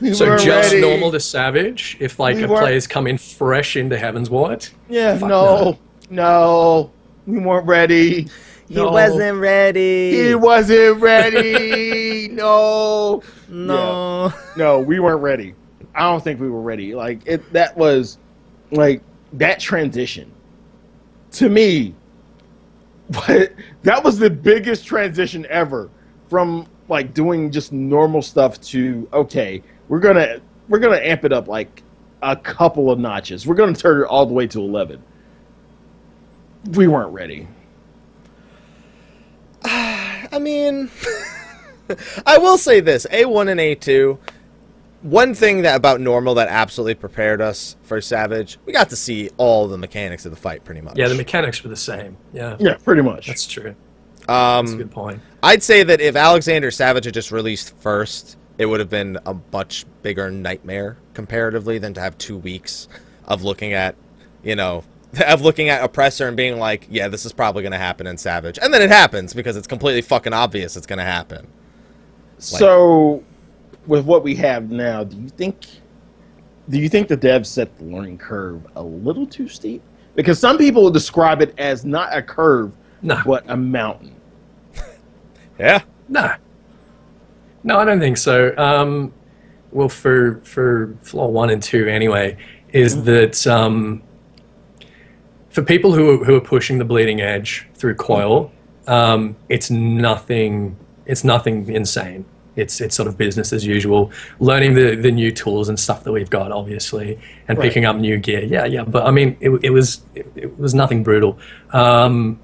We 0.02 0.14
So 0.14 0.38
just 0.38 0.72
ready. 0.74 0.82
normal 0.82 1.12
to 1.12 1.20
savage. 1.20 1.98
If 2.00 2.20
like 2.20 2.36
We 2.38 2.44
a 2.44 2.48
weren't- 2.48 2.62
player's 2.62 2.88
come 2.88 3.08
in 3.08 3.18
fresh 3.18 3.76
into 3.76 3.96
Heavensward, 3.98 4.70
Yeah, 4.90 5.18
Fuck 5.18 5.30
no, 5.30 5.80
no. 6.10 6.92
We 7.28 7.40
weren't 7.40 7.66
ready. 7.68 8.28
He 8.68 8.74
no. 8.76 8.90
Wasn't 8.92 9.40
ready. 9.40 10.12
He 10.28 10.36
wasn't 10.36 11.00
ready. 11.02 12.28
no. 12.32 13.22
No. 13.48 14.34
No, 14.58 14.80
we 14.80 15.00
weren't 15.00 15.22
ready. 15.22 15.54
I 15.94 16.02
don't 16.10 16.24
think 16.24 16.40
we 16.42 16.50
were 16.50 16.62
ready. 16.62 16.94
Like 16.96 17.22
it 17.26 17.52
that 17.54 17.78
was 17.78 18.18
like 18.72 19.02
that 19.34 19.60
transition 19.60 20.32
to 21.34 21.50
me 21.50 21.94
but 23.10 23.54
that 23.84 24.04
was 24.04 24.18
the 24.18 24.30
biggest 24.30 24.86
transition 24.86 25.46
ever 25.50 25.90
from 26.30 26.66
like 26.88 27.14
doing 27.14 27.52
just 27.52 27.72
normal 27.72 28.22
stuff 28.22 28.60
to 28.62 29.08
okay, 29.14 29.62
we're 29.88 30.00
going 30.00 30.16
to 30.16 30.42
we're 30.68 30.80
going 30.80 30.98
to 30.98 31.08
amp 31.08 31.24
it 31.26 31.34
up 31.34 31.48
like 31.48 31.84
a 32.22 32.36
couple 32.36 32.90
of 32.92 33.00
notches. 33.00 33.46
We're 33.46 33.56
going 33.56 33.74
to 33.74 33.80
turn 33.80 34.02
it 34.02 34.06
all 34.06 34.26
the 34.26 34.34
way 34.34 34.48
to 34.48 34.60
11. 34.60 35.02
We 36.72 36.88
weren't 36.88 37.14
ready. 37.14 37.48
I 39.64 40.40
mean, 40.40 40.90
I 42.26 42.38
will 42.38 42.58
say 42.58 42.80
this: 42.80 43.06
A1 43.12 43.50
and 43.50 43.60
A2. 43.60 44.18
One 45.02 45.36
thing 45.36 45.62
that 45.62 45.76
about 45.76 46.02
normal 46.02 46.34
that 46.36 46.48
absolutely 46.48 46.96
prepared 46.96 47.40
us 47.40 47.76
for 47.84 48.02
Savage, 48.02 48.58
we 48.66 48.74
got 48.74 48.90
to 48.90 48.96
see 48.96 49.30
all 49.38 49.68
the 49.68 49.78
mechanics 49.78 50.26
of 50.26 50.32
the 50.32 50.38
fight, 50.38 50.64
pretty 50.64 50.82
much. 50.82 50.98
yeah, 50.98 51.08
the 51.08 51.14
mechanics 51.14 51.64
were 51.64 51.70
the 51.70 51.76
same. 51.76 52.18
Yeah, 52.34 52.56
Yeah, 52.60 52.78
pretty 52.84 53.04
much. 53.04 53.28
that's 53.28 53.46
true. 53.46 53.76
That's 54.28 54.72
a 54.72 54.74
um, 54.74 54.78
good 54.78 54.92
point. 54.92 55.22
I'd 55.44 55.64
say 55.64 55.84
that 55.84 56.02
if 56.02 56.16
Alexander 56.16 56.72
Savage 56.72 57.06
had 57.06 57.14
just 57.14 57.32
released 57.32 57.76
first, 57.78 58.38
it 58.58 58.66
would 58.66 58.80
have 58.80 58.90
been 58.90 59.18
a 59.26 59.36
much 59.52 59.86
bigger 60.02 60.32
nightmare 60.32 60.98
comparatively 61.14 61.78
than 61.78 61.94
to 61.94 62.02
have 62.02 62.18
two 62.18 62.38
weeks 62.38 62.88
of 63.26 63.44
looking 63.44 63.74
at, 63.74 63.96
you 64.44 64.56
know, 64.56 64.84
of 65.28 65.42
looking 65.42 65.70
at 65.70 65.84
Oppressor 65.84 66.28
and 66.28 66.38
being 66.38 66.60
like, 66.60 66.88
yeah, 66.90 67.08
this 67.08 67.26
is 67.26 67.34
probably 67.34 67.64
going 67.64 67.72
to 67.72 67.78
happen 67.78 68.08
in 68.08 68.18
Savage. 68.18 68.58
And 68.62 68.74
then 68.74 68.82
it 68.82 68.90
happens 68.90 69.34
because 69.34 69.56
it's 69.58 69.68
completely 69.68 70.02
fucking 70.02 70.34
obvious 70.34 70.76
it's 70.76 70.88
going 70.88 71.00
to 71.00 71.06
happen. 71.06 71.48
So, 72.38 73.24
with 73.88 74.06
what 74.06 74.24
we 74.24 74.36
have 74.36 74.72
now, 74.72 75.04
do 75.04 75.16
you 75.16 75.30
think 75.30 75.66
do 76.70 76.80
you 76.80 76.90
think 76.90 77.08
the 77.08 77.18
devs 77.18 77.46
set 77.46 77.78
the 77.78 77.86
learning 77.86 78.18
curve 78.18 78.66
a 78.76 78.82
little 78.82 79.26
too 79.26 79.48
steep? 79.48 79.82
Because 80.16 80.40
some 80.40 80.58
people 80.58 80.90
describe 80.90 81.42
it 81.42 81.54
as 81.58 81.86
not 81.86 82.16
a 82.16 82.22
curve, 82.22 82.74
No, 83.02 83.22
but 83.26 83.44
a 83.48 83.58
mountain. 83.58 84.15
Yeah. 85.60 85.82
no, 86.10 86.34
no. 87.64 87.80
I 87.80 87.86
don't 87.86 88.00
think 88.00 88.18
so. 88.18 88.56
Um, 88.58 89.14
well, 89.72 89.90
for 89.90 90.42
for 90.44 90.96
flaw 91.02 91.28
one 91.28 91.50
and 91.50 91.62
two, 91.64 91.88
anyway, 91.88 92.38
is 92.74 93.04
that 93.04 93.46
um, 93.48 94.02
for 95.50 95.62
people 95.64 95.94
who 95.94 96.22
are, 96.22 96.26
who 96.26 96.36
are 96.36 96.42
pushing 96.42 96.78
the 96.78 96.86
bleeding 96.86 97.22
edge 97.22 97.68
through 97.76 97.96
coil, 97.96 98.52
um, 98.88 99.36
it's 99.50 99.70
nothing. 99.72 100.76
It's 101.06 101.24
nothing 101.24 101.68
insane. 101.70 102.26
It's 102.56 102.80
it's 102.82 102.96
sort 102.96 103.08
of 103.08 103.18
business 103.18 103.52
as 103.54 103.66
usual. 103.66 104.12
Learning 104.40 104.74
the, 104.74 104.96
the 104.96 105.12
new 105.12 105.32
tools 105.32 105.70
and 105.70 105.80
stuff 105.80 106.04
that 106.06 106.12
we've 106.12 106.30
got, 106.30 106.52
obviously, 106.52 107.20
and 107.48 107.58
Right. 107.58 107.66
picking 107.68 107.86
up 107.86 107.96
new 107.98 108.18
gear. 108.18 108.44
Yeah, 108.44 108.66
yeah. 108.66 108.84
But 108.84 109.06
I 109.06 109.12
mean, 109.12 109.38
it, 109.40 109.50
it 109.64 109.70
was 109.72 110.02
it, 110.16 110.26
it 110.36 110.58
was 110.60 110.74
nothing 110.74 111.04
brutal. 111.04 111.38
Um, 111.74 112.40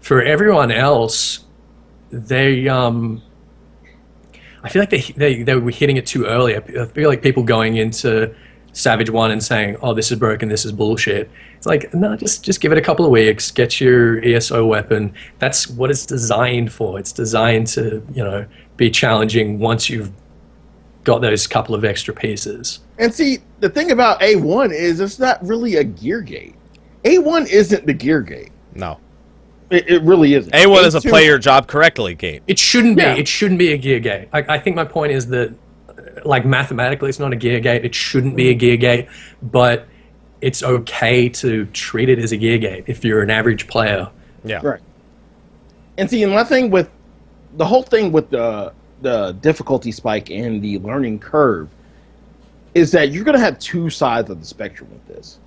for 0.00 0.20
everyone 0.22 0.72
else, 0.72 1.44
they 2.12 2.68
um, 2.68 3.22
I 4.62 4.68
feel 4.68 4.82
like 4.82 4.90
they, 4.90 5.00
they 5.16 5.42
they 5.42 5.56
were 5.56 5.70
hitting 5.70 5.96
it 5.96 6.06
too 6.06 6.26
early. 6.26 6.54
I 6.54 6.58
I 6.80 6.86
feel 6.86 7.08
like 7.08 7.22
people 7.22 7.42
going 7.42 7.76
into 7.76 8.34
Savage 8.72 9.10
One 9.10 9.30
and 9.30 9.42
saying, 9.42 9.76
"Oh, 9.82 9.94
this 9.94 10.12
is 10.12 10.18
broken. 10.18 10.48
This 10.48 10.64
is 10.64 10.72
bullshit." 10.72 11.30
It's 11.56 11.66
like, 11.66 11.92
no, 11.94 12.16
just 12.16 12.44
just 12.44 12.60
give 12.60 12.72
it 12.72 12.78
a 12.78 12.82
couple 12.82 13.04
of 13.04 13.10
weeks. 13.10 13.50
Get 13.50 13.80
your 13.80 14.24
ESO 14.24 14.66
weapon. 14.66 15.14
That's 15.38 15.68
what 15.68 15.90
it's 15.90 16.06
designed 16.06 16.72
for. 16.72 16.98
It's 16.98 17.12
designed 17.12 17.66
to 17.68 18.04
you 18.14 18.22
know 18.22 18.46
be 18.76 18.90
challenging 18.90 19.58
once 19.58 19.88
you've 19.88 20.12
got 21.04 21.20
those 21.20 21.46
couple 21.46 21.74
of 21.74 21.84
extra 21.84 22.14
pieces. 22.14 22.80
And 22.98 23.12
see, 23.12 23.38
the 23.60 23.68
thing 23.68 23.90
about 23.90 24.20
A1 24.20 24.72
is 24.72 25.00
it's 25.00 25.18
not 25.18 25.44
really 25.44 25.76
a 25.76 25.84
gear 25.84 26.20
gate. 26.20 26.54
A1 27.04 27.48
isn't 27.48 27.86
the 27.86 27.92
gear 27.92 28.20
gate. 28.20 28.52
No. 28.74 28.98
It, 29.72 29.88
it 29.88 30.02
really 30.02 30.34
isn't. 30.34 30.52
A1 30.52 30.84
is 30.84 30.94
a 30.94 31.00
A2 31.00 31.08
play 31.08 31.24
your 31.24 31.38
job 31.38 31.66
correctly 31.66 32.14
gate. 32.14 32.42
It 32.46 32.58
shouldn't 32.58 32.96
be. 32.96 33.02
Yeah. 33.02 33.14
It 33.16 33.26
shouldn't 33.26 33.58
be 33.58 33.72
a 33.72 33.78
gear 33.78 34.00
gate. 34.00 34.28
I, 34.32 34.44
I 34.46 34.58
think 34.58 34.76
my 34.76 34.84
point 34.84 35.12
is 35.12 35.28
that, 35.28 35.54
uh, 35.88 35.92
like 36.26 36.44
mathematically, 36.44 37.08
it's 37.08 37.18
not 37.18 37.32
a 37.32 37.36
gear 37.36 37.58
gate. 37.58 37.82
It 37.82 37.94
shouldn't 37.94 38.36
be 38.36 38.50
a 38.50 38.54
gear 38.54 38.76
gate, 38.76 39.08
but 39.40 39.88
it's 40.42 40.62
okay 40.62 41.30
to 41.30 41.64
treat 41.66 42.10
it 42.10 42.18
as 42.18 42.32
a 42.32 42.36
gear 42.36 42.58
gate 42.58 42.84
if 42.86 43.02
you're 43.02 43.22
an 43.22 43.30
average 43.30 43.66
player. 43.66 44.10
Yeah. 44.44 44.60
Right. 44.62 44.80
And 45.96 46.10
see, 46.10 46.22
and 46.22 46.32
my 46.32 46.44
thing 46.44 46.70
with 46.70 46.90
the 47.56 47.64
whole 47.64 47.82
thing 47.82 48.12
with 48.12 48.28
the 48.28 48.74
the 49.00 49.32
difficulty 49.40 49.90
spike 49.90 50.30
and 50.30 50.60
the 50.62 50.78
learning 50.80 51.18
curve 51.18 51.68
is 52.74 52.92
that 52.92 53.10
you're 53.10 53.24
going 53.24 53.36
to 53.36 53.44
have 53.44 53.58
two 53.58 53.90
sides 53.90 54.30
of 54.30 54.38
the 54.38 54.46
spectrum 54.46 54.90
with 54.90 55.06
this. 55.16 55.38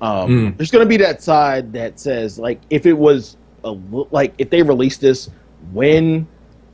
Um, 0.00 0.28
Mm. 0.28 0.56
There's 0.56 0.70
going 0.70 0.84
to 0.84 0.88
be 0.88 0.96
that 0.98 1.22
side 1.22 1.72
that 1.74 1.98
says, 1.98 2.38
like, 2.38 2.60
if 2.70 2.86
it 2.86 2.92
was 2.92 3.36
a 3.64 3.70
li- 3.70 4.08
like 4.10 4.34
if 4.38 4.50
they 4.50 4.62
released 4.62 5.00
this 5.00 5.30
when 5.72 6.26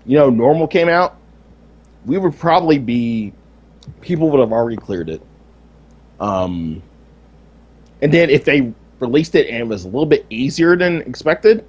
you 0.07 0.17
know 0.17 0.31
normal 0.31 0.67
came 0.67 0.89
out, 0.89 1.17
we 2.07 2.19
would 2.19 2.37
probably 2.39 2.79
be 2.79 3.33
people 4.01 4.31
would 4.31 4.41
have 4.41 4.53
already 4.53 4.77
cleared 4.77 5.09
it. 5.09 5.23
Um, 6.21 6.83
and 8.03 8.13
then 8.13 8.31
if 8.31 8.45
they 8.45 8.73
released 9.01 9.35
it 9.35 9.49
and 9.49 9.57
it 9.57 9.67
was 9.67 9.85
a 9.85 9.89
little 9.89 10.07
bit 10.07 10.27
easier 10.31 10.77
than 10.77 11.03
expected, 11.03 11.65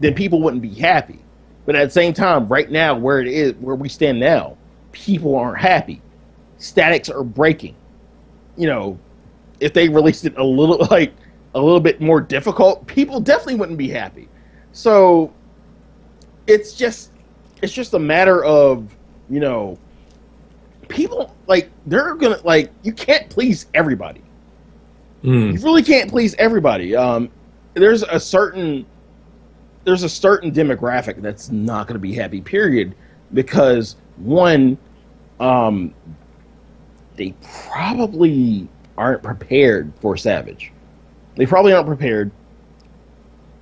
then 0.00 0.14
people 0.14 0.40
wouldn't 0.40 0.62
be 0.62 0.74
happy. 0.74 1.20
But 1.66 1.76
at 1.76 1.84
the 1.84 1.90
same 1.90 2.14
time, 2.14 2.48
right 2.48 2.70
now, 2.70 2.96
where 2.96 3.20
it 3.20 3.28
is, 3.28 3.54
where 3.56 3.76
we 3.76 3.88
stand 3.88 4.18
now, 4.18 4.56
people 4.92 5.36
aren't 5.36 5.58
happy. 5.58 6.00
Statics 6.58 7.08
are 7.10 7.22
breaking. 7.22 7.74
You 8.56 8.68
know, 8.68 8.98
if 9.60 9.74
they 9.74 9.88
released 9.88 10.24
it 10.24 10.36
a 10.36 10.44
little 10.44 10.86
like 10.90 11.12
a 11.54 11.60
little 11.60 11.80
bit 11.80 12.00
more 12.00 12.20
difficult, 12.20 12.86
people 12.86 13.20
definitely 13.20 13.56
wouldn't 13.56 13.78
be 13.78 13.88
happy. 13.88 14.28
So 14.72 15.32
it's 16.46 16.74
just 16.74 17.10
it's 17.62 17.72
just 17.72 17.94
a 17.94 17.98
matter 17.98 18.44
of 18.44 18.94
you 19.28 19.40
know 19.40 19.78
people 20.88 21.34
like 21.46 21.70
they're 21.86 22.14
gonna 22.14 22.40
like 22.44 22.70
you 22.82 22.92
can't 22.92 23.28
please 23.28 23.66
everybody 23.74 24.22
Mm. 25.24 25.52
you 25.52 25.64
really 25.64 25.82
can't 25.82 26.08
please 26.08 26.34
everybody. 26.38 26.94
Um, 26.94 27.28
there's 27.74 28.02
a 28.02 28.20
certain 28.20 28.86
there's 29.84 30.02
a 30.02 30.08
certain 30.08 30.52
demographic 30.52 31.20
that's 31.22 31.50
not 31.50 31.86
going 31.86 31.94
to 31.94 32.00
be 32.00 32.12
happy. 32.12 32.40
Period, 32.40 32.94
because 33.32 33.96
one, 34.16 34.76
um, 35.40 35.94
they 37.16 37.34
probably 37.70 38.68
aren't 38.96 39.22
prepared 39.22 39.92
for 40.00 40.16
Savage. 40.16 40.72
They 41.38 41.46
probably 41.46 41.72
aren't 41.72 41.86
prepared. 41.86 42.32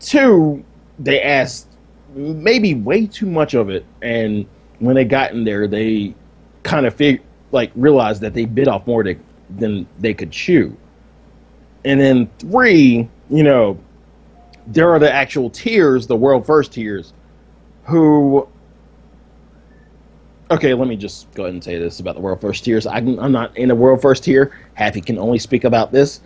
Two, 0.01 0.65
they 0.99 1.21
asked 1.21 1.69
maybe 2.15 2.75
way 2.75 3.07
too 3.07 3.27
much 3.27 3.53
of 3.53 3.69
it, 3.69 3.85
and 4.01 4.47
when 4.79 4.97
they 4.97 5.05
got 5.05 5.33
in 5.33 5.45
there, 5.45 5.69
they 5.69 6.15
kind 6.63 6.87
of 6.87 6.95
fig- 6.95 7.23
like 7.53 7.71
realized 7.77 8.23
that 8.23 8.33
they 8.33 8.47
bit 8.47 8.67
off 8.67 8.87
more 8.87 9.03
to, 9.03 9.15
than 9.59 9.87
they 9.99 10.15
could 10.15 10.33
chew. 10.33 10.75
And 11.85 12.01
then 12.01 12.31
three, 12.39 13.09
you 13.29 13.43
know, 13.43 13.79
there 14.67 14.91
are 14.91 14.99
the 14.99 15.13
actual 15.13 15.51
tiers, 15.51 16.07
the 16.07 16.17
world 16.17 16.47
first 16.47 16.73
tiers, 16.73 17.13
who. 17.85 18.49
Okay, 20.51 20.73
let 20.73 20.89
me 20.89 20.97
just 20.97 21.31
go 21.35 21.43
ahead 21.43 21.55
and 21.55 21.63
say 21.63 21.77
this 21.79 22.01
about 22.01 22.15
the 22.15 22.23
world 22.23 22.41
first 22.41 22.65
tiers. 22.65 22.87
I, 22.87 22.99
am 22.99 23.33
not 23.33 23.55
in 23.55 23.69
the 23.69 23.75
world 23.75 24.01
first 24.01 24.25
tier. 24.25 24.57
Happy 24.75 25.03
can 25.03 25.19
only 25.19 25.39
speak 25.39 25.65
about 25.65 25.93
this. 25.93 26.21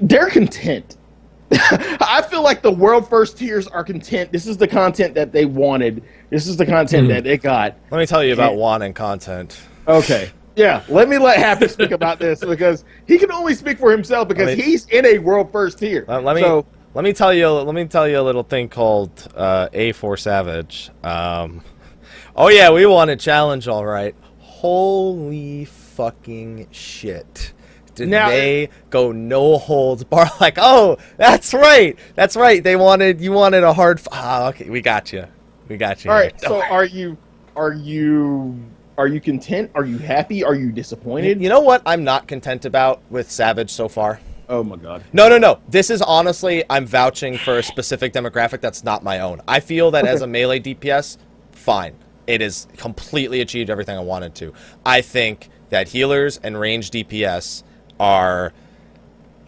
They're 0.00 0.30
content. 0.30 0.96
I 1.52 2.24
feel 2.30 2.42
like 2.42 2.62
the 2.62 2.70
world 2.70 3.08
first 3.08 3.36
tiers 3.36 3.66
are 3.66 3.82
content. 3.84 4.30
This 4.30 4.46
is 4.46 4.56
the 4.56 4.68
content 4.68 5.14
that 5.14 5.32
they 5.32 5.44
wanted. 5.46 6.02
This 6.30 6.46
is 6.46 6.56
the 6.56 6.64
content 6.66 7.06
Hmm. 7.08 7.12
that 7.12 7.24
they 7.24 7.36
got. 7.38 7.76
Let 7.90 7.98
me 7.98 8.06
tell 8.06 8.22
you 8.22 8.32
about 8.32 8.52
Yeah. 8.52 8.58
wanting 8.58 8.92
content. 8.94 9.60
Okay. 9.88 10.30
Yeah, 10.56 10.82
let 10.88 11.08
me 11.08 11.16
let 11.18 11.38
Happy 11.38 11.66
speak 11.68 11.90
about 11.90 12.18
this 12.18 12.40
because 12.44 12.84
he 13.06 13.18
can 13.18 13.32
only 13.32 13.54
speak 13.54 13.78
for 13.78 13.90
himself 13.90 14.28
because 14.28 14.46
Let 14.46 14.58
me- 14.58 14.64
he's 14.64 14.86
in 14.86 15.06
a 15.06 15.18
world 15.18 15.50
first 15.50 15.78
tier. 15.78 16.04
Let, 16.06 16.22
let 16.24 16.36
me 16.36 16.42
So, 16.42 16.66
let 16.94 17.02
me 17.04 17.12
tell 17.12 17.32
you 17.34 17.48
let 17.48 17.74
me 17.74 17.84
tell 17.86 18.06
you 18.08 18.20
a 18.20 18.22
little 18.22 18.42
thing 18.42 18.68
called 18.68 19.10
uh, 19.36 19.68
A4 19.72 20.18
Savage. 20.18 20.90
Um, 21.02 21.62
oh 22.36 22.48
yeah, 22.48 22.70
we 22.70 22.86
won 22.86 23.08
a 23.08 23.16
challenge, 23.16 23.66
all 23.68 23.86
right. 23.86 24.14
Holy 24.38 25.64
fucking 25.64 26.66
shit! 26.70 27.52
Did 28.00 28.08
Now- 28.08 28.28
they 28.28 28.68
go 28.90 29.12
no 29.12 29.58
holds 29.58 30.04
bar? 30.04 30.30
Like, 30.40 30.58
oh, 30.58 30.96
that's 31.16 31.52
right, 31.54 31.98
that's 32.14 32.34
right. 32.36 32.62
They 32.64 32.76
wanted 32.76 33.20
you 33.20 33.32
wanted 33.32 33.62
a 33.62 33.72
hard. 33.72 33.98
F- 33.98 34.08
ah, 34.12 34.48
okay, 34.48 34.68
we 34.70 34.80
got 34.80 35.12
you, 35.12 35.26
we 35.68 35.76
got 35.76 36.04
you. 36.04 36.10
All 36.10 36.16
right. 36.16 36.34
So 36.40 36.62
are 36.62 36.84
you 36.84 37.16
are 37.56 37.72
you 37.72 38.58
are 38.98 39.06
you 39.06 39.20
content? 39.20 39.70
Are 39.74 39.84
you 39.84 39.98
happy? 39.98 40.42
Are 40.44 40.54
you 40.54 40.66
You, 40.66 40.72
disappointed? 40.72 41.40
you 41.40 41.48
know 41.48 41.60
what 41.60 41.82
I'm 41.86 42.04
not 42.04 42.26
content 42.26 42.64
about 42.64 43.00
with 43.10 43.30
Savage 43.30 43.70
so 43.70 43.88
far? 43.88 44.20
oh 44.48 44.64
my 44.64 44.76
god. 44.76 45.04
No, 45.12 45.28
no, 45.28 45.38
no. 45.38 45.60
This 45.68 45.90
is 45.90 46.02
honestly, 46.02 46.64
I'm 46.68 46.84
vouching 46.84 47.38
for 47.38 47.58
a 47.58 47.62
specific 47.62 48.12
demographic 48.12 48.60
that's 48.60 48.82
not 48.82 49.04
my 49.04 49.20
own. 49.20 49.40
I 49.46 49.60
feel 49.60 49.90
that 49.92 50.06
as 50.06 50.22
a 50.22 50.26
melee 50.26 50.58
DPS, 50.58 51.18
fine. 51.52 51.94
It 52.26 52.40
has 52.40 52.66
completely 52.76 53.40
achieved 53.42 53.70
everything 53.70 53.96
I 53.96 54.00
wanted 54.02 54.34
to. 54.36 54.52
I 54.84 55.02
think 55.02 55.48
that 55.68 55.88
healers 55.88 56.38
and 56.42 56.58
range 56.58 56.90
DPS 56.90 57.62
are 58.00 58.52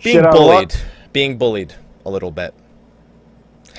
being 0.03 0.17
Shit 0.19 0.27
out 0.27 0.35
of 0.35 0.39
bullied. 0.41 0.75
Being 1.13 1.39
bullied 1.39 1.75
a 2.07 2.11
little 2.11 2.31
bit. 2.31 2.55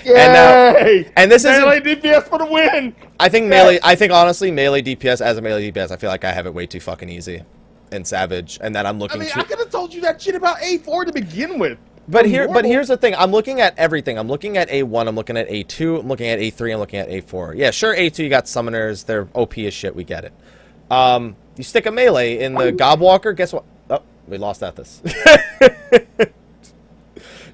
Yay! 0.03 0.13
And 0.15 0.33
now- 0.33 1.11
and 1.15 1.31
this 1.31 1.45
isn't- 1.45 1.61
Melee 1.61 1.79
DPS 1.79 2.23
for 2.27 2.37
the 2.39 2.45
win. 2.45 2.93
I 3.19 3.29
think 3.29 3.47
melee. 3.47 3.79
I 3.83 3.95
think 3.95 4.11
honestly, 4.11 4.51
melee 4.51 4.81
DPS 4.81 5.21
as 5.21 5.37
a 5.37 5.41
melee 5.41 5.71
DPS, 5.71 5.91
I 5.91 5.95
feel 5.95 6.09
like 6.09 6.25
I 6.25 6.31
have 6.33 6.45
it 6.45 6.53
way 6.53 6.65
too 6.65 6.79
fucking 6.81 7.07
easy, 7.07 7.43
and 7.91 8.05
savage, 8.05 8.57
and 8.61 8.75
that 8.75 8.85
I'm 8.85 8.99
looking. 8.99 9.21
I 9.21 9.23
mean, 9.25 9.33
to. 9.33 9.39
I 9.39 9.43
could 9.43 9.59
have 9.59 9.69
told 9.69 9.93
you 9.93 10.01
that 10.01 10.21
shit 10.21 10.35
about 10.35 10.57
A4 10.57 11.05
to 11.05 11.13
begin 11.13 11.57
with. 11.59 11.77
But 12.05 12.25
here, 12.25 12.49
but 12.49 12.65
here's 12.65 12.89
the 12.89 12.97
thing. 12.97 13.15
I'm 13.15 13.31
looking 13.31 13.61
at 13.61 13.77
everything. 13.79 14.17
I'm 14.17 14.27
looking 14.27 14.57
at 14.57 14.67
A1. 14.69 15.07
I'm 15.07 15.15
looking 15.15 15.37
at 15.37 15.47
A2. 15.47 16.01
I'm 16.01 16.07
looking 16.09 16.27
at 16.27 16.37
A3. 16.39 16.73
I'm 16.73 16.79
looking 16.79 16.99
at 16.99 17.07
A4. 17.09 17.55
Yeah, 17.55 17.71
sure. 17.71 17.95
A2. 17.95 18.19
You 18.19 18.29
got 18.29 18.43
summoners. 18.43 19.05
They're 19.05 19.29
OP 19.33 19.57
as 19.59 19.73
shit. 19.73 19.95
We 19.95 20.03
get 20.03 20.25
it. 20.25 20.33
Um, 20.91 21.37
you 21.55 21.63
stick 21.63 21.85
a 21.85 21.91
melee 21.91 22.39
in 22.39 22.55
the 22.55 22.73
Gobwalker. 22.73 23.33
Guess 23.33 23.53
what? 23.53 23.63
Oh, 23.89 24.01
we 24.27 24.37
lost 24.37 24.63
Athos. 24.63 25.01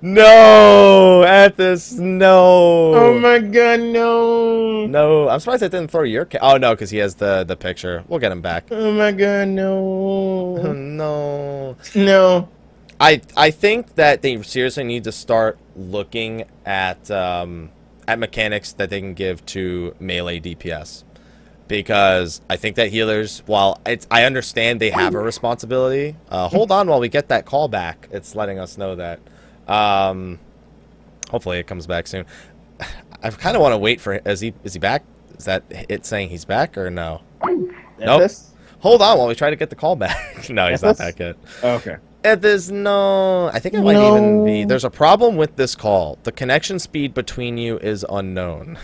no, 0.02 1.24
Athos. 1.26 1.94
No. 1.94 2.94
Oh 2.96 3.20
my 3.20 3.40
god, 3.40 3.80
no. 3.82 4.86
No, 4.86 5.30
I'm 5.30 5.40
surprised 5.40 5.64
I 5.64 5.68
didn't 5.68 5.92
throw 5.92 6.04
your. 6.04 6.26
Ca- 6.26 6.40
oh 6.42 6.58
no, 6.58 6.74
because 6.74 6.90
he 6.90 6.98
has 6.98 7.16
the 7.16 7.44
the 7.44 7.56
picture. 7.56 8.04
We'll 8.08 8.20
get 8.20 8.32
him 8.32 8.42
back. 8.42 8.66
Oh 8.72 8.92
my 8.94 9.12
god, 9.12 9.48
Oh, 9.60 10.74
no. 10.74 10.74
no. 10.74 11.76
no. 11.96 12.50
I 13.00 13.22
I 13.36 13.52
think 13.52 13.96
that 13.96 14.22
they 14.22 14.42
seriously 14.42 14.84
need 14.84 15.04
to 15.06 15.12
start 15.12 15.58
looking 15.76 16.46
at 16.66 17.10
um, 17.12 17.70
at 18.08 18.20
mechanics 18.20 18.74
that 18.74 18.90
they 18.90 19.00
can 19.02 19.14
give 19.14 19.46
to 19.48 19.96
melee 20.00 20.40
DPS 20.40 21.04
because 21.70 22.42
I 22.50 22.58
think 22.58 22.76
that 22.76 22.90
healers, 22.90 23.44
while 23.46 23.80
it's 23.86 24.06
I 24.12 24.24
understand 24.24 24.82
they 24.82 24.90
have 24.90 25.16
a 25.16 25.20
responsibility. 25.20 26.18
Uh, 26.28 26.50
hold 26.50 26.72
on 26.72 26.90
while 26.90 27.00
we 27.00 27.08
get 27.08 27.30
that 27.30 27.46
call 27.46 27.70
back. 27.70 28.10
It's 28.12 28.36
letting 28.36 28.60
us 28.60 28.78
know 28.78 28.96
that. 28.98 29.22
Um, 29.68 30.40
hopefully 31.30 31.60
it 31.60 31.68
comes 31.68 31.88
back 31.88 32.08
soon. 32.08 32.26
I 33.24 33.30
kind 33.30 33.56
of 33.56 33.62
want 33.62 33.74
to 33.74 33.78
wait 33.78 34.02
for. 34.02 34.16
Is 34.16 34.42
he 34.42 34.54
is 34.66 34.74
he 34.74 34.80
back? 34.80 35.06
Is 35.38 35.46
that 35.46 35.64
it 35.70 36.06
saying 36.06 36.30
he's 36.30 36.44
back 36.44 36.78
or 36.78 36.90
no? 36.90 37.22
Nope. 38.00 38.22
This? 38.22 38.52
Hold 38.80 39.02
on 39.02 39.18
while 39.18 39.28
we 39.28 39.36
try 39.36 39.50
to 39.50 39.56
get 39.56 39.70
the 39.70 39.76
call 39.76 39.96
back. 39.96 40.50
no, 40.50 40.70
he's 40.70 40.82
not 40.82 40.98
back 40.98 41.20
yet. 41.20 41.38
Okay. 41.64 41.98
Uh, 42.26 42.36
there's 42.36 42.72
no. 42.72 43.48
I 43.54 43.60
think 43.60 43.76
it 43.76 43.82
might 43.82 43.96
even 43.96 44.44
be. 44.44 44.66
There's 44.66 44.84
a 44.84 44.90
problem 44.90 45.38
with 45.38 45.56
this 45.56 45.76
call. 45.76 46.18
The 46.24 46.32
connection 46.32 46.80
speed 46.80 47.14
between 47.14 47.58
you 47.58 47.78
is 47.78 48.06
unknown. 48.10 48.80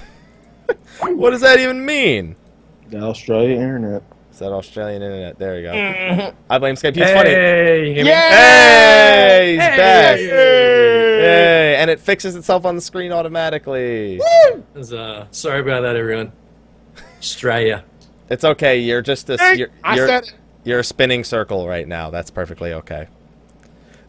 what 0.99 1.31
does 1.31 1.41
that 1.41 1.59
even 1.59 1.83
mean? 1.83 2.35
The 2.95 3.01
Australia 3.01 3.55
internet. 3.55 4.03
Is 4.31 4.39
that 4.39 4.53
Australian 4.53 5.01
internet? 5.01 5.37
There 5.37 5.57
you 5.57 5.63
go. 5.63 5.73
Mm-hmm. 5.73 6.37
I 6.49 6.57
blame 6.59 6.75
Skype. 6.75 6.95
It's 6.95 7.11
funny. 7.11 7.29
Hey, 7.29 7.89
you 7.89 7.93
hear 7.93 8.05
me? 8.05 8.11
Hey, 8.11 9.49
he's 9.51 9.57
back. 9.59 10.17
Hey! 10.17 11.19
Yay! 11.19 11.75
And 11.75 11.89
it 11.89 11.99
fixes 11.99 12.37
itself 12.37 12.65
on 12.65 12.75
the 12.75 12.81
screen 12.81 13.11
automatically. 13.11 14.21
There's, 14.73 14.93
uh, 14.93 15.27
sorry 15.31 15.59
about 15.59 15.81
that, 15.81 15.97
everyone. 15.97 16.31
Australia. 17.19 17.83
It's 18.29 18.45
okay. 18.45 18.79
You're 18.79 19.01
just 19.01 19.29
a. 19.29 19.35
Hey, 19.37 19.57
You're, 19.57 19.69
I 19.83 19.97
you're, 19.97 20.07
said 20.07 20.23
it. 20.23 20.35
you're 20.63 20.79
a 20.79 20.83
spinning 20.83 21.25
circle 21.25 21.67
right 21.67 21.87
now. 21.89 22.11
That's 22.11 22.31
perfectly 22.31 22.71
okay. 22.71 23.07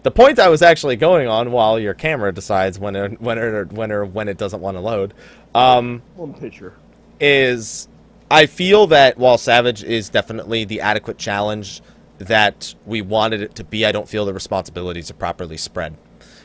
The 0.04 0.12
point 0.12 0.38
I 0.38 0.48
was 0.48 0.62
actually 0.62 0.94
going 0.94 1.26
on 1.26 1.50
while 1.50 1.80
your 1.80 1.94
camera 1.94 2.32
decides 2.32 2.78
when 2.78 2.94
it, 2.94 3.20
when 3.20 3.36
it, 3.36 3.72
when 3.72 3.90
or 3.90 4.04
when 4.04 4.28
it 4.28 4.38
doesn't 4.38 4.60
want 4.60 4.76
to 4.76 4.80
load. 4.80 5.12
Um, 5.56 6.02
One 6.14 6.34
picture. 6.34 6.74
is 7.18 7.88
I 8.30 8.46
feel 8.46 8.88
that 8.88 9.18
while 9.18 9.38
Savage 9.38 9.82
is 9.84 10.08
definitely 10.08 10.64
the 10.64 10.80
adequate 10.80 11.18
challenge 11.18 11.80
that 12.18 12.74
we 12.84 13.02
wanted 13.02 13.42
it 13.42 13.54
to 13.56 13.64
be, 13.64 13.84
I 13.84 13.92
don't 13.92 14.08
feel 14.08 14.24
the 14.24 14.34
responsibilities 14.34 15.10
are 15.10 15.14
properly 15.14 15.56
spread. 15.56 15.96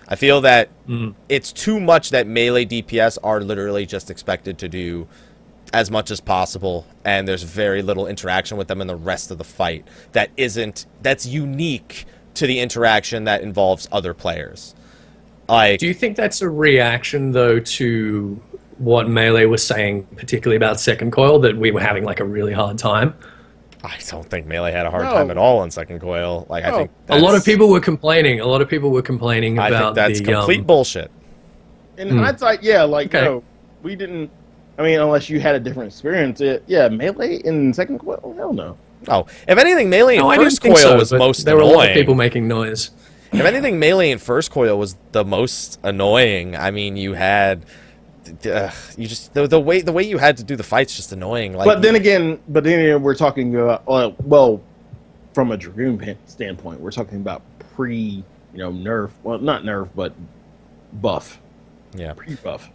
I 0.07 0.15
feel 0.15 0.41
that 0.41 0.69
mm-hmm. 0.87 1.11
it's 1.29 1.51
too 1.53 1.79
much 1.79 2.09
that 2.09 2.27
melee 2.27 2.65
DPS 2.65 3.17
are 3.23 3.39
literally 3.39 3.85
just 3.85 4.09
expected 4.11 4.57
to 4.59 4.69
do 4.69 5.07
as 5.73 5.89
much 5.89 6.11
as 6.11 6.19
possible, 6.19 6.85
and 7.05 7.27
there's 7.27 7.43
very 7.43 7.81
little 7.81 8.05
interaction 8.05 8.57
with 8.57 8.67
them 8.67 8.81
in 8.81 8.87
the 8.87 8.95
rest 8.95 9.31
of 9.31 9.37
the 9.37 9.43
fight 9.43 9.87
that 10.11 10.29
isn't 10.35 10.85
that's 11.01 11.25
unique 11.25 12.05
to 12.33 12.45
the 12.45 12.59
interaction 12.59 13.23
that 13.23 13.41
involves 13.41 13.87
other 13.91 14.13
players. 14.13 14.75
Like, 15.47 15.79
Do 15.79 15.87
you 15.87 15.93
think 15.93 16.17
that's 16.17 16.41
a 16.41 16.49
reaction 16.49 17.31
though 17.31 17.59
to 17.59 18.41
what 18.81 19.07
Melee 19.07 19.45
was 19.45 19.65
saying, 19.65 20.03
particularly 20.15 20.57
about 20.57 20.79
Second 20.79 21.11
Coil, 21.11 21.39
that 21.39 21.55
we 21.55 21.71
were 21.71 21.79
having 21.79 22.03
like 22.03 22.19
a 22.19 22.25
really 22.25 22.53
hard 22.53 22.77
time? 22.77 23.13
I 23.83 23.97
don't 24.09 24.27
think 24.27 24.45
melee 24.45 24.71
had 24.71 24.85
a 24.85 24.91
hard 24.91 25.05
No. 25.05 25.11
time 25.13 25.31
at 25.31 25.37
all 25.37 25.59
on 25.59 25.71
second 25.71 25.99
coil. 26.01 26.45
Like, 26.49 26.65
I 26.65 26.69
No. 26.69 26.77
think 26.77 26.91
A 27.09 27.17
lot 27.17 27.35
of 27.35 27.43
people 27.43 27.69
were 27.69 27.79
complaining. 27.79 28.39
A 28.39 28.45
lot 28.45 28.61
of 28.61 28.69
people 28.69 28.91
were 28.91 29.01
complaining 29.01 29.57
I 29.57 29.69
about 29.69 29.95
think 29.95 29.95
that's 29.95 30.19
the 30.19 30.33
complete 30.33 30.59
um, 30.59 30.65
bullshit. 30.65 31.09
In 31.97 32.09
Hmm. 32.09 32.19
hindsight, 32.19 32.61
yeah, 32.63 32.83
like 32.83 33.07
Okay. 33.13 33.25
no, 33.25 33.43
we 33.83 33.95
didn't. 33.95 34.29
I 34.77 34.83
mean, 34.83 34.99
unless 34.99 35.29
you 35.29 35.39
had 35.39 35.55
a 35.55 35.59
different 35.59 35.91
experience, 35.91 36.41
it, 36.41 36.63
yeah, 36.67 36.89
melee 36.89 37.35
in 37.43 37.73
second 37.73 37.99
coil, 37.99 38.35
hell 38.37 38.53
no. 38.53 38.77
Oh, 39.07 39.25
if 39.47 39.57
anything, 39.57 39.89
melee 39.89 40.15
in 40.15 40.21
No, 40.21 40.31
first 40.35 40.61
coil 40.61 40.75
so, 40.75 40.95
was 40.97 41.11
most 41.11 41.45
there 41.45 41.55
were 41.55 41.61
a 41.61 41.65
lot 41.65 41.89
of 41.89 41.93
people 41.95 42.13
making 42.15 42.47
noise. 42.47 42.91
If 43.33 43.41
anything, 43.41 43.79
melee 43.79 44.11
in 44.11 44.17
first 44.19 44.51
coil 44.51 44.77
was 44.77 44.95
the 45.11 45.23
most 45.23 45.79
annoying. 45.83 46.55
I 46.55 46.69
mean, 46.69 46.97
you 46.97 47.13
had, 47.13 47.65
uh, 48.45 48.71
you 48.97 49.07
just 49.07 49.33
the, 49.33 49.47
the 49.47 49.59
way 49.59 49.81
the 49.81 49.91
way 49.91 50.03
you 50.03 50.17
had 50.17 50.37
to 50.37 50.43
do 50.43 50.55
the 50.55 50.63
fights 50.63 50.95
just 50.95 51.11
annoying. 51.11 51.53
Like, 51.53 51.65
but 51.65 51.81
then 51.81 51.95
again, 51.95 52.39
but 52.47 52.63
then 52.63 52.79
again, 52.79 53.01
we're 53.01 53.15
talking 53.15 53.55
about 53.55 53.83
uh, 53.87 54.11
well, 54.23 54.61
from 55.33 55.51
a 55.51 55.57
dragoon 55.57 56.17
standpoint, 56.25 56.79
we're 56.79 56.91
talking 56.91 57.17
about 57.17 57.41
pre, 57.75 58.23
you 58.53 58.57
know, 58.57 58.71
nerf. 58.71 59.11
Well, 59.23 59.39
not 59.39 59.63
nerf, 59.63 59.89
but 59.95 60.13
buff, 60.93 61.39
yeah, 61.93 62.13
pre 62.13 62.35
buff. 62.35 62.69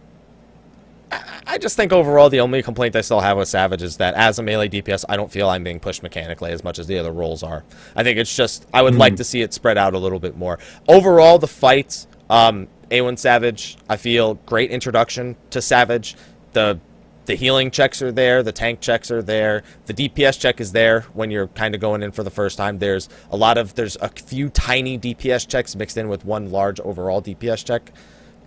I 1.45 1.57
just 1.57 1.77
think 1.77 1.93
overall 1.93 2.29
the 2.29 2.41
only 2.41 2.61
complaint 2.61 2.95
I 2.95 3.01
still 3.01 3.21
have 3.21 3.37
with 3.37 3.47
Savage 3.47 3.81
is 3.81 3.97
that 3.97 4.13
as 4.15 4.39
a 4.39 4.43
melee 4.43 4.67
DPS, 4.67 5.05
I 5.07 5.15
don't 5.15 5.31
feel 5.31 5.49
I'm 5.49 5.63
being 5.63 5.79
pushed 5.79 6.03
mechanically 6.03 6.51
as 6.51 6.63
much 6.63 6.79
as 6.79 6.87
the 6.87 6.99
other 6.99 7.11
roles 7.11 7.43
are. 7.43 7.63
I 7.95 8.03
think 8.03 8.19
it's 8.19 8.35
just 8.35 8.65
I 8.73 8.81
would 8.81 8.95
like 8.95 9.15
to 9.15 9.23
see 9.23 9.41
it 9.41 9.53
spread 9.53 9.77
out 9.77 9.93
a 9.93 9.97
little 9.97 10.19
bit 10.19 10.37
more. 10.37 10.59
Overall, 10.87 11.39
the 11.39 11.47
fights, 11.47 12.07
um, 12.29 12.67
A1 12.89 13.17
Savage, 13.17 13.77
I 13.89 13.97
feel 13.97 14.35
great 14.45 14.71
introduction 14.71 15.35
to 15.51 15.61
Savage. 15.61 16.15
The 16.53 16.79
the 17.25 17.35
healing 17.35 17.71
checks 17.71 18.01
are 18.01 18.11
there, 18.11 18.41
the 18.41 18.53
tank 18.53 18.79
checks 18.79 19.11
are 19.11 19.21
there, 19.21 19.63
the 19.85 19.93
DPS 19.93 20.39
check 20.39 20.61
is 20.61 20.71
there 20.71 21.01
when 21.13 21.29
you're 21.29 21.47
kind 21.47 21.75
of 21.75 21.81
going 21.81 22.01
in 22.01 22.13
for 22.13 22.23
the 22.23 22.29
first 22.29 22.57
time. 22.57 22.79
There's 22.79 23.09
a 23.29 23.35
lot 23.35 23.57
of 23.57 23.75
there's 23.75 23.97
a 23.97 24.07
few 24.07 24.49
tiny 24.49 24.97
DPS 24.97 25.45
checks 25.45 25.75
mixed 25.75 25.97
in 25.97 26.07
with 26.07 26.23
one 26.23 26.51
large 26.51 26.79
overall 26.79 27.21
DPS 27.21 27.65
check 27.65 27.91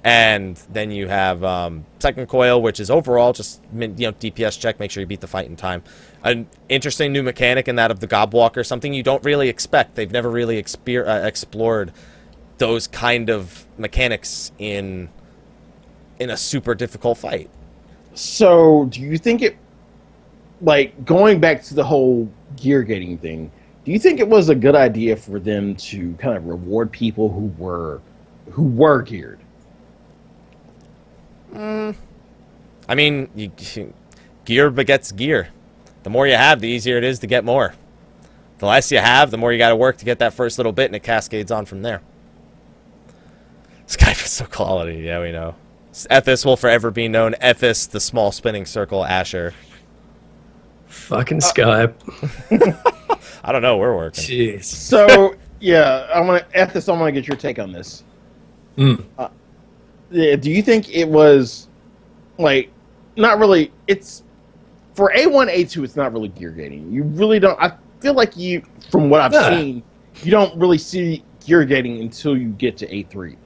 and 0.02 0.56
then 0.70 0.90
you 0.90 1.08
have 1.08 1.44
um, 1.44 1.84
second 1.98 2.26
coil, 2.26 2.62
which 2.62 2.80
is 2.80 2.90
overall 2.90 3.32
just 3.32 3.62
you 3.74 3.88
know 3.88 4.12
DPS 4.12 4.58
check. 4.58 4.80
Make 4.80 4.90
sure 4.90 5.02
you 5.02 5.06
beat 5.06 5.20
the 5.20 5.26
fight 5.26 5.46
in 5.46 5.56
time. 5.56 5.82
An 6.24 6.46
interesting 6.68 7.12
new 7.12 7.22
mechanic 7.22 7.68
in 7.68 7.76
that 7.76 7.90
of 7.90 8.00
the 8.00 8.08
Gobwalker, 8.08 8.64
something 8.64 8.94
you 8.94 9.02
don't 9.02 9.22
really 9.24 9.48
expect. 9.48 9.96
They've 9.96 10.10
never 10.10 10.30
really 10.30 10.62
exper- 10.62 11.06
uh, 11.06 11.26
explored 11.26 11.92
those 12.60 12.86
kind 12.86 13.30
of 13.30 13.66
mechanics 13.78 14.52
in 14.58 15.08
in 16.20 16.30
a 16.30 16.36
super 16.36 16.74
difficult 16.74 17.18
fight. 17.18 17.50
So, 18.14 18.84
do 18.90 19.00
you 19.00 19.16
think 19.16 19.40
it, 19.40 19.56
like 20.60 21.04
going 21.04 21.40
back 21.40 21.62
to 21.64 21.74
the 21.74 21.82
whole 21.82 22.30
gear 22.56 22.82
gating 22.82 23.18
thing? 23.18 23.50
Do 23.84 23.92
you 23.92 23.98
think 23.98 24.20
it 24.20 24.28
was 24.28 24.50
a 24.50 24.54
good 24.54 24.76
idea 24.76 25.16
for 25.16 25.40
them 25.40 25.74
to 25.76 26.12
kind 26.14 26.36
of 26.36 26.44
reward 26.46 26.92
people 26.92 27.30
who 27.30 27.46
were, 27.56 28.02
who 28.50 28.64
were 28.64 29.00
geared? 29.00 29.40
Mm. 31.54 31.96
I 32.86 32.94
mean, 32.94 33.30
you, 33.34 33.50
gear 34.44 34.68
begets 34.68 35.12
gear. 35.12 35.48
The 36.02 36.10
more 36.10 36.26
you 36.26 36.34
have, 36.34 36.60
the 36.60 36.68
easier 36.68 36.98
it 36.98 37.04
is 37.04 37.20
to 37.20 37.26
get 37.26 37.42
more. 37.42 37.74
The 38.58 38.66
less 38.66 38.92
you 38.92 38.98
have, 38.98 39.30
the 39.30 39.38
more 39.38 39.50
you 39.50 39.58
got 39.58 39.70
to 39.70 39.76
work 39.76 39.96
to 39.98 40.04
get 40.04 40.18
that 40.18 40.34
first 40.34 40.58
little 40.58 40.72
bit, 40.72 40.86
and 40.86 40.96
it 40.96 41.02
cascades 41.02 41.50
on 41.50 41.64
from 41.64 41.80
there. 41.80 42.02
Skype 43.90 44.24
is 44.24 44.30
so 44.30 44.44
quality, 44.46 44.98
yeah, 45.00 45.20
we 45.20 45.32
know. 45.32 45.54
Ethis 45.92 46.44
will 46.44 46.56
forever 46.56 46.90
be 46.92 47.08
known. 47.08 47.34
Ethis, 47.42 47.90
the 47.90 47.98
small 47.98 48.30
spinning 48.30 48.64
circle, 48.64 49.04
Asher. 49.04 49.52
Fucking 50.86 51.38
Uh, 51.38 51.40
Skype. 51.40 52.80
I 53.44 53.50
don't 53.52 53.62
know, 53.62 53.76
we're 53.78 53.96
working. 53.96 54.22
Jeez. 54.24 54.64
So, 54.64 55.34
yeah, 55.58 56.06
I 56.14 56.20
want 56.20 56.48
to, 56.52 56.58
Ethis, 56.58 56.88
I 56.88 56.96
want 56.98 57.12
to 57.12 57.20
get 57.20 57.26
your 57.26 57.36
take 57.36 57.58
on 57.58 57.72
this. 57.72 58.04
Mm. 58.76 59.04
Uh, 59.18 59.28
yeah, 60.12 60.36
do 60.36 60.50
you 60.50 60.62
think 60.62 60.94
it 60.94 61.08
was, 61.08 61.68
like, 62.38 62.70
not 63.16 63.38
really? 63.40 63.72
It's 63.88 64.22
for 64.94 65.12
A 65.16 65.26
one, 65.26 65.48
A 65.48 65.64
two. 65.64 65.82
It's 65.84 65.96
not 65.96 66.12
really 66.12 66.28
gear 66.28 66.50
gating. 66.52 66.90
You 66.92 67.02
really 67.02 67.40
don't. 67.40 67.60
I 67.60 67.72
feel 68.00 68.14
like 68.14 68.36
you, 68.36 68.62
from 68.90 69.10
what 69.10 69.20
I've 69.20 69.32
Yeah. 69.32 69.50
seen, 69.50 69.82
you 70.22 70.30
don't 70.30 70.56
really 70.58 70.78
see 70.78 71.24
gear 71.44 71.64
gating 71.64 72.00
until 72.00 72.36
you 72.36 72.50
get 72.50 72.76
to 72.78 72.94
A 72.94 73.02
three. 73.04 73.36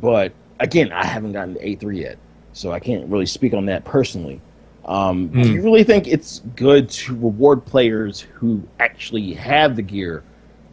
But 0.00 0.32
again, 0.60 0.92
I 0.92 1.04
haven't 1.04 1.32
gotten 1.32 1.54
to 1.54 1.66
A 1.66 1.74
three 1.76 2.00
yet, 2.02 2.18
so 2.52 2.72
I 2.72 2.78
can't 2.80 3.06
really 3.08 3.26
speak 3.26 3.54
on 3.54 3.66
that 3.66 3.84
personally. 3.84 4.40
Um, 4.86 5.28
Do 5.28 5.38
Mm. 5.40 5.52
you 5.54 5.62
really 5.62 5.84
think 5.84 6.08
it's 6.08 6.40
good 6.56 6.88
to 6.90 7.12
reward 7.14 7.64
players 7.64 8.20
who 8.20 8.62
actually 8.78 9.32
have 9.34 9.76
the 9.76 9.82
gear 9.82 10.22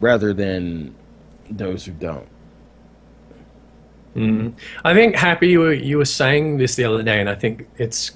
rather 0.00 0.32
than 0.32 0.94
those 1.50 1.84
who 1.84 1.92
don't? 1.92 2.26
Mm. 4.16 4.54
I 4.84 4.94
think 4.94 5.14
Happy, 5.14 5.48
you 5.48 5.60
were, 5.60 5.72
you 5.72 5.98
were 5.98 6.04
saying 6.04 6.56
this 6.58 6.74
the 6.74 6.84
other 6.84 7.02
day, 7.02 7.20
and 7.20 7.28
I 7.28 7.34
think 7.34 7.68
it's 7.76 8.12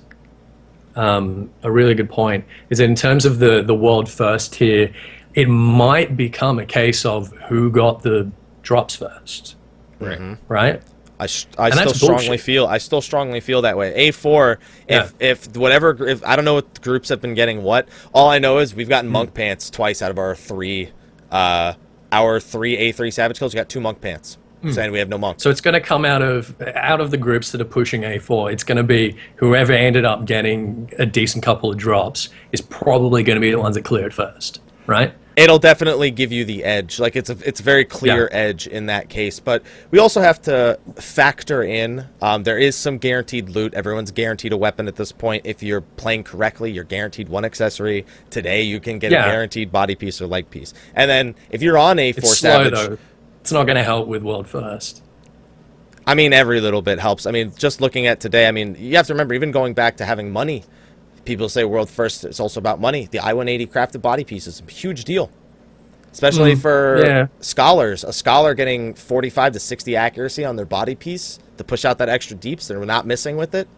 um, 0.97 1.51
a 1.63 1.71
really 1.71 1.95
good 1.95 2.11
point. 2.11 2.45
Is 2.71 2.79
that 2.79 2.85
in 2.85 2.95
terms 2.95 3.25
of 3.25 3.39
the 3.39 3.63
the 3.63 3.75
world 3.75 4.11
first 4.11 4.55
tier, 4.55 4.93
it 5.35 5.47
might 5.49 6.17
become 6.17 6.59
a 6.59 6.67
case 6.67 7.05
of 7.07 7.29
who 7.49 7.71
got 7.71 8.03
the 8.03 8.31
drops 8.63 8.97
first, 8.97 9.57
Mhm. 10.01 10.39
right? 10.49 10.83
I, 11.23 11.65
I 11.65 11.67
And 11.69 11.75
still 11.75 11.95
strongly 11.95 12.27
bullshit. 12.29 12.41
feel 12.45 12.67
I 12.67 12.79
still 12.79 13.01
strongly 13.01 13.41
feel 13.41 13.63
that 13.63 13.77
way. 13.77 13.95
A 13.95 14.11
four, 14.13 14.59
if 14.89 15.13
if 15.21 15.57
whatever 15.57 16.07
if 16.09 16.25
I 16.25 16.37
don't 16.37 16.45
know 16.45 16.55
what 16.55 16.81
groups 16.83 17.09
have 17.09 17.21
been 17.21 17.35
getting 17.35 17.63
what. 17.63 17.89
All 18.13 18.29
I 18.29 18.39
know 18.39 18.59
is 18.59 18.75
we've 18.75 18.89
gotten 18.89 19.09
Hmm. 19.09 19.13
monk 19.15 19.35
pants 19.35 19.71
twice 19.71 20.03
out 20.03 20.11
of 20.11 20.19
our 20.19 20.35
three, 20.35 20.91
uh, 21.31 21.75
our 22.11 22.41
three 22.41 22.77
A 22.77 22.93
three 22.93 23.11
savage 23.11 23.39
kills. 23.39 23.55
We 23.55 23.59
got 23.59 23.69
two 23.69 23.81
monk 23.81 24.01
pants, 24.01 24.39
Hmm. 24.63 24.71
saying 24.73 24.93
we 24.93 24.99
have 24.99 25.09
no 25.09 25.19
monks. 25.19 25.43
So 25.43 25.51
it's 25.51 25.61
going 25.61 25.75
to 25.75 25.81
come 25.81 26.05
out 26.05 26.23
of 26.23 26.55
out 26.77 27.01
of 27.01 27.11
the 27.11 27.17
groups 27.17 27.51
that 27.53 27.61
are 27.61 27.65
pushing 27.65 28.03
A4. 28.03 28.53
It's 28.53 28.65
going 28.65 28.77
to 28.77 28.83
be 28.85 29.17
whoever 29.37 29.73
ended 29.73 30.05
up 30.05 30.25
getting 30.25 30.91
a 30.99 31.07
decent 31.07 31.43
couple 31.45 31.71
of 31.71 31.77
drops 31.79 32.29
is 32.53 32.61
probably 32.61 33.23
going 33.23 33.37
to 33.37 33.41
be 33.41 33.51
the 33.51 33.59
ones 33.59 33.75
that 33.77 33.83
cleared 33.85 34.15
first, 34.15 34.61
right? 34.87 35.15
It'll 35.35 35.59
definitely 35.59 36.11
give 36.11 36.31
you 36.31 36.45
the 36.45 36.63
edge. 36.63 36.99
Like 37.01 37.17
it's 37.17 37.31
a 37.31 37.37
it's 37.45 37.61
a 37.61 37.63
very 37.63 37.85
clear 37.87 38.29
Yeah. 38.31 38.37
edge 38.39 38.67
in 38.67 38.87
that 38.87 39.09
case. 39.09 39.41
But 39.41 39.63
we 39.91 39.99
also 39.99 40.21
have 40.21 40.43
to 40.43 40.79
factor 40.97 41.63
in 41.63 42.07
um, 42.21 42.43
there 42.43 42.59
is 42.59 42.77
some 42.77 42.99
guaranteed 42.99 43.49
loot. 43.49 43.73
Everyone's 43.73 44.11
guaranteed 44.11 44.53
a 44.53 44.57
weapon 44.59 44.89
at 44.89 44.97
this 44.97 45.11
point. 45.11 45.47
If 45.47 45.63
you're 45.63 45.81
playing 45.81 46.25
correctly, 46.25 46.71
you're 46.71 46.85
guaranteed 46.85 47.29
one 47.31 47.45
accessory. 47.47 48.05
Today 48.29 48.63
you 48.63 48.79
can 48.79 48.99
get 48.99 49.11
Yeah. 49.11 49.25
a 49.25 49.31
guaranteed 49.31 49.73
body 49.73 49.95
piece 49.95 50.21
or 50.21 50.27
leg 50.27 50.51
piece. 50.51 50.75
And 50.95 51.11
then 51.11 51.35
if 51.51 51.63
you're 51.63 51.79
on 51.79 51.99
a 51.99 52.13
four 52.13 52.19
It's 52.31 52.39
slow 52.39 52.51
savage, 52.51 52.75
though. 52.75 52.99
It's 53.41 53.53
not 53.53 53.65
going 53.65 53.77
to 53.77 53.83
help 53.85 54.07
with 54.09 54.23
world 54.23 54.47
first. 54.47 55.03
I 56.07 56.15
mean 56.15 56.33
every 56.33 56.61
little 56.61 56.83
bit 56.83 56.99
helps. 56.99 57.27
I 57.27 57.31
mean 57.31 57.53
just 57.57 57.81
looking 57.81 58.07
at 58.07 58.21
today, 58.21 58.47
I 58.49 58.51
mean 58.51 58.77
you 58.79 58.97
have 58.97 59.07
to 59.07 59.15
remember 59.15 59.35
even 59.35 59.51
going 59.51 59.73
back 59.73 59.97
to 59.99 60.05
having 60.05 60.31
money. 60.31 60.65
People 61.25 61.49
say 61.49 61.65
world 61.65 61.89
first. 61.89 62.25
It's 62.25 62.41
also 62.41 62.59
about 62.59 62.81
money. 62.81 63.09
The 63.11 63.21
I-180 63.21 63.71
crafted 63.71 64.03
body 64.03 64.25
piece 64.25 64.47
is 64.47 64.61
a 64.67 64.71
huge 64.71 65.05
deal, 65.05 65.31
especially 66.13 66.55
Mm, 66.55 66.61
for 66.61 67.05
yeah. 67.05 67.27
scholars. 67.41 68.03
A 68.05 68.13
scholar 68.13 68.55
getting 68.55 68.95
45 68.95 69.53
to 69.53 69.61
60 69.61 69.95
accuracy 69.97 70.45
on 70.45 70.57
their 70.57 70.67
body 70.67 70.95
piece 70.95 71.39
to 71.59 71.65
push 71.65 71.85
out 71.85 71.99
that 71.99 72.09
extra 72.09 72.37
deeps 72.37 72.65
so 72.67 72.75
they're 72.75 72.85
not 72.85 73.07
missing 73.07 73.37
with 73.37 73.55
it. 73.55 73.69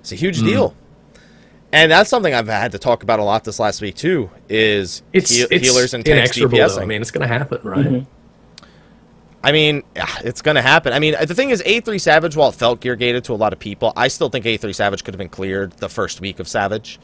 It's 0.00 0.10
a 0.12 0.16
huge 0.16 0.40
Mm. 0.40 0.46
deal. 0.46 0.74
And 1.72 1.90
that's 1.90 2.08
something 2.10 2.32
I've 2.34 2.46
had 2.48 2.72
to 2.72 2.78
talk 2.78 3.02
about 3.02 3.18
a 3.18 3.24
lot 3.24 3.44
this 3.44 3.58
last 3.58 3.80
week 3.80 3.94
too. 3.96 4.30
Is 4.48 5.02
It's, 5.12 5.30
heal- 5.30 5.48
it's 5.50 5.66
healers 5.68 5.92
and 5.94 6.04
tanks 6.04 6.36
inexorable. 6.36 6.58
Though. 6.76 6.82
I 6.82 6.86
mean, 6.86 7.00
it's 7.02 7.10
going 7.10 7.26
to 7.28 7.32
happen, 7.32 7.58
right? 7.64 7.84
Mhm. 7.86 8.06
I 9.44 9.52
mean, 9.52 9.82
it's 10.24 10.40
going 10.40 10.54
to 10.54 10.62
happen. 10.62 10.94
I 10.94 10.98
mean, 10.98 11.14
the 11.20 11.34
thing 11.34 11.50
is, 11.50 11.62
A3 11.62 12.00
Savage, 12.00 12.34
while 12.34 12.48
it 12.48 12.54
felt 12.54 12.80
gear 12.80 12.96
gated 12.96 13.24
to 13.24 13.34
a 13.34 13.36
lot 13.36 13.52
of 13.52 13.58
people, 13.58 13.92
I 13.94 14.08
still 14.08 14.30
think 14.30 14.46
A3 14.46 14.74
Savage 14.74 15.04
could 15.04 15.12
have 15.12 15.18
been 15.18 15.28
cleared 15.28 15.72
the 15.74 15.90
first 15.90 16.22
week 16.22 16.40
of 16.40 16.48
Savage. 16.48 16.98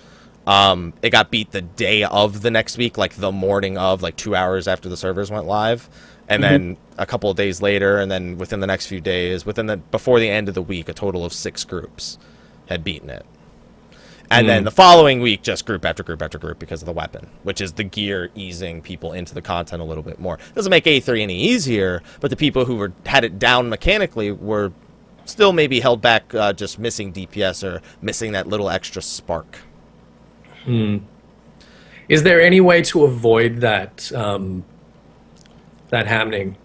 Um, 0.46 0.94
it 1.02 1.10
got 1.10 1.30
beat 1.30 1.50
the 1.50 1.60
day 1.60 2.02
of 2.02 2.40
the 2.40 2.50
next 2.50 2.78
week, 2.78 2.96
like 2.96 3.12
the 3.16 3.30
morning 3.30 3.76
of, 3.76 4.00
like 4.00 4.16
two 4.16 4.34
hours 4.34 4.68
after 4.68 4.88
the 4.88 4.96
servers 4.96 5.30
went 5.30 5.44
live, 5.44 5.90
and 6.28 6.42
then 6.42 6.76
a 6.96 7.04
couple 7.04 7.28
of 7.28 7.36
days 7.36 7.60
later, 7.60 7.98
and 7.98 8.10
then 8.10 8.38
within 8.38 8.60
the 8.60 8.66
next 8.66 8.86
few 8.86 9.02
days, 9.02 9.44
within 9.44 9.66
the 9.66 9.76
before 9.76 10.18
the 10.18 10.30
end 10.30 10.48
of 10.48 10.54
the 10.54 10.62
week, 10.62 10.88
a 10.88 10.94
total 10.94 11.26
of 11.26 11.34
six 11.34 11.64
groups 11.64 12.16
had 12.70 12.82
beaten 12.82 13.10
it. 13.10 13.26
And 14.30 14.48
then 14.48 14.64
the 14.64 14.70
following 14.70 15.20
week, 15.20 15.42
just 15.42 15.66
group 15.66 15.84
after 15.84 16.04
group 16.04 16.22
after 16.22 16.38
group 16.38 16.60
because 16.60 16.82
of 16.82 16.86
the 16.86 16.92
weapon, 16.92 17.28
which 17.42 17.60
is 17.60 17.72
the 17.72 17.82
gear 17.82 18.30
easing 18.36 18.80
people 18.80 19.12
into 19.12 19.34
the 19.34 19.42
content 19.42 19.82
a 19.82 19.84
little 19.84 20.04
bit 20.04 20.20
more. 20.20 20.34
It 20.34 20.54
Doesn't 20.54 20.70
make 20.70 20.84
A3 20.84 21.20
any 21.20 21.36
easier, 21.36 22.00
but 22.20 22.30
the 22.30 22.36
people 22.36 22.64
who 22.64 22.76
were 22.76 22.92
had 23.06 23.24
it 23.24 23.40
down 23.40 23.68
mechanically 23.68 24.30
were 24.30 24.72
still 25.24 25.52
maybe 25.52 25.80
held 25.80 26.00
back, 26.00 26.32
uh, 26.34 26.52
just 26.52 26.78
missing 26.78 27.12
DPS 27.12 27.64
or 27.64 27.82
missing 28.00 28.32
that 28.32 28.46
little 28.46 28.70
extra 28.70 29.02
spark. 29.02 29.58
Hmm. 30.64 30.98
Is 32.08 32.22
there 32.22 32.40
any 32.40 32.60
way 32.60 32.82
to 32.82 33.04
avoid 33.04 33.58
that 33.58 34.12
um, 34.12 34.64
that 35.88 36.06
happening? 36.06 36.56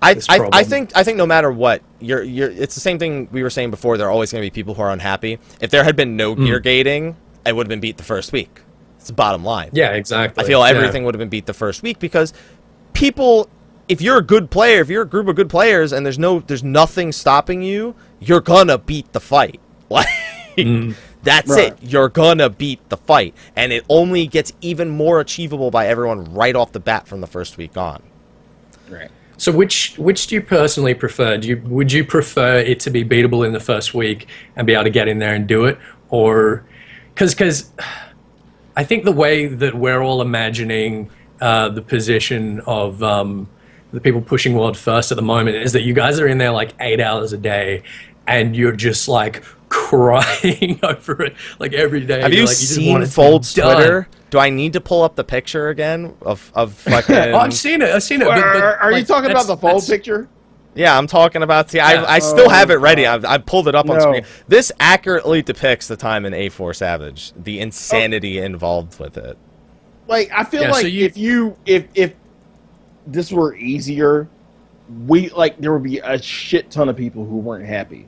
I, 0.00 0.16
I, 0.28 0.48
I 0.52 0.64
think 0.64 0.96
I 0.96 1.04
think 1.04 1.16
no 1.18 1.26
matter 1.26 1.50
what 1.50 1.82
you're 2.00 2.22
you're 2.22 2.50
it's 2.50 2.74
the 2.74 2.80
same 2.80 2.98
thing 2.98 3.28
we 3.32 3.42
were 3.42 3.50
saying 3.50 3.70
before. 3.70 3.96
There 3.96 4.06
are 4.06 4.10
always 4.10 4.30
going 4.32 4.42
to 4.42 4.46
be 4.46 4.50
people 4.54 4.74
who 4.74 4.82
are 4.82 4.90
unhappy. 4.90 5.38
If 5.60 5.70
there 5.70 5.84
had 5.84 5.96
been 5.96 6.16
no 6.16 6.34
Hmm. 6.34 6.44
gear 6.44 6.60
gating, 6.60 7.16
it 7.46 7.54
would 7.56 7.66
have 7.66 7.68
been 7.70 7.80
beat 7.80 7.96
the 7.96 8.04
first 8.04 8.32
week. 8.32 8.60
It's 8.98 9.06
the 9.08 9.12
bottom 9.12 9.44
line. 9.44 9.70
Yeah, 9.72 9.90
exactly. 9.92 10.42
I 10.42 10.46
feel 10.46 10.60
Yeah. 10.60 10.68
everything 10.70 11.04
would 11.04 11.14
have 11.14 11.18
been 11.20 11.28
beat 11.28 11.46
the 11.46 11.54
first 11.54 11.82
week 11.82 11.98
because 11.98 12.32
people 12.92 13.48
if 13.88 14.02
you're 14.02 14.18
a 14.18 14.22
good 14.22 14.50
player, 14.50 14.80
if 14.82 14.90
you're 14.90 15.02
a 15.02 15.08
group 15.08 15.28
of 15.28 15.36
good 15.36 15.48
players 15.48 15.92
and 15.92 16.04
there's 16.04 16.18
no 16.18 16.40
there's 16.40 16.62
nothing 16.64 17.10
stopping 17.12 17.62
you, 17.62 17.94
you're 18.20 18.40
gonna 18.40 18.78
beat 18.78 19.12
the 19.12 19.20
fight. 19.20 19.60
Like 19.90 20.06
that's 21.22 21.48
Right. 21.50 21.72
it. 21.72 21.78
You're 21.80 22.08
gonna 22.10 22.50
beat 22.50 22.86
the 22.90 22.96
fight. 22.96 23.34
And 23.56 23.72
it 23.72 23.84
only 23.88 24.26
gets 24.26 24.52
even 24.60 24.88
more 24.90 25.20
achievable 25.20 25.70
by 25.70 25.86
everyone 25.86 26.32
right 26.34 26.54
off 26.54 26.72
the 26.72 26.80
bat 26.80 27.08
from 27.08 27.20
the 27.20 27.26
first 27.26 27.56
week 27.56 27.76
on. 27.76 28.02
Right. 28.90 29.10
So 29.38 29.52
which 29.52 29.94
which 29.96 30.26
do 30.26 30.34
you 30.34 30.42
personally 30.42 30.94
prefer? 30.94 31.38
Do 31.38 31.48
you 31.48 31.62
would 31.64 31.92
you 31.92 32.04
prefer 32.04 32.58
it 32.58 32.80
to 32.80 32.90
be 32.90 33.04
beatable 33.04 33.46
in 33.46 33.52
the 33.52 33.60
first 33.60 33.94
week 33.94 34.26
and 34.56 34.66
be 34.66 34.74
able 34.74 34.84
to 34.84 34.90
get 34.90 35.06
in 35.06 35.20
there 35.20 35.32
and 35.32 35.46
do 35.46 35.64
it, 35.64 35.78
or 36.10 36.64
because 37.14 37.34
because 37.34 37.72
I 38.76 38.82
think 38.82 39.04
the 39.04 39.12
way 39.12 39.46
that 39.46 39.76
we're 39.76 40.02
all 40.02 40.20
imagining 40.22 41.08
uh, 41.40 41.68
the 41.68 41.82
position 41.82 42.60
of 42.66 43.00
um, 43.02 43.48
the 43.92 44.00
people 44.00 44.20
pushing 44.20 44.54
world 44.54 44.76
first 44.76 45.12
at 45.12 45.16
the 45.16 45.22
moment 45.22 45.56
is 45.56 45.72
that 45.72 45.82
you 45.82 45.94
guys 45.94 46.18
are 46.18 46.26
in 46.26 46.38
there 46.38 46.50
like 46.50 46.74
eight 46.80 47.00
hours 47.00 47.32
a 47.32 47.38
day, 47.38 47.84
and 48.26 48.56
you're 48.56 48.72
just 48.72 49.06
like 49.06 49.44
crying 49.68 50.78
over 50.82 51.22
it 51.22 51.34
like 51.58 51.72
every 51.72 52.04
day. 52.04 52.20
Have 52.20 52.32
You're 52.32 52.40
you 52.42 52.46
like, 52.46 52.56
just 52.56 52.74
seen 52.74 52.90
want 52.92 53.02
it 53.02 53.06
to 53.06 53.10
be 53.10 53.14
Fold's. 53.14 53.54
Twitter? 53.54 54.08
Do 54.30 54.38
I 54.38 54.50
need 54.50 54.74
to 54.74 54.80
pull 54.80 55.02
up 55.02 55.16
the 55.16 55.24
picture 55.24 55.68
again 55.68 56.14
of 56.22 56.50
of 56.54 56.72
fucking? 56.74 57.14
Oh, 57.16 57.38
I've 57.38 57.54
seen 57.54 57.82
it. 57.82 57.90
I've 57.94 58.02
seen 58.02 58.22
it. 58.22 58.26
but- 58.26 58.34
but, 58.36 58.62
are 58.62 58.76
are 58.76 58.92
you 58.92 59.04
talking 59.04 59.30
about 59.30 59.46
the 59.46 59.56
fold 59.56 59.86
picture? 59.86 60.28
yeah, 60.74 60.96
I'm 60.96 61.06
talking 61.06 61.42
about. 61.42 61.70
See, 61.70 61.78
Yeah. 61.78 61.86
I 61.86 61.94
I 61.94 62.16
oh 62.16 62.20
still 62.20 62.46
Oh, 62.46 62.50
have 62.50 62.70
it 62.70 62.76
ready. 62.76 63.06
I've 63.06 63.24
I 63.24 63.38
pulled 63.38 63.68
it 63.68 63.74
up 63.74 63.88
on 63.88 64.00
screen. 64.00 64.24
This 64.46 64.70
accurately 64.78 65.42
depicts 65.42 65.88
the 65.88 65.96
time 65.96 66.24
in 66.26 66.32
A4 66.32 66.76
Savage, 66.76 67.32
the 67.36 67.58
insanity 67.60 68.38
involved 68.38 68.98
with 69.00 69.16
it. 69.16 69.36
Like 70.06 70.30
I 70.32 70.44
feel 70.44 70.62
Yeah, 70.62 70.70
like 70.72 70.82
so 70.82 70.86
you- 70.88 71.04
if 71.06 71.16
you 71.16 71.56
if 71.66 71.84
if 71.94 72.12
this 73.06 73.32
were 73.32 73.54
easier, 73.56 74.28
we 75.06 75.30
like 75.30 75.58
there 75.58 75.72
would 75.72 75.82
be 75.82 75.98
a 75.98 76.20
shit 76.20 76.70
ton 76.70 76.88
of 76.90 76.96
people 76.96 77.24
who 77.24 77.38
weren't 77.38 77.64
happy. 77.66 78.06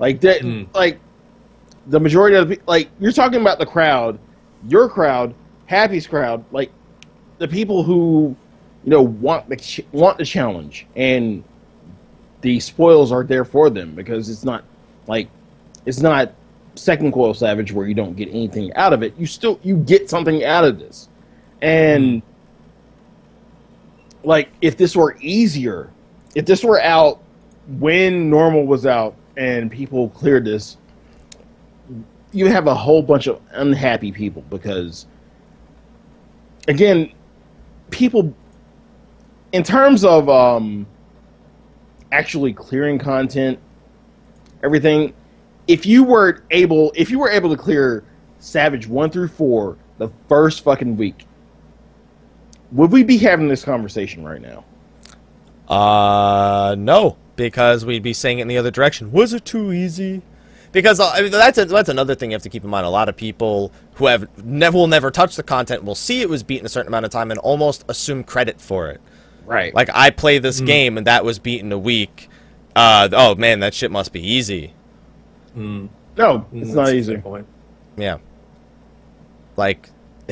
Like 0.00 0.20
that 0.22 0.40
Hmm. 0.40 0.64
like 0.74 0.98
the 1.86 2.00
majority 2.00 2.34
of 2.36 2.48
the 2.48 2.58
like 2.66 2.88
you're 2.98 3.12
talking 3.12 3.40
about 3.40 3.60
the 3.60 3.66
crowd, 3.66 4.18
your 4.66 4.88
crowd, 4.88 5.34
Happy's 5.66 6.06
crowd, 6.08 6.44
like 6.50 6.72
the 7.38 7.46
people 7.46 7.84
who 7.84 8.34
you 8.84 8.90
know 8.90 9.02
want 9.02 9.48
the 9.48 9.56
ch- 9.56 9.82
want 9.92 10.18
the 10.18 10.24
challenge 10.24 10.86
and 10.96 11.44
the 12.40 12.58
spoils 12.58 13.12
are 13.12 13.22
there 13.22 13.44
for 13.44 13.68
them 13.70 13.94
because 13.94 14.28
it's 14.30 14.44
not 14.44 14.64
like 15.06 15.28
it's 15.86 16.00
not 16.00 16.32
second 16.76 17.12
coil 17.12 17.34
savage 17.34 17.70
where 17.72 17.86
you 17.86 17.94
don't 17.94 18.16
get 18.16 18.28
anything 18.30 18.72
out 18.74 18.92
of 18.94 19.02
it. 19.02 19.14
You 19.18 19.26
still 19.26 19.60
you 19.62 19.76
get 19.76 20.08
something 20.10 20.44
out 20.44 20.64
of 20.64 20.78
this. 20.78 21.08
And 21.62 22.22
like 24.24 24.48
if 24.62 24.76
this 24.76 24.96
were 24.96 25.16
easier 25.20 25.90
if 26.34 26.46
this 26.46 26.62
were 26.64 26.80
out 26.80 27.20
when 27.78 28.28
normal 28.30 28.66
was 28.66 28.86
out 28.86 29.14
and 29.36 29.70
people 29.70 30.08
cleared 30.10 30.44
this 30.44 30.76
you 32.32 32.46
have 32.46 32.66
a 32.66 32.74
whole 32.74 33.02
bunch 33.02 33.26
of 33.26 33.40
unhappy 33.52 34.12
people 34.12 34.42
because 34.50 35.06
again 36.68 37.12
people 37.90 38.34
in 39.52 39.62
terms 39.62 40.04
of 40.04 40.28
um 40.28 40.86
actually 42.12 42.52
clearing 42.52 42.98
content 42.98 43.58
everything 44.62 45.12
if 45.66 45.86
you 45.86 46.04
were 46.04 46.42
able 46.50 46.92
if 46.94 47.10
you 47.10 47.18
were 47.18 47.30
able 47.30 47.50
to 47.50 47.56
clear 47.56 48.04
savage 48.38 48.86
1 48.86 49.10
through 49.10 49.28
4 49.28 49.76
the 49.98 50.08
first 50.28 50.62
fucking 50.64 50.96
week 50.96 51.26
would 52.72 52.92
we 52.92 53.02
be 53.02 53.18
having 53.18 53.48
this 53.48 53.64
conversation 53.64 54.24
right 54.24 54.40
now? 54.40 54.64
Uh, 55.68 56.74
no, 56.78 57.16
because 57.44 57.84
we'd 57.86 58.02
be 58.02 58.12
saying 58.12 58.38
it 58.38 58.42
in 58.42 58.48
the 58.48 58.58
other 58.58 58.70
direction. 58.70 59.12
Was 59.12 59.32
it 59.32 59.44
too 59.44 59.72
easy? 59.72 60.22
Because 60.72 61.00
uh, 61.00 61.10
I 61.10 61.22
mean, 61.22 61.30
that's 61.32 61.58
a, 61.58 61.64
that's 61.64 61.88
another 61.88 62.14
thing 62.14 62.30
you 62.30 62.34
have 62.34 62.42
to 62.42 62.48
keep 62.48 62.62
in 62.64 62.70
mind. 62.70 62.86
A 62.86 62.90
lot 62.90 63.08
of 63.08 63.16
people 63.16 63.72
who 63.94 64.06
have 64.06 64.28
never 64.44 64.76
will 64.78 64.86
never 64.86 65.10
touch 65.10 65.34
the 65.36 65.42
content 65.42 65.82
will 65.84 65.94
see 65.94 66.20
it 66.20 66.28
was 66.28 66.42
beaten 66.42 66.66
a 66.66 66.68
certain 66.68 66.88
amount 66.88 67.06
of 67.06 67.10
time 67.10 67.30
and 67.30 67.40
almost 67.40 67.84
assume 67.88 68.22
credit 68.24 68.60
for 68.60 68.88
it. 68.90 69.00
right 69.46 69.74
Like 69.74 69.88
I 69.92 70.10
play 70.10 70.38
this 70.38 70.60
game 70.60 70.96
and 70.98 71.06
that 71.06 71.24
was 71.24 71.38
beaten 71.38 71.72
a 71.72 71.78
week. 71.78 72.28
Uh, 72.76 73.08
oh 73.12 73.34
man, 73.34 73.60
that 73.60 73.74
shit 73.74 73.90
must 73.90 74.12
be 74.12 74.20
easy. 74.20 74.74
no 75.56 76.46
it's 76.52 76.70
Mm, 76.70 76.74
not 76.74 76.92
easy 76.94 77.16
point. 77.16 77.46
Yeah. 77.96 78.18
Like, 79.56 79.90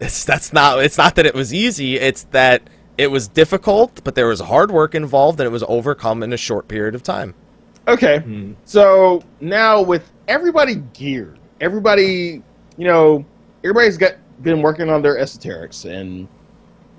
it's 0.00 0.24
that's 0.24 0.52
not. 0.52 0.78
It's 0.84 0.96
not 0.98 1.16
that 1.16 1.26
it 1.26 1.34
was 1.34 1.52
easy. 1.52 1.96
It's 1.96 2.22
that 2.30 2.62
it 2.98 3.10
was 3.12 3.28
difficult, 3.28 4.02
but 4.02 4.16
there 4.16 4.26
was 4.26 4.40
hard 4.40 4.72
work 4.72 4.94
involved, 4.94 5.40
and 5.40 5.46
it 5.46 5.50
was 5.50 5.64
overcome 5.68 6.22
in 6.22 6.32
a 6.32 6.36
short 6.36 6.66
period 6.66 6.94
of 6.96 7.02
time. 7.02 7.34
Okay. 7.86 8.54
So 8.64 9.22
now 9.40 9.80
with 9.80 10.12
everybody 10.26 10.76
geared, 10.92 11.38
everybody, 11.60 12.42
you 12.76 12.84
know, 12.84 13.24
everybody's 13.64 13.96
got 13.96 14.14
been 14.42 14.60
working 14.60 14.90
on 14.90 15.00
their 15.00 15.16
esoterics, 15.16 15.84
and 15.90 16.28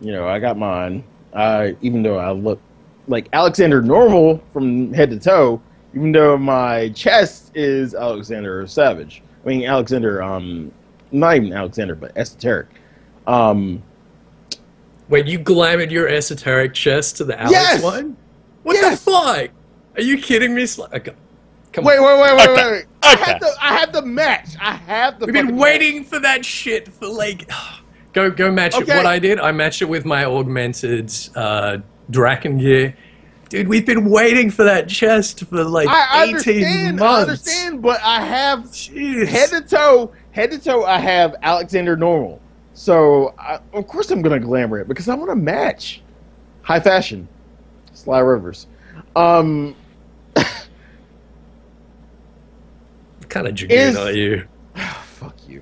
you 0.01 0.11
know, 0.11 0.27
I 0.27 0.39
got 0.39 0.57
mine. 0.57 1.03
Uh, 1.33 1.71
even 1.81 2.01
though 2.01 2.17
I 2.17 2.31
look 2.31 2.59
like 3.07 3.27
Alexander 3.33 3.81
normal 3.81 4.41
from 4.51 4.93
head 4.93 5.11
to 5.11 5.19
toe, 5.19 5.61
even 5.93 6.11
though 6.11 6.37
my 6.37 6.89
chest 6.89 7.51
is 7.53 7.93
Alexander 7.93 8.65
Savage. 8.65 9.21
I 9.43 9.47
mean, 9.47 9.65
Alexander, 9.65 10.23
um, 10.23 10.71
not 11.11 11.35
even 11.35 11.53
Alexander, 11.53 11.95
but 11.95 12.15
esoteric. 12.15 12.67
Um, 13.27 13.83
Wait, 15.09 15.25
you 15.27 15.39
glamored 15.39 15.91
your 15.91 16.07
esoteric 16.07 16.73
chest 16.73 17.17
to 17.17 17.23
the 17.25 17.37
Alex 17.39 17.51
Yes! 17.53 17.83
one? 17.83 18.15
What 18.63 18.75
Yes! 18.75 19.03
the 19.03 19.11
fuck? 19.11 19.49
Are 19.95 20.01
you 20.01 20.17
kidding 20.21 20.53
me? 20.53 20.63
Sli- 20.63 20.93
okay. 20.93 21.13
Come 21.73 21.83
wait, 21.85 21.97
on. 21.97 22.05
wait, 22.05 22.21
wait, 22.21 22.37
wait, 22.37 22.49
Okay. 22.49 22.63
wait, 22.63 22.71
wait. 22.71 22.85
I 23.01 23.13
Okay. 23.13 23.31
have 23.31 23.39
the, 23.39 23.53
I 23.61 23.77
have 23.79 23.93
the 23.93 24.01
match. 24.03 24.49
I 24.61 24.73
have 24.73 25.19
the. 25.19 25.25
We've 25.25 25.33
been 25.33 25.45
fucking 25.47 25.57
waiting 25.59 26.03
for 26.03 26.19
that 26.19 26.45
shit 26.45 26.87
for 26.87 27.07
like. 27.07 27.49
Go, 28.13 28.31
go 28.31 28.51
match 28.51 28.75
it. 28.75 28.87
What 28.87 29.05
I 29.05 29.19
did, 29.19 29.39
I 29.39 29.51
matched 29.51 29.83
it 29.83 29.85
with 29.85 30.03
my 30.03 30.25
augmented 30.25 31.13
uh, 31.35 31.77
Drachen 32.11 32.59
gear. 32.59 32.95
Dude, 33.49 33.67
we've 33.67 33.85
been 33.85 34.09
waiting 34.09 34.49
for 34.49 34.63
that 34.63 34.89
chest 34.89 35.43
for 35.45 35.63
like 35.63 35.87
I 35.89 36.33
18 36.35 36.95
months. 36.95 37.01
I 37.03 37.21
understand, 37.21 37.81
but 37.83 38.01
I 38.03 38.21
have 38.25 38.61
Jeez. 38.65 39.27
head 39.27 39.49
to 39.49 39.61
toe, 39.61 40.11
head 40.31 40.49
to 40.51 40.57
toe. 40.57 40.85
I 40.85 40.97
have 40.99 41.35
Alexander 41.43 41.95
normal, 41.95 42.41
so 42.79 43.33
I, 43.37 43.59
of 43.73 43.87
course 43.87 44.09
I'm 44.09 44.21
gonna 44.21 44.39
glamour 44.39 44.79
it 44.79 44.87
because 44.87 45.09
I 45.09 45.15
want 45.15 45.29
to 45.31 45.35
match 45.35 46.01
high 46.61 46.79
fashion. 46.79 47.27
Sly 47.93 48.19
Rivers. 48.19 48.67
Um, 49.17 49.75
What 50.33 50.47
kind 53.27 53.47
of 53.47 53.53
Is- 53.53 53.95
dragoon 53.95 53.97
are 53.97 54.11
you? 54.11 54.47
Oh, 54.77 54.79
fuck 55.07 55.35
you. 55.45 55.61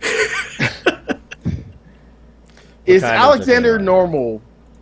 Is 2.86 3.04
Alexander 3.04 3.78
normal? 3.78 4.40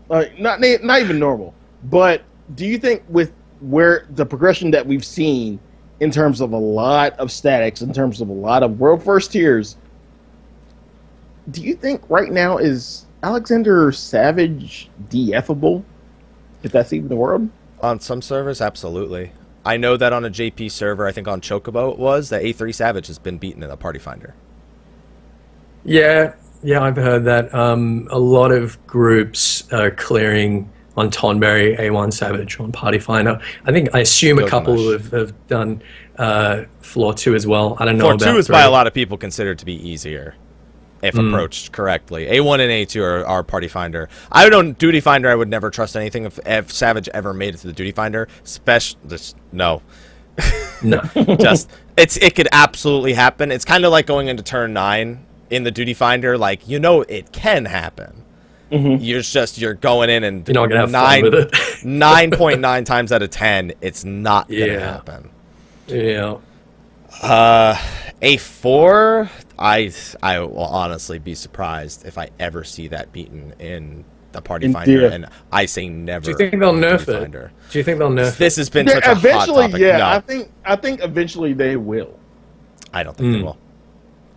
Uh, 0.09 0.27
not 0.39 0.61
not 0.61 1.01
even 1.01 1.19
normal, 1.19 1.55
but 1.85 2.23
do 2.55 2.67
you 2.67 2.79
think 2.79 3.03
with 3.09 3.33
where 3.61 4.07
the 4.11 4.25
progression 4.25 4.71
that 4.71 4.87
we've 4.87 5.05
seen 5.05 5.59
in 5.99 6.13
terms 6.13 6.41
of 6.41 6.53
a 6.53 6.57
lot 6.57 7.15
of 7.15 7.33
statics, 7.33 7.83
in 7.83 7.93
terms 7.93 8.21
of 8.21 8.29
a 8.29 8.33
lot 8.33 8.63
of 8.63 8.79
world 8.79 9.03
first 9.03 9.33
tiers, 9.33 9.77
do 11.51 11.63
you 11.63 11.75
think 11.75 12.03
right 12.09 12.33
now 12.33 12.59
is 12.59 13.07
Alexander 13.23 13.93
Savage 13.93 14.89
DFable? 15.09 15.85
If 16.63 16.73
that's 16.73 16.93
even 16.93 17.09
the 17.09 17.17
word? 17.17 17.49
On 17.81 18.01
some 18.01 18.23
servers, 18.23 18.61
absolutely. 18.61 19.33
I 19.65 19.77
know 19.77 19.97
that 19.97 20.13
on 20.13 20.25
a 20.25 20.31
JP 20.31 20.71
server, 20.71 21.07
I 21.07 21.13
think 21.13 21.29
on 21.29 21.41
Chocobo 21.41 21.93
it 21.93 21.99
was 21.99 22.31
that 22.31 22.43
A3 22.43 22.75
Savage 22.75 23.07
has 23.07 23.19
been 23.19 23.39
beaten 23.39 23.63
in 23.63 23.71
a 23.71 23.77
Party 23.77 23.99
Finder. 23.99 24.35
Yeah, 25.85 26.35
yeah, 26.63 26.83
I've 26.83 26.97
heard 26.97 27.25
that. 27.25 27.55
Um, 27.55 28.09
a 28.11 28.19
lot 28.19 28.53
of 28.53 28.85
groups 28.87 29.71
are 29.73 29.91
clearing 29.91 30.71
on 30.97 31.11
Tonberry, 31.11 31.79
A1 31.79 32.13
Savage 32.13 32.59
on 32.61 32.73
Party 32.73 32.99
Finder. 32.99 33.41
I 33.67 33.73
think 33.73 33.95
I 33.95 34.01
assume 34.01 34.39
a 34.39 34.49
couple 34.49 34.93
have, 34.93 35.11
have 35.11 35.47
done 35.49 35.83
uh, 36.17 36.65
Floor 36.81 37.13
Two 37.13 37.35
as 37.35 37.47
well. 37.47 37.77
I 37.79 37.85
don't 37.85 37.99
know 37.99 38.05
Floor 38.05 38.15
about 38.15 38.33
two 38.33 38.39
is 38.39 38.47
three. 38.47 38.55
by 38.55 38.63
a 38.63 38.71
lot 38.71 38.87
of 38.87 38.95
people 38.95 39.19
considered 39.19 39.59
to 39.59 39.67
be 39.67 39.75
easier 39.87 40.35
if 41.05 41.15
Hmm. 41.15 41.29
approached 41.29 41.73
correctly. 41.73 42.27
A1 42.27 42.61
and 42.61 42.71
A2 42.73 43.03
are, 43.03 43.27
are 43.27 43.43
Party 43.43 43.69
Finder. 43.69 44.09
I 44.33 44.49
don't 44.49 44.77
Duty 44.79 45.01
Finder. 45.01 45.29
I 45.31 45.35
would 45.35 45.49
never 45.49 45.71
trust 45.71 45.97
anything 45.97 46.25
if, 46.25 46.39
if 46.47 46.73
Savage 46.73 47.09
ever 47.15 47.33
made 47.35 47.55
it 47.55 47.59
to 47.59 47.67
the 47.67 47.73
Duty 47.73 47.93
Finder. 47.93 48.29
Special, 48.45 48.99
no. 49.53 49.83
No. 50.83 51.01
just 51.41 51.71
it's 51.97 52.17
it 52.19 52.35
could 52.35 52.49
absolutely 52.53 53.15
happen. 53.15 53.51
It's 53.53 53.65
kind 53.65 53.85
of 53.87 53.93
like 53.93 54.07
going 54.07 54.27
into 54.29 54.43
turn 54.43 54.73
nine 54.75 55.25
in 55.49 55.63
the 55.63 55.71
Duty 55.71 55.95
Finder. 55.95 56.37
Like 56.37 56.69
you 56.69 56.79
know 56.81 57.03
it 57.03 57.33
can 57.33 57.65
happen. 57.67 58.23
You're 58.71 59.21
just 59.21 59.57
you're 59.59 59.75
going 59.75 60.11
in 60.11 60.25
and 60.25 60.47
You're 60.49 60.55
not 60.55 60.67
gonna 60.69 60.81
have 60.81 60.91
nine 60.91 61.23
with 61.23 61.35
it. 61.35 61.85
nine 61.85 62.31
point 62.33 62.61
nine 62.61 62.85
times 62.85 63.13
out 63.13 63.23
of 63.23 63.31
ten, 63.31 63.73
it's 63.81 64.05
not 64.05 64.49
gonna 64.49 64.67
Yeah. 64.67 64.81
happen. 64.81 65.31
yeah. 65.87 66.37
Uh, 67.23 67.79
a 68.21 68.37
four. 68.39 69.31
I 69.59 69.93
I 70.23 70.41
will 70.41 70.59
honestly 70.59 71.19
be 71.19 71.35
surprised 71.35 72.05
if 72.07 72.19
I 72.19 72.31
ever 72.41 72.65
see 72.65 72.89
that 72.89 73.13
beaten 73.13 73.55
in 73.59 74.05
the 74.33 74.43
Party 74.43 74.67
In 74.67 74.73
Finder, 74.73 74.87
theory. 74.87 75.13
and 75.15 75.27
I 75.53 75.67
say 75.67 75.89
never. 75.89 76.25
Do 76.25 76.31
you 76.33 76.37
think 76.37 76.59
they'll 76.59 76.75
in 76.75 76.81
the 76.81 76.87
nerf 76.89 77.03
it? 77.09 77.21
Finder. 77.21 77.53
Do 77.71 77.79
you 77.79 77.85
think 77.85 77.99
they'll 77.99 78.11
nerf 78.11 78.33
it? 78.35 78.39
This 78.39 78.57
has 78.57 78.69
been 78.69 78.87
Yeah, 78.87 78.95
such 78.95 79.05
a 79.05 79.09
hot 79.09 79.17
eventually, 79.19 79.67
topic. 79.67 79.81
yeah. 79.81 79.97
no, 79.99 80.07
I 80.07 80.21
think 80.21 80.51
I 80.65 80.77
think 80.77 81.03
eventually 81.05 81.53
they 81.53 81.77
will. 81.77 82.19
I 82.93 83.03
don't 83.05 83.17
think 83.17 83.33
they 83.33 83.39
Mm. 83.41 83.45
will. 83.45 83.59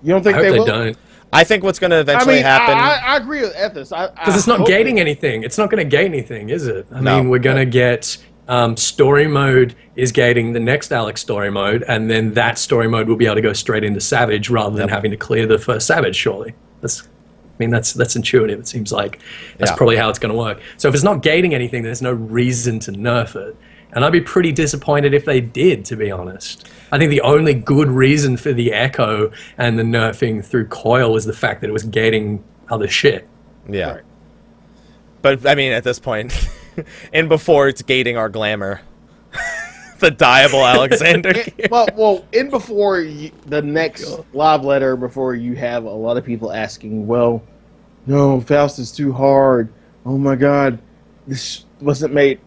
You 0.04 0.10
don't 0.14 0.20
I 0.20 0.24
think 0.24 0.36
hope 0.36 0.44
they, 0.44 0.52
they 0.52 0.60
will? 0.60 0.66
don't. 0.66 0.98
I 1.34 1.44
think 1.44 1.64
what's 1.64 1.80
going 1.80 1.92
to 1.92 1.98
I 1.98 2.02
eventually 2.02 2.36
mean, 2.36 2.44
happen. 2.44 2.78
I, 2.78 2.94
I, 2.94 3.14
I 3.14 3.18
agree 3.18 3.42
with 3.42 3.54
Ethos. 3.56 3.90
Because 3.90 4.38
it's 4.38 4.48
not 4.48 4.66
gating 4.66 5.00
anything. 5.00 5.44
It's 5.44 5.58
not 5.58 5.70
going 5.70 5.84
to 5.84 5.90
gate 5.90 6.06
anything, 6.06 6.50
is 6.52 6.68
it? 6.68 6.88
I 6.94 7.02
No. 7.02 7.18
mean, 7.18 7.30
we're 7.30 7.40
going 7.40 7.58
to 7.58 7.66
get 7.66 8.18
um, 8.48 8.78
story 8.78 9.28
mode 9.28 9.76
is 9.96 10.12
gating 10.12 10.54
the 10.54 10.60
next 10.60 10.92
Alex 10.92 11.22
story 11.22 11.52
mode, 11.52 11.84
and 11.88 12.10
then 12.10 12.34
that 12.34 12.58
story 12.58 12.88
mode 12.88 13.08
will 13.08 13.16
be 13.18 13.26
able 13.26 13.36
to 13.36 13.42
go 13.42 13.54
straight 13.54 13.84
into 13.84 14.00
Savage 14.00 14.50
rather 14.50 14.76
than 14.78 14.90
having 14.90 15.12
to 15.12 15.18
clear 15.18 15.46
the 15.48 15.58
first 15.60 15.88
Savage. 15.88 16.16
Surely, 16.16 16.54
that's. 16.82 17.02
I 17.04 17.58
mean, 17.64 17.72
that's 17.72 17.94
that's 17.94 18.16
intuitive. 18.16 18.60
It 18.60 18.68
seems 18.68 18.92
like 18.92 19.20
that's 19.58 19.72
Yeah. 19.72 19.76
probably 19.78 19.96
how 19.96 20.10
it's 20.10 20.20
going 20.20 20.32
to 20.32 20.38
work. 20.38 20.60
So 20.78 20.88
if 20.90 20.94
it's 20.94 21.04
not 21.04 21.24
gating 21.24 21.56
anything, 21.56 21.82
there's 21.82 22.04
no 22.04 22.12
reason 22.14 22.78
to 22.82 22.92
nerf 22.92 23.36
it. 23.36 23.56
And 23.94 24.06
I'd 24.06 24.12
be 24.12 24.22
pretty 24.22 24.52
disappointed 24.52 25.16
if 25.16 25.26
they 25.26 25.42
did, 25.42 25.84
to 25.86 25.96
be 25.96 26.12
honest. 26.12 26.70
I 26.92 27.00
think 27.00 27.10
the 27.10 27.22
only 27.22 27.56
good 27.56 27.88
reason 27.90 28.38
for 28.38 28.54
the 28.54 28.74
echo 28.74 29.32
and 29.58 29.80
the 29.80 29.84
nerfing 29.84 30.46
through 30.46 30.68
coil 30.68 31.12
was 31.12 31.26
the 31.26 31.34
fact 31.34 31.62
that 31.62 31.70
it 31.70 31.74
was 31.74 31.82
gating 31.84 32.44
other 32.70 32.88
shit. 32.88 33.28
yeah, 33.68 33.94
Right. 33.94 34.02
but 35.24 35.48
I 35.48 35.56
mean, 35.56 35.72
at 35.72 35.84
this 35.84 35.98
point, 36.00 36.32
and 37.14 37.30
before 37.30 37.68
it's 37.68 37.82
gating 37.82 38.18
our 38.18 38.30
glamour, 38.30 38.82
the 40.00 40.12
diable 40.12 40.66
Alexander. 40.66 41.34
Well, 41.70 41.88
well, 41.96 42.26
in 42.32 42.50
before 42.50 43.02
you, 43.02 43.32
the 43.46 43.62
next 43.62 44.20
live 44.34 44.64
letter, 44.64 44.96
before 44.96 45.36
you 45.36 45.56
have 45.56 45.86
a 45.86 45.90
lot 45.90 46.18
of 46.18 46.26
people 46.26 46.52
asking, 46.52 47.08
well, 47.08 47.42
no, 48.06 48.40
Faust 48.42 48.80
is 48.80 48.92
too 48.92 49.12
hard. 49.12 49.72
Oh 50.06 50.18
my 50.18 50.36
God, 50.36 50.80
this 51.26 51.66
wasn't 51.82 52.14
made. 52.14 52.40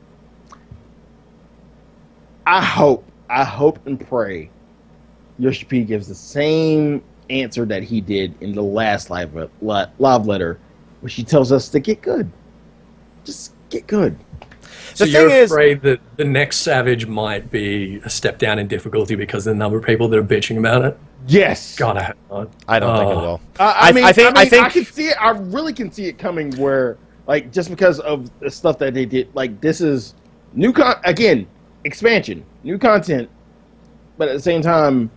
I 2.46 2.64
hope, 2.64 3.04
I 3.28 3.44
hope 3.44 3.86
and 3.86 4.00
pray, 4.08 4.50
Yoshi 5.38 5.64
P 5.66 5.84
gives 5.84 6.08
the 6.08 6.14
same 6.14 7.02
answer 7.28 7.64
that 7.64 7.82
he 7.82 8.00
did 8.00 8.34
in 8.42 8.54
the 8.54 8.62
last 8.62 9.10
live 9.10 9.50
live 9.60 10.26
letter, 10.26 10.58
where 11.00 11.10
she 11.10 11.22
tells 11.22 11.52
us 11.52 11.68
to 11.68 11.80
get 11.80 12.02
good, 12.02 12.30
just 13.24 13.54
get 13.70 13.86
good. 13.86 14.16
So 14.94 15.04
The 15.04 15.10
you're 15.10 15.28
thing 15.28 15.38
is- 15.38 15.50
afraid 15.50 15.82
that 15.82 16.00
the 16.16 16.24
next 16.24 16.58
Savage 16.58 17.06
might 17.06 17.50
be 17.50 18.00
a 18.04 18.10
step 18.10 18.38
down 18.38 18.58
in 18.58 18.66
difficulty 18.68 19.14
because 19.14 19.46
of 19.46 19.54
the 19.54 19.58
number 19.58 19.78
of 19.78 19.84
people 19.84 20.08
that 20.08 20.18
are 20.18 20.22
bitching 20.22 20.58
about 20.58 20.84
it? 20.84 20.98
Yes. 21.26 21.76
God, 21.76 21.96
I 21.96 22.02
hope 22.02 22.16
not. 22.30 22.48
I 22.68 22.78
don't 22.78 22.96
think 22.98 23.10
it 23.10 23.14
Oh. 23.16 23.20
will. 23.20 23.40
I, 23.58 23.64
I, 23.64 23.88
I- 23.88 23.92
mean, 23.92 24.04
I 24.04 24.12
think- 24.12 24.36
I, 24.36 24.42
I 24.42 24.44
think- 24.46 24.66
I 24.66 24.68
can 24.70 24.84
see 24.84 25.06
it. 25.08 25.16
I 25.20 25.30
really 25.30 25.72
can 25.72 25.90
see 25.92 26.06
it 26.06 26.18
coming. 26.18 26.52
Where, 26.56 26.96
like, 27.26 27.52
just 27.52 27.70
because 27.70 28.00
of 28.00 28.30
the 28.40 28.50
stuff 28.50 28.78
that 28.78 28.94
they 28.94 29.04
did, 29.06 29.28
like, 29.34 29.60
this 29.60 29.80
is 29.80 30.14
new 30.54 30.72
con 30.72 30.96
again, 31.04 31.46
expansion, 31.84 32.42
new 32.64 32.78
content, 32.78 33.28
but 34.18 34.28
at 34.28 34.34
the 34.34 34.42
same 34.42 34.60
time, 34.62 35.10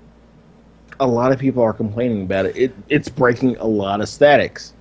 a 1.00 1.08
lot 1.08 1.32
of 1.32 1.40
people 1.40 1.64
are 1.64 1.74
complaining 1.74 2.24
about 2.24 2.46
it. 2.46 2.56
It 2.56 2.74
it's 2.90 3.10
breaking 3.10 3.58
a 3.58 3.68
lot 3.68 4.00
of 4.02 4.08
statics. 4.08 4.74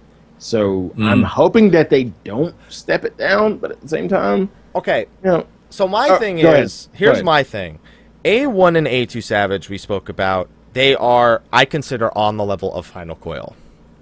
So 0.42 0.92
I'm 0.98 1.22
hoping 1.22 1.70
that 1.70 1.88
they 1.88 2.04
don't 2.24 2.52
step 2.68 3.04
it 3.04 3.16
down, 3.16 3.58
but 3.58 3.70
at 3.70 3.80
the 3.80 3.86
same 3.88 4.08
time, 4.08 4.50
Okay, 4.74 5.06
you 5.22 5.30
know, 5.30 5.46
So 5.70 5.86
my 5.86 6.08
Uh, 6.10 6.18
thing 6.18 6.40
go 6.40 6.48
ahead. 6.50 6.64
is, 6.64 6.88
here's 6.92 7.22
my 7.22 7.42
thing. 7.44 7.78
A1 8.24 8.76
and 8.76 8.86
A2 8.88 9.22
Savage 9.22 9.68
we 9.70 9.78
spoke 9.78 10.08
about, 10.08 10.48
they 10.72 10.96
are 10.96 11.42
I 11.52 11.64
consider 11.64 12.10
on 12.18 12.36
the 12.38 12.44
level 12.44 12.74
of 12.74 12.86
Final 12.86 13.14
Coil. 13.14 13.54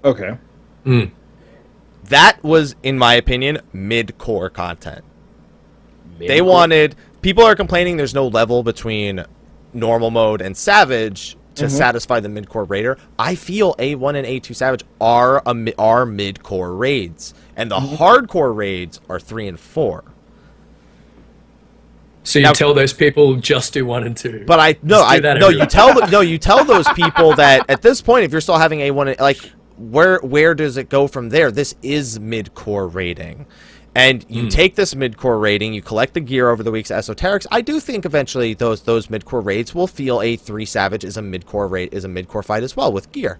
okay, 0.03 0.37
That 2.05 2.43
was 2.43 2.75
in 2.81 2.97
my 2.97 3.13
opinion 3.13 3.59
mid-core 3.71 4.49
content. 4.49 5.03
They 6.17 6.41
wanted 6.41 6.95
people 7.21 7.43
are 7.43 7.55
complaining 7.55 7.97
there's 7.97 8.15
no 8.15 8.27
level 8.27 8.63
between 8.63 9.23
normal 9.73 10.09
mode 10.09 10.41
and 10.41 10.57
Savage 10.57 11.37
to 11.55 11.65
mm-hmm. 11.65 11.75
satisfy 11.75 12.19
the 12.19 12.29
mid-core 12.29 12.63
raider. 12.63 12.97
I 13.19 13.35
feel 13.35 13.75
A1 13.75 14.15
and 14.15 14.27
A2 14.27 14.55
Savage 14.55 14.83
are 14.99 15.41
a 15.45 15.73
are 15.77 16.05
mid-core 16.05 16.75
raids 16.75 17.33
and 17.55 17.69
the 17.69 17.77
mm-hmm. 17.77 17.95
hardcore 17.95 18.55
raids 18.55 18.99
are 19.09 19.19
3 19.19 19.47
and 19.47 19.59
4. 19.59 20.03
So 22.23 22.39
you 22.39 22.43
Now- 22.45 22.53
tell 22.53 22.73
those 22.73 22.93
people 22.93 23.35
just 23.35 23.73
do 23.73 23.85
one 23.85 24.03
and 24.03 24.15
two. 24.15 24.43
But 24.45 24.59
I 24.59 24.77
no, 24.83 25.01
I 25.01 25.19
no. 25.19 25.49
You 25.49 25.65
tell 25.67 25.93
the, 25.93 26.05
no, 26.07 26.21
you 26.21 26.37
tell 26.37 26.63
those 26.63 26.87
people 26.95 27.33
that 27.35 27.65
at 27.69 27.81
this 27.81 28.01
point, 28.01 28.25
if 28.25 28.31
you're 28.31 28.41
still 28.41 28.57
having 28.57 28.81
a 28.81 28.91
one, 28.91 29.15
like 29.19 29.37
where 29.77 30.19
where 30.19 30.53
does 30.53 30.77
it 30.77 30.89
go 30.89 31.07
from 31.07 31.29
there? 31.29 31.51
This 31.51 31.75
is 31.81 32.19
mid 32.19 32.53
core 32.53 32.87
rating, 32.87 33.47
and 33.93 34.25
you 34.29 34.43
hmm. 34.43 34.47
take 34.47 34.75
this 34.75 34.95
mid 34.95 35.17
core 35.17 35.39
rating, 35.39 35.73
you 35.73 35.81
collect 35.81 36.13
the 36.13 36.19
gear 36.19 36.49
over 36.49 36.63
the 36.63 36.71
week's 36.71 36.91
esoterics. 36.91 37.45
I 37.51 37.61
do 37.61 37.79
think 37.79 38.05
eventually 38.05 38.53
those 38.53 38.83
those 38.83 39.09
mid 39.09 39.25
core 39.25 39.41
raids 39.41 39.75
will 39.75 39.87
feel 39.87 40.21
a 40.21 40.35
three 40.35 40.65
savage 40.65 41.03
is 41.03 41.17
a 41.17 41.21
mid 41.21 41.45
core 41.45 41.67
rate 41.67 41.93
is 41.93 42.03
a 42.03 42.07
mid 42.07 42.27
core 42.27 42.43
fight 42.43 42.63
as 42.63 42.75
well 42.75 42.91
with 42.91 43.11
gear, 43.11 43.39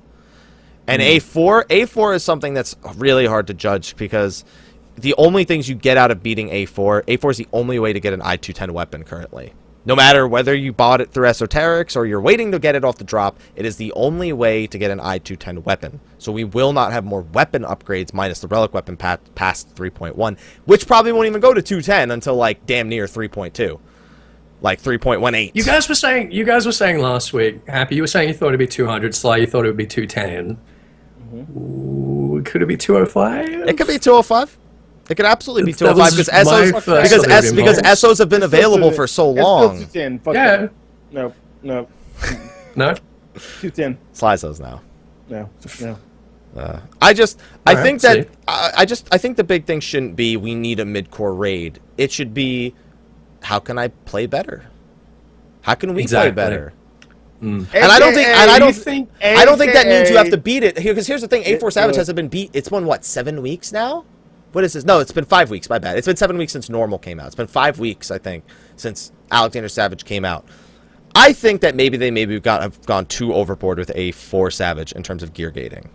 and 0.87 1.01
hmm. 1.01 1.07
a 1.07 1.19
four 1.19 1.65
a 1.69 1.85
four 1.85 2.13
is 2.13 2.23
something 2.23 2.53
that's 2.53 2.75
really 2.95 3.25
hard 3.25 3.47
to 3.47 3.53
judge 3.53 3.95
because. 3.95 4.43
The 4.97 5.15
only 5.17 5.45
things 5.45 5.69
you 5.69 5.75
get 5.75 5.95
out 5.95 6.11
of 6.11 6.21
beating 6.21 6.49
A4, 6.49 7.03
A4 7.05 7.31
is 7.31 7.37
the 7.37 7.47
only 7.53 7.79
way 7.79 7.93
to 7.93 7.99
get 8.01 8.11
an 8.11 8.19
I210 8.19 8.71
weapon 8.71 9.03
currently. 9.03 9.53
No 9.83 9.95
matter 9.95 10.27
whether 10.27 10.53
you 10.53 10.71
bought 10.73 11.01
it 11.01 11.11
through 11.11 11.27
esoterics 11.27 11.95
or 11.95 12.05
you're 12.05 12.21
waiting 12.21 12.51
to 12.51 12.59
get 12.59 12.75
it 12.75 12.85
off 12.85 12.97
the 12.97 13.03
drop, 13.03 13.39
it 13.55 13.65
is 13.65 13.77
the 13.77 13.91
only 13.93 14.31
way 14.31 14.67
to 14.67 14.77
get 14.77 14.91
an 14.91 14.99
I210 14.99 15.63
weapon. 15.65 15.99
So 16.19 16.31
we 16.31 16.43
will 16.43 16.71
not 16.71 16.91
have 16.91 17.03
more 17.03 17.21
weapon 17.21 17.63
upgrades 17.63 18.13
minus 18.13 18.41
the 18.41 18.47
relic 18.47 18.75
weapon 18.75 18.95
pat- 18.95 19.33
past 19.33 19.73
3.1, 19.73 20.37
which 20.65 20.85
probably 20.85 21.11
won't 21.11 21.25
even 21.25 21.41
go 21.41 21.53
to 21.53 21.63
210 21.63 22.11
until 22.11 22.35
like 22.35 22.65
damn 22.67 22.89
near 22.89 23.05
3.2. 23.05 23.79
Like 24.61 24.79
3.18. 24.79 25.51
you 25.55 25.63
guys 25.63 25.89
were 25.89 25.95
saying 25.95 26.31
you 26.31 26.43
guys 26.43 26.67
were 26.67 26.71
saying 26.71 26.99
last 26.99 27.33
week, 27.33 27.67
Happy, 27.67 27.95
you 27.95 28.03
were 28.03 28.07
saying 28.07 28.27
you 28.27 28.35
thought 28.35 28.49
it'd 28.49 28.59
be 28.59 28.67
200, 28.67 29.15
Sly, 29.15 29.37
you 29.37 29.47
thought 29.47 29.65
it 29.65 29.69
would 29.69 29.77
be 29.77 29.87
210. 29.87 30.59
Ooh, 31.33 31.35
mm-hmm. 31.35 32.43
could 32.43 32.61
it 32.61 32.67
be 32.67 32.77
205? 32.77 33.67
It 33.67 33.77
could 33.77 33.87
be 33.87 33.97
205. 33.97 34.59
It 35.09 35.15
could 35.15 35.25
absolutely 35.25 35.63
be 35.65 35.71
That 35.73 35.93
205 35.95 36.11
because 36.11 36.31
my 36.31 36.43
SOs 36.43 36.85
because 37.03 37.27
S 37.27 37.51
because. 37.51 37.99
SOs 37.99 38.17
have 38.19 38.29
been 38.29 38.43
available 38.43 38.91
for 38.91 39.07
so 39.07 39.29
long. 39.31 39.79
Two 39.79 39.85
ten. 39.85 40.19
Fuck 40.19 40.35
Yeah. 40.35 40.57
that. 40.57 40.71
No, 41.11 41.33
no, 41.63 41.87
No? 42.75 42.95
two 43.59 43.69
ten. 43.71 43.97
Slices 44.13 44.59
now. 44.59 44.81
No, 45.29 45.49
no. 45.81 45.97
Uh, 46.55 46.79
I 47.01 47.13
just, 47.13 47.39
I 47.65 47.71
Alright, 47.71 47.85
think 47.85 48.01
that. 48.01 48.27
I, 48.47 48.71
I 48.79 48.85
just, 48.85 49.07
I 49.13 49.17
think 49.17 49.37
the 49.37 49.43
big 49.43 49.65
thing 49.65 49.79
shouldn't 49.79 50.15
be 50.17 50.35
we 50.37 50.53
need 50.53 50.79
a 50.81 50.85
mid-core 50.85 51.33
raid. 51.33 51.79
It 51.97 52.11
should 52.11 52.33
be, 52.33 52.73
how 53.41 53.59
can 53.59 53.77
I 53.77 53.87
play 53.87 54.25
better? 54.25 54.65
How 55.61 55.75
can 55.75 55.93
we 55.93 56.01
Exactly. 56.01 56.31
play 56.31 56.35
better? 56.35 56.73
And 57.39 57.67
And 57.73 57.85
I 57.91 57.99
don't 57.99 58.13
think, 58.13 58.27
and 58.27 58.51
I 58.51 58.59
don't 58.59 58.73
think- 58.75 59.09
I 59.23 59.45
don't 59.45 59.57
think 59.57 59.73
that 59.73 59.87
means 59.87 60.09
you 60.09 60.17
have 60.17 60.29
to 60.29 60.37
beat 60.37 60.63
it. 60.63 60.75
Because 60.75 61.07
here's 61.07 61.21
the 61.21 61.27
thing: 61.27 61.43
A4 61.43 61.71
Savage 61.71 61.95
hasn't 61.95 62.15
been 62.17 62.27
beat. 62.27 62.49
It's 62.53 62.69
been 62.69 62.85
what 62.85 63.03
seven 63.05 63.41
weeks 63.41 63.71
now. 63.71 64.03
What 64.51 64.63
is 64.63 64.73
this? 64.73 64.83
No, 64.83 64.99
it's 64.99 65.11
been 65.11 65.25
five 65.25 65.49
weeks. 65.49 65.69
My 65.69 65.79
bad. 65.79 65.97
It's 65.97 66.07
been 66.07 66.17
seven 66.17 66.37
weeks 66.37 66.51
since 66.51 66.69
Normal 66.69 66.99
came 66.99 67.19
out. 67.19 67.27
It's 67.27 67.35
been 67.35 67.47
five 67.47 67.79
weeks, 67.79 68.11
I 68.11 68.17
think, 68.17 68.43
since 68.75 69.11
Alexander 69.31 69.69
Savage 69.69 70.03
came 70.05 70.25
out. 70.25 70.45
I 71.15 71.33
think 71.33 71.61
that 71.61 71.75
maybe 71.75 71.97
they 71.97 72.11
maybe 72.11 72.39
got 72.39 72.61
have 72.61 72.85
gone 72.85 73.05
too 73.05 73.33
overboard 73.33 73.77
with 73.77 73.89
A4 73.89 74.51
Savage 74.51 74.91
in 74.93 75.03
terms 75.03 75.23
of 75.23 75.33
gear 75.33 75.51
gating, 75.51 75.89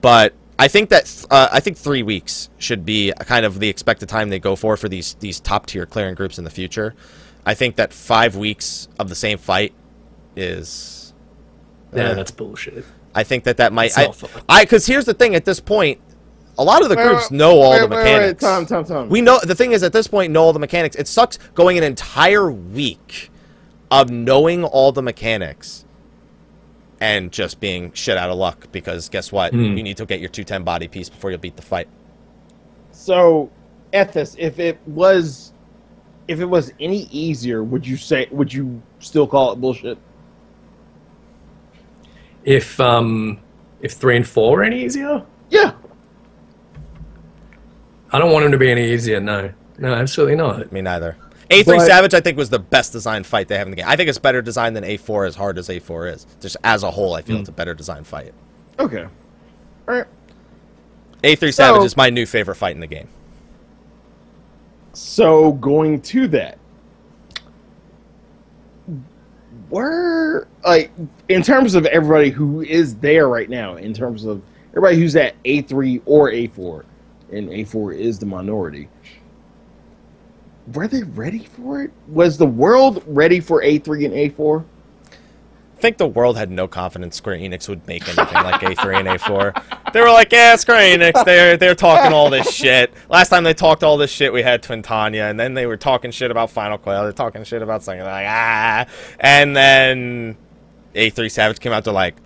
but 0.00 0.34
I 0.58 0.68
think 0.68 0.88
that 0.88 1.26
uh, 1.30 1.48
I 1.52 1.60
think 1.60 1.76
three 1.76 2.02
weeks 2.02 2.48
should 2.58 2.84
be 2.84 3.12
kind 3.20 3.46
of 3.46 3.60
the 3.60 3.68
expected 3.68 4.08
time 4.08 4.30
they 4.30 4.38
go 4.38 4.56
for 4.56 4.76
for 4.76 4.88
these 4.88 5.14
these 5.14 5.38
top 5.38 5.66
tier 5.66 5.86
clearing 5.86 6.14
groups 6.14 6.38
in 6.38 6.44
the 6.44 6.50
future. 6.50 6.94
I 7.44 7.54
think 7.54 7.76
that 7.76 7.92
five 7.92 8.36
weeks 8.36 8.88
of 8.98 9.08
the 9.08 9.14
same 9.14 9.38
fight 9.38 9.72
is 10.34 11.14
Yeah, 11.94 12.08
uh, 12.08 12.14
that's 12.14 12.30
bullshit. 12.30 12.84
I 13.14 13.24
think 13.24 13.44
that 13.44 13.58
that 13.58 13.72
might. 13.72 13.86
It's 13.86 13.98
I, 13.98 14.04
not 14.06 14.16
fun. 14.16 14.42
I, 14.48 14.64
because 14.64 14.86
here's 14.86 15.04
the 15.04 15.14
thing. 15.14 15.34
At 15.34 15.44
this 15.44 15.60
point, 15.60 16.00
A 16.58 16.64
lot 16.64 16.82
of 16.82 16.88
the 16.88 16.96
Wait, 16.96 17.04
groups 17.04 17.30
wait, 17.30 17.36
know 17.38 17.60
all 17.60 17.70
wait, 17.72 17.80
the 17.80 17.88
wait, 17.88 17.96
wait, 17.96 18.02
mechanics. 18.04 18.40
Tom, 18.42 18.66
Tom, 18.66 18.84
Tom. 18.84 19.08
We 19.08 19.20
know 19.20 19.38
the 19.42 19.54
thing 19.54 19.72
is 19.72 19.82
at 19.84 19.92
this 19.92 20.08
point 20.08 20.32
know 20.32 20.42
all 20.42 20.52
the 20.52 20.58
mechanics. 20.58 20.96
It 20.96 21.06
sucks 21.06 21.38
going 21.54 21.78
an 21.78 21.84
entire 21.84 22.50
week 22.50 23.30
of 23.90 24.10
knowing 24.10 24.64
all 24.64 24.90
the 24.92 25.02
mechanics 25.02 25.84
and 27.00 27.30
just 27.30 27.60
being 27.60 27.92
shit 27.92 28.16
out 28.16 28.28
of 28.28 28.36
luck 28.36 28.66
because 28.72 29.08
guess 29.08 29.30
what? 29.30 29.52
Hmm. 29.52 29.76
You 29.76 29.82
need 29.84 29.96
to 29.98 30.06
get 30.06 30.18
your 30.20 30.28
210 30.28 30.64
body 30.64 30.88
piece 30.88 31.08
before 31.08 31.30
you 31.30 31.38
beat 31.38 31.56
the 31.56 31.62
fight. 31.62 31.88
So, 32.90 33.50
Ethos, 33.94 34.34
if 34.36 34.58
it 34.58 34.78
was, 34.84 35.52
if 36.26 36.40
it 36.40 36.44
was 36.44 36.72
any 36.80 37.02
easier, 37.12 37.62
would 37.62 37.86
you 37.86 37.96
say? 37.96 38.26
Would 38.32 38.52
you 38.52 38.82
still 38.98 39.26
call 39.28 39.52
it 39.52 39.60
bullshit? 39.60 39.96
If 42.44 42.80
um, 42.80 43.38
if 43.80 43.92
three 43.92 44.16
and 44.16 44.26
four 44.26 44.60
are 44.60 44.64
any 44.64 44.82
easier, 44.84 45.24
Yeah. 45.50 45.72
I 48.12 48.18
don't 48.18 48.32
want 48.32 48.44
them 48.44 48.52
to 48.52 48.58
be 48.58 48.70
any 48.70 48.92
easier. 48.92 49.20
No, 49.20 49.52
no, 49.78 49.94
absolutely 49.94 50.36
not. 50.36 50.72
Me 50.72 50.80
neither. 50.80 51.16
A3 51.50 51.64
But- 51.64 51.86
Savage, 51.86 52.14
I 52.14 52.20
think, 52.20 52.36
was 52.36 52.50
the 52.50 52.58
best 52.58 52.92
designed 52.92 53.26
fight 53.26 53.48
they 53.48 53.56
have 53.56 53.66
in 53.66 53.70
the 53.70 53.76
game. 53.76 53.86
I 53.88 53.96
think 53.96 54.08
it's 54.08 54.18
better 54.18 54.42
designed 54.42 54.76
than 54.76 54.84
A4, 54.84 55.26
as 55.26 55.34
hard 55.34 55.58
as 55.58 55.68
A4 55.68 56.14
is. 56.14 56.26
Just 56.40 56.56
as 56.64 56.82
a 56.82 56.90
whole, 56.90 57.14
I 57.14 57.22
feel 57.22 57.36
hmm. 57.36 57.40
it's 57.40 57.48
a 57.48 57.52
better 57.52 57.74
designed 57.74 58.06
fight. 58.06 58.32
Okay. 58.78 59.04
All 59.04 59.94
right. 59.94 60.06
A3 61.22 61.38
So- 61.38 61.50
Savage 61.50 61.84
is 61.84 61.96
my 61.96 62.10
new 62.10 62.26
favorite 62.26 62.56
fight 62.56 62.74
in 62.74 62.80
the 62.80 62.86
game. 62.86 63.08
So 64.92 65.52
going 65.52 66.00
to 66.02 66.26
that, 66.28 66.58
where 69.68 70.48
like 70.64 70.90
in 71.28 71.42
terms 71.42 71.74
of 71.74 71.86
everybody 71.86 72.30
who 72.30 72.62
is 72.62 72.96
there 72.96 73.28
right 73.28 73.48
now, 73.48 73.76
in 73.76 73.92
terms 73.92 74.24
of 74.24 74.42
everybody 74.70 74.96
who's 74.96 75.14
at 75.14 75.34
A 75.44 75.62
three 75.62 76.02
or 76.04 76.32
A 76.32 76.48
four, 76.48 76.84
and 77.32 77.50
A 77.50 77.64
four 77.64 77.92
is 77.92 78.18
the 78.18 78.26
minority. 78.26 78.88
Were 80.74 80.88
they 80.88 81.02
ready 81.02 81.44
for 81.44 81.82
it? 81.82 81.90
Was 82.08 82.36
the 82.36 82.46
world 82.46 83.02
ready 83.06 83.40
for 83.40 83.62
A 83.62 83.78
three 83.78 84.04
and 84.04 84.14
A 84.14 84.28
four? 84.30 84.64
I 85.78 85.80
think 85.80 85.96
the 85.96 86.08
world 86.08 86.36
had 86.36 86.50
no 86.50 86.66
confidence 86.66 87.14
Square 87.14 87.38
Enix 87.38 87.68
would 87.68 87.86
make 87.86 88.02
anything 88.08 88.42
like 88.42 88.60
A3 88.62 88.98
and 88.98 89.08
A4. 89.08 89.92
They 89.92 90.00
were 90.00 90.10
like, 90.10 90.32
yeah, 90.32 90.56
Square 90.56 90.98
Enix, 90.98 91.24
they're, 91.24 91.56
they're 91.56 91.76
talking 91.76 92.12
all 92.12 92.30
this 92.30 92.52
shit. 92.52 92.92
Last 93.08 93.28
time 93.28 93.44
they 93.44 93.54
talked 93.54 93.84
all 93.84 93.96
this 93.96 94.10
shit, 94.10 94.32
we 94.32 94.42
had 94.42 94.60
Twintania, 94.60 95.30
and 95.30 95.38
then 95.38 95.54
they 95.54 95.66
were 95.66 95.76
talking 95.76 96.10
shit 96.10 96.32
about 96.32 96.50
Final 96.50 96.78
Coil. 96.78 97.04
They're 97.04 97.12
talking 97.12 97.44
shit 97.44 97.62
about 97.62 97.84
something 97.84 98.02
like, 98.04 98.26
ah. 98.28 98.86
And 99.20 99.54
then 99.54 100.36
A3 100.96 101.30
Savage 101.30 101.60
came 101.60 101.72
out, 101.72 101.84
they're 101.84 101.94
like, 101.94 102.16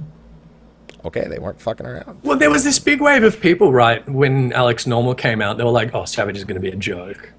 okay, 1.04 1.26
they 1.28 1.38
weren't 1.38 1.60
fucking 1.60 1.86
around. 1.86 2.20
Well, 2.22 2.36
there 2.38 2.50
was 2.50 2.64
this 2.64 2.78
big 2.78 3.00
wave 3.00 3.22
of 3.22 3.40
people, 3.40 3.72
right? 3.72 4.06
When 4.08 4.52
Alex 4.52 4.86
Normal 4.86 5.14
came 5.14 5.40
out, 5.42 5.56
they 5.58 5.64
were 5.64 5.70
like, 5.70 5.94
"Oh, 5.94 6.04
Savage 6.04 6.36
is 6.36 6.44
going 6.44 6.54
to 6.56 6.60
be 6.60 6.70
a 6.70 6.76
joke. 6.76 7.32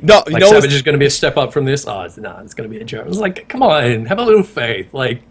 No, 0.00 0.22
you 0.26 0.32
Like 0.34 0.40
know, 0.40 0.50
Savage 0.50 0.72
is 0.72 0.82
going 0.82 0.94
to 0.94 0.98
be 0.98 1.06
a 1.06 1.10
step 1.10 1.36
up 1.36 1.52
from 1.52 1.64
this. 1.64 1.86
Oh, 1.86 2.00
it's, 2.02 2.16
nah, 2.16 2.40
it's 2.40 2.54
going 2.54 2.68
to 2.70 2.74
be 2.76 2.80
a 2.82 2.84
joke." 2.84 3.04
I 3.04 3.08
was 3.08 3.18
like, 3.20 3.48
"Come 3.48 3.62
on, 3.62 4.06
have 4.06 4.18
a 4.18 4.22
little 4.24 4.42
faith." 4.42 4.92
Like, 4.92 5.22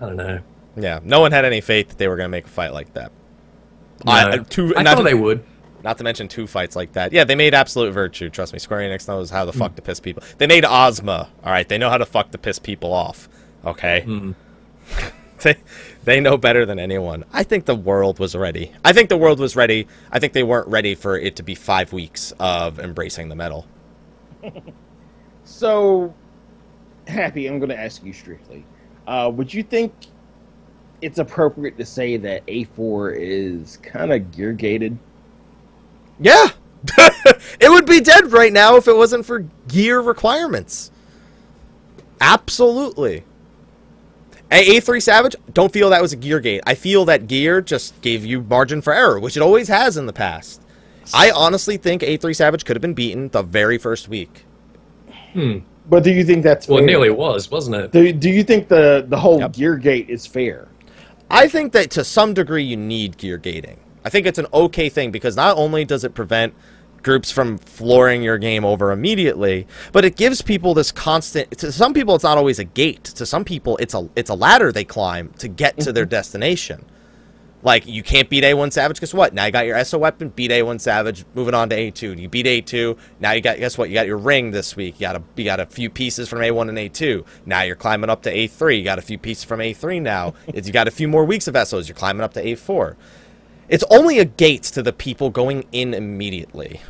I 0.00 0.06
don't 0.06 0.16
know. 0.16 0.40
yeah, 0.76 1.00
no 1.04 1.20
one 1.20 1.32
had 1.32 1.44
any 1.44 1.60
faith 1.60 1.88
that 1.88 1.98
they 1.98 2.08
were 2.08 2.16
going 2.16 2.26
to 2.26 2.30
make 2.30 2.46
a 2.46 2.50
fight 2.50 2.72
like 2.72 2.92
that. 2.94 3.12
I- 4.06 4.36
No. 4.36 4.42
two- 4.44 4.74
I 4.76 4.82
not 4.82 4.92
thought 4.96 5.02
to- 5.02 5.08
they 5.08 5.14
would. 5.14 5.44
Not 5.82 5.98
to 5.98 6.04
mention 6.04 6.28
two 6.28 6.46
fights 6.46 6.74
like 6.76 6.94
that. 6.94 7.12
Yeah, 7.12 7.24
they 7.24 7.34
made 7.34 7.52
absolute 7.52 7.92
virtue. 7.92 8.30
Trust 8.30 8.54
me, 8.54 8.58
Square 8.58 8.80
Enix 8.88 9.06
knows 9.06 9.28
how 9.28 9.44
the 9.44 9.52
fuck 9.52 9.76
to 9.76 9.82
piss 9.82 10.00
people. 10.00 10.22
They 10.38 10.46
made 10.46 10.64
Ozma. 10.64 11.28
All 11.44 11.52
right, 11.52 11.68
they 11.68 11.76
know 11.76 11.90
how 11.90 11.98
to 11.98 12.06
fuck 12.06 12.30
to 12.30 12.38
piss 12.38 12.58
people 12.58 12.92
off. 12.94 13.28
Okay, 13.66 14.00
Hmm. 14.00 14.32
they 15.42 15.56
they 16.04 16.20
know 16.20 16.36
better 16.36 16.66
than 16.66 16.78
anyone. 16.78 17.24
I 17.32 17.42
think 17.42 17.64
the 17.66 17.74
world 17.74 18.18
was 18.18 18.36
ready. 18.36 18.72
I 18.84 18.92
think 18.92 19.08
the 19.08 19.16
world 19.16 19.40
was 19.40 19.56
ready. 19.56 19.88
I 20.12 20.18
think 20.18 20.32
they 20.32 20.42
weren't 20.42 20.68
ready 20.68 20.94
for 20.94 21.18
it 21.18 21.36
to 21.36 21.42
be 21.42 21.54
five 21.54 21.92
weeks 21.92 22.32
of 22.38 22.78
embracing 22.78 23.28
the 23.28 23.36
metal. 23.36 23.66
So, 25.44 26.14
happy. 27.06 27.46
I'm 27.46 27.58
going 27.58 27.68
to 27.68 27.78
ask 27.78 28.02
you 28.02 28.12
strictly. 28.12 28.64
Uh, 29.06 29.30
would 29.34 29.52
you 29.52 29.62
think 29.62 29.92
it's 31.02 31.18
appropriate 31.18 31.76
to 31.76 31.84
say 31.84 32.16
that 32.16 32.42
A 32.48 32.64
four 32.64 33.10
is 33.10 33.76
kind 33.78 34.12
of 34.12 34.32
gear 34.32 34.52
gated? 34.54 34.98
Yeah, 36.18 36.48
it 37.60 37.70
would 37.70 37.86
be 37.86 38.00
dead 38.00 38.32
right 38.32 38.52
now 38.52 38.76
if 38.76 38.88
it 38.88 38.96
wasn't 38.96 39.26
for 39.26 39.40
gear 39.68 40.00
requirements. 40.00 40.90
Absolutely. 42.20 43.24
A 44.50 44.76
A3 44.78 45.02
Savage, 45.02 45.34
don't 45.52 45.72
feel 45.72 45.90
that 45.90 46.02
was 46.02 46.12
a 46.12 46.16
gear 46.16 46.38
gate. 46.38 46.60
I 46.66 46.74
feel 46.74 47.04
that 47.06 47.26
gear 47.26 47.60
just 47.60 48.00
gave 48.02 48.24
you 48.24 48.42
margin 48.42 48.82
for 48.82 48.92
error, 48.92 49.18
which 49.18 49.36
it 49.36 49.40
always 49.40 49.68
has 49.68 49.96
in 49.96 50.06
the 50.06 50.12
past. 50.12 50.62
I 51.12 51.30
honestly 51.30 51.76
think 51.76 52.02
A3 52.02 52.34
Savage 52.36 52.64
could 52.64 52.76
have 52.76 52.80
been 52.82 52.94
beaten 52.94 53.28
the 53.30 53.42
very 53.42 53.78
first 53.78 54.08
week. 54.08 54.44
Hmm. 55.32 55.58
But 55.88 56.02
do 56.04 56.10
you 56.12 56.24
think 56.24 56.42
that's 56.44 56.66
Well, 56.68 56.78
fair? 56.78 56.84
it 56.84 56.86
nearly 56.86 57.10
was, 57.10 57.50
wasn't 57.50 57.76
it? 57.76 57.92
Do, 57.92 58.10
do 58.12 58.30
you 58.30 58.42
think 58.42 58.68
the 58.68 59.04
the 59.08 59.18
whole 59.18 59.40
Yep. 59.40 59.52
gear 59.52 59.76
gate 59.76 60.08
is 60.08 60.26
fair? 60.26 60.68
I 61.30 61.48
think 61.48 61.72
that 61.72 61.90
to 61.92 62.04
some 62.04 62.32
degree 62.32 62.62
you 62.62 62.76
need 62.76 63.16
gear 63.18 63.36
gating. 63.38 63.78
I 64.04 64.08
think 64.10 64.26
it's 64.26 64.38
an 64.38 64.46
okay 64.52 64.88
thing 64.88 65.10
because 65.10 65.36
not 65.36 65.56
only 65.58 65.84
does 65.84 66.04
it 66.04 66.14
prevent 66.14 66.54
groups 67.04 67.30
from 67.30 67.58
flooring 67.58 68.22
your 68.22 68.38
game 68.38 68.64
over 68.64 68.90
immediately, 68.90 69.66
but 69.92 70.04
it 70.04 70.16
gives 70.16 70.42
people 70.42 70.74
this 70.74 70.90
constant 70.90 71.50
to 71.58 71.70
some 71.70 71.94
people 71.94 72.14
it's 72.14 72.24
not 72.24 72.38
always 72.38 72.58
a 72.58 72.64
gate. 72.64 73.04
To 73.04 73.26
some 73.26 73.44
people 73.44 73.76
it's 73.76 73.94
a 73.94 74.08
it's 74.16 74.30
a 74.30 74.34
ladder 74.34 74.72
they 74.72 74.84
climb 74.84 75.32
to 75.38 75.46
get 75.46 75.78
to 75.80 75.92
their 75.92 76.04
mm-hmm. 76.04 76.10
destination. 76.10 76.84
Like 77.64 77.86
you 77.86 78.02
can't 78.02 78.28
beat 78.28 78.44
A1 78.44 78.72
Savage, 78.72 79.00
guess 79.00 79.14
what? 79.14 79.32
Now 79.32 79.46
you 79.46 79.52
got 79.52 79.64
your 79.64 79.82
SO 79.84 79.96
weapon, 79.96 80.28
beat 80.28 80.50
A1 80.50 80.80
Savage, 80.80 81.24
moving 81.34 81.54
on 81.54 81.70
to 81.70 81.76
A2. 81.76 82.18
You 82.18 82.28
beat 82.28 82.44
A2, 82.44 82.96
now 83.20 83.32
you 83.32 83.40
got 83.40 83.56
guess 83.56 83.78
what? 83.78 83.88
You 83.88 83.94
got 83.94 84.06
your 84.06 84.18
ring 84.18 84.50
this 84.50 84.76
week. 84.76 84.96
You 84.96 85.06
got 85.06 85.16
a 85.16 85.22
you 85.36 85.44
got 85.44 85.60
a 85.60 85.66
few 85.66 85.88
pieces 85.88 86.28
from 86.28 86.40
A1 86.40 86.68
and 86.68 86.76
A2. 86.76 87.24
Now 87.46 87.62
you're 87.62 87.74
climbing 87.76 88.10
up 88.10 88.22
to 88.22 88.34
A3. 88.34 88.78
You 88.78 88.84
got 88.84 88.98
a 88.98 89.02
few 89.02 89.16
pieces 89.18 89.44
from 89.44 89.60
A3 89.60 90.02
now. 90.02 90.34
You 90.54 90.72
got 90.72 90.88
a 90.88 90.90
few 90.90 91.08
more 91.08 91.24
weeks 91.24 91.46
of 91.46 91.56
SOs. 91.56 91.88
You're 91.88 91.96
climbing 91.96 92.22
up 92.22 92.32
to 92.34 92.42
A4. 92.42 92.96
It's 93.68 93.84
only 93.90 94.18
a 94.18 94.24
gate 94.24 94.62
to 94.64 94.82
the 94.82 94.92
people 94.92 95.30
going 95.30 95.66
in 95.72 95.94
immediately 95.94 96.80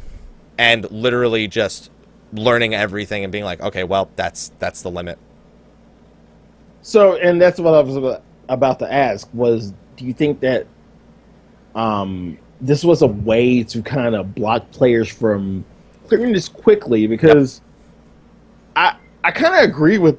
and 0.58 0.90
literally 0.90 1.48
just 1.48 1.90
learning 2.32 2.74
everything 2.74 3.24
and 3.24 3.32
being 3.32 3.44
like, 3.44 3.60
okay, 3.60 3.84
well, 3.84 4.10
that's 4.16 4.52
that's 4.58 4.82
the 4.82 4.90
limit. 4.90 5.18
So, 6.82 7.16
and 7.16 7.40
that's 7.40 7.58
what 7.58 7.74
I 7.74 7.80
was 7.80 8.20
about, 8.48 8.78
to 8.80 8.92
ask 8.92 9.28
was, 9.32 9.72
do 9.96 10.04
you 10.04 10.12
think 10.12 10.40
that 10.40 10.66
um, 11.74 12.36
this 12.60 12.84
was 12.84 13.00
a 13.00 13.06
way 13.06 13.62
to 13.62 13.82
kind 13.82 14.14
of 14.14 14.34
block 14.34 14.70
players 14.70 15.08
from 15.08 15.64
clearing 16.06 16.32
this 16.32 16.48
quickly? 16.48 17.06
Because 17.06 17.62
I 18.76 18.96
I 19.22 19.30
kind 19.30 19.54
of 19.54 19.64
agree 19.68 19.98
with 19.98 20.18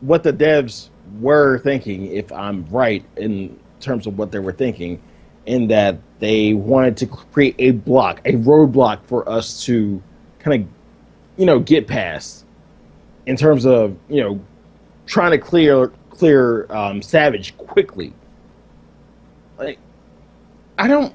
what 0.00 0.22
the 0.22 0.32
devs 0.32 0.90
were 1.20 1.58
thinking, 1.60 2.06
if 2.06 2.30
I'm 2.30 2.66
right 2.66 3.04
in 3.16 3.58
terms 3.80 4.06
of 4.06 4.18
what 4.18 4.32
they 4.32 4.38
were 4.40 4.52
thinking, 4.52 5.02
in 5.46 5.68
that 5.68 5.98
they 6.24 6.54
wanted 6.54 6.96
to 6.96 7.06
create 7.06 7.54
a 7.58 7.72
block, 7.72 8.20
a 8.24 8.32
roadblock 8.32 9.04
for 9.04 9.28
us 9.28 9.62
to 9.64 10.02
kind 10.38 10.62
of, 10.62 10.68
you 11.36 11.44
know, 11.44 11.60
get 11.60 11.86
past 11.86 12.46
in 13.26 13.36
terms 13.36 13.66
of, 13.66 13.96
you 14.08 14.22
know, 14.22 14.40
trying 15.06 15.32
to 15.32 15.38
clear 15.38 15.88
clear 16.10 16.66
um, 16.72 17.02
Savage 17.02 17.56
quickly. 17.58 18.12
Like, 19.58 19.78
I 20.78 20.88
don't, 20.88 21.12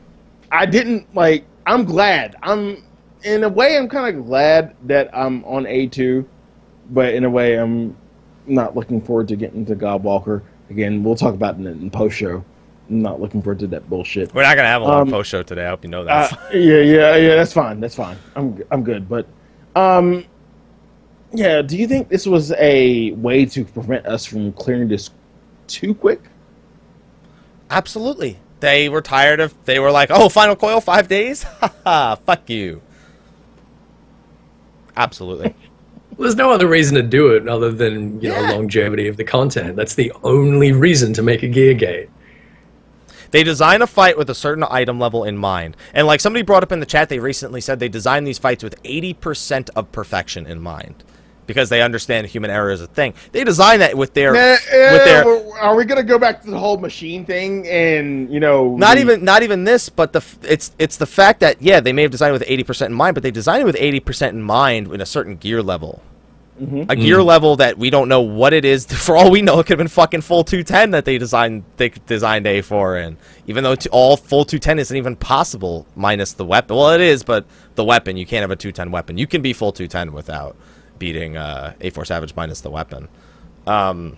I 0.52 0.66
didn't 0.66 1.14
like. 1.16 1.46
I'm 1.66 1.86
glad. 1.86 2.36
I'm 2.44 2.84
in 3.24 3.44
a 3.44 3.50
way. 3.50 3.78
I'm 3.78 3.90
kind 3.90 4.16
of 4.16 4.26
glad 4.26 4.76
that 4.88 5.10
I'm 5.16 5.44
on 5.46 5.66
A 5.66 5.88
two, 5.88 6.28
but 6.92 7.14
in 7.14 7.24
a 7.24 7.30
way, 7.30 7.56
I'm 7.56 7.98
not 8.46 8.76
looking 8.76 9.02
forward 9.02 9.28
to 9.30 9.36
getting 9.36 9.66
to 9.66 9.76
Gobwalker 9.76 10.42
again. 10.70 11.04
We'll 11.04 11.16
talk 11.16 11.34
about 11.34 11.60
it 11.60 11.66
in 11.66 11.90
post 11.90 12.18
show. 12.18 12.44
I'm 12.90 13.02
not 13.02 13.22
looking 13.22 13.42
forward 13.42 13.60
to 13.60 13.68
that 13.68 13.90
bullshit. 13.90 14.34
We're 14.34 14.44
not 14.44 14.56
gonna 14.56 14.68
have 14.68 14.82
a 14.82 14.86
long 14.86 15.02
Um, 15.04 15.10
post 15.12 15.30
show 15.30 15.44
today. 15.44 15.66
I 15.66 15.70
hope 15.70 15.84
you 15.84 15.90
know 15.90 16.04
that. 16.06 16.34
Uh, 16.34 16.38
yeah, 16.54 16.80
yeah, 16.80 17.16
yeah. 17.16 17.36
That's 17.36 17.54
fine. 17.54 17.80
That's 17.80 17.96
fine. 17.96 18.18
I'm 18.36 18.62
I'm 18.72 18.84
good. 18.84 19.08
But, 19.08 19.28
um, 19.76 20.26
yeah. 21.34 21.62
Do 21.62 21.78
you 21.78 21.88
think 21.88 22.10
this 22.10 22.26
was 22.26 22.52
a 22.54 23.12
way 23.12 23.46
to 23.46 23.64
prevent 23.64 24.06
us 24.08 24.26
from 24.26 24.54
clearing 24.54 24.88
this 24.88 25.12
too 25.68 25.94
quick? 25.94 26.22
Absolutely. 27.70 28.40
They 28.60 28.90
were 28.90 29.02
tired 29.02 29.40
of. 29.40 29.54
They 29.66 29.80
were 29.80 29.92
like, 29.92 30.10
"Oh, 30.12 30.28
Final 30.28 30.56
Coil, 30.56 30.82
five 30.82 31.08
days? 31.08 31.44
Ha 31.62 31.72
ha! 31.84 32.16
Fuck 32.26 32.50
you." 32.50 32.82
Absolutely. 34.98 35.54
Well, 36.18 36.18
there's 36.20 36.36
no 36.36 36.52
other 36.52 36.68
reason 36.68 36.96
to 36.96 37.04
do 37.04 37.30
it 37.36 37.48
other 37.48 37.72
than 37.72 38.20
you 38.22 38.30
know 38.30 38.42
Yeah. 38.42 38.52
longevity 38.52 39.08
of 39.08 39.18
the 39.18 39.24
content. 39.24 39.76
That's 39.76 39.96
the 39.96 40.12
only 40.24 40.72
reason 40.72 41.14
to 41.14 41.22
make 41.22 41.44
a 41.44 41.48
gear 41.48 41.74
gate. 41.74 42.10
They 43.32 43.44
design 43.44 43.82
a 43.82 43.88
fight 43.88 44.18
with 44.18 44.30
a 44.30 44.36
certain 44.36 44.64
item 44.70 45.00
level 45.00 45.24
in 45.24 45.38
mind, 45.38 45.76
and 45.94 46.08
like 46.08 46.20
somebody 46.20 46.44
brought 46.44 46.64
up 46.64 46.72
in 46.72 46.80
the 46.80 46.86
chat, 46.86 47.10
they 47.10 47.20
recently 47.20 47.62
said 47.62 47.80
they 47.80 47.90
design 47.90 48.24
these 48.24 48.38
fights 48.40 48.64
with 48.64 48.82
80% 48.84 49.70
of 49.76 49.92
perfection 49.92 50.46
in 50.46 50.60
mind, 50.62 51.04
because 51.46 51.70
they 51.70 51.82
understand 51.82 52.28
human 52.28 52.50
error 52.52 52.72
is 52.72 52.82
a 52.82 52.88
thing. 52.88 53.14
They 53.32 53.44
design 53.44 53.80
that 53.80 53.98
with 53.98 54.14
their 54.14 54.34
Nah, 54.34 54.52
with 54.52 55.04
their 55.06 55.26
are 55.60 55.76
we 55.76 55.84
gonna 55.86 56.04
go 56.04 56.18
back 56.18 56.42
to 56.44 56.50
the 56.52 56.58
whole 56.60 56.78
machine 56.78 57.26
thing 57.26 57.68
and 57.68 58.32
you 58.32 58.40
know 58.40 58.76
not 58.78 58.96
the- 58.96 59.02
even 59.02 59.24
not 59.26 59.44
even 59.44 59.64
this, 59.66 59.90
but 59.90 60.14
the 60.14 60.24
it's 60.44 60.72
it's 60.80 60.98
the 60.98 61.06
fact 61.08 61.40
that 61.42 61.62
yeah 61.62 61.80
they 61.80 61.92
may 61.94 62.04
have 62.04 62.12
designed 62.12 62.30
it 62.30 62.34
with 62.40 62.44
eighty 62.48 62.64
percent 62.64 62.92
in 62.92 62.96
mind, 62.98 63.14
but 63.16 63.24
they 63.24 63.32
designed 63.32 63.62
it 63.62 63.66
with 63.66 63.76
eighty 63.80 64.00
percent 64.00 64.36
in 64.36 64.42
mind 64.42 64.92
in 64.94 65.02
a 65.02 65.06
certain 65.06 65.36
gear 65.36 65.62
level. 65.62 66.02
Mm-hmm. 66.60 66.92
A 66.92 66.96
gear 66.96 67.24
level 67.24 67.56
that 67.56 67.78
we 67.78 67.90
don't 67.90 68.10
know 68.10 68.22
what 68.22 68.54
it 68.54 68.66
is. 68.66 68.86
For 69.06 69.16
all 69.16 69.32
we 69.32 69.42
know, 69.42 69.60
it 69.60 69.64
could 69.64 69.72
have 69.72 69.78
been 69.78 69.88
fucking 69.88 70.22
full 70.22 70.44
210 70.44 70.92
that 70.92 71.06
they 71.06 71.18
designed 71.18 71.64
they 71.78 71.90
designed 71.90 72.46
A4 72.46 73.06
and 73.06 73.18
Even 73.48 73.64
though 73.64 73.76
t- 73.76 73.90
all 73.90 74.18
full 74.18 74.44
210 74.44 74.80
isn't 74.80 74.98
even 74.98 75.16
possible 75.16 75.88
minus 75.96 76.34
the 76.34 76.46
weapon. 76.46 76.76
Well, 76.76 76.92
it 76.92 77.02
is, 77.02 77.24
but 77.24 77.46
the 77.76 77.86
weapon 77.86 78.18
you 78.18 78.26
can't 78.26 78.42
have 78.42 78.52
a 78.52 78.56
210 78.56 78.92
weapon. 78.92 79.18
You 79.18 79.28
can 79.28 79.42
be 79.42 79.54
full 79.54 79.72
210 79.72 80.14
without 80.14 80.58
beating 80.98 81.38
uh, 81.38 81.74
A4 81.80 82.06
Savage 82.06 82.36
minus 82.36 82.62
the 82.62 82.70
weapon. 82.70 83.08
Um, 83.66 84.18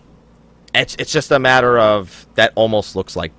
it's 0.73 0.95
it's 0.95 1.11
just 1.11 1.31
a 1.31 1.39
matter 1.39 1.77
of 1.77 2.27
that 2.35 2.53
almost 2.55 2.95
looks 2.95 3.15
like 3.15 3.31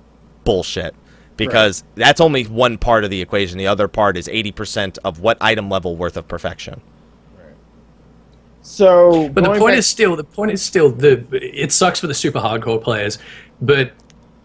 bullshit 0.43 0.95
because 1.35 1.83
that's 1.95 2.21
only 2.21 2.43
one 2.43 2.77
part 2.77 3.03
of 3.03 3.09
the 3.09 3.21
equation. 3.21 3.57
The 3.57 3.67
other 3.67 3.87
part 3.87 4.17
is 4.17 4.27
80% 4.27 4.99
of 5.03 5.19
what 5.19 5.37
item 5.41 5.69
level 5.69 5.95
worth 5.95 6.15
of 6.15 6.27
perfection. 6.27 6.81
So, 8.63 9.29
But 9.29 9.43
the 9.43 9.49
point 9.51 9.73
back- 9.73 9.77
is 9.79 9.87
still 9.87 10.15
the 10.15 10.23
point 10.23 10.51
is 10.51 10.61
still 10.61 10.89
the 10.89 11.23
it 11.31 11.71
sucks 11.71 11.99
for 11.99 12.07
the 12.07 12.13
super 12.13 12.39
hardcore 12.39 12.81
players, 12.81 13.19
but 13.61 13.91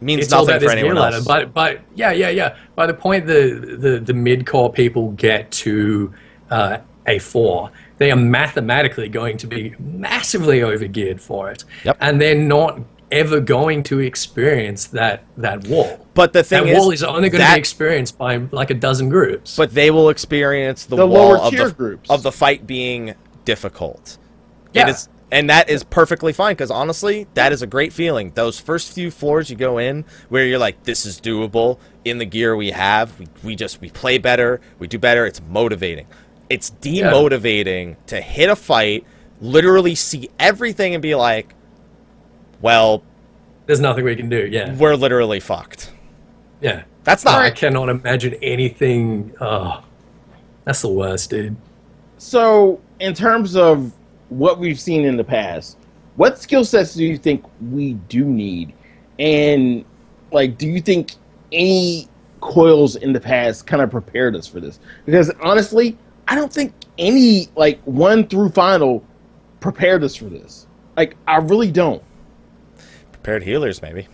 Means 0.01 0.25
it's 0.25 0.33
all 0.33 0.45
nothing 0.47 0.57
about 0.57 0.61
for 0.63 0.67
this 0.67 0.75
gear 0.75 0.79
anyone 0.91 0.97
ladder. 1.03 1.17
else. 1.17 1.25
But 1.27 1.55
but 1.55 1.81
yeah 1.95 2.13
yeah 2.13 2.29
yeah. 2.29 2.57
By 2.77 2.87
the 2.87 2.95
point 2.95 3.27
the 3.27 3.77
the 3.81 3.99
the 4.01 4.13
mid 4.15 4.47
core 4.47 4.73
people 4.73 5.13
get 5.13 5.51
to 5.53 6.13
uh, 6.51 6.79
a 7.07 7.19
four, 7.19 7.71
they 7.99 8.11
are 8.11 8.17
mathematically 8.17 9.09
going 9.09 9.37
to 9.39 9.47
be 9.47 9.75
massively 9.79 10.61
overgeared 10.61 11.21
for 11.21 11.51
it, 11.51 11.65
Yep. 11.85 11.97
and 12.01 12.21
they're 12.21 12.35
not 12.35 12.81
ever 13.11 13.41
going 13.41 13.83
to 13.85 14.01
experience 14.01 14.87
that 14.87 15.25
that 15.37 15.67
wall. 15.67 16.07
But 16.15 16.33
the 16.33 16.43
thing 16.45 16.65
that 16.67 16.73
is, 16.73 16.79
wall 16.79 16.91
is 16.91 17.03
only 17.03 17.29
going 17.31 17.43
to 17.45 17.53
be 17.55 17.59
experienced 17.59 18.19
by 18.19 18.37
like 18.51 18.71
a 18.71 18.75
dozen 18.75 19.09
groups. 19.09 19.57
But 19.57 19.75
they 19.75 19.91
will 19.91 20.11
experience 20.11 20.85
the, 20.87 20.97
The 20.97 21.07
wall 21.07 21.29
lower 21.29 21.39
of 21.39 21.51
tier 21.53 21.69
the, 21.69 21.75
groups. 21.75 22.11
of 22.11 22.23
the 22.23 22.33
fight 22.33 22.67
being 22.67 23.15
difficult. 23.53 24.19
It 24.75 24.81
Yeah. 24.81 24.89
is, 24.91 25.09
and 25.33 25.49
that 25.49 25.71
is 25.71 25.83
perfectly 25.83 26.35
fine 26.35 26.53
because 26.53 26.71
honestly, 26.71 27.27
that 27.33 27.51
is 27.51 27.63
a 27.63 27.67
great 27.67 27.95
feeling. 27.95 28.33
Those 28.35 28.61
first 28.61 28.93
few 28.93 29.11
floors 29.11 29.49
you 29.49 29.57
go 29.57 29.79
in 29.79 30.05
where 30.29 30.45
you're 30.45 30.59
like, 30.59 30.83
this 30.85 31.07
is 31.07 31.19
doable 31.19 31.79
in 32.05 32.19
the 32.19 32.27
gear 32.27 32.55
we 32.57 32.71
have. 32.73 33.19
We, 33.19 33.27
we 33.43 33.57
just 33.57 33.81
we 33.81 33.89
play 33.89 34.19
better, 34.19 34.61
we 34.79 34.87
do 34.87 34.99
better. 34.99 35.25
It's 35.25 35.41
motivating. 35.49 36.07
It's 36.51 36.71
demotivating 36.83 37.97
to 38.09 38.21
hit 38.21 38.51
a 38.51 38.57
fight, 38.57 39.05
literally 39.41 39.95
see 39.95 40.29
everything 40.39 40.93
and 40.95 41.01
be 41.03 41.15
like, 41.15 41.55
well, 42.61 43.03
There's 43.67 43.81
nothing 43.81 44.05
we 44.05 44.15
can 44.17 44.29
do. 44.29 44.47
Yeah, 44.51 44.75
we're 44.75 44.95
literally 44.97 45.41
fucked. 45.41 45.91
yeah. 46.61 46.83
That's 47.05 47.25
not 47.25 47.41
I 47.41 47.51
cannot 47.51 47.89
imagine 47.89 48.35
anything. 48.43 49.33
Oh, 49.41 49.83
that's 50.65 50.83
the 50.83 50.89
worst, 50.91 51.31
dude. 51.31 51.57
So, 52.19 52.81
in 53.01 53.15
terms 53.15 53.57
of 53.57 53.93
what 54.29 54.59
we've 54.59 54.81
seen 54.81 55.05
in 55.05 55.17
the 55.17 55.25
past, 55.25 55.79
what 56.17 56.39
skill 56.39 56.65
sets 56.65 56.95
do 56.95 57.05
you 57.05 57.17
think 57.17 57.45
we 57.71 57.95
do 57.95 58.25
need? 58.25 58.73
And, 59.19 59.85
like, 60.33 60.59
do 60.59 60.67
you 60.69 60.81
think 60.81 61.13
any 61.53 62.09
coils 62.41 62.97
in 62.97 63.13
the 63.13 63.21
past 63.21 63.67
kind 63.67 63.83
of 63.83 63.91
prepared 63.91 64.37
us 64.37 64.47
for 64.47 64.61
this? 64.61 64.81
Because, 65.07 65.31
honestly, 65.43 65.97
I 66.27 66.35
don't 66.35 66.53
think 66.53 66.73
any, 66.99 67.49
like, 67.57 67.81
one 67.85 68.27
through 68.27 68.51
final 68.51 69.05
prepared 69.61 70.05
us 70.05 70.15
for 70.15 70.27
this. 70.27 70.67
Like, 70.97 71.17
I 71.27 71.37
really 71.37 71.71
don't. 71.71 72.03
prepared 73.13 73.43
healers 73.43 73.83
maybe 73.83 74.09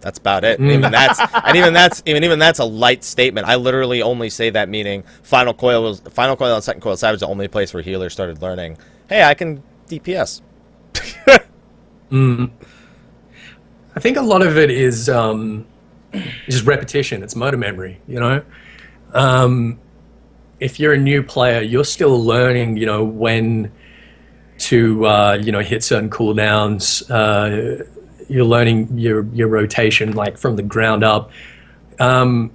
that's 0.00 0.18
about 0.18 0.44
it 0.44 0.58
Mm. 0.60 0.72
even 0.72 0.92
that's 0.92 1.20
and 1.20 1.56
even 1.56 1.72
that's 1.72 2.02
even 2.06 2.24
even 2.24 2.38
that's 2.38 2.58
a 2.58 2.64
light 2.64 3.04
statement 3.04 3.46
i 3.46 3.56
literally 3.56 4.02
only 4.02 4.30
say 4.30 4.50
that 4.50 4.68
meaning 4.68 5.04
final 5.22 5.52
coil 5.54 5.82
was 5.82 6.00
final 6.10 6.36
coil 6.36 6.54
and 6.54 6.64
second 6.64 6.80
coil 6.80 6.96
savage 6.96 7.16
is 7.16 7.20
the 7.20 7.26
only 7.26 7.48
place 7.48 7.72
where 7.74 7.82
healers 7.82 8.12
started 8.12 8.40
learning 8.42 8.78
hey 9.08 9.22
i 9.22 9.34
can 9.34 9.62
dps 9.88 10.40
Mm. 12.10 12.50
I 13.94 14.00
think 14.00 14.16
a 14.16 14.20
lot 14.22 14.42
of 14.42 14.58
it 14.58 14.70
is 14.70 15.08
um, 15.08 15.66
just 16.48 16.64
repetition. 16.66 17.22
It's 17.22 17.36
motor 17.36 17.56
memory, 17.56 18.00
you 18.08 18.18
know. 18.18 18.42
Um, 19.14 19.78
if 20.58 20.80
you're 20.80 20.92
a 20.94 20.98
new 20.98 21.22
player, 21.22 21.60
you're 21.60 21.84
still 21.84 22.20
learning, 22.20 22.76
you 22.78 22.86
know, 22.86 23.04
when 23.04 23.70
to 24.58 25.06
uh, 25.06 25.38
you 25.40 25.52
know 25.52 25.60
hit 25.60 25.84
certain 25.84 26.10
cooldowns. 26.10 27.08
Uh, 27.10 27.84
you're 28.30 28.44
learning 28.44 28.98
your 28.98 29.24
your 29.32 29.48
rotation 29.48 30.12
like 30.12 30.38
from 30.38 30.56
the 30.56 30.62
ground 30.62 31.04
up. 31.04 31.30
Um, 31.98 32.50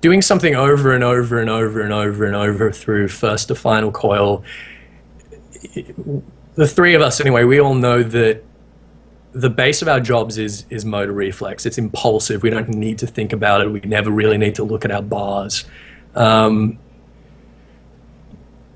doing 0.00 0.20
something 0.20 0.54
over 0.54 0.92
and 0.92 1.02
over 1.02 1.40
and 1.40 1.48
over 1.48 1.80
and 1.80 1.92
over 1.92 2.26
and 2.26 2.36
over 2.36 2.70
through 2.70 3.08
first 3.08 3.48
to 3.48 3.54
final 3.54 3.90
coil. 3.90 4.44
The 6.56 6.68
three 6.68 6.94
of 6.94 7.00
us, 7.00 7.20
anyway, 7.20 7.44
we 7.44 7.58
all 7.58 7.74
know 7.74 8.02
that 8.02 8.44
the 9.32 9.50
base 9.50 9.82
of 9.82 9.88
our 9.88 10.00
jobs 10.00 10.38
is 10.38 10.66
is 10.70 10.84
motor 10.84 11.12
reflex. 11.12 11.66
It's 11.66 11.78
impulsive. 11.78 12.42
We 12.42 12.50
don't 12.50 12.68
need 12.68 12.98
to 12.98 13.06
think 13.06 13.32
about 13.32 13.62
it. 13.62 13.70
We 13.70 13.80
never 13.80 14.10
really 14.10 14.38
need 14.38 14.54
to 14.56 14.64
look 14.64 14.84
at 14.84 14.90
our 14.90 15.02
bars. 15.02 15.64
Um, 16.14 16.78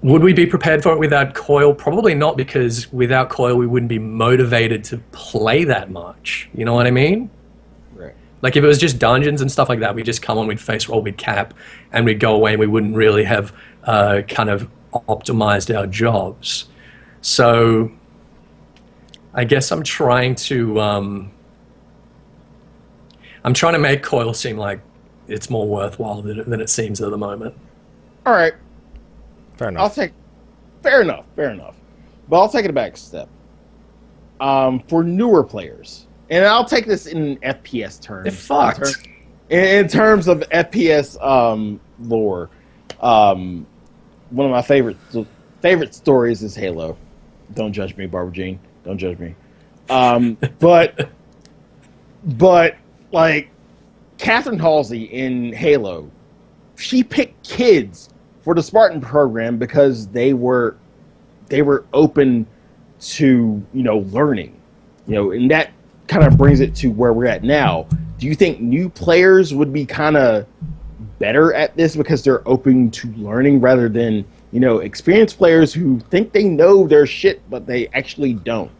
would 0.02 0.22
we 0.22 0.32
be 0.32 0.46
prepared 0.46 0.82
for 0.82 0.92
it 0.92 0.98
without 0.98 1.34
coil? 1.34 1.74
Probably 1.74 2.14
not, 2.14 2.36
because 2.36 2.90
without 2.92 3.30
coil, 3.30 3.56
we 3.56 3.66
wouldn't 3.66 3.88
be 3.88 3.98
motivated 3.98 4.84
to 4.84 4.98
play 5.12 5.64
that 5.64 5.90
much. 5.90 6.48
You 6.54 6.64
know 6.64 6.74
what 6.74 6.86
I 6.86 6.90
mean? 6.90 7.30
Right. 7.94 8.14
Like 8.42 8.56
if 8.56 8.62
it 8.62 8.66
was 8.66 8.78
just 8.78 8.98
dungeons 8.98 9.40
and 9.40 9.50
stuff 9.50 9.68
like 9.68 9.80
that, 9.80 9.94
we'd 9.94 10.06
just 10.06 10.22
come 10.22 10.38
on, 10.38 10.46
we'd 10.46 10.60
face 10.60 10.88
roll, 10.88 11.02
we'd 11.02 11.18
cap, 11.18 11.52
and 11.92 12.04
we'd 12.04 12.20
go 12.20 12.34
away. 12.34 12.52
and 12.52 12.60
We 12.60 12.68
wouldn't 12.68 12.94
really 12.94 13.24
have 13.24 13.52
uh, 13.84 14.22
kind 14.28 14.50
of 14.50 14.68
optimized 14.92 15.76
our 15.76 15.86
jobs. 15.86 16.68
So 17.20 17.90
I 19.34 19.44
guess 19.44 19.72
I'm 19.72 19.82
trying 19.82 20.36
to 20.36 20.80
um, 20.80 21.32
I'm 23.44 23.54
trying 23.54 23.74
to 23.74 23.78
make 23.78 24.02
coil 24.02 24.32
seem 24.32 24.56
like 24.56 24.80
it's 25.26 25.50
more 25.50 25.66
worthwhile 25.66 26.22
than, 26.22 26.48
than 26.48 26.60
it 26.60 26.70
seems 26.70 27.00
at 27.00 27.10
the 27.10 27.18
moment. 27.18 27.54
All 28.24 28.32
right. 28.32 28.54
Fair 29.58 29.68
enough. 29.68 29.82
I'll 29.82 29.90
take. 29.90 30.12
Fair 30.82 31.02
enough. 31.02 31.24
Fair 31.36 31.50
enough. 31.50 31.76
But 32.28 32.40
I'll 32.40 32.48
take 32.48 32.64
it 32.64 32.74
back 32.74 32.94
a 32.94 32.96
step. 32.96 33.28
Um, 34.40 34.80
for 34.88 35.02
newer 35.02 35.42
players, 35.42 36.06
and 36.30 36.44
I'll 36.44 36.64
take 36.64 36.86
this 36.86 37.06
in 37.06 37.36
FPS 37.38 38.00
terms. 38.00 38.24
They're 38.24 38.32
fucked. 38.32 38.78
In, 38.78 38.84
ter- 38.84 39.10
in, 39.50 39.84
in 39.84 39.88
terms 39.88 40.28
of 40.28 40.40
FPS 40.50 41.20
um, 41.24 41.80
lore, 42.00 42.48
um, 43.00 43.66
one 44.30 44.46
of 44.46 44.52
my 44.52 44.62
favorite 44.62 44.96
favorite 45.60 45.94
stories 45.94 46.42
is 46.42 46.54
Halo. 46.54 46.96
Don't 47.54 47.72
judge 47.72 47.96
me, 47.96 48.06
Barbara 48.06 48.32
Jean. 48.32 48.60
Don't 48.84 48.98
judge 48.98 49.18
me. 49.18 49.34
Um, 49.90 50.36
but 50.58 51.10
but 52.24 52.76
like 53.12 53.50
Catherine 54.18 54.58
Halsey 54.58 55.04
in 55.04 55.52
Halo, 55.52 56.10
she 56.76 57.02
picked 57.02 57.42
kids 57.42 58.10
for 58.48 58.54
the 58.54 58.62
Spartan 58.62 58.98
program 58.98 59.58
because 59.58 60.06
they 60.06 60.32
were 60.32 60.74
they 61.48 61.60
were 61.60 61.84
open 61.92 62.46
to 62.98 63.62
you 63.74 63.82
know 63.82 63.98
learning, 64.10 64.58
you 65.06 65.14
know, 65.16 65.32
and 65.32 65.50
that 65.50 65.70
kind 66.06 66.24
of 66.24 66.38
brings 66.38 66.60
it 66.60 66.74
to 66.76 66.90
where 66.90 67.12
we're 67.12 67.26
at 67.26 67.42
now. 67.42 67.86
Do 68.16 68.26
you 68.26 68.34
think 68.34 68.58
new 68.58 68.88
players 68.88 69.52
would 69.52 69.70
be 69.70 69.84
kind 69.84 70.16
of 70.16 70.46
better 71.18 71.52
at 71.52 71.76
this 71.76 71.94
because 71.94 72.24
they're 72.24 72.40
open 72.48 72.90
to 72.92 73.08
learning 73.16 73.60
rather 73.60 73.86
than 73.86 74.24
you 74.52 74.60
know 74.60 74.78
experienced 74.78 75.36
players 75.36 75.74
who 75.74 76.00
think 76.08 76.32
they 76.32 76.44
know 76.44 76.86
their 76.86 77.06
shit 77.06 77.42
but 77.50 77.66
they 77.66 77.88
actually 77.88 78.32
don't? 78.32 78.70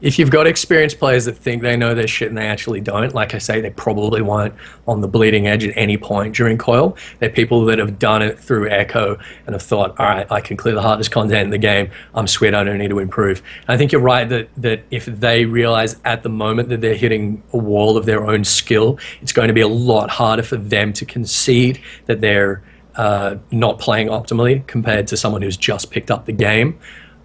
If 0.00 0.18
you've 0.18 0.30
got 0.30 0.46
experienced 0.46 0.98
players 0.98 1.24
that 1.24 1.36
think 1.36 1.62
they 1.62 1.76
know 1.76 1.94
their 1.94 2.06
shit 2.06 2.28
and 2.28 2.36
they 2.36 2.46
actually 2.46 2.80
don't, 2.80 3.14
like 3.14 3.34
I 3.34 3.38
say, 3.38 3.60
they 3.60 3.70
probably 3.70 4.22
weren't 4.22 4.54
on 4.86 5.00
the 5.00 5.08
bleeding 5.08 5.46
edge 5.46 5.64
at 5.64 5.76
any 5.76 5.96
point 5.96 6.34
during 6.34 6.58
Coil. 6.58 6.96
They're 7.18 7.30
people 7.30 7.64
that 7.66 7.78
have 7.78 7.98
done 7.98 8.22
it 8.22 8.38
through 8.38 8.70
Echo 8.70 9.18
and 9.46 9.54
have 9.54 9.62
thought, 9.62 9.98
all 9.98 10.06
right, 10.06 10.30
I 10.30 10.40
can 10.40 10.56
clear 10.56 10.74
the 10.74 10.82
hardest 10.82 11.10
content 11.10 11.44
in 11.44 11.50
the 11.50 11.58
game. 11.58 11.90
I'm 12.14 12.26
sweet. 12.26 12.54
I 12.54 12.64
don't 12.64 12.78
need 12.78 12.90
to 12.90 12.98
improve. 12.98 13.42
And 13.62 13.70
I 13.70 13.76
think 13.76 13.92
you're 13.92 14.00
right 14.00 14.28
that, 14.28 14.48
that 14.58 14.84
if 14.90 15.06
they 15.06 15.44
realize 15.44 15.96
at 16.04 16.22
the 16.22 16.28
moment 16.28 16.68
that 16.68 16.80
they're 16.80 16.94
hitting 16.94 17.42
a 17.52 17.58
wall 17.58 17.96
of 17.96 18.04
their 18.04 18.24
own 18.26 18.44
skill, 18.44 18.98
it's 19.22 19.32
going 19.32 19.48
to 19.48 19.54
be 19.54 19.62
a 19.62 19.68
lot 19.68 20.10
harder 20.10 20.42
for 20.42 20.56
them 20.56 20.92
to 20.94 21.04
concede 21.04 21.80
that 22.06 22.20
they're 22.20 22.62
uh, 22.96 23.36
not 23.50 23.78
playing 23.78 24.08
optimally 24.08 24.66
compared 24.66 25.06
to 25.08 25.16
someone 25.16 25.42
who's 25.42 25.56
just 25.56 25.90
picked 25.90 26.10
up 26.10 26.26
the 26.26 26.32
game. 26.32 26.78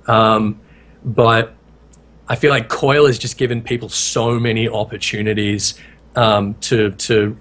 Um, 0.08 0.60
but 1.04 1.56
I 2.30 2.36
feel 2.36 2.52
like 2.52 2.70
Coil 2.70 3.08
has 3.08 3.18
just 3.18 3.38
given 3.38 3.62
people 3.62 3.90
so 3.90 4.40
many 4.40 4.70
opportunities 4.70 5.74
um, 6.16 6.54
to 6.62 6.92
to 6.92 7.38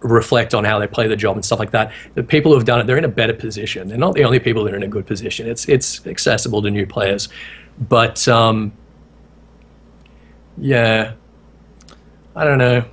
reflect 0.00 0.54
on 0.54 0.64
how 0.64 0.78
they 0.78 0.86
play 0.86 1.06
the 1.06 1.16
job 1.16 1.36
and 1.36 1.44
stuff 1.44 1.58
like 1.58 1.72
that. 1.72 1.92
The 2.14 2.22
people 2.22 2.52
who 2.52 2.56
have 2.56 2.66
done 2.66 2.80
it, 2.80 2.86
they're 2.86 2.96
in 2.96 3.04
a 3.04 3.08
better 3.08 3.34
position. 3.34 3.86
They're 3.88 3.98
not 3.98 4.14
the 4.14 4.24
only 4.24 4.40
people 4.40 4.64
that 4.64 4.72
are 4.72 4.76
in 4.76 4.82
a 4.82 4.88
good 4.88 5.06
position. 5.06 5.46
It's 5.46 5.68
it's 5.68 6.06
accessible 6.06 6.62
to 6.62 6.70
new 6.70 6.86
players, 6.86 7.28
but 7.88 8.26
um, 8.28 8.72
yeah, 10.56 11.12
I 12.34 12.44
don't 12.44 12.58
know. 12.58 12.84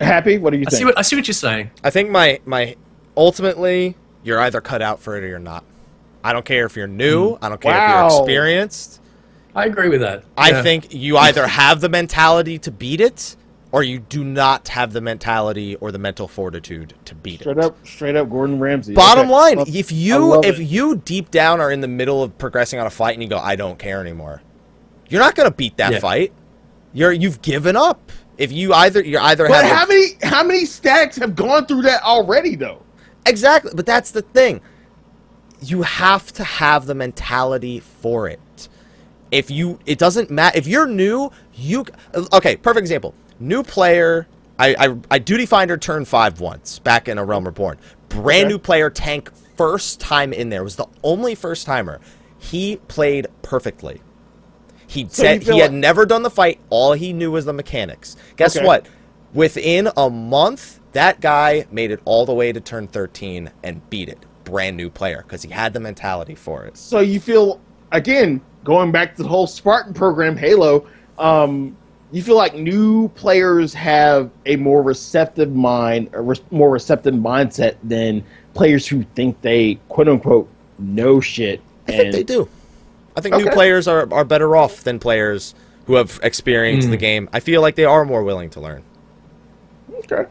Happy? 0.00 0.38
What 0.38 0.50
do 0.50 0.58
you 0.58 0.64
I 0.66 0.70
think? 0.70 0.78
see 0.78 0.84
what 0.84 0.98
I 0.98 1.02
see 1.02 1.16
what 1.16 1.26
you're 1.26 1.34
saying. 1.34 1.70
I 1.82 1.90
think 1.90 2.10
my 2.10 2.40
my 2.44 2.76
ultimately 3.16 3.96
you're 4.22 4.40
either 4.40 4.60
cut 4.60 4.82
out 4.82 5.00
for 5.00 5.16
it 5.16 5.24
or 5.24 5.28
you're 5.28 5.38
not. 5.38 5.64
I 6.22 6.32
don't 6.32 6.44
care 6.44 6.66
if 6.66 6.76
you're 6.76 6.86
new. 6.86 7.38
I 7.40 7.48
don't 7.48 7.60
care 7.60 7.72
if 7.72 8.12
you're 8.12 8.22
experienced. 8.22 9.00
I 9.56 9.64
agree 9.64 9.88
with 9.88 10.00
that. 10.02 10.22
I 10.36 10.50
Yeah. 10.50 10.62
think 10.62 10.92
you 10.94 11.16
either 11.16 11.46
have 11.46 11.80
the 11.80 11.88
mentality 11.88 12.58
to 12.58 12.70
beat 12.70 13.00
it, 13.00 13.36
or 13.72 13.82
you 13.82 13.98
do 13.98 14.22
not 14.22 14.68
have 14.68 14.92
the 14.92 15.00
mentality 15.00 15.74
or 15.76 15.90
the 15.90 15.98
mental 15.98 16.28
fortitude 16.28 16.92
to 17.06 17.14
beat 17.14 17.40
straight 17.40 17.56
it. 17.56 17.62
Straight 17.62 17.64
up, 17.66 17.86
straight 17.86 18.16
up, 18.16 18.30
Gordon 18.30 18.60
Ramsay. 18.60 18.94
Bottom 18.94 19.24
Okay. 19.24 19.32
line, 19.32 19.56
Love- 19.58 19.74
if 19.74 19.90
you 19.90 20.40
if 20.44 20.60
it. 20.60 20.64
you 20.64 20.96
deep 20.96 21.30
down 21.30 21.60
are 21.60 21.70
in 21.72 21.80
the 21.80 21.88
middle 21.88 22.22
of 22.22 22.36
progressing 22.38 22.78
on 22.78 22.86
a 22.86 22.90
fight 22.90 23.14
and 23.14 23.22
you 23.22 23.28
go, 23.30 23.38
I 23.38 23.56
don't 23.56 23.78
care 23.78 24.00
anymore, 24.00 24.42
you're 25.08 25.20
not 25.22 25.34
gonna 25.34 25.50
beat 25.50 25.78
that 25.78 25.92
Yeah. 25.94 25.98
fight. 26.00 26.32
You're 26.92 27.12
you've 27.12 27.40
given 27.42 27.76
up. 27.76 28.12
If 28.38 28.52
you 28.52 28.74
either 28.74 29.02
you're 29.02 29.22
either 29.22 29.48
But 29.48 29.64
have 29.64 29.72
a- 29.72 29.74
how 29.74 29.86
many 29.86 30.06
how 30.22 30.44
many 30.44 30.64
stacks 30.66 31.16
have 31.16 31.34
gone 31.34 31.64
through 31.66 31.82
that 31.82 32.02
already 32.02 32.56
though? 32.56 32.82
Exactly, 33.24 33.72
but 33.74 33.86
that's 33.86 34.10
the 34.10 34.20
thing. 34.22 34.60
You 35.62 35.82
have 35.82 36.32
to 36.34 36.44
have 36.44 36.84
the 36.86 36.94
mentality 36.94 37.80
for 37.80 38.28
it. 38.28 38.38
If 39.30 39.50
you, 39.50 39.78
it 39.86 39.98
doesn't 39.98 40.30
matter. 40.30 40.56
If 40.56 40.66
you're 40.66 40.86
new, 40.86 41.30
you 41.54 41.84
okay. 42.32 42.56
Perfect 42.56 42.82
example. 42.82 43.14
New 43.40 43.62
player. 43.62 44.26
I 44.58 44.74
I, 44.78 44.96
I 45.10 45.18
duty 45.18 45.46
finder 45.46 45.76
turn 45.76 46.04
five 46.04 46.40
once 46.40 46.78
back 46.78 47.08
in 47.08 47.18
a 47.18 47.24
Realm 47.24 47.44
Reborn. 47.44 47.78
Brand 48.08 48.46
Okay. 48.46 48.48
new 48.48 48.58
player 48.58 48.90
tank 48.90 49.30
first 49.56 50.00
time 50.00 50.32
in 50.32 50.48
there 50.50 50.62
was 50.64 50.76
the 50.76 50.86
only 51.02 51.34
first 51.34 51.66
timer. 51.66 52.00
He 52.38 52.76
played 52.88 53.26
perfectly. 53.42 54.00
He 54.86 55.08
So 55.08 55.22
said 55.22 55.42
he 55.42 55.58
had 55.58 55.72
never 55.72 56.06
done 56.06 56.22
the 56.22 56.30
fight. 56.30 56.60
All 56.70 56.92
he 56.92 57.12
knew 57.12 57.32
was 57.32 57.44
the 57.44 57.52
mechanics. 57.52 58.16
Guess 58.36 58.56
Okay. 58.56 58.64
what? 58.66 58.86
Within 59.34 59.90
a 59.96 60.08
month, 60.08 60.80
that 60.92 61.20
guy 61.20 61.66
made 61.70 61.90
it 61.90 62.00
all 62.04 62.24
the 62.24 62.32
way 62.32 62.52
to 62.52 62.60
turn 62.60 62.86
13 62.86 63.50
and 63.64 63.88
beat 63.90 64.08
it. 64.08 64.24
Brand 64.44 64.76
new 64.76 64.88
player 64.88 65.22
because 65.22 65.42
he 65.42 65.50
had 65.50 65.74
the 65.74 65.80
mentality 65.80 66.34
for 66.36 66.64
it. 66.64 66.76
So 66.76 67.00
you 67.00 67.18
feel 67.20 67.60
again 67.92 68.40
going 68.66 68.90
back 68.90 69.14
to 69.14 69.22
the 69.22 69.28
whole 69.28 69.46
Spartan 69.46 69.94
program, 69.94 70.36
Halo. 70.36 70.86
Um, 71.18 71.76
you 72.10 72.20
feel 72.20 72.36
like 72.36 72.54
new 72.54 73.08
players 73.10 73.72
have 73.74 74.30
a 74.44 74.56
more 74.56 74.82
receptive 74.82 75.54
mind, 75.54 76.10
a 76.12 76.20
re- 76.20 76.36
more 76.50 76.70
receptive 76.70 77.14
mindset 77.14 77.76
than 77.84 78.24
players 78.54 78.86
who 78.86 79.04
think 79.14 79.40
they 79.40 79.78
quote 79.88 80.08
unquote 80.08 80.48
know 80.78 81.20
shit. 81.20 81.60
I 81.88 81.92
And 81.92 82.00
think 82.00 82.12
they 82.12 82.22
do. 82.24 82.48
I 83.16 83.20
think 83.20 83.36
new 83.36 83.50
players 83.50 83.88
are, 83.88 84.12
are 84.12 84.24
better 84.24 84.56
off 84.56 84.82
than 84.82 84.98
players 84.98 85.54
who 85.86 85.94
have 85.94 86.18
experienced 86.22 86.90
the 86.90 86.96
game. 86.96 87.30
I 87.32 87.40
feel 87.40 87.62
like 87.62 87.76
they 87.76 87.84
are 87.84 88.04
more 88.04 88.24
willing 88.24 88.50
to 88.50 88.60
learn 88.60 88.82
okay. 89.98 90.28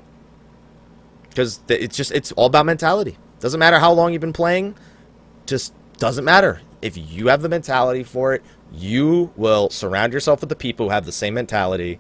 because 1.30 1.62
it's 1.70 1.96
just 1.96 2.12
it's 2.12 2.32
all 2.34 2.48
about 2.48 2.66
mentality. 2.66 3.18
Doesn't 3.40 3.60
matter 3.60 3.80
how 3.80 3.94
long 3.94 4.12
you've 4.12 4.22
been 4.22 4.34
playing, 4.34 4.76
just 5.46 5.74
doesn't 5.98 6.26
matter. 6.26 6.62
If 6.86 6.96
you 6.98 7.28
have 7.28 7.42
the 7.42 7.50
mentality 7.50 8.04
for 8.04 8.36
it, 8.36 8.44
you 8.72 9.34
will 9.36 9.72
surround 9.72 10.14
yourself 10.14 10.42
with 10.42 10.50
the 10.50 10.56
people 10.56 10.86
who 10.86 10.92
have 10.92 11.06
the 11.06 11.12
same 11.12 11.34
mentality, 11.34 12.00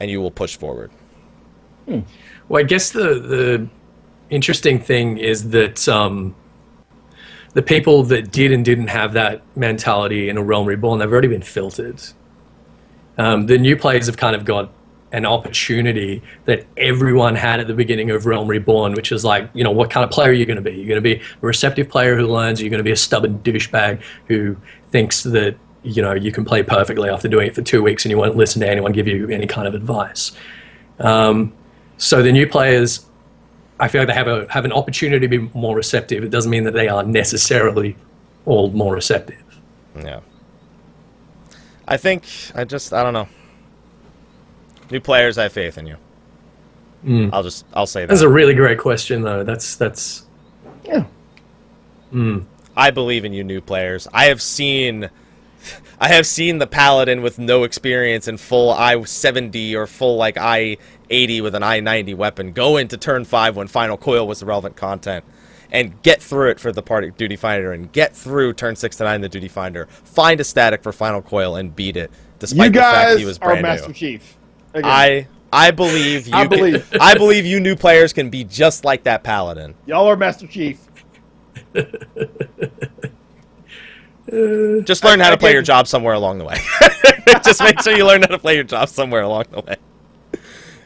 and 0.00 0.10
you 0.10 0.20
will 0.20 0.32
push 0.32 0.56
forward. 0.56 0.90
Well, 2.48 2.60
I 2.60 2.64
guess 2.64 2.90
the 2.90 3.14
the 3.20 3.68
interesting 4.28 4.80
thing 4.80 5.18
is 5.18 5.50
that 5.50 5.88
um, 5.88 6.34
the 7.54 7.62
people 7.62 8.02
that 8.04 8.32
did 8.32 8.50
and 8.50 8.64
didn't 8.64 8.88
have 8.88 9.12
that 9.12 9.40
mentality 9.56 10.28
in 10.28 10.36
a 10.36 10.42
Realm 10.42 10.66
Reborn, 10.66 10.98
they've 10.98 11.12
already 11.12 11.28
been 11.28 11.42
filtered. 11.42 12.00
Um, 13.18 13.46
the 13.46 13.56
new 13.56 13.76
players 13.76 14.06
have 14.06 14.16
kind 14.16 14.34
of 14.34 14.44
got 14.44 14.72
an 15.12 15.24
opportunity 15.24 16.22
that 16.44 16.66
everyone 16.76 17.34
had 17.34 17.60
at 17.60 17.66
the 17.66 17.74
beginning 17.74 18.10
of 18.10 18.26
Realm 18.26 18.46
Reborn, 18.46 18.92
which 18.92 19.10
is 19.10 19.24
like, 19.24 19.48
you 19.54 19.64
know, 19.64 19.70
what 19.70 19.90
kind 19.90 20.04
of 20.04 20.10
player 20.10 20.30
are 20.30 20.34
you 20.34 20.44
going 20.44 20.56
to 20.56 20.62
be? 20.62 20.72
You're 20.72 20.88
going 20.88 20.96
to 20.96 21.00
be 21.00 21.14
a 21.16 21.46
receptive 21.46 21.88
player 21.88 22.16
who 22.16 22.26
learns. 22.26 22.60
You're 22.60 22.70
going 22.70 22.78
to 22.78 22.84
be 22.84 22.92
a 22.92 22.96
stubborn 22.96 23.38
douchebag 23.38 24.02
who 24.26 24.56
thinks 24.90 25.22
that 25.22 25.56
you 25.82 26.02
know 26.02 26.12
you 26.12 26.32
can 26.32 26.44
play 26.44 26.62
perfectly 26.62 27.08
after 27.08 27.28
doing 27.28 27.46
it 27.46 27.54
for 27.54 27.62
two 27.62 27.82
weeks 27.82 28.04
and 28.04 28.10
you 28.10 28.18
won't 28.18 28.36
listen 28.36 28.60
to 28.60 28.68
anyone 28.68 28.92
give 28.92 29.06
you 29.06 29.28
any 29.28 29.46
kind 29.46 29.66
of 29.66 29.74
advice. 29.74 30.32
Um, 30.98 31.52
so 31.96 32.22
the 32.22 32.32
new 32.32 32.48
players, 32.48 33.06
I 33.80 33.88
feel 33.88 34.02
like 34.02 34.08
they 34.08 34.14
have 34.14 34.28
a 34.28 34.46
have 34.50 34.64
an 34.64 34.72
opportunity 34.72 35.26
to 35.26 35.28
be 35.28 35.50
more 35.54 35.74
receptive. 35.74 36.22
It 36.24 36.30
doesn't 36.30 36.50
mean 36.50 36.64
that 36.64 36.74
they 36.74 36.88
are 36.88 37.02
necessarily 37.02 37.96
all 38.44 38.70
more 38.70 38.94
receptive. 38.94 39.42
Yeah. 39.96 40.20
I 41.86 41.96
think 41.96 42.24
I 42.54 42.64
just 42.64 42.92
I 42.92 43.02
don't 43.02 43.14
know. 43.14 43.28
New 44.90 45.00
players, 45.00 45.38
I 45.38 45.44
have 45.44 45.52
faith 45.52 45.78
in 45.78 45.86
you. 45.86 45.96
Mm. 47.04 47.30
I'll 47.32 47.42
just 47.42 47.64
I'll 47.74 47.86
say 47.86 48.00
that. 48.02 48.08
That's 48.08 48.22
a 48.22 48.28
really 48.28 48.54
great 48.54 48.78
question, 48.78 49.22
though. 49.22 49.44
That's 49.44 49.76
that's 49.76 50.26
Yeah. 50.84 51.04
I 52.76 52.90
believe 52.90 53.24
in 53.24 53.32
you, 53.32 53.44
new 53.44 53.60
players. 53.60 54.08
I 54.12 54.26
have 54.26 54.40
seen, 54.40 55.10
I 56.00 56.08
have 56.08 56.26
seen 56.26 56.58
the 56.58 56.66
paladin 56.66 57.22
with 57.22 57.38
no 57.38 57.64
experience 57.64 58.28
and 58.28 58.40
full 58.40 58.70
I 58.70 59.02
seventy 59.04 59.76
or 59.76 59.86
full 59.86 60.16
like 60.16 60.36
I 60.38 60.78
eighty 61.10 61.40
with 61.40 61.54
an 61.54 61.62
I 61.62 61.80
ninety 61.80 62.14
weapon 62.14 62.52
go 62.52 62.76
into 62.76 62.96
turn 62.96 63.24
five 63.24 63.56
when 63.56 63.66
final 63.66 63.96
coil 63.96 64.26
was 64.26 64.40
the 64.40 64.46
relevant 64.46 64.76
content, 64.76 65.24
and 65.70 66.00
get 66.02 66.22
through 66.22 66.50
it 66.50 66.60
for 66.60 66.72
the 66.72 66.82
party 66.82 67.10
duty 67.10 67.36
finder 67.36 67.72
and 67.72 67.92
get 67.92 68.16
through 68.16 68.54
turn 68.54 68.74
six 68.74 68.96
to 68.96 69.04
nine 69.04 69.20
the 69.20 69.28
duty 69.28 69.48
finder, 69.48 69.86
find 69.86 70.40
a 70.40 70.44
static 70.44 70.82
for 70.82 70.92
final 70.92 71.20
coil 71.22 71.56
and 71.56 71.76
beat 71.76 71.96
it 71.96 72.10
despite 72.38 72.66
You 72.66 72.72
the 72.72 72.78
fact 72.80 73.18
he 73.18 73.24
was 73.24 73.38
brand 73.38 73.58
are 73.58 73.62
Master 73.62 73.88
new. 73.88 73.94
Chief. 73.94 74.37
Again. 74.74 74.90
I 74.90 75.28
I 75.52 75.70
believe 75.70 76.26
you. 76.26 76.34
I 76.34 76.46
believe. 76.46 76.86
I 77.00 77.14
believe 77.14 77.46
you 77.46 77.60
new 77.60 77.76
players 77.76 78.12
can 78.12 78.30
be 78.30 78.44
just 78.44 78.84
like 78.84 79.04
that 79.04 79.22
paladin. 79.22 79.74
y'all 79.86 80.06
are 80.06 80.16
Master 80.16 80.46
Chief. 80.46 80.78
Just 84.84 85.04
learn 85.04 85.20
how 85.20 85.28
I 85.28 85.30
to 85.30 85.38
play 85.38 85.52
your 85.52 85.62
job 85.62 85.86
somewhere 85.86 86.14
along 86.14 86.38
the 86.38 86.44
way. 86.44 86.56
Just 87.44 87.62
make 87.62 87.80
sure 87.80 87.96
you 87.96 88.06
learn 88.06 88.20
how 88.22 88.28
to 88.28 88.38
play 88.38 88.54
your 88.54 88.64
job 88.64 88.88
somewhere 88.88 89.22
along 89.22 89.44
the 89.50 89.60
way, 89.62 89.76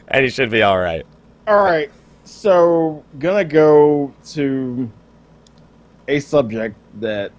and 0.07 0.23
you 0.23 0.29
should 0.29 0.49
be 0.49 0.61
all 0.61 0.79
right. 0.79 1.05
All 1.47 1.61
right, 1.61 1.91
so 2.23 3.03
gonna 3.19 3.43
go 3.43 4.13
to 4.27 4.89
a 6.07 6.19
subject 6.21 6.77
that 7.01 7.33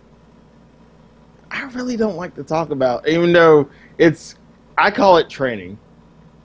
I 1.50 1.62
really 1.64 1.96
don't 1.96 2.16
like 2.16 2.34
to 2.34 2.44
talk 2.44 2.70
about, 2.70 3.08
even 3.08 3.32
though 3.32 3.68
it's 3.96 4.34
I 4.76 4.90
call 4.90 5.16
it 5.18 5.30
training, 5.30 5.78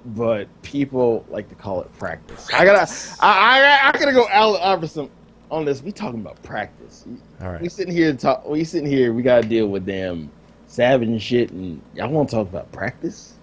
but 0.06 0.48
people 0.62 1.26
like 1.30 1.50
to 1.50 1.56
call 1.56 1.82
it 1.82 1.92
practice. 1.98 2.48
I 2.54 2.66
gotta, 2.66 2.92
I, 3.20 3.62
I, 3.84 3.90
I 3.90 3.92
gotta 3.92 4.14
go 4.14 4.28
Al 4.30 4.58
Iverson 4.58 5.10
on 5.52 5.66
this. 5.66 5.82
We 5.82 5.92
talking 5.92 6.22
about 6.22 6.42
practice. 6.44 7.06
All 7.42 7.58
We 7.62 7.70
sitting 7.70 7.94
here 7.94 8.14
talk. 8.14 8.48
We 8.48 8.64
sitting 8.64 8.90
here. 8.90 9.14
We 9.14 9.22
gotta 9.22 9.48
deal 9.48 9.68
with 9.68 9.86
them 9.86 10.32
savage 10.70 11.10
and 11.10 11.22
shit, 11.22 11.52
and 11.52 11.82
y'all 11.96 12.10
want 12.10 12.30
to 12.30 12.36
talk 12.36 12.48
about 12.48 12.72
practice? 12.72 13.34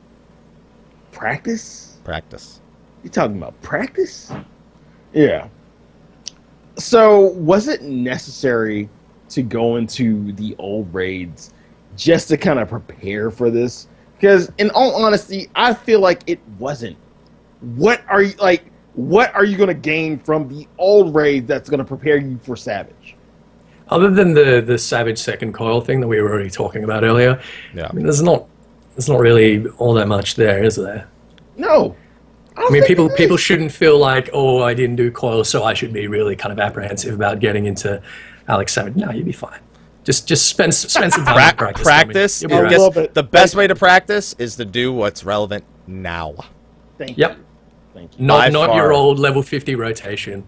Practice? 1.13 1.99
Practice. 2.05 2.61
You 3.03 3.11
talking 3.11 3.37
about 3.37 3.61
practice? 3.63 4.33
Yeah. 5.13 5.49
So, 6.79 7.21
was 7.33 7.69
it 7.69 7.83
necessary 7.83 8.89
to 9.31 9.43
go 9.43 9.77
into 9.77 10.33
the 10.33 10.55
old 10.59 10.93
raids 10.95 11.53
just 11.97 12.29
to 12.29 12.37
kind 12.37 12.59
of 12.59 12.69
prepare 12.69 13.31
for 13.31 13.51
this? 13.51 13.89
Because, 14.19 14.51
in 14.59 14.71
all 14.71 14.95
honesty, 14.95 15.51
I 15.55 15.75
feel 15.75 16.01
like 16.01 16.23
it 16.27 16.41
wasn't. 16.59 16.97
What 17.61 18.03
are 18.09 18.23
you 18.23 18.35
like? 18.39 18.65
What 18.95 19.35
are 19.35 19.45
you 19.45 19.57
going 19.59 19.69
to 19.69 19.75
gain 19.75 20.19
from 20.19 20.49
the 20.49 20.67
old 20.79 21.15
raid 21.15 21.47
that's 21.47 21.69
going 21.69 21.79
to 21.79 21.85
prepare 21.85 22.17
you 22.17 22.39
for 22.43 22.57
Savage? 22.57 23.17
other 23.89 24.11
than 24.11 24.35
the 24.35 24.61
the 24.61 24.79
savage 24.79 25.19
second 25.19 25.53
coil 25.53 25.81
thing 25.81 26.01
that 26.01 26.09
we 26.09 26.21
were 26.21 26.31
already 26.31 26.51
talking 26.51 26.85
about 26.85 27.05
earlier. 27.05 27.41
Yeah. 27.75 27.89
I 27.89 27.93
mean, 27.93 28.05
there's 28.05 28.23
not 28.23 28.47
there's 28.95 29.09
not 29.09 29.21
really 29.21 29.67
all 29.79 29.95
that 29.95 30.09
much 30.09 30.37
there, 30.37 30.65
is 30.65 30.77
there? 30.77 31.09
No. 31.57 31.95
I 32.57 32.71
mean, 32.71 32.85
people 32.85 33.11
people 33.11 33.37
shouldn't 33.37 33.71
feel 33.71 33.99
like, 33.99 34.31
oh, 34.33 34.63
I 34.63 34.75
didn't 34.75 34.97
do 34.97 35.11
coil, 35.11 35.45
so 35.45 35.65
I 35.65 35.75
should 35.75 35.93
be 35.93 36.07
really 36.07 36.37
kind 36.37 36.53
of 36.53 36.59
apprehensive 36.59 37.15
about 37.15 37.39
getting 37.39 37.67
into 37.67 38.03
Alex 38.49 38.73
Savage. 38.73 38.97
No, 38.97 39.11
you'd 39.11 39.27
be 39.27 39.33
fine. 39.33 39.61
Just 40.07 40.27
just 40.29 40.47
spend 40.47 40.73
spend 40.73 41.13
some 41.13 41.25
time 41.27 41.35
Pra- 41.35 41.55
practice. 41.57 41.83
practice. 41.85 42.41
You'll 42.43 42.49
be 42.51 42.55
I 42.55 42.59
I 42.59 42.63
right. 42.63 42.71
guess 42.95 43.09
the 43.13 43.23
best 43.25 43.55
way 43.57 43.67
to 43.67 43.75
practice 43.75 44.35
is 44.39 44.57
to 44.57 44.65
do 44.65 44.93
what's 44.93 45.25
relevant 45.25 45.65
now. 45.87 46.35
Thank 46.97 47.19
Yep. 47.19 47.37
you. 47.37 47.45
Thank 47.93 48.13
you. 48.13 48.19
by 48.19 48.25
Not 48.49 48.53
not 48.53 48.69
far. 48.69 48.77
your 48.77 48.93
old 48.93 49.19
level 49.19 49.43
50 49.43 49.75
rotation. 49.75 50.45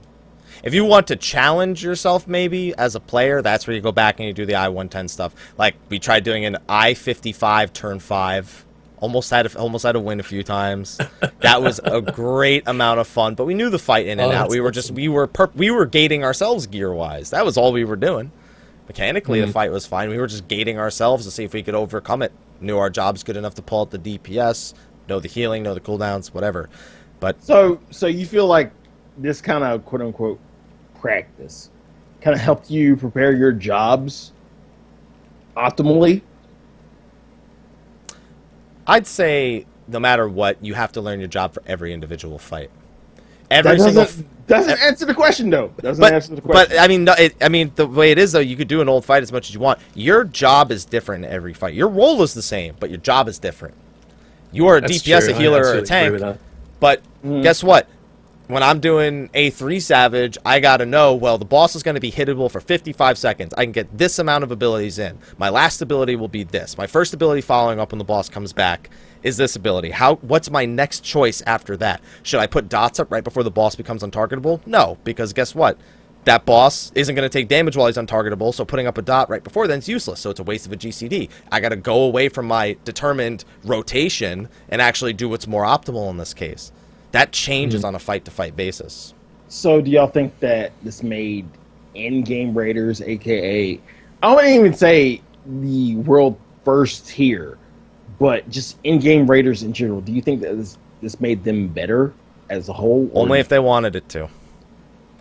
If 0.62 0.74
you 0.74 0.84
want 0.84 1.06
to 1.08 1.16
challenge 1.16 1.84
yourself, 1.84 2.26
maybe 2.26 2.74
as 2.78 2.94
a 2.94 3.00
player, 3.00 3.42
that's 3.42 3.66
where 3.66 3.74
you 3.76 3.82
go 3.82 3.92
back 3.92 4.18
and 4.18 4.26
you 4.26 4.32
do 4.32 4.46
the 4.46 4.54
I 4.56 4.68
110 4.68 5.08
stuff. 5.08 5.34
Like 5.58 5.74
we 5.88 5.98
tried 5.98 6.24
doing 6.24 6.44
an 6.44 6.56
I 6.68 6.94
55 6.94 7.72
turn 7.72 7.98
five 7.98 8.64
Almost 9.00 9.30
had 9.30 9.46
a, 9.46 9.56
almost 9.58 9.84
had 9.84 9.94
a 9.94 10.00
win 10.00 10.18
a 10.18 10.24
few 10.24 10.42
times. 10.42 10.98
That 11.40 11.62
was 11.62 11.80
a 11.84 12.00
great 12.00 12.64
amount 12.66 12.98
of 12.98 13.06
fun. 13.06 13.36
But 13.36 13.44
we 13.44 13.54
knew 13.54 13.70
the 13.70 13.78
fight 13.78 14.06
in 14.08 14.18
and 14.18 14.32
Oh, 14.32 14.34
out. 14.34 14.50
We 14.50 14.60
were 14.60 14.72
just 14.72 14.90
we 14.90 15.06
were 15.08 15.28
perp- 15.28 15.54
we 15.54 15.70
were 15.70 15.86
gating 15.86 16.24
ourselves 16.24 16.66
gear 16.66 16.92
wise. 16.92 17.30
That 17.30 17.44
was 17.44 17.56
all 17.56 17.72
we 17.72 17.84
were 17.84 17.94
doing. 17.96 18.32
Mechanically, 18.88 19.40
Mhm. 19.40 19.46
the 19.46 19.52
fight 19.52 19.70
was 19.70 19.86
fine. 19.86 20.08
We 20.08 20.18
were 20.18 20.26
just 20.26 20.48
gating 20.48 20.78
ourselves 20.78 21.24
to 21.26 21.30
see 21.30 21.44
if 21.44 21.52
we 21.52 21.62
could 21.62 21.74
overcome 21.74 22.22
it. 22.22 22.32
Knew 22.60 22.78
our 22.78 22.90
job's 22.90 23.22
good 23.22 23.36
enough 23.36 23.54
to 23.56 23.62
pull 23.62 23.82
out 23.82 23.90
the 23.90 23.98
DPS, 23.98 24.74
know 25.08 25.20
the 25.20 25.28
healing, 25.28 25.62
know 25.62 25.74
the 25.74 25.80
cooldowns, 25.80 26.28
whatever. 26.28 26.68
But 27.20 27.42
So, 27.42 27.78
so 27.90 28.06
you 28.06 28.24
feel 28.26 28.46
like 28.46 28.72
this 29.18 29.40
kind 29.40 29.62
of 29.62 29.84
quote 29.84 30.00
unquote 30.00 30.38
practice 31.00 31.70
kind 32.20 32.34
of 32.34 32.40
helped 32.40 32.70
you 32.70 32.96
prepare 32.96 33.32
your 33.32 33.52
jobs 33.52 34.32
optimally? 35.56 36.22
I'd 38.86 39.06
say 39.06 39.66
no 39.86 40.00
matter 40.00 40.28
what, 40.28 40.62
you 40.64 40.74
have 40.74 40.92
to 40.92 41.00
learn 41.00 41.18
your 41.18 41.28
job 41.28 41.52
for 41.52 41.62
every 41.66 41.92
individual 41.92 42.38
fight. 42.38 42.70
Every 43.50 43.76
That 43.76 43.82
single. 43.84 44.04
doesn't, 44.04 44.46
doesn't 44.46 44.78
answer 44.82 45.04
the 45.06 45.14
question 45.14 45.50
though. 45.50 45.72
Doesn't 45.80 46.00
but, 46.02 46.12
answer 46.12 46.34
the 46.34 46.40
question. 46.42 46.68
but 46.70 46.78
I 46.80 46.88
mean, 46.88 47.04
no, 47.04 47.14
it, 47.14 47.34
I 47.42 47.48
mean, 47.48 47.72
the 47.76 47.86
way 47.86 48.10
it 48.10 48.18
is 48.18 48.32
though, 48.32 48.38
you 48.40 48.56
could 48.56 48.68
do 48.68 48.80
an 48.80 48.88
old 48.88 49.04
fight 49.04 49.22
as 49.22 49.32
much 49.32 49.48
as 49.48 49.54
you 49.54 49.60
want. 49.60 49.78
Your 49.94 50.24
job 50.24 50.70
is 50.70 50.84
different 50.84 51.24
in 51.24 51.30
every 51.30 51.54
fight. 51.54 51.74
Your 51.74 51.88
role 51.88 52.22
is 52.22 52.34
the 52.34 52.42
same, 52.42 52.74
but 52.78 52.90
your 52.90 52.98
job 52.98 53.28
is 53.28 53.38
different. 53.38 53.74
You 54.52 54.66
are 54.68 54.76
a 54.76 54.80
That's 54.80 55.02
DPS, 55.02 55.24
true. 55.26 55.32
a 55.34 55.36
I 55.36 55.40
healer, 55.40 55.62
or 55.62 55.74
a 55.74 55.82
tank. 55.82 56.38
But 56.80 57.02
Mhm. 57.24 57.42
guess 57.42 57.62
what? 57.62 57.86
When 58.46 58.62
I'm 58.62 58.80
doing 58.80 59.28
A3 59.34 59.78
Savage, 59.78 60.38
I 60.46 60.60
gotta 60.60 60.86
know, 60.86 61.14
well, 61.14 61.36
the 61.36 61.44
boss 61.44 61.76
is 61.76 61.82
gonna 61.82 62.00
be 62.00 62.10
hittable 62.10 62.50
for 62.50 62.60
55 62.60 63.18
seconds. 63.18 63.52
I 63.58 63.64
can 63.64 63.72
get 63.72 63.98
this 63.98 64.18
amount 64.18 64.42
of 64.44 64.50
abilities 64.50 64.98
in. 64.98 65.18
My 65.36 65.50
last 65.50 65.82
ability 65.82 66.16
will 66.16 66.28
be 66.28 66.44
this. 66.44 66.78
My 66.78 66.86
first 66.86 67.12
ability 67.12 67.42
following 67.42 67.78
up 67.78 67.92
when 67.92 67.98
the 67.98 68.04
boss 68.06 68.30
comes 68.30 68.54
back 68.54 68.88
is 69.28 69.36
this 69.36 69.54
ability. 69.54 69.90
How 69.90 70.16
what's 70.16 70.50
my 70.50 70.64
next 70.64 71.04
choice 71.04 71.42
after 71.42 71.76
that? 71.76 72.00
Should 72.24 72.40
I 72.40 72.46
put 72.46 72.68
dots 72.68 72.98
up 72.98 73.12
right 73.12 73.22
before 73.22 73.44
the 73.44 73.50
boss 73.50 73.76
becomes 73.76 74.02
untargetable? 74.02 74.66
No, 74.66 74.98
because 75.04 75.32
guess 75.32 75.54
what? 75.54 75.78
That 76.24 76.44
boss 76.44 76.90
isn't 76.94 77.14
going 77.14 77.28
to 77.28 77.32
take 77.32 77.48
damage 77.48 77.76
while 77.76 77.86
he's 77.86 77.96
untargetable, 77.96 78.52
so 78.52 78.64
putting 78.64 78.86
up 78.86 78.98
a 78.98 79.02
dot 79.02 79.30
right 79.30 79.42
before 79.42 79.66
then 79.66 79.78
is 79.78 79.88
useless, 79.88 80.20
so 80.20 80.30
it's 80.30 80.40
a 80.40 80.42
waste 80.42 80.66
of 80.66 80.72
a 80.72 80.76
GCD. 80.76 81.30
I 81.50 81.60
got 81.60 81.70
to 81.70 81.76
go 81.76 82.02
away 82.02 82.28
from 82.28 82.46
my 82.46 82.76
determined 82.84 83.44
rotation 83.64 84.48
and 84.68 84.82
actually 84.82 85.12
do 85.12 85.28
what's 85.28 85.46
more 85.46 85.62
optimal 85.62 86.10
in 86.10 86.16
this 86.16 86.34
case. 86.34 86.72
That 87.12 87.32
changes 87.32 87.82
hmm. 87.82 87.86
on 87.86 87.94
a 87.94 87.98
fight 87.98 88.24
to 88.24 88.30
fight 88.30 88.56
basis. 88.56 89.14
So, 89.48 89.80
do 89.80 89.90
y'all 89.90 90.08
think 90.08 90.38
that 90.40 90.72
this 90.82 91.02
made 91.02 91.46
in-game 91.94 92.56
raiders, 92.56 93.00
aka 93.00 93.80
I 94.22 94.34
wouldn't 94.34 94.52
even 94.52 94.74
say 94.74 95.22
the 95.46 95.96
world 95.96 96.38
first 96.64 97.08
tier, 97.08 97.56
but 98.18 98.48
just 98.50 98.76
in-game 98.84 99.26
raiders 99.28 99.62
in 99.62 99.72
general? 99.72 100.00
Do 100.00 100.12
you 100.12 100.22
think 100.22 100.40
that 100.42 100.56
this 100.56 100.76
this 101.00 101.20
made 101.20 101.44
them 101.44 101.68
better 101.68 102.12
as 102.50 102.68
a 102.68 102.72
whole? 102.72 103.08
or- 103.12 103.22
Only 103.22 103.38
if 103.40 103.48
they 103.48 103.58
wanted 103.60 103.94
it 103.96 104.08
to. 104.10 104.28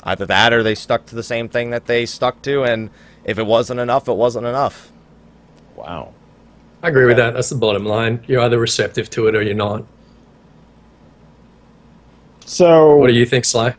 Either 0.03 0.26
that 0.26 0.53
or 0.53 0.64
they 0.64 0.74
stuck 0.76 1.06
to 1.07 1.15
the 1.15 1.24
same 1.24 1.49
thing 1.49 1.69
that 1.72 1.86
they 1.86 2.06
stuck 2.06 2.41
to, 2.44 2.64
and 2.64 2.90
if 3.26 3.38
it 3.38 3.45
wasn't 3.45 3.80
enough, 3.80 4.07
it 4.07 4.15
wasn't 4.15 4.45
enough. 4.45 4.91
wow. 5.76 6.14
I 6.84 6.90
agree 6.90 7.06
with 7.06 7.18
that. 7.18 7.34
That's 7.34 7.49
the 7.49 7.56
bottom 7.56 7.86
line. 7.86 8.24
You're 8.28 8.41
either 8.41 8.60
receptive 8.60 9.10
to 9.11 9.28
it 9.28 9.36
or 9.36 9.41
you're 9.41 9.56
not. 9.56 9.84
So, 12.45 12.95
What 12.98 13.07
do 13.07 13.14
you 13.14 13.26
think, 13.26 13.45
Sly? 13.45 13.76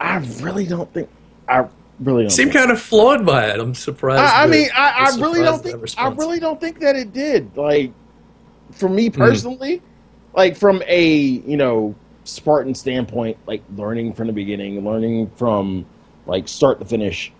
I 0.00 0.18
really 0.40 0.66
don't 0.66 0.92
think 0.92 1.08
I 1.48 1.66
really 2.00 2.22
don't. 2.24 2.30
Seem 2.30 2.50
kind 2.50 2.70
of 2.70 2.80
flawed 2.80 3.24
by 3.24 3.46
it. 3.50 3.60
I'm 3.60 3.74
surprised. 3.74 4.22
I, 4.22 4.44
I 4.44 4.46
mean, 4.46 4.68
I, 4.74 4.88
I 4.90 5.04
I'm 5.06 5.20
really 5.20 5.42
don't 5.42 5.62
think 5.62 5.98
I 5.98 6.08
really 6.08 6.40
don't 6.40 6.60
think 6.60 6.80
that 6.80 6.96
it 6.96 7.12
did. 7.12 7.56
Like, 7.56 7.92
for 8.72 8.88
Hmm. 8.88 8.94
me 8.94 9.10
personally, 9.10 9.82
like 10.34 10.56
from 10.56 10.82
a 10.86 11.12
you 11.12 11.56
know 11.56 11.94
Spartan 12.24 12.74
standpoint, 12.74 13.36
like 13.46 13.62
learning 13.76 14.12
from 14.12 14.26
the 14.28 14.32
beginning, 14.32 14.84
learning 14.84 15.30
from 15.36 15.84
like 16.26 16.48
start 16.48 16.78
to 16.80 16.84
finish, 16.84 17.32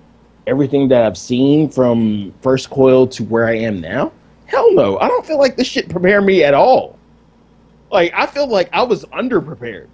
everything 0.47 0.89
that 0.89 1.05
I've 1.05 1.19
seen 1.19 1.69
from 1.69 2.33
first 2.41 2.71
coil 2.71 3.07
to 3.09 3.25
where 3.25 3.47
I 3.47 3.57
am 3.59 3.81
now. 3.81 4.13
Hell 4.47 4.75
no, 4.75 4.99
I 4.99 5.07
don't 5.07 5.25
feel 5.25 5.39
like 5.39 5.57
this 5.57 5.69
shit 5.69 5.89
prepared 5.89 6.25
me 6.25 6.43
at 6.43 6.55
all. 6.55 6.99
Like, 7.93 8.13
I 8.15 8.27
feel 8.27 8.47
like 8.49 8.69
I 8.73 8.83
was 8.83 9.05
underprepared. 9.07 9.87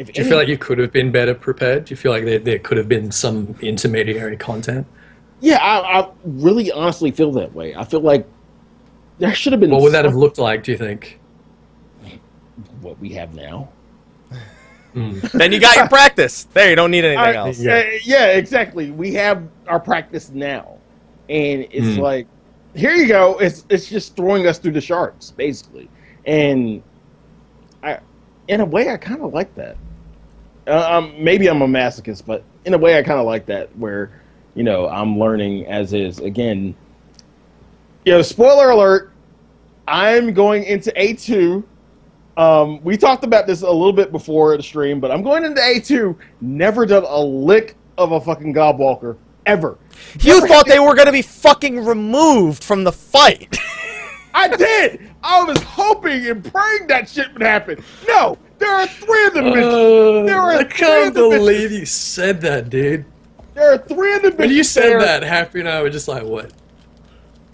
If 0.00 0.12
Do 0.14 0.22
you 0.22 0.28
feel 0.28 0.38
like 0.38 0.48
you 0.48 0.56
could 0.56 0.78
have 0.78 0.92
been 0.92 1.12
better 1.12 1.34
prepared? 1.34 1.84
Do 1.84 1.92
you 1.92 1.96
feel 1.96 2.10
like 2.10 2.24
there, 2.24 2.38
there 2.38 2.58
could 2.58 2.78
have 2.78 2.88
been 2.88 3.12
some 3.12 3.54
intermediary 3.60 4.34
content? 4.38 4.86
Yeah, 5.40 5.58
I, 5.58 6.00
I 6.00 6.10
really 6.24 6.72
honestly 6.72 7.10
feel 7.10 7.30
that 7.32 7.52
way. 7.54 7.74
I 7.74 7.84
feel 7.84 8.00
like 8.00 8.26
there 9.18 9.34
should 9.34 9.52
have 9.52 9.60
been. 9.60 9.70
What 9.70 9.82
would 9.82 9.92
that 9.92 10.06
have 10.06 10.14
looked 10.16 10.38
like, 10.38 10.64
do 10.64 10.72
you 10.72 10.78
think? 10.78 11.20
What 12.80 12.98
we 12.98 13.10
have 13.10 13.34
now. 13.34 13.68
then 14.94 15.52
you 15.52 15.60
got 15.60 15.76
your 15.76 15.88
practice. 15.88 16.44
There, 16.54 16.70
you 16.70 16.76
don't 16.76 16.90
need 16.90 17.04
anything 17.04 17.18
I- 17.18 17.34
else. 17.34 17.60
Yeah. 17.60 17.74
uh, 17.74 17.98
yeah, 18.02 18.26
exactly. 18.28 18.90
We 18.92 19.12
have 19.14 19.46
our 19.68 19.78
practice 19.80 20.30
now, 20.30 20.78
and 21.28 21.66
it's 21.70 21.96
Hmm. 21.96 22.00
like, 22.00 22.26
here 22.74 22.92
you 22.92 23.06
go. 23.06 23.36
It's 23.38 23.66
it's 23.68 23.88
just 23.90 24.16
throwing 24.16 24.46
us 24.46 24.58
through 24.58 24.72
the 24.72 24.80
sharks, 24.80 25.30
basically. 25.30 25.90
And 26.24 26.82
I, 27.82 27.98
in 28.48 28.60
a 28.60 28.64
way, 28.64 28.88
I 28.88 28.96
kind 28.96 29.20
of 29.22 29.34
like 29.34 29.54
that. 29.56 29.76
Uh, 30.66 30.98
um, 30.98 31.14
maybe 31.22 31.48
I'm 31.48 31.62
a 31.62 31.66
masochist, 31.66 32.26
but 32.26 32.44
in 32.64 32.74
a 32.74 32.78
way, 32.78 32.98
I 32.98 33.02
kind 33.02 33.18
of 33.18 33.26
like 33.26 33.46
that, 33.46 33.74
where 33.76 34.20
you 34.54 34.62
know 34.62 34.88
I'm 34.88 35.18
learning 35.18 35.66
as 35.66 35.92
is. 35.92 36.18
Again, 36.18 36.74
you 38.04 38.12
know, 38.12 38.22
spoiler 38.22 38.70
alert. 38.70 39.12
I'm 39.88 40.32
going 40.32 40.64
into 40.64 40.90
A2 40.92 41.64
um, 42.40 42.82
we 42.82 42.96
talked 42.96 43.22
about 43.22 43.46
this 43.46 43.60
a 43.60 43.70
little 43.70 43.92
bit 43.92 44.12
before 44.12 44.56
the 44.56 44.62
stream, 44.62 44.98
but 44.98 45.10
I'm 45.10 45.22
going 45.22 45.44
into 45.44 45.60
A2. 45.60 46.16
Never 46.40 46.86
done 46.86 47.04
a 47.06 47.20
lick 47.20 47.76
of 47.98 48.12
a 48.12 48.20
fucking 48.20 48.54
Gobwalker 48.54 49.18
ever. 49.44 49.76
You 50.20 50.34
Never 50.34 50.48
thought 50.48 50.66
they 50.66 50.78
were 50.78 50.94
going 50.94 51.06
to 51.06 51.12
be 51.12 51.20
fucking 51.20 51.84
removed 51.84 52.64
from 52.64 52.84
the 52.84 52.92
fight. 52.92 53.58
I 54.34 54.48
did. 54.48 55.10
I 55.22 55.42
was 55.42 55.60
hoping 55.62 56.26
and 56.28 56.42
praying 56.42 56.86
that 56.86 57.10
shit 57.10 57.30
would 57.34 57.42
happen. 57.42 57.84
No, 58.08 58.38
there 58.60 58.74
are 58.74 58.86
three 58.88 59.26
of 59.26 59.34
them. 59.34 59.46
bitches. 59.46 60.22
Uh, 60.22 60.26
There 60.26 60.38
are 60.40 60.52
I 60.52 60.64
three 60.64 60.68
can't 60.78 61.08
of 61.08 61.14
the 61.14 61.22
bitches. 61.22 61.30
believe 61.30 61.72
you 61.72 61.86
said 61.86 62.40
that, 62.42 62.70
dude. 62.70 63.06
There 63.54 63.72
are 63.74 63.78
three 63.78 64.14
of 64.14 64.22
them. 64.22 64.36
When 64.36 64.50
you 64.50 64.64
said 64.64 64.90
there. 64.90 65.00
that, 65.00 65.22
Happy 65.24 65.60
and 65.60 65.68
I 65.68 65.82
were 65.82 65.90
just 65.90 66.08
like, 66.08 66.24
what? 66.24 66.52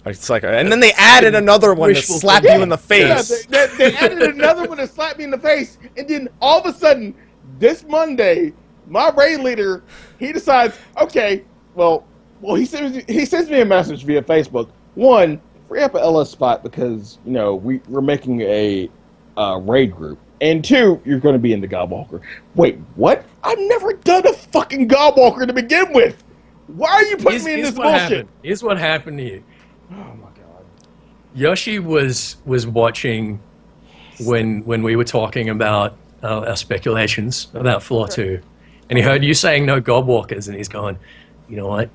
It's 0.05 0.29
like, 0.29 0.43
and 0.45 0.71
then 0.71 0.79
they 0.79 0.93
added 0.93 1.35
another 1.35 1.73
one 1.73 1.93
to 1.93 2.01
slap 2.01 2.43
thinking. 2.43 2.59
you 2.59 2.63
in 2.63 2.69
the 2.69 2.77
Yeah, 2.95 3.21
face. 3.23 3.45
they, 3.47 3.67
they, 3.67 3.75
they 3.91 3.95
added 3.97 4.21
another 4.35 4.67
one 4.67 4.77
to 4.77 4.87
slap 4.87 5.17
me 5.17 5.25
in 5.25 5.31
the 5.31 5.37
face, 5.37 5.77
and 5.97 6.07
then 6.07 6.29
all 6.41 6.59
of 6.61 6.65
a 6.65 6.77
sudden, 6.77 7.13
this 7.59 7.83
Monday, 7.85 8.53
my 8.87 9.09
raid 9.17 9.41
leader, 9.41 9.83
he 10.19 10.31
decides, 10.31 10.77
okay, 11.01 11.43
well, 11.75 12.05
well, 12.41 12.55
he 12.55 12.65
sends 12.65 13.03
he 13.11 13.25
sends 13.25 13.49
me 13.49 13.61
a 13.61 13.65
message 13.65 14.05
via 14.05 14.21
Facebook. 14.21 14.69
One, 14.95 15.41
free 15.67 15.81
up 15.81 15.95
an 15.95 16.01
LS 16.01 16.29
spot 16.29 16.63
because 16.63 17.17
you 17.25 17.33
know 17.33 17.55
we 17.55 17.81
we're 17.89 18.01
making 18.01 18.41
a 18.41 18.89
uh, 19.35 19.59
raid 19.63 19.93
group, 19.93 20.19
and 20.41 20.63
two, 20.63 21.01
you're 21.05 21.19
going 21.19 21.33
to 21.33 21.39
be 21.39 21.53
in 21.53 21.61
the 21.61 21.67
Gobwalker. 21.67 22.21
Wait, 22.55 22.77
what? 22.95 23.25
I've 23.43 23.59
never 23.59 23.93
done 23.93 24.27
a 24.27 24.33
fucking 24.33 24.87
Godwalker 24.87 25.47
to 25.47 25.53
begin 25.53 25.93
with. 25.93 26.23
Why 26.67 26.89
are 26.89 27.03
you 27.03 27.17
putting 27.17 27.31
Here's, 27.31 27.45
me 27.45 27.53
in 27.53 27.57
here's 27.59 27.69
this 27.71 27.77
what 27.77 27.83
bullshit? 27.85 28.01
happened. 28.01 28.29
Here's 28.43 28.63
what 28.63 28.77
happened 28.77 29.17
to 29.19 29.23
you. 29.23 29.43
Oh 29.91 29.95
my 29.95 30.29
god. 30.35 30.65
Yoshi 31.33 31.79
was 31.79 32.37
was 32.45 32.67
watching 32.67 33.39
when 34.19 34.63
when 34.65 34.83
we 34.83 34.95
were 34.95 35.05
talking 35.05 35.49
about 35.49 35.95
uh, 36.23 36.41
our 36.41 36.55
speculations 36.57 37.47
about 37.53 37.83
floor 37.83 38.07
two, 38.07 38.41
and 38.89 38.97
he 38.97 39.03
heard 39.03 39.23
you 39.23 39.33
saying 39.33 39.65
no 39.65 39.79
Gobwalkers, 39.79 40.47
and 40.47 40.57
he's 40.57 40.67
going, 40.67 40.99
you 41.47 41.55
know 41.55 41.67
what? 41.67 41.89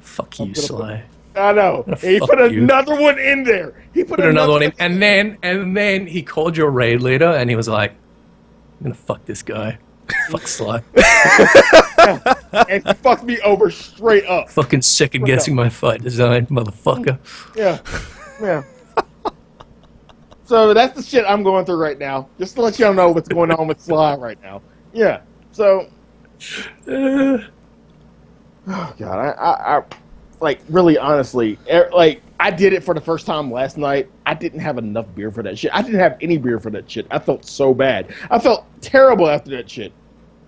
Fuck 0.00 0.38
you, 0.38 0.46
gonna 0.46 0.54
Sly. 0.56 1.02
I 1.36 1.52
know. 1.52 1.84
He 2.00 2.18
Fuck 2.18 2.30
put 2.30 2.52
you. 2.52 2.62
another 2.62 2.94
one 3.00 3.18
in 3.18 3.42
there. 3.44 3.74
He 3.92 4.04
put, 4.04 4.18
Put 4.18 4.26
another 4.28 4.52
one 4.52 4.62
in, 4.62 4.72
and 4.78 5.02
then 5.02 5.38
and 5.42 5.76
then 5.76 6.06
he 6.06 6.22
called 6.22 6.56
your 6.56 6.70
raid 6.70 7.00
leader, 7.00 7.26
and 7.28 7.50
he 7.50 7.56
was 7.56 7.68
like, 7.68 7.90
"I'm 7.92 8.84
gonna 8.84 8.94
fuck 8.94 9.24
this 9.24 9.42
guy, 9.42 9.78
fuck 10.30 10.46
Sly, 10.46 10.82
and 12.68 12.86
he 12.86 12.92
fucked 12.94 13.24
me 13.24 13.40
over 13.40 13.70
straight 13.70 14.24
up. 14.26 14.48
fucking 14.50 14.82
second 14.82 15.24
guessing 15.24 15.54
my 15.54 15.68
fight 15.68 16.02
design, 16.02 16.46
motherfucker." 16.46 17.18
Yeah, 17.56 17.78
yeah. 18.40 18.62
so 20.44 20.74
that's 20.74 20.94
the 20.96 21.02
shit 21.02 21.24
I'm 21.26 21.42
going 21.42 21.64
through 21.64 21.76
right 21.76 21.98
now. 21.98 22.28
Just 22.38 22.54
to 22.56 22.62
let 22.62 22.78
y'all 22.78 22.92
know 22.94 23.10
what's 23.10 23.28
going 23.28 23.50
on 23.52 23.66
with 23.66 23.80
Sly 23.80 24.16
right 24.16 24.40
now. 24.42 24.60
Yeah. 24.92 25.20
So, 25.52 25.88
Uh, 26.86 27.38
oh 27.38 27.44
god, 28.98 29.02
I, 29.02 29.30
I, 29.30 29.78
I 29.78 29.82
like 30.40 30.60
really 30.68 30.98
honestly, 30.98 31.58
er, 31.72 31.90
like 31.92 32.22
I 32.40 32.50
did 32.50 32.72
it 32.72 32.84
for 32.84 32.94
the 32.94 33.00
first 33.00 33.26
time 33.26 33.50
last 33.50 33.76
night. 33.78 34.10
I 34.26 34.34
didn't 34.34 34.60
have 34.60 34.78
enough 34.78 35.06
beer 35.14 35.30
for 35.30 35.42
that 35.42 35.58
shit. 35.58 35.70
I 35.74 35.82
didn't 35.82 36.00
have 36.00 36.18
any 36.20 36.38
beer 36.38 36.58
for 36.58 36.70
that 36.70 36.90
shit. 36.90 37.06
I 37.10 37.18
felt 37.18 37.44
so 37.44 37.74
bad. 37.74 38.14
I 38.30 38.38
felt 38.38 38.66
terrible 38.80 39.28
after 39.28 39.50
that 39.50 39.70
shit. 39.70 39.92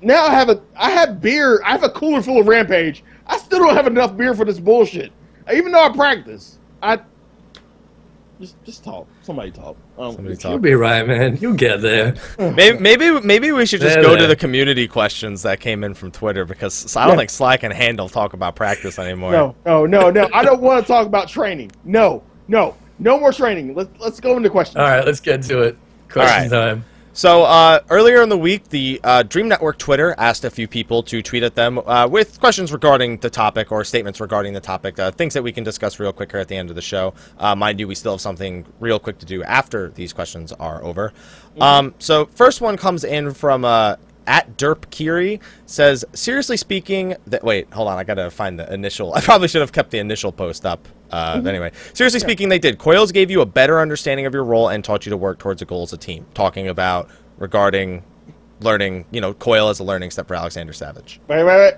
Now 0.02 0.26
I 0.26 0.30
have 0.30 0.50
a, 0.50 0.60
I 0.76 0.90
have 0.90 1.20
beer. 1.20 1.62
I 1.64 1.72
have 1.72 1.84
a 1.84 1.90
cooler 1.90 2.22
full 2.22 2.40
of 2.40 2.48
Rampage. 2.48 3.02
I 3.26 3.38
still 3.38 3.60
don't 3.60 3.74
have 3.74 3.86
enough 3.86 4.16
beer 4.16 4.34
for 4.34 4.44
this 4.44 4.60
bullshit. 4.60 5.12
Even 5.52 5.72
though 5.72 5.84
I 5.84 5.92
practice, 5.92 6.58
I 6.82 7.00
Just 8.40 8.62
just 8.64 8.84
talk. 8.84 9.06
Somebody 9.27 9.51
talk. 9.51 9.77
Um, 9.98 10.15
Somebody 10.15 10.36
You'll 10.40 10.59
be 10.61 10.74
right, 10.74 11.05
man. 11.05 11.36
You'll 11.39 11.55
get 11.55 11.82
there. 11.82 12.15
Maybe, 12.39 12.78
maybe 12.78 13.20
maybe 13.23 13.51
we 13.51 13.66
should 13.66 13.81
just 13.81 13.97
There, 13.97 14.05
go 14.05 14.15
to 14.15 14.28
the 14.28 14.36
community 14.36 14.86
questions 14.86 15.43
that 15.43 15.59
came 15.59 15.82
in 15.82 15.94
from 15.94 16.12
Twitter 16.12 16.44
because 16.44 16.97
I 16.97 17.07
don't 17.07 17.15
Yeah. 17.15 17.19
think 17.19 17.31
Sly 17.31 17.57
can 17.57 17.73
handle 17.73 18.09
talk 18.09 18.35
about 18.35 18.55
practice 18.55 19.01
anymore. 19.01 19.32
No, 19.32 19.57
no, 19.66 19.85
no, 19.85 20.11
no. 20.11 20.28
I 20.32 20.44
don't 20.44 20.61
want 20.62 20.81
to 20.81 20.86
talk 20.86 21.09
about 21.09 21.27
training. 21.28 21.73
No, 21.85 22.23
no, 22.47 22.77
no 23.01 23.19
more 23.19 23.32
training. 23.32 23.74
Let's 23.74 23.90
let's 23.98 24.20
go 24.20 24.36
into 24.36 24.48
questions. 24.48 24.77
All 24.77 24.85
right, 24.85 25.05
let's 25.05 25.19
get 25.19 25.43
to 25.43 25.59
it. 25.62 25.77
Question 26.09 26.48
time. 26.51 26.85
So 27.16 27.44
uh, 27.44 27.80
earlier 27.88 28.20
in 28.20 28.28
the 28.28 28.36
week, 28.36 28.68
the 28.68 29.01
uh, 29.02 29.22
Dream 29.22 29.48
Network 29.48 29.78
Twitter 29.78 30.14
asked 30.18 30.44
a 30.44 30.51
few 30.51 30.68
people 30.68 31.02
to 31.05 31.22
tweet 31.22 31.43
at 31.44 31.55
them 31.55 31.78
uh, 31.78 32.06
with 32.06 32.38
questions 32.38 32.74
regarding 32.74 33.16
the 33.16 33.30
topic 33.30 33.72
or 33.72 33.84
statements 33.84 34.20
regarding 34.20 34.52
the 34.52 34.60
topic, 34.60 34.98
uh, 34.98 35.10
things 35.12 35.32
that 35.32 35.43
we 35.43 35.51
can 35.51 35.64
discuss 35.64 35.98
real 35.98 36.12
quick 36.12 36.30
here 36.30 36.40
at 36.40 36.48
the 36.48 36.56
end 36.56 36.68
of 36.68 36.76
the 36.76 36.82
show. 36.82 37.14
Uh, 37.38 37.56
mind 37.56 37.80
you, 37.80 37.88
we 37.88 37.94
still 37.94 38.12
have 38.12 38.20
something 38.20 38.66
real 38.80 38.98
quick 38.98 39.16
to 39.20 39.24
do 39.24 39.43
after 39.44 39.88
these 39.93 40.12
questions 40.12 40.52
are 40.52 40.84
over. 40.84 41.14
Um, 41.59 41.94
so 41.98 42.26
first 42.26 42.60
one 42.60 42.76
comes 42.76 43.02
in 43.02 43.32
from 43.32 43.64
uh, 43.64 43.97
at 44.27 44.57
Derp 44.57 44.90
Kiri 44.90 45.40
says, 45.66 46.05
seriously 46.12 46.57
speaking, 46.57 47.16
that 47.27 47.43
wait, 47.43 47.73
hold 47.73 47.89
on, 47.89 47.98
I 47.98 48.05
gotta 48.05 48.31
find 48.31 48.59
the 48.59 48.73
initial. 48.73 49.15
I 49.16 49.20
probably 49.20 49.48
should 49.48 49.61
have 49.61 49.73
kept 49.73 49.90
the 49.90 49.98
initial 49.98 50.32
post 50.32 50.66
up. 50.66 50.89
Uh, 51.11 51.40
but 51.40 51.48
Anyway, 51.48 51.73
seriously 51.94 52.20
speaking, 52.20 52.48
they 52.48 52.59
did. 52.59 52.78
Coils 52.78 53.12
gave 53.12 53.31
you 53.31 53.40
a 53.40 53.47
better 53.47 53.81
understanding 53.81 54.27
of 54.27 54.35
your 54.35 54.44
role 54.44 54.69
and 54.69 54.85
taught 54.85 55.07
you 55.07 55.11
to 55.11 55.16
work 55.16 55.39
towards 55.39 55.62
a 55.62 55.65
goal 55.65 55.82
as 55.82 55.93
a 55.93 55.97
team. 55.97 56.27
Talking 56.35 56.69
about 56.69 57.09
regarding 57.39 58.03
learning, 58.61 59.05
you 59.11 59.20
know, 59.20 59.35
Coil 59.35 59.69
as 59.69 59.81
a 59.81 59.85
learning 59.85 60.11
step 60.11 60.28
for 60.28 60.35
Alexander 60.35 60.73
Savage. 60.73 61.20
Wait, 61.28 61.44
wait, 61.44 61.57
wait. 61.57 61.74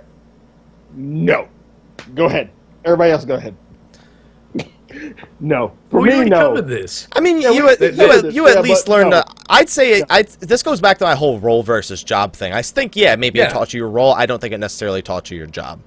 No. 0.95 1.49
Go 2.15 2.27
ahead. 2.27 2.51
Everybody 2.85 3.11
else, 3.12 3.25
go 3.25 3.35
ahead. 3.35 3.55
No. 5.40 5.73
For 5.90 6.01
we 6.01 6.09
me, 6.09 6.15
already 6.15 6.31
no. 6.31 6.36
covered 6.48 6.66
this. 6.69 7.09
I 7.12 7.20
mean, 7.20 7.40
Yeah, 7.40 7.51
you, 7.51 7.65
we- 7.66 7.70
at, 7.73 7.78
they- 7.78 7.90
you, 7.90 7.97
they 7.97 8.10
at, 8.28 8.32
you 8.32 8.48
yeah, 8.48 8.55
at 8.55 8.62
least 8.62 8.86
but 8.86 8.93
learned. 8.93 9.10
no. 9.10 9.19
uh, 9.19 9.24
I'd 9.48 9.69
say 9.69 10.02
I, 10.09 10.23
this 10.23 10.62
goes 10.62 10.81
back 10.81 10.98
to 10.98 11.05
my 11.05 11.15
whole 11.15 11.39
role 11.39 11.62
versus 11.62 12.02
job 12.02 12.32
thing. 12.35 12.52
I 12.52 12.62
think, 12.62 12.97
yeah, 12.97 13.16
maybe 13.16 13.39
Yeah. 13.39 13.48
it 13.48 13.52
taught 13.52 13.74
you 13.74 13.78
your 13.81 13.90
role. 13.90 14.12
I 14.15 14.27
don't 14.27 14.40
think 14.40 14.52
it 14.55 14.59
necessarily 14.59 15.02
taught 15.02 15.31
you 15.31 15.36
your 15.36 15.47
job. 15.47 15.81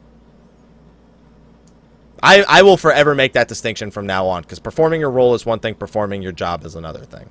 I, 2.23 2.43
I 2.47 2.61
will 2.61 2.77
forever 2.77 3.15
make 3.15 3.33
that 3.33 3.47
distinction 3.47 3.89
from 3.89 4.05
now 4.05 4.27
on 4.27 4.43
because 4.43 4.59
performing 4.59 5.01
your 5.01 5.09
role 5.09 5.33
is 5.33 5.45
one 5.45 5.59
thing, 5.59 5.73
performing 5.73 6.21
your 6.21 6.31
job 6.31 6.63
is 6.65 6.75
another 6.75 7.03
thing. 7.03 7.29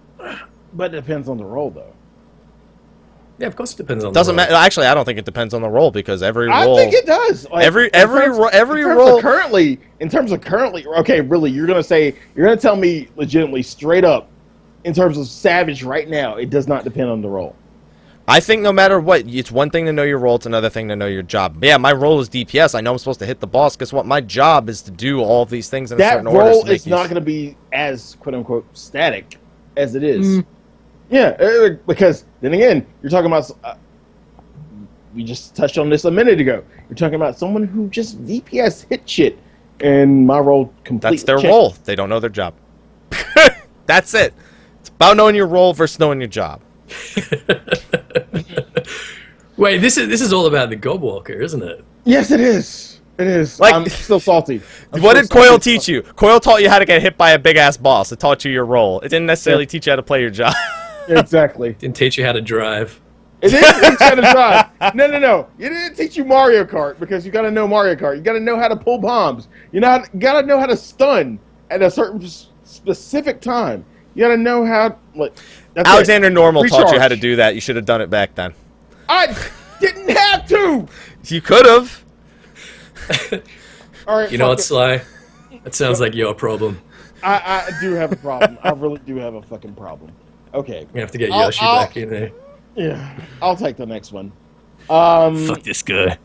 But 0.72 0.92
it 0.94 1.00
depends 1.00 1.28
on 1.28 1.36
the 1.36 1.44
role, 1.44 1.70
though. 1.70 1.94
Yeah, 3.40 3.46
of 3.46 3.56
course 3.56 3.72
it 3.72 3.78
depends 3.78 4.04
on. 4.04 4.12
Doesn't 4.12 4.36
the 4.36 4.42
role. 4.42 4.50
matter. 4.50 4.64
Actually, 4.64 4.86
I 4.86 4.94
don't 4.94 5.04
think 5.06 5.18
it 5.18 5.24
depends 5.24 5.54
on 5.54 5.62
the 5.62 5.68
role 5.68 5.90
because 5.90 6.22
every 6.22 6.46
role. 6.48 6.76
I 6.78 6.80
think 6.82 6.92
it 6.94 7.06
does. 7.06 7.48
Like, 7.50 7.64
Every- 7.64 7.92
every 7.94 8.20
terms- 8.20 8.38
ro- 8.38 8.48
every 8.52 8.82
in 8.82 8.88
role- 8.88 9.20
currently, 9.20 9.80
in 10.00 10.08
terms 10.10 10.30
of 10.30 10.42
currently, 10.42 10.86
okay, 10.98 11.20
really, 11.22 11.50
you're 11.50 11.66
gonna 11.66 11.82
say 11.82 12.14
you're 12.36 12.44
gonna 12.46 12.60
tell 12.60 12.76
me 12.76 13.08
legitimately, 13.16 13.62
straight 13.62 14.04
up, 14.04 14.28
in 14.84 14.92
terms 14.94 15.16
of 15.18 15.26
Savage 15.26 15.82
right 15.82 16.08
now, 16.08 16.36
it 16.36 16.50
does 16.50 16.68
not 16.68 16.84
depend 16.84 17.08
on 17.10 17.22
the 17.22 17.28
role. 17.28 17.56
I 18.28 18.38
think 18.38 18.62
no 18.62 18.72
matter 18.72 19.00
what, 19.00 19.24
it's 19.26 19.50
one 19.50 19.70
thing 19.70 19.86
to 19.86 19.92
know 19.92 20.04
your 20.04 20.18
role, 20.18 20.36
it's 20.36 20.46
another 20.46 20.68
thing 20.70 20.86
to 20.88 20.94
know 20.94 21.06
your 21.06 21.22
job. 21.22 21.64
Yeah, 21.64 21.78
my 21.78 21.92
role 21.92 22.20
is 22.20 22.28
DPS. 22.28 22.76
I 22.76 22.80
know 22.80 22.92
I'm 22.92 22.98
supposed 22.98 23.18
to 23.20 23.26
hit 23.26 23.40
the 23.40 23.46
boss. 23.46 23.74
Guess 23.74 23.92
what? 23.92 24.06
My 24.06 24.20
job 24.20 24.68
is 24.68 24.82
to 24.82 24.90
do 24.92 25.20
all 25.20 25.44
these 25.46 25.68
things 25.68 25.90
in 25.90 25.96
a 25.96 25.98
that 25.98 26.12
certain 26.12 26.26
order. 26.28 26.38
role 26.50 26.60
is 26.68 26.84
these- 26.84 26.86
not 26.86 27.04
going 27.04 27.16
to 27.16 27.20
be 27.22 27.56
as 27.72 28.16
quote 28.20 28.34
unquote 28.36 28.66
static 28.74 29.38
as 29.76 29.94
it 29.96 30.04
is. 30.04 30.26
Mm. 30.38 30.44
Yeah, 31.10 31.36
uh, 31.40 31.70
because 31.86 32.24
then 32.40 32.54
again, 32.54 32.86
you're 33.02 33.10
talking 33.10 33.26
about. 33.26 33.50
Uh, 33.64 33.74
we 35.14 35.24
just 35.24 35.56
touched 35.56 35.76
on 35.76 35.90
this 35.90 36.04
a 36.04 36.10
minute 36.10 36.40
ago. 36.40 36.62
You're 36.88 36.96
talking 36.96 37.16
about 37.16 37.36
someone 37.36 37.64
who 37.64 37.88
just 37.88 38.24
DPS 38.24 38.86
hit 38.88 39.08
shit, 39.08 39.36
and 39.80 40.24
my 40.26 40.38
role 40.38 40.72
completely. 40.84 41.16
That's 41.16 41.24
their 41.24 41.36
changed. 41.38 41.48
role. 41.48 41.74
They 41.84 41.96
don't 41.96 42.08
know 42.08 42.20
their 42.20 42.30
job. 42.30 42.54
That's 43.86 44.14
it. 44.14 44.32
It's 44.78 44.88
about 44.90 45.16
knowing 45.16 45.34
your 45.34 45.48
role 45.48 45.72
versus 45.74 45.98
knowing 45.98 46.20
your 46.20 46.28
job. 46.28 46.60
Wait, 49.56 49.78
this 49.78 49.96
is 49.98 50.08
this 50.08 50.20
is 50.20 50.32
all 50.32 50.46
about 50.46 50.70
the 50.70 50.76
Gobwalker, 50.76 51.42
isn't 51.42 51.62
it? 51.62 51.84
Yes, 52.04 52.30
it 52.30 52.40
is. 52.40 53.00
It 53.18 53.26
is. 53.26 53.60
Like- 53.60 53.74
I'm 53.74 53.86
still 53.88 54.20
salty. 54.20 54.62
I'm 54.92 55.02
what 55.02 55.10
still 55.16 55.22
did 55.22 55.30
Coil 55.30 55.48
salty. 55.50 55.72
teach 55.76 55.88
you? 55.88 56.02
Coil 56.02 56.40
taught 56.40 56.62
you 56.62 56.70
how 56.70 56.78
to 56.78 56.86
get 56.86 57.02
hit 57.02 57.18
by 57.18 57.32
a 57.32 57.38
big 57.38 57.56
ass 57.56 57.76
boss. 57.76 58.10
It 58.12 58.18
taught 58.20 58.44
you 58.44 58.50
your 58.52 58.64
role. 58.64 59.00
It 59.00 59.08
didn't 59.10 59.26
necessarily 59.26 59.64
Yeah. 59.64 59.68
teach 59.68 59.86
you 59.86 59.90
how 59.92 59.96
to 59.96 60.02
play 60.02 60.20
your 60.22 60.30
job. 60.30 60.54
Exactly. 61.08 61.72
Didn't 61.78 61.96
teach 61.96 62.18
you 62.18 62.24
how 62.24 62.32
to 62.32 62.40
drive. 62.40 63.00
It 63.42 63.50
didn't 63.50 63.74
teach 63.80 64.00
you 64.00 64.06
how 64.06 64.14
to 64.14 64.20
drive. 64.20 64.66
No, 64.94 65.06
no, 65.06 65.18
no. 65.18 65.48
It 65.58 65.70
didn't 65.70 65.94
teach 65.94 66.16
you 66.16 66.24
Mario 66.24 66.64
Kart 66.64 66.98
because 66.98 67.24
you 67.24 67.32
got 67.32 67.42
to 67.42 67.50
know 67.50 67.66
Mario 67.66 67.94
Kart. 67.94 68.16
You 68.16 68.22
got 68.22 68.34
to 68.34 68.40
know 68.40 68.58
how 68.58 68.68
to 68.68 68.76
pull 68.76 68.98
bombs. 68.98 69.48
You 69.72 69.80
know, 69.80 70.04
you 70.12 70.20
got 70.20 70.40
to 70.40 70.46
know 70.46 70.58
how 70.58 70.66
to 70.66 70.76
stun 70.76 71.38
at 71.70 71.80
a 71.80 71.90
certain 71.90 72.26
specific 72.64 73.40
time. 73.40 73.84
You 74.14 74.24
got 74.24 74.28
to 74.28 74.36
know 74.36 74.64
how. 74.64 74.98
Like, 75.14 75.34
that's 75.74 75.88
it. 75.88 75.92
Alexander 75.92 76.28
Normal 76.28 76.64
taught 76.64 76.92
you 76.92 76.98
how 76.98 77.08
to 77.08 77.16
do 77.16 77.36
that. 77.36 77.54
You 77.54 77.60
should 77.60 77.76
have 77.76 77.86
done 77.86 78.00
it 78.00 78.10
back 78.10 78.34
then. 78.34 78.52
I 79.08 79.34
didn't 79.80 80.10
have 80.10 80.46
to. 80.48 80.86
You 81.24 81.40
could 81.40 81.66
have. 81.66 82.04
All 84.06 84.18
right. 84.18 84.30
You 84.30 84.38
know 84.38 84.44
fuck 84.44 84.50
what, 84.50 84.58
it. 84.60 84.62
Sly? 84.62 85.02
That 85.64 85.74
sounds 85.74 86.00
like 86.00 86.14
your 86.14 86.34
problem. 86.34 86.80
I, 87.22 87.68
I 87.68 87.80
do 87.80 87.92
have 87.92 88.12
a 88.12 88.16
problem. 88.16 88.58
I 88.62 88.70
really 88.70 88.98
do 89.06 89.16
have 89.16 89.34
a 89.34 89.42
fucking 89.42 89.74
problem. 89.74 90.12
Okay. 90.54 90.86
We 90.92 91.00
have 91.00 91.10
to 91.12 91.18
get 91.18 91.30
I'll- 91.32 91.44
Yoshi 91.44 91.64
I'll- 91.64 91.80
back 91.86 91.96
in 91.96 92.10
there. 92.10 92.30
Yeah. 92.76 93.18
I'll 93.42 93.56
take 93.56 93.76
the 93.76 93.86
next 93.86 94.12
one. 94.12 94.32
Um, 94.88 95.46
Fuck 95.46 95.62
this 95.62 95.82
guy. 95.82 96.16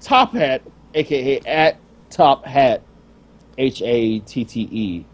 Top 0.00 0.32
Hat, 0.34 0.62
aka 0.94 1.40
at 1.40 1.76
Top 2.10 2.44
Hat, 2.44 2.82
H 3.58 3.80
A 3.82 4.18
T 4.20 4.44
T 4.44 4.68
E. 4.70 5.04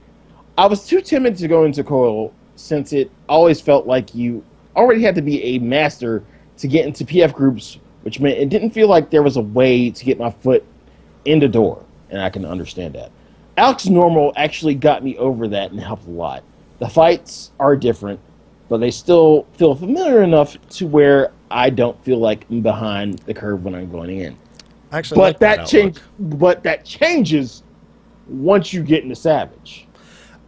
I 0.59 0.67
was 0.67 0.87
too 0.87 1.01
timid 1.01 1.37
to 1.39 1.49
go 1.49 1.65
into 1.65 1.85
Coil 1.85 2.33
since 2.57 2.93
it 2.93 3.11
always 3.29 3.61
felt 3.61 3.87
like 3.87 4.15
you 4.15 4.45
already 4.77 5.03
had 5.03 5.15
to 5.15 5.23
be 5.23 5.43
a 5.43 5.59
master 5.59 6.23
to 6.59 6.69
get 6.69 6.87
into 6.87 7.05
PF 7.05 7.33
groups, 7.33 7.79
which 8.03 8.21
meant 8.21 8.39
it 8.39 8.49
didn't 8.49 8.71
feel 8.71 8.89
like 8.89 9.11
there 9.11 9.23
was 9.23 9.37
a 9.37 9.41
way 9.43 9.91
to 9.91 10.05
get 10.05 10.19
my 10.19 10.31
foot 10.31 10.65
in 11.25 11.39
the 11.39 11.49
door, 11.49 11.85
and 12.11 12.21
I 12.21 12.29
can 12.31 12.45
understand 12.45 12.95
that. 12.95 13.11
Alex 13.57 13.87
Normal 13.87 14.33
actually 14.37 14.75
got 14.75 15.03
me 15.05 15.17
over 15.19 15.47
that 15.49 15.71
and 15.71 15.81
helped 15.81 16.07
a 16.07 16.11
lot. 16.11 16.43
The 16.81 16.89
fights 16.89 17.53
are 17.61 17.77
different, 17.77 18.19
but 18.69 18.79
they 18.79 18.91
still 18.91 19.47
feel 19.53 19.75
familiar 19.75 20.23
enough 20.23 20.57
to 20.71 20.87
where 20.87 21.33
I 21.51 21.71
don't 21.71 22.03
feel 22.05 22.19
like 22.19 22.47
I'm 22.51 22.63
behind 22.63 23.19
the 23.21 23.35
curve 23.35 23.65
when 23.65 23.75
I'm 23.75 23.91
going 23.91 24.19
in 24.19 24.37
Actually, 24.93 25.17
but 25.17 25.23
like 25.23 25.39
that 25.41 25.59
outlook. 25.61 25.71
change 25.71 25.99
but 26.19 26.63
that 26.63 26.85
changes 26.85 27.63
once 28.27 28.73
you 28.73 28.83
get 28.83 29.03
into 29.03 29.15
savage 29.15 29.87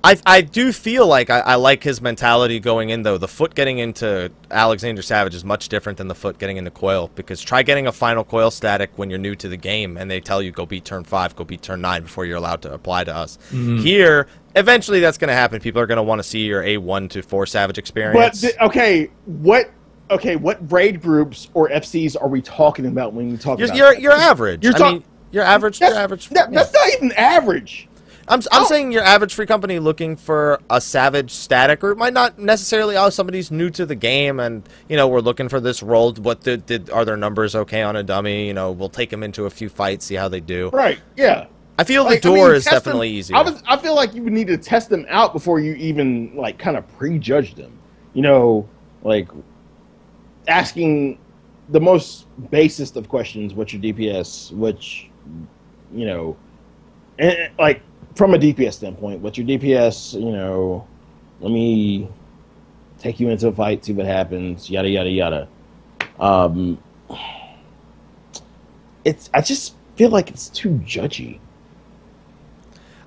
I, 0.05 0.17
I 0.27 0.41
do 0.41 0.73
feel 0.73 1.07
like 1.07 1.31
I, 1.31 1.41
I 1.41 1.55
like 1.55 1.85
his 1.85 2.01
mentality 2.01 2.59
going 2.59 2.91
in 2.91 3.03
though. 3.03 3.19
The 3.19 3.29
foot 3.29 3.55
getting 3.55 3.79
into 3.79 4.33
Alexander 4.51 5.01
Savage 5.01 5.35
is 5.35 5.45
much 5.45 5.69
different 5.69 5.97
than 5.97 6.09
the 6.09 6.15
foot 6.15 6.39
getting 6.39 6.57
into 6.57 6.73
Coil 6.73 7.09
because 7.15 7.41
try 7.41 7.63
getting 7.63 7.87
a 7.87 7.93
final 7.93 8.25
Coil 8.25 8.51
static 8.51 8.91
when 8.97 9.11
you're 9.11 9.19
new 9.19 9.37
to 9.37 9.49
the 9.49 9.57
game 9.57 9.97
and 9.97 10.11
they 10.11 10.21
tell 10.21 10.43
you 10.43 10.51
go 10.51 10.67
beat 10.67 10.85
turn 10.85 11.05
five, 11.05 11.37
go 11.37 11.45
beat 11.45 11.63
turn 11.63 11.81
nine 11.81 12.03
before 12.03 12.27
you're 12.27 12.37
allowed 12.37 12.63
to 12.63 12.73
apply 12.73 13.05
to 13.05 13.15
us. 13.15 13.39
Mm-hmm. 13.51 13.79
Here, 13.79 14.27
eventually 14.57 15.01
that's 15.01 15.19
going 15.19 15.29
to 15.29 15.35
happen. 15.35 15.61
People 15.61 15.81
are 15.81 15.87
going 15.87 15.97
to 15.97 16.03
want 16.03 16.19
to 16.19 16.23
see 16.23 16.41
your 16.47 16.63
A1 16.63 17.11
to 17.11 17.23
4 17.23 17.47
Savage 17.47 17.75
but 17.75 17.79
experience. 17.79 18.41
th- 18.41 18.55
okay 18.61 19.11
what 19.27 19.71
okay 20.11 20.37
what 20.37 20.71
raid 20.71 21.01
groups 21.01 21.49
or 21.55 21.71
fcs 21.71 22.21
are 22.21 22.29
we 22.29 22.43
talking 22.43 22.87
about 22.87 23.15
when 23.15 23.31
you 23.31 23.37
talk 23.39 23.59
you're, 23.59 23.67
about 23.69 23.77
you're, 23.79 23.95
you're 23.99 24.13
average. 24.13 24.63
You're 24.65 24.75
I 24.75 24.79
talk- 24.79 24.93
mean, 24.95 25.05
you're 25.31 25.45
average. 25.45 25.79
that's, 25.79 25.95
You're 25.95 26.03
average. 26.03 26.29
that- 26.31 26.53
yeah. 26.53 26.59
that's 26.59 26.73
not 26.75 26.89
even 26.95 27.13
average 27.13 27.89
I'm, 28.29 28.39
I'm 28.53 28.63
Oh. 28.63 28.67
saying 28.67 28.93
your 28.93 29.03
average 29.03 29.35
free 29.35 29.47
company 29.47 29.81
looking 29.81 30.15
for 30.15 30.61
a 30.71 30.81
savage 30.81 31.33
static, 31.33 31.83
or 31.83 31.97
might 31.97 32.13
not 32.13 32.39
necessarily. 32.39 32.97
Oh, 32.97 33.11
somebody's 33.11 33.51
new 33.51 33.69
to 33.71 33.85
the 33.85 33.97
game, 33.97 34.39
and 34.39 34.63
you 34.89 34.97
know 34.97 35.09
we're 35.09 35.19
looking 35.21 35.49
for 35.49 35.59
this 35.59 35.83
role. 35.83 36.13
What 36.15 36.41
did, 36.43 36.65
did 36.65 36.89
are 36.91 37.05
their 37.05 37.17
numbers 37.17 37.57
okay 37.57 37.83
on 37.83 37.97
a 37.97 38.05
dummy? 38.05 38.47
You 38.47 38.55
know, 38.55 38.71
we'll 38.71 38.89
take 38.91 39.11
them 39.11 39.25
into 39.25 39.47
a 39.47 39.51
few 39.51 39.69
fights, 39.69 40.07
see 40.07 40.15
how 40.15 40.29
they 40.29 40.39
do. 40.39 40.71
right 40.73 41.01
yeah 41.17 41.47
I 41.83 41.85
feel 41.85 42.05
Like, 42.05 42.23
the 42.23 42.29
I 42.29 42.35
door 42.35 42.47
mean, 42.49 42.57
is 42.57 42.65
definitely 42.65 43.09
them- 43.09 43.17
easier. 43.19 43.37
I, 43.37 43.43
was, 43.43 43.63
I 43.67 43.77
feel 43.77 43.95
like 43.97 44.15
you 44.15 44.23
would 44.23 44.33
need 44.33 44.47
to 44.47 44.57
test 44.57 44.89
them 44.89 45.05
out 45.09 45.33
before 45.33 45.59
you 45.61 45.75
even 45.75 46.35
like 46.37 46.59
kind 46.59 46.77
of 46.77 46.87
prejudge 46.97 47.55
them. 47.57 47.77
You 48.15 48.23
know 48.23 48.69
like 49.03 49.29
asking 50.49 51.19
the 51.71 51.81
most 51.81 52.27
basest 52.51 52.97
of 52.97 53.09
questions 53.09 53.55
what's 53.55 53.73
your 53.73 53.81
dps 53.83 54.53
which 54.53 55.09
you 55.95 56.07
know 56.07 56.37
and 57.19 57.51
like 57.59 57.81
from 58.15 58.35
a 58.35 58.39
dps 58.39 58.75
standpoint 58.75 59.21
what's 59.21 59.39
your 59.39 59.47
dps 59.47 60.15
you 60.15 60.33
know 60.33 60.87
let 61.41 61.51
me 61.53 62.09
take 62.99 63.19
you 63.21 63.29
into 63.31 63.49
a 63.49 63.53
fight 63.53 63.85
see 63.85 63.93
what 63.93 64.07
happens 64.07 64.69
yada 64.69 64.89
yada 64.89 65.11
yada. 65.11 65.49
Um 66.21 66.79
it's 69.05 69.31
i 69.35 69.41
just 69.41 69.75
feel 69.97 70.11
like 70.11 70.29
it's 70.31 70.49
too 70.49 70.71
judgy 70.85 71.39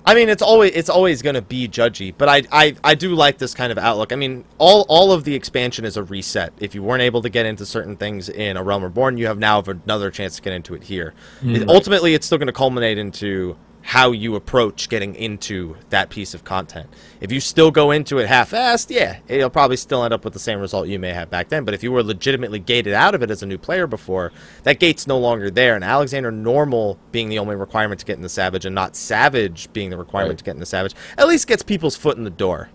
I 0.08 0.14
mean, 0.14 0.28
it's 0.28 0.42
always 0.42 0.72
it's 0.74 0.88
always 0.88 1.20
going 1.20 1.34
to 1.34 1.42
be 1.42 1.66
judgy, 1.66 2.14
but 2.16 2.28
I, 2.28 2.42
I 2.52 2.76
I 2.84 2.94
do 2.94 3.14
like 3.14 3.38
this 3.38 3.54
kind 3.54 3.72
of 3.72 3.78
outlook. 3.78 4.12
I 4.12 4.16
mean, 4.16 4.44
all 4.58 4.86
all 4.88 5.10
of 5.10 5.24
the 5.24 5.34
expansion 5.34 5.84
is 5.84 5.96
a 5.96 6.04
reset. 6.04 6.52
If 6.60 6.76
you 6.76 6.82
weren't 6.84 7.02
able 7.02 7.22
to 7.22 7.28
get 7.28 7.44
into 7.44 7.66
certain 7.66 7.96
things 7.96 8.28
in 8.28 8.56
A 8.56 8.62
Realm 8.62 8.84
Reborn, 8.84 9.18
you 9.18 9.26
have 9.26 9.38
now 9.38 9.60
another 9.62 10.12
chance 10.12 10.36
to 10.36 10.42
get 10.42 10.52
into 10.52 10.74
it 10.74 10.84
here. 10.84 11.12
It- 11.44 11.68
ultimately, 11.68 12.14
it's 12.14 12.24
still 12.24 12.38
going 12.38 12.46
to 12.46 12.52
culminate 12.52 12.98
into 12.98 13.56
how 13.86 14.10
you 14.10 14.34
approach 14.34 14.88
getting 14.88 15.14
into 15.14 15.76
that 15.90 16.10
piece 16.10 16.34
of 16.34 16.42
content. 16.42 16.88
If 17.20 17.30
you 17.30 17.38
still 17.38 17.70
go 17.70 17.92
into 17.92 18.18
it 18.18 18.26
half-assed, 18.26 18.90
yeah, 18.90 19.20
you'll 19.28 19.48
probably 19.48 19.76
still 19.76 20.02
end 20.02 20.12
up 20.12 20.24
with 20.24 20.32
the 20.32 20.40
same 20.40 20.58
result 20.58 20.88
you 20.88 20.98
may 20.98 21.12
have 21.12 21.30
back 21.30 21.50
then. 21.50 21.64
But 21.64 21.72
if 21.72 21.84
you 21.84 21.92
were 21.92 22.02
legitimately 22.02 22.58
gated 22.58 22.94
out 22.94 23.14
of 23.14 23.22
it 23.22 23.30
as 23.30 23.44
a 23.44 23.46
new 23.46 23.58
player 23.58 23.86
before, 23.86 24.32
that 24.64 24.80
gate's 24.80 25.06
no 25.06 25.16
longer 25.16 25.50
there. 25.52 25.76
And 25.76 25.84
Alexander 25.84 26.32
Normal 26.32 26.98
being 27.12 27.28
the 27.28 27.38
only 27.38 27.54
requirement 27.54 28.00
to 28.00 28.06
get 28.06 28.16
in 28.16 28.22
the 28.22 28.28
Savage 28.28 28.64
and 28.64 28.74
not 28.74 28.96
Savage 28.96 29.72
being 29.72 29.90
the 29.90 29.96
requirement 29.96 30.32
Right. 30.32 30.38
to 30.38 30.44
get 30.44 30.54
in 30.54 30.60
the 30.60 30.66
Savage, 30.66 30.96
at 31.16 31.28
least 31.28 31.46
gets 31.46 31.62
people's 31.62 31.94
foot 31.94 32.16
in 32.16 32.24
the 32.24 32.30
door. 32.30 32.68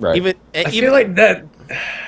Right. 0.00 0.16
Even, 0.16 0.34
I 0.52 0.58
eh, 0.58 0.60
even 0.72 0.80
feel 0.80 0.92
like 0.92 1.14
that 1.14 1.44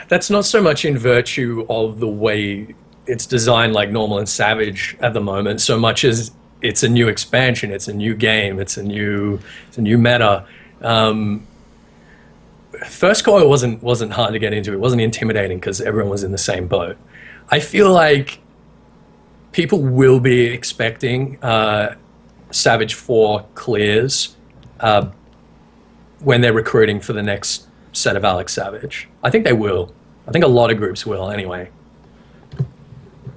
that's 0.09 0.31
not 0.31 0.45
so 0.45 0.61
much 0.61 0.85
in 0.85 0.99
virtue 0.99 1.65
of 1.71 2.01
the 2.01 2.09
way 2.09 2.75
it's 3.07 3.25
designed 3.25 3.73
like 3.73 3.91
normal 3.91 4.19
and 4.19 4.29
savage 4.29 4.97
at 5.01 5.15
the 5.15 5.21
moment, 5.21 5.61
so 5.61 5.79
much 5.79 6.05
as 6.05 6.33
it's 6.61 6.83
a 6.83 6.89
new 6.89 7.09
expansion, 7.09 7.71
it's 7.71 7.89
a 7.89 7.93
new 7.93 8.15
game, 8.15 8.59
it's 8.59 8.77
a 8.77 8.83
new 8.83 9.41
it's 9.69 9.79
a 9.79 9.83
new 9.83 9.99
meta. 9.99 10.47
Um, 10.83 11.47
First 12.87 13.25
coil 13.25 13.49
wasn't 13.49 13.83
wasn't 13.83 14.13
hard 14.13 14.33
to 14.35 14.39
get 14.39 14.53
into. 14.53 14.73
It 14.73 14.79
wasn't 14.79 15.03
intimidating 15.03 15.59
because 15.59 15.81
everyone 15.81 16.11
was 16.11 16.23
in 16.23 16.33
the 16.33 16.39
same 16.39 16.69
boat. 16.69 16.97
I 17.51 17.61
feel 17.61 17.91
like 17.93 18.41
people 19.53 19.81
will 19.81 20.21
be 20.21 20.45
expecting 20.45 21.43
uh, 21.43 21.97
Savage 22.51 22.95
Four 22.95 23.47
clears 23.55 24.37
uh, 24.81 25.09
when 26.21 26.41
they're 26.41 26.53
recruiting 26.53 27.01
for 27.01 27.15
the 27.15 27.23
next 27.23 27.67
set 27.93 28.17
of 28.17 28.25
Alex 28.25 28.53
Savage. 28.53 29.09
I 29.25 29.31
think 29.31 29.45
they 29.45 29.53
will. 29.53 29.93
I 30.27 30.31
think 30.31 30.45
a 30.45 30.49
lot 30.49 30.71
of 30.71 30.77
groups 30.77 31.07
will 31.07 31.31
anyway. 31.31 31.71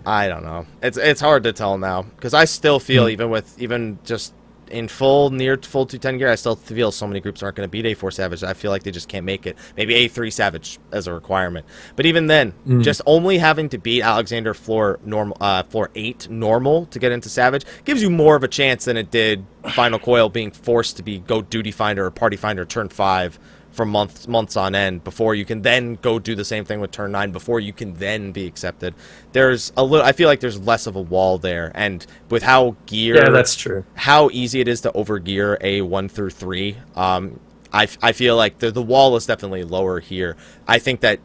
I 0.06 0.28
don't 0.28 0.44
know. 0.44 0.65
It's 0.82 0.98
it's 0.98 1.22
hard 1.22 1.44
to 1.44 1.53
tell 1.53 1.78
now 1.78 2.03
because 2.03 2.34
I 2.34 2.45
still 2.45 2.80
feel 2.80 3.07
even 3.10 3.30
with 3.30 3.60
even 3.61 3.99
just 4.03 4.34
in 4.69 4.88
full 4.88 5.30
near 5.32 5.57
full 5.57 5.86
210 5.86 6.18
gear, 6.18 6.30
I 6.30 6.36
still 6.36 6.56
feel 6.56 6.91
so 6.91 7.06
many 7.06 7.19
groups 7.19 7.44
aren't 7.44 7.57
going 7.57 7.68
to 7.68 7.72
beat 7.72 7.86
A4 7.86 8.14
Savage. 8.14 8.44
I 8.44 8.53
feel 8.53 8.72
like 8.72 8.84
they 8.84 8.91
just 8.91 9.10
can't 9.10 9.26
make 9.26 9.45
it. 9.45 9.57
Maybe 9.76 9.94
A3 9.94 10.32
Savage 10.32 10.80
as 10.91 11.07
a 11.07 11.14
requirement, 11.14 11.65
but 11.95 12.06
even 12.06 12.28
then, 12.28 12.53
just 12.82 13.02
only 13.06 13.38
having 13.38 13.69
to 13.69 13.78
beat 13.78 14.02
Alexander 14.02 14.53
floor 14.53 14.99
normal 15.03 15.38
uh, 15.41 15.64
floor 15.64 15.90
eight 15.95 16.30
normal 16.30 16.86
to 16.88 16.99
get 16.99 17.11
into 17.11 17.30
Savage 17.30 17.65
gives 17.86 18.02
you 18.02 18.10
more 18.10 18.36
of 18.36 18.44
a 18.44 18.48
chance 18.48 18.86
than 18.86 18.98
it 18.98 19.11
did 19.11 19.45
Final 19.73 19.99
Coil 19.99 20.30
being 20.30 20.52
forced 20.52 20.98
to 20.98 21.03
be 21.03 21.19
go 21.19 21.41
Duty 21.41 21.72
Finder 21.72 22.06
or 22.06 22.11
Party 22.11 22.38
Finder 22.38 22.65
turn 22.65 22.90
five 22.90 23.38
for 23.72 23.85
months 23.85 24.27
months 24.27 24.57
on 24.57 24.76
end 24.76 25.03
before 25.03 25.34
you 25.34 25.45
can 25.45 25.61
then 25.61 25.95
go 25.95 26.19
do 26.19 26.35
the 26.35 26.43
same 26.45 26.65
thing 26.65 26.81
with 26.81 26.91
turn 26.91 27.11
9 27.14 27.31
before 27.31 27.60
you 27.60 27.72
can 27.73 27.93
then 27.95 28.31
be 28.34 28.45
accepted. 28.45 28.93
There's 29.31 29.72
a 29.77 29.84
little 29.84 30.06
i 30.06 30.11
feel 30.11 30.27
like 30.27 30.41
there's 30.41 30.60
less 30.60 30.88
of 30.88 30.95
a 30.95 31.02
wall 31.02 31.38
there. 31.38 31.72
And 31.73 32.06
with 32.30 32.43
how 32.43 32.76
gear 32.85 33.15
Yeah, 33.15 33.30
that's 33.30 33.56
true. 33.56 33.85
how 33.95 34.30
easy 34.34 34.60
it 34.60 34.68
is 34.68 34.81
to 34.81 34.91
overgear 34.91 35.57
a 35.61 35.81
1 35.81 36.10
through 36.10 36.31
3 36.31 36.77
um 36.95 37.39
i, 37.73 37.88
I 38.02 38.11
feel 38.11 38.35
like 38.35 38.60
the, 38.60 38.72
the 38.72 38.81
wall 38.81 39.15
is 39.15 39.26
definitely 39.26 39.64
lower 39.64 39.99
here. 40.02 40.35
I 40.68 40.77
think 40.80 40.99
that 41.02 41.19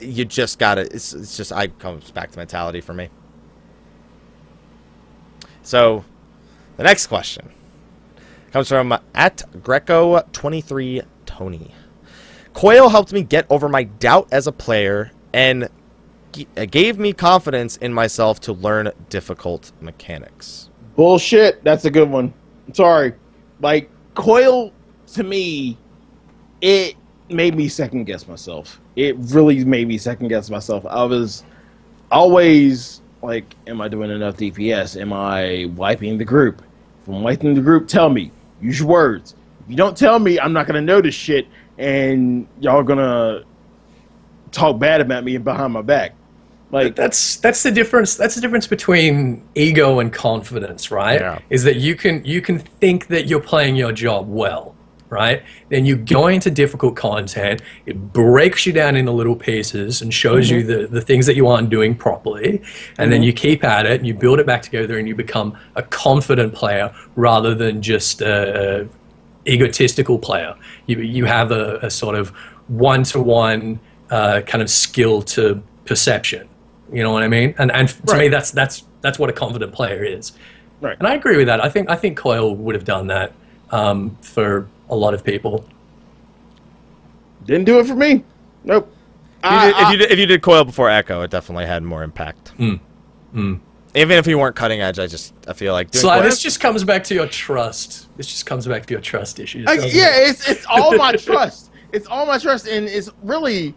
you 0.00 0.24
just 0.24 0.58
gotta 0.58 0.82
it's, 0.82 1.12
it's 1.12 1.36
just 1.36 1.52
i 1.52 1.66
comes 1.66 2.10
back 2.12 2.30
to 2.32 2.38
mentality 2.38 2.80
for 2.80 2.94
me. 2.94 3.08
So 5.62 6.04
the 6.76 6.82
next 6.84 7.06
question 7.06 7.50
comes 8.52 8.68
from 8.68 8.96
at 9.14 9.42
Greco 9.62 10.20
twenty 10.32 10.60
three 10.60 11.02
Tony. 11.36 11.70
Coil 12.52 12.88
helped 12.88 13.12
me 13.12 13.22
get 13.22 13.46
over 13.50 13.68
my 13.68 13.84
doubt 13.84 14.28
as 14.30 14.46
a 14.46 14.52
player 14.52 15.10
and 15.32 15.68
uh, 16.56 16.64
gave 16.66 16.98
me 16.98 17.12
confidence 17.12 17.76
in 17.78 17.92
myself 17.92 18.38
to 18.40 18.52
learn 18.52 18.90
difficult 19.08 19.72
mechanics. 19.80 20.70
Bullshit. 20.94 21.62
That's 21.64 21.84
a 21.84 21.90
good 21.90 22.08
one. 22.08 22.32
Sorry. 22.72 23.14
Like 23.60 23.90
coil 24.14 24.72
to 25.08 25.24
me, 25.24 25.76
it 26.60 26.94
made 27.28 27.56
me 27.56 27.66
second 27.68 28.04
guess 28.04 28.28
myself. 28.28 28.80
It 28.94 29.16
really 29.18 29.64
made 29.64 29.88
me 29.88 29.98
second 29.98 30.28
guess 30.28 30.50
myself. 30.50 30.86
I 30.86 31.02
was 31.02 31.42
always 32.12 33.00
like, 33.22 33.56
am 33.66 33.80
I 33.80 33.88
doing 33.88 34.10
enough 34.10 34.36
DPS? 34.36 35.00
Am 35.00 35.12
I 35.12 35.68
wiping 35.74 36.16
the 36.18 36.24
group? 36.24 36.62
If 37.02 37.08
I'm 37.08 37.22
wiping 37.22 37.54
the 37.54 37.60
group, 37.60 37.88
tell 37.88 38.08
me. 38.08 38.30
Use 38.60 38.78
your 38.78 38.88
words. 38.88 39.34
If 39.64 39.70
you 39.70 39.76
don't 39.76 39.96
tell 39.96 40.18
me, 40.18 40.38
I'm 40.38 40.52
not 40.52 40.66
gonna 40.66 40.82
know 40.82 41.00
this 41.00 41.14
shit, 41.14 41.46
and 41.78 42.46
y'all 42.60 42.82
gonna 42.82 43.44
talk 44.52 44.78
bad 44.78 45.00
about 45.00 45.24
me 45.24 45.36
behind 45.38 45.72
my 45.72 45.82
back. 45.82 46.14
Like 46.70 46.96
That's 46.96 47.36
that's 47.36 47.62
the 47.62 47.70
difference. 47.70 48.16
That's 48.16 48.34
the 48.34 48.40
difference 48.40 48.66
between 48.66 49.46
ego 49.54 50.00
and 50.00 50.12
confidence, 50.12 50.90
right? 50.90 51.20
Yeah. 51.20 51.38
Is 51.48 51.62
that 51.62 51.76
you 51.76 51.94
can 51.94 52.24
you 52.24 52.42
can 52.42 52.58
think 52.58 53.06
that 53.08 53.26
you're 53.26 53.40
playing 53.40 53.76
your 53.76 53.92
job 53.92 54.28
well, 54.28 54.74
right? 55.08 55.44
Then 55.68 55.86
you 55.86 55.94
go 55.94 56.26
into 56.26 56.50
difficult 56.50 56.96
content. 56.96 57.62
It 57.86 58.12
breaks 58.12 58.66
you 58.66 58.72
down 58.72 58.96
into 58.96 59.12
little 59.12 59.36
pieces 59.36 60.02
and 60.02 60.12
shows 60.12 60.50
you 60.50 60.62
mm-hmm. 60.62 60.82
the, 60.82 60.86
the 60.88 61.00
things 61.00 61.26
that 61.26 61.36
you 61.36 61.46
aren't 61.46 61.70
doing 61.70 61.94
properly, 61.94 62.60
and 62.98 63.12
then 63.12 63.20
mm-hmm. 63.20 63.26
you 63.26 63.32
keep 63.32 63.62
at 63.62 63.86
it 63.86 64.00
and 64.00 64.06
you 64.06 64.14
build 64.14 64.40
it 64.40 64.46
back 64.46 64.62
together 64.62 64.98
and 64.98 65.06
you 65.06 65.14
become 65.14 65.56
a 65.76 65.82
confident 65.82 66.54
player 66.54 66.92
rather 67.14 67.54
than 67.54 67.82
just 67.82 68.20
a, 68.20 68.82
a 68.82 68.88
egotistical 69.46 70.18
player. 70.18 70.54
You 70.86 70.98
you 71.00 71.24
have 71.24 71.50
a, 71.50 71.78
a 71.82 71.90
sort 71.90 72.14
of 72.16 72.30
one 72.68 73.02
to 73.04 73.20
one 73.20 73.80
kind 74.08 74.62
of 74.62 74.70
skill 74.70 75.22
to 75.22 75.62
perception. 75.84 76.48
You 76.92 77.02
know 77.02 77.12
what 77.12 77.22
I 77.22 77.28
mean? 77.28 77.54
And 77.58 77.70
and 77.72 77.88
to 78.06 78.16
me, 78.16 78.28
that's 78.28 78.50
that's 78.50 78.84
that's 79.00 79.18
what 79.18 79.30
a 79.30 79.32
confident 79.32 79.72
player 79.72 80.04
is. 80.04 80.32
Right. 80.80 80.96
And 80.98 81.06
I 81.06 81.14
agree 81.14 81.36
with 81.36 81.46
that. 81.46 81.64
I 81.64 81.68
think 81.68 81.88
I 81.88 81.96
think 81.96 82.16
Coil 82.16 82.54
would 82.54 82.74
have 82.74 82.84
done 82.84 83.06
that 83.08 83.32
um, 83.70 84.16
for 84.20 84.68
a 84.90 84.96
lot 84.96 85.14
of 85.14 85.24
people. 85.24 85.64
didn't 87.46 87.64
do 87.64 87.78
it 87.78 87.86
for 87.86 87.94
me. 87.94 88.24
Nope. 88.64 88.90
If 89.42 89.52
you, 89.52 89.58
did, 89.60 89.76
if, 89.76 89.90
you 89.90 89.96
did, 89.98 90.10
if 90.12 90.18
you 90.18 90.26
did 90.26 90.42
Coil 90.42 90.64
before 90.64 90.88
Echo, 90.88 91.20
it 91.22 91.30
definitely 91.30 91.66
had 91.66 91.82
more 91.82 92.02
impact. 92.02 92.56
Mm. 92.56 92.80
Mm. 93.34 93.60
Even 93.94 94.16
if 94.16 94.26
you 94.26 94.38
weren't 94.38 94.56
cutting 94.56 94.80
edge, 94.80 94.98
I 94.98 95.06
just 95.06 95.34
I 95.46 95.52
feel 95.52 95.72
like 95.72 95.90
doing 95.90 96.02
So 96.02 96.08
Coil- 96.08 96.22
this 96.22 96.40
just 96.40 96.60
comes 96.60 96.84
back 96.84 97.04
to 97.04 97.14
your 97.14 97.26
trust. 97.26 98.03
This 98.16 98.26
just 98.28 98.46
comes 98.46 98.66
back 98.66 98.86
to 98.86 98.92
your 98.94 99.00
trust 99.00 99.40
issues. 99.40 99.66
I- 99.68 99.74
yeah, 99.74 100.16
it? 100.16 100.30
it's 100.30 100.48
it's 100.48 100.66
all 100.66 100.96
my 100.96 101.12
trust. 101.16 101.70
It's 101.92 102.06
all 102.06 102.26
my 102.26 102.38
trust, 102.38 102.66
and 102.68 102.86
it's 102.88 103.10
really 103.22 103.74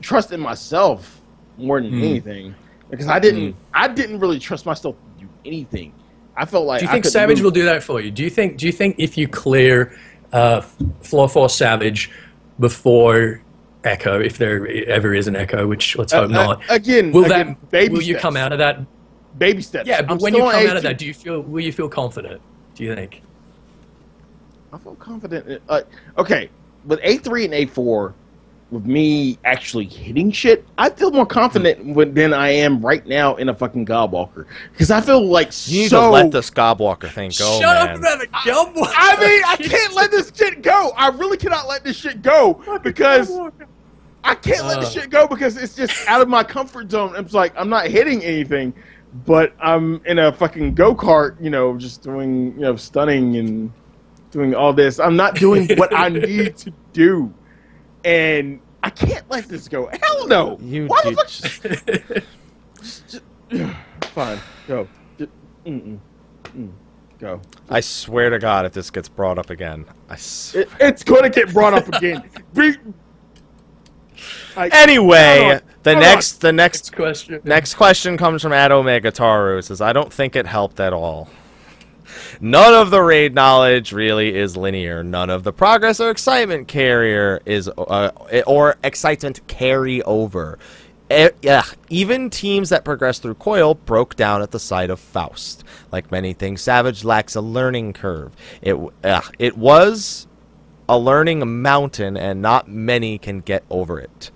trust 0.00 0.32
in 0.32 0.40
myself 0.40 1.20
more 1.58 1.80
than 1.80 1.90
Mm. 1.92 2.04
anything. 2.04 2.54
Because 2.90 3.06
I 3.06 3.18
didn't, 3.18 3.54
I 3.72 3.86
didn't 3.88 4.18
really 4.18 4.38
trust 4.38 4.66
myself 4.66 4.96
to 5.18 5.24
do 5.24 5.28
anything. 5.44 5.92
I 6.36 6.44
felt 6.44 6.66
like 6.66 6.80
Do 6.80 6.86
you 6.86 6.92
think 6.92 7.04
Savage 7.04 7.38
move. 7.38 7.44
will 7.44 7.50
do 7.52 7.64
that 7.64 7.82
for 7.82 8.00
you? 8.00 8.10
Do 8.10 8.22
you 8.24 8.30
think? 8.30 8.56
Do 8.56 8.66
you 8.66 8.72
think 8.72 8.96
if 8.98 9.16
you 9.18 9.28
clear 9.28 9.96
uh, 10.32 10.60
Floor 11.02 11.28
Four 11.28 11.48
Savage 11.48 12.10
before 12.58 13.42
Echo, 13.84 14.20
if 14.20 14.38
there 14.38 14.66
ever 14.88 15.14
is 15.14 15.26
an 15.28 15.36
Echo, 15.36 15.66
which 15.66 15.96
let's 15.96 16.12
Uh, 16.12 16.22
hope 16.22 16.30
uh, 16.30 16.32
not, 16.32 16.62
again? 16.68 17.12
will 17.12 17.24
again, 17.26 17.48
that 17.60 17.70
baby 17.70 17.94
will 17.94 18.02
you 18.02 18.16
come 18.16 18.36
out 18.36 18.52
of 18.52 18.58
that? 18.58 18.80
Baby 19.38 19.62
steps. 19.62 19.86
Yeah, 19.88 20.02
but 20.02 20.12
I'm 20.12 20.18
when 20.18 20.34
you 20.34 20.40
come 20.40 20.66
out 20.66 20.76
of 20.76 20.82
that, 20.82 20.98
do 20.98 21.06
you 21.06 21.14
feel? 21.14 21.40
Will 21.42 21.62
you 21.62 21.72
feel 21.72 21.88
confident? 21.88 22.40
Do 22.74 22.84
you 22.84 22.94
think? 22.94 23.22
I 24.72 24.78
feel 24.78 24.94
confident. 24.96 25.46
in- 25.48 25.58
Uh, 25.68 25.82
okay, 26.18 26.48
with 26.84 27.00
A 27.02 27.16
three 27.18 27.44
and 27.44 27.54
A 27.54 27.66
four, 27.66 28.14
with 28.70 28.86
me 28.86 29.36
actually 29.44 29.84
hitting 29.86 30.30
shit, 30.30 30.64
I 30.78 30.90
feel 30.90 31.10
more 31.10 31.26
confident 31.26 31.84
when, 31.94 32.14
than 32.14 32.32
I 32.32 32.50
am 32.50 32.80
right 32.80 33.04
now 33.04 33.34
in 33.34 33.48
a 33.48 33.54
fucking 33.54 33.84
Gobwalker 33.84 34.46
because 34.72 34.92
I 34.92 35.00
feel 35.00 35.24
like 35.26 35.50
you 35.68 35.82
need 35.82 35.88
to 35.90 36.08
let 36.08 36.30
the 36.30 36.38
Gobwalker 36.40 37.10
thing 37.10 37.30
go, 37.36 37.58
Shut 37.60 37.62
man. 37.62 37.88
up 37.90 37.98
about 37.98 38.20
the 38.20 38.26
Gobwalker. 38.28 38.92
I 38.96 39.16
mean, 39.20 39.42
I 39.44 39.56
can't 39.56 39.94
let 39.94 40.12
this 40.12 40.30
shit 40.34 40.62
go. 40.62 40.92
I 40.96 41.08
really 41.08 41.36
cannot 41.36 41.66
let 41.66 41.82
this 41.82 41.96
shit 41.96 42.22
go 42.22 42.62
because 42.84 43.28
I 44.22 44.36
can't 44.36 44.66
let 44.66 44.80
this 44.80 44.96
Uh. 44.96 45.00
shit 45.00 45.10
go 45.10 45.26
because 45.26 45.56
it's 45.56 45.74
just 45.74 46.06
out 46.08 46.20
of 46.20 46.28
my 46.28 46.44
comfort 46.44 46.90
zone. 46.92 47.14
It's 47.16 47.34
like 47.34 47.52
I'm 47.56 47.68
not 47.70 47.88
hitting 47.88 48.22
anything, 48.22 48.72
but 49.26 49.52
I'm 49.60 50.00
in 50.06 50.20
a 50.20 50.30
fucking 50.32 50.74
go 50.74 50.94
kart, 50.94 51.34
you 51.42 51.50
know, 51.50 51.76
just 51.76 52.02
doing, 52.02 52.52
you 52.54 52.60
know, 52.60 52.76
stunning 52.76 53.36
and 53.36 53.72
doing 54.30 54.54
all 54.54 54.72
this. 54.72 54.98
I'm 55.00 55.16
not 55.16 55.34
doing 55.36 55.68
what 55.76 55.94
I 55.96 56.08
need 56.10 56.56
to 56.58 56.72
do, 56.92 57.32
and 58.04 58.60
I 58.82 58.90
can't 58.90 59.28
let 59.30 59.48
this 59.48 59.68
go. 59.68 59.90
Hell 60.02 60.26
no. 60.28 60.58
You 60.62 60.86
Why 60.86 61.02
do 61.02 61.14
the 61.14 62.24
fuck? 63.50 63.66
Fine, 64.14 64.38
go. 64.66 64.88
Mm-mm. 65.66 65.98
Mm. 66.44 66.72
Go. 67.18 67.40
I 67.68 67.80
swear 67.80 68.30
to 68.30 68.38
God, 68.38 68.64
if 68.64 68.72
this 68.72 68.90
gets 68.90 69.08
brought 69.08 69.38
up 69.38 69.50
again, 69.50 69.84
I. 70.08 70.14
S- 70.14 70.54
It, 70.54 70.70
it's 70.80 71.04
going 71.04 71.22
to 71.22 71.28
get 71.30 71.52
brought 71.52 71.74
up 71.74 71.86
again. 71.88 72.22
Be- 72.54 72.76
Like, 74.56 74.72
anyway, 74.74 75.38
hold 75.40 75.52
on, 75.52 75.60
the 75.82 75.90
hold 75.92 75.96
on. 76.04 76.10
next 76.10 76.40
the 76.40 76.52
next 76.52 76.84
Next 76.86 76.96
question. 76.96 77.40
Next 77.44 77.74
question 77.74 78.16
comes 78.16 78.40
from 78.42 78.52
Ad 78.54 78.72
Omega 78.72 79.12
Taru. 79.12 79.58
It 79.58 79.64
Says 79.64 79.80
I 79.82 79.92
don't 79.92 80.12
think 80.12 80.34
it 80.34 80.46
helped 80.46 80.80
at 80.80 80.92
all. 80.94 81.28
None 82.40 82.74
of 82.74 82.90
the 82.90 83.02
raid 83.02 83.34
knowledge 83.34 83.92
really 83.92 84.34
is 84.34 84.56
linear. 84.56 85.04
None 85.04 85.28
of 85.28 85.44
the 85.44 85.52
progress 85.52 86.00
or 86.00 86.10
excitement 86.10 86.68
carrier 86.68 87.40
is, 87.44 87.68
uh, 87.68 88.10
or 88.46 88.76
excitement 88.82 89.46
carry 89.46 90.02
over. 90.04 90.58
E- 91.12 91.28
yeah, 91.42 91.64
even 91.90 92.30
teams 92.30 92.70
that 92.70 92.84
progressed 92.84 93.22
through 93.22 93.34
Coil 93.34 93.74
broke 93.74 94.16
down 94.16 94.40
at 94.40 94.52
the 94.52 94.60
sight 94.60 94.88
of 94.88 94.98
Faust. 94.98 95.64
Like 95.92 96.10
many 96.10 96.32
things, 96.32 96.62
Savage 96.62 97.04
lacks 97.04 97.34
a 97.34 97.42
learning 97.42 97.92
curve. 97.92 98.32
It 98.62 98.76
ugh, 99.04 99.34
it 99.38 99.58
was 99.58 100.26
a 100.88 100.98
learning 100.98 101.62
mountain, 101.62 102.16
and 102.16 102.40
not 102.40 102.68
many 102.68 103.18
can 103.18 103.40
get 103.40 103.64
over 103.68 103.98
it. 104.00 104.30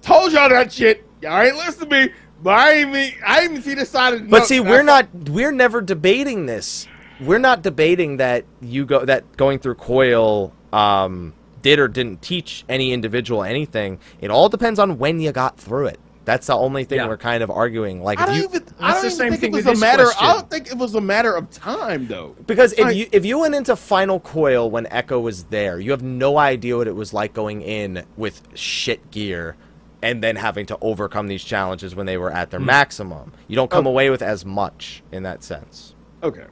Told 0.00 0.32
y'all 0.32 0.48
that 0.48 0.72
shit. 0.72 1.04
Y'all 1.20 1.42
ain't 1.42 1.56
listen 1.56 1.88
to 1.88 2.06
me. 2.06 2.12
But 2.42 2.50
I 2.54 2.80
even, 2.80 3.12
I 3.26 3.44
even 3.44 3.62
see 3.62 3.74
this 3.74 3.90
side 3.90 4.14
of 4.14 4.28
But 4.28 4.40
no, 4.40 4.44
see, 4.44 4.60
we're 4.60 4.82
not 4.82 5.12
we're 5.28 5.52
never 5.52 5.80
debating 5.80 6.46
this. 6.46 6.86
We're 7.20 7.38
not 7.38 7.62
debating 7.62 8.18
that 8.18 8.44
you 8.60 8.84
go 8.84 9.04
that 9.04 9.36
going 9.36 9.58
through 9.58 9.76
Coil 9.76 10.52
um, 10.72 11.32
did 11.62 11.78
or 11.78 11.88
didn't 11.88 12.22
teach 12.22 12.64
any 12.68 12.92
individual 12.92 13.42
anything. 13.42 13.98
It 14.20 14.30
all 14.30 14.48
depends 14.48 14.78
on 14.78 14.98
when 14.98 15.20
you 15.20 15.32
got 15.32 15.56
through 15.58 15.86
it. 15.86 16.00
That's 16.26 16.48
the 16.48 16.56
only 16.56 16.82
thing 16.84 16.98
Yeah. 16.98 17.06
we're 17.06 17.16
kind 17.16 17.42
of 17.44 17.50
arguing. 17.50 18.02
Like 18.02 18.18
I 18.20 18.26
don't 18.26 18.34
you 18.36 18.44
even. 18.44 18.64
I 18.80 18.92
That's 19.00 19.02
don't 19.02 19.02
the 19.02 19.06
even 19.06 19.10
same 19.10 19.30
think 19.30 19.40
thing 19.40 19.50
it 19.52 19.54
was 19.54 19.66
a 19.66 19.70
this 19.70 19.80
matter. 19.80 20.06
I 20.20 20.32
don't 20.34 20.50
think 20.50 20.66
it 20.66 20.76
was 20.76 20.94
a 20.96 21.00
matter 21.00 21.34
of 21.34 21.48
time 21.50 22.08
though. 22.08 22.34
Because 22.46 22.72
if 22.72 22.80
Like- 22.80 22.96
you 22.96 23.06
if 23.12 23.24
you 23.24 23.38
went 23.38 23.54
into 23.54 23.76
Final 23.76 24.18
Coil 24.20 24.68
when 24.70 24.86
Echo 24.88 25.20
was 25.20 25.44
there, 25.44 25.78
you 25.80 25.92
have 25.92 26.02
no 26.02 26.36
idea 26.38 26.76
what 26.76 26.88
it 26.88 26.96
was 26.96 27.12
like 27.14 27.32
going 27.32 27.62
in 27.62 28.04
with 28.16 28.42
shit 28.54 29.10
gear 29.12 29.56
and 30.02 30.22
then 30.22 30.36
having 30.36 30.66
to 30.66 30.76
overcome 30.82 31.28
these 31.28 31.42
challenges 31.44 31.94
when 31.94 32.06
they 32.06 32.18
were 32.18 32.30
at 32.32 32.50
their 32.50 32.60
maximum. 32.60 33.32
You 33.48 33.54
don't 33.56 33.70
come 33.70 33.86
Oh. 33.86 33.90
away 33.90 34.10
with 34.10 34.20
as 34.20 34.44
much 34.44 35.02
in 35.12 35.22
that 35.22 35.42
sense. 35.44 35.94
Okay. 36.22 36.44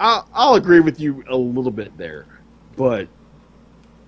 I'll, 0.00 0.28
I'll 0.34 0.54
agree 0.54 0.80
with 0.80 1.00
you 1.00 1.24
a 1.28 1.36
little 1.36 1.70
bit 1.70 1.96
there, 1.96 2.26
but 2.76 3.08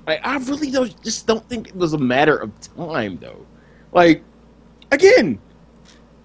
I, 0.07 0.17
I 0.17 0.37
really 0.39 0.71
don't 0.71 1.03
just 1.03 1.27
don't 1.27 1.47
think 1.49 1.69
it 1.69 1.77
was 1.77 1.93
a 1.93 1.99
matter 1.99 2.37
of 2.37 2.51
time 2.77 3.19
though. 3.19 3.45
Like 3.93 4.23
again, 4.93 5.39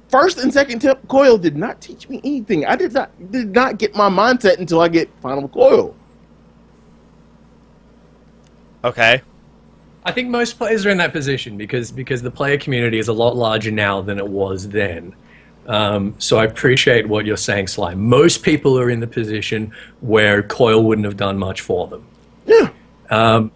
first 0.10 0.38
and 0.38 0.54
second 0.54 0.80
tip 0.80 1.08
coil 1.08 1.38
did 1.38 1.56
not 1.56 1.82
teach 1.82 2.10
me 2.10 2.20
anything. 2.24 2.66
I 2.66 2.76
did 2.76 2.94
not 2.94 3.32
did 3.32 3.54
not 3.54 3.78
get 3.78 3.96
my 3.96 4.10
mindset 4.10 4.60
until 4.60 4.82
I 4.82 4.88
get 4.88 5.10
final 5.22 5.48
coil. 5.48 5.96
Okay. 8.84 9.22
I 10.04 10.12
think 10.12 10.30
most 10.30 10.58
players 10.58 10.86
are 10.86 10.90
in 10.90 10.98
that 10.98 11.14
position 11.14 11.58
because 11.58 11.92
because 11.92 12.22
the 12.22 12.32
player 12.32 12.58
community 12.58 12.98
is 12.98 13.08
a 13.08 13.14
lot 13.14 13.36
larger 13.36 13.72
now 13.72 14.02
than 14.02 14.18
it 14.18 14.28
was 14.28 14.68
then. 14.68 15.16
Um, 15.68 16.16
so 16.18 16.38
I 16.38 16.46
appreciate 16.46 17.08
what 17.08 17.26
you're 17.26 17.38
saying, 17.38 17.68
Sly. 17.68 17.94
Most 17.94 18.44
people 18.44 18.78
are 18.80 18.90
in 18.90 19.00
the 19.00 19.08
position 19.08 19.74
where 20.02 20.44
Coil 20.44 20.84
wouldn't 20.84 21.06
have 21.06 21.18
done 21.18 21.38
much 21.38 21.62
for 21.62 21.88
them. 21.88 22.06
Yeah. 22.46 22.70
Um, 23.10 23.52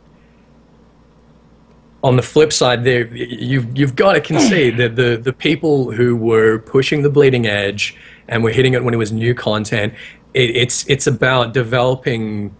on 2.03 2.15
the 2.15 2.22
flip 2.22 2.53
side, 2.53 2.84
there 2.84 3.07
you've 3.15 3.76
you've 3.76 3.95
got 3.95 4.14
to 4.14 4.22
concede 4.22 4.77
that 4.77 4.95
the 4.95 5.18
the 5.18 5.34
people 5.34 5.91
who 5.91 6.15
were 6.15 6.60
pushing 6.60 7.02
the 7.02 7.10
bleeding 7.10 7.48
edge 7.48 7.98
and 8.27 8.44
were 8.44 8.52
hitting 8.52 8.76
it 8.76 8.84
when 8.84 8.94
it 8.94 8.98
was 8.98 9.11
new 9.11 9.34
content, 9.34 9.94
it, 10.36 10.56
it's 10.56 10.88
it's 10.88 11.07
about 11.07 11.53
developing 11.53 12.56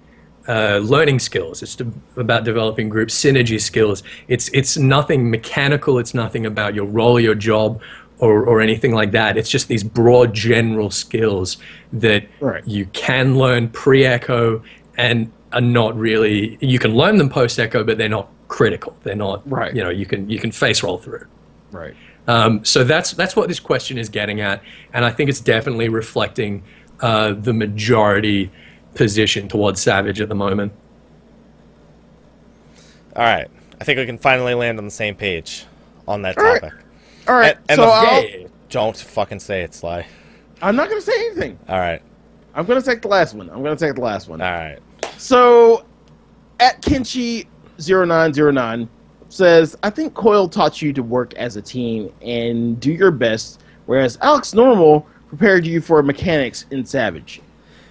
uh, 0.48 0.80
learning 0.84 1.20
skills. 1.20 1.62
It's 1.62 1.76
de- 1.76 1.92
about 2.18 2.44
developing 2.44 2.90
group 2.90 3.10
synergy 3.10 3.62
skills. 3.62 4.02
It's 4.28 4.50
it's 4.50 4.78
nothing 4.78 5.30
mechanical. 5.30 6.00
It's 6.00 6.16
nothing 6.16 6.48
about 6.48 6.74
your 6.74 6.86
role 6.86 7.20
your 7.20 7.36
job 7.36 7.82
or, 8.20 8.46
or 8.46 8.62
anything 8.62 8.94
like 8.94 9.12
that. 9.12 9.38
It's 9.38 9.50
just 9.50 9.68
these 9.68 9.84
broad 9.84 10.34
general 10.34 10.90
skills 10.92 11.58
that 11.94 12.26
Right. 12.40 12.66
you 12.68 12.86
can 12.88 13.38
learn 13.38 13.70
pre-echo 13.70 14.64
and 14.98 15.32
are 15.52 15.62
not 15.62 15.98
really. 15.98 16.58
You 16.62 16.80
can 16.80 16.96
learn 16.96 17.18
them 17.18 17.30
post-echo, 17.30 17.84
but 17.84 17.98
they're 17.98 18.10
not 18.10 18.30
critical. 18.48 18.96
They're 19.04 19.16
not. 19.16 19.50
Right. 19.50 19.76
You 19.76 19.84
know, 19.84 19.90
you 19.90 20.06
can 20.06 20.30
you 20.30 20.40
can 20.40 20.52
face 20.52 20.84
roll 20.84 20.98
through. 20.98 21.26
Right. 21.72 21.94
Um, 22.28 22.64
so 22.66 22.84
that's 22.84 23.12
that's 23.12 23.36
what 23.36 23.48
this 23.48 23.60
question 23.60 23.98
is 23.98 24.10
getting 24.10 24.42
at, 24.42 24.62
and 24.94 25.06
I 25.06 25.12
think 25.12 25.30
it's 25.30 25.42
definitely 25.42 25.90
reflecting 25.90 26.64
uh, 27.02 27.34
the 27.34 27.54
majority 27.54 28.50
position 28.96 29.48
towards 29.48 29.82
Savage 29.82 30.22
at 30.22 30.30
the 30.30 30.36
moment. 30.36 30.72
All 33.16 33.24
right. 33.24 33.48
I 33.80 33.84
think 33.84 34.00
we 34.00 34.06
can 34.06 34.18
finally 34.18 34.54
land 34.54 34.78
on 34.78 34.86
the 34.86 34.92
same 34.92 35.16
page 35.16 35.66
on 36.08 36.22
that 36.24 36.36
topic. 36.36 36.74
All 37.27 37.35
right. 37.35 37.56
And- 37.69 37.80
and 37.80 37.81
so 37.81 37.85
the- 37.85 38.49
Don't 38.69 38.97
fucking 38.97 39.39
say 39.39 39.61
it, 39.61 39.73
Sly. 39.73 40.06
I'm 40.61 40.76
not 40.76 40.89
gonna 40.89 41.02
say 41.02 41.14
anything. 41.27 41.57
All 41.69 41.80
right. 41.80 42.02
I'm 42.53 42.65
gonna 42.65 42.81
take 42.81 43.02
the 43.02 43.07
last 43.07 43.34
one. 43.35 43.49
I'm 43.49 43.64
gonna 43.64 43.76
take 43.76 43.95
the 43.95 44.02
last 44.02 44.27
one. 44.30 44.41
All 44.41 44.52
right. 44.52 44.80
So, 45.18 45.85
at 46.60 46.81
Kinchi0909 46.81 48.88
says, 49.30 49.76
I 49.84 49.89
think 49.89 50.14
Coil 50.14 50.47
taught 50.47 50.81
you 50.81 50.93
to 50.93 51.03
work 51.03 51.34
as 51.35 51.56
a 51.57 51.61
team 51.61 52.11
and 52.22 52.80
do 52.80 52.91
your 52.91 53.11
best, 53.11 53.61
whereas 53.85 54.18
Alex 54.22 54.53
Normal 54.53 55.06
prepared 55.27 55.65
you 55.65 55.81
for 55.81 56.02
mechanics 56.03 56.65
in 56.72 56.85
Savage. 56.85 57.41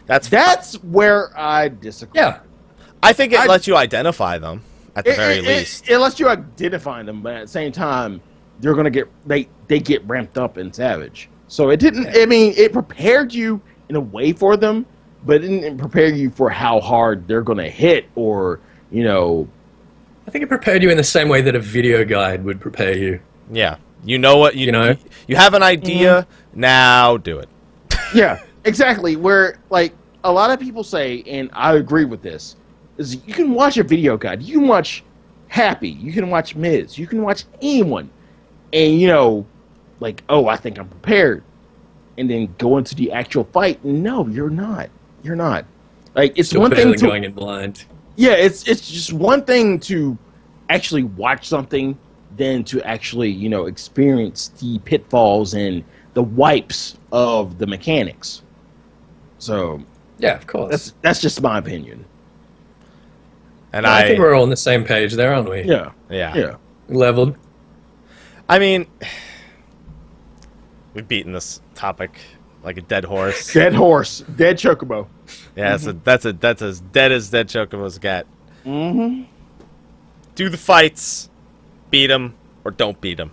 That's 0.07 0.29
That's 0.29 0.75
where 0.83 1.31
I 1.39 1.69
disagree. 1.69 2.21
Yeah, 2.21 2.39
I 3.03 3.13
think 3.13 3.33
it 3.33 3.41
I- 3.41 3.47
lets 3.47 3.67
you 3.67 3.77
identify 3.77 4.39
them 4.39 4.63
at 4.97 5.05
the 5.05 5.13
It, 5.13 5.17
very 5.17 5.35
it- 5.39 5.45
least. 5.45 5.85
it, 5.89 5.95
it 5.95 5.99
lets 5.99 6.19
you 6.21 6.29
identify 6.29 7.03
them, 7.03 7.23
but 7.23 7.35
at 7.35 7.43
the 7.43 7.49
same 7.49 7.73
time, 7.73 8.21
they're 8.65 8.75
gonna 8.75 8.91
get 8.91 9.09
they 9.27 9.47
they 9.69 9.79
get 9.79 10.03
ramped 10.09 10.39
up 10.39 10.57
in 10.57 10.73
Savage. 10.73 11.29
So 11.49 11.69
it 11.69 11.79
didn't. 11.79 12.09
I 12.17 12.27
mean, 12.27 12.55
it 12.57 12.73
prepared 12.73 13.33
you 13.33 13.61
in 13.91 13.97
a 13.97 14.01
way 14.01 14.33
for 14.33 14.57
them, 14.57 14.87
but 15.25 15.45
it 15.45 15.49
didn't 15.49 15.77
prepare 15.79 16.09
you 16.09 16.31
for 16.31 16.49
how 16.49 16.81
hard 16.81 17.29
they're 17.29 17.43
gonna 17.43 17.69
hit, 17.69 18.07
or 18.15 18.61
you 18.91 19.05
know, 19.05 19.47
I 20.27 20.31
think 20.31 20.43
it 20.43 20.49
prepared 20.49 20.83
you 20.83 20.91
in 20.91 20.97
the 20.97 21.05
same 21.05 21.29
way 21.29 21.43
that 21.43 21.55
a 21.55 21.61
video 21.61 22.05
guide 22.05 22.43
would 22.45 22.61
prepare 22.61 22.97
you. 22.97 23.21
yeah. 23.53 23.77
You 24.07 24.19
know 24.19 24.37
what 24.37 24.55
you, 24.55 24.67
You 24.67 24.73
know? 24.73 24.97
You 25.29 25.37
have 25.37 25.55
an 25.55 25.63
idea. 25.63 26.27
Mm-hmm. 26.29 26.61
Now 26.61 27.17
do 27.17 27.39
it. 27.39 27.49
Yeah, 28.15 28.39
exactly. 28.65 29.17
Where 29.17 29.59
like 29.71 29.93
a 30.25 30.31
lot 30.31 30.51
of 30.51 30.61
people 30.61 30.85
say, 30.85 31.23
and 31.27 31.51
I 31.53 31.75
agree 31.77 32.05
with 32.05 32.23
this, 32.23 32.57
is 32.99 33.17
you 33.27 33.35
can 33.35 33.55
watch 33.55 33.77
a 33.79 33.83
video 33.83 34.17
guide, 34.17 34.43
you 34.43 34.59
can 34.61 34.69
watch 34.69 35.03
Happy, 35.49 35.91
you 35.91 36.13
can 36.13 36.31
watch 36.31 36.55
Miz, 36.57 36.99
you 36.99 37.07
can 37.07 37.23
watch 37.23 37.45
anyone, 37.63 38.11
and 38.75 39.01
you 39.01 39.07
know, 39.07 39.47
like, 40.01 40.23
oh, 40.29 40.49
I 40.49 40.57
think 40.57 40.79
I'm 40.79 40.89
prepared, 40.89 41.43
and 42.19 42.29
then 42.29 42.55
go 42.59 42.77
into 42.77 42.95
the 42.95 43.13
actual 43.13 43.45
fight. 43.45 43.83
No, 43.85 44.27
you're 44.27 44.51
not. 44.51 44.91
You're 45.23 45.37
not. 45.37 45.65
Like 46.15 46.39
it's 46.39 46.51
Still 46.51 46.61
one 46.61 46.71
thing 46.71 46.93
to 46.93 47.07
going 47.07 47.25
in 47.25 47.33
blind. 47.33 47.85
yeah, 48.17 48.33
it's 48.33 48.69
it's 48.69 48.91
just 48.91 49.13
one 49.13 49.45
thing 49.45 49.81
to 49.81 50.19
actually 50.69 51.05
watch 51.05 51.49
something 51.49 51.99
than 52.37 52.65
to 52.65 52.83
actually 52.83 53.31
you 53.31 53.49
know 53.49 53.67
experience 53.67 54.49
the 54.61 54.79
pitfalls 54.81 55.55
and 55.55 55.85
the 56.15 56.23
wipes 56.23 56.99
of 57.13 57.59
the 57.59 57.67
mechanics. 57.67 58.43
So 59.39 59.83
Yeah, 60.19 60.35
of 60.35 60.47
course. 60.47 60.71
that's 60.71 60.95
that's 61.03 61.21
just 61.21 61.41
my 61.41 61.59
opinion. 61.59 62.05
And 63.73 63.87
I, 63.87 64.03
I, 64.03 64.07
think 64.07 64.21
we're 64.21 64.35
all 64.35 64.45
on 64.45 64.51
the 64.51 64.57
same 64.57 64.85
page 64.85 65.15
there, 65.15 65.35
aren't 65.35 65.51
we? 65.51 65.63
Yeah, 65.63 65.91
yeah. 66.09 66.37
yeah. 66.37 66.57
Leveled. 66.89 67.37
I 68.49 68.59
mean, 68.59 68.87
we've 70.95 71.09
beaten 71.09 71.33
this 71.33 71.61
topic 71.75 72.19
like 72.63 72.77
a 72.79 72.83
dead 72.83 73.05
horse. 73.05 73.53
Dead 73.53 73.75
horse, 73.75 74.25
dead 74.37 74.57
chocobo. 74.57 75.07
Yeah, 75.57 75.71
that's 75.71 75.87
a 75.87 75.93
that's 75.93 76.25
a 76.25 76.33
that's 76.33 76.63
as 76.63 76.81
dead 76.81 77.13
as 77.13 77.31
dead 77.31 77.49
chocobos 77.49 78.01
get. 78.01 78.27
Mm-hmm. 78.65 79.25
Do 80.35 80.49
the 80.49 80.57
fights, 80.57 81.31
beat 81.91 82.09
them 82.09 82.35
or 82.65 82.71
don't 82.71 83.01
beat 83.01 83.19
them. 83.19 83.31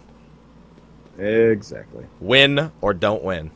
Exactly. 1.17 2.05
Win 2.19 2.71
or 2.81 2.93
don't 2.93 3.23
win. 3.23 3.51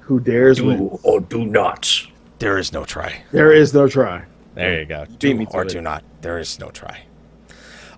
Who 0.00 0.20
dares 0.20 0.60
win? 0.62 0.78
Do 0.88 1.00
or 1.02 1.20
do 1.20 1.44
not. 1.44 1.90
There 2.38 2.58
is 2.58 2.72
no 2.72 2.84
try. 2.84 3.22
There 3.32 3.52
is 3.52 3.74
no 3.74 3.88
try. 3.88 4.24
There 4.54 4.80
you 4.80 4.86
go. 4.86 5.06
beat 5.06 5.18
Do 5.18 5.46
or 5.52 5.62
it. 5.62 5.68
do 5.68 5.80
not. 5.80 6.04
There 6.20 6.38
is 6.38 6.58
no 6.58 6.70
try. 6.70 7.02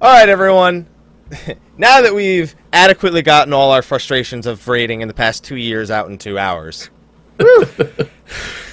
All 0.01 0.13
right, 0.13 0.29
everyone. 0.29 0.87
now 1.79 2.01
that 2.03 2.15
we've 2.15 2.55
adequately 2.73 3.23
gotten 3.23 3.53
all 3.53 3.71
our 3.73 3.83
frustrations 3.83 4.47
of 4.47 4.67
raiding 4.69 5.01
in 5.01 5.09
the 5.09 5.15
past 5.15 5.45
two 5.45 5.57
years 5.57 5.91
out 5.91 6.09
in 6.09 6.19
two 6.19 6.39
hours, 6.39 6.91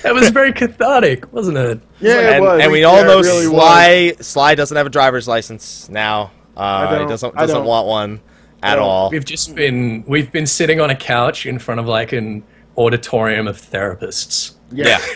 That 0.04 0.14
was 0.14 0.30
very 0.30 0.54
cathartic, 0.54 1.32
wasn't 1.34 1.58
it? 1.58 1.80
Yeah, 2.00 2.14
it 2.30 2.34
and, 2.36 2.44
was. 2.46 2.62
and 2.62 2.72
we 2.72 2.82
Yeah, 2.82 2.86
all 2.88 3.00
it 3.00 3.06
know 3.06 3.20
really 3.22 3.48
was. 3.48 3.56
Sly 3.58 4.14
Sly 4.22 4.56
doesn't 4.56 4.78
have 4.78 4.86
a 4.86 4.90
driver's 4.90 5.28
license 5.28 5.90
now. 5.90 6.32
Uh, 6.56 6.88
he 6.92 6.96
don't. 7.00 7.08
doesn't 7.08 7.34
I 7.36 7.42
doesn't 7.42 7.56
don't. 7.58 7.66
want 7.66 7.88
one 7.88 8.22
at 8.62 8.78
all. 8.78 9.10
We've 9.10 9.26
just 9.26 9.56
been 9.56 10.04
we've 10.08 10.32
been 10.32 10.46
sitting 10.46 10.80
on 10.80 10.92
a 10.92 10.96
couch 10.96 11.46
in 11.48 11.58
front 11.58 11.80
of 11.80 11.88
like 11.88 12.14
an 12.14 12.44
auditorium 12.78 13.48
of 13.48 13.58
therapists. 13.60 14.56
Yeah. 14.72 15.00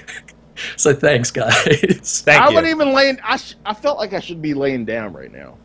So 0.78 0.94
thanks, 0.94 1.32
guys. 1.32 2.22
Thank 2.24 2.40
I 2.44 2.50
you. 2.50 2.54
wouldn't 2.56 2.70
even 2.70 2.94
lay. 2.94 3.18
I 3.24 3.38
sh- 3.38 3.56
I 3.66 3.74
felt 3.74 3.98
like 3.98 4.14
I 4.14 4.20
should 4.20 4.44
be 4.44 4.54
laying 4.54 4.86
down 4.86 5.12
right 5.12 5.32
now. 5.32 5.58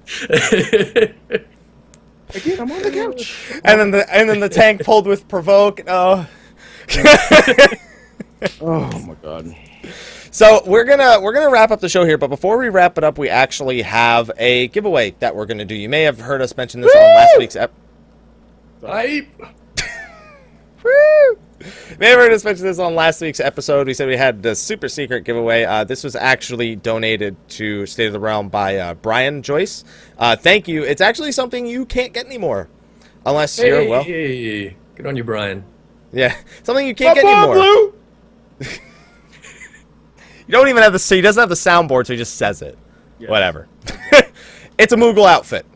Again, 2.34 2.60
I'm 2.60 2.70
on 2.72 2.82
the 2.82 2.90
couch. 2.90 3.52
and 3.64 3.80
then 3.80 3.90
the 3.92 4.14
and 4.14 4.28
then 4.28 4.40
the 4.40 4.48
tank 4.48 4.84
pulled 4.84 5.06
with 5.06 5.28
provoke. 5.28 5.80
Oh. 5.86 6.28
Oh 8.60 8.98
my 9.00 9.14
god. 9.22 9.56
So 10.30 10.62
we're 10.66 10.84
gonna 10.84 11.18
we're 11.20 11.32
gonna 11.32 11.50
wrap 11.50 11.70
up 11.70 11.80
the 11.80 11.88
show 11.88 12.04
here, 12.04 12.18
but 12.18 12.28
before 12.28 12.58
we 12.58 12.68
wrap 12.68 12.98
it 12.98 13.04
up, 13.04 13.16
we 13.16 13.30
actually 13.30 13.80
have 13.82 14.30
a 14.36 14.68
giveaway 14.68 15.12
that 15.20 15.34
we're 15.34 15.46
gonna 15.46 15.64
do. 15.64 15.74
You 15.74 15.88
may 15.88 16.02
have 16.02 16.20
heard 16.20 16.42
us 16.42 16.54
mention 16.54 16.82
this 16.82 16.94
on 16.94 17.00
last 17.00 17.38
week's 17.38 17.56
ep- 17.56 17.72
Hype. 18.84 19.26
Woo! 20.84 21.38
Maybe 21.98 22.20
I 22.20 22.28
just 22.28 22.44
mentioned 22.44 22.68
this 22.68 22.78
on 22.78 22.94
last 22.94 23.20
week's 23.20 23.40
episode. 23.40 23.86
We 23.86 23.94
said 23.94 24.08
we 24.08 24.16
had 24.16 24.42
the 24.42 24.54
super 24.54 24.88
secret 24.88 25.24
giveaway. 25.24 25.64
Uh, 25.64 25.84
this 25.84 26.04
was 26.04 26.16
actually 26.16 26.76
donated 26.76 27.36
to 27.50 27.86
State 27.86 28.06
of 28.06 28.12
the 28.12 28.20
Realm 28.20 28.48
by 28.48 28.76
uh, 28.76 28.94
Brian 28.94 29.42
Joyce. 29.42 29.84
Uh, 30.18 30.36
thank 30.36 30.68
you. 30.68 30.82
It's 30.84 31.00
actually 31.00 31.32
something 31.32 31.66
you 31.66 31.86
can't 31.86 32.12
get 32.12 32.26
anymore, 32.26 32.68
unless 33.24 33.56
Hey, 33.56 33.68
you're 33.68 33.88
well. 33.88 34.02
Hey, 34.02 34.76
good 34.94 35.06
on 35.06 35.16
you, 35.16 35.24
Brian. 35.24 35.64
Yeah, 36.12 36.36
something 36.62 36.86
you 36.86 36.94
can't 36.94 37.16
My 37.16 37.22
get 37.22 37.36
anymore. 37.36 37.54
Blue. 37.54 37.94
You 40.46 40.52
don't 40.52 40.68
even 40.68 40.82
have 40.82 40.92
the. 40.92 40.98
So 40.98 41.16
he 41.16 41.20
doesn't 41.20 41.40
have 41.40 41.48
the 41.48 41.56
soundboard, 41.56 42.06
so 42.06 42.12
he 42.12 42.16
just 42.16 42.36
says 42.36 42.62
it. 42.62 42.78
Yeah. 43.18 43.30
Whatever. 43.30 43.68
it's 44.78 44.92
a 44.92 44.96
Moogle 44.96 45.26
outfit. 45.26 45.66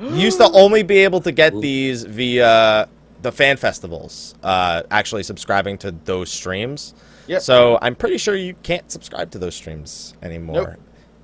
You 0.00 0.14
used 0.14 0.38
to 0.38 0.50
only 0.52 0.82
be 0.82 0.98
able 0.98 1.20
to 1.22 1.32
get 1.32 1.58
these 1.58 2.04
via 2.04 2.88
the 3.26 3.32
fan 3.32 3.56
festivals. 3.56 4.34
Uh, 4.42 4.82
actually, 4.90 5.24
subscribing 5.24 5.76
to 5.78 5.90
those 5.90 6.30
streams. 6.30 6.94
Yep. 7.26 7.42
So 7.42 7.78
I'm 7.82 7.96
pretty 7.96 8.18
sure 8.18 8.36
you 8.36 8.54
can't 8.62 8.90
subscribe 8.90 9.32
to 9.32 9.38
those 9.38 9.56
streams 9.56 10.14
anymore. 10.22 10.76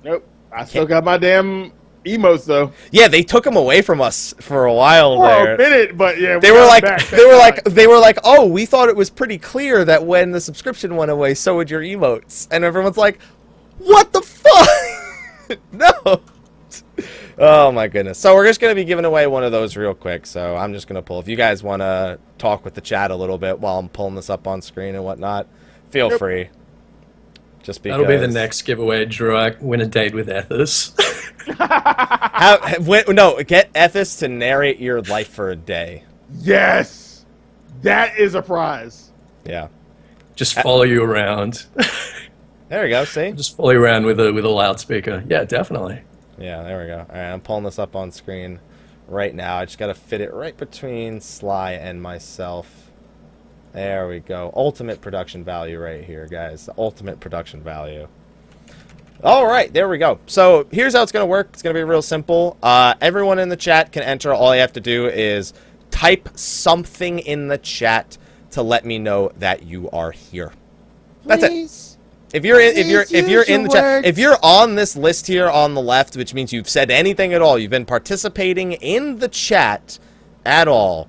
Nope. 0.03 0.21
Nope. 0.21 0.27
I 0.51 0.65
still 0.65 0.85
got 0.85 1.05
my 1.05 1.17
damn 1.17 1.71
emotes 2.05 2.45
though. 2.45 2.73
Yeah, 2.91 3.07
they 3.07 3.23
took 3.23 3.45
them 3.45 3.55
away 3.55 3.81
from 3.81 4.01
us 4.01 4.35
for 4.41 4.65
a 4.65 4.73
while 4.73 5.15
For 5.17 5.27
there. 5.27 5.55
a 5.55 5.57
minute, 5.57 5.97
but 5.97 6.19
yeah. 6.19 6.39
They 6.39 6.51
we 6.51 6.59
were 6.59 6.65
like, 6.65 6.83
back, 6.83 7.07
they 7.07 7.25
were 7.25 7.37
like, 7.37 7.63
they 7.63 7.87
were 7.87 7.99
like, 7.99 8.19
oh, 8.25 8.45
we 8.45 8.65
thought 8.65 8.89
it 8.89 8.95
was 8.95 9.09
pretty 9.09 9.37
clear 9.37 9.85
that 9.85 10.05
when 10.05 10.31
the 10.31 10.41
subscription 10.41 10.97
went 10.97 11.09
away, 11.09 11.33
so 11.33 11.55
would 11.55 11.71
your 11.71 11.81
emotes, 11.81 12.49
and 12.51 12.65
everyone's 12.65 12.97
like, 12.97 13.19
what 13.77 14.11
the 14.11 14.21
fuck? 14.21 15.59
no. 15.71 16.21
Oh 17.37 17.71
my 17.71 17.87
goodness. 17.87 18.17
So 18.19 18.35
we're 18.35 18.45
just 18.45 18.59
gonna 18.61 18.75
be 18.75 18.83
giving 18.85 19.05
away 19.05 19.25
one 19.27 19.43
of 19.43 19.51
those 19.51 19.75
real 19.75 19.93
quick. 19.93 20.25
So 20.25 20.55
I'm 20.55 20.73
just 20.73 20.87
gonna 20.87 21.01
pull. 21.01 21.19
If 21.19 21.27
you 21.27 21.35
guys 21.35 21.63
want 21.63 21.81
to 21.81 22.19
talk 22.37 22.63
with 22.63 22.73
the 22.75 22.81
chat 22.81 23.09
a 23.11 23.15
little 23.15 23.37
bit 23.37 23.59
while 23.59 23.79
I'm 23.79 23.89
pulling 23.89 24.15
this 24.15 24.29
up 24.29 24.47
on 24.47 24.61
screen 24.61 24.95
and 24.95 25.03
whatnot, 25.03 25.47
feel 25.89 26.09
Yep. 26.11 26.19
free. 26.19 26.49
Just 27.63 27.81
because 27.81 27.99
That'll 27.99 28.05
be 28.11 28.17
the 28.17 28.27
next 28.31 28.61
giveaway. 28.63 29.05
Drew, 29.05 29.37
I 29.37 29.55
win 29.61 29.79
a 29.81 29.85
date 29.85 30.13
with 30.13 30.27
Ethis. 30.27 30.93
Have, 31.57 32.61
have, 32.61 33.07
no, 33.09 33.41
get 33.43 33.71
Ethis 33.73 34.19
to 34.19 34.27
narrate 34.27 34.79
your 34.79 35.01
life 35.01 35.29
for 35.29 35.49
a 35.49 35.55
day. 35.55 36.03
yes, 36.39 37.25
that 37.81 38.17
is 38.17 38.35
a 38.35 38.41
prize. 38.41 39.11
Yeah. 39.45 39.69
Just 40.35 40.59
follow 40.61 40.83
you 40.83 41.03
around. 41.03 41.65
There 42.69 42.81
we 42.83 42.89
go. 42.89 43.05
See. 43.05 43.31
Just 43.33 43.55
follow 43.55 43.69
you 43.69 43.83
around 43.83 44.05
with 44.07 44.19
a 44.19 44.33
with 44.33 44.45
a 44.45 44.49
loudspeaker. 44.49 45.23
Yeah, 45.27 45.43
definitely. 45.43 46.01
Yeah, 46.37 46.63
there 46.63 46.81
we 46.81 46.87
go. 46.87 46.99
All 46.99 47.15
right, 47.15 47.31
I'm 47.31 47.41
pulling 47.41 47.63
this 47.63 47.79
up 47.79 47.95
on 47.95 48.11
screen 48.11 48.59
right 49.07 49.33
now. 49.33 49.57
I 49.57 49.65
just 49.65 49.77
got 49.77 49.87
to 49.87 49.93
fit 49.93 50.21
it 50.21 50.33
right 50.33 50.55
between 50.55 51.21
Sly 51.21 51.73
and 51.73 52.01
myself. 52.01 52.91
There 53.73 54.07
we 54.07 54.19
go. 54.19 54.51
Ultimate 54.55 55.01
production 55.01 55.43
value 55.43 55.79
right 55.79 56.03
here, 56.03 56.27
guys. 56.27 56.67
The 56.67 56.73
ultimate 56.77 57.19
production 57.19 57.61
value. 57.61 58.07
All 59.23 59.47
right, 59.47 59.71
there 59.71 59.87
we 59.87 59.97
go. 59.97 60.19
So 60.25 60.67
here's 60.69 60.93
how 60.93 61.01
it's 61.01 61.11
going 61.11 61.23
to 61.23 61.27
work. 61.29 61.49
It's 61.53 61.61
going 61.61 61.73
to 61.73 61.79
be 61.79 61.83
real 61.83 62.01
simple. 62.01 62.57
Uh, 62.61 62.93
everyone 62.99 63.39
in 63.39 63.49
the 63.49 63.55
chat 63.55 63.91
can 63.91 64.03
enter. 64.03 64.33
All 64.33 64.53
you 64.53 64.61
have 64.61 64.73
to 64.73 64.81
do 64.81 65.07
is 65.07 65.53
type 65.91 66.29
something 66.35 67.19
in 67.19 67.47
the 67.47 67.57
chat 67.57 68.17
to 68.51 68.61
let 68.61 68.85
me 68.85 68.99
know 68.99 69.31
that 69.37 69.63
you 69.63 69.89
are 69.91 70.11
here. 70.11 70.51
That's 71.25 71.43
it. 71.43 71.92
If 72.33 72.43
you're 72.43 72.59
in, 72.59 72.75
if 72.75 72.87
you're 72.87 73.05
if 73.11 73.29
you're 73.29 73.43
in 73.43 73.63
the 73.63 73.69
chat, 73.69 74.05
if 74.05 74.17
you're 74.17 74.37
on 74.41 74.75
this 74.75 74.95
list 74.95 75.27
here 75.27 75.49
on 75.49 75.75
the 75.75 75.81
left, 75.81 76.17
which 76.17 76.33
means 76.33 76.51
you've 76.51 76.67
said 76.67 76.89
anything 76.89 77.33
at 77.33 77.41
all, 77.43 77.59
you've 77.59 77.71
been 77.71 77.85
participating 77.85 78.73
in 78.73 79.19
the 79.19 79.27
chat 79.27 79.99
at 80.43 80.67
all, 80.67 81.07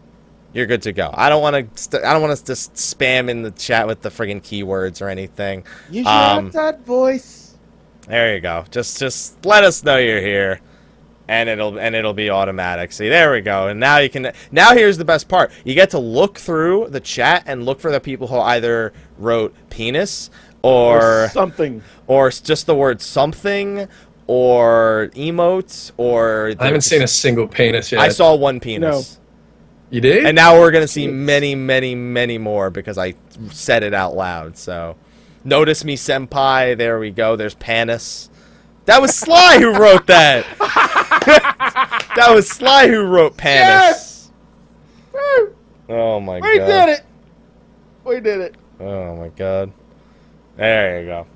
you're 0.53 0.67
good 0.67 0.83
to 0.83 0.93
go. 0.93 1.11
I 1.15 1.31
don't 1.31 1.41
want 1.41 1.75
to. 1.75 1.83
St- 1.83 2.05
I 2.05 2.13
don't 2.13 2.21
want 2.21 2.33
us 2.33 2.43
to 2.43 2.53
s- 2.53 2.71
spam 2.75 3.31
in 3.31 3.43
the 3.43 3.51
chat 3.53 3.87
with 3.87 4.03
the 4.03 4.11
friggin' 4.11 4.43
keywords 4.43 5.01
or 5.01 5.09
anything. 5.09 5.65
Use 5.91 6.07
Um, 6.07 6.47
outside 6.47 6.85
voice. 6.85 7.55
There 8.07 8.35
you 8.35 8.41
go. 8.41 8.65
Just 8.71 8.99
just 8.99 9.45
let 9.47 9.65
us 9.65 9.83
know 9.83 9.97
you're 9.97 10.21
here, 10.21 10.61
and 11.27 11.49
it'll 11.49 11.79
and 11.79 11.95
it'll 11.97 12.13
be 12.13 12.29
automatic. 12.29 12.93
See, 12.93 13.09
there 13.09 13.33
we 13.33 13.41
go. 13.41 13.69
And 13.69 13.81
now 13.81 13.97
you 13.97 14.11
can. 14.11 14.31
Now 14.53 14.75
here's 14.75 14.99
the 14.99 15.07
best 15.07 15.27
part. 15.27 15.51
You 15.65 15.75
get 15.75 15.89
to 15.91 15.99
look 15.99 16.39
through 16.39 16.89
the 16.91 17.01
chat 17.01 17.45
and 17.47 17.65
look 17.65 17.81
for 17.81 17.91
the 17.91 17.99
people 18.01 18.27
who 18.27 18.39
either 18.39 18.93
wrote 19.19 19.55
penis 19.71 20.29
or 20.65 21.29
something. 21.33 21.83
or 22.07 22.31
just 22.31 22.67
the 22.67 22.75
word 22.75 23.01
something 23.01 23.89
or 24.27 25.11
emotes 25.15 25.93
or 25.97 26.55
I 26.59 26.67
haven't 26.67 26.81
seen 26.81 27.03
a 27.03 27.07
single 27.09 27.47
penis 27.47 27.93
yet. 27.93 28.01
I 28.01 28.09
saw 28.09 28.35
one 28.35 28.61
penis. 28.61 29.19
You 29.91 30.01
did? 30.01 30.25
And 30.27 30.35
now 30.35 30.59
we're 30.59 30.71
going 30.71 30.83
to 30.83 30.89
see 30.89 31.07
many 31.07 31.55
many 31.55 31.95
many 31.95 32.39
more 32.39 32.71
because 32.71 32.97
I 32.99 33.15
said 33.51 33.83
it 33.83 33.93
out 33.95 34.17
loud. 34.17 34.57
So 34.57 34.97
notice 35.45 35.85
me 35.85 35.97
senpai, 35.97 36.77
there 36.77 36.99
we 36.99 37.11
go. 37.11 37.37
There's 37.37 37.55
Panis. 37.55 38.31
That 38.87 39.01
was 39.01 39.15
Sly 39.15 39.59
who 39.59 39.73
wrote 39.79 40.07
that. 40.09 40.45
that 42.17 42.31
was 42.31 42.49
Sly 42.49 42.89
who 42.89 43.03
wrote 43.03 43.37
Panis. 43.37 44.31
Yes! 45.13 45.51
Oh 45.89 46.21
my 46.21 46.37
We 46.41 46.41
god. 46.41 46.51
We 46.51 46.57
did 46.59 46.89
it. 46.89 47.05
We 48.05 48.21
did 48.21 48.41
it. 48.41 48.55
Oh 48.81 49.17
my 49.17 49.29
god. 49.29 49.73
There 50.57 51.01
you 51.01 51.07
go. 51.07 51.27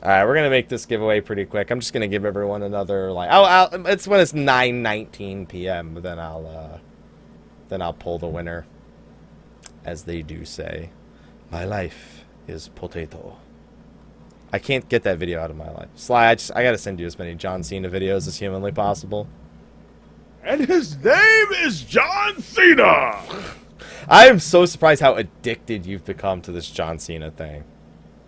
All 0.00 0.08
right, 0.08 0.24
we're 0.24 0.34
gonna 0.34 0.50
make 0.50 0.68
this 0.68 0.86
giveaway 0.86 1.20
pretty 1.20 1.44
quick. 1.44 1.70
I'm 1.70 1.80
just 1.80 1.92
gonna 1.92 2.08
give 2.08 2.24
everyone 2.24 2.62
another 2.62 3.10
like. 3.12 3.30
Oh, 3.32 3.42
I'll, 3.42 3.86
it's 3.86 4.06
when 4.06 4.20
it's 4.20 4.32
9:19 4.32 5.48
p.m. 5.48 5.94
Then 6.00 6.18
I'll 6.18 6.46
uh, 6.46 6.78
then 7.68 7.82
I'll 7.82 7.92
pull 7.92 8.18
the 8.18 8.28
winner, 8.28 8.66
as 9.84 10.04
they 10.04 10.22
do 10.22 10.44
say. 10.44 10.90
My 11.50 11.64
life 11.64 12.24
is 12.46 12.68
potato. 12.68 13.38
I 14.52 14.58
can't 14.58 14.88
get 14.88 15.02
that 15.02 15.18
video 15.18 15.40
out 15.40 15.50
of 15.50 15.56
my 15.56 15.70
life. 15.70 15.88
Sly, 15.96 16.28
I 16.28 16.34
just 16.36 16.52
I 16.54 16.62
gotta 16.62 16.78
send 16.78 17.00
you 17.00 17.06
as 17.06 17.18
many 17.18 17.34
John 17.34 17.62
Cena 17.62 17.90
videos 17.90 18.28
as 18.28 18.38
humanly 18.38 18.72
possible. 18.72 19.28
And 20.44 20.66
his 20.66 20.96
name 20.96 21.46
is 21.64 21.82
John 21.82 22.40
Cena. 22.40 23.20
I 24.08 24.28
am 24.28 24.38
so 24.38 24.64
surprised 24.64 25.02
how 25.02 25.14
addicted 25.14 25.86
you've 25.86 26.04
become 26.04 26.40
to 26.42 26.52
this 26.52 26.70
John 26.70 26.98
Cena 26.98 27.30
thing. 27.30 27.64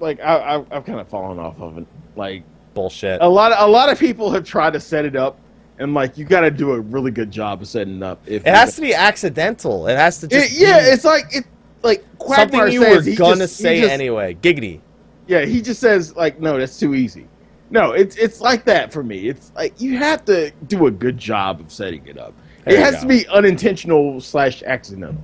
Like 0.00 0.20
I, 0.20 0.36
I, 0.56 0.64
I've 0.76 0.84
kind 0.84 1.00
of 1.00 1.08
fallen 1.08 1.38
off 1.38 1.60
of 1.60 1.78
it. 1.78 1.86
Like 2.16 2.42
Bullshit. 2.74 3.20
a 3.20 3.28
lot, 3.28 3.52
a 3.56 3.66
lot 3.66 3.88
of 3.90 3.98
people 3.98 4.30
have 4.30 4.44
tried 4.44 4.72
to 4.72 4.80
set 4.80 5.04
it 5.04 5.16
up, 5.16 5.38
and 5.78 5.94
like 5.94 6.16
you 6.18 6.24
got 6.24 6.40
to 6.40 6.50
do 6.50 6.72
a 6.72 6.80
really 6.80 7.10
good 7.10 7.30
job 7.30 7.62
of 7.62 7.68
setting 7.68 7.96
it 7.98 8.02
up. 8.02 8.20
If 8.26 8.46
It 8.46 8.54
has 8.54 8.74
to 8.76 8.80
be 8.80 8.94
accidental. 8.94 9.86
It 9.88 9.96
has 9.96 10.20
to 10.20 10.26
It- 10.26 10.52
yeah, 10.52 10.78
it's 10.80 11.04
like 11.04 11.24
it, 11.34 11.44
like 11.82 12.04
something 12.34 12.68
you 12.72 12.82
says, 12.82 13.06
were 13.06 13.14
gonna 13.14 13.36
just- 13.40 13.56
say 13.56 13.80
just- 13.80 13.92
anyway. 13.92 14.36
Giggity. 14.40 14.80
Yeah, 15.26 15.44
he 15.44 15.62
just 15.62 15.80
says 15.80 16.16
like, 16.16 16.40
no, 16.40 16.58
that's 16.58 16.78
too 16.78 16.94
easy. 16.94 17.26
No, 17.70 17.92
it's 17.92 18.16
it's 18.16 18.40
like 18.40 18.64
that 18.64 18.92
for 18.92 19.02
me. 19.04 19.28
It's 19.28 19.52
like 19.54 19.80
you 19.80 19.96
have 19.96 20.24
to 20.24 20.50
do 20.66 20.86
a 20.86 20.90
good 20.90 21.16
job 21.18 21.60
of 21.60 21.70
setting 21.72 22.04
it 22.08 22.18
up. 22.18 22.34
There 22.64 22.74
it 22.74 22.80
has 22.80 22.96
go. 22.96 23.00
to 23.02 23.06
be 23.06 23.28
unintentional 23.28 24.20
slash 24.20 24.62
accidental. 24.64 25.22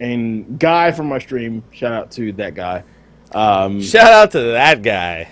And 0.00 0.58
guy 0.58 0.90
from 0.92 1.06
my 1.08 1.18
stream, 1.18 1.62
shout 1.70 1.92
out 1.92 2.10
to 2.12 2.32
that 2.32 2.54
guy. 2.54 2.82
Um, 3.34 3.82
Shout 3.82 4.12
out 4.12 4.30
to 4.32 4.40
that 4.40 4.82
guy. 4.82 5.28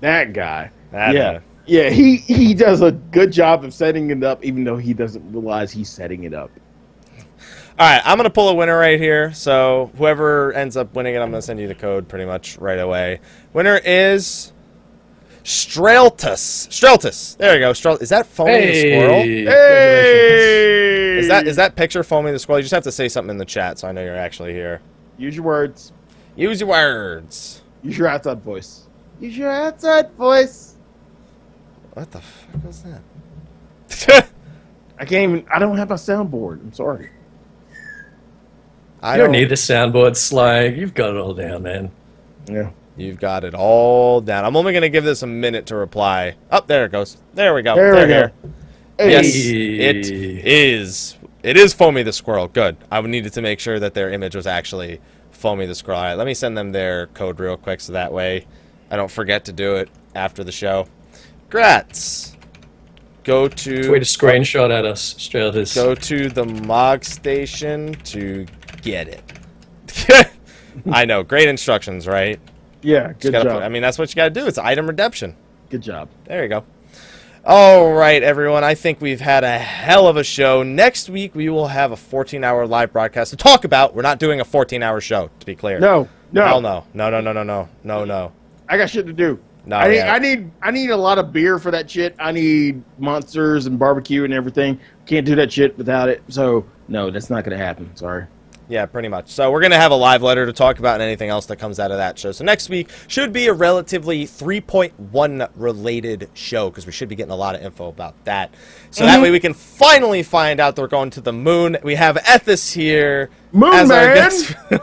that 0.00 0.32
guy. 0.32 0.70
That 0.90 1.14
yeah, 1.14 1.32
guy. 1.34 1.40
yeah. 1.66 1.90
He 1.90 2.16
he 2.16 2.54
does 2.54 2.80
a 2.82 2.92
good 2.92 3.32
job 3.32 3.64
of 3.64 3.72
setting 3.74 4.10
it 4.10 4.22
up, 4.24 4.44
even 4.44 4.64
though 4.64 4.76
he 4.76 4.92
doesn't 4.94 5.32
realize 5.32 5.70
he's 5.72 5.88
setting 5.88 6.24
it 6.24 6.34
up. 6.34 6.50
All 7.76 7.88
right, 7.90 8.00
I'm 8.04 8.16
gonna 8.16 8.30
pull 8.30 8.48
a 8.50 8.54
winner 8.54 8.78
right 8.78 9.00
here. 9.00 9.32
So 9.32 9.90
whoever 9.96 10.52
ends 10.52 10.76
up 10.76 10.94
winning 10.94 11.14
it, 11.14 11.18
I'm 11.18 11.30
gonna 11.30 11.42
send 11.42 11.58
you 11.58 11.66
the 11.68 11.74
code 11.74 12.08
pretty 12.08 12.24
much 12.24 12.56
right 12.58 12.78
away. 12.78 13.20
Winner 13.52 13.80
is 13.84 14.52
Streltus. 15.42 16.68
Streltus. 16.68 17.36
There 17.36 17.54
you 17.54 17.60
go. 17.60 17.72
Strel- 17.72 18.00
is 18.00 18.08
that 18.10 18.26
foamy 18.26 18.66
the 18.66 18.80
squirrel? 18.80 19.22
Hey! 19.22 19.44
Hey, 19.44 21.18
Is 21.18 21.28
that 21.28 21.46
is 21.46 21.56
that 21.56 21.76
picture 21.76 22.02
foamy 22.02 22.30
the 22.32 22.38
squirrel? 22.38 22.58
You 22.60 22.62
just 22.62 22.74
have 22.74 22.84
to 22.84 22.92
say 22.92 23.08
something 23.08 23.30
in 23.30 23.38
the 23.38 23.44
chat 23.44 23.78
so 23.78 23.88
I 23.88 23.92
know 23.92 24.02
you're 24.04 24.16
actually 24.16 24.52
here. 24.52 24.80
Use 25.18 25.34
your 25.36 25.44
words. 25.44 25.92
Use 26.36 26.60
your 26.60 26.70
words. 26.70 27.62
Use 27.82 27.98
your 27.98 28.08
outside 28.08 28.40
voice. 28.42 28.84
Use 29.20 29.36
your 29.36 29.50
outside 29.50 30.10
voice. 30.12 30.74
What 31.92 32.10
the 32.10 32.20
fuck 32.20 32.64
was 32.64 32.82
that? 32.82 34.28
I 34.98 35.04
can't 35.04 35.32
even. 35.32 35.46
I 35.52 35.58
don't 35.58 35.76
have 35.76 35.90
a 35.90 35.94
soundboard. 35.94 36.60
I'm 36.60 36.72
sorry. 36.72 37.10
I 39.02 39.16
You 39.16 39.22
don't 39.22 39.32
need 39.32 39.52
a 39.52 39.56
soundboard, 39.56 40.16
Sly. 40.16 40.64
You've 40.64 40.94
got 40.94 41.10
it 41.10 41.18
all 41.18 41.34
down, 41.34 41.62
man. 41.62 41.90
Yeah. 42.46 42.70
You've 42.96 43.18
got 43.20 43.44
it 43.44 43.54
all 43.54 44.20
down. 44.20 44.44
I'm 44.44 44.56
only 44.56 44.72
gonna 44.72 44.88
give 44.88 45.04
this 45.04 45.22
a 45.22 45.26
minute 45.26 45.66
to 45.66 45.76
reply. 45.76 46.36
Up 46.50 46.66
there 46.66 46.86
it 46.86 46.92
goes. 46.92 47.16
There 47.34 47.54
we 47.54 47.62
go. 47.62 47.74
There 47.74 47.94
we 47.94 48.00
go. 48.00 48.06
here. 48.06 48.32
Hey, 48.98 49.10
Yes, 49.10 49.26
it 49.34 50.06
is. 50.46 51.16
It 51.42 51.56
is 51.56 51.74
Foamy 51.74 52.02
the 52.02 52.12
Squirrel. 52.12 52.48
Good. 52.48 52.76
I 52.90 53.00
needed 53.02 53.32
to 53.34 53.42
make 53.42 53.60
sure 53.60 53.78
that 53.80 53.94
their 53.94 54.10
image 54.10 54.34
was 54.34 54.46
actually 54.46 55.00
Foamy 55.44 55.66
the 55.66 55.74
Squirrel. 55.74 55.98
All 55.98 56.04
right, 56.06 56.14
let 56.14 56.26
me 56.26 56.32
send 56.32 56.56
them 56.56 56.72
their 56.72 57.08
code 57.08 57.38
real 57.38 57.58
quick 57.58 57.78
so 57.82 57.92
that 57.92 58.10
way 58.10 58.46
I 58.90 58.96
don't 58.96 59.10
forget 59.10 59.44
to 59.44 59.52
do 59.52 59.76
it 59.76 59.90
after 60.14 60.42
the 60.42 60.50
show. 60.50 60.86
Grats. 61.50 62.34
go 63.24 63.46
to 63.48 63.90
Wait, 63.92 64.00
a 64.00 64.06
screenshot 64.06 64.70
at 64.70 64.86
us, 64.86 65.14
straight 65.18 65.44
at 65.48 65.54
us. 65.54 65.74
go 65.74 65.94
to 65.94 66.30
the 66.30 66.46
Mog 66.46 67.04
station 67.04 67.92
to 68.04 68.46
get 68.80 69.06
it. 69.06 70.32
I 70.90 71.04
know, 71.04 71.22
great 71.22 71.50
instructions, 71.50 72.06
right? 72.06 72.40
Yeah, 72.80 73.12
good 73.20 73.32
job. 73.32 73.42
put- 73.42 73.62
I 73.64 73.68
mean, 73.68 73.82
that's 73.82 73.98
what 73.98 74.08
you 74.08 74.16
got 74.16 74.32
to 74.32 74.40
do. 74.40 74.46
It's 74.46 74.56
item 74.56 74.86
redemption. 74.86 75.36
good 75.68 75.82
job. 75.82 76.08
There 76.24 76.42
you 76.42 76.48
go. 76.48 76.64
All 77.46 77.92
right, 77.92 78.22
everyone. 78.22 78.64
I 78.64 78.74
think 78.74 79.02
we've 79.02 79.20
had 79.20 79.44
a 79.44 79.58
hell 79.58 80.08
of 80.08 80.16
a 80.16 80.24
show. 80.24 80.62
Next 80.62 81.10
week 81.10 81.34
we 81.34 81.50
will 81.50 81.66
have 81.66 81.92
a 81.92 81.94
14-hour 81.94 82.66
live 82.66 82.90
broadcast 82.90 83.32
to 83.32 83.36
talk 83.36 83.64
about. 83.64 83.94
We're 83.94 84.00
not 84.00 84.18
doing 84.18 84.40
a 84.40 84.46
14-hour 84.46 85.02
show, 85.02 85.28
to 85.40 85.44
be 85.44 85.54
clear. 85.54 85.78
No, 85.78 86.08
no, 86.32 86.46
Hell 86.46 86.62
no. 86.62 86.86
No, 86.94 87.10
no, 87.10 87.20
no, 87.20 87.34
no, 87.34 87.42
no, 87.42 87.68
no, 87.82 88.04
no. 88.06 88.32
I 88.66 88.78
got 88.78 88.88
shit 88.88 89.04
to 89.08 89.12
do. 89.12 89.38
No, 89.66 89.76
I 89.76 89.88
need, 89.88 89.96
yeah. 89.96 90.14
I 90.14 90.18
need, 90.18 90.50
I 90.62 90.70
need 90.70 90.88
a 90.88 90.96
lot 90.96 91.18
of 91.18 91.34
beer 91.34 91.58
for 91.58 91.70
that 91.70 91.90
shit. 91.90 92.16
I 92.18 92.32
need 92.32 92.82
monsters 92.96 93.66
and 93.66 93.78
barbecue 93.78 94.24
and 94.24 94.32
everything. 94.32 94.80
Can't 95.04 95.26
do 95.26 95.34
that 95.34 95.52
shit 95.52 95.76
without 95.76 96.08
it. 96.08 96.22
So 96.28 96.64
no, 96.88 97.10
that's 97.10 97.28
not 97.28 97.44
gonna 97.44 97.58
happen. 97.58 97.94
Sorry. 97.94 98.24
Yeah, 98.68 98.86
pretty 98.86 99.08
much. 99.08 99.28
So 99.28 99.50
we're 99.50 99.60
gonna 99.60 99.76
have 99.76 99.92
a 99.92 99.96
live 99.96 100.22
letter 100.22 100.46
to 100.46 100.52
talk 100.52 100.78
about 100.78 100.94
and 100.94 101.02
anything 101.02 101.28
else 101.28 101.46
that 101.46 101.56
comes 101.56 101.78
out 101.78 101.90
of 101.90 101.98
that 101.98 102.18
show. 102.18 102.32
So 102.32 102.44
next 102.44 102.70
week 102.70 102.88
should 103.08 103.32
be 103.32 103.48
a 103.48 103.52
relatively 103.52 104.24
3.1 104.24 105.50
related 105.54 106.30
show 106.32 106.70
because 106.70 106.86
we 106.86 106.92
should 106.92 107.08
be 107.08 107.14
getting 107.14 107.32
a 107.32 107.36
lot 107.36 107.54
of 107.54 107.62
info 107.62 107.88
about 107.88 108.24
that. 108.24 108.54
So 108.90 109.04
that 109.04 109.18
mhm. 109.18 109.24
way 109.24 109.30
we 109.30 109.40
can 109.40 109.52
finally 109.52 110.22
find 110.22 110.60
out 110.60 110.76
that 110.76 110.82
we're 110.82 110.88
going 110.88 111.10
to 111.10 111.20
the 111.20 111.32
moon. 111.32 111.76
We 111.82 111.94
have 111.96 112.16
Ethis 112.16 112.72
here 112.72 113.30
Moon 113.52 113.74
as 113.74 113.90
our 113.90 114.14
guest. 114.14 114.54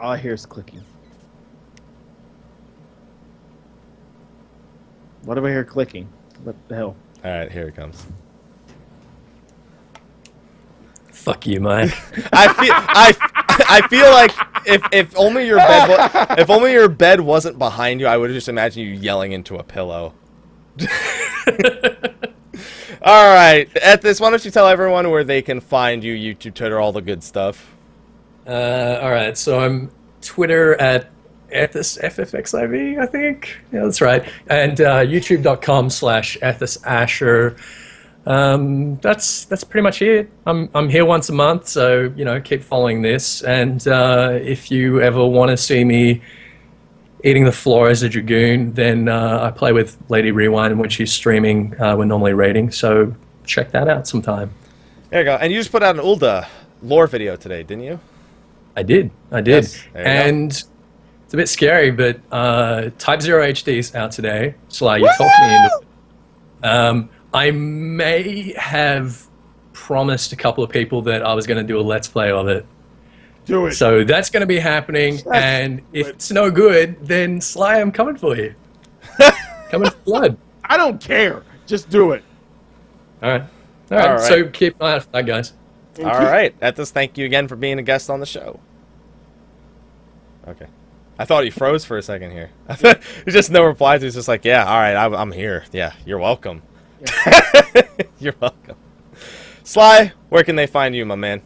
All 0.00 0.10
I 0.10 0.18
hear 0.18 0.34
is 0.34 0.46
clicking. 0.46 0.82
What 5.24 5.36
do 5.36 5.46
I 5.46 5.50
hear 5.50 5.64
clicking? 5.64 6.08
What 6.42 6.56
the 6.68 6.74
hell? 6.74 6.96
All 7.24 7.30
right, 7.30 7.50
here 7.50 7.68
it 7.68 7.76
comes. 7.76 8.04
Fuck 11.12 11.46
you, 11.46 11.60
Mike. 11.60 11.92
I 12.32 12.52
feel 12.52 12.72
I, 12.74 13.14
I 13.68 13.88
feel 13.88 14.10
like 14.10 14.32
if 14.66 14.82
if 14.92 15.16
only 15.16 15.46
your 15.46 15.58
bed 15.58 15.88
wa- 15.88 16.26
if 16.36 16.50
only 16.50 16.72
your 16.72 16.88
bed 16.88 17.20
wasn't 17.20 17.58
behind 17.58 18.00
you, 18.00 18.06
I 18.06 18.16
would 18.16 18.32
just 18.32 18.48
imagine 18.48 18.82
you 18.82 18.92
yelling 18.94 19.32
into 19.32 19.56
a 19.56 19.62
pillow. 19.62 20.14
all 23.02 23.34
right, 23.34 23.68
Ethis, 23.74 24.20
why 24.20 24.30
don't 24.30 24.44
you 24.44 24.50
tell 24.50 24.66
everyone 24.66 25.10
where 25.10 25.22
they 25.22 25.42
can 25.42 25.60
find 25.60 26.02
you, 26.02 26.14
YouTube, 26.14 26.54
Twitter, 26.54 26.80
all 26.80 26.92
the 26.92 27.02
good 27.02 27.22
stuff. 27.22 27.72
Uh, 28.46 28.98
all 29.02 29.10
right, 29.10 29.38
so 29.38 29.60
I'm 29.60 29.92
Twitter 30.22 30.74
at 30.80 31.10
Ethis 31.52 32.00
FFXIV, 32.02 32.98
I 32.98 33.06
think. 33.06 33.58
Yeah, 33.72 33.84
that's 33.84 34.00
right. 34.00 34.28
And 34.48 34.80
uh, 34.80 35.00
YouTube.com 35.00 35.90
slash 35.90 36.38
Ethis 36.38 36.78
Asher. 36.84 37.56
Um, 38.24 38.98
that's 38.98 39.46
that's 39.46 39.64
pretty 39.64 39.82
much 39.82 40.00
it. 40.00 40.30
I'm 40.46 40.70
I'm 40.74 40.88
here 40.88 41.04
once 41.04 41.28
a 41.28 41.32
month, 41.32 41.66
so 41.66 42.12
you 42.16 42.24
know 42.24 42.40
keep 42.40 42.62
following 42.62 43.02
this. 43.02 43.42
And 43.42 43.86
uh, 43.88 44.38
if 44.40 44.70
you 44.70 45.00
ever 45.00 45.26
want 45.26 45.50
to 45.50 45.56
see 45.56 45.84
me 45.84 46.22
eating 47.24 47.44
the 47.44 47.52
floor 47.52 47.88
as 47.88 48.02
a 48.02 48.08
dragoon, 48.08 48.72
then 48.74 49.08
uh, 49.08 49.40
I 49.42 49.50
play 49.50 49.72
with 49.72 49.96
Lady 50.08 50.30
Rewind 50.30 50.78
when 50.78 50.88
she's 50.88 51.12
streaming. 51.12 51.80
Uh, 51.80 51.96
we're 51.96 52.04
normally 52.04 52.32
raiding, 52.32 52.70
so 52.70 53.14
check 53.44 53.72
that 53.72 53.88
out 53.88 54.06
sometime. 54.06 54.52
There 55.10 55.20
you 55.20 55.24
go. 55.24 55.34
And 55.34 55.52
you 55.52 55.58
just 55.58 55.72
put 55.72 55.82
out 55.82 55.96
an 55.96 56.02
Ul'dah 56.02 56.46
lore 56.82 57.06
video 57.06 57.36
today, 57.36 57.62
didn't 57.62 57.84
you? 57.84 58.00
I 58.76 58.82
did. 58.82 59.10
I 59.30 59.40
did. 59.40 59.64
Yes, 59.64 59.84
you 59.94 60.62
go. 60.64 60.71
And 61.32 61.40
it's 61.40 61.50
a 61.50 61.56
bit 61.56 61.66
scary, 61.66 61.90
but 61.90 62.20
uh, 62.30 62.90
Type 62.98 63.22
Zero 63.22 63.42
HD 63.46 63.78
is 63.78 63.94
out 63.94 64.12
today. 64.12 64.54
Sly, 64.68 64.98
you 64.98 65.06
talked 65.16 65.40
me 65.40 65.54
into 65.54 65.70
it. 65.80 66.66
Um, 66.66 67.08
I 67.32 67.50
may 67.50 68.52
have 68.58 69.26
promised 69.72 70.34
a 70.34 70.36
couple 70.36 70.62
of 70.62 70.68
people 70.68 71.00
that 71.02 71.22
I 71.24 71.32
was 71.32 71.46
going 71.46 71.56
to 71.56 71.64
do 71.64 71.80
a 71.80 71.82
Let's 71.82 72.06
Play 72.06 72.30
of 72.30 72.48
it. 72.48 72.66
Do 73.46 73.66
it. 73.66 73.72
So 73.72 74.04
that's 74.04 74.28
going 74.28 74.42
to 74.42 74.46
be 74.46 74.58
happening. 74.58 75.20
and 75.32 75.80
if 75.94 76.06
it's 76.06 76.30
no 76.30 76.50
good, 76.50 76.96
then 77.02 77.40
Sly, 77.40 77.80
I'm 77.80 77.92
coming 77.92 78.16
for 78.16 78.36
you. 78.36 78.54
coming 79.70 79.90
for 79.90 79.96
blood. 80.04 80.36
I 80.64 80.76
don't 80.76 81.00
care. 81.00 81.44
Just 81.66 81.88
do 81.88 82.12
it. 82.12 82.22
All 83.22 83.30
right. 83.30 83.40
All 83.40 83.48
right. 83.96 84.06
All 84.06 84.14
right. 84.16 84.22
So 84.22 84.48
keep 84.50 84.78
an 84.80 84.86
eye 84.86 84.92
out 84.96 85.04
for 85.04 85.10
that, 85.12 85.24
guys. 85.24 85.54
And 85.96 86.06
All 86.06 86.12
keep- 86.12 86.28
right, 86.28 86.60
Ethis, 86.60 86.90
thank 86.90 87.16
you 87.16 87.24
again 87.24 87.48
for 87.48 87.56
being 87.56 87.78
a 87.78 87.82
guest 87.82 88.10
on 88.10 88.20
the 88.20 88.26
show. 88.26 88.60
Okay. 90.46 90.66
I 91.18 91.24
thought 91.24 91.44
he 91.44 91.50
froze 91.50 91.84
for 91.84 91.98
a 91.98 92.02
second 92.02 92.30
here. 92.32 92.50
There's 92.80 92.96
just 93.26 93.50
no 93.50 93.64
reply. 93.64 93.98
He's 93.98 94.14
just 94.14 94.28
like, 94.28 94.44
yeah, 94.44 94.64
all 94.64 94.78
right, 94.78 94.94
I, 94.94 95.06
I'm 95.06 95.32
here. 95.32 95.64
Yeah, 95.72 95.92
you're 96.06 96.18
welcome. 96.18 96.62
you're 98.18 98.34
welcome. 98.40 98.76
Sly, 99.64 100.12
where 100.28 100.44
can 100.44 100.56
they 100.56 100.66
find 100.66 100.94
you, 100.94 101.04
my 101.04 101.14
man? 101.14 101.42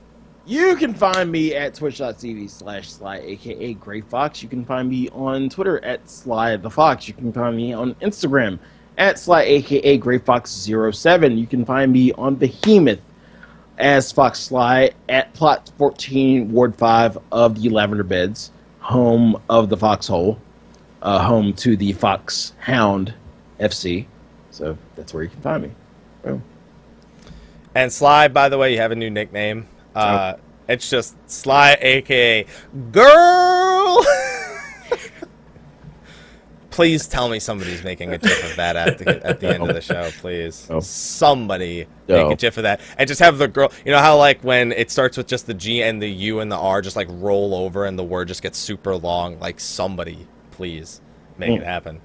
You 0.47 0.77
can 0.77 0.95
find 0.95 1.31
me 1.31 1.57
at 1.57 1.75
twitch.tv 1.75 2.49
slash 2.49 2.89
sly 2.89 3.19
aka 3.19 3.75
Gray 3.75 4.01
Fox. 4.01 4.43
You 4.45 4.49
can 4.49 4.65
find 4.65 4.89
me 4.89 5.09
on 5.09 5.49
Twitter 5.49 5.85
at 5.85 6.09
Sly 6.09 6.57
the 6.57 6.71
Fox. 6.71 7.09
You 7.09 7.15
can 7.15 7.33
find 7.33 7.57
me 7.57 7.73
on 7.73 7.95
Instagram 7.97 8.61
at 8.97 9.19
Sly 9.19 9.43
aka 9.43 9.99
Gray 9.99 10.19
Fox 10.19 10.51
07. 10.53 11.37
You 11.37 11.47
can 11.49 11.65
find 11.65 11.93
me 11.93 12.13
on 12.13 12.37
Behemoth 12.37 13.01
as 13.79 14.13
Fox 14.13 14.39
Sly 14.39 14.93
at 15.09 15.35
Plot 15.35 15.71
14 15.79 16.53
Ward 16.53 16.77
5 16.77 17.19
of 17.33 17.61
the 17.61 17.69
Lavender 17.69 18.05
Beds, 18.05 18.53
home 18.87 19.43
of 19.51 19.69
the 19.69 19.77
Foxhole, 19.77 20.39
uh, 21.03 21.19
home 21.19 21.53
to 21.55 21.77
the 21.77 21.93
Fox 21.93 22.53
Hound 22.61 23.13
FC. 23.59 24.07
So 24.53 24.79
that's 24.95 25.13
where 25.13 25.25
you 25.25 25.29
can 25.29 25.41
find 25.41 25.65
me. 25.65 25.71
Boom. 26.23 26.41
And 27.75 27.93
Sly, 27.93 28.29
by 28.29 28.49
the 28.49 28.57
way, 28.57 28.73
you 28.73 28.79
have 28.79 28.93
a 28.93 28.95
new 28.95 29.11
nickname. 29.11 29.67
Uh, 29.93 30.35
it's 30.69 30.89
just 30.89 31.17
Sly, 31.29 31.77
aka 31.81 32.47
Girl. 32.93 34.07
please 36.77 37.07
tell 37.09 37.29
me 37.31 37.41
somebody's 37.41 37.83
making 37.83 38.13
a 38.13 38.19
gif 38.19 38.45
of 38.51 38.55
that 38.57 38.77
at 38.77 38.99
the, 38.99 39.27
at 39.27 39.41
the 39.41 39.49
end 39.49 39.63
of 39.67 39.75
the 39.75 39.81
show, 39.81 40.11
please. 40.21 40.69
No. 40.69 40.79
Somebody 40.81 41.87
make 42.07 42.31
a 42.33 42.37
gif 42.37 42.57
of 42.59 42.65
that, 42.65 42.81
and 42.99 43.09
just 43.09 43.21
have 43.21 43.39
the 43.39 43.49
girl. 43.49 43.73
You 43.85 43.93
know 43.93 43.99
how 43.99 44.19
like 44.19 44.43
when 44.45 44.73
it 44.73 44.91
starts 44.91 45.17
with 45.17 45.27
just 45.27 45.47
the 45.47 45.55
G 45.55 45.83
and 45.83 46.01
the 46.03 46.09
U 46.11 46.41
and 46.41 46.53
the 46.53 46.57
R, 46.59 46.83
just 46.83 46.95
like 46.95 47.09
roll 47.11 47.55
over, 47.55 47.87
and 47.87 47.99
the 47.99 48.05
word 48.05 48.29
just 48.29 48.43
gets 48.43 48.59
super 48.59 48.95
long. 48.95 49.39
Like 49.41 49.59
somebody, 49.59 50.29
please 50.51 51.01
make 51.39 51.51
Mm. 51.51 51.57
it 51.63 51.65
happen. 51.65 52.01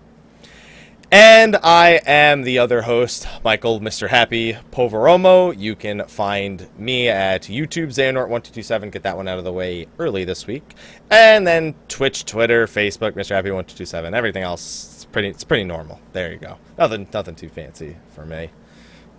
And 1.14 1.58
I 1.58 2.00
am 2.06 2.44
the 2.44 2.60
other 2.60 2.84
host, 2.84 3.28
Michael, 3.44 3.82
Mr. 3.82 4.08
Happy 4.08 4.54
Poveromo. 4.72 5.54
You 5.58 5.76
can 5.76 6.08
find 6.08 6.70
me 6.80 7.10
at 7.10 7.44
YouTube, 7.44 7.88
Xehanort1227. 7.88 8.92
Get 8.92 9.04
that 9.04 9.18
one 9.18 9.28
out 9.28 9.38
of 9.38 9.44
the 9.44 9.52
way 9.52 9.88
early 10.00 10.24
this 10.24 10.48
week. 10.48 10.74
And 11.10 11.46
then 11.46 11.76
Twitch, 11.90 12.24
Twitter, 12.24 12.66
Facebook, 12.66 13.12
Mr. 13.12 13.36
Happy1227. 13.36 14.14
Everything 14.14 14.44
else 14.44 15.00
is 15.00 15.06
pretty 15.12 15.28
it's 15.28 15.44
pretty 15.44 15.66
normal. 15.66 16.00
There 16.14 16.32
you 16.32 16.38
go. 16.38 16.58
Nothing 16.78 17.06
nothing 17.14 17.36
too 17.36 17.50
fancy 17.50 17.98
for 18.16 18.26
me. 18.26 18.50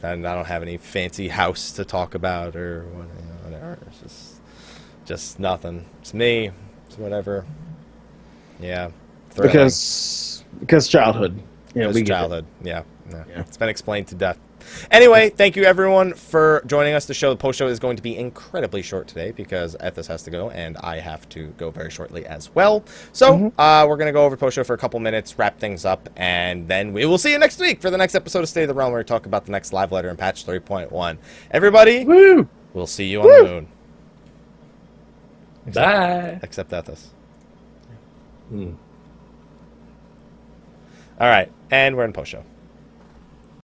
And 0.03 0.27
I 0.27 0.35
don't 0.35 0.47
have 0.47 0.63
any 0.63 0.79
fancy 0.79 1.29
house 1.29 1.73
to 1.73 1.85
talk 1.85 2.15
about 2.15 2.57
or 2.57 2.85
whatever. 3.45 3.79
It's 3.89 4.01
just 4.01 4.41
just 5.05 5.39
nothing. 5.39 5.85
It's 6.01 6.15
me. 6.15 6.53
It's 6.87 6.97
whatever. 6.97 7.45
Yeah. 8.59 8.93
Because 9.37 10.43
because 10.59 10.89
childhood. 10.89 11.43
Yeah, 11.75 11.89
it. 11.89 12.07
childhood. 12.07 12.45
Yeah, 12.63 12.83
yeah. 13.11 13.25
Yeah. 13.29 13.41
It's 13.41 13.57
been 13.57 13.69
explained 13.69 14.09
to 14.09 14.15
death. 14.15 14.39
Anyway, 14.93 15.29
thank 15.31 15.57
you 15.57 15.65
everyone 15.65 16.15
for 16.15 16.63
joining 16.67 16.95
us. 16.95 17.07
The 17.07 17.15
show, 17.15 17.31
the 17.31 17.37
post 17.37 17.59
show, 17.59 17.67
is 17.67 17.81
going 17.81 17.97
to 17.97 18.03
be 18.03 18.17
incredibly 18.17 18.81
short 18.81 19.09
today 19.09 19.33
because 19.33 19.75
Ethis 19.81 20.07
has 20.07 20.23
to 20.23 20.31
go 20.31 20.51
and 20.51 20.77
I 20.77 21.01
have 21.01 21.29
to 21.31 21.49
go 21.59 21.71
very 21.73 21.91
shortly 21.91 22.25
as 22.27 22.55
well. 22.55 22.85
So 23.13 23.33
Mm-hmm. 23.33 23.61
uh, 23.61 23.87
we're 23.89 23.97
gonna 23.97 24.13
go 24.13 24.25
over 24.25 24.37
post 24.37 24.55
show 24.55 24.63
for 24.63 24.75
a 24.75 24.79
couple 24.79 25.01
minutes, 25.01 25.37
wrap 25.37 25.59
things 25.59 25.85
up, 25.85 26.09
and 26.17 26.69
then 26.69 26.93
we 26.93 27.07
will 27.07 27.19
see 27.19 27.33
you 27.33 27.39
next 27.39 27.59
week 27.59 27.81
for 27.83 27.91
the 27.91 27.99
next 27.99 28.15
episode 28.15 28.41
of 28.45 28.49
State 28.49 28.63
of 28.63 28.69
the 28.69 28.75
Realm, 28.75 28.93
where 28.93 29.01
we 29.01 29.05
talk 29.05 29.27
about 29.27 29.47
the 29.47 29.51
next 29.53 29.73
live 29.73 29.91
letter 29.91 30.09
in 30.11 30.17
patch 30.17 30.47
3.1. 30.47 31.19
Everybody, 31.51 32.05
Woo! 32.05 32.49
we'll 32.73 32.87
see 32.87 33.07
you 33.07 33.21
on 33.23 33.27
the 33.45 33.51
moon, 33.51 33.69
Bye. 35.75 36.39
except 36.43 36.71
Ethis. 36.71 37.07
Hmm. 38.49 38.73
All 41.21 41.29
right, 41.29 41.51
and 41.73 41.97
we're 41.97 42.05
in 42.05 42.13
post 42.13 42.31
show. 42.31 42.45